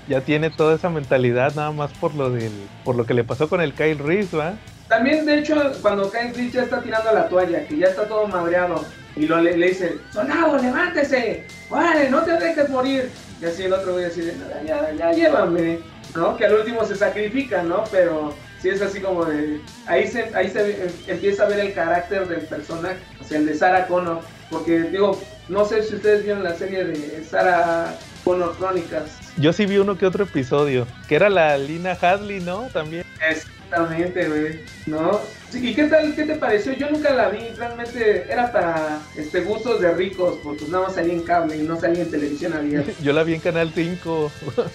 Ya 0.07 0.21
tiene 0.23 0.51
toda 0.51 0.75
esa 0.75 0.91
mentalidad 0.91 1.55
nada 1.55 1.73
más 1.73 1.93
por 1.95 2.15
lo 2.15 2.31
del, 2.31 2.51
por 2.85 2.97
lo 2.97 3.07
que 3.07 3.15
le 3.15 3.25
pasó 3.25 3.49
con 3.49 3.61
el 3.61 3.75
Kyle 3.75 3.99
Reese, 3.99 4.37
¿va? 4.37 4.55
También, 4.89 5.25
de 5.25 5.39
hecho, 5.39 5.55
cuando 5.83 6.11
Kyle 6.11 6.35
Reese 6.35 6.51
ya 6.53 6.63
está 6.63 6.83
tirando 6.83 7.13
la 7.13 7.29
toalla, 7.29 7.65
que 7.67 7.77
ya 7.79 7.89
está 7.89 8.09
todo 8.09 8.27
madreado, 8.27 8.85
y 9.17 9.27
lo, 9.27 9.41
le, 9.41 9.57
le 9.57 9.69
dice, 9.69 9.99
Sonado, 10.13 10.59
levántese, 10.59 11.45
órale, 11.69 12.11
no 12.11 12.23
te 12.25 12.33
dejes 12.33 12.69
morir. 12.71 13.11
Y 13.41 13.45
así 13.47 13.63
el 13.65 13.73
otro 13.73 13.93
güey 13.93 14.05
así 14.05 14.21
de, 14.21 14.33
"No, 14.37 14.45
ya, 14.67 14.93
ya 14.93 15.13
llévame, 15.13 15.81
¿no? 16.15 16.37
Que 16.37 16.47
al 16.47 16.55
último 16.55 16.85
se 16.85 16.97
sacrifica, 16.97 17.63
¿no? 17.63 17.85
Pero 17.91 18.35
sí 18.61 18.69
es 18.69 18.83
así 18.83 19.01
como 19.01 19.25
de, 19.25 19.61
ahí 19.87 20.07
se, 20.07 20.31
ahí 20.35 20.49
se 20.49 20.85
em- 20.85 20.93
empieza 21.07 21.45
a 21.45 21.49
ver 21.49 21.61
el 21.61 21.73
carácter 21.73 22.27
del 22.29 22.41
personaje, 22.43 22.99
o 23.21 23.25
sea, 23.25 23.39
el 23.39 23.47
de 23.47 23.55
Sarah 23.55 23.87
Connor, 23.87 24.21
porque 24.51 24.81
digo, 24.81 25.19
no 25.49 25.65
sé 25.65 25.83
si 25.83 25.95
ustedes 25.97 26.23
vieron 26.25 26.43
la 26.43 26.55
serie 26.55 26.85
de 26.85 27.23
Sarah 27.25 27.97
Connor 28.25 28.57
Crónicas. 28.57 29.20
Yo 29.37 29.53
sí 29.53 29.67
vi 29.67 29.79
uno 29.79 29.97
que 29.97 30.07
otro 30.07 30.25
episodio, 30.25 30.87
que 31.09 31.15
era 31.15 31.31
la 31.31 31.57
Lina 31.57 31.97
Hadley, 32.01 32.41
¿no? 32.41 32.69
También. 32.73 33.05
Exactamente, 33.29 34.29
güey. 34.29 34.61
¿No? 34.87 35.21
Sí, 35.51 35.71
¿Y 35.71 35.75
qué 35.75 35.85
tal, 35.85 36.15
qué 36.15 36.25
te 36.25 36.37
pareció? 36.37 36.73
Yo 36.73 36.91
nunca 36.91 37.13
la 37.15 37.29
vi, 37.29 37.49
realmente 37.57 38.31
era 38.31 38.53
para 38.53 39.01
este 39.17 39.41
gustos 39.41 39.81
de 39.81 39.93
ricos, 39.93 40.39
porque 40.43 40.65
nada 40.67 40.85
más 40.87 40.95
salía 40.95 41.15
en 41.15 41.23
cable 41.23 41.57
y 41.57 41.63
no 41.63 41.79
salía 41.81 42.03
en 42.03 42.11
televisión 42.11 42.53
abierta. 42.53 42.93
Yo 43.03 43.13
la 43.13 43.23
vi 43.23 43.35
en 43.35 43.41
Canal 43.41 43.73
5. 43.75 44.33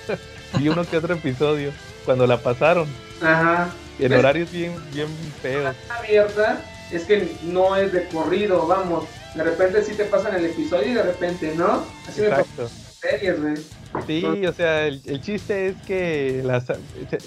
vi 0.60 0.70
uno 0.70 0.86
que 0.86 0.98
otro 0.98 1.14
episodio 1.14 1.72
cuando 2.06 2.26
la 2.26 2.38
pasaron. 2.38 2.88
Ajá. 3.22 3.70
En 4.00 4.14
horarios 4.14 4.52
bien, 4.52 4.74
bien 4.94 5.08
feos. 5.42 5.76
abierta 5.90 6.62
es 6.92 7.04
que 7.04 7.36
no 7.44 7.76
es 7.76 7.92
de 7.94 8.08
corrido, 8.08 8.68
vamos. 8.68 9.06
De 9.36 9.44
repente 9.44 9.84
sí 9.84 9.94
te 9.94 10.06
pasan 10.06 10.36
el 10.36 10.46
episodio 10.46 10.92
y 10.92 10.94
de 10.94 11.04
repente 11.04 11.54
no. 11.56 11.86
Así 12.08 12.22
me 12.22 12.30
pasó 12.30 12.42
Exacto. 12.42 12.70
series, 13.02 13.42
güey. 13.42 13.56
Sí, 14.08 14.24
o 14.26 14.54
sea, 14.54 14.88
el, 14.88 15.02
el 15.06 15.22
chiste 15.22 15.68
es 15.68 15.76
que 15.88 16.42
las, 16.44 16.66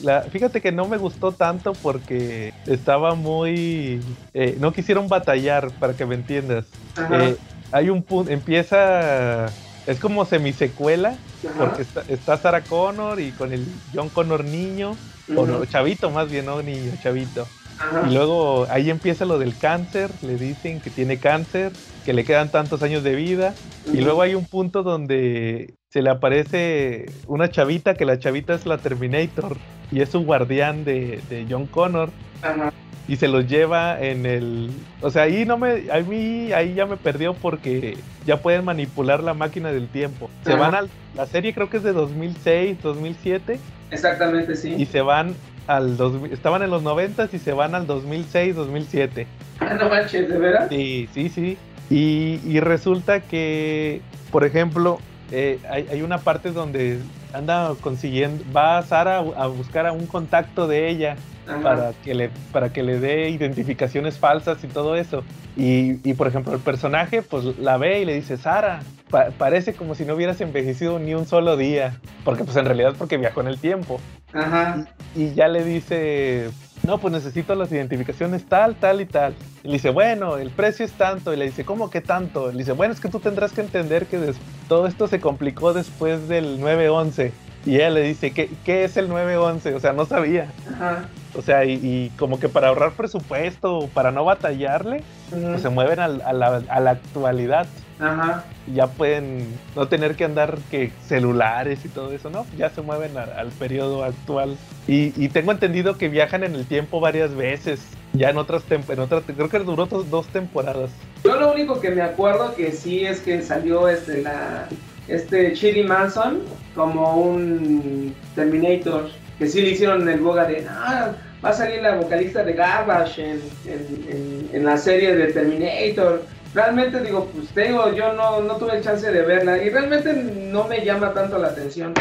la- 0.03 0.23
fíjate 0.23 0.61
que 0.61 0.73
no 0.73 0.87
me 0.87 0.97
gustó 0.97 1.33
tanto 1.33 1.73
porque 1.75 2.53
estaba 2.67 3.15
muy... 3.15 4.01
eh, 4.35 4.57
no 4.61 4.73
quisieron 4.73 5.09
batallar, 5.09 5.71
para 5.73 5.95
que 5.95 6.07
me 6.07 6.15
entiendas. 6.15 6.67
Eh, 7.13 7.37
hay 7.73 7.91
un 7.91 8.03
punto, 8.03 8.31
empieza... 8.31 9.47
Es 9.87 9.99
como 10.01 10.27
semisecuela, 10.27 11.17
Ajá. 11.49 11.59
porque 11.59 11.83
está, 11.83 12.03
está 12.09 12.37
Sarah 12.37 12.61
Connor 12.63 13.21
y 13.21 13.31
con 13.33 13.55
el 13.55 13.65
John 13.95 14.11
Connor 14.11 14.45
niño, 14.45 14.95
o 15.35 15.47
no, 15.47 15.65
chavito 15.65 16.11
más 16.11 16.31
bien, 16.31 16.45
no 16.45 16.63
niño, 16.63 16.93
chavito. 17.03 17.47
Ajá. 17.79 18.07
Y 18.07 18.13
luego 18.13 18.67
ahí 18.69 18.91
empieza 18.91 19.25
lo 19.25 19.39
del 19.39 19.57
cáncer, 19.57 20.11
le 20.21 20.37
dicen 20.37 20.81
que 20.81 20.91
tiene 20.91 21.19
cáncer, 21.19 21.73
que 22.05 22.13
le 22.13 22.25
quedan 22.25 22.51
tantos 22.51 22.83
años 22.83 23.03
de 23.03 23.15
vida. 23.15 23.55
Y 23.91 24.03
luego 24.03 24.21
hay 24.21 24.35
un 24.35 24.45
punto 24.45 24.83
donde 24.83 25.73
se 25.89 26.03
le 26.03 26.11
aparece 26.11 27.07
una 27.27 27.51
chavita, 27.51 27.95
que 27.95 28.05
la 28.05 28.19
chavita 28.19 28.55
es 28.55 28.67
la 28.67 28.79
Terminator 28.79 29.57
y 29.91 30.01
es 30.01 30.11
su 30.11 30.21
guardián 30.21 30.85
de, 30.85 31.21
de 31.31 31.47
John 31.49 31.67
Connor. 31.67 32.11
Ajá. 32.43 32.73
Y 33.09 33.17
se 33.17 33.27
los 33.27 33.47
lleva 33.47 33.99
en 33.99 34.27
el... 34.27 34.71
O 35.01 35.11
sea, 35.11 35.23
ahí 35.23 35.47
no 35.47 35.57
me... 35.57 35.91
A 35.91 36.01
mí 36.01 36.53
ahí 36.53 36.75
ya 36.75 36.85
me 36.85 36.99
perdió 36.99 37.33
porque 37.33 37.97
ya 38.27 38.43
pueden 38.43 38.67
manipular 38.67 39.23
la 39.23 39.33
máquina 39.33 39.73
del 39.73 39.89
tiempo. 39.89 40.29
Se 40.45 40.53
Ajá. 40.53 40.61
van 40.61 40.75
al... 40.75 40.91
La 41.15 41.25
serie 41.25 41.55
creo 41.55 41.71
que 41.71 41.79
es 41.79 41.83
de 41.83 41.95
2006, 41.95 42.83
2007 42.83 43.59
Exactamente, 43.91 44.57
sí. 44.57 44.75
y 44.77 44.85
se 44.85 45.01
van 45.01 45.35
al 45.67 45.97
2000, 45.97 46.33
estaban 46.33 46.63
en 46.63 46.69
los 46.69 46.83
90 46.83 47.31
y 47.33 47.39
se 47.39 47.53
van 47.55 47.75
al 47.75 47.87
2006, 47.87 48.55
2007. 48.55 49.27
Ah, 49.61 49.75
no 49.75 49.89
manches, 49.89 50.29
¿de 50.29 50.39
veras? 50.39 50.69
Sí, 50.69 51.09
sí, 51.15 51.31
sí. 51.31 51.57
Y, 51.89 52.41
y 52.45 52.61
resulta 52.61 53.21
que, 53.21 54.03
por 54.31 54.45
ejemplo, 54.45 54.99
eh, 55.33 55.59
hay, 55.71 55.87
hay 55.91 56.03
una 56.03 56.19
parte 56.19 56.53
donde 56.53 56.99
anda 57.33 57.73
consiguiendo, 57.81 58.45
va 58.57 58.83
Sara 58.83 59.19
a, 59.19 59.45
a 59.45 59.47
buscar 59.47 59.87
a 59.87 59.93
un 59.93 60.07
contacto 60.07 60.67
de 60.67 60.89
ella 60.89 61.17
Ajá. 61.47 61.63
para 61.63 61.93
que 62.05 62.15
le 62.15 62.31
para 62.53 62.73
que 62.73 62.83
le 62.83 62.99
dé 63.01 63.29
identificaciones 63.31 64.19
falsas 64.19 64.63
y 64.65 64.67
todo 64.69 64.97
eso. 64.97 65.23
Y, 65.57 65.99
y, 66.09 66.15
por 66.15 66.29
ejemplo, 66.29 66.53
el 66.55 66.61
personaje 66.61 67.21
pues 67.23 67.45
la 67.59 67.79
ve 67.79 68.01
y 68.01 68.05
le 68.05 68.15
dice, 68.15 68.37
Sara, 68.37 68.81
pa- 69.11 69.31
parece 69.37 69.75
como 69.75 69.95
si 69.97 70.05
no 70.05 70.15
hubieras 70.15 70.41
envejecido 70.41 70.99
ni 71.01 71.15
un 71.15 71.27
solo 71.27 71.57
día. 71.57 71.99
Porque 72.25 72.45
pues 72.45 72.57
en 72.57 72.65
realidad 72.65 72.95
porque 72.97 73.17
viajó 73.17 73.41
en 73.41 73.49
el 73.49 73.59
tiempo. 73.59 74.01
Ajá. 74.33 74.87
Y 75.17 75.35
ya 75.35 75.49
le 75.49 75.65
dice, 75.65 76.51
no, 76.85 76.99
pues 76.99 77.13
necesito 77.13 77.55
las 77.55 77.71
identificaciones 77.73 78.45
tal, 78.45 78.75
tal 78.77 79.01
y 79.01 79.07
tal. 79.07 79.35
Y 79.63 79.69
le 79.69 79.73
dice, 79.75 79.91
bueno, 79.91 80.37
el 80.39 80.51
precio 80.51 80.85
es 80.85 80.93
tanto. 80.93 81.33
Y 81.35 81.37
le 81.37 81.47
dice, 81.47 81.65
¿cómo 81.65 81.91
que 81.91 82.01
tanto? 82.01 82.51
Le 82.53 82.59
dice, 82.59 82.73
bueno, 82.73 82.95
es 82.95 83.01
que 83.01 83.09
tú 83.09 83.21
tendrás 83.21 83.53
que 83.53 83.61
entender 83.61 84.07
que 84.07 84.33
todo 84.69 84.87
esto 84.87 85.09
se 85.09 85.21
complicó 85.21 85.73
después 85.73 86.29
del 86.29 86.61
9-11. 86.61 87.31
Y 87.67 87.75
ella 87.77 87.91
le 87.91 88.03
dice, 88.03 88.33
¿qué, 88.33 88.49
qué 88.65 88.85
es 88.85 88.97
el 88.97 89.11
9-11? 89.11 89.75
O 89.75 89.81
sea, 89.81 89.93
no 89.93 90.07
sabía. 90.07 90.51
Ajá. 90.75 91.09
O 91.37 91.43
sea, 91.43 91.65
y, 91.65 91.73
y 91.75 92.13
como 92.19 92.41
que 92.41 92.49
para 92.49 92.69
ahorrar 92.69 92.93
presupuesto, 92.93 93.89
para 93.93 94.11
no 94.11 94.25
batallarle, 94.25 95.03
Ujú. 95.33 95.43
pues 95.49 95.63
se 95.63 95.69
mueven 95.69 95.99
al- 96.01 96.23
a, 96.23 96.33
la, 96.33 96.63
a 96.69 96.81
la 96.81 96.91
actualidad. 96.93 97.67
Ajá. 98.01 98.45
Ya 98.73 98.87
pueden 98.87 99.47
no 99.75 99.89
tener 99.89 100.15
que 100.15 100.25
andar 100.25 100.59
que 100.71 100.93
celulares 101.07 101.85
y 101.85 101.89
todo 101.89 102.13
eso, 102.13 102.31
¿no? 102.31 102.47
Ya 102.57 102.71
se 102.71 102.81
mueven 102.83 103.17
a- 103.19 103.23
al 103.25 103.49
periodo 103.51 104.05
actual. 104.05 104.57
Y, 104.87 105.13
y 105.23 105.29
tengo 105.29 105.53
entendido 105.53 105.97
que 105.99 106.09
viajan 106.09 106.45
en 106.45 106.55
el 106.55 106.65
tiempo 106.67 107.01
varias 107.01 107.35
veces. 107.35 107.81
Ya 108.13 108.31
en 108.31 108.39
otras 108.39 108.63
en 108.71 108.99
otras, 109.01 109.23
creo 109.27 109.49
que 109.49 109.59
duró 109.59 109.87
dos, 109.87 110.09
dos 110.11 110.27
temporadas. 110.29 110.91
Yo 111.25 111.39
lo 111.39 111.53
único 111.53 111.81
que 111.81 111.91
me 111.91 112.01
acuerdo 112.03 112.55
que 112.55 112.73
sí 112.73 113.05
es 113.05 113.21
que 113.21 113.43
salió 113.43 113.89
este 113.89 114.23
la 114.23 114.67
este 115.09 115.53
Chili 115.55 115.85
Manson 115.85 116.41
como 116.75 117.17
un 117.17 118.15
Terminator 118.35 119.09
que 119.39 119.47
sí 119.47 119.63
le 119.63 119.71
hicieron 119.71 120.07
el 120.09 120.21
boga 120.21 120.45
de 120.47 120.67
ah, 120.69 121.13
va 121.45 121.51
a 121.51 121.53
salir 121.53 121.81
la 121.83 121.95
vocalista 121.97 122.43
de 122.45 122.53
Garbage 122.53 123.23
en, 123.23 123.41
en- 123.67 124.07
en- 124.11 124.51
en 124.53 124.65
la 124.65 124.77
serie 124.77 125.15
de 125.15 125.33
Terminator 125.33 126.23
realmente 126.55 127.01
digo 127.01 127.27
pues 127.35 127.49
te 127.49 127.69
digo 127.69 127.93
yo 127.93 128.13
no, 128.15 128.41
no 128.41 128.57
tuve 128.57 128.77
el 128.77 128.83
chance 128.85 129.11
de 129.11 129.23
verla 129.23 129.63
y 129.63 129.71
realmente 129.71 130.13
no 130.15 130.65
me 130.65 130.85
llama 130.85 131.13
tanto 131.13 131.39
la 131.39 131.49
atención 131.49 131.95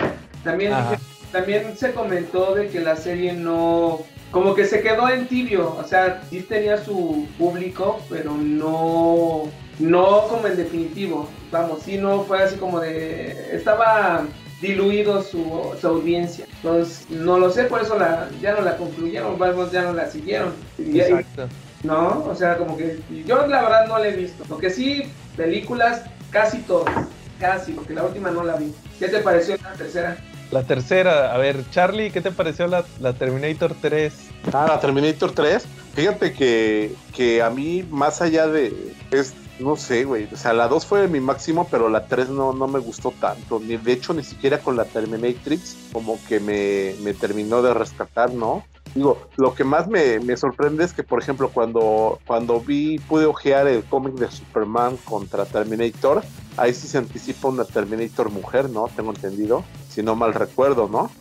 también 0.44 0.74
Ajá. 0.74 0.98
también 1.32 1.76
se 1.78 1.92
comentó 1.94 2.56
de 2.56 2.68
que 2.70 2.80
la 2.80 2.96
serie 2.96 3.34
no 3.34 4.00
como 4.32 4.56
que 4.56 4.66
se 4.66 4.82
quedó 4.82 5.08
en 5.08 5.26
tibio, 5.28 5.74
o 5.80 5.84
sea, 5.86 6.22
sí 6.30 6.42
tenía 6.42 6.78
su 6.84 7.26
público, 7.38 8.02
pero 8.10 8.32
no 8.34 9.44
no 9.80 10.28
como 10.28 10.48
en 10.48 10.58
definitivo, 10.58 11.30
vamos, 11.52 11.84
sí 11.84 11.98
no 11.98 12.24
fue 12.24 12.44
así 12.44 12.58
como 12.58 12.80
de 12.82 13.56
estaba 13.56 14.26
diluido 14.60 15.22
su, 15.22 15.74
su 15.80 15.88
audiencia. 15.88 16.46
Entonces, 16.62 17.10
no 17.10 17.38
lo 17.40 17.52
sé, 17.52 17.66
por 17.66 17.82
eso 17.82 17.98
la 17.98 18.28
ya 18.42 18.54
no 18.54 18.62
la 18.62 18.76
concluyeron, 18.76 19.38
vamos, 19.38 19.72
ya 19.72 19.84
no 19.84 19.94
la 19.94 20.10
siguieron. 20.10 20.54
Y- 20.78 21.00
Exacto. 21.00 21.48
No, 21.84 22.26
o 22.26 22.36
sea, 22.36 22.58
como 22.58 22.76
que 22.76 23.00
yo 23.26 23.46
la 23.48 23.62
verdad 23.62 23.88
no 23.88 24.00
la 24.00 24.08
he 24.08 24.16
visto. 24.16 24.44
Lo 24.50 24.58
que 24.58 24.70
sí, 24.70 25.04
películas 25.36 26.04
casi 26.32 26.60
todas, 26.60 27.08
casi, 27.40 27.74
porque 27.74 27.94
la 27.94 28.04
última 28.04 28.32
no 28.32 28.44
la 28.44 28.56
vi. 28.56 28.74
¿Qué 29.00 29.08
te 29.08 29.20
pareció 29.20 29.58
la 29.62 29.74
tercera? 29.74 30.18
La 30.52 30.64
tercera, 30.64 31.34
a 31.34 31.38
ver, 31.38 31.64
Charlie, 31.72 32.10
¿qué 32.10 32.22
te 32.22 32.32
pareció 32.32 32.68
la, 32.68 32.86
la 33.00 33.14
Terminator 33.14 33.76
3? 33.82 34.14
Ah, 34.54 34.66
la 34.70 34.80
Terminator 34.80 35.34
3. 35.34 35.66
Fíjate 35.94 36.32
que, 36.32 36.96
que 37.14 37.42
a 37.42 37.50
mí, 37.50 37.86
más 37.90 38.22
allá 38.22 38.48
de. 38.48 38.94
Es, 39.12 39.34
no 39.60 39.76
sé, 39.76 40.06
güey. 40.06 40.30
O 40.32 40.38
sea, 40.38 40.54
la 40.54 40.68
2 40.70 40.86
fue 40.86 41.08
mi 41.08 41.20
máximo, 41.20 41.68
pero 41.70 41.90
la 41.90 42.06
3 42.06 42.30
no, 42.30 42.54
no 42.54 42.68
me 42.68 42.80
gustó 42.80 43.12
tanto. 43.20 43.60
Ni, 43.60 43.76
de 43.76 43.92
hecho, 43.92 44.14
ni 44.14 44.24
siquiera 44.24 44.60
con 44.60 44.78
la 44.78 44.86
Terminatrix, 44.86 45.76
como 45.92 46.18
que 46.28 46.40
me, 46.40 46.96
me 47.04 47.14
terminó 47.14 47.62
de 47.62 47.74
rescatar, 47.74 48.32
¿no? 48.32 48.64
Digo, 48.98 49.30
lo 49.36 49.54
que 49.54 49.64
más 49.64 49.88
me, 49.88 50.20
me 50.22 50.36
sorprende 50.36 50.84
es 50.84 50.92
que, 50.92 51.04
por 51.04 51.22
ejemplo, 51.22 51.50
cuando, 51.50 52.18
cuando 52.26 52.60
vi, 52.60 52.98
pude 52.98 53.28
ojear 53.28 53.68
el 53.68 53.84
cómic 53.84 54.16
de 54.16 54.32
Superman 54.32 54.98
contra 54.98 55.46
Terminator, 55.46 56.24
ahí 56.58 56.74
sí 56.74 56.88
se 56.88 56.98
anticipa 56.98 57.50
una 57.50 57.64
Terminator 57.64 58.32
mujer, 58.32 58.72
¿no? 58.72 58.88
Tengo 58.96 59.12
entendido, 59.12 59.64
si 59.88 60.02
no 60.02 60.16
mal 60.16 60.34
recuerdo, 60.34 60.90
¿no? 60.90 61.12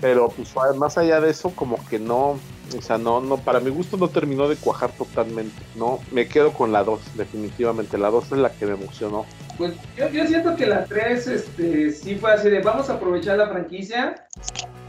Pero 0.00 0.28
pues 0.28 0.54
más 0.76 0.96
allá 0.96 1.20
de 1.20 1.30
eso, 1.30 1.50
como 1.50 1.84
que 1.86 1.98
no, 1.98 2.38
o 2.78 2.80
sea, 2.80 2.98
no, 2.98 3.20
no, 3.20 3.38
para 3.38 3.58
mi 3.58 3.70
gusto 3.70 3.96
no 3.96 4.06
terminó 4.06 4.48
de 4.48 4.54
cuajar 4.54 4.92
totalmente, 4.92 5.60
¿no? 5.74 5.98
Me 6.12 6.28
quedo 6.28 6.52
con 6.52 6.70
la 6.70 6.84
2, 6.84 7.16
definitivamente, 7.16 7.98
la 7.98 8.10
2 8.10 8.26
es 8.26 8.38
la 8.38 8.52
que 8.52 8.64
me 8.64 8.74
emocionó. 8.74 9.26
Pues 9.58 9.74
yo, 9.96 10.08
yo 10.10 10.24
siento 10.28 10.54
que 10.54 10.66
la 10.66 10.84
3 10.84 11.26
este, 11.26 11.90
sí 11.90 12.14
fue 12.14 12.32
así 12.32 12.48
de 12.48 12.60
vamos 12.60 12.88
a 12.90 12.92
aprovechar 12.92 13.38
la 13.38 13.48
franquicia, 13.48 14.28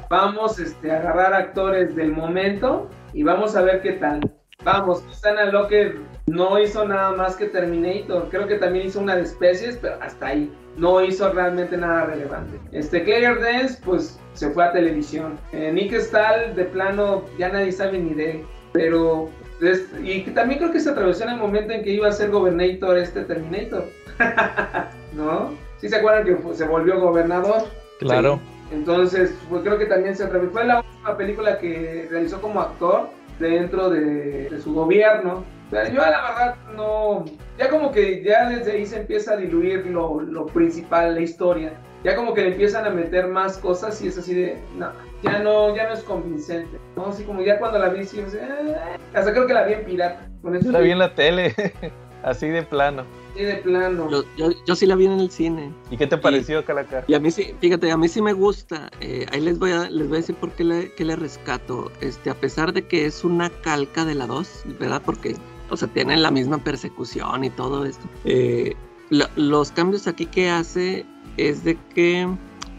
vamos 0.09 0.59
este, 0.59 0.91
a 0.91 0.97
agarrar 0.97 1.33
actores 1.33 1.95
del 1.95 2.11
momento 2.11 2.89
y 3.13 3.23
vamos 3.23 3.55
a 3.55 3.61
ver 3.61 3.81
qué 3.81 3.93
tal. 3.93 4.19
Vamos, 4.63 5.01
Susana 5.09 5.45
Locker 5.45 5.95
no 6.25 6.59
hizo 6.59 6.85
nada 6.85 7.11
más 7.13 7.35
que 7.35 7.45
Terminator, 7.45 8.27
creo 8.29 8.47
que 8.47 8.55
también 8.55 8.87
hizo 8.87 8.99
una 8.99 9.15
de 9.15 9.21
especies, 9.21 9.77
pero 9.81 9.95
hasta 10.01 10.27
ahí. 10.27 10.51
No 10.75 11.03
hizo 11.03 11.31
realmente 11.31 11.75
nada 11.77 12.05
relevante. 12.05 12.59
Este 12.71 13.03
Claire 13.03 13.39
Dance, 13.41 13.81
pues 13.83 14.19
se 14.33 14.49
fue 14.51 14.63
a 14.65 14.71
televisión. 14.71 15.39
Eh, 15.51 15.71
Nick 15.73 15.93
Stahl, 15.93 16.53
de 16.55 16.65
plano, 16.65 17.23
ya 17.39 17.49
nadie 17.49 17.71
sabe 17.71 17.97
ni 17.97 18.13
de 18.13 18.31
él. 18.31 18.41
Pero, 18.73 19.29
es- 19.61 19.87
y 20.03 20.21
también 20.31 20.59
creo 20.59 20.71
que 20.71 20.79
se 20.79 20.89
atravesó 20.91 21.23
en 21.23 21.29
el 21.31 21.37
momento 21.37 21.73
en 21.73 21.83
que 21.83 21.89
iba 21.91 22.07
a 22.07 22.11
ser 22.11 22.29
gobernator 22.29 22.95
este 22.97 23.23
Terminator. 23.23 23.85
¿No? 25.13 25.53
¿Sí 25.77 25.89
se 25.89 25.95
acuerdan 25.95 26.25
que 26.25 26.53
se 26.55 26.65
volvió 26.65 26.99
gobernador? 26.99 27.63
Claro. 27.99 28.39
Entonces, 28.71 29.33
pues 29.49 29.61
creo 29.63 29.77
que 29.77 29.85
también 29.85 30.15
se 30.15 30.23
atravesó. 30.23 30.51
Fue 30.51 30.65
la 30.65 30.79
última 30.79 31.17
película 31.17 31.57
que 31.57 32.07
realizó 32.09 32.41
como 32.41 32.61
actor 32.61 33.09
dentro 33.39 33.89
de, 33.89 34.49
de 34.49 34.61
su 34.61 34.73
gobierno. 34.73 35.43
O 35.67 35.69
sea, 35.69 35.89
yo 35.89 35.99
la 35.99 36.21
verdad 36.21 36.55
no... 36.75 37.25
Ya 37.57 37.69
como 37.69 37.91
que 37.91 38.23
ya 38.23 38.49
desde 38.49 38.73
ahí 38.73 38.85
se 38.85 39.01
empieza 39.01 39.33
a 39.33 39.37
diluir 39.37 39.85
lo, 39.87 40.21
lo 40.21 40.45
principal, 40.45 41.15
la 41.15 41.21
historia. 41.21 41.73
Ya 42.03 42.15
como 42.15 42.33
que 42.33 42.41
le 42.41 42.49
empiezan 42.49 42.85
a 42.85 42.89
meter 42.89 43.27
más 43.27 43.57
cosas 43.57 44.01
y 44.01 44.07
es 44.07 44.17
así 44.17 44.33
de... 44.33 44.57
No, 44.77 44.91
ya 45.23 45.39
no, 45.39 45.75
ya 45.75 45.87
no 45.87 45.93
es 45.93 46.03
convincente. 46.03 46.77
¿no? 46.95 47.07
Así 47.07 47.23
como 47.23 47.41
ya 47.41 47.57
cuando 47.59 47.79
la 47.79 47.89
vi, 47.89 48.05
sí, 48.05 48.19
eh, 48.19 48.75
hasta 49.13 49.31
creo 49.31 49.47
que 49.47 49.53
la 49.53 49.63
vi 49.63 49.73
en 49.73 49.85
pirata. 49.85 50.29
Con 50.41 50.55
eso 50.55 50.71
La 50.71 50.79
vi 50.79 50.91
en 50.91 50.99
la 50.99 51.15
tele, 51.15 51.53
así 52.23 52.47
de 52.47 52.63
plano. 52.63 53.03
Sí, 53.37 53.43
de 53.43 53.55
plano. 53.57 54.09
Yo, 54.09 54.23
yo, 54.37 54.49
yo 54.65 54.75
sí 54.75 54.85
la 54.85 54.95
vi 54.95 55.05
en 55.05 55.19
el 55.19 55.29
cine. 55.29 55.71
¿Y 55.91 55.97
qué 55.97 56.07
te 56.07 56.17
pareció, 56.17 56.65
Calaca? 56.65 57.03
Y 57.07 57.13
a 57.13 57.19
mí 57.19 57.29
sí, 57.31 57.53
fíjate, 57.61 57.91
a 57.91 57.97
mí 57.97 58.07
sí 58.07 58.21
me 58.21 58.33
gusta. 58.33 58.89
Eh, 58.99 59.25
ahí 59.31 59.41
les 59.41 59.59
voy 59.59 59.71
a, 59.71 59.89
les 59.89 60.07
voy 60.07 60.17
a 60.17 60.21
decir 60.21 60.35
por 60.35 60.51
qué 60.53 60.63
le, 60.63 60.91
qué 60.95 61.05
le 61.05 61.15
rescato. 61.15 61.91
Este, 62.01 62.29
a 62.29 62.35
pesar 62.35 62.73
de 62.73 62.87
que 62.87 63.05
es 63.05 63.23
una 63.23 63.49
calca 63.49 64.05
de 64.05 64.15
la 64.15 64.25
2, 64.27 64.63
¿verdad? 64.79 65.01
Porque, 65.05 65.35
o 65.69 65.77
sea, 65.77 65.87
tienen 65.87 66.21
la 66.23 66.31
misma 66.31 66.57
persecución 66.63 67.43
y 67.43 67.49
todo 67.51 67.85
esto. 67.85 68.07
Eh, 68.25 68.73
la- 69.09 69.29
los 69.35 69.71
cambios 69.71 70.07
aquí 70.07 70.25
que 70.25 70.49
hace 70.49 71.05
es 71.37 71.63
de 71.63 71.77
que, 71.93 72.27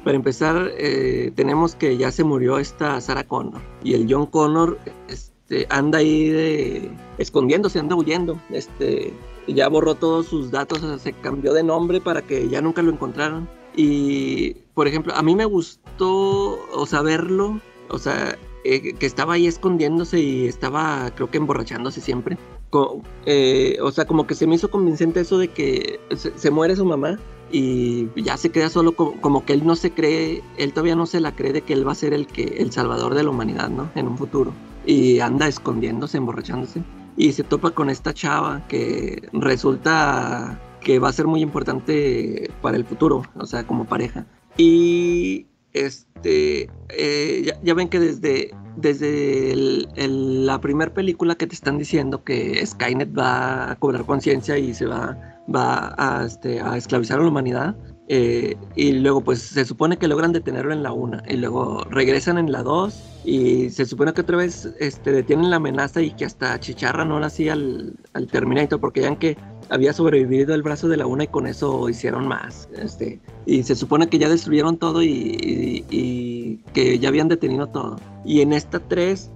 para 0.02 0.16
empezar, 0.16 0.72
eh, 0.76 1.30
tenemos 1.36 1.74
que 1.76 1.96
ya 1.96 2.10
se 2.10 2.24
murió 2.24 2.58
esta 2.58 3.00
Sarah 3.00 3.24
Connor. 3.24 3.60
Y 3.84 3.94
el 3.94 4.06
John 4.12 4.26
Connor 4.26 4.78
este, 5.08 5.66
anda 5.70 5.98
ahí 5.98 6.28
de, 6.28 6.90
escondiéndose, 7.18 7.78
anda 7.78 7.94
huyendo. 7.94 8.40
Este, 8.50 9.12
ya 9.48 9.68
borró 9.68 9.94
todos 9.94 10.26
sus 10.26 10.50
datos, 10.50 10.82
o 10.82 10.88
sea, 10.88 10.98
se 10.98 11.12
cambió 11.12 11.52
de 11.52 11.62
nombre 11.62 12.00
para 12.00 12.22
que 12.22 12.48
ya 12.48 12.60
nunca 12.60 12.82
lo 12.82 12.90
encontraran. 12.92 13.48
Y, 13.76 14.54
por 14.74 14.88
ejemplo, 14.88 15.14
a 15.14 15.22
mí 15.22 15.34
me 15.36 15.44
gustó, 15.44 16.58
o 16.72 16.86
sea, 16.86 17.02
verlo, 17.02 17.60
o 17.90 17.98
sea, 17.98 18.36
eh, 18.64 18.92
que 18.94 19.06
estaba 19.06 19.34
ahí 19.34 19.46
escondiéndose 19.46 20.20
y 20.20 20.46
estaba, 20.46 21.10
creo 21.14 21.30
que 21.30 21.38
emborrachándose 21.38 22.00
siempre. 22.00 22.36
Co- 22.70 23.02
eh, 23.24 23.78
o 23.82 23.90
sea, 23.92 24.04
como 24.06 24.26
que 24.26 24.34
se 24.34 24.46
me 24.46 24.56
hizo 24.56 24.70
convincente 24.70 25.20
eso 25.20 25.38
de 25.38 25.48
que 25.48 26.00
se, 26.16 26.36
se 26.36 26.50
muere 26.50 26.76
su 26.76 26.84
mamá 26.84 27.18
y 27.50 28.08
ya 28.20 28.36
se 28.36 28.50
queda 28.50 28.68
solo, 28.68 28.92
como, 28.92 29.20
como 29.20 29.46
que 29.46 29.54
él 29.54 29.64
no 29.64 29.74
se 29.76 29.90
cree, 29.92 30.42
él 30.58 30.72
todavía 30.72 30.96
no 30.96 31.06
se 31.06 31.20
la 31.20 31.34
cree 31.34 31.52
de 31.52 31.62
que 31.62 31.72
él 31.72 31.86
va 31.86 31.92
a 31.92 31.94
ser 31.94 32.12
el, 32.12 32.26
que, 32.26 32.42
el 32.58 32.72
salvador 32.72 33.14
de 33.14 33.22
la 33.22 33.30
humanidad, 33.30 33.70
¿no? 33.70 33.90
En 33.94 34.08
un 34.08 34.18
futuro. 34.18 34.52
Y 34.84 35.20
anda 35.20 35.46
escondiéndose, 35.48 36.18
emborrachándose 36.18 36.82
y 37.18 37.32
se 37.32 37.42
topa 37.42 37.72
con 37.72 37.90
esta 37.90 38.14
chava 38.14 38.66
que 38.68 39.28
resulta 39.32 40.58
que 40.80 41.00
va 41.00 41.08
a 41.08 41.12
ser 41.12 41.26
muy 41.26 41.42
importante 41.42 42.48
para 42.62 42.76
el 42.76 42.84
futuro, 42.84 43.22
o 43.34 43.44
sea, 43.44 43.66
como 43.66 43.84
pareja. 43.84 44.24
Y 44.56 45.46
este, 45.72 46.70
eh, 46.90 47.52
ya, 47.62 47.74
ven 47.74 47.88
que 47.88 47.98
desde, 47.98 48.52
desde 48.76 49.54
la 49.96 50.60
primera 50.60 50.94
película 50.94 51.34
que 51.34 51.48
te 51.48 51.56
están 51.56 51.76
diciendo 51.76 52.22
que 52.22 52.64
Skynet 52.64 53.16
va 53.18 53.72
a 53.72 53.76
cobrar 53.76 54.06
conciencia 54.06 54.56
y 54.56 54.72
se 54.72 54.86
va, 54.86 55.18
va 55.54 55.94
a, 55.98 56.24
este, 56.24 56.60
a 56.60 56.76
esclavizar 56.76 57.18
a 57.18 57.22
la 57.22 57.28
humanidad, 57.28 57.76
eh, 58.08 58.56
y 58.74 58.92
luego 58.92 59.20
pues 59.20 59.40
se 59.42 59.64
supone 59.64 59.98
que 59.98 60.08
logran 60.08 60.32
detenerlo 60.32 60.72
en 60.72 60.82
la 60.82 60.92
1 60.92 61.22
y 61.28 61.36
luego 61.36 61.84
regresan 61.90 62.38
en 62.38 62.50
la 62.50 62.62
2 62.62 62.94
y 63.24 63.68
se 63.70 63.84
supone 63.84 64.12
que 64.14 64.22
otra 64.22 64.36
vez 64.38 64.66
este, 64.80 65.12
detienen 65.12 65.50
la 65.50 65.56
amenaza 65.56 66.00
y 66.00 66.12
que 66.12 66.24
hasta 66.24 66.58
chicharran 66.58 67.10
ahora 67.12 67.28
sí 67.28 67.48
al, 67.48 67.94
al 68.14 68.26
Terminator 68.28 68.80
porque 68.80 69.02
ya 69.02 69.14
que 69.16 69.36
había 69.70 69.92
sobrevivido 69.92 70.54
el 70.54 70.62
brazo 70.62 70.88
de 70.88 70.96
la 70.96 71.06
1 71.06 71.24
y 71.24 71.26
con 71.26 71.46
eso 71.46 71.88
hicieron 71.90 72.26
más. 72.26 72.68
Este, 72.80 73.20
y 73.44 73.62
se 73.64 73.74
supone 73.76 74.08
que 74.08 74.18
ya 74.18 74.30
destruyeron 74.30 74.78
todo 74.78 75.02
y, 75.02 75.08
y- 75.10 75.84
y 75.90 76.56
que 76.72 76.98
ya 76.98 77.08
habían 77.10 77.28
detenido 77.28 77.66
todo. 77.66 77.96
Y 78.24 78.40
en 78.40 78.54
esta 78.54 78.78
3 78.78 79.30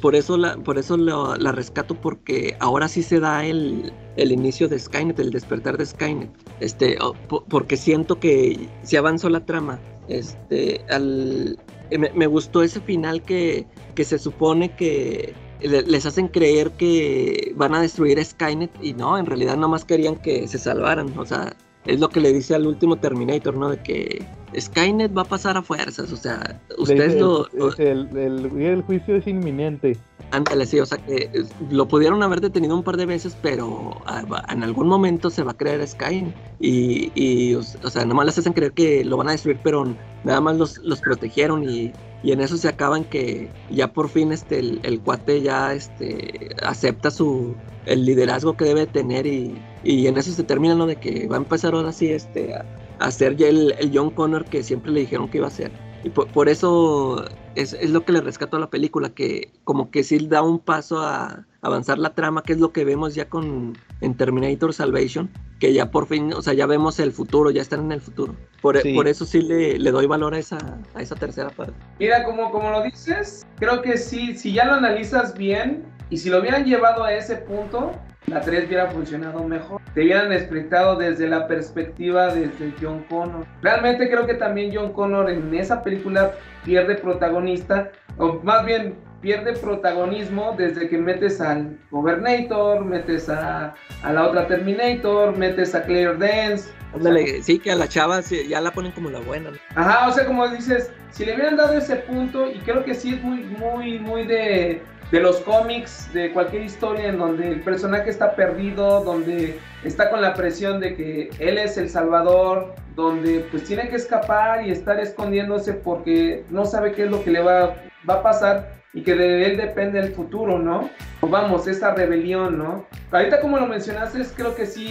por 0.00 0.14
eso 0.14 0.36
la, 0.36 0.56
por 0.56 0.78
eso 0.78 0.96
lo- 0.96 1.36
la 1.36 1.52
rescato 1.52 1.94
porque 2.00 2.56
ahora 2.60 2.86
sí 2.88 3.02
se 3.02 3.18
da 3.20 3.44
el, 3.44 3.92
el 4.16 4.32
inicio 4.32 4.68
de 4.68 4.78
Skynet, 4.78 5.18
el 5.18 5.30
despertar 5.30 5.76
de 5.78 5.86
Skynet. 5.86 6.30
Este, 6.60 6.96
o- 7.00 7.14
po- 7.28 7.44
porque 7.48 7.76
siento 7.76 8.18
que 8.18 8.68
se 8.82 8.98
avanzó 8.98 9.28
la 9.30 9.44
trama. 9.44 9.78
Este, 10.08 10.84
al, 10.90 11.58
eh, 11.90 11.98
me, 11.98 12.26
gustó 12.26 12.62
ese 12.62 12.80
final 12.80 13.22
que, 13.22 13.66
que 13.94 14.04
se 14.04 14.18
supone 14.18 14.74
que 14.76 15.32
le- 15.60 15.82
les 15.82 16.06
hacen 16.06 16.28
creer 16.28 16.70
que 16.72 17.52
van 17.56 17.74
a 17.74 17.80
destruir 17.80 18.22
Skynet 18.24 18.70
y 18.82 18.92
no, 18.94 19.16
en 19.18 19.26
realidad 19.26 19.56
nomás 19.56 19.84
querían 19.84 20.16
que 20.16 20.46
se 20.48 20.58
salvaran. 20.58 21.16
O 21.18 21.24
sea, 21.24 21.54
es 21.86 22.00
lo 22.00 22.08
que 22.08 22.20
le 22.20 22.32
dice 22.32 22.54
al 22.54 22.66
último 22.66 22.96
Terminator, 22.96 23.56
¿no? 23.56 23.70
De 23.70 23.82
que 23.82 24.26
Skynet 24.58 25.16
va 25.16 25.22
a 25.22 25.26
pasar 25.26 25.56
a 25.56 25.62
fuerzas. 25.62 26.12
O 26.12 26.16
sea, 26.16 26.60
ustedes 26.78 27.20
lo, 27.20 27.46
el, 27.78 28.08
el- 28.16 28.60
el 28.62 28.82
juicio 28.82 29.16
es 29.16 29.26
inminente. 29.26 29.96
Ándale, 30.30 30.64
sí, 30.64 30.80
o 30.80 30.86
sea 30.86 30.96
que 30.98 31.30
lo 31.70 31.86
pudieron 31.86 32.22
haber 32.22 32.40
detenido 32.40 32.74
un 32.74 32.82
par 32.82 32.96
de 32.96 33.04
veces, 33.04 33.36
pero 33.42 34.00
ah, 34.06 34.24
en 34.48 34.62
algún 34.62 34.88
momento 34.88 35.28
se 35.28 35.42
va 35.42 35.50
a 35.52 35.56
creer 35.56 35.86
Skynet. 35.86 36.34
Y, 36.58 37.12
y, 37.14 37.54
o, 37.54 37.62
sea, 37.62 38.04
nomás 38.06 38.26
les 38.26 38.38
hacen 38.38 38.52
creer 38.54 38.72
que 38.72 39.04
lo 39.04 39.16
van 39.18 39.28
a 39.28 39.32
destruir, 39.32 39.58
pero 39.62 39.84
nada 40.24 40.40
más 40.40 40.56
los, 40.56 40.78
los 40.78 41.00
protegieron 41.00 41.68
y, 41.68 41.92
y 42.22 42.32
en 42.32 42.40
eso 42.40 42.56
se 42.56 42.68
acaban 42.68 43.04
que 43.04 43.50
ya 43.70 43.92
por 43.92 44.08
fin 44.08 44.32
este, 44.32 44.60
el, 44.60 44.80
el 44.84 45.00
cuate 45.00 45.42
ya 45.42 45.74
este, 45.74 46.54
acepta 46.62 47.10
su, 47.10 47.54
el 47.84 48.04
liderazgo 48.06 48.56
que 48.56 48.64
debe 48.64 48.86
tener 48.86 49.26
y, 49.26 49.54
y 49.82 50.06
en 50.06 50.16
eso 50.16 50.30
se 50.32 50.44
termina 50.44 50.74
lo 50.74 50.86
de 50.86 50.96
que 50.96 51.26
va 51.28 51.34
a 51.36 51.40
empezar 51.40 51.74
ahora 51.74 51.92
sí 51.92 52.08
este, 52.10 52.54
a, 52.54 52.64
a 53.02 53.10
ser 53.10 53.36
ya 53.36 53.48
el, 53.48 53.74
el 53.78 53.90
John 53.92 54.10
Connor 54.10 54.44
que 54.44 54.62
siempre 54.62 54.92
le 54.92 55.00
dijeron 55.00 55.28
que 55.28 55.38
iba 55.38 55.46
a 55.48 55.50
ser. 55.50 55.72
Y 56.04 56.10
por, 56.10 56.26
por 56.28 56.48
eso 56.48 57.24
es, 57.54 57.74
es 57.74 57.90
lo 57.90 58.04
que 58.04 58.12
le 58.12 58.20
rescato 58.20 58.56
a 58.56 58.60
la 58.60 58.70
película, 58.70 59.10
que 59.10 59.52
como 59.64 59.90
que 59.90 60.02
sí 60.02 60.26
da 60.26 60.42
un 60.42 60.58
paso 60.58 61.00
a 61.00 61.46
avanzar 61.60 61.98
la 61.98 62.14
trama, 62.14 62.42
que 62.42 62.54
es 62.54 62.58
lo 62.60 62.72
que 62.72 62.84
vemos 62.84 63.14
ya 63.14 63.28
con 63.28 63.76
en 64.00 64.16
Terminator 64.16 64.74
Salvation, 64.74 65.30
que 65.60 65.72
ya 65.72 65.92
por 65.92 66.08
fin, 66.08 66.32
o 66.32 66.42
sea, 66.42 66.54
ya 66.54 66.66
vemos 66.66 66.98
el 66.98 67.12
futuro, 67.12 67.52
ya 67.52 67.62
están 67.62 67.80
en 67.84 67.92
el 67.92 68.00
futuro. 68.00 68.34
Por, 68.60 68.80
Sí. 68.80 68.94
por 68.94 69.06
eso 69.06 69.24
sí 69.24 69.42
le, 69.42 69.78
le 69.78 69.90
doy 69.92 70.06
valor 70.06 70.34
a 70.34 70.38
esa, 70.38 70.58
a 70.94 71.02
esa 71.02 71.14
tercera 71.14 71.50
parte. 71.50 71.74
Mira, 72.00 72.24
como, 72.24 72.50
como 72.50 72.70
lo 72.70 72.82
dices, 72.82 73.46
creo 73.58 73.80
que 73.80 73.96
sí, 73.96 74.36
si 74.36 74.52
ya 74.52 74.64
lo 74.64 74.72
analizas 74.74 75.34
bien 75.38 75.84
y 76.10 76.18
si 76.18 76.30
lo 76.30 76.40
hubieran 76.40 76.64
llevado 76.64 77.04
a 77.04 77.12
ese 77.14 77.36
punto, 77.36 77.92
la 78.26 78.40
3 78.40 78.66
hubiera 78.66 78.90
funcionado 78.90 79.42
mejor. 79.44 79.80
Te 79.94 80.02
hubieran 80.02 80.32
explicado 80.32 80.96
desde 80.96 81.28
la 81.28 81.46
perspectiva 81.46 82.32
desde 82.32 82.72
John 82.80 83.04
Connor. 83.08 83.46
Realmente 83.62 84.08
creo 84.08 84.26
que 84.26 84.34
también 84.34 84.72
John 84.74 84.92
Connor 84.92 85.30
en 85.30 85.54
esa 85.54 85.82
película 85.82 86.32
pierde 86.64 86.94
protagonista, 86.96 87.90
o 88.18 88.40
más 88.42 88.64
bien 88.64 88.94
pierde 89.20 89.52
protagonismo 89.54 90.54
desde 90.58 90.88
que 90.88 90.98
metes 90.98 91.40
al 91.40 91.78
Governator, 91.90 92.84
metes 92.84 93.28
a, 93.28 93.74
a 94.02 94.12
la 94.12 94.26
otra 94.26 94.46
Terminator, 94.48 95.36
metes 95.36 95.74
a 95.74 95.82
Claire 95.84 96.16
Dance. 96.16 96.70
Ándale, 96.94 97.42
sí, 97.42 97.58
que 97.58 97.72
a 97.72 97.76
la 97.76 97.88
chava 97.88 98.20
ya 98.20 98.60
la 98.60 98.70
ponen 98.70 98.92
como 98.92 99.08
la 99.08 99.20
buena. 99.20 99.50
¿no? 99.50 99.56
Ajá, 99.76 100.08
o 100.08 100.12
sea, 100.12 100.26
como 100.26 100.46
dices, 100.48 100.92
si 101.10 101.24
le 101.24 101.34
hubieran 101.34 101.56
dado 101.56 101.74
ese 101.74 101.96
punto, 101.96 102.50
y 102.50 102.58
creo 102.58 102.84
que 102.84 102.94
sí 102.94 103.14
es 103.14 103.22
muy, 103.22 103.44
muy, 103.44 103.98
muy 103.98 104.26
de, 104.26 104.82
de 105.12 105.20
los 105.20 105.36
cómics, 105.40 106.10
de 106.14 106.32
cualquier 106.32 106.62
historia 106.62 107.08
en 107.08 107.18
donde 107.18 107.46
el 107.46 107.60
personaje 107.60 108.08
está 108.08 108.34
perdido, 108.34 109.04
donde 109.04 109.58
está 109.84 110.08
con 110.08 110.22
la 110.22 110.32
presión 110.32 110.80
de 110.80 110.96
que 110.96 111.30
él 111.38 111.58
es 111.58 111.76
el 111.76 111.90
salvador, 111.90 112.74
donde 112.96 113.46
pues 113.50 113.64
tiene 113.64 113.90
que 113.90 113.96
escapar 113.96 114.66
y 114.66 114.70
estar 114.70 114.98
escondiéndose 114.98 115.74
porque 115.74 116.44
no 116.48 116.64
sabe 116.64 116.92
qué 116.92 117.04
es 117.04 117.10
lo 117.10 117.22
que 117.22 117.30
le 117.30 117.42
va, 117.42 117.76
va 118.08 118.14
a 118.14 118.22
pasar 118.22 118.72
y 118.94 119.02
que 119.02 119.14
de 119.14 119.44
él 119.44 119.58
depende 119.58 120.00
el 120.00 120.14
futuro, 120.14 120.58
¿no? 120.58 120.88
Vamos, 121.20 121.66
esa 121.66 121.94
rebelión, 121.94 122.56
¿no? 122.56 122.86
Ahorita 123.10 123.40
como 123.40 123.58
lo 123.58 123.66
mencionaste, 123.66 124.22
creo 124.34 124.54
que 124.54 124.64
sí 124.64 124.88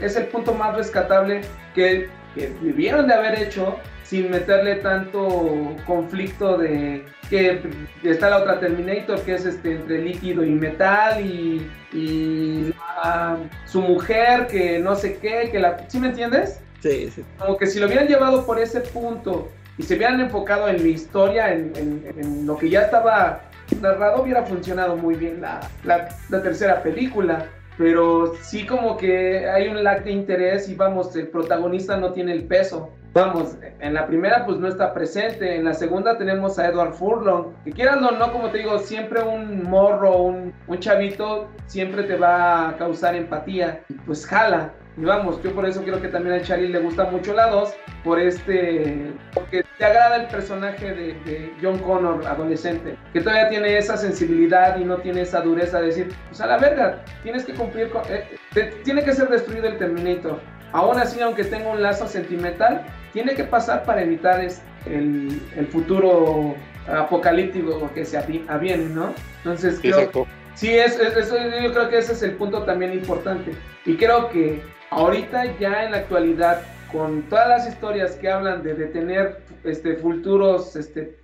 es 0.00 0.14
el 0.14 0.26
punto 0.26 0.54
más 0.54 0.76
rescatable 0.76 1.40
que, 1.74 2.08
que 2.34 2.52
debieron 2.62 3.06
de 3.06 3.14
haber 3.14 3.38
hecho 3.40 3.76
sin 4.02 4.30
meterle 4.30 4.76
tanto 4.76 5.74
conflicto 5.86 6.58
de 6.58 7.04
que 7.30 7.60
está 8.02 8.28
la 8.30 8.38
otra 8.38 8.60
Terminator 8.60 9.20
que 9.22 9.34
es 9.34 9.46
este 9.46 9.76
entre 9.76 10.02
líquido 10.02 10.44
y 10.44 10.50
metal 10.50 11.24
y, 11.24 11.66
y 11.92 12.74
la- 13.02 13.38
su 13.64 13.80
mujer 13.80 14.46
que 14.46 14.78
no 14.78 14.94
sé 14.94 15.16
qué, 15.18 15.48
que 15.50 15.58
la... 15.58 15.88
¿Sí 15.88 15.98
me 15.98 16.08
entiendes? 16.08 16.60
Sí, 16.80 17.10
sí. 17.14 17.24
como 17.38 17.56
que 17.56 17.66
si 17.66 17.80
lo 17.80 17.86
hubieran 17.86 18.06
llevado 18.08 18.44
por 18.44 18.58
ese 18.60 18.80
punto 18.80 19.48
y 19.78 19.82
se 19.84 19.96
hubieran 19.96 20.20
enfocado 20.20 20.68
en 20.68 20.82
la 20.82 20.88
historia, 20.88 21.52
en, 21.52 21.72
en- 21.76 22.04
en 22.18 22.46
lo 22.46 22.58
que 22.58 22.68
ya 22.68 22.82
estaba 22.82 23.40
narrado, 23.80 24.22
hubiera 24.22 24.42
funcionado 24.44 24.94
muy 24.96 25.14
bien 25.14 25.40
la, 25.40 25.60
la- 25.84 26.08
la 26.28 26.42
tercera 26.42 26.82
película. 26.82 27.46
Pero 27.76 28.34
sí 28.40 28.66
como 28.66 28.96
que 28.96 29.48
hay 29.48 29.68
un 29.68 29.82
lag 29.82 30.04
de 30.04 30.12
interés 30.12 30.68
y 30.68 30.74
vamos, 30.74 31.14
el 31.16 31.28
protagonista 31.28 31.96
no 31.96 32.12
tiene 32.12 32.32
el 32.32 32.44
peso. 32.44 32.90
Vamos, 33.12 33.56
en 33.78 33.94
la 33.94 34.08
primera 34.08 34.44
pues 34.44 34.58
no 34.58 34.66
está 34.66 34.92
presente, 34.92 35.54
en 35.54 35.64
la 35.64 35.74
segunda 35.74 36.18
tenemos 36.18 36.58
a 36.58 36.66
Edward 36.68 36.94
Furlong, 36.94 37.52
que 37.64 37.70
quieras 37.70 37.98
o 38.02 38.10
no, 38.10 38.32
como 38.32 38.50
te 38.50 38.58
digo, 38.58 38.76
siempre 38.80 39.22
un 39.22 39.62
morro, 39.62 40.16
un, 40.18 40.52
un 40.66 40.78
chavito, 40.80 41.48
siempre 41.66 42.02
te 42.02 42.16
va 42.16 42.70
a 42.70 42.76
causar 42.76 43.14
empatía, 43.14 43.84
pues 44.04 44.26
jala. 44.26 44.72
Y 44.96 45.04
vamos, 45.04 45.42
yo 45.42 45.52
por 45.52 45.66
eso 45.66 45.82
creo 45.82 46.00
que 46.00 46.06
también 46.08 46.36
a 46.36 46.42
Charlie 46.42 46.68
le 46.68 46.78
gusta 46.78 47.04
mucho 47.06 47.32
la 47.34 47.48
2, 47.48 47.74
por 48.04 48.20
este, 48.20 49.12
porque 49.34 49.64
te 49.76 49.84
agrada 49.84 50.16
el 50.16 50.26
personaje 50.28 50.86
de, 50.94 51.14
de 51.24 51.52
John 51.60 51.78
Connor, 51.80 52.24
adolescente, 52.26 52.96
que 53.12 53.20
todavía 53.20 53.48
tiene 53.48 53.76
esa 53.76 53.96
sensibilidad 53.96 54.78
y 54.78 54.84
no 54.84 54.98
tiene 54.98 55.22
esa 55.22 55.40
dureza 55.40 55.80
de 55.80 55.86
decir, 55.86 56.14
pues 56.28 56.40
a 56.40 56.46
la 56.46 56.58
verga, 56.58 57.02
tienes 57.24 57.44
que 57.44 57.54
cumplir 57.54 57.90
con, 57.90 58.02
eh, 58.08 58.24
te- 58.52 58.70
tiene 58.84 59.02
que 59.02 59.12
ser 59.12 59.28
destruido 59.28 59.66
el 59.66 59.78
Terminator. 59.78 60.38
Aún 60.72 60.98
así, 60.98 61.20
aunque 61.20 61.42
tenga 61.44 61.70
un 61.70 61.82
lazo 61.82 62.06
sentimental, 62.06 62.84
tiene 63.12 63.34
que 63.34 63.42
pasar 63.44 63.82
para 63.84 64.02
evitar 64.02 64.44
es- 64.44 64.62
el, 64.86 65.40
el 65.56 65.66
futuro 65.66 66.54
apocalíptico 66.86 67.90
que 67.94 68.04
se 68.04 68.18
avi- 68.18 68.44
aviene, 68.48 68.84
¿no? 68.90 69.12
Entonces, 69.38 69.78
creo, 69.80 69.98
Exacto. 69.98 70.26
Sí, 70.54 70.72
es, 70.72 70.98
es- 71.00 71.16
eso 71.16 71.36
yo 71.36 71.72
creo 71.72 71.88
que 71.88 71.98
ese 71.98 72.12
es 72.12 72.22
el 72.22 72.32
punto 72.32 72.62
también 72.62 72.92
importante. 72.92 73.52
Y 73.86 73.96
creo 73.96 74.28
que 74.28 74.62
ahorita 74.94 75.58
ya 75.58 75.84
en 75.84 75.92
la 75.92 75.98
actualidad, 75.98 76.62
con 76.92 77.22
todas 77.28 77.48
las 77.48 77.68
historias 77.68 78.16
que 78.16 78.30
hablan 78.30 78.62
de, 78.62 78.74
de 78.74 78.86
tener 78.86 79.42
este, 79.64 79.96
futuros 79.96 80.76
este, 80.76 81.18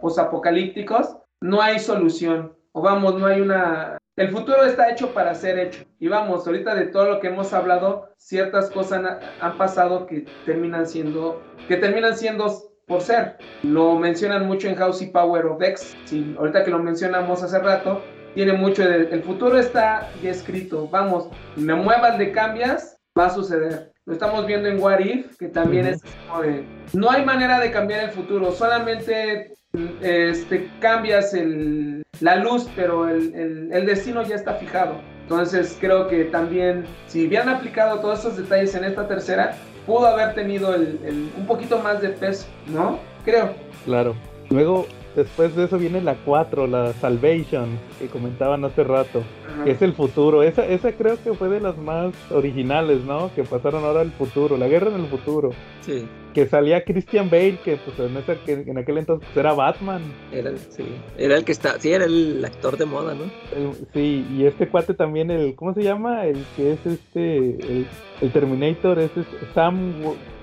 posapocalípticos, 0.00 1.16
no 1.40 1.60
hay 1.60 1.78
solución. 1.78 2.56
O 2.72 2.82
vamos, 2.82 3.18
no 3.18 3.26
hay 3.26 3.40
una... 3.40 3.98
El 4.16 4.30
futuro 4.30 4.64
está 4.64 4.90
hecho 4.90 5.12
para 5.12 5.34
ser 5.34 5.58
hecho. 5.58 5.84
Y 5.98 6.08
vamos, 6.08 6.46
ahorita 6.46 6.74
de 6.74 6.86
todo 6.86 7.06
lo 7.06 7.20
que 7.20 7.28
hemos 7.28 7.52
hablado, 7.52 8.10
ciertas 8.16 8.70
cosas 8.70 9.00
han, 9.00 9.18
han 9.40 9.58
pasado 9.58 10.06
que 10.06 10.26
terminan 10.46 10.86
siendo, 10.86 11.42
que 11.66 11.76
terminan 11.76 12.16
siendo 12.16 12.46
por 12.86 13.00
ser. 13.00 13.36
Lo 13.62 13.96
mencionan 13.96 14.46
mucho 14.46 14.68
en 14.68 14.76
House 14.76 15.02
y 15.02 15.06
Power 15.06 15.46
of 15.46 15.62
X. 15.62 15.96
Sí, 16.04 16.34
ahorita 16.38 16.64
que 16.64 16.70
lo 16.70 16.78
mencionamos 16.78 17.42
hace 17.42 17.58
rato, 17.58 18.02
tiene 18.34 18.52
mucho 18.54 18.82
de, 18.88 19.08
el 19.10 19.22
futuro 19.22 19.58
está 19.58 20.10
ya 20.22 20.30
escrito. 20.30 20.88
Vamos, 20.88 21.28
me 21.56 21.74
muevas, 21.74 22.18
le 22.18 22.32
cambias, 22.32 22.96
va 23.18 23.26
a 23.26 23.30
suceder. 23.30 23.92
Lo 24.06 24.12
estamos 24.12 24.46
viendo 24.46 24.68
en 24.68 24.78
What 24.80 24.98
If, 25.00 25.36
que 25.38 25.48
también 25.48 25.86
es 25.86 26.02
como 26.28 26.42
de, 26.42 26.64
no 26.92 27.10
hay 27.10 27.24
manera 27.24 27.58
de 27.60 27.70
cambiar 27.70 28.04
el 28.04 28.10
futuro, 28.10 28.52
solamente 28.52 29.54
este, 30.02 30.68
cambias 30.80 31.32
el, 31.34 32.02
la 32.20 32.36
luz, 32.36 32.68
pero 32.76 33.08
el, 33.08 33.34
el- 33.34 33.72
el 33.72 33.86
destino 33.86 34.22
ya 34.22 34.34
está 34.36 34.54
fijado. 34.54 34.96
Entonces 35.22 35.76
creo 35.80 36.06
que 36.08 36.24
también, 36.24 36.84
si 37.06 37.26
hubieran 37.26 37.48
aplicado 37.48 38.00
todos 38.00 38.18
esos 38.20 38.36
detalles 38.36 38.74
en 38.74 38.84
esta 38.84 39.08
tercera, 39.08 39.56
pudo 39.86 40.06
haber 40.06 40.34
tenido 40.34 40.74
el- 40.74 41.00
el- 41.04 41.30
un 41.36 41.46
poquito 41.46 41.78
más 41.78 42.02
de 42.02 42.10
peso, 42.10 42.46
¿no? 42.66 42.98
Creo. 43.24 43.54
Claro. 43.86 44.14
Luego, 44.50 44.86
después 45.16 45.54
de 45.56 45.64
eso 45.64 45.78
viene 45.78 46.00
la 46.00 46.14
4, 46.24 46.66
la 46.66 46.92
Salvation, 46.94 47.78
que 47.98 48.06
comentaban 48.08 48.64
hace 48.64 48.84
rato. 48.84 49.22
Que 49.64 49.70
es 49.72 49.82
el 49.82 49.92
futuro. 49.94 50.42
Esa, 50.42 50.66
esa 50.66 50.92
creo 50.92 51.16
que 51.22 51.32
fue 51.34 51.48
de 51.48 51.60
las 51.60 51.76
más 51.78 52.12
originales, 52.32 53.04
¿no? 53.04 53.30
Que 53.34 53.44
pasaron 53.44 53.84
ahora 53.84 54.00
al 54.00 54.10
futuro, 54.10 54.56
la 54.56 54.66
guerra 54.68 54.90
en 54.90 55.00
el 55.02 55.06
futuro. 55.06 55.50
Sí, 55.82 56.06
Que 56.34 56.46
salía 56.46 56.82
Christian 56.84 57.30
Bale, 57.30 57.58
que 57.64 57.76
pues 57.76 57.96
en, 58.00 58.16
esa- 58.16 58.34
que 58.44 58.52
en 58.54 58.76
aquel 58.78 58.98
entonces 58.98 59.28
pues, 59.32 59.36
era 59.44 59.52
Batman. 59.52 60.02
era, 60.32 60.50
el- 60.50 60.58
sí, 60.58 60.84
era 61.16 61.36
el 61.36 61.44
que 61.44 61.52
está, 61.52 61.78
sí, 61.78 61.92
era 61.92 62.04
el 62.06 62.44
actor 62.44 62.76
de 62.76 62.84
moda, 62.86 63.14
¿no? 63.14 63.24
El- 63.56 63.74
sí, 63.94 64.26
y 64.36 64.44
este 64.44 64.66
cuate 64.68 64.94
también, 64.94 65.30
el, 65.30 65.54
¿cómo 65.54 65.72
se 65.74 65.82
llama? 65.84 66.26
El 66.26 66.44
que 66.56 66.72
es 66.72 66.84
este, 66.86 67.36
el, 67.50 67.86
el 68.20 68.30
Terminator, 68.32 68.98
ese 68.98 69.20
es 69.20 69.26
Sam, 69.54 69.92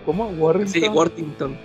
¿cómo? 0.06 0.28
Warrington. 0.30 0.74
Sí, 0.82 0.88
Worthington, 0.88 1.58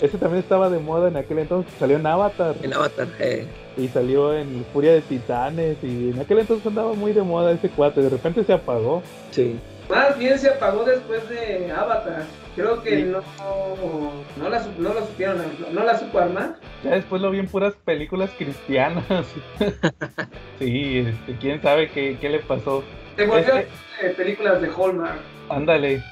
Ese 0.00 0.18
también 0.18 0.42
estaba 0.42 0.68
de 0.70 0.78
moda 0.78 1.08
en 1.08 1.16
aquel 1.16 1.38
entonces, 1.40 1.72
salió 1.78 1.96
en 1.96 2.06
Avatar 2.06 2.54
en 2.62 2.72
Avatar. 2.72 3.08
eh. 3.18 3.46
y 3.76 3.88
salió 3.88 4.34
en 4.34 4.64
Furia 4.72 4.92
de 4.92 5.00
Titanes 5.02 5.76
y 5.82 6.10
en 6.10 6.20
aquel 6.20 6.38
entonces 6.40 6.66
andaba 6.66 6.92
muy 6.94 7.12
de 7.12 7.22
moda 7.22 7.52
ese 7.52 7.68
cuate, 7.70 8.00
de 8.00 8.08
repente 8.10 8.42
se 8.44 8.52
apagó. 8.52 9.02
Sí, 9.30 9.58
Más 9.90 10.18
bien 10.18 10.38
se 10.38 10.48
apagó 10.48 10.84
después 10.84 11.28
de 11.28 11.70
Avatar. 11.70 12.24
Creo 12.56 12.82
que 12.82 12.90
Sí. 12.96 13.02
no, 13.04 13.20
no, 14.42 14.48
la, 14.48 14.66
no 14.78 14.94
lo 14.94 15.00
supieron, 15.06 15.36
no, 15.38 15.70
no 15.80 15.84
la 15.84 15.98
supo 15.98 16.18
armar. 16.18 16.56
Ya 16.82 16.92
después 16.92 17.20
lo 17.20 17.30
vi 17.30 17.38
en 17.40 17.46
puras 17.48 17.74
películas 17.84 18.30
cristianas. 18.38 19.04
sí, 20.58 20.98
este, 21.06 21.36
quién 21.40 21.60
sabe 21.62 21.90
qué, 21.90 22.16
qué 22.20 22.28
le 22.30 22.38
pasó. 22.40 22.82
Se 23.16 23.26
volvió 23.26 23.56
Este- 23.56 23.68
eh, 24.02 24.10
películas 24.16 24.60
de 24.60 24.68
Hallmark. 24.68 25.20
Ándale. 25.48 26.02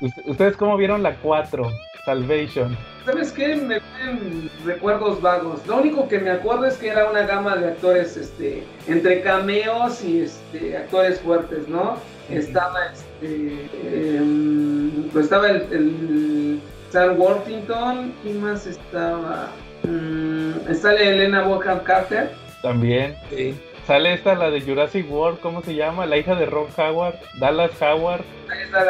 Ust- 0.00 0.22
¿Ustedes 0.26 0.56
cómo 0.56 0.76
vieron 0.76 1.02
la 1.02 1.14
4? 1.16 1.70
Salvation. 2.04 2.76
¿Sabes 3.04 3.30
qué? 3.32 3.56
Me 3.56 3.78
vienen 3.80 4.50
recuerdos 4.64 5.20
vagos. 5.20 5.66
Lo 5.66 5.76
único 5.78 6.08
que 6.08 6.18
me 6.18 6.30
acuerdo 6.30 6.64
es 6.66 6.76
que 6.76 6.88
era 6.88 7.10
una 7.10 7.22
gama 7.26 7.56
de 7.56 7.68
actores, 7.68 8.16
este, 8.16 8.64
entre 8.88 9.20
cameos 9.22 10.02
y 10.02 10.22
este, 10.22 10.76
actores 10.78 11.20
fuertes, 11.20 11.68
¿no? 11.68 11.96
Estaba, 12.30 12.86
este, 12.86 14.16
em, 14.16 15.08
pues 15.12 15.24
estaba 15.24 15.50
el, 15.50 15.56
el 15.72 16.60
Sam 16.90 17.20
Worthington, 17.20 18.12
¿quién 18.22 18.42
más 18.42 18.66
estaba? 18.66 19.48
Mm, 19.82 20.52
sale 20.74 21.08
Elena 21.14 21.42
Bonham 21.42 21.80
Carter. 21.80 22.30
También. 22.62 23.14
sí. 23.30 23.54
Sale 23.86 24.12
esta, 24.12 24.34
la 24.36 24.50
de 24.50 24.60
Jurassic 24.60 25.10
World, 25.10 25.40
¿cómo 25.40 25.62
se 25.62 25.74
llama? 25.74 26.06
La 26.06 26.16
hija 26.16 26.36
de 26.36 26.46
Ron 26.46 26.68
Howard, 26.76 27.14
Dallas 27.40 27.72
Howard. 27.82 28.20
Ahí 28.48 28.62
está 28.62 28.84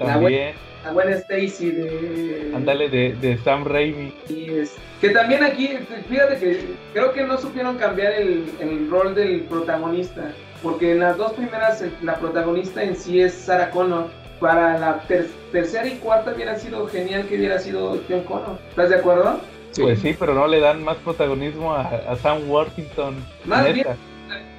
Howard, 0.00 0.08
la 0.14 0.18
buena, 0.18 0.36
También. 0.38 0.54
la 0.84 0.92
buena 0.92 1.10
Stacy 1.12 1.70
de... 1.70 2.52
Ándale, 2.54 2.88
de, 2.88 3.14
de 3.20 3.38
Sam 3.38 3.64
Raimi. 3.64 4.12
Y 4.28 4.50
es- 4.50 4.76
que 5.00 5.10
también 5.10 5.42
aquí, 5.44 5.78
fíjate 6.08 6.36
que 6.38 6.64
creo 6.92 7.12
que 7.12 7.24
no 7.24 7.38
supieron 7.38 7.76
cambiar 7.78 8.12
el, 8.12 8.44
el 8.60 8.90
rol 8.90 9.14
del 9.14 9.42
protagonista, 9.42 10.32
porque 10.62 10.92
en 10.92 11.00
las 11.00 11.16
dos 11.16 11.32
primeras 11.32 11.82
la 12.02 12.16
protagonista 12.16 12.82
en 12.82 12.96
sí 12.96 13.20
es 13.20 13.32
Sarah 13.34 13.70
Connor. 13.70 14.08
Para 14.40 14.78
la 14.78 15.00
ter- 15.00 15.28
tercera 15.52 15.86
y 15.86 15.96
cuarta 15.98 16.32
hubiera 16.34 16.56
sido 16.58 16.86
genial 16.86 17.26
que 17.26 17.36
hubiera 17.36 17.58
sido 17.58 18.00
John 18.08 18.24
Connor. 18.24 18.58
¿Estás 18.70 18.88
de 18.88 18.96
acuerdo? 18.96 19.38
Sí. 19.72 19.82
Pues 19.82 19.98
sí, 20.00 20.16
pero 20.18 20.32
no 20.32 20.46
le 20.46 20.60
dan 20.60 20.82
más 20.82 20.96
protagonismo 20.96 21.74
a, 21.74 21.82
a 21.82 22.16
Sam 22.16 22.48
Worthington. 22.48 23.16
Más 23.44 23.64
neta. 23.64 23.96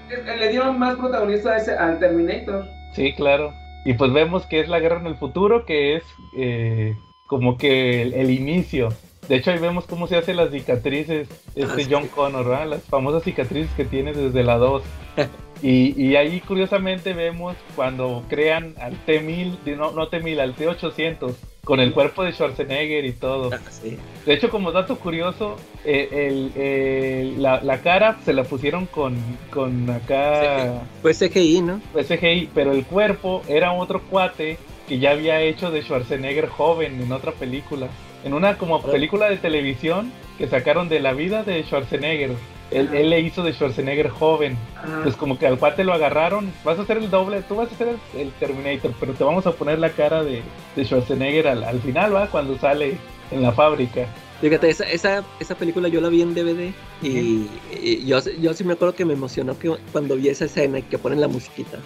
bien, 0.08 0.40
le 0.40 0.50
dieron 0.50 0.78
más 0.78 0.98
protagonista 0.98 1.54
a 1.54 1.58
ese, 1.58 1.74
al 1.74 1.98
Terminator. 1.98 2.68
Sí, 2.94 3.12
claro. 3.14 3.56
Y 3.86 3.94
pues 3.94 4.14
vemos 4.14 4.46
que 4.46 4.60
es 4.60 4.70
la 4.70 4.80
guerra 4.80 5.00
en 5.00 5.08
el 5.08 5.16
futuro, 5.16 5.66
que 5.66 5.96
es 5.96 6.04
eh, 6.38 6.96
como 7.28 7.58
que 7.58 8.02
el, 8.02 8.14
el 8.14 8.30
inicio. 8.30 8.90
De 9.28 9.36
hecho, 9.38 9.52
ahí 9.52 9.60
vemos 9.60 9.86
cómo 9.86 10.08
se 10.08 10.18
hacen 10.18 10.38
las 10.38 10.52
cicatrices 10.52 11.30
este 11.56 11.84
Ah. 11.84 11.88
John 11.90 12.08
Connor, 12.08 12.48
¿verdad? 12.48 12.68
Las 12.68 12.84
famosas 12.84 13.24
cicatrices 13.24 13.72
que 13.76 13.86
tiene 13.86 14.14
desde 14.14 14.44
la 14.44 14.58
2. 14.58 14.84
y, 15.62 15.94
y 16.02 16.16
ahí 16.16 16.40
curiosamente 16.42 17.14
vemos 17.14 17.56
cuando 17.76 18.24
crean 18.30 18.76
al 18.80 18.96
T-1000, 19.06 19.60
de- 19.64 19.76
no, 19.76 19.92
no 19.92 20.08
T-1000, 20.08 20.40
al 20.40 20.54
T-800, 20.56 21.34
con 21.64 21.80
el 21.80 21.94
cuerpo 21.94 22.24
de 22.24 22.32
Schwarzenegger 22.34 23.06
y 23.06 23.12
todo. 23.14 23.52
Ah, 23.54 23.60
sí. 23.70 23.98
De 24.26 24.34
hecho, 24.34 24.50
como 24.50 24.72
dato 24.72 24.98
curioso, 24.98 25.58
eh, 25.86 26.10
el- 26.12 26.62
el- 26.62 27.42
la, 27.44 27.62
la 27.62 27.82
cara 27.82 28.18
se 28.26 28.34
la 28.34 28.44
pusieron 28.44 28.88
con, 28.88 29.16
con 29.52 29.88
acá... 29.90 30.82
Fue 31.02 31.14
CGI, 31.14 31.62
¿no? 31.62 31.82
SGI, 31.96 32.50
pero 32.54 32.72
el 32.72 32.84
cuerpo 32.86 33.44
era 33.48 33.72
otro 33.74 34.02
cuate 34.02 34.58
que 34.88 34.98
ya 35.00 35.12
había 35.12 35.40
hecho 35.42 35.70
de 35.72 35.84
Schwarzenegger 35.84 36.48
joven 36.50 37.00
en 37.02 37.12
otra 37.12 37.32
película. 37.34 37.88
En 38.24 38.34
una 38.34 38.58
como 38.58 38.82
película 38.82 39.30
de 39.30 39.38
televisión 39.38 40.12
que 40.38 40.48
sacaron 40.48 40.90
de 40.90 41.00
la 41.00 41.14
vida 41.14 41.44
de 41.44 41.64
Schwarzenegger. 41.64 42.32
Él, 42.72 42.88
Ajá. 42.88 42.98
él 42.98 43.10
le 43.10 43.20
hizo 43.20 43.44
de 43.44 43.54
Schwarzenegger 43.54 44.10
joven. 44.10 44.58
Ah, 44.84 45.02
Pues 45.04 45.16
como 45.16 45.38
que 45.38 45.46
al 45.46 45.60
cuate 45.60 45.84
lo 45.84 45.94
agarraron, 45.94 46.52
vas 46.64 46.80
a 46.80 46.84
hacer 46.84 46.98
el 46.98 47.10
doble, 47.10 47.42
tú 47.44 47.56
vas 47.58 47.70
a 47.70 47.76
hacer 47.76 47.90
el, 47.90 48.20
el 48.22 48.32
Terminator, 48.34 48.94
pero 49.00 49.14
te 49.14 49.24
vamos 49.24 49.46
a 49.46 49.52
poner 49.52 49.78
la 49.80 49.90
cara 49.92 50.24
de, 50.24 50.42
de 50.76 50.86
Schwarzenegger 50.86 51.48
al, 51.48 51.64
al 51.64 51.80
final, 51.82 52.16
¿va? 52.16 52.28
Cuando 52.28 52.58
sale 52.58 52.98
en 53.30 53.42
la 53.42 53.52
fábrica. 53.52 54.08
Fíjate, 54.42 54.70
esa, 54.70 54.86
esa, 54.90 55.24
esa 55.40 55.54
película 55.54 55.88
yo 55.88 56.02
la 56.02 56.10
vi 56.10 56.24
en 56.24 56.34
DVD 56.34 56.74
y, 57.04 57.48
y 57.80 58.06
yo, 58.08 58.18
yo 58.40 58.54
sí 58.56 58.64
me 58.64 58.74
acuerdo 58.74 58.96
que 58.96 59.06
me 59.06 59.14
emocionó 59.14 59.58
que 59.60 59.72
cuando 59.92 60.16
vi 60.16 60.30
esa 60.30 60.46
escena 60.46 60.80
y 60.80 60.82
que 60.82 60.98
ponen 60.98 61.22
la 61.22 61.28
musiquita. 61.28 61.78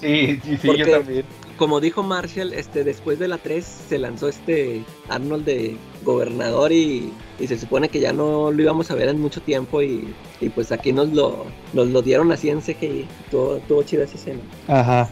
Sí, 0.00 0.40
sí, 0.42 0.56
sí, 0.56 0.66
¿Por 0.66 0.76
yo 0.76 0.90
también. 0.90 1.24
Como 1.62 1.78
dijo 1.78 2.02
Marshall, 2.02 2.52
este, 2.54 2.82
después 2.82 3.20
de 3.20 3.28
la 3.28 3.38
3 3.38 3.64
se 3.88 3.96
lanzó 3.96 4.26
este 4.26 4.82
Arnold 5.08 5.44
de 5.44 5.76
gobernador 6.02 6.72
y, 6.72 7.12
y 7.38 7.46
se 7.46 7.56
supone 7.56 7.88
que 7.88 8.00
ya 8.00 8.12
no 8.12 8.50
lo 8.50 8.60
íbamos 8.60 8.90
a 8.90 8.96
ver 8.96 9.08
en 9.08 9.20
mucho 9.20 9.40
tiempo 9.40 9.80
y, 9.80 10.12
y 10.40 10.48
pues 10.48 10.72
aquí 10.72 10.90
nos 10.92 11.10
lo, 11.12 11.44
nos 11.72 11.86
lo 11.86 12.02
dieron 12.02 12.32
así 12.32 12.50
en 12.50 12.62
CGI. 12.62 13.06
Todo, 13.30 13.58
todo 13.68 13.84
chida 13.84 14.02
esa 14.02 14.16
escena. 14.16 14.40
Ajá. 14.66 15.08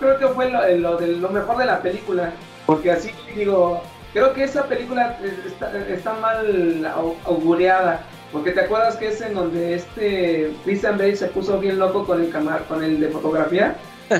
Creo 0.00 0.18
que 0.18 0.26
fue 0.26 0.50
lo, 0.50 0.68
lo 0.78 0.96
de 0.96 1.06
lo 1.06 1.28
mejor 1.28 1.56
de 1.56 1.66
la 1.66 1.80
película. 1.80 2.32
Porque 2.66 2.90
así 2.90 3.12
digo, 3.36 3.80
creo 4.12 4.32
que 4.34 4.42
esa 4.42 4.66
película 4.66 5.20
está, 5.46 5.86
está 5.88 6.14
mal 6.14 6.84
au- 6.96 7.14
augureada. 7.26 8.04
Porque 8.32 8.50
te 8.50 8.62
acuerdas 8.62 8.96
que 8.96 9.06
es 9.06 9.20
en 9.20 9.34
donde 9.34 9.74
este 9.74 10.52
Christian 10.64 10.98
Bale 10.98 11.14
se 11.14 11.28
puso 11.28 11.60
bien 11.60 11.78
loco 11.78 12.04
con 12.04 12.20
el 12.20 12.28
camar, 12.30 12.64
con 12.66 12.82
el 12.82 12.98
de 12.98 13.06
fotografía. 13.06 13.76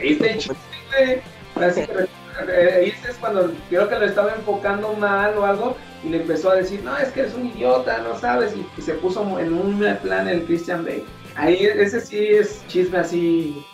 Ahí 0.00 0.12
está 0.12 0.26
el 0.26 0.38
chiste, 0.38 0.56
güey. 0.96 1.68
Así 1.68 1.82
que, 1.86 2.52
ahí 2.52 2.94
es 3.08 3.16
cuando 3.16 3.52
creo 3.68 3.88
que 3.88 3.98
lo 3.98 4.06
estaba 4.06 4.32
enfocando 4.34 4.92
mal 4.94 5.36
o 5.36 5.44
algo 5.44 5.76
y 6.02 6.08
le 6.08 6.18
empezó 6.18 6.50
a 6.50 6.56
decir, 6.56 6.82
no, 6.82 6.96
es 6.96 7.08
que 7.08 7.20
eres 7.20 7.34
un 7.34 7.46
idiota, 7.46 7.98
no 7.98 8.18
sabes, 8.18 8.54
y, 8.56 8.66
y 8.78 8.82
se 8.82 8.94
puso 8.94 9.38
en 9.38 9.52
un 9.52 9.98
plan 10.02 10.28
el 10.28 10.44
Christian 10.44 10.84
Bale. 10.84 11.04
Ahí 11.36 11.64
ese 11.64 12.00
sí 12.00 12.18
es 12.18 12.62
chisme 12.68 12.98
así. 12.98 13.64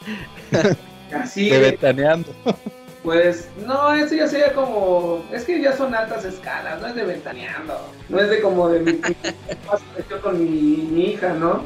así. 1.14 1.50
De 1.50 1.58
ventaneando. 1.58 2.32
Pues 3.02 3.48
no, 3.64 3.94
eso 3.94 4.14
ya 4.14 4.26
sería 4.26 4.52
como. 4.52 5.24
Es 5.32 5.44
que 5.44 5.60
ya 5.60 5.76
son 5.76 5.94
altas 5.94 6.24
escalas, 6.24 6.80
no 6.80 6.88
es 6.88 6.94
de 6.96 7.04
ventaneando. 7.04 7.78
No 8.08 8.20
es 8.20 8.28
de 8.28 8.40
como 8.40 8.68
de 8.68 8.80
mi. 8.80 9.00
con 10.22 10.38
mi, 10.42 10.88
mi 10.90 11.04
hija, 11.12 11.32
¿no? 11.34 11.64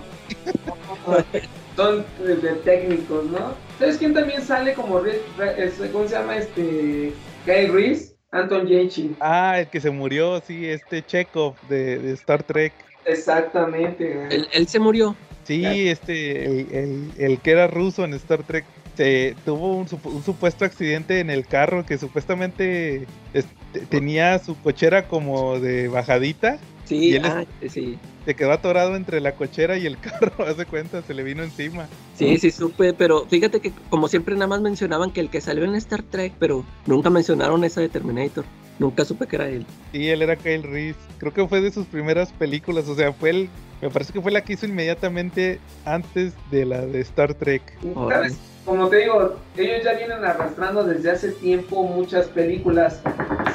Son 1.77 2.05
de, 2.23 2.37
de 2.37 2.53
técnicos, 2.57 3.25
¿no? 3.27 3.55
¿Sabes 3.81 3.97
quién 3.97 4.15
también 4.15 4.43
sale 4.43 4.75
como. 4.75 5.01
Re- 5.01 5.23
re- 5.37 5.65
es- 5.65 5.81
¿Cómo 5.91 6.07
se 6.07 6.15
llama 6.15 6.37
este? 6.37 7.13
Guy 7.47 7.67
Reese, 7.69 8.15
Anton 8.31 8.67
Yelchin. 8.69 9.17
Ah, 9.21 9.59
el 9.59 9.67
que 9.69 9.81
se 9.81 9.91
murió, 9.91 10.41
sí, 10.47 10.67
este 10.69 11.05
Chekhov 11.05 11.55
de, 11.69 11.99
de 11.99 12.13
Star 12.13 12.43
Trek. 12.43 12.73
Exactamente. 13.07 14.27
Él, 14.31 14.47
él 14.53 14.69
se 14.69 14.79
murió. 14.79 15.17
Sí, 15.45 15.89
este, 15.89 16.45
el, 16.45 16.67
el- 16.73 17.11
el 17.19 17.39
que 17.41 17.51
era 17.53 17.67
ruso 17.67 18.05
en 18.05 18.13
Star 18.15 18.43
Trek. 18.43 18.65
se 18.97 19.35
tuvo 19.47 19.77
un, 19.79 19.87
un 20.05 20.23
supuesto 20.23 20.65
accidente 20.67 21.21
en 21.21 21.31
el 21.31 21.47
carro 21.47 21.87
que 21.87 21.97
supuestamente 21.97 23.07
este, 23.33 23.81
tenía 23.89 24.39
su 24.39 24.61
cochera 24.61 25.09
como 25.09 25.59
de 25.59 25.89
bajadita. 25.89 26.59
Sí, 26.91 27.11
Y 27.11 27.15
él 27.15 27.25
es- 27.25 27.31
ah, 27.31 27.45
sí. 27.69 27.99
Se 28.25 28.35
quedó 28.35 28.51
atorado 28.51 28.97
entre 28.97 29.21
la 29.21 29.37
cochera 29.37 29.79
y 29.79 29.87
el 29.87 29.97
carro, 29.97 30.33
hace 30.45 30.67
cuenta, 30.67 31.03
se 31.03 31.15
le 31.15 31.23
vino 31.23 31.45
encima. 31.45 31.87
Sí, 32.17 32.37
sí 32.39 32.51
supe, 32.51 32.93
pero 32.95 33.27
fíjate 33.27 33.61
que 33.61 33.73
como 33.91 34.09
siempre 34.09 34.35
nada 34.35 34.49
más 34.49 34.61
mencionaban 34.61 35.13
que 35.13 35.21
el 35.21 35.31
que 35.31 35.41
salió 35.41 35.63
en 35.65 35.77
Star 35.77 36.03
Trek, 36.03 36.33
pero 36.41 36.65
nunca 36.87 37.09
mencionaron 37.09 37.63
esa 37.63 37.81
de 37.81 37.89
Terminator. 37.89 38.45
Nunca 38.81 39.05
supe 39.05 39.29
que 39.29 39.37
era 39.37 39.49
él. 39.49 39.65
Y 39.93 40.09
él 40.09 40.21
era 40.23 40.35
Kyle 40.35 40.65
Reese. 40.65 40.99
Creo 41.19 41.33
que 41.33 41.47
fue 41.47 41.61
de 41.61 41.71
sus 41.71 41.87
primeras 41.87 42.33
películas, 42.33 42.89
o 42.89 42.97
sea, 42.97 43.13
fue 43.13 43.31
el... 43.31 43.49
Me 43.81 43.89
parece 43.89 44.13
que 44.13 44.21
fue 44.21 44.33
la 44.33 44.43
que 44.43 44.55
hizo 44.55 44.67
inmediatamente 44.67 45.61
antes 45.85 46.33
de 46.51 46.65
la 46.67 46.85
de 46.87 47.01
Star 47.03 47.35
Trek. 47.35 47.63
¿Sabes? 47.95 48.37
Como 48.65 48.89
te 48.89 48.99
digo, 48.99 49.37
ellos 49.57 49.83
ya 49.85 49.95
vienen 49.95 50.25
arrastrando 50.25 50.85
desde 50.85 51.11
hace 51.11 51.29
tiempo 51.33 51.83
muchas 51.83 52.27
películas. 52.29 53.03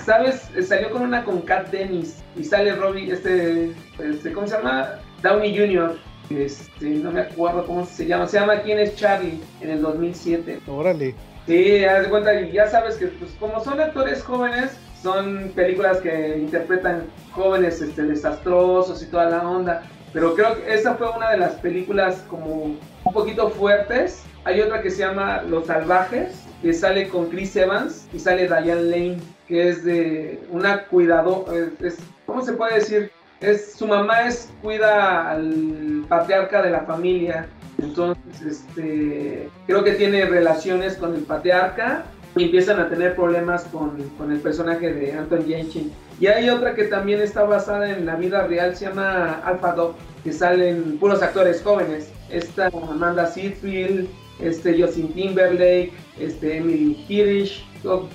¿Sabes? 0.03 0.49
Eh, 0.55 0.63
Salió 0.63 0.89
con 0.91 1.03
una 1.03 1.23
con 1.23 1.41
Kat 1.41 1.69
Dennis 1.69 2.23
y 2.35 2.43
sale 2.43 2.75
Robbie, 2.75 3.11
este, 3.11 3.71
este 3.99 4.33
¿cómo 4.33 4.47
se 4.47 4.57
llama? 4.57 4.99
Downey 5.21 5.55
Jr. 5.55 5.97
Este, 6.29 6.89
no 6.89 7.11
me 7.11 7.21
acuerdo 7.21 7.65
cómo 7.65 7.85
se 7.85 8.05
llama. 8.05 8.27
Se 8.27 8.39
llama 8.39 8.61
¿Quién 8.61 8.79
es 8.79 8.95
Charlie? 8.95 9.39
En 9.61 9.69
el 9.69 9.81
2007. 9.81 10.61
Órale. 10.67 11.15
Sí, 11.45 11.85
haz 11.85 12.03
de 12.03 12.09
cuenta, 12.09 12.41
y 12.41 12.51
ya 12.51 12.67
sabes 12.67 12.95
que 12.95 13.07
pues, 13.07 13.31
como 13.39 13.63
son 13.63 13.79
actores 13.79 14.23
jóvenes, 14.23 14.75
son 15.03 15.51
películas 15.55 15.99
que 15.99 16.37
interpretan 16.39 17.03
jóvenes 17.31 17.79
este, 17.81 18.01
desastrosos 18.03 19.03
y 19.03 19.05
toda 19.05 19.29
la 19.29 19.47
onda. 19.47 19.83
Pero 20.11 20.33
creo 20.33 20.55
que 20.55 20.73
esa 20.73 20.95
fue 20.95 21.09
una 21.11 21.31
de 21.31 21.37
las 21.37 21.53
películas 21.55 22.23
como 22.29 22.77
un 23.03 23.13
poquito 23.13 23.49
fuertes. 23.49 24.23
Hay 24.45 24.61
otra 24.61 24.81
que 24.81 24.89
se 24.89 24.99
llama 24.99 25.41
Los 25.43 25.67
Salvajes, 25.67 26.43
que 26.61 26.73
sale 26.73 27.09
con 27.09 27.29
Chris 27.29 27.55
Evans 27.55 28.07
y 28.13 28.19
sale 28.19 28.47
Diane 28.47 28.83
Lane, 28.83 29.17
que 29.47 29.69
es 29.69 29.83
de 29.83 30.39
una 30.49 30.85
cuidado, 30.85 31.45
es, 31.81 31.97
¿cómo 32.25 32.43
se 32.43 32.53
puede 32.53 32.75
decir? 32.75 33.11
Es, 33.41 33.73
su 33.73 33.85
mamá 33.85 34.27
es, 34.27 34.49
cuida 34.61 35.31
al 35.31 36.05
patriarca 36.07 36.61
de 36.61 36.69
la 36.69 36.81
familia 36.81 37.47
entonces, 37.77 38.41
este, 38.45 39.49
creo 39.67 39.83
que 39.83 39.93
tiene 39.93 40.25
relaciones 40.25 40.95
con 40.95 41.15
el 41.15 41.21
patriarca 41.21 42.05
y 42.35 42.45
empiezan 42.45 42.79
a 42.79 42.89
tener 42.89 43.15
problemas 43.15 43.63
con, 43.65 43.97
con 44.17 44.31
el 44.31 44.39
personaje 44.39 44.93
de 44.93 45.13
Anton 45.13 45.45
Yelchin. 45.45 45.91
Y 46.19 46.27
hay 46.27 46.49
otra 46.49 46.75
que 46.75 46.85
también 46.85 47.21
está 47.21 47.43
basada 47.43 47.89
en 47.89 48.05
la 48.05 48.15
vida 48.15 48.47
real, 48.47 48.75
se 48.75 48.85
llama 48.85 49.41
Alpha 49.43 49.73
Dog, 49.73 49.95
que 50.23 50.31
salen 50.31 50.97
puros 50.97 51.21
actores 51.21 51.61
jóvenes. 51.61 52.09
Esta 52.29 52.67
Amanda 52.67 53.27
Seyfried, 53.27 54.05
este 54.39 54.81
Justin 54.81 55.13
Timberlake, 55.13 55.91
este 56.19 56.57
Emily 56.57 57.05
Hirsch, 57.07 57.63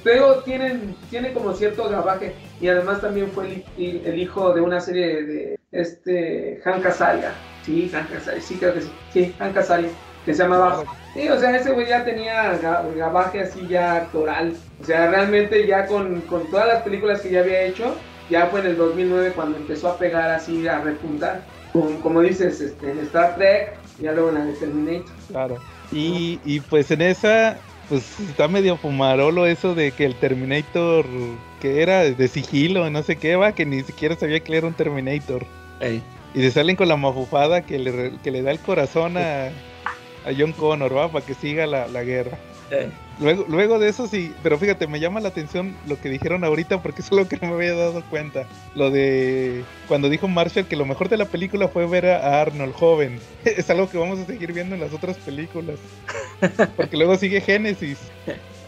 pero 0.03 0.41
tienen, 0.43 0.95
tiene 1.11 1.33
como 1.33 1.53
cierto 1.55 1.89
grabaje 1.89 2.35
y 2.61 2.69
además 2.69 3.01
también 3.01 3.29
fue 3.29 3.65
el, 3.79 4.03
el 4.05 4.19
hijo 4.19 4.53
de 4.53 4.61
una 4.61 4.81
serie 4.81 5.23
de 5.23 5.59
este 5.73 6.61
Hank 6.65 6.85
Azaria. 6.87 7.33
Sí, 7.65 7.89
Hank 7.93 8.13
Azaria, 8.17 8.41
sí 8.41 8.57
creo 8.57 8.75
que 8.75 8.81
sí. 8.83 8.91
Sí, 9.13 9.35
Hank 9.39 9.57
Azaria, 9.57 9.89
que 10.25 10.35
se 10.35 10.43
llamaba. 10.43 10.85
Sí, 11.15 11.29
o 11.29 11.39
sea, 11.39 11.57
ese 11.57 11.73
güey 11.73 11.87
ya 11.89 12.05
tenía 12.05 12.61
ga- 12.61 12.95
gabaje 12.97 13.41
así 13.41 13.67
ya 13.69 13.97
actoral. 13.97 14.55
O 14.81 14.85
sea, 14.85 15.11
realmente 15.11 15.67
ya 15.67 15.87
con, 15.87 16.21
con 16.23 16.49
todas 16.51 16.67
las 16.69 16.83
películas 16.83 17.21
que 17.21 17.31
ya 17.31 17.41
había 17.41 17.63
hecho, 17.63 17.95
ya 18.29 18.47
fue 18.47 18.61
en 18.61 18.67
el 18.67 18.77
2009 18.77 19.33
cuando 19.35 19.59
empezó 19.59 19.89
a 19.89 19.99
pegar 19.99 20.31
así, 20.31 20.67
a 20.69 20.81
repuntar. 20.81 21.43
Como, 21.73 22.01
como 22.01 22.21
dices, 22.21 22.61
este, 22.61 22.91
en 22.91 22.99
Star 23.01 23.37
Trek, 23.37 23.77
ya 24.01 24.13
luego 24.13 24.29
en 24.31 24.35
la 24.37 24.45
de 24.45 24.53
Terminator. 24.55 25.13
Claro. 25.29 25.57
Y, 25.93 26.41
y 26.45 26.61
pues 26.61 26.91
en 26.91 27.03
esa, 27.03 27.59
pues 27.89 28.19
está 28.21 28.49
medio 28.49 28.77
fumarolo 28.77 29.47
eso 29.47 29.75
de 29.75 29.93
que 29.93 30.05
el 30.05 30.15
Terminator, 30.15 31.05
que 31.61 31.83
era 31.83 32.05
de 32.05 32.29
sigilo, 32.29 32.89
no 32.91 33.03
sé 33.03 33.17
qué, 33.17 33.37
va, 33.37 33.53
que 33.53 33.67
ni 33.67 33.83
siquiera 33.83 34.17
sabía 34.17 34.41
que 34.41 34.57
era 34.57 34.67
un 34.67 34.75
Terminator. 34.75 35.45
Ey. 35.81 36.03
Y 36.35 36.41
se 36.43 36.51
salen 36.53 36.77
con 36.77 36.89
la 36.89 36.97
mafufada 36.97 37.63
que 37.63 37.79
le, 37.79 38.13
que 38.23 38.31
le 38.31 38.43
da 38.43 38.53
el 38.53 38.61
corazón 38.61 39.17
a, 39.17 39.47
a 39.47 40.33
John 40.39 40.53
Connor, 40.53 40.97
va, 40.97 41.11
para 41.11 41.27
que 41.27 41.35
siga 41.35 41.67
la, 41.67 41.89
la 41.89 42.05
guerra. 42.05 42.39
Ey. 42.71 42.91
Luego, 43.21 43.45
luego 43.49 43.79
de 43.79 43.89
eso 43.89 44.07
sí, 44.07 44.33
pero 44.43 44.57
fíjate, 44.59 44.87
me 44.87 44.99
llama 44.99 45.21
la 45.21 45.29
atención 45.29 45.77
lo 45.87 46.01
que 46.01 46.09
dijeron 46.09 46.43
ahorita 46.43 46.81
porque 46.83 47.03
es 47.03 47.13
lo 47.13 47.29
que 47.29 47.37
no 47.37 47.49
me 47.49 47.55
había 47.55 47.75
dado 47.75 48.03
cuenta. 48.09 48.47
Lo 48.75 48.91
de 48.91 49.63
cuando 49.89 50.09
dijo 50.09 50.27
Marshall 50.27 50.67
que 50.67 50.77
lo 50.77 50.87
mejor 50.87 51.11
de 51.11 51.19
la 51.19 51.27
película 51.27 51.69
fue 51.69 51.87
ver 51.87 52.07
a 52.07 52.41
Arnold 52.41 52.75
joven. 52.75 53.21
Es 53.45 53.69
algo 53.69 53.91
que 53.91 53.99
vamos 53.99 54.19
a 54.21 54.27
seguir 54.27 54.53
viendo 54.53 54.75
en 54.75 54.81
las 54.81 54.93
otras 54.93 55.19
películas. 55.19 55.79
Porque 56.77 56.97
luego 56.97 57.17
sigue 57.17 57.43
Génesis. 57.43 57.99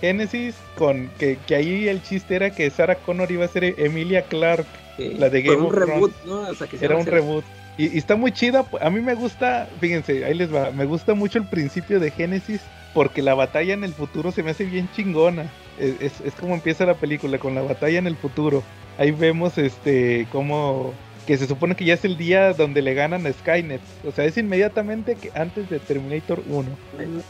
Génesis 0.03 0.55
con 0.77 1.09
que, 1.19 1.39
que 1.47 1.55
ahí 1.55 1.89
el 1.89 2.03
chiste 2.03 2.35
era 2.37 2.51
que 2.51 2.69
Sarah 2.69 2.97
Connor 2.97 3.31
iba 3.31 3.45
a 3.47 3.49
ser 3.49 3.65
Emilia 3.79 4.23
Clark. 4.23 4.67
Sí. 4.99 5.15
La 5.19 5.31
de 5.31 5.41
Game 5.41 5.57
un 5.57 5.67
of 5.67 5.73
reboot, 5.73 6.13
¿no? 6.27 6.41
O 6.41 6.55
sea, 6.55 6.67
que 6.67 6.77
se 6.77 6.85
Era 6.85 6.97
un 6.97 7.07
reboot. 7.07 7.45
Y, 7.79 7.95
y 7.95 7.99
está 7.99 8.17
muy 8.17 8.33
chida. 8.33 8.67
A 8.83 8.91
mí 8.91 9.01
me 9.01 9.15
gusta, 9.15 9.67
fíjense, 9.81 10.27
ahí 10.27 10.35
les 10.35 10.53
va. 10.53 10.71
Me 10.73 10.85
gusta 10.85 11.15
mucho 11.15 11.39
el 11.39 11.47
principio 11.47 11.99
de 11.99 12.11
Génesis 12.11 12.61
porque 12.95 13.23
la 13.23 13.35
batalla 13.35 13.75
en 13.75 13.85
el 13.85 13.95
futuro 13.95 14.33
se 14.33 14.43
me 14.43 14.51
hace 14.51 14.65
bien 14.65 14.89
chingona. 14.95 15.51
Es, 15.79 16.01
es- 16.01 16.21
es 16.21 16.35
como 16.35 16.55
empieza 16.55 16.85
la 16.87 16.95
película, 16.95 17.39
con 17.39 17.55
la 17.55 17.63
batalla 17.63 17.99
en 17.99 18.07
el 18.07 18.17
futuro. 18.17 18.63
Ahí 18.99 19.11
vemos 19.11 19.57
este 19.59 20.27
cómo 20.31 20.93
que 21.27 21.37
se 21.37 21.47
supone 21.47 21.77
que 21.77 21.85
ya 21.85 21.95
es 21.95 22.05
el 22.05 22.17
día 22.17 22.53
donde 22.53 22.83
le 22.83 22.95
ganan 22.95 23.27
a 23.27 23.33
Skynet. 23.33 23.81
O 24.07 24.11
sea, 24.11 24.25
es 24.25 24.37
inmediatamente 24.37 25.15
que 25.15 25.31
antes 25.35 25.71
de 25.71 25.79
Terminator 25.79 26.43
1. 26.49 26.69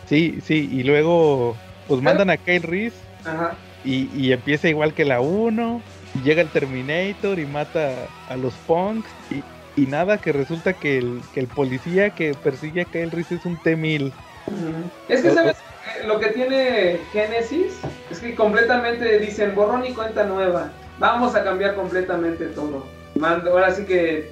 Sí, 0.08 0.38
sí, 0.44 0.68
y 0.72 0.82
luego 0.82 1.56
pues 1.88 2.00
mandan 2.00 2.30
a 2.30 2.36
Kyle 2.38 2.62
Reese 2.62 2.96
Ajá. 3.24 3.54
y, 3.84 4.08
y 4.16 4.32
empieza 4.32 4.68
igual 4.68 4.94
que 4.94 5.04
la 5.04 5.20
1. 5.20 5.82
Y 6.14 6.22
llega 6.22 6.42
el 6.42 6.48
Terminator 6.48 7.38
y 7.38 7.46
mata 7.46 8.08
a 8.28 8.36
los 8.36 8.54
punks. 8.66 9.10
Y, 9.30 9.42
y 9.80 9.86
nada, 9.86 10.18
que 10.18 10.32
resulta 10.32 10.72
que 10.74 10.98
el, 10.98 11.20
que 11.34 11.40
el 11.40 11.46
policía 11.46 12.10
que 12.10 12.34
persigue 12.34 12.82
a 12.82 12.84
Kyle 12.86 13.10
Reese 13.10 13.36
es 13.36 13.44
un 13.46 13.56
T-1000. 13.56 14.10
Es 15.08 15.22
que, 15.22 15.30
¿sabes? 15.30 15.56
Eh, 15.56 16.06
Lo 16.06 16.18
que 16.20 16.28
tiene 16.28 17.00
Genesis 17.12 17.80
es 18.10 18.18
que 18.20 18.34
completamente 18.34 19.18
dicen 19.18 19.54
borrón 19.54 19.84
y 19.84 19.92
cuenta 19.92 20.24
nueva. 20.24 20.70
Vamos 20.98 21.34
a 21.34 21.42
cambiar 21.42 21.74
completamente 21.74 22.46
todo. 22.46 22.84
Mando, 23.16 23.50
ahora 23.50 23.72
sí 23.74 23.84
que 23.84 24.30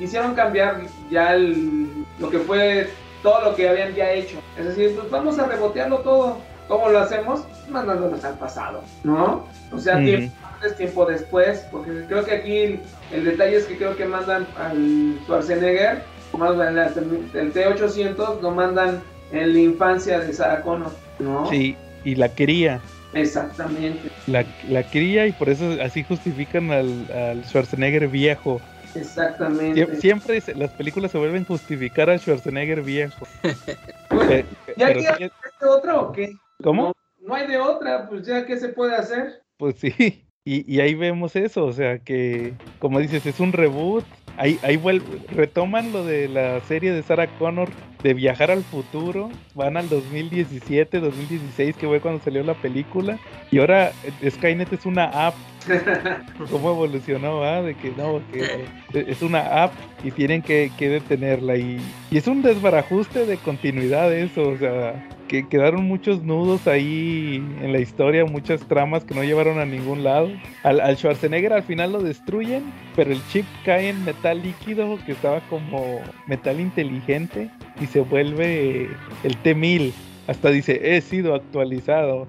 hicieron 0.00 0.34
cambiar 0.34 0.80
ya 1.10 1.34
el- 1.34 1.88
lo 2.18 2.30
que 2.30 2.38
fue 2.38 2.88
todo 3.22 3.42
lo 3.50 3.54
que 3.56 3.68
habían 3.68 3.94
ya 3.94 4.10
hecho. 4.12 4.38
Es 4.58 4.66
decir, 4.66 4.94
pues 4.96 5.10
vamos 5.10 5.38
a 5.38 5.46
rebotearlo 5.46 5.98
todo. 5.98 6.38
¿Cómo 6.68 6.88
lo 6.88 7.00
hacemos? 7.00 7.42
Mandándonos 7.68 8.24
al 8.24 8.38
pasado, 8.38 8.82
¿no? 9.02 9.46
O 9.72 9.78
sea, 9.78 9.96
tiempo 10.04 10.36
antes, 10.54 10.76
tiempo 10.76 11.04
después. 11.04 11.66
Porque 11.72 12.04
creo 12.06 12.24
que 12.24 12.32
aquí 12.32 12.56
el, 12.58 12.80
el 13.12 13.24
detalle 13.24 13.56
es 13.56 13.64
que 13.66 13.76
creo 13.76 13.96
que 13.96 14.04
mandan 14.04 14.46
al 14.56 15.16
Schwarzenegger, 15.24 16.02
más 16.38 16.52
el, 16.96 17.28
el 17.34 17.52
T-800, 17.52 18.40
lo 18.40 18.50
mandan 18.52 19.02
en 19.32 19.52
la 19.52 19.58
infancia 19.60 20.18
de 20.20 20.32
Sarah 20.32 20.62
Connor, 20.62 20.92
¿no? 21.18 21.46
Sí, 21.46 21.76
y 22.04 22.14
la 22.14 22.28
quería. 22.34 22.80
Exactamente, 23.12 24.08
La, 24.26 24.44
la 24.68 24.82
quería 24.84 25.26
y 25.26 25.32
por 25.32 25.48
eso 25.48 25.76
así 25.82 26.04
justifican 26.04 26.70
al, 26.70 27.10
al 27.12 27.44
Schwarzenegger 27.44 28.06
viejo. 28.08 28.60
exactamente. 28.94 29.84
Sie- 29.86 30.00
Siempre 30.00 30.40
se- 30.40 30.54
las 30.54 30.70
películas 30.72 31.10
se 31.10 31.18
vuelven 31.18 31.42
a 31.42 31.46
justificar 31.46 32.08
al 32.08 32.20
Schwarzenegger 32.20 32.82
viejo. 32.82 33.26
Pe- 34.28 34.44
¿Ya 34.76 34.86
pero 34.88 35.00
hay 35.00 35.06
sí- 35.06 35.30
de 35.60 35.66
otra 35.68 36.00
o 36.00 36.12
qué? 36.12 36.36
¿Cómo? 36.62 36.82
No, 36.84 36.92
no 37.28 37.34
hay 37.34 37.46
de 37.48 37.58
otra, 37.58 38.08
pues 38.08 38.26
ya, 38.26 38.46
¿qué 38.46 38.56
se 38.56 38.68
puede 38.70 38.94
hacer? 38.94 39.42
Pues 39.58 39.76
sí, 39.78 40.24
y, 40.44 40.80
ahí 40.80 40.94
vemos 40.94 41.36
eso, 41.36 41.66
o 41.66 41.72
sea 41.72 41.98
que, 41.98 42.54
como 42.78 42.98
dices, 42.98 43.26
es 43.26 43.40
un 43.40 43.52
reboot. 43.52 44.04
Ahí, 44.38 44.58
ahí 44.62 44.80
retoman 45.34 45.92
lo 45.92 46.02
de 46.02 46.28
la 46.28 46.60
serie 46.60 46.92
de 46.92 47.02
Sarah 47.02 47.26
Connor 47.38 47.68
de 48.02 48.14
viajar 48.14 48.50
al 48.50 48.64
futuro. 48.64 49.30
Van 49.54 49.76
al 49.76 49.90
2017, 49.90 50.98
2016, 51.00 51.76
que 51.76 51.86
fue 51.86 52.00
cuando 52.00 52.24
salió 52.24 52.42
la 52.42 52.54
película. 52.54 53.18
Y 53.50 53.58
ahora 53.58 53.92
eh, 54.22 54.30
Skynet 54.30 54.72
es 54.72 54.86
una 54.86 55.04
app. 55.26 55.34
¿Cómo 56.50 56.70
evolucionó? 56.70 57.40
De 57.62 57.74
que 57.74 57.92
no, 57.96 58.20
que 58.32 58.64
es 58.92 59.22
una 59.22 59.64
app 59.64 59.72
y 60.02 60.10
tienen 60.10 60.42
que, 60.42 60.70
que 60.78 60.88
detenerla. 60.88 61.56
Y, 61.56 61.80
y 62.10 62.18
es 62.18 62.26
un 62.26 62.42
desbarajuste 62.42 63.26
de 63.26 63.36
continuidad 63.36 64.12
eso, 64.12 64.48
o 64.48 64.56
sea, 64.56 65.08
que 65.28 65.46
quedaron 65.46 65.84
muchos 65.84 66.22
nudos 66.22 66.66
ahí 66.66 67.36
en 67.62 67.72
la 67.72 67.78
historia, 67.78 68.24
muchas 68.24 68.60
tramas 68.66 69.04
que 69.04 69.14
no 69.14 69.22
llevaron 69.22 69.58
a 69.58 69.64
ningún 69.64 70.02
lado. 70.02 70.28
Al, 70.64 70.80
al 70.80 70.96
Schwarzenegger 70.96 71.52
al 71.52 71.62
final 71.62 71.92
lo 71.92 72.02
destruyen, 72.02 72.64
pero 72.96 73.12
el 73.12 73.20
chip 73.28 73.44
cae 73.64 73.90
en 73.90 74.04
metal 74.04 74.42
líquido 74.42 74.98
que 75.06 75.12
estaba 75.12 75.40
como 75.48 76.00
metal 76.26 76.58
inteligente 76.58 77.50
y 77.80 77.86
se 77.86 78.00
vuelve 78.00 78.88
el 79.22 79.36
T-1000. 79.36 79.92
Hasta 80.26 80.50
dice, 80.50 80.96
he 80.96 81.00
sido 81.00 81.34
actualizado. 81.34 82.26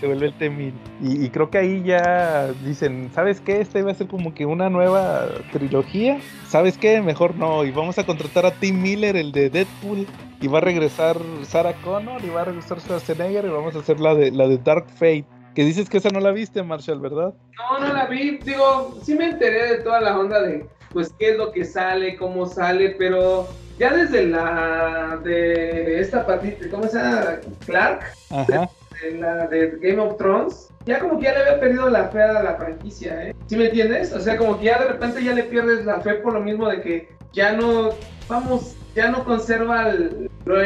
Se 0.00 0.06
vuelve 0.06 0.26
el 0.26 0.34
T-1000. 0.34 0.72
Y, 1.02 1.24
y 1.24 1.30
creo 1.30 1.50
que 1.50 1.58
ahí 1.58 1.82
ya 1.84 2.48
dicen, 2.64 3.10
¿sabes 3.14 3.40
qué? 3.40 3.60
Este 3.60 3.82
va 3.82 3.92
a 3.92 3.94
ser 3.94 4.08
como 4.08 4.34
que 4.34 4.46
una 4.46 4.70
nueva 4.70 5.26
trilogía. 5.52 6.18
¿Sabes 6.48 6.76
qué? 6.78 7.00
Mejor 7.00 7.36
no. 7.36 7.64
Y 7.64 7.70
vamos 7.70 7.98
a 7.98 8.06
contratar 8.06 8.46
a 8.46 8.50
Tim 8.52 8.80
Miller, 8.80 9.16
el 9.16 9.32
de 9.32 9.50
Deadpool. 9.50 10.06
Y 10.40 10.46
va 10.46 10.58
a 10.58 10.62
regresar 10.62 11.16
Sarah 11.42 11.74
Connor 11.82 12.24
y 12.24 12.30
va 12.30 12.42
a 12.42 12.44
regresar 12.44 12.80
Schwarzenegger 12.80 13.44
y 13.44 13.48
vamos 13.48 13.74
a 13.74 13.80
hacer 13.80 13.98
la 14.00 14.14
de, 14.14 14.30
la 14.30 14.46
de 14.46 14.58
Dark 14.58 14.88
Fate. 14.90 15.26
Que 15.54 15.64
dices 15.64 15.88
que 15.88 15.98
esa 15.98 16.10
no 16.10 16.20
la 16.20 16.30
viste, 16.30 16.62
Marshall, 16.62 17.00
¿verdad? 17.00 17.34
No, 17.56 17.86
no 17.86 17.92
la 17.92 18.06
vi. 18.06 18.38
Digo, 18.38 18.96
sí 19.02 19.14
me 19.14 19.30
enteré 19.30 19.76
de 19.76 19.82
toda 19.82 20.00
la 20.00 20.16
onda 20.18 20.40
de, 20.40 20.66
pues, 20.92 21.12
qué 21.18 21.30
es 21.30 21.36
lo 21.36 21.50
que 21.50 21.64
sale, 21.64 22.16
cómo 22.16 22.46
sale, 22.46 22.90
pero 22.90 23.48
ya 23.78 23.94
desde 23.94 24.26
la 24.26 25.18
de 25.22 26.00
esta 26.00 26.26
partita, 26.26 26.66
¿cómo 26.70 26.84
se 26.88 26.98
llama? 26.98 27.36
Clark, 27.66 28.00
Ajá. 28.30 28.68
de 29.02 29.12
la 29.18 29.46
de 29.46 29.78
Game 29.80 30.00
of 30.00 30.16
Thrones, 30.16 30.70
ya 30.84 30.98
como 30.98 31.18
que 31.18 31.24
ya 31.24 31.34
le 31.34 31.40
había 31.40 31.60
perdido 31.60 31.88
la 31.88 32.08
fe 32.08 32.22
a 32.22 32.42
la 32.42 32.54
franquicia, 32.56 33.28
¿eh? 33.28 33.34
¿Sí 33.46 33.56
me 33.56 33.66
entiendes? 33.66 34.12
O 34.12 34.20
sea, 34.20 34.36
como 34.36 34.58
que 34.58 34.66
ya 34.66 34.78
de 34.78 34.88
repente 34.88 35.22
ya 35.22 35.32
le 35.32 35.44
pierdes 35.44 35.84
la 35.84 36.00
fe 36.00 36.14
por 36.14 36.32
lo 36.32 36.40
mismo 36.40 36.68
de 36.68 36.80
que 36.80 37.08
ya 37.32 37.52
no, 37.52 37.90
vamos, 38.28 38.74
ya 38.94 39.08
no 39.10 39.24
conserva 39.24 39.92
lo, 40.44 40.64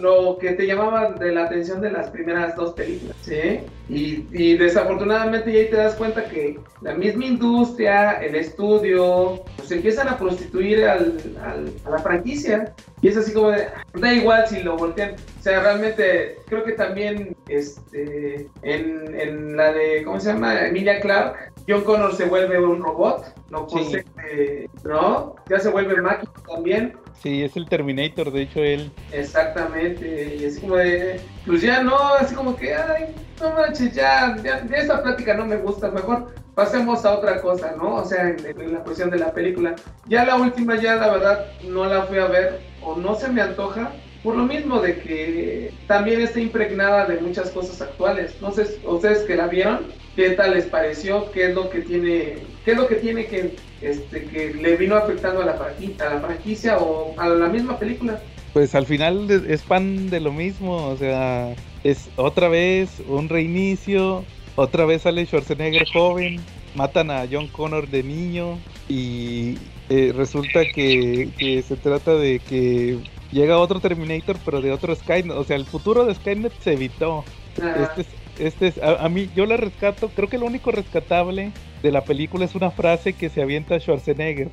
lo 0.00 0.38
que 0.38 0.52
te 0.52 0.66
llamaba 0.66 1.12
de 1.12 1.32
la 1.32 1.44
atención 1.44 1.80
de 1.80 1.90
las 1.90 2.10
primeras 2.10 2.54
dos 2.56 2.74
películas, 2.74 3.16
¿sí? 3.22 3.60
Y, 3.88 4.26
y 4.32 4.56
desafortunadamente 4.56 5.52
ya 5.52 5.58
ahí 5.60 5.70
te 5.70 5.76
das 5.76 5.94
cuenta 5.94 6.24
que 6.24 6.58
la 6.82 6.94
misma 6.94 7.24
industria, 7.26 8.12
el 8.22 8.34
estudio, 8.34 9.42
pues 9.56 9.70
empiezan 9.70 10.08
a 10.08 10.18
prostituir 10.18 10.84
al, 10.84 11.18
al- 11.42 11.72
a 11.84 11.90
la 11.90 11.98
franquicia. 11.98 12.72
Y 13.02 13.08
es 13.08 13.16
así 13.18 13.32
como 13.34 13.50
de, 13.50 13.66
da 13.94 14.12
igual 14.14 14.46
si 14.46 14.62
lo 14.62 14.76
voltean. 14.78 15.12
O 15.38 15.42
sea, 15.42 15.60
realmente 15.60 16.38
creo 16.48 16.64
que 16.64 16.72
también 16.72 17.36
este, 17.48 18.48
en, 18.62 19.14
en 19.20 19.56
la 19.56 19.72
de, 19.72 20.02
¿cómo 20.04 20.18
se 20.20 20.32
llama? 20.32 20.66
Emilia 20.66 21.00
Clark, 21.00 21.52
John 21.68 21.82
Connor 21.82 22.14
se 22.14 22.26
vuelve 22.26 22.58
un 22.62 22.82
robot, 22.82 23.24
no 23.50 23.66
Sí. 23.68 23.76
posee, 23.76 24.04
eh, 24.30 24.68
¿no? 24.84 25.34
Ya 25.48 25.58
se 25.60 25.70
vuelve 25.70 26.00
máquina 26.00 26.30
también. 26.46 26.96
Sí, 27.22 27.42
es 27.42 27.56
el 27.56 27.68
Terminator, 27.68 28.30
de 28.30 28.42
hecho 28.42 28.60
él. 28.62 28.90
Exactamente, 29.12 30.36
y 30.36 30.44
así 30.44 30.60
como 30.60 30.76
de, 30.76 31.20
pues 31.46 31.62
ya 31.62 31.82
no, 31.82 31.96
así 32.20 32.34
como 32.34 32.54
que, 32.56 32.74
ay, 32.74 33.14
no 33.40 33.50
manches, 33.52 33.94
ya, 33.94 34.36
ya, 34.42 34.66
ya 34.66 34.76
esta 34.76 35.02
plática 35.02 35.34
no 35.34 35.46
me 35.46 35.56
gusta, 35.56 35.90
mejor 35.90 36.34
pasemos 36.54 37.04
a 37.04 37.12
otra 37.18 37.40
cosa, 37.40 37.72
¿no? 37.76 37.96
O 37.96 38.04
sea, 38.04 38.28
en, 38.30 38.36
en 38.46 38.74
la 38.74 38.80
cuestión 38.80 39.10
de 39.10 39.18
la 39.18 39.32
película. 39.32 39.74
Ya 40.06 40.24
la 40.24 40.36
última, 40.36 40.76
ya 40.76 40.96
la 40.96 41.10
verdad, 41.10 41.46
no 41.64 41.84
la 41.86 42.02
fui 42.02 42.18
a 42.18 42.26
ver, 42.26 42.60
o 42.82 42.96
no 42.96 43.14
se 43.14 43.28
me 43.28 43.40
antoja, 43.42 43.90
por 44.24 44.36
lo 44.36 44.46
mismo 44.46 44.80
de 44.80 44.96
que 45.00 45.70
también 45.86 46.22
está 46.22 46.40
impregnada 46.40 47.04
de 47.04 47.20
muchas 47.20 47.50
cosas 47.50 47.82
actuales. 47.82 48.34
Sé, 48.54 48.80
ustedes 48.82 49.18
que 49.24 49.36
la 49.36 49.48
vieron, 49.48 49.92
¿qué 50.16 50.30
tal 50.30 50.54
les 50.54 50.64
pareció? 50.64 51.30
¿Qué 51.30 51.50
es 51.50 51.54
lo 51.54 51.68
que 51.68 51.82
tiene, 51.82 52.38
qué 52.64 52.70
es 52.72 52.76
lo 52.78 52.88
que 52.88 52.94
tiene 52.94 53.26
que, 53.26 53.54
este, 53.82 54.24
que 54.24 54.54
le 54.54 54.76
vino 54.76 54.96
afectando 54.96 55.42
a 55.42 55.44
la, 55.44 56.20
franquicia 56.20 56.78
o 56.78 57.14
a 57.20 57.28
la 57.28 57.48
misma 57.48 57.78
película? 57.78 58.18
Pues 58.54 58.74
al 58.74 58.86
final 58.86 59.30
es- 59.30 59.60
pan 59.60 60.08
de 60.08 60.20
lo 60.20 60.32
mismo, 60.32 60.86
o 60.88 60.96
sea, 60.96 61.54
es 61.82 62.08
otra 62.16 62.48
vez 62.48 63.02
un 63.06 63.28
reinicio, 63.28 64.24
otra 64.56 64.86
vez 64.86 65.02
sale 65.02 65.26
Schwarzenegger 65.26 65.86
joven, 65.92 66.40
matan 66.74 67.10
a 67.10 67.26
John 67.30 67.48
Connor 67.48 67.88
de 67.88 68.02
niño 68.02 68.58
y 68.88 69.58
eh, 69.90 70.14
resulta 70.16 70.64
que 70.64 71.28
se 71.66 71.76
trata 71.76 72.14
de 72.14 72.38
que 72.38 72.96
llega 73.34 73.58
otro 73.58 73.80
Terminator 73.80 74.36
pero 74.44 74.62
de 74.62 74.72
otro 74.72 74.94
Skynet, 74.94 75.36
o 75.36 75.44
sea, 75.44 75.56
el 75.56 75.66
futuro 75.66 76.06
de 76.06 76.14
Skynet 76.14 76.52
se 76.60 76.72
evitó. 76.72 77.24
Este 77.56 78.00
es, 78.00 78.06
este 78.38 78.66
es, 78.68 78.82
a, 78.82 79.04
a 79.04 79.08
mí, 79.08 79.28
yo 79.36 79.44
la 79.44 79.56
rescato, 79.56 80.08
creo 80.14 80.28
que 80.28 80.38
lo 80.38 80.46
único 80.46 80.70
rescatable 80.70 81.52
de 81.82 81.92
la 81.92 82.02
película 82.02 82.46
es 82.46 82.54
una 82.54 82.70
frase 82.70 83.12
que 83.12 83.28
se 83.28 83.42
avienta 83.42 83.78
Schwarzenegger. 83.78 84.48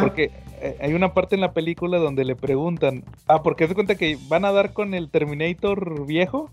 Porque 0.00 0.30
eh, 0.60 0.76
hay 0.80 0.94
una 0.94 1.14
parte 1.14 1.34
en 1.34 1.40
la 1.40 1.52
película 1.52 1.98
donde 1.98 2.24
le 2.24 2.36
preguntan, 2.36 3.04
ah, 3.26 3.42
porque 3.42 3.68
se 3.68 3.74
cuenta 3.74 3.94
que 3.96 4.18
van 4.28 4.44
a 4.44 4.52
dar 4.52 4.72
con 4.72 4.94
el 4.94 5.10
Terminator 5.10 6.06
viejo 6.06 6.50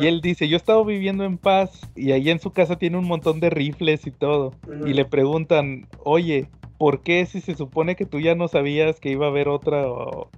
y 0.00 0.06
él 0.06 0.20
dice, 0.20 0.48
yo 0.48 0.56
he 0.56 0.58
estado 0.58 0.84
viviendo 0.84 1.24
en 1.24 1.38
paz 1.38 1.70
y 1.94 2.12
ahí 2.12 2.30
en 2.30 2.40
su 2.40 2.52
casa 2.52 2.76
tiene 2.76 2.98
un 2.98 3.06
montón 3.06 3.40
de 3.40 3.50
rifles 3.50 4.06
y 4.06 4.10
todo. 4.10 4.54
Y 4.86 4.92
le 4.92 5.04
preguntan, 5.04 5.86
oye, 6.04 6.48
¿por 6.80 7.02
qué 7.02 7.26
si 7.26 7.42
se 7.42 7.54
supone 7.56 7.94
que 7.94 8.06
tú 8.06 8.20
ya 8.20 8.34
no 8.34 8.48
sabías 8.48 9.00
que 9.00 9.10
iba 9.10 9.26
a 9.26 9.28
haber 9.28 9.48
otra, 9.48 9.84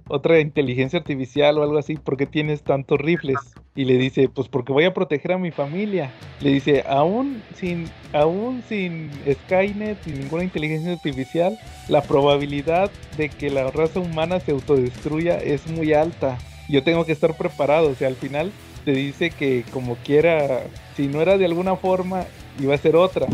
otra 0.09 0.41
inteligencia 0.41 0.99
artificial 0.99 1.57
o 1.57 1.63
algo 1.63 1.77
así, 1.77 1.95
¿por 1.95 2.17
qué 2.17 2.25
tienes 2.25 2.63
tantos 2.63 2.99
rifles? 2.99 3.37
Y 3.75 3.85
le 3.85 3.97
dice, 3.97 4.27
pues 4.27 4.49
porque 4.49 4.73
voy 4.73 4.83
a 4.83 4.93
proteger 4.93 5.31
a 5.31 5.37
mi 5.37 5.51
familia. 5.51 6.11
Le 6.41 6.49
dice, 6.49 6.83
aún 6.85 7.41
sin, 7.55 7.89
aún 8.11 8.61
sin 8.67 9.09
Skynet, 9.45 10.03
sin 10.03 10.19
ninguna 10.19 10.43
inteligencia 10.43 10.91
artificial, 10.91 11.57
la 11.87 12.01
probabilidad 12.01 12.91
de 13.15 13.29
que 13.29 13.49
la 13.49 13.71
raza 13.71 14.01
humana 14.01 14.41
se 14.41 14.51
autodestruya 14.51 15.37
es 15.37 15.65
muy 15.67 15.93
alta. 15.93 16.37
Yo 16.67 16.83
tengo 16.83 17.05
que 17.05 17.13
estar 17.13 17.37
preparado, 17.37 17.89
o 17.89 17.95
sea, 17.95 18.09
al 18.09 18.15
final 18.15 18.51
te 18.83 18.91
dice 18.91 19.29
que 19.29 19.63
como 19.71 19.95
quiera, 19.95 20.63
si 20.97 21.07
no 21.07 21.21
era 21.21 21.37
de 21.37 21.45
alguna 21.45 21.77
forma, 21.77 22.25
iba 22.59 22.75
a 22.75 22.77
ser 22.77 22.97
otra. 22.97 23.27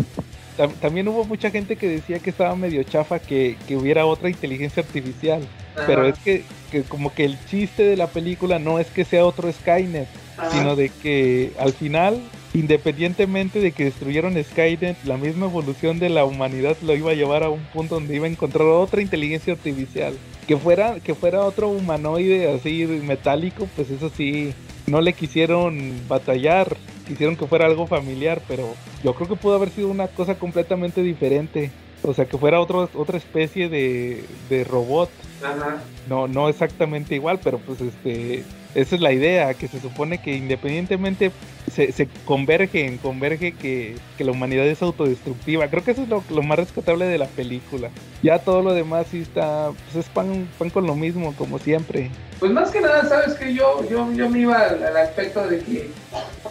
Tam- 0.59 0.73
También 0.81 1.07
hubo 1.07 1.23
mucha 1.23 1.49
gente 1.51 1.77
que 1.77 1.87
decía 1.87 2.19
que 2.19 2.31
estaba 2.31 2.53
medio 2.53 2.83
chafa 2.83 3.19
que, 3.19 3.55
que 3.65 3.77
hubiera 3.77 4.05
otra 4.05 4.29
inteligencia 4.29 4.83
artificial, 4.83 5.41
pero 5.87 6.05
es 6.05 6.19
que, 6.19 6.43
que 6.69 6.83
como 6.83 7.13
que 7.13 7.23
el 7.23 7.37
chiste 7.45 7.83
de 7.83 7.95
la 7.95 8.07
película 8.07 8.59
no 8.59 8.77
es 8.77 8.87
que 8.87 9.05
sea 9.05 9.25
otro 9.25 9.49
Skynet, 9.49 10.09
Ajá. 10.37 10.51
sino 10.51 10.75
de 10.75 10.89
que 10.89 11.53
al 11.57 11.71
final, 11.71 12.19
independientemente 12.53 13.59
de 13.61 13.71
que 13.71 13.85
destruyeron 13.85 14.35
Skynet, 14.43 14.97
la 15.05 15.15
misma 15.17 15.45
evolución 15.45 15.97
de 15.99 16.09
la 16.09 16.25
humanidad 16.25 16.75
lo 16.81 16.93
iba 16.95 17.11
a 17.11 17.15
llevar 17.15 17.43
a 17.43 17.49
un 17.49 17.61
punto 17.73 17.95
donde 17.95 18.15
iba 18.15 18.25
a 18.25 18.29
encontrar 18.29 18.67
otra 18.67 19.01
inteligencia 19.01 19.53
artificial. 19.53 20.13
Que 20.47 20.57
fuera, 20.57 20.99
que 20.99 21.13
fuera 21.15 21.41
otro 21.45 21.69
humanoide 21.69 22.51
así 22.51 22.85
metálico, 22.85 23.67
pues 23.75 23.89
eso 23.91 24.11
sí, 24.15 24.53
no 24.87 24.99
le 24.99 25.13
quisieron 25.13 25.93
batallar, 26.07 26.75
quisieron 27.09 27.35
que 27.35 27.47
fuera 27.47 27.65
algo 27.65 27.87
familiar, 27.87 28.39
pero 28.47 28.75
yo 29.03 29.15
creo 29.15 29.27
que 29.27 29.35
pudo 29.35 29.55
haber 29.55 29.71
sido 29.71 29.89
una 29.89 30.07
cosa 30.07 30.35
completamente 30.35 31.01
diferente. 31.01 31.71
O 32.03 32.13
sea, 32.13 32.25
que 32.25 32.37
fuera 32.37 32.61
otro, 32.61 32.87
otra 32.93 33.17
especie 33.17 33.67
de, 33.67 34.23
de 34.49 34.63
robot 34.63 35.09
Ajá. 35.43 35.81
no, 36.07 36.29
no 36.29 36.47
exactamente 36.47 37.15
igual, 37.15 37.41
pero 37.43 37.57
pues 37.57 37.81
este, 37.81 38.45
esa 38.73 38.95
es 38.95 39.01
la 39.01 39.11
idea, 39.11 39.53
que 39.53 39.67
se 39.67 39.81
supone 39.81 40.21
que 40.21 40.37
independientemente 40.37 41.31
se, 41.69 41.91
se 41.91 42.07
convergen, 42.23 42.99
converge 42.99 43.51
que, 43.51 43.97
que 44.17 44.23
la 44.23 44.31
humanidad 44.31 44.65
es 44.67 44.81
autodestructiva. 44.81 45.67
Creo 45.67 45.83
que 45.83 45.91
eso 45.91 46.03
es 46.03 46.07
lo, 46.07 46.23
lo 46.29 46.41
más 46.41 46.59
rescatable 46.59 47.05
de 47.05 47.17
la 47.17 47.27
película. 47.27 47.89
Ya 48.23 48.39
todo 48.39 48.61
lo 48.61 48.73
demás 48.73 49.07
sí 49.11 49.21
está, 49.21 49.71
pues 49.71 50.05
es 50.05 50.09
pan, 50.09 50.47
pan 50.57 50.69
con 50.69 50.87
lo 50.87 50.95
mismo, 50.95 51.33
como 51.35 51.59
siempre. 51.59 52.11
Pues 52.39 52.51
más 52.53 52.71
que 52.71 52.79
nada, 52.79 53.03
sabes 53.09 53.33
que 53.33 53.53
yo, 53.53 53.83
yo, 53.89 54.09
yo 54.13 54.29
me 54.29 54.39
iba 54.39 54.57
al, 54.57 54.81
al 54.81 54.97
aspecto 54.97 55.45
de 55.45 55.59
que, 55.59 55.89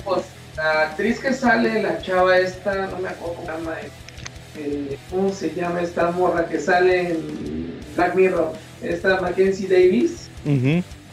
pues, 0.04 0.26
la 0.58 0.82
actriz 0.82 1.20
que 1.20 1.32
sale, 1.32 1.82
la 1.82 2.02
chava 2.02 2.36
esta, 2.36 2.88
no 2.88 2.98
me 2.98 3.08
acuerdo 3.08 3.34
cómo 3.34 3.46
se 3.46 3.52
llama, 3.52 3.74
eh, 4.56 4.98
¿cómo 5.08 5.32
se 5.32 5.54
llama 5.54 5.80
esta 5.82 6.10
morra 6.10 6.46
que 6.46 6.58
sale 6.58 7.12
en 7.12 7.80
Black 7.94 8.14
Mirror? 8.16 8.52
Esta 8.82 9.20
Mackenzie 9.20 9.68
Davis. 9.68 10.28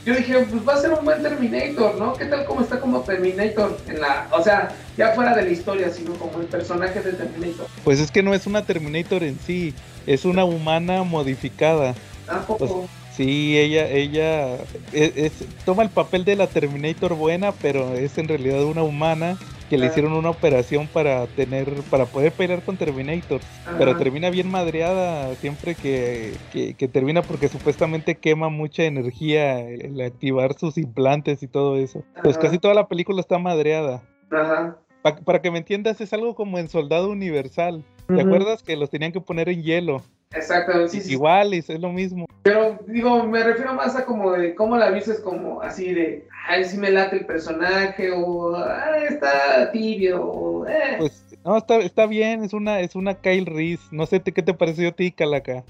Yo 0.06 0.16
dije, 0.16 0.40
pues 0.50 0.68
va 0.68 0.74
a 0.74 0.82
ser 0.82 0.94
un 0.94 1.06
buen 1.06 1.22
Terminator, 1.22 1.96
¿no? 1.96 2.14
¿Qué 2.14 2.26
tal 2.26 2.46
como 2.46 2.62
está 2.62 2.80
como 2.80 3.02
Terminator 3.02 3.78
en 3.88 4.02
la, 4.02 4.28
o 4.32 4.44
sea, 4.44 4.72
ya 4.98 5.12
fuera 5.14 5.36
de 5.36 5.44
la 5.44 5.50
historia, 5.50 5.92
sino 5.92 6.14
como 6.16 6.42
el 6.42 6.48
personaje 6.48 7.02
de 7.02 7.14
Terminator? 7.14 7.68
Pues 7.84 8.00
es 8.00 8.12
que 8.12 8.24
no 8.24 8.34
es 8.34 8.48
una 8.48 8.64
Terminator 8.66 9.24
en 9.24 9.38
sí, 9.46 9.74
es 10.08 10.26
una 10.26 10.46
humana 10.46 11.04
modificada. 11.04 11.96
Tampoco. 12.26 12.88
Sí, 13.16 13.58
ella, 13.58 13.88
ella 13.90 14.56
es- 14.92 15.14
es- 15.16 15.46
toma 15.64 15.84
el 15.84 15.90
papel 15.92 16.26
de 16.26 16.36
la 16.36 16.48
Terminator 16.48 17.16
buena, 17.16 17.54
pero 17.54 17.94
es 17.94 18.18
en 18.18 18.28
realidad 18.28 18.64
una 18.66 18.84
humana 18.84 19.38
que 19.70 19.78
le 19.78 19.88
hicieron 19.88 20.14
una 20.14 20.30
operación 20.30 20.88
para 20.90 21.26
tener, 21.28 21.84
para 21.90 22.12
poder 22.12 22.34
pelear 22.34 22.62
con 22.64 22.78
Terminator. 22.78 23.42
Pero 23.80 23.98
termina 23.98 24.30
bien 24.30 24.48
madreada 24.52 25.36
siempre 25.38 25.76
que, 25.76 26.38
que, 26.52 26.76
que 26.76 26.88
termina 26.88 27.24
porque 27.24 27.48
supuestamente 27.48 28.16
quema 28.20 28.50
mucha 28.50 28.84
energía 28.84 29.60
el, 29.62 30.00
activar 30.02 30.54
sus 30.54 30.78
implantes 30.78 31.42
y 31.42 31.48
todo 31.48 31.78
eso. 31.78 32.04
Pues 32.22 32.38
casi 32.38 32.60
toda 32.60 32.74
la 32.76 32.88
película 32.88 33.22
está 33.22 33.40
madreada. 33.40 34.04
Ajá. 34.30 34.78
Pa- 35.02 35.16
para 35.18 35.42
que 35.42 35.50
me 35.52 35.58
entiendas, 35.60 36.00
es 36.02 36.14
algo 36.14 36.36
como 36.36 36.60
en 36.60 36.68
Soldado 36.70 37.10
Universal. 37.10 37.84
¿Te 38.08 38.22
acuerdas 38.22 38.62
que 38.62 38.76
los 38.76 38.90
tenían 38.92 39.12
que 39.14 39.22
poner 39.22 39.50
en 39.50 39.64
hielo? 39.64 40.04
Exactamente, 40.34 40.90
sí, 40.92 41.02
sí. 41.02 41.12
Igual, 41.14 41.54
es, 41.54 41.70
es 41.70 41.80
lo 41.80 41.92
mismo. 41.92 42.26
Pero 42.44 42.78
digo, 42.88 43.24
me 43.24 43.44
refiero 43.44 43.74
más 43.74 43.96
a 43.96 44.06
como 44.06 44.32
de 44.32 44.54
cómo 44.54 44.78
la 44.78 44.92
viste 44.92 45.22
como 45.24 45.62
así 45.62 45.94
de, 45.94 46.28
ay, 46.48 46.64
sí 46.66 46.78
me 46.78 46.92
late 46.92 47.18
el 47.18 47.26
personaje, 47.26 48.12
o 48.12 48.56
ay, 48.56 49.06
está 49.10 49.72
tibio, 49.72 50.24
o 50.24 50.68
eh. 50.68 50.96
Pues 51.00 51.24
No, 51.44 51.58
está, 51.58 51.78
está 51.78 52.06
bien, 52.06 52.44
es 52.44 52.54
una, 52.54 52.80
es 52.82 52.96
una 52.96 53.16
Kyle 53.16 53.46
Reese. 53.46 53.84
No 53.92 54.06
sé 54.06 54.20
te- 54.20 54.32
qué 54.32 54.44
te 54.44 54.54
pareció 54.54 54.90
a 54.90 54.92
ti, 54.92 55.12
Calaca. 55.12 55.64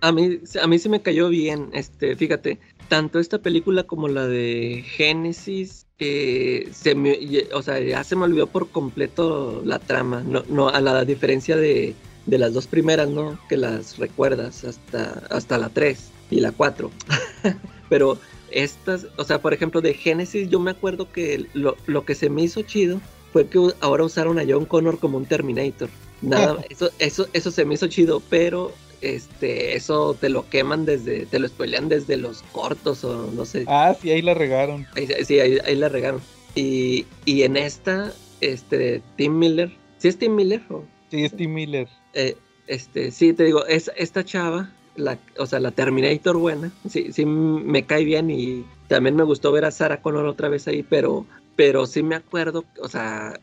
A 0.00 0.12
mí, 0.12 0.38
a 0.62 0.66
mí 0.66 0.78
sí 0.78 0.88
me 0.88 1.02
cayó 1.02 1.28
bien, 1.28 1.70
este, 1.72 2.16
fíjate, 2.16 2.58
tanto 2.88 3.18
esta 3.18 3.38
película 3.38 3.84
como 3.84 4.08
la 4.08 4.26
de 4.26 4.82
Génesis, 4.84 5.86
eh, 5.98 6.68
se 6.72 6.94
me, 6.94 7.18
o 7.52 7.62
sea, 7.62 7.78
ya 7.80 8.02
se 8.04 8.16
me 8.16 8.24
olvidó 8.24 8.46
por 8.46 8.70
completo 8.70 9.62
la 9.64 9.78
trama, 9.78 10.22
no, 10.26 10.42
no, 10.48 10.68
a 10.68 10.80
la 10.80 11.04
diferencia 11.04 11.56
de, 11.56 11.94
de 12.26 12.38
las 12.38 12.52
dos 12.52 12.66
primeras, 12.66 13.08
¿no? 13.08 13.38
Que 13.48 13.56
las 13.56 13.98
recuerdas 13.98 14.64
hasta, 14.64 15.22
hasta 15.30 15.58
la 15.58 15.68
3 15.68 16.10
y 16.30 16.40
la 16.40 16.52
4. 16.52 16.90
Pero 17.88 18.18
estas, 18.50 19.06
o 19.16 19.24
sea, 19.24 19.40
por 19.40 19.52
ejemplo, 19.52 19.80
de 19.80 19.94
Génesis, 19.94 20.48
yo 20.48 20.60
me 20.60 20.70
acuerdo 20.70 21.10
que 21.10 21.46
lo, 21.54 21.76
lo 21.86 22.04
que 22.04 22.14
se 22.14 22.30
me 22.30 22.42
hizo 22.42 22.62
chido 22.62 23.00
fue 23.32 23.46
que 23.46 23.58
ahora 23.80 24.04
usaron 24.04 24.38
a 24.38 24.44
John 24.48 24.64
Connor 24.64 24.98
como 24.98 25.18
un 25.18 25.26
Terminator. 25.26 25.88
Nada, 26.22 26.64
eso, 26.70 26.90
eso, 26.98 27.26
eso 27.32 27.50
se 27.50 27.64
me 27.64 27.74
hizo 27.74 27.88
chido, 27.88 28.22
pero 28.30 28.72
este, 29.00 29.76
eso 29.76 30.16
te 30.18 30.28
lo 30.28 30.48
queman 30.48 30.84
desde, 30.86 31.26
te 31.26 31.38
lo 31.38 31.48
spoilean 31.48 31.88
desde 31.88 32.16
los 32.16 32.42
cortos 32.52 33.04
o 33.04 33.30
no 33.32 33.44
sé. 33.44 33.64
Ah, 33.66 33.94
sí, 34.00 34.10
ahí 34.10 34.22
la 34.22 34.34
regaron. 34.34 34.86
Ahí, 34.96 35.08
sí, 35.24 35.40
ahí, 35.40 35.58
ahí 35.64 35.74
la 35.74 35.88
regaron. 35.88 36.20
Y, 36.54 37.06
y 37.24 37.42
en 37.42 37.56
esta, 37.56 38.12
este, 38.40 39.02
Tim 39.16 39.38
Miller, 39.38 39.72
¿sí 39.98 40.08
es 40.08 40.18
Tim 40.18 40.34
Miller? 40.34 40.62
o? 40.70 40.84
Sí, 41.10 41.24
es 41.24 41.36
Tim 41.36 41.52
Miller. 41.52 41.88
Eh, 42.14 42.36
este, 42.66 43.10
sí, 43.10 43.32
te 43.32 43.44
digo, 43.44 43.66
es, 43.66 43.90
esta 43.96 44.24
chava, 44.24 44.72
la, 44.96 45.18
o 45.38 45.46
sea, 45.46 45.60
la 45.60 45.70
Terminator 45.72 46.36
buena, 46.36 46.72
sí, 46.88 47.12
sí 47.12 47.26
me 47.26 47.84
cae 47.84 48.04
bien 48.04 48.30
y 48.30 48.64
también 48.88 49.16
me 49.16 49.24
gustó 49.24 49.52
ver 49.52 49.64
a 49.64 49.70
Sarah 49.70 50.00
Connor 50.00 50.26
otra 50.26 50.48
vez 50.48 50.66
ahí, 50.66 50.82
pero, 50.82 51.26
pero 51.56 51.86
sí 51.86 52.02
me 52.02 52.14
acuerdo, 52.14 52.64
o 52.80 52.88
sea, 52.88 53.38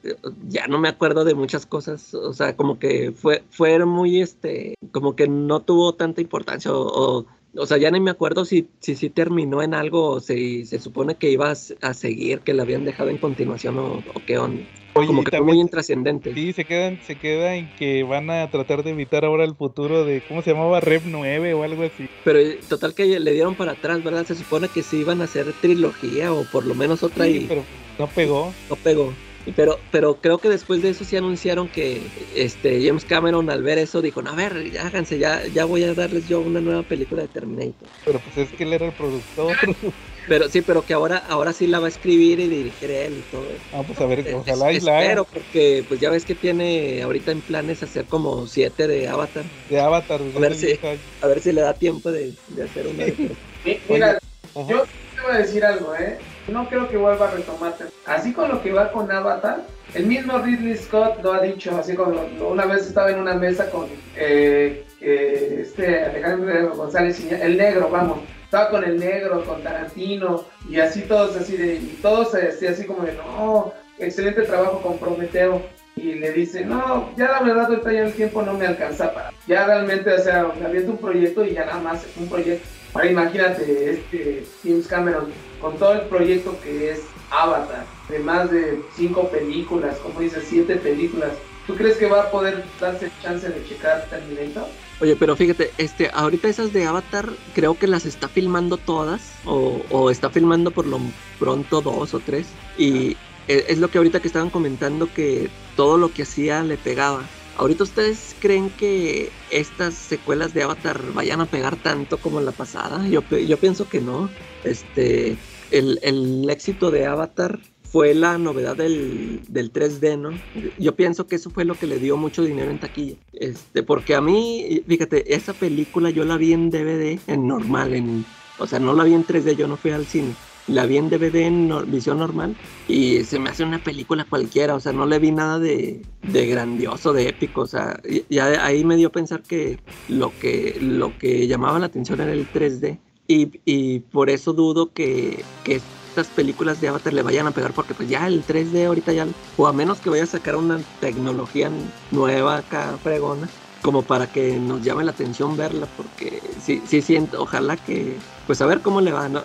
ya 0.47 0.67
no 0.67 0.79
me 0.79 0.89
acuerdo 0.89 1.23
de 1.23 1.35
muchas 1.35 1.65
cosas, 1.65 2.13
o 2.13 2.33
sea, 2.33 2.55
como 2.55 2.79
que 2.79 3.11
fue, 3.11 3.43
fue 3.51 3.85
muy, 3.85 4.21
este, 4.21 4.75
como 4.91 5.15
que 5.15 5.27
no 5.27 5.61
tuvo 5.61 5.93
tanta 5.93 6.21
importancia 6.21 6.71
o... 6.73 7.25
o 7.55 7.65
sea, 7.65 7.77
ya 7.77 7.91
ni 7.91 7.99
me 7.99 8.11
acuerdo 8.11 8.45
si 8.45 8.69
si, 8.79 8.95
si 8.95 9.09
terminó 9.09 9.61
en 9.61 9.73
algo 9.73 10.09
o 10.11 10.19
si 10.19 10.65
se 10.65 10.79
supone 10.79 11.15
que 11.15 11.29
iba 11.29 11.51
a 11.51 11.93
seguir, 11.93 12.39
que 12.41 12.53
la 12.53 12.63
habían 12.63 12.85
dejado 12.85 13.09
en 13.09 13.17
continuación 13.17 13.77
o, 13.77 14.03
o 14.13 14.21
qué 14.25 14.37
onda. 14.37 14.63
Oye, 14.93 15.07
Como 15.07 15.23
que 15.23 15.29
fue 15.29 15.37
también- 15.39 15.55
muy 15.57 15.61
intrascendente. 15.61 16.33
Sí, 16.33 16.51
se 16.53 16.65
quedan, 16.65 17.01
se 17.01 17.15
queda 17.17 17.55
en 17.55 17.73
que 17.75 18.03
van 18.03 18.29
a 18.29 18.49
tratar 18.49 18.83
de 18.83 18.91
evitar 18.91 19.23
ahora 19.23 19.45
el 19.45 19.55
futuro 19.55 20.03
de, 20.03 20.21
¿cómo 20.21 20.41
se 20.41 20.51
llamaba? 20.51 20.81
Rev 20.81 21.03
9 21.05 21.53
o 21.53 21.63
algo 21.63 21.83
así. 21.83 22.07
Pero 22.25 22.39
eh, 22.39 22.59
total 22.67 22.93
que 22.93 23.05
le 23.19 23.31
dieron 23.31 23.55
para 23.55 23.71
atrás, 23.73 24.03
¿verdad? 24.03 24.25
Se 24.25 24.35
supone 24.35 24.67
que 24.67 24.83
sí 24.83 24.97
iban 24.97 25.21
a 25.21 25.25
hacer 25.25 25.53
trilogía 25.61 26.33
o 26.33 26.43
por 26.43 26.65
lo 26.65 26.75
menos 26.75 27.03
otra 27.03 27.25
Sí, 27.25 27.43
y 27.43 27.47
pero 27.47 27.63
no 27.97 28.07
pegó. 28.07 28.53
no 28.69 28.75
pegó. 28.75 29.13
Pero, 29.55 29.79
pero 29.91 30.17
creo 30.17 30.37
que 30.39 30.49
después 30.49 30.83
de 30.83 30.89
eso 30.89 31.03
sí 31.03 31.15
anunciaron 31.17 31.67
que 31.67 31.99
este 32.35 32.85
James 32.85 33.05
Cameron 33.05 33.49
al 33.49 33.63
ver 33.63 33.79
eso 33.79 33.99
dijo, 34.01 34.21
no, 34.21 34.29
a 34.31 34.35
ver, 34.35 34.69
ya 34.71 34.85
háganse, 34.85 35.17
ya, 35.17 35.41
ya 35.47 35.65
voy 35.65 35.83
a 35.83 35.95
darles 35.95 36.27
yo 36.27 36.41
una 36.41 36.61
nueva 36.61 36.83
película 36.83 37.23
de 37.23 37.27
Terminator. 37.29 37.87
Pero 38.05 38.19
pues 38.19 38.37
es 38.37 38.51
que 38.51 38.63
él 38.65 38.73
era 38.73 38.85
el 38.85 38.93
productor. 38.93 39.55
Pero 40.27 40.47
sí, 40.49 40.61
pero 40.61 40.85
que 40.85 40.93
ahora, 40.93 41.17
ahora 41.29 41.51
sí 41.51 41.67
la 41.67 41.79
va 41.79 41.87
a 41.87 41.89
escribir 41.89 42.39
y 42.39 42.47
dirigir 42.47 42.91
él 42.91 43.13
y 43.17 43.31
todo 43.31 43.43
eso. 43.49 43.61
Ah, 43.73 43.81
pues 43.85 43.99
a 43.99 44.05
ver, 44.05 44.35
ojalá 44.35 44.71
y 44.71 44.79
la 44.79 44.91
haga. 44.91 45.01
espero, 45.03 45.25
porque 45.25 45.83
pues 45.87 45.99
ya 45.99 46.09
ves 46.09 46.25
que 46.25 46.35
tiene 46.35 47.01
ahorita 47.01 47.31
en 47.31 47.41
planes 47.41 47.81
hacer 47.83 48.05
como 48.05 48.45
siete 48.47 48.87
de 48.87 49.07
Avatar. 49.07 49.43
De 49.69 49.79
Avatar. 49.79 50.21
A 50.35 50.39
ver 50.39 50.55
si- 50.55 50.67
10 50.67 50.83
años. 50.83 50.99
A 51.21 51.27
ver 51.27 51.39
si 51.41 51.51
le 51.51 51.61
da 51.61 51.73
tiempo 51.73 52.11
de, 52.11 52.33
de 52.49 52.63
hacer 52.63 52.87
una. 52.87 53.05
de- 53.05 53.35
Mira, 53.89 54.19
Ajá. 54.55 54.67
yo 54.69 54.83
te 55.15 55.21
voy 55.21 55.31
a 55.35 55.37
decir 55.39 55.65
algo, 55.65 55.95
¿eh? 55.95 56.17
No 56.47 56.67
creo 56.69 56.87
que 56.89 56.97
vuelva 56.97 57.27
a 57.29 57.31
retomar. 57.31 57.75
Así 58.05 58.33
con 58.33 58.49
lo 58.49 58.61
que 58.61 58.71
va 58.71 58.91
con 58.91 59.11
Avatar, 59.11 59.65
el 59.93 60.05
mismo 60.05 60.37
Ridley 60.39 60.75
Scott 60.77 61.21
lo 61.23 61.33
ha 61.33 61.41
dicho, 61.41 61.75
así 61.77 61.95
como 61.95 62.19
una 62.47 62.65
vez 62.65 62.87
estaba 62.87 63.11
en 63.11 63.19
una 63.19 63.35
mesa 63.35 63.69
con 63.69 63.87
eh, 64.15 64.83
eh, 65.01 65.59
este 65.61 66.03
Alejandro 66.05 66.75
González, 66.75 67.19
el 67.31 67.57
negro, 67.57 67.89
vamos. 67.89 68.19
Estaba 68.51 68.69
con 68.69 68.83
el 68.83 68.99
negro, 68.99 69.45
con 69.45 69.63
Tarantino, 69.63 70.43
y 70.67 70.77
así 70.77 71.03
todos 71.03 71.37
así 71.37 71.55
de, 71.55 71.75
y 71.75 71.99
todos 72.01 72.35
este, 72.35 72.67
así 72.67 72.83
como 72.83 73.03
de, 73.03 73.13
no, 73.13 73.71
excelente 73.97 74.41
trabajo 74.41 74.81
con 74.81 74.97
Prometeo. 74.97 75.61
Y 75.95 76.15
le 76.15 76.33
dice, 76.33 76.65
no, 76.65 77.13
ya 77.15 77.31
la 77.31 77.43
verdad 77.43 77.67
ahorita 77.67 77.93
ya 77.93 78.01
el 78.01 78.13
tiempo 78.13 78.41
no 78.41 78.55
me 78.55 78.67
alcanza 78.67 79.13
para. 79.13 79.31
Ya 79.47 79.65
realmente, 79.65 80.11
o 80.11 80.19
sea, 80.19 80.51
me 80.59 80.65
aviento 80.65 80.91
un 80.91 80.97
proyecto 80.97 81.45
y 81.45 81.53
ya 81.53 81.63
nada 81.63 81.79
más 81.79 82.05
un 82.17 82.27
proyecto. 82.27 82.67
Ahora 82.93 83.09
imagínate, 83.09 83.91
este 83.91 84.43
James 84.65 84.85
Cameron, 84.85 85.31
con 85.61 85.77
todo 85.77 85.93
el 85.93 86.01
proyecto 86.01 86.53
que 86.61 86.91
es 86.91 87.03
Avatar, 87.29 87.85
de 88.09 88.19
más 88.19 88.51
de 88.51 88.81
cinco 88.97 89.29
películas, 89.29 89.95
como 89.99 90.19
dice, 90.19 90.41
siete 90.41 90.75
películas. 90.75 91.31
¿Tú 91.67 91.75
crees 91.77 91.95
que 91.95 92.09
va 92.09 92.23
a 92.23 92.31
poder 92.31 92.65
darse 92.81 93.09
chance 93.21 93.47
de 93.47 93.65
checar 93.65 94.07
Terminator? 94.09 94.67
Oye, 95.01 95.15
pero 95.15 95.35
fíjate, 95.35 95.71
este, 95.79 96.11
ahorita 96.13 96.47
esas 96.47 96.73
de 96.73 96.85
Avatar 96.85 97.27
creo 97.55 97.77
que 97.77 97.87
las 97.87 98.05
está 98.05 98.29
filmando 98.29 98.77
todas 98.77 99.33
o, 99.45 100.11
está 100.11 100.29
filmando 100.29 100.69
por 100.69 100.85
lo 100.85 100.99
pronto 101.39 101.81
dos 101.81 102.13
o 102.13 102.19
tres 102.19 102.45
y 102.77 103.17
e- 103.47 103.65
es 103.67 103.79
lo 103.79 103.89
que 103.89 103.97
ahorita 103.97 104.19
que 104.19 104.27
estaban 104.27 104.51
comentando 104.51 105.11
que 105.11 105.49
todo 105.75 105.97
lo 105.97 106.13
que 106.13 106.21
hacía 106.21 106.61
le 106.61 106.77
pegaba. 106.77 107.23
Ahorita 107.57 107.83
ustedes 107.83 108.35
creen 108.39 108.69
que 108.69 109.31
estas 109.49 109.95
secuelas 109.95 110.53
de 110.53 110.61
Avatar 110.63 111.01
vayan 111.13 111.41
a 111.41 111.47
pegar 111.47 111.77
tanto 111.77 112.17
como 112.19 112.39
la 112.39 112.51
pasada? 112.51 113.07
Yo, 113.07 113.23
yo 113.27 113.57
pienso 113.57 113.89
que 113.89 114.01
no. 114.01 114.29
Este, 114.63 115.35
el, 115.71 115.99
el 116.03 116.47
éxito 116.47 116.91
de 116.91 117.07
Avatar 117.07 117.57
fue 117.91 118.13
la 118.13 118.37
novedad 118.37 118.77
del, 118.77 119.41
del 119.49 119.73
3D, 119.73 120.17
¿no? 120.17 120.31
Yo 120.79 120.95
pienso 120.95 121.27
que 121.27 121.35
eso 121.35 121.49
fue 121.49 121.65
lo 121.65 121.75
que 121.75 121.87
le 121.87 121.99
dio 121.99 122.15
mucho 122.15 122.41
dinero 122.41 122.71
en 122.71 122.79
taquilla. 122.79 123.15
Este, 123.33 123.83
porque 123.83 124.15
a 124.15 124.21
mí, 124.21 124.81
fíjate, 124.87 125.35
esa 125.35 125.53
película 125.53 126.09
yo 126.09 126.23
la 126.23 126.37
vi 126.37 126.53
en 126.53 126.69
DVD, 126.69 127.19
en 127.27 127.47
normal, 127.47 127.93
en, 127.93 128.25
o 128.59 128.65
sea, 128.65 128.79
no 128.79 128.93
la 128.93 129.03
vi 129.03 129.13
en 129.13 129.25
3D, 129.25 129.57
yo 129.57 129.67
no 129.67 129.75
fui 129.75 129.91
al 129.91 130.05
cine. 130.05 130.33
La 130.67 130.85
vi 130.85 130.97
en 130.97 131.09
DVD 131.09 131.35
en 131.47 131.69
visión 131.91 132.19
normal 132.19 132.55
y 132.87 133.23
se 133.25 133.39
me 133.39 133.49
hace 133.49 133.63
una 133.63 133.83
película 133.83 134.23
cualquiera, 134.23 134.75
o 134.75 134.79
sea, 134.79 134.93
no 134.93 135.05
le 135.05 135.19
vi 135.19 135.31
nada 135.31 135.59
de, 135.59 136.01
de 136.21 136.47
grandioso, 136.47 137.11
de 137.11 137.27
épico, 137.27 137.61
o 137.61 137.67
sea, 137.67 137.99
ya 138.29 138.63
ahí 138.63 138.85
me 138.85 138.95
dio 138.95 139.07
a 139.07 139.11
pensar 139.11 139.41
que 139.41 139.79
lo 140.07 140.31
que, 140.39 140.77
lo 140.79 141.17
que 141.17 141.47
llamaba 141.47 141.79
la 141.79 141.87
atención 141.87 142.21
era 142.21 142.31
el 142.31 142.47
3D 142.49 142.99
y, 143.27 143.59
y 143.65 143.99
por 143.99 144.29
eso 144.29 144.53
dudo 144.53 144.93
que, 144.93 145.43
que 145.63 145.81
estas 146.11 146.27
películas 146.27 146.81
de 146.81 146.89
Avatar 146.89 147.13
le 147.13 147.21
vayan 147.21 147.47
a 147.47 147.51
pegar 147.51 147.71
porque 147.71 147.93
pues 147.93 148.09
ya 148.09 148.27
el 148.27 148.45
3D 148.45 148.85
ahorita 148.85 149.13
ya, 149.13 149.27
o 149.55 149.65
a 149.65 149.73
menos 149.73 150.01
que 150.01 150.09
vaya 150.09 150.23
a 150.23 150.27
sacar 150.27 150.57
una 150.57 150.79
tecnología 150.99 151.71
nueva 152.11 152.57
acá 152.57 152.97
fregona, 153.01 153.47
como 153.81 154.03
para 154.03 154.27
que 154.27 154.59
nos 154.59 154.83
llame 154.83 155.05
la 155.05 155.11
atención 155.11 155.55
verla, 155.55 155.87
porque 155.95 156.41
sí, 156.61 156.83
sí 156.85 157.01
siento, 157.01 157.41
ojalá 157.41 157.77
que, 157.77 158.17
pues 158.45 158.61
a 158.61 158.65
ver 158.65 158.81
cómo 158.81 158.99
le 158.99 159.13
va, 159.13 159.29
¿no? 159.29 159.41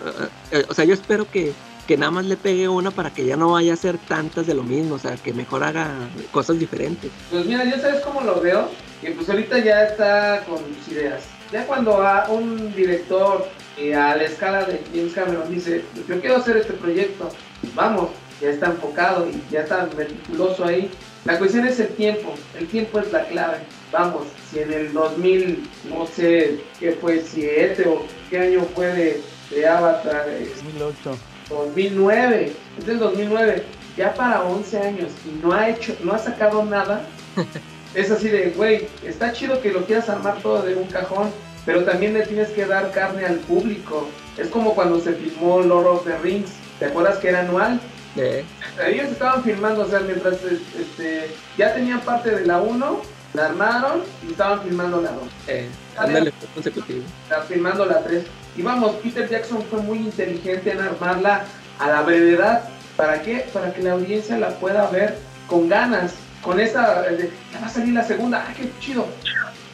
Eh, 0.51 0.65
o 0.67 0.73
sea, 0.73 0.83
yo 0.83 0.93
espero 0.93 1.31
que, 1.31 1.53
que 1.87 1.97
nada 1.97 2.11
más 2.11 2.25
le 2.25 2.35
pegue 2.35 2.67
una 2.67 2.91
para 2.91 3.13
que 3.13 3.25
ya 3.25 3.37
no 3.37 3.53
vaya 3.53 3.73
a 3.73 3.77
ser 3.77 3.97
tantas 3.97 4.45
de 4.45 4.53
lo 4.53 4.63
mismo, 4.63 4.95
o 4.95 4.99
sea, 4.99 5.15
que 5.15 5.31
mejor 5.31 5.63
haga 5.63 5.89
cosas 6.31 6.59
diferentes. 6.59 7.09
Pues 7.31 7.45
mira, 7.45 7.63
yo 7.63 7.79
sabes 7.79 8.01
cómo 8.01 8.19
lo 8.21 8.41
veo, 8.41 8.67
que 8.99 9.11
pues 9.11 9.29
ahorita 9.29 9.59
ya 9.59 9.83
está 9.83 10.43
con 10.45 10.57
sus 10.75 10.93
ideas. 10.93 11.23
Ya 11.49 11.65
cuando 11.65 12.01
a 12.01 12.27
un 12.29 12.75
director 12.75 13.47
eh, 13.77 13.93
a 13.93 14.15
la 14.15 14.23
escala 14.23 14.65
de 14.65 14.81
James 14.93 15.13
Cameron 15.13 15.49
dice, 15.49 15.83
yo 16.07 16.19
quiero 16.19 16.37
hacer 16.37 16.57
este 16.57 16.73
proyecto, 16.73 17.29
vamos, 17.75 18.09
ya 18.41 18.49
está 18.49 18.67
enfocado 18.67 19.27
y 19.29 19.41
ya 19.51 19.61
está 19.61 19.87
meticuloso 19.95 20.65
ahí. 20.65 20.89
La 21.25 21.37
cuestión 21.37 21.67
es 21.67 21.79
el 21.79 21.89
tiempo, 21.89 22.33
el 22.57 22.67
tiempo 22.67 22.99
es 22.99 23.11
la 23.11 23.25
clave. 23.25 23.57
Vamos, 23.91 24.27
si 24.49 24.59
en 24.59 24.73
el 24.73 24.93
2000, 24.93 25.69
no 25.89 26.07
sé 26.07 26.59
qué 26.79 26.93
fue, 26.93 27.21
7 27.21 27.87
o 27.87 28.03
qué 28.29 28.39
año 28.39 28.65
fue 28.75 28.87
de, 28.87 29.21
de 29.51 29.67
Avatar, 29.67 30.27
es 30.29 30.55
2008. 30.63 31.17
2009, 31.49 32.51
es 32.77 32.85
del 32.85 32.99
2009, 32.99 33.63
ya 33.95 34.13
para 34.13 34.43
11 34.43 34.79
años 34.79 35.11
y 35.25 35.43
no 35.43 35.53
ha 35.53 35.69
hecho, 35.69 35.95
no 36.03 36.13
ha 36.13 36.17
sacado 36.19 36.63
nada. 36.65 37.05
es 37.93 38.11
así 38.11 38.29
de, 38.29 38.51
güey, 38.51 38.87
está 39.05 39.31
chido 39.33 39.61
que 39.61 39.71
lo 39.71 39.85
quieras 39.85 40.09
armar 40.09 40.37
todo 40.41 40.61
de 40.61 40.75
un 40.75 40.87
cajón, 40.87 41.31
pero 41.67 41.83
también 41.83 42.13
le 42.13 42.25
tienes 42.25 42.47
que 42.51 42.65
dar 42.65 42.91
carne 42.91 43.25
al 43.25 43.35
público. 43.39 44.07
Es 44.37 44.47
como 44.47 44.73
cuando 44.73 45.01
se 45.01 45.13
filmó 45.13 45.59
Lord 45.59 45.87
of 45.87 46.05
the 46.05 46.17
Rings, 46.19 46.49
¿te 46.79 46.85
acuerdas 46.85 47.17
que 47.17 47.27
era 47.27 47.41
anual? 47.41 47.81
Eh, 48.15 48.45
Ellos 48.87 49.09
estaban 49.09 49.43
filmando, 49.43 49.81
o 49.81 49.87
sea, 49.89 49.99
mientras 49.99 50.35
este, 50.43 51.29
ya 51.57 51.73
tenían 51.73 51.99
parte 51.99 52.31
de 52.31 52.45
la 52.45 52.61
1, 52.61 53.01
la 53.33 53.45
armaron 53.47 54.01
y 54.25 54.31
estaban 54.31 54.61
filmando 54.63 55.01
la 55.01 55.11
2 55.11 55.23
eh, 55.47 55.67
ándale, 55.97 56.33
consecutivo. 56.55 57.03
está 57.23 57.41
filmando 57.41 57.85
la 57.85 58.01
3. 58.01 58.23
Y 58.55 58.61
vamos, 58.61 58.95
Peter 59.03 59.29
Jackson 59.29 59.61
fue 59.69 59.81
muy 59.81 59.97
inteligente 59.97 60.71
en 60.71 60.79
armarla 60.79 61.43
a 61.79 61.87
la 61.89 62.01
brevedad. 62.01 62.63
¿Para 62.95 63.21
qué? 63.21 63.45
Para 63.53 63.73
que 63.73 63.83
la 63.83 63.91
audiencia 63.91 64.37
la 64.37 64.51
pueda 64.51 64.89
ver 64.89 65.17
con 65.47 65.67
ganas. 65.67 66.13
Con 66.41 66.61
esa, 66.61 67.01
de, 67.01 67.29
ya 67.51 67.59
va 67.59 67.67
a 67.67 67.69
salir 67.69 67.93
la 67.93 68.03
segunda, 68.03 68.45
¡ah, 68.47 68.53
qué 68.55 68.71
chido! 68.79 69.05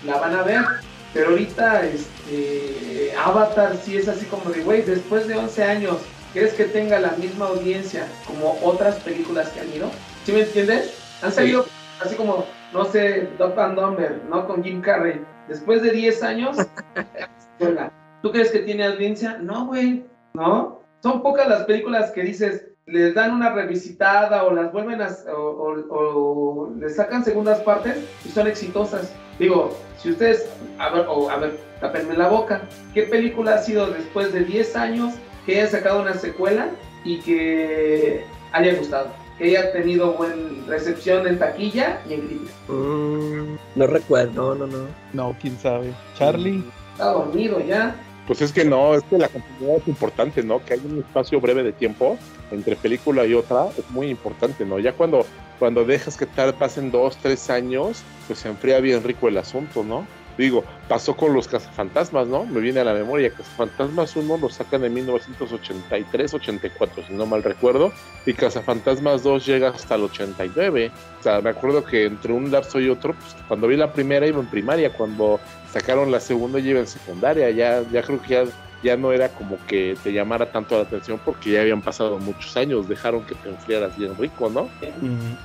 La 0.04 0.18
van 0.18 0.36
a 0.36 0.42
ver. 0.42 0.66
Pero 1.14 1.30
ahorita, 1.30 1.86
este, 1.86 3.14
Avatar 3.24 3.78
sí 3.78 3.98
es 3.98 4.08
así 4.08 4.26
como 4.26 4.50
de, 4.50 4.64
güey, 4.64 4.82
después 4.82 5.28
de 5.28 5.36
11 5.36 5.64
años, 5.64 5.98
¿quieres 6.34 6.54
que 6.54 6.66
tenga 6.66 7.00
la 7.00 7.12
misma 7.12 7.48
audiencia 7.48 8.08
como 8.26 8.58
otras 8.64 8.96
películas 8.96 9.50
que 9.50 9.60
han 9.60 9.74
ido? 9.74 9.92
¿Sí 10.26 10.32
me 10.32 10.42
entiendes? 10.42 10.98
Han 11.22 11.32
salido 11.32 11.66
así 12.02 12.16
como, 12.16 12.46
no 12.74 12.86
sé, 12.86 13.30
Doc 13.38 13.56
Van 13.56 13.76
Dumber, 13.76 14.22
¿no? 14.30 14.48
Con 14.48 14.64
Jim 14.64 14.82
Carrey. 14.82 15.22
Después 15.48 15.84
de 15.84 15.92
10 15.92 16.24
años, 16.24 16.58
¿tú 18.22 18.32
crees 18.32 18.52
que 18.52 18.60
tiene 18.60 18.86
audiencia? 18.86 19.38
No, 19.38 19.68
güey, 19.68 20.06
¿no? 20.34 20.82
Son 21.02 21.22
pocas 21.22 21.48
las 21.48 21.64
películas 21.66 22.12
que 22.12 22.24
dices, 22.24 22.66
les 22.86 23.14
dan 23.14 23.32
una 23.32 23.52
revisitada 23.52 24.44
o 24.44 24.54
las 24.54 24.72
vuelven 24.72 25.02
a, 25.02 25.10
o, 25.36 25.74
o, 25.90 26.74
les 26.78 26.96
sacan 26.96 27.24
segundas 27.24 27.60
partes 27.62 27.98
y 28.26 28.30
son 28.30 28.48
exitosas. 28.48 29.14
Digo, 29.40 29.76
si 29.98 30.12
ustedes, 30.12 30.50
a 30.80 30.90
ver, 30.90 31.06
o, 31.08 31.30
a 31.30 31.38
ver, 31.38 31.60
tapenme 31.80 32.16
la 32.16 32.28
boca, 32.28 32.62
¿qué 32.94 33.04
película 33.04 33.56
ha 33.56 33.58
sido 33.60 33.88
después 33.88 34.34
de 34.34 34.44
10 34.44 34.76
años 34.76 35.14
que 35.46 35.60
haya 35.60 35.70
sacado 35.70 36.02
una 36.02 36.14
secuela 36.14 36.70
y 37.04 37.20
que 37.20 38.26
haya 38.52 38.76
gustado? 38.76 39.08
Que 39.38 39.58
haya 39.58 39.72
tenido 39.72 40.14
buena 40.14 40.36
recepción 40.68 41.28
en 41.28 41.40
taquilla 41.40 42.00
y 42.08 42.14
en 42.14 42.28
crítica. 42.28 42.52
Mm, 42.68 43.58
no 43.76 43.88
recuerdo, 43.88 44.56
no, 44.56 44.68
no, 44.68 44.78
no. 44.78 44.88
No, 45.14 45.36
quién 45.42 45.58
sabe. 45.58 45.92
Charlie. 46.16 46.64
Está 46.94 47.12
dormido 47.12 47.60
ya. 47.60 47.96
Pues 48.28 48.42
es 48.42 48.54
que 48.54 48.64
no, 48.64 48.94
es 48.96 49.04
que 49.04 49.18
la 49.18 49.28
continuidad 49.28 49.78
es 49.78 49.88
importante, 49.88 50.44
¿no? 50.44 50.64
Que 50.64 50.76
hay 50.76 50.82
un 50.86 51.00
espacio 51.00 51.42
breve 51.42 51.64
de 51.64 51.74
tiempo 51.74 52.18
entre 52.52 52.76
película 52.76 53.26
y 53.26 53.34
otra 53.34 53.68
es 53.78 53.90
muy 53.92 54.08
importante, 54.08 54.66
¿no? 54.66 54.80
Ya 54.80 54.94
cuando, 54.94 55.26
cuando 55.60 55.84
dejas 55.84 56.16
que 56.16 56.26
tal 56.26 56.54
pasen 56.54 56.90
dos, 56.90 57.18
tres 57.18 57.50
años, 57.50 58.02
pues 58.28 58.40
se 58.40 58.48
enfría 58.48 58.80
bien 58.80 59.04
rico 59.04 59.28
el 59.28 59.38
asunto, 59.38 59.84
¿no? 59.84 60.08
Digo, 60.38 60.64
pasó 60.88 61.16
con 61.16 61.34
los 61.34 61.48
cazafantasmas, 61.48 62.28
¿no? 62.28 62.46
Me 62.46 62.60
viene 62.60 62.80
a 62.80 62.84
la 62.84 62.94
memoria, 62.94 63.30
Cazafantasmas 63.30 64.16
1 64.16 64.38
lo 64.38 64.50
sacan 64.50 64.84
en 64.84 64.96
1983-84, 64.96 67.08
si 67.08 67.14
no 67.14 67.26
mal 67.26 67.44
recuerdo, 67.44 67.92
y 68.26 68.34
Cazafantasmas 68.34 69.24
2 69.24 69.46
llega 69.46 69.70
hasta 69.70 69.96
el 69.96 70.04
89. 70.04 70.92
O 71.20 71.24
sea, 71.24 71.42
me 71.42 71.52
acuerdo 71.52 71.84
que 71.84 72.06
entre 72.06 72.34
un 72.34 72.52
lapso 72.52 72.80
y 72.80 72.90
otro, 72.90 73.14
pues 73.14 73.36
cuando 73.48 73.68
vi 73.68 73.78
la 73.78 73.94
primera 73.94 74.26
iba 74.26 74.40
en 74.40 74.48
primaria, 74.48 74.92
cuando 74.92 75.40
sacaron 75.72 76.12
la 76.12 76.20
segunda 76.20 76.60
iba 76.60 76.80
en 76.80 76.88
secundaria, 76.88 77.50
ya, 77.52 77.84
ya 77.92 78.02
creo 78.02 78.22
que 78.22 78.30
ya, 78.30 78.44
ya 78.84 78.98
no 78.98 79.12
era 79.12 79.30
como 79.30 79.58
que 79.68 79.96
te 80.04 80.12
llamara 80.12 80.52
tanto 80.52 80.76
la 80.76 80.84
atención 80.84 81.20
porque 81.24 81.52
ya 81.52 81.62
habían 81.62 81.82
pasado 81.82 82.18
muchos 82.18 82.58
años, 82.58 82.90
dejaron 82.90 83.24
que 83.26 83.36
te 83.36 83.50
enfriaras 83.50 83.96
bien 83.98 84.18
rico, 84.18 84.50
¿no? 84.50 84.68
Sí, 84.82 84.90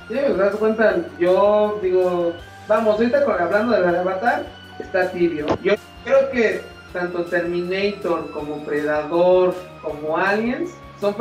me 0.09 0.33
das 0.33 0.55
cuenta, 0.55 0.97
yo 1.19 1.79
digo, 1.81 2.33
vamos, 2.67 2.95
ahorita 2.95 3.23
con, 3.23 3.39
hablando 3.39 3.73
de 3.73 3.91
la 3.91 4.01
Avatar, 4.01 4.58
está 4.83 5.11
tibio. 5.11 5.45
Yo 5.63 5.73
creo 6.03 6.29
que 6.31 6.61
tanto 6.93 7.25
Terminator 7.25 8.31
como 8.31 8.63
Predador 8.63 9.55
como 9.81 10.17
Aliens 10.17 10.71
son 10.99 11.15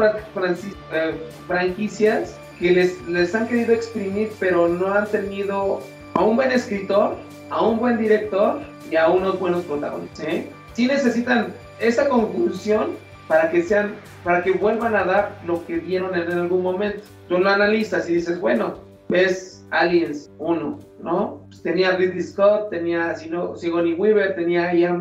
franquicias 1.47 2.37
que 2.59 2.73
les, 2.73 3.01
les 3.07 3.35
han 3.35 3.47
querido 3.47 3.73
exprimir, 3.73 4.33
pero 4.41 4.69
no 4.69 4.93
han 4.93 5.07
tenido 5.07 5.81
a 6.15 6.25
un 6.25 6.37
buen 6.37 6.51
escritor, 6.51 7.17
a 7.51 7.63
un 7.63 7.79
buen 7.79 7.99
director 7.99 8.61
y 8.91 8.97
a 8.97 9.09
unos 9.09 9.39
buenos 9.39 9.65
protagonistas. 9.65 10.27
¿eh? 10.27 10.51
Sí 10.73 10.87
necesitan 10.87 11.53
esa 11.79 12.09
conclusión 12.09 12.97
para 13.29 13.51
que 13.51 13.63
sean, 13.63 13.95
para 14.25 14.43
que 14.43 14.53
vuelvan 14.53 14.97
a 14.97 15.05
dar 15.05 15.41
lo 15.47 15.65
que 15.67 15.79
dieron 15.79 16.17
en 16.17 16.33
algún 16.33 16.63
momento. 16.63 17.03
Tú 17.29 17.39
lo 17.39 17.49
analizas 17.49 18.09
y 18.09 18.15
dices, 18.15 18.41
bueno, 18.41 18.79
ves 19.09 19.65
Aliens 19.71 20.31
1, 20.39 20.79
¿no? 21.03 21.47
Pues 21.49 21.63
tenía 21.63 21.97
Ridley 21.97 22.23
Scott, 22.23 22.71
tenía 22.71 23.15
Sigourney 23.15 23.95
Weaver, 23.95 24.35
tenía 24.35 24.73
Ian 24.75 25.01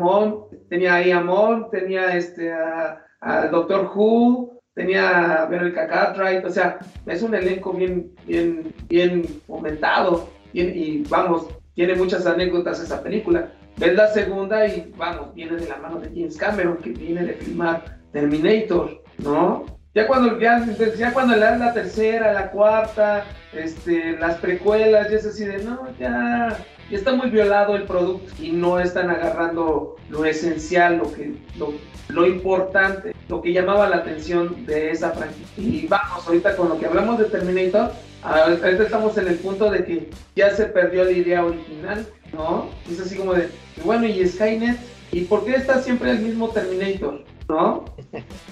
tenía 0.68 1.02
Ian 1.02 1.28
tenía 1.70 2.16
este, 2.16 2.52
a, 2.52 3.04
Doctor 3.50 3.90
Who, 3.94 4.60
tenía 4.74 5.42
a 5.42 5.46
Veronica 5.46 5.88
Cartwright, 5.88 6.44
o 6.44 6.50
sea, 6.50 6.78
es 7.06 7.22
un 7.22 7.34
elenco 7.34 7.72
bien, 7.72 8.12
bien, 8.26 8.72
bien 8.88 9.24
fomentado 9.46 10.28
y 10.52 11.02
vamos, 11.08 11.48
tiene 11.74 11.94
muchas 11.94 12.26
anécdotas 12.26 12.80
esa 12.80 13.02
película. 13.02 13.52
Ves 13.78 13.94
la 13.94 14.08
segunda 14.08 14.66
y 14.66 14.92
vamos, 14.96 15.32
viene 15.34 15.56
de 15.56 15.68
la 15.68 15.76
mano 15.76 16.00
de 16.00 16.08
James 16.08 16.36
Cameron, 16.36 16.78
que 16.78 16.90
viene 16.90 17.22
de 17.24 17.34
filmar 17.34 18.00
Terminator, 18.12 19.02
¿no? 19.18 19.77
Ya 19.98 20.06
cuando, 20.06 20.38
ya, 20.38 20.64
ya 20.96 21.12
cuando 21.12 21.34
le 21.34 21.40
dan 21.40 21.58
la 21.58 21.72
tercera, 21.72 22.32
la 22.32 22.52
cuarta, 22.52 23.24
este, 23.52 24.16
las 24.16 24.36
precuelas, 24.36 25.10
ya 25.10 25.16
es 25.16 25.26
así 25.26 25.44
de, 25.44 25.58
no, 25.64 25.88
ya, 25.98 26.56
ya 26.88 26.96
está 26.96 27.14
muy 27.14 27.30
violado 27.30 27.74
el 27.74 27.82
producto 27.82 28.32
y 28.40 28.52
no 28.52 28.78
están 28.78 29.10
agarrando 29.10 29.96
lo 30.08 30.24
esencial, 30.24 30.98
lo, 30.98 31.12
que, 31.12 31.34
lo, 31.56 31.74
lo 32.10 32.28
importante, 32.28 33.12
lo 33.28 33.42
que 33.42 33.52
llamaba 33.52 33.88
la 33.88 33.96
atención 33.96 34.64
de 34.66 34.92
esa 34.92 35.10
franquicia. 35.10 35.48
Y 35.56 35.88
vamos, 35.88 36.24
ahorita 36.28 36.54
con 36.54 36.68
lo 36.68 36.78
que 36.78 36.86
hablamos 36.86 37.18
de 37.18 37.24
Terminator, 37.24 37.90
ahorita 38.22 38.84
estamos 38.84 39.18
en 39.18 39.26
el 39.26 39.34
punto 39.34 39.68
de 39.68 39.84
que 39.84 40.10
ya 40.36 40.50
se 40.54 40.66
perdió 40.66 41.02
la 41.06 41.10
idea 41.10 41.44
original, 41.44 42.06
¿no? 42.32 42.68
Es 42.88 43.00
así 43.00 43.16
como 43.16 43.34
de, 43.34 43.48
bueno, 43.82 44.06
¿y 44.06 44.24
Skynet? 44.28 44.78
¿Y 45.12 45.22
por 45.22 45.44
qué 45.44 45.56
está 45.56 45.82
siempre 45.82 46.10
el 46.10 46.20
mismo 46.20 46.48
Terminator? 46.50 47.24
¿no? 47.48 47.84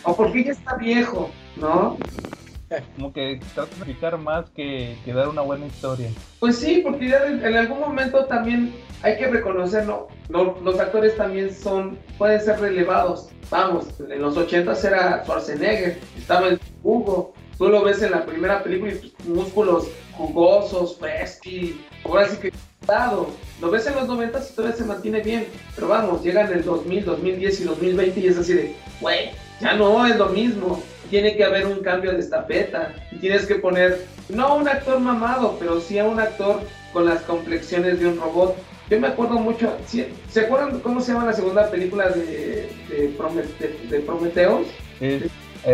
O 0.05 0.17
porque 0.17 0.45
ya 0.45 0.53
está 0.53 0.77
viejo, 0.77 1.31
¿no? 1.57 1.99
Como 2.97 3.13
que 3.13 3.39
trata 3.55 3.71
de 3.71 3.77
explicar 3.77 4.19
más 4.19 4.51
que, 4.51 4.97
dar 5.07 5.29
una 5.29 5.43
buena 5.43 5.67
historia. 5.67 6.09
Pues 6.41 6.59
sí, 6.59 6.81
porque 6.83 7.09
ya 7.09 7.25
en, 7.25 7.57
algún 7.57 7.79
momento 7.79 8.25
también 8.25 8.75
hay 9.03 9.17
que 9.19 9.29
reconocerlo. 9.29 10.09
los 10.29 10.81
actores 10.81 11.17
también 11.17 11.55
son, 11.55 11.97
pueden 12.19 12.41
ser 12.41 12.59
relevados. 12.59 13.29
Vamos, 13.51 13.87
en 14.01 14.21
los 14.21 14.37
80 14.37 14.73
era 14.83 15.23
Schwarzenegger, 15.23 15.99
estaba 16.19 16.49
el 16.49 16.61
Hugo. 16.83 17.35
Tú 17.57 17.69
lo 17.69 17.85
ves 17.85 18.03
en 18.03 18.11
la 18.11 18.27
primera 18.27 18.63
película 18.63 18.93
y 18.93 19.15
músculos 19.29 19.89
jugosos, 20.13 20.99
frescos, 20.99 21.77
ahora 22.05 22.29
sí 22.29 22.37
que 22.39 22.53
lo 23.61 23.71
ves 23.71 23.87
en 23.87 23.95
los 23.95 24.07
90 24.07 24.39
y 24.39 24.55
todavía 24.55 24.77
se 24.77 24.85
mantiene 24.85 25.21
bien, 25.21 25.47
pero 25.75 25.89
vamos, 25.89 26.23
llegan 26.23 26.53
el 26.53 26.65
2000, 26.65 27.05
2010 27.05 27.61
y 27.61 27.65
2020 27.65 28.21
y 28.21 28.27
es 28.27 28.39
así 28.39 28.53
de, 28.53 28.75
güey, 29.01 29.31
ya 29.61 29.75
no 29.75 30.07
es 30.07 30.17
lo 30.17 30.27
mismo. 30.27 30.83
Tiene 31.11 31.37
que 31.37 31.45
haber 31.45 31.67
un 31.67 31.81
cambio 31.81 32.13
de 32.13 32.19
estafeta 32.19 32.93
y 33.13 33.17
tienes 33.17 33.47
que 33.47 33.57
poner, 33.57 34.07
no 34.29 34.47
a 34.47 34.55
un 34.55 34.69
actor 34.69 34.99
mamado, 34.99 35.57
pero 35.59 35.81
sí 35.81 35.99
a 35.99 36.05
un 36.05 36.19
actor 36.19 36.61
con 36.93 37.07
las 37.07 37.23
complexiones 37.23 38.01
de 38.01 38.09
un 38.09 38.21
robot. 38.21 38.57
Yo 38.91 39.01
me 39.01 39.09
acuerdo 39.09 39.35
mucho, 39.35 39.73
¿se 39.87 40.41
acuerdan 40.41 40.81
cómo 40.81 41.01
se 41.01 41.13
llama 41.13 41.27
la 41.27 41.33
segunda 41.33 41.71
película 41.71 42.09
de, 42.09 42.69
de, 42.89 44.01
Prometheus? 44.01 44.67
Eh, 45.01 45.29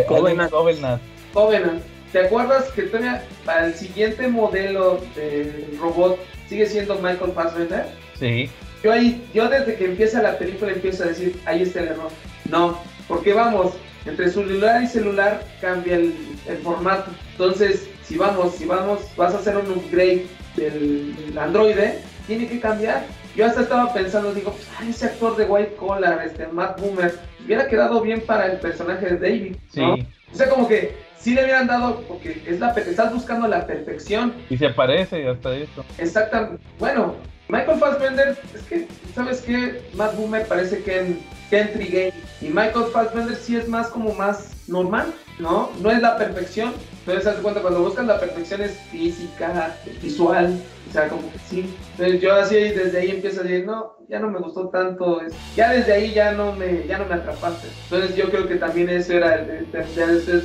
Covenant. 0.07 0.51
Covenant. 1.33 1.83
¿Te 2.11 2.27
acuerdas 2.27 2.69
que 2.71 2.83
todavía 2.83 3.23
para 3.43 3.67
el 3.67 3.73
siguiente 3.73 4.27
modelo 4.27 4.99
de 5.15 5.75
robot 5.81 6.19
sigue 6.53 6.67
siendo 6.67 6.95
Michael 6.99 7.31
Fassbender? 7.33 7.87
Sí. 8.19 8.47
Yo 8.83 8.91
ahí, 8.91 9.27
yo 9.33 9.49
desde 9.49 9.75
que 9.75 9.85
empieza 9.85 10.21
la 10.21 10.37
película 10.37 10.71
empiezo 10.71 11.03
a 11.03 11.07
decir, 11.07 11.39
ahí 11.45 11.63
está 11.63 11.79
el 11.79 11.87
error. 11.87 12.11
No, 12.47 12.77
porque 13.07 13.33
vamos, 13.33 13.73
entre 14.05 14.29
celular 14.29 14.83
y 14.83 14.87
celular 14.87 15.43
cambia 15.61 15.95
el, 15.95 16.13
formato. 16.61 17.09
Entonces, 17.31 17.87
si 18.03 18.17
vamos, 18.17 18.53
si 18.53 18.65
vamos, 18.65 18.99
vas 19.17 19.33
a 19.33 19.39
hacer 19.39 19.57
un 19.57 19.71
upgrade 19.71 20.27
del, 20.55 21.15
Android, 21.39 21.75
tiene 22.27 22.47
que 22.47 22.59
cambiar. 22.59 23.03
Yo 23.35 23.47
hasta 23.47 23.61
estaba 23.61 23.91
pensando, 23.91 24.31
digo, 24.31 24.51
pues, 24.51 24.95
ese 24.95 25.05
actor 25.07 25.35
de 25.35 25.45
White 25.45 25.75
Collar, 25.77 26.23
este 26.23 26.45
Matt 26.47 26.79
Boomer, 26.79 27.17
hubiera 27.43 27.67
quedado 27.67 27.99
bien 27.99 28.21
para 28.21 28.45
el 28.45 28.59
personaje 28.59 29.07
de 29.07 29.17
David. 29.17 29.55
¿no? 29.73 29.95
Sí. 29.95 30.07
O 30.31 30.35
sea, 30.35 30.49
como 30.49 30.67
que 30.67 30.95
sí 31.23 31.33
le 31.33 31.43
hubieran 31.43 31.67
dado, 31.67 32.01
porque 32.01 32.43
es 32.45 32.59
la, 32.59 32.71
estás 32.71 33.13
buscando 33.13 33.47
la 33.47 33.65
perfección. 33.65 34.33
Y 34.49 34.57
se 34.57 34.67
aparece 34.67 35.27
hasta 35.27 35.55
eso. 35.55 35.85
Exactamente. 35.97 36.61
Bueno, 36.79 37.15
Michael 37.47 37.79
Fassbender, 37.79 38.37
es 38.53 38.61
que, 38.63 38.87
¿sabes 39.15 39.41
qué? 39.41 39.81
Matt 39.93 40.15
Boomer 40.17 40.45
parece 40.47 40.83
que 40.83 40.99
en, 40.99 41.19
Game. 41.51 42.13
Y 42.41 42.47
Michael 42.47 42.85
Fassbender 42.91 43.35
sí 43.35 43.55
es 43.55 43.67
más 43.67 43.87
como 43.87 44.11
más 44.15 44.67
normal, 44.67 45.13
¿no? 45.39 45.69
No 45.81 45.91
es 45.91 46.01
la 46.01 46.17
perfección. 46.17 46.73
Entonces, 47.05 47.25
das 47.25 47.35
cuenta, 47.41 47.61
cuando 47.61 47.83
buscan 47.83 48.07
la 48.07 48.17
perfección 48.17 48.61
es 48.61 48.77
física, 48.89 49.75
visual, 50.01 50.57
o 50.89 50.93
sea, 50.93 51.09
como 51.09 51.29
que 51.33 51.39
sí. 51.39 51.75
Entonces 51.91 52.21
yo 52.21 52.33
así 52.33 52.55
desde 52.55 52.97
ahí 52.97 53.11
empiezo 53.11 53.41
a 53.41 53.43
decir, 53.43 53.65
no, 53.65 53.97
ya 54.07 54.19
no 54.19 54.29
me 54.29 54.39
gustó 54.39 54.69
tanto. 54.69 55.21
Ya 55.53 55.71
desde 55.73 55.91
ahí 55.91 56.13
ya 56.13 56.31
no 56.31 56.53
me, 56.53 56.87
ya 56.87 56.97
no 56.99 57.05
me 57.05 57.15
atrapaste. 57.15 57.67
Entonces 57.83 58.15
yo 58.15 58.29
creo 58.29 58.47
que 58.47 58.55
también 58.55 58.89
eso 58.89 59.11
era 59.11 59.37
de, 59.37 59.67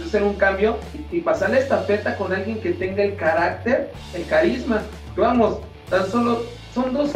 hacer 0.04 0.22
un 0.24 0.34
cambio 0.34 0.78
y, 1.12 1.20
pasarle 1.20 1.60
esta 1.60 1.78
feta 1.78 2.16
con 2.16 2.32
alguien 2.32 2.60
que 2.60 2.72
tenga 2.72 3.04
el 3.04 3.14
carácter, 3.14 3.92
el 4.12 4.26
carisma. 4.26 4.82
Que 5.14 5.20
vamos, 5.20 5.58
tan 5.88 6.10
solo 6.10 6.42
son 6.74 6.92
dos, 6.92 7.12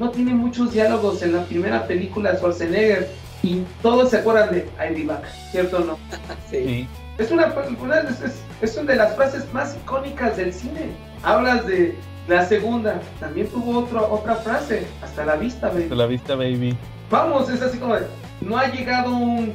no 0.00 0.10
tiene 0.10 0.34
muchos 0.34 0.72
diálogos 0.72 1.22
en 1.22 1.36
la 1.36 1.44
primera 1.44 1.86
película 1.86 2.32
de 2.32 2.38
Schwarzenegger 2.38 3.08
y 3.44 3.62
todos 3.80 4.10
se 4.10 4.18
acuerdan 4.18 4.52
de 4.52 4.68
I'll 4.80 4.94
be 4.94 5.04
back, 5.04 5.24
¿cierto 5.52 5.78
o 5.78 5.80
no? 5.84 5.98
sí. 6.50 6.88
Es 7.22 7.30
una, 7.30 7.54
una 7.80 8.00
es, 8.00 8.42
es 8.60 8.76
una 8.76 8.92
de 8.92 8.98
las 8.98 9.14
frases 9.14 9.44
más 9.52 9.76
icónicas 9.76 10.36
del 10.36 10.52
cine. 10.52 10.90
Hablas 11.22 11.64
de 11.68 11.96
la 12.26 12.44
segunda 12.44 13.00
también 13.20 13.46
tuvo 13.46 13.78
otra 13.78 14.02
otra 14.02 14.34
frase, 14.36 14.84
hasta 15.02 15.24
la 15.24 15.36
vista, 15.36 15.68
baby. 15.68 15.84
Hasta 15.84 15.94
la 15.94 16.06
vista, 16.06 16.34
baby. 16.34 16.76
Vamos, 17.10 17.48
es 17.48 17.62
así 17.62 17.78
como, 17.78 17.94
no 18.40 18.58
ha 18.58 18.66
llegado 18.72 19.14
un, 19.14 19.54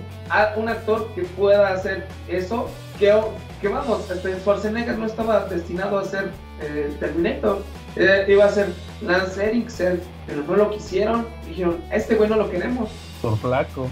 un 0.55 0.69
actor 0.69 1.09
que 1.13 1.23
pueda 1.23 1.73
hacer 1.73 2.07
eso, 2.29 2.69
que, 2.97 3.13
que 3.59 3.67
vamos, 3.67 4.09
este 4.09 4.39
Schwarzenegger 4.39 4.97
no 4.97 5.05
estaba 5.05 5.43
destinado 5.45 5.99
a 5.99 6.05
ser 6.05 6.31
eh, 6.61 6.95
Terminator. 7.01 7.63
Eh, 7.97 8.27
iba 8.29 8.45
a 8.45 8.49
ser 8.49 8.67
Lance 9.01 9.43
Erickson, 9.43 9.99
pero 10.25 10.41
no 10.43 10.55
lo 10.55 10.69
quisieron. 10.69 11.25
Dijeron, 11.45 11.79
este 11.91 12.15
güey 12.15 12.29
no 12.29 12.37
lo 12.37 12.49
queremos. 12.49 12.89
Por 13.21 13.37
flaco. 13.37 13.89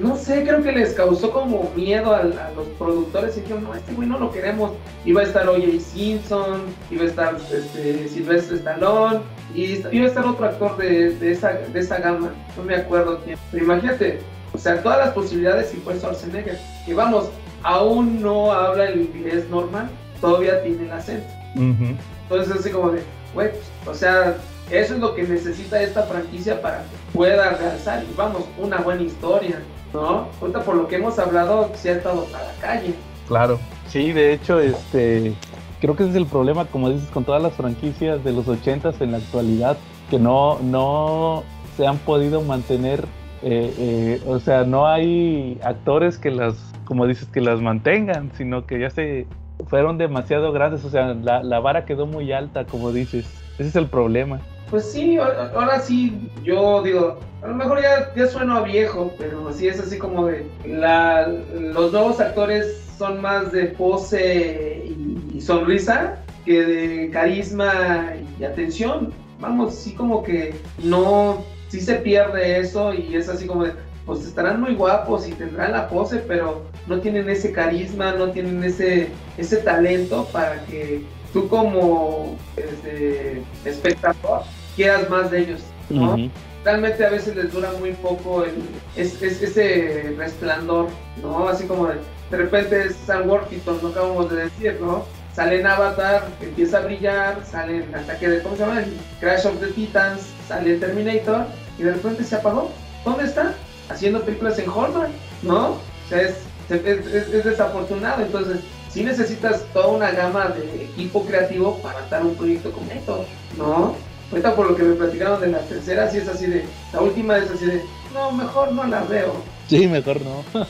No 0.00 0.16
sé, 0.16 0.44
creo 0.44 0.62
que 0.62 0.70
les 0.70 0.94
causó 0.94 1.32
como 1.32 1.70
miedo 1.74 2.12
a, 2.12 2.20
a 2.20 2.52
los 2.54 2.68
productores 2.78 3.36
y 3.36 3.40
dijeron, 3.40 3.64
no, 3.64 3.74
este 3.74 3.92
güey 3.94 4.08
no 4.08 4.18
lo 4.18 4.30
queremos. 4.30 4.72
Iba 5.04 5.22
a 5.22 5.24
estar 5.24 5.48
O.J. 5.48 5.80
Simpson, 5.80 6.62
iba 6.90 7.02
a 7.02 7.06
estar 7.06 7.36
este, 7.52 8.08
Sylvester 8.08 8.58
Stallone, 8.58 9.20
y 9.54 9.82
iba 9.90 10.04
a 10.04 10.08
estar 10.08 10.24
otro 10.24 10.46
actor 10.46 10.76
de, 10.76 11.10
de, 11.14 11.32
esa, 11.32 11.52
de 11.52 11.80
esa 11.80 11.98
gama, 11.98 12.30
no 12.56 12.62
me 12.62 12.76
acuerdo 12.76 13.20
quién. 13.24 13.38
Pero 13.50 13.64
imagínate, 13.64 14.20
o 14.52 14.58
sea, 14.58 14.82
todas 14.82 14.98
las 14.98 15.10
posibilidades 15.10 15.74
y 15.74 15.78
fue 15.78 15.96
Schwarzenegger. 15.98 16.58
Y 16.86 16.92
vamos, 16.92 17.30
aún 17.62 18.22
no 18.22 18.52
habla 18.52 18.86
el 18.86 19.00
inglés 19.00 19.48
normal, 19.50 19.88
todavía 20.20 20.62
tiene 20.62 20.84
el 20.84 20.92
acento. 20.92 21.26
Entonces 21.54 22.56
así 22.56 22.70
como 22.70 22.90
de, 22.90 23.02
güey, 23.34 23.50
pues, 23.50 23.64
o 23.86 23.94
sea, 23.94 24.36
eso 24.70 24.94
es 24.94 25.00
lo 25.00 25.14
que 25.14 25.22
necesita 25.22 25.80
esta 25.80 26.02
franquicia 26.02 26.60
para 26.60 26.82
que 26.82 26.96
pueda 27.12 27.50
realzar. 27.50 28.04
Y 28.04 28.14
vamos, 28.14 28.44
una 28.58 28.78
buena 28.78 29.02
historia, 29.02 29.60
¿no? 29.92 30.28
Ahorita 30.40 30.62
por 30.62 30.76
lo 30.76 30.88
que 30.88 30.96
hemos 30.96 31.18
hablado, 31.18 31.70
se 31.74 31.90
ha 31.90 31.92
estado 31.94 32.24
para 32.26 32.44
la 32.44 32.54
calle. 32.60 32.94
Claro. 33.26 33.58
Sí, 33.88 34.12
de 34.12 34.32
hecho, 34.32 34.60
este, 34.60 35.34
creo 35.80 35.96
que 35.96 36.02
ese 36.02 36.10
es 36.10 36.16
el 36.16 36.26
problema, 36.26 36.66
como 36.66 36.90
dices, 36.90 37.08
con 37.10 37.24
todas 37.24 37.42
las 37.42 37.54
franquicias 37.54 38.22
de 38.24 38.32
los 38.32 38.48
80 38.48 38.92
en 39.00 39.12
la 39.12 39.18
actualidad, 39.18 39.78
que 40.10 40.18
no, 40.18 40.58
no 40.60 41.44
se 41.76 41.86
han 41.86 41.98
podido 41.98 42.42
mantener, 42.42 43.04
eh, 43.42 43.74
eh, 43.78 44.22
o 44.26 44.38
sea, 44.40 44.64
no 44.64 44.86
hay 44.86 45.58
actores 45.62 46.18
que 46.18 46.30
las, 46.30 46.54
como 46.84 47.06
dices, 47.06 47.28
que 47.28 47.40
las 47.40 47.60
mantengan, 47.60 48.30
sino 48.36 48.66
que 48.66 48.80
ya 48.80 48.90
se 48.90 49.26
fueron 49.68 49.98
demasiado 49.98 50.52
grandes, 50.52 50.84
o 50.84 50.90
sea, 50.90 51.14
la, 51.14 51.42
la 51.42 51.60
vara 51.60 51.84
quedó 51.84 52.06
muy 52.06 52.32
alta, 52.32 52.64
como 52.64 52.92
dices. 52.92 53.26
Ese 53.58 53.68
es 53.68 53.76
el 53.76 53.86
problema. 53.86 54.40
Pues 54.70 54.92
sí, 54.92 55.16
ahora 55.16 55.80
sí, 55.80 56.30
yo 56.42 56.82
digo, 56.82 57.18
a 57.42 57.46
lo 57.48 57.54
mejor 57.54 57.80
ya, 57.80 58.12
ya 58.14 58.26
sueno 58.26 58.62
viejo, 58.64 59.12
pero 59.16 59.50
sí 59.52 59.66
es 59.66 59.80
así 59.80 59.96
como 59.96 60.26
de, 60.26 60.46
la, 60.66 61.26
los 61.26 61.92
nuevos 61.92 62.20
actores 62.20 62.84
son 62.98 63.22
más 63.22 63.50
de 63.52 63.66
pose 63.66 64.84
y, 64.84 65.36
y 65.36 65.40
sonrisa 65.40 66.18
que 66.44 66.64
de 66.64 67.10
carisma 67.10 68.12
y 68.38 68.44
atención. 68.44 69.12
Vamos, 69.40 69.74
sí 69.74 69.94
como 69.94 70.22
que 70.22 70.54
no, 70.82 71.44
sí 71.68 71.80
se 71.80 71.94
pierde 71.94 72.58
eso 72.58 72.92
y 72.92 73.14
es 73.14 73.28
así 73.28 73.46
como 73.46 73.64
de, 73.64 73.72
pues 74.04 74.26
estarán 74.26 74.60
muy 74.60 74.74
guapos 74.74 75.26
y 75.28 75.32
tendrán 75.32 75.72
la 75.72 75.88
pose, 75.88 76.18
pero 76.18 76.62
no 76.86 77.00
tienen 77.00 77.30
ese 77.30 77.52
carisma, 77.52 78.12
no 78.12 78.32
tienen 78.32 78.62
ese, 78.64 79.08
ese 79.38 79.58
talento 79.58 80.26
para 80.32 80.62
que 80.66 81.04
tú 81.32 81.48
como 81.48 82.36
este, 82.56 83.42
espectador 83.64 84.42
quieras 84.78 85.10
más 85.10 85.28
de 85.32 85.40
ellos, 85.40 85.60
¿no? 85.90 86.16
Realmente 86.64 87.04
a 87.04 87.10
veces 87.10 87.34
les 87.34 87.52
dura 87.52 87.72
muy 87.80 87.92
poco 87.94 88.44
el, 88.44 88.54
es, 88.94 89.20
es, 89.20 89.42
ese 89.42 90.14
resplandor, 90.16 90.86
¿no? 91.20 91.48
Así 91.48 91.64
como 91.66 91.88
de, 91.88 91.96
de 92.30 92.36
repente 92.36 92.86
es 92.86 92.96
Sam 93.04 93.28
Worthington, 93.28 93.80
lo 93.82 93.88
acabamos 93.88 94.30
de 94.30 94.44
decir, 94.44 94.78
¿no? 94.80 95.04
Sale 95.34 95.60
en 95.60 95.66
Avatar, 95.66 96.28
empieza 96.40 96.78
a 96.78 96.80
brillar, 96.82 97.44
sale 97.44 97.84
en 97.84 97.94
Ataque 97.94 98.28
de, 98.28 98.42
¿cómo 98.42 98.54
se 98.56 98.62
llama? 98.62 98.84
Crash 99.20 99.46
of 99.46 99.58
the 99.58 99.66
Titans, 99.68 100.20
sale 100.46 100.74
en 100.74 100.80
Terminator 100.80 101.46
y 101.78 101.82
de 101.82 101.92
repente 101.94 102.22
se 102.22 102.36
apagó. 102.36 102.70
¿Dónde 103.04 103.24
está? 103.24 103.54
Haciendo 103.88 104.22
películas 104.22 104.58
en 104.60 104.70
Hallmark, 104.70 105.10
¿no? 105.42 105.70
O 105.70 105.80
sea, 106.08 106.22
es, 106.22 106.36
es, 106.70 106.86
es, 106.86 107.34
es 107.34 107.44
desafortunado, 107.44 108.22
entonces 108.22 108.60
sí 108.90 109.02
necesitas 109.02 109.64
toda 109.72 109.88
una 109.88 110.10
gama 110.12 110.48
de 110.50 110.84
equipo 110.84 111.24
creativo 111.24 111.78
para 111.78 112.00
dar 112.08 112.24
un 112.24 112.36
proyecto 112.36 112.70
completo, 112.70 113.24
¿no? 113.56 113.96
Ahorita 114.30 114.54
por 114.54 114.70
lo 114.70 114.76
que 114.76 114.82
me 114.82 114.94
platicaron 114.94 115.40
de 115.40 115.48
la 115.48 115.60
tercera, 115.60 116.10
sí 116.10 116.18
es 116.18 116.28
así 116.28 116.46
de, 116.46 116.64
la 116.92 117.00
última 117.00 117.38
es 117.38 117.50
así 117.50 117.64
de, 117.64 117.82
no, 118.12 118.30
mejor 118.32 118.72
no 118.72 118.84
la 118.86 119.02
veo. 119.04 119.34
Sí, 119.68 119.86
mejor 119.86 120.20
no. 120.22 120.44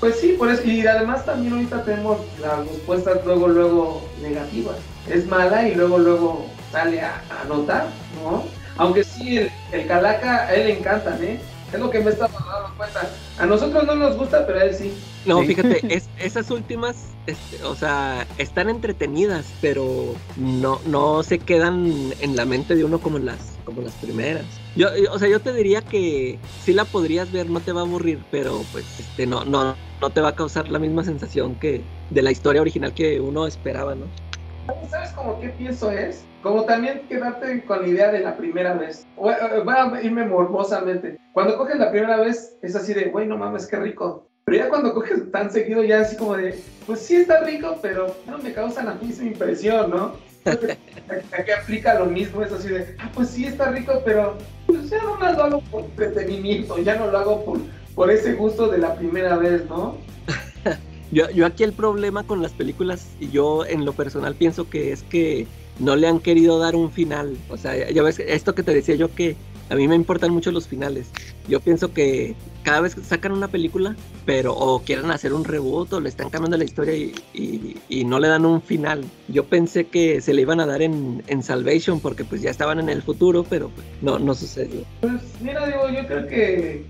pues 0.00 0.18
sí, 0.20 0.34
por 0.38 0.50
eso, 0.50 0.64
y 0.64 0.86
además 0.86 1.24
también 1.24 1.52
ahorita 1.52 1.84
tenemos 1.84 2.18
las 2.40 2.66
respuestas 2.66 3.24
luego, 3.24 3.48
luego 3.48 4.08
negativas. 4.22 4.76
Es 5.08 5.26
mala 5.26 5.68
y 5.68 5.74
luego, 5.74 5.98
luego 5.98 6.46
sale 6.72 7.00
a, 7.00 7.22
a 7.30 7.44
notar, 7.48 7.86
¿no? 8.22 8.44
Aunque 8.76 9.04
sí, 9.04 9.38
el, 9.38 9.50
el 9.72 9.86
Calaca, 9.86 10.46
a 10.46 10.54
él 10.54 10.68
le 10.68 10.78
encantan, 10.78 11.22
¿eh? 11.22 11.40
Es 11.72 11.78
lo 11.78 11.90
que 11.90 12.00
me 12.00 12.10
está 12.10 12.26
dando 12.28 12.76
cuenta. 12.76 13.12
A 13.38 13.46
nosotros 13.46 13.84
no 13.86 13.94
nos 13.94 14.16
gusta, 14.16 14.46
pero 14.46 14.58
a 14.58 14.64
él 14.64 14.74
sí. 14.74 14.92
No, 15.24 15.40
Sí. 15.40 15.46
fíjate, 15.48 15.82
es, 15.94 16.08
esas 16.18 16.50
últimas, 16.50 17.16
este, 17.26 17.62
o 17.62 17.74
sea, 17.74 18.26
están 18.38 18.68
entretenidas, 18.70 19.54
pero 19.60 20.16
no, 20.36 20.80
no 20.86 21.22
se 21.22 21.38
quedan 21.38 22.14
en 22.20 22.36
la 22.36 22.44
mente 22.46 22.74
de 22.74 22.84
uno 22.84 23.00
como 23.00 23.18
las, 23.18 23.58
como 23.64 23.82
las 23.82 23.92
primeras. 23.96 24.60
Yo, 24.76 24.88
yo- 24.96 25.12
o 25.12 25.18
sea, 25.18 25.28
yo 25.28 25.40
te 25.40 25.52
diría 25.52 25.82
que 25.82 26.38
sí 26.58 26.72
la 26.72 26.84
podrías 26.86 27.30
ver, 27.32 27.48
no 27.50 27.60
te 27.60 27.72
va 27.72 27.80
a 27.80 27.84
aburrir, 27.84 28.24
pero 28.30 28.62
pues, 28.72 28.98
este, 28.98 29.26
no, 29.26 29.44
no, 29.44 29.76
no 30.00 30.10
te 30.10 30.20
va 30.20 30.28
a 30.28 30.34
causar 30.36 30.68
la 30.68 30.78
misma 30.78 31.04
sensación 31.04 31.54
que 31.56 31.84
de 32.10 32.22
la 32.22 32.30
historia 32.30 32.62
original 32.62 32.92
que 32.94 33.20
uno 33.20 33.46
esperaba, 33.46 33.94
¿no? 33.94 34.06
¿Sabes 34.90 35.10
como 35.12 35.38
qué 35.40 35.50
pienso 35.50 35.90
es? 35.90 36.24
Como 36.42 36.64
también 36.64 37.02
quedarte 37.08 37.62
con 37.64 37.82
la 37.82 37.88
idea 37.88 38.10
de 38.10 38.20
la 38.20 38.36
primera 38.36 38.74
vez. 38.74 39.06
Voy 39.16 39.34
a 39.34 40.02
irme 40.02 40.24
morbosamente. 40.24 41.18
Cuando 41.34 41.58
coges 41.58 41.78
la 41.78 41.90
primera 41.90 42.16
vez, 42.16 42.56
es 42.62 42.74
así 42.74 42.94
de, 42.94 43.06
güey, 43.06 43.26
no 43.26 43.36
mames, 43.36 43.66
qué 43.66 43.76
rico. 43.76 44.26
Pero 44.44 44.64
ya 44.64 44.68
cuando 44.70 44.94
coges 44.94 45.30
tan 45.30 45.50
seguido, 45.50 45.84
ya 45.84 46.00
así 46.00 46.16
como 46.16 46.36
de, 46.36 46.58
pues 46.86 47.00
sí 47.00 47.16
está 47.16 47.44
rico, 47.44 47.78
pero 47.82 48.16
no 48.26 48.38
me 48.38 48.52
causa 48.52 48.82
la 48.82 48.94
misma 48.94 49.26
impresión, 49.26 49.90
¿no? 49.90 50.14
Aquí 50.44 51.50
aplica 51.50 51.98
lo 51.98 52.06
mismo, 52.06 52.42
es 52.42 52.52
así 52.52 52.68
de, 52.68 52.96
ah, 52.98 53.10
pues 53.14 53.28
sí 53.28 53.44
está 53.44 53.70
rico, 53.70 54.00
pero 54.04 54.38
pues 54.66 54.88
ya 54.88 55.02
no 55.02 55.16
más 55.16 55.36
lo 55.36 55.44
hago 55.44 55.60
por 55.70 55.82
entretenimiento, 55.82 56.78
ya 56.78 56.96
no 56.96 57.10
lo 57.10 57.18
hago 57.18 57.44
por, 57.44 57.58
por 57.94 58.10
ese 58.10 58.32
gusto 58.32 58.68
de 58.68 58.78
la 58.78 58.94
primera 58.94 59.36
vez, 59.36 59.66
¿no? 59.68 59.98
Yo, 61.12 61.28
yo 61.30 61.44
aquí 61.44 61.64
el 61.64 61.72
problema 61.72 62.22
con 62.24 62.40
las 62.40 62.52
películas, 62.52 63.08
y 63.18 63.30
yo 63.30 63.66
en 63.66 63.84
lo 63.84 63.94
personal 63.94 64.36
pienso 64.36 64.70
que 64.70 64.92
es 64.92 65.02
que 65.02 65.48
no 65.80 65.96
le 65.96 66.06
han 66.06 66.20
querido 66.20 66.58
dar 66.58 66.76
un 66.76 66.90
final. 66.92 67.36
O 67.48 67.56
sea, 67.56 67.90
ya- 67.90 68.02
ves, 68.02 68.18
esto 68.20 68.54
que 68.54 68.62
te 68.62 68.72
decía 68.74 68.94
yo 68.94 69.12
que 69.14 69.34
a 69.70 69.74
mí 69.76 69.86
me 69.86 69.94
importan 69.94 70.32
mucho 70.32 70.50
los 70.50 70.66
finales. 70.66 71.06
Yo 71.48 71.60
pienso 71.60 71.92
que 71.92 72.34
cada 72.64 72.80
vez 72.80 72.94
que 72.96 73.02
sacan 73.02 73.30
una 73.32 73.48
película, 73.48 73.94
pero 74.26 74.52
o 74.54 74.80
quieren 74.82 75.10
hacer 75.12 75.32
un 75.32 75.44
reboot 75.44 75.92
o 75.92 76.00
le 76.00 76.08
están 76.08 76.28
cambiando 76.28 76.56
la 76.58 76.64
historia 76.64 76.94
y, 76.94 77.14
y- 77.32 77.76
y 77.88 78.04
no 78.04 78.18
le 78.18 78.26
dan 78.28 78.44
un 78.44 78.60
final. 78.60 79.04
Yo 79.28 79.44
pensé 79.44 79.86
que 79.86 80.20
se 80.20 80.34
le 80.34 80.42
iban 80.42 80.58
a 80.60 80.66
dar 80.66 80.82
en, 80.82 81.22
en 81.28 81.42
Salvation 81.42 82.00
porque 82.00 82.24
pues 82.24 82.42
ya 82.42 82.50
estaban 82.50 82.80
en 82.80 82.88
el 82.88 83.00
futuro, 83.02 83.44
pero 83.48 83.68
pues, 83.70 83.86
no, 84.02 84.18
no 84.18 84.34
sucedió. 84.34 84.80
Pues 85.00 85.12
mira, 85.40 85.64
digo, 85.66 85.88
yo 85.88 86.06
creo 86.06 86.26
que 86.26 86.84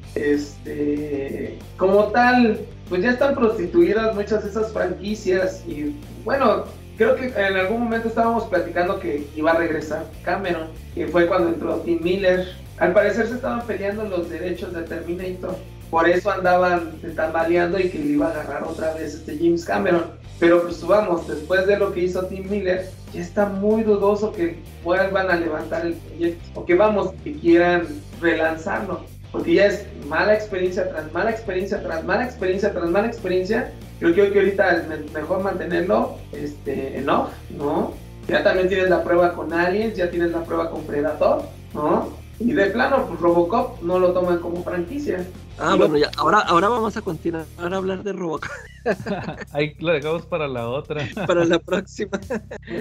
este 0.50 1.58
como 1.76 2.04
tal, 2.06 2.60
pues 2.88 3.02
ya 3.02 3.10
están 3.10 3.34
prostituidas 3.34 4.14
muchas 4.14 4.42
de 4.42 4.50
esas 4.50 4.72
franquicias 4.72 5.62
y 5.68 5.94
bueno, 6.24 6.64
creo 7.00 7.16
que 7.16 7.28
en 7.28 7.56
algún 7.56 7.84
momento 7.84 8.08
estábamos 8.08 8.44
platicando 8.44 9.00
que 9.00 9.26
iba 9.34 9.52
a 9.52 9.56
regresar 9.56 10.04
Cameron, 10.22 10.68
que 10.94 11.06
fue 11.06 11.26
cuando 11.26 11.48
entró 11.48 11.76
Tim 11.76 11.98
Miller. 12.02 12.46
Al 12.76 12.92
parecer 12.92 13.26
se 13.26 13.36
estaban 13.36 13.66
peleando 13.66 14.04
los 14.04 14.28
derechos 14.28 14.74
de 14.74 14.82
Terminator. 14.82 15.56
Por 15.88 16.06
eso 16.06 16.30
andaban 16.30 16.92
tambaleando 17.16 17.80
y 17.80 17.88
que 17.88 17.98
le 17.98 18.04
iba 18.04 18.26
a 18.26 18.32
agarrar 18.32 18.64
otra 18.64 18.92
vez 18.92 19.14
este 19.14 19.34
James 19.38 19.64
Cameron. 19.64 20.10
Pero 20.38 20.62
pues 20.62 20.86
vamos, 20.86 21.26
después 21.26 21.66
de 21.66 21.78
lo 21.78 21.90
que 21.90 22.00
hizo 22.00 22.26
Tim 22.26 22.50
Miller, 22.50 22.90
ya 23.14 23.20
está 23.22 23.46
muy 23.46 23.82
dudoso 23.82 24.30
que 24.34 24.58
vuelvan 24.84 25.30
a 25.30 25.36
levantar 25.36 25.86
el 25.86 25.94
proyecto. 25.94 26.60
O 26.60 26.66
que 26.66 26.74
vamos, 26.74 27.12
que 27.24 27.32
quieran 27.32 27.86
relanzarlo. 28.20 29.06
Porque 29.32 29.54
ya 29.54 29.66
es 29.66 29.86
mala 30.08 30.34
experiencia 30.34 30.88
tras 30.90 31.12
mala 31.12 31.30
experiencia 31.30 31.82
tras 31.82 32.04
mala 32.04 32.24
experiencia 32.24 32.72
tras 32.72 32.90
mala 32.90 33.06
experiencia. 33.06 33.72
Yo 34.00 34.12
creo 34.12 34.32
que 34.32 34.38
ahorita 34.40 34.76
es 34.76 34.88
me- 34.88 35.20
mejor 35.20 35.42
mantenerlo 35.42 36.16
este, 36.32 36.98
en 36.98 37.08
off, 37.10 37.28
¿no? 37.56 37.92
Ya 38.28 38.42
también 38.42 38.68
tienes 38.68 38.88
la 38.90 39.02
prueba 39.04 39.34
con 39.34 39.52
Aliens, 39.52 39.96
ya 39.96 40.10
tienes 40.10 40.32
la 40.32 40.42
prueba 40.44 40.70
con 40.70 40.82
Predator, 40.84 41.42
¿no? 41.74 42.08
Y 42.38 42.52
de 42.52 42.66
plano, 42.66 43.06
pues 43.06 43.20
Robocop 43.20 43.82
no 43.82 43.98
lo 43.98 44.12
toman 44.12 44.38
como 44.38 44.62
franquicia. 44.64 45.24
Ah, 45.60 45.74
bueno, 45.76 45.96
ya, 45.98 46.10
ahora, 46.16 46.38
ahora 46.40 46.68
vamos 46.68 46.96
a 46.96 47.02
continuar 47.02 47.44
a 47.58 47.64
hablar 47.66 48.02
de 48.02 48.12
Robocop 48.14 48.50
Ahí 49.52 49.74
lo 49.78 49.92
dejamos 49.92 50.24
para 50.26 50.48
la 50.48 50.68
otra. 50.68 51.06
para 51.26 51.44
la 51.44 51.58
próxima. 51.58 52.18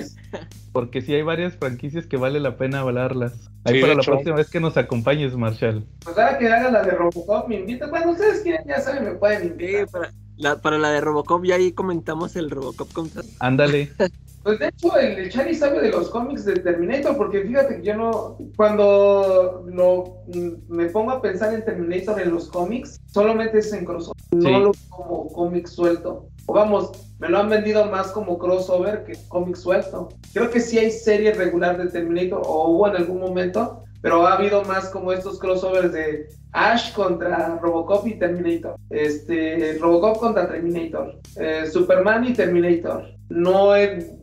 Porque 0.71 1.01
sí 1.01 1.13
hay 1.13 1.21
varias 1.23 1.55
franquicias 1.55 2.05
que 2.05 2.15
vale 2.17 2.39
la 2.39 2.55
pena 2.57 2.79
hablarlas. 2.81 3.49
Ahí 3.65 3.75
Sí, 3.75 3.81
para 3.81 3.95
la 3.95 4.01
hecho. 4.01 4.11
próxima 4.11 4.35
vez 4.37 4.49
que 4.49 4.59
nos 4.59 4.77
acompañes, 4.77 5.35
Marshall. 5.35 5.85
pues 6.03 6.17
ahora 6.17 6.37
que 6.37 6.47
haga 6.47 6.71
la 6.71 6.83
de 6.83 6.91
Robocop, 6.91 7.47
me 7.49 7.57
invitan. 7.59 7.89
Bueno, 7.89 8.11
ustedes 8.11 8.41
quieren, 8.41 8.63
ya 8.67 8.79
saben, 8.79 9.03
me 9.03 9.11
pueden 9.15 9.41
Sí, 9.41 9.47
invitar. 9.47 9.87
para 9.89 10.11
la, 10.37 10.61
para 10.61 10.77
la 10.77 10.89
de 10.91 11.01
Robocop 11.01 11.43
ya 11.43 11.55
ahí 11.55 11.73
comentamos 11.73 12.35
el 12.37 12.49
Robocop 12.49 12.91
contra... 12.93 13.23
Ándale. 13.39 13.91
Pues 14.43 14.57
de 14.59 14.67
hecho, 14.69 14.97
el, 14.97 15.19
el 15.19 15.29
Charlie 15.29 15.53
sabe 15.53 15.81
de 15.81 15.91
los 15.91 16.09
cómics 16.09 16.45
de 16.45 16.53
Terminator, 16.55 17.17
porque 17.17 17.41
fíjate 17.41 17.77
que 17.77 17.83
yo 17.83 17.95
no. 17.95 18.37
Cuando 18.55 19.65
lo, 19.67 20.17
mm, 20.33 20.73
me 20.73 20.85
pongo 20.87 21.11
a 21.11 21.21
pensar 21.21 21.53
en 21.53 21.65
Terminator 21.65 22.19
en 22.21 22.31
los 22.31 22.47
cómics, 22.49 22.99
solamente 23.11 23.59
es 23.59 23.73
en 23.73 23.85
crossover, 23.85 24.15
Sí. 24.31 24.37
no 24.51 24.59
lo 24.59 24.71
como 24.89 25.27
cómic 25.29 25.67
suelto. 25.67 26.27
o 26.45 26.53
vamos, 26.53 26.91
me 27.19 27.29
lo 27.29 27.37
han 27.37 27.49
vendido 27.49 27.85
más 27.85 28.07
como 28.11 28.39
crossover 28.39 29.03
que 29.03 29.13
cómic 29.27 29.55
suelto. 29.55 30.09
Creo 30.33 30.49
que 30.49 30.59
sí 30.59 30.79
hay 30.79 30.89
serie 30.89 31.31
regular 31.33 31.77
de 31.77 31.89
Terminator, 31.91 32.41
o 32.43 32.69
hubo 32.69 32.87
en 32.87 32.95
algún 32.95 33.19
momento, 33.19 33.83
pero 34.01 34.25
ha 34.25 34.33
habido 34.33 34.63
más 34.63 34.89
como 34.89 35.11
estos 35.11 35.37
crossovers 35.37 35.91
de 35.93 36.27
Ash 36.53 36.91
contra 36.93 37.59
Robocop 37.61 38.07
y 38.07 38.17
Terminator, 38.17 38.77
este, 38.89 39.77
Robocop 39.79 40.17
contra 40.17 40.47
Terminator, 40.49 41.19
eh, 41.35 41.67
Superman 41.71 42.25
y 42.25 42.33
Terminator. 42.33 43.05
No, 43.29 43.71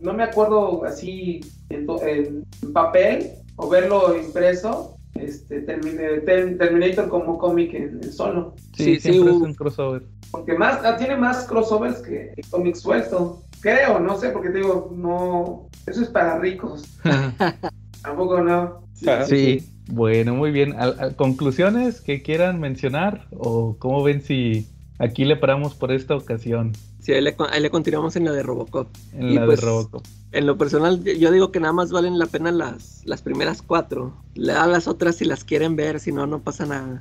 no 0.01 0.13
me 0.15 0.23
acuerdo 0.25 0.85
así 0.85 1.41
en, 1.71 1.87
en 2.03 2.73
papel 2.73 3.31
o 3.57 3.69
verlo 3.69 4.17
impreso, 4.21 4.97
este, 5.15 5.61
Terminator 5.61 7.09
como 7.09 7.39
cómic 7.39 7.75
en, 7.75 8.13
solo. 8.13 8.55
Sí, 8.75 8.97
sí, 8.97 9.01
siempre 9.01 9.33
es 9.33 9.41
un 9.41 9.55
crossover. 9.55 10.03
Porque 10.31 10.55
más, 10.55 10.85
ah, 10.85 10.97
tiene 10.97 11.17
más 11.17 11.45
crossovers 11.45 12.01
que 12.01 12.35
cómic 12.51 12.75
suelto. 12.75 13.43
Creo, 13.61 13.99
no 13.99 14.19
sé, 14.19 14.31
porque 14.31 14.51
te 14.51 14.59
digo, 14.59 14.93
no. 14.95 15.69
Eso 15.87 16.03
es 16.03 16.09
para 16.09 16.39
ricos. 16.39 16.85
Tampoco 18.03 18.41
no. 18.41 18.83
Sí, 19.27 19.63
bueno, 19.89 20.35
muy 20.35 20.51
bien. 20.51 20.75
¿Conclusiones 21.17 22.01
que 22.01 22.23
quieran 22.23 22.61
mencionar? 22.61 23.27
¿O 23.31 23.77
cómo 23.79 24.03
ven 24.03 24.21
si 24.21 24.69
aquí 24.99 25.25
le 25.25 25.37
paramos 25.37 25.75
por 25.75 25.93
esta 25.93 26.17
ocasión? 26.17 26.73
Sí, 27.07 27.13
ahí 27.13 27.21
le, 27.21 27.37
ahí 27.53 27.63
le 27.63 27.71
continuamos 27.71 28.17
en 28.17 28.25
la 28.25 28.33
de 28.33 28.43
Robocop. 28.43 28.89
En 29.13 29.37
la 29.37 29.43
de 29.43 29.47
pues, 29.47 29.63
Robocop. 29.63 30.03
En 30.33 30.45
lo 30.45 30.59
personal, 30.59 31.05
yo 31.05 31.31
digo 31.31 31.53
que 31.53 31.61
nada 31.61 31.73
más 31.73 31.93
valen 31.93 32.19
la 32.19 32.27
pena 32.27 32.51
las, 32.51 33.03
las 33.05 33.23
primeras 33.23 33.63
cuatro. 33.63 34.13
Le 34.35 34.55
da 34.55 34.67
las 34.67 34.89
otras 34.89 35.15
si 35.15 35.25
las 35.25 35.45
quieren 35.45 35.77
ver, 35.77 36.01
si 36.01 36.11
no, 36.11 36.27
no 36.27 36.41
pasa 36.41 36.67
nada. 36.67 37.01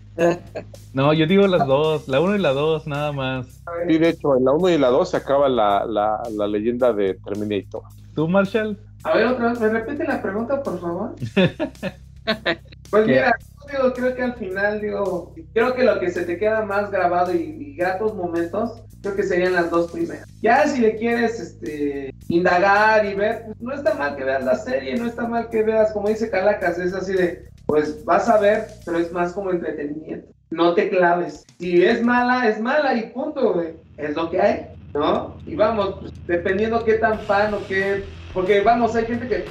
no, 0.93 1.11
yo 1.11 1.25
digo 1.25 1.47
las 1.47 1.65
dos, 1.65 2.07
la 2.07 2.21
uno 2.21 2.35
y 2.35 2.39
la 2.39 2.53
dos, 2.53 2.85
nada 2.85 3.13
más. 3.13 3.63
Sí, 3.87 3.97
de 3.97 4.09
hecho, 4.09 4.37
en 4.37 4.45
la 4.45 4.51
uno 4.51 4.69
y 4.69 4.77
la 4.77 4.89
dos 4.89 5.09
se 5.09 5.17
acaba 5.17 5.49
la, 5.49 5.87
la, 5.87 6.21
la 6.37 6.45
leyenda 6.45 6.93
de 6.93 7.15
Terminator. 7.15 7.81
¿Tú, 8.13 8.27
Marshall? 8.27 8.77
A 9.05 9.15
ver, 9.15 9.25
otra 9.25 9.49
vez, 9.49 9.59
¿me 9.59 9.69
repite 9.69 10.03
la 10.03 10.21
pregunta, 10.21 10.61
por 10.61 10.79
favor? 10.79 11.15
pues 12.91 13.07
mira, 13.07 13.35
digo, 13.71 13.91
creo 13.91 14.15
que 14.15 14.21
al 14.21 14.35
final, 14.35 14.81
digo, 14.81 15.33
creo 15.51 15.73
que 15.73 15.83
lo 15.83 15.99
que 15.99 16.11
se 16.11 16.25
te 16.25 16.37
queda 16.37 16.63
más 16.63 16.91
grabado 16.91 17.33
y, 17.33 17.39
y 17.39 17.75
gratos 17.75 18.13
momentos 18.13 18.83
creo 19.05 19.15
que 19.15 19.23
serían 19.23 19.53
las 19.53 19.69
dos 19.69 19.91
primeras. 19.91 20.27
Ya 20.41 20.67
si 20.67 20.81
le 20.81 20.95
quieres 20.97 21.39
este, 21.39 22.13
indagar 22.27 23.05
y 23.05 23.13
ver, 23.13 23.43
pues, 23.45 23.61
no 23.61 23.73
está 23.73 23.93
mal 23.93 24.15
que 24.15 24.23
veas 24.23 24.43
la 24.43 24.55
serie, 24.55 24.97
no 24.97 25.05
está 25.05 25.27
mal 25.27 25.49
que 25.49 25.61
veas, 25.61 25.91
como 25.91 26.09
dice 26.09 26.29
Calacas, 26.31 26.79
es 26.79 26.93
así 26.93 27.13
de, 27.13 27.47
pues 27.67 28.03
vas 28.03 28.27
a 28.27 28.39
ver, 28.39 28.67
pero 28.83 28.97
es 28.97 29.11
más 29.11 29.33
como 29.33 29.51
entretenimiento. 29.51 30.27
No 30.49 30.73
te 30.73 30.89
claves. 30.89 31.45
Si 31.59 31.83
es 31.83 32.01
mala, 32.01 32.47
es 32.47 32.59
mala 32.59 32.95
y 32.95 33.11
punto, 33.11 33.53
güey. 33.53 33.73
Es 33.97 34.15
lo 34.15 34.29
que 34.31 34.41
hay, 34.41 34.67
¿no? 34.93 35.37
Y 35.45 35.55
vamos, 35.55 35.97
pues, 35.99 36.11
dependiendo 36.25 36.83
qué 36.83 36.95
tan 36.95 37.19
fan 37.19 37.53
o 37.53 37.59
qué... 37.67 38.03
Porque 38.33 38.61
vamos, 38.61 38.95
hay 38.95 39.05
gente 39.05 39.27
que 39.27 39.45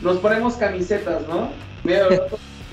nos 0.00 0.18
ponemos 0.18 0.54
camisetas, 0.54 1.26
¿no? 1.28 1.50
me, 1.84 2.00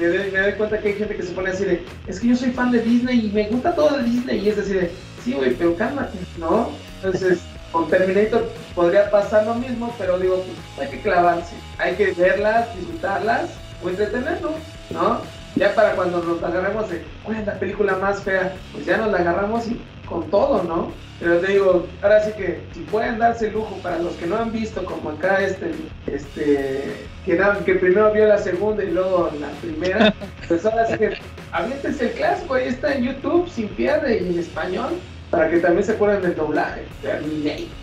doy, 0.08 0.54
cuenta 0.54 0.80
que 0.80 0.90
hay 0.90 0.94
gente 0.96 1.16
que 1.16 1.24
se 1.24 1.34
pone 1.34 1.50
así 1.50 1.66
de, 1.66 1.84
es 2.08 2.20
que 2.20 2.30
yo 2.30 2.36
soy 2.36 2.52
fan 2.52 2.72
de 2.72 2.82
Disney 2.82 3.28
y 3.28 3.32
me 3.32 3.48
gusta 3.48 3.76
todo 3.76 3.98
de 3.98 4.04
Disney 4.04 4.40
y 4.40 4.50
es 4.50 4.58
así 4.58 4.74
de, 4.74 4.92
sí, 5.24 5.34
güey, 5.34 5.54
pero 5.56 5.76
cálmate, 5.76 6.18
¿no? 6.38 6.70
Entonces, 6.98 7.40
con 7.72 7.88
Terminator 7.88 8.50
podría 8.76 9.10
pasar 9.10 9.46
lo 9.46 9.56
mismo, 9.56 9.94
pero 9.98 10.20
digo, 10.20 10.44
pues, 10.76 10.88
hay 10.88 10.96
que 10.96 11.02
clavarse, 11.02 11.56
hay 11.78 11.96
que 11.96 12.12
verlas, 12.12 12.68
disfrutarlas 12.76 13.50
o 13.84 13.90
entretenernos, 13.90 14.54
¿no? 14.92 15.22
Ya 15.56 15.74
para 15.76 15.96
cuando 15.96 16.24
nos 16.24 16.42
agarremos 16.44 16.90
de, 16.90 17.04
¿cuál 17.24 17.38
es 17.38 17.46
la 17.46 17.60
película 17.60 17.96
más 17.98 18.22
fea? 18.22 18.54
Pues 18.72 18.86
ya 18.86 18.98
nos 18.98 19.12
la 19.12 19.20
agarramos 19.20 19.68
y 19.68 19.80
con 20.08 20.30
todo, 20.30 20.64
¿no? 20.64 20.92
Pero 21.20 21.40
te 21.40 21.54
digo, 21.54 21.88
ahora 22.02 22.24
sí 22.24 22.32
que 22.34 22.60
si 22.74 22.82
pueden 22.82 23.20
darse 23.20 23.48
el 23.48 23.54
lujo 23.54 23.76
para 23.82 24.00
los 24.00 24.14
que 24.16 24.26
no 24.26 24.38
han 24.38 24.52
visto, 24.52 24.84
como 24.84 25.12
acá 25.12 25.42
este, 25.42 25.72
este, 26.08 27.08
que, 27.26 27.40
que 27.66 27.76
primero 27.76 28.12
vio 28.12 28.26
la 28.28 28.38
segunda 28.40 28.84
y 28.84 28.92
luego 28.92 29.32
la 29.40 29.50
primera, 29.62 30.14
pues 30.48 30.66
ahora 30.66 30.88
sí 30.88 30.98
que 30.98 31.14
aviéntense 31.52 32.06
el 32.06 32.12
clásico, 32.12 32.56
ahí 32.56 32.68
está 32.68 32.96
en 32.96 33.06
YouTube, 33.06 33.50
sin 33.50 33.70
pierde 33.70 34.22
y 34.22 34.34
en 34.34 34.40
español, 34.40 34.94
para 35.34 35.50
que 35.50 35.58
también 35.58 35.84
se 35.84 35.94
acuerden 35.94 36.22
del 36.22 36.36
doblaje, 36.36 36.84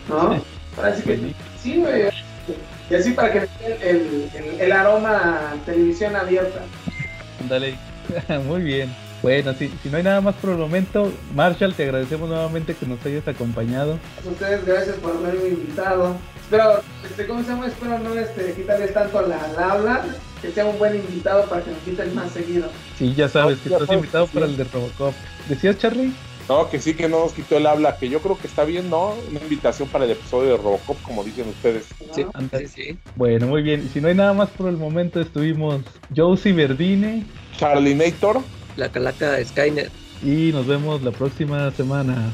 ¿no? 0.08 0.40
Ahora 0.76 0.94
sí 0.94 1.02
que 1.02 1.34
sí, 1.60 1.78
güey. 1.78 2.04
Y 2.88 2.94
así 2.94 3.10
para 3.10 3.32
que 3.32 3.38
el, 3.66 4.28
el, 4.32 4.60
el 4.60 4.72
aroma 4.72 5.54
televisión 5.66 6.14
abierta. 6.14 6.60
Dale, 7.48 7.74
muy 8.46 8.62
bien. 8.62 8.94
Bueno, 9.20 9.52
si, 9.54 9.68
si 9.82 9.88
no 9.88 9.96
hay 9.96 10.04
nada 10.04 10.20
más 10.20 10.36
por 10.36 10.50
el 10.50 10.58
momento, 10.58 11.12
Marshall, 11.34 11.74
te 11.74 11.82
agradecemos 11.82 12.28
nuevamente 12.28 12.74
que 12.74 12.86
nos 12.86 13.04
hayas 13.04 13.26
acompañado. 13.26 13.98
A 14.24 14.28
ustedes, 14.30 14.64
gracias 14.64 14.96
por 14.98 15.16
haberme 15.16 15.48
invitado. 15.48 16.16
Espero, 16.40 16.80
este, 17.04 17.26
¿cómo 17.26 17.42
se 17.42 17.48
llama? 17.48 17.66
Espero 17.66 17.98
no 17.98 18.14
este, 18.14 18.52
quitarles 18.52 18.94
tanto 18.94 19.26
la, 19.26 19.40
habla, 19.58 20.04
que 20.40 20.52
sea 20.52 20.66
un 20.66 20.78
buen 20.78 20.94
invitado 20.94 21.46
para 21.46 21.62
que 21.62 21.72
nos 21.72 21.80
quiten 21.80 22.14
más 22.14 22.30
seguido. 22.30 22.68
Sí, 22.96 23.12
ya 23.12 23.28
sabes, 23.28 23.58
que 23.58 23.70
estás 23.70 23.90
invitado 23.90 24.28
para 24.28 24.46
el 24.46 24.56
de 24.56 24.64
Robocop. 24.64 25.14
¿Decías, 25.48 25.76
Charlie? 25.76 26.14
No, 26.50 26.68
que 26.68 26.80
sí, 26.80 26.94
que 26.94 27.08
no 27.08 27.20
nos 27.20 27.32
quitó 27.32 27.58
el 27.58 27.66
habla, 27.68 27.96
que 27.96 28.08
yo 28.08 28.20
creo 28.20 28.36
que 28.36 28.48
está 28.48 28.64
bien, 28.64 28.90
¿no? 28.90 29.14
Una 29.30 29.38
invitación 29.38 29.88
para 29.88 30.04
el 30.04 30.10
episodio 30.10 30.50
de 30.50 30.56
Robocop, 30.56 31.00
como 31.02 31.22
dicen 31.22 31.48
ustedes. 31.48 31.86
Sí, 32.12 32.26
sí, 32.58 32.66
sí. 32.66 32.98
Bueno, 33.14 33.46
muy 33.46 33.62
bien. 33.62 33.88
Si 33.92 34.00
no 34.00 34.08
hay 34.08 34.16
nada 34.16 34.32
más 34.32 34.48
por 34.50 34.68
el 34.68 34.76
momento, 34.76 35.20
estuvimos 35.20 35.82
Josie 36.12 36.52
Verdine, 36.52 37.24
Charlie 37.56 37.94
Nator, 37.94 38.40
la 38.74 38.88
calaca 38.88 39.30
de 39.30 39.44
Skynet. 39.44 39.92
Y 40.24 40.50
nos 40.52 40.66
vemos 40.66 41.00
la 41.02 41.12
próxima 41.12 41.70
semana. 41.70 42.32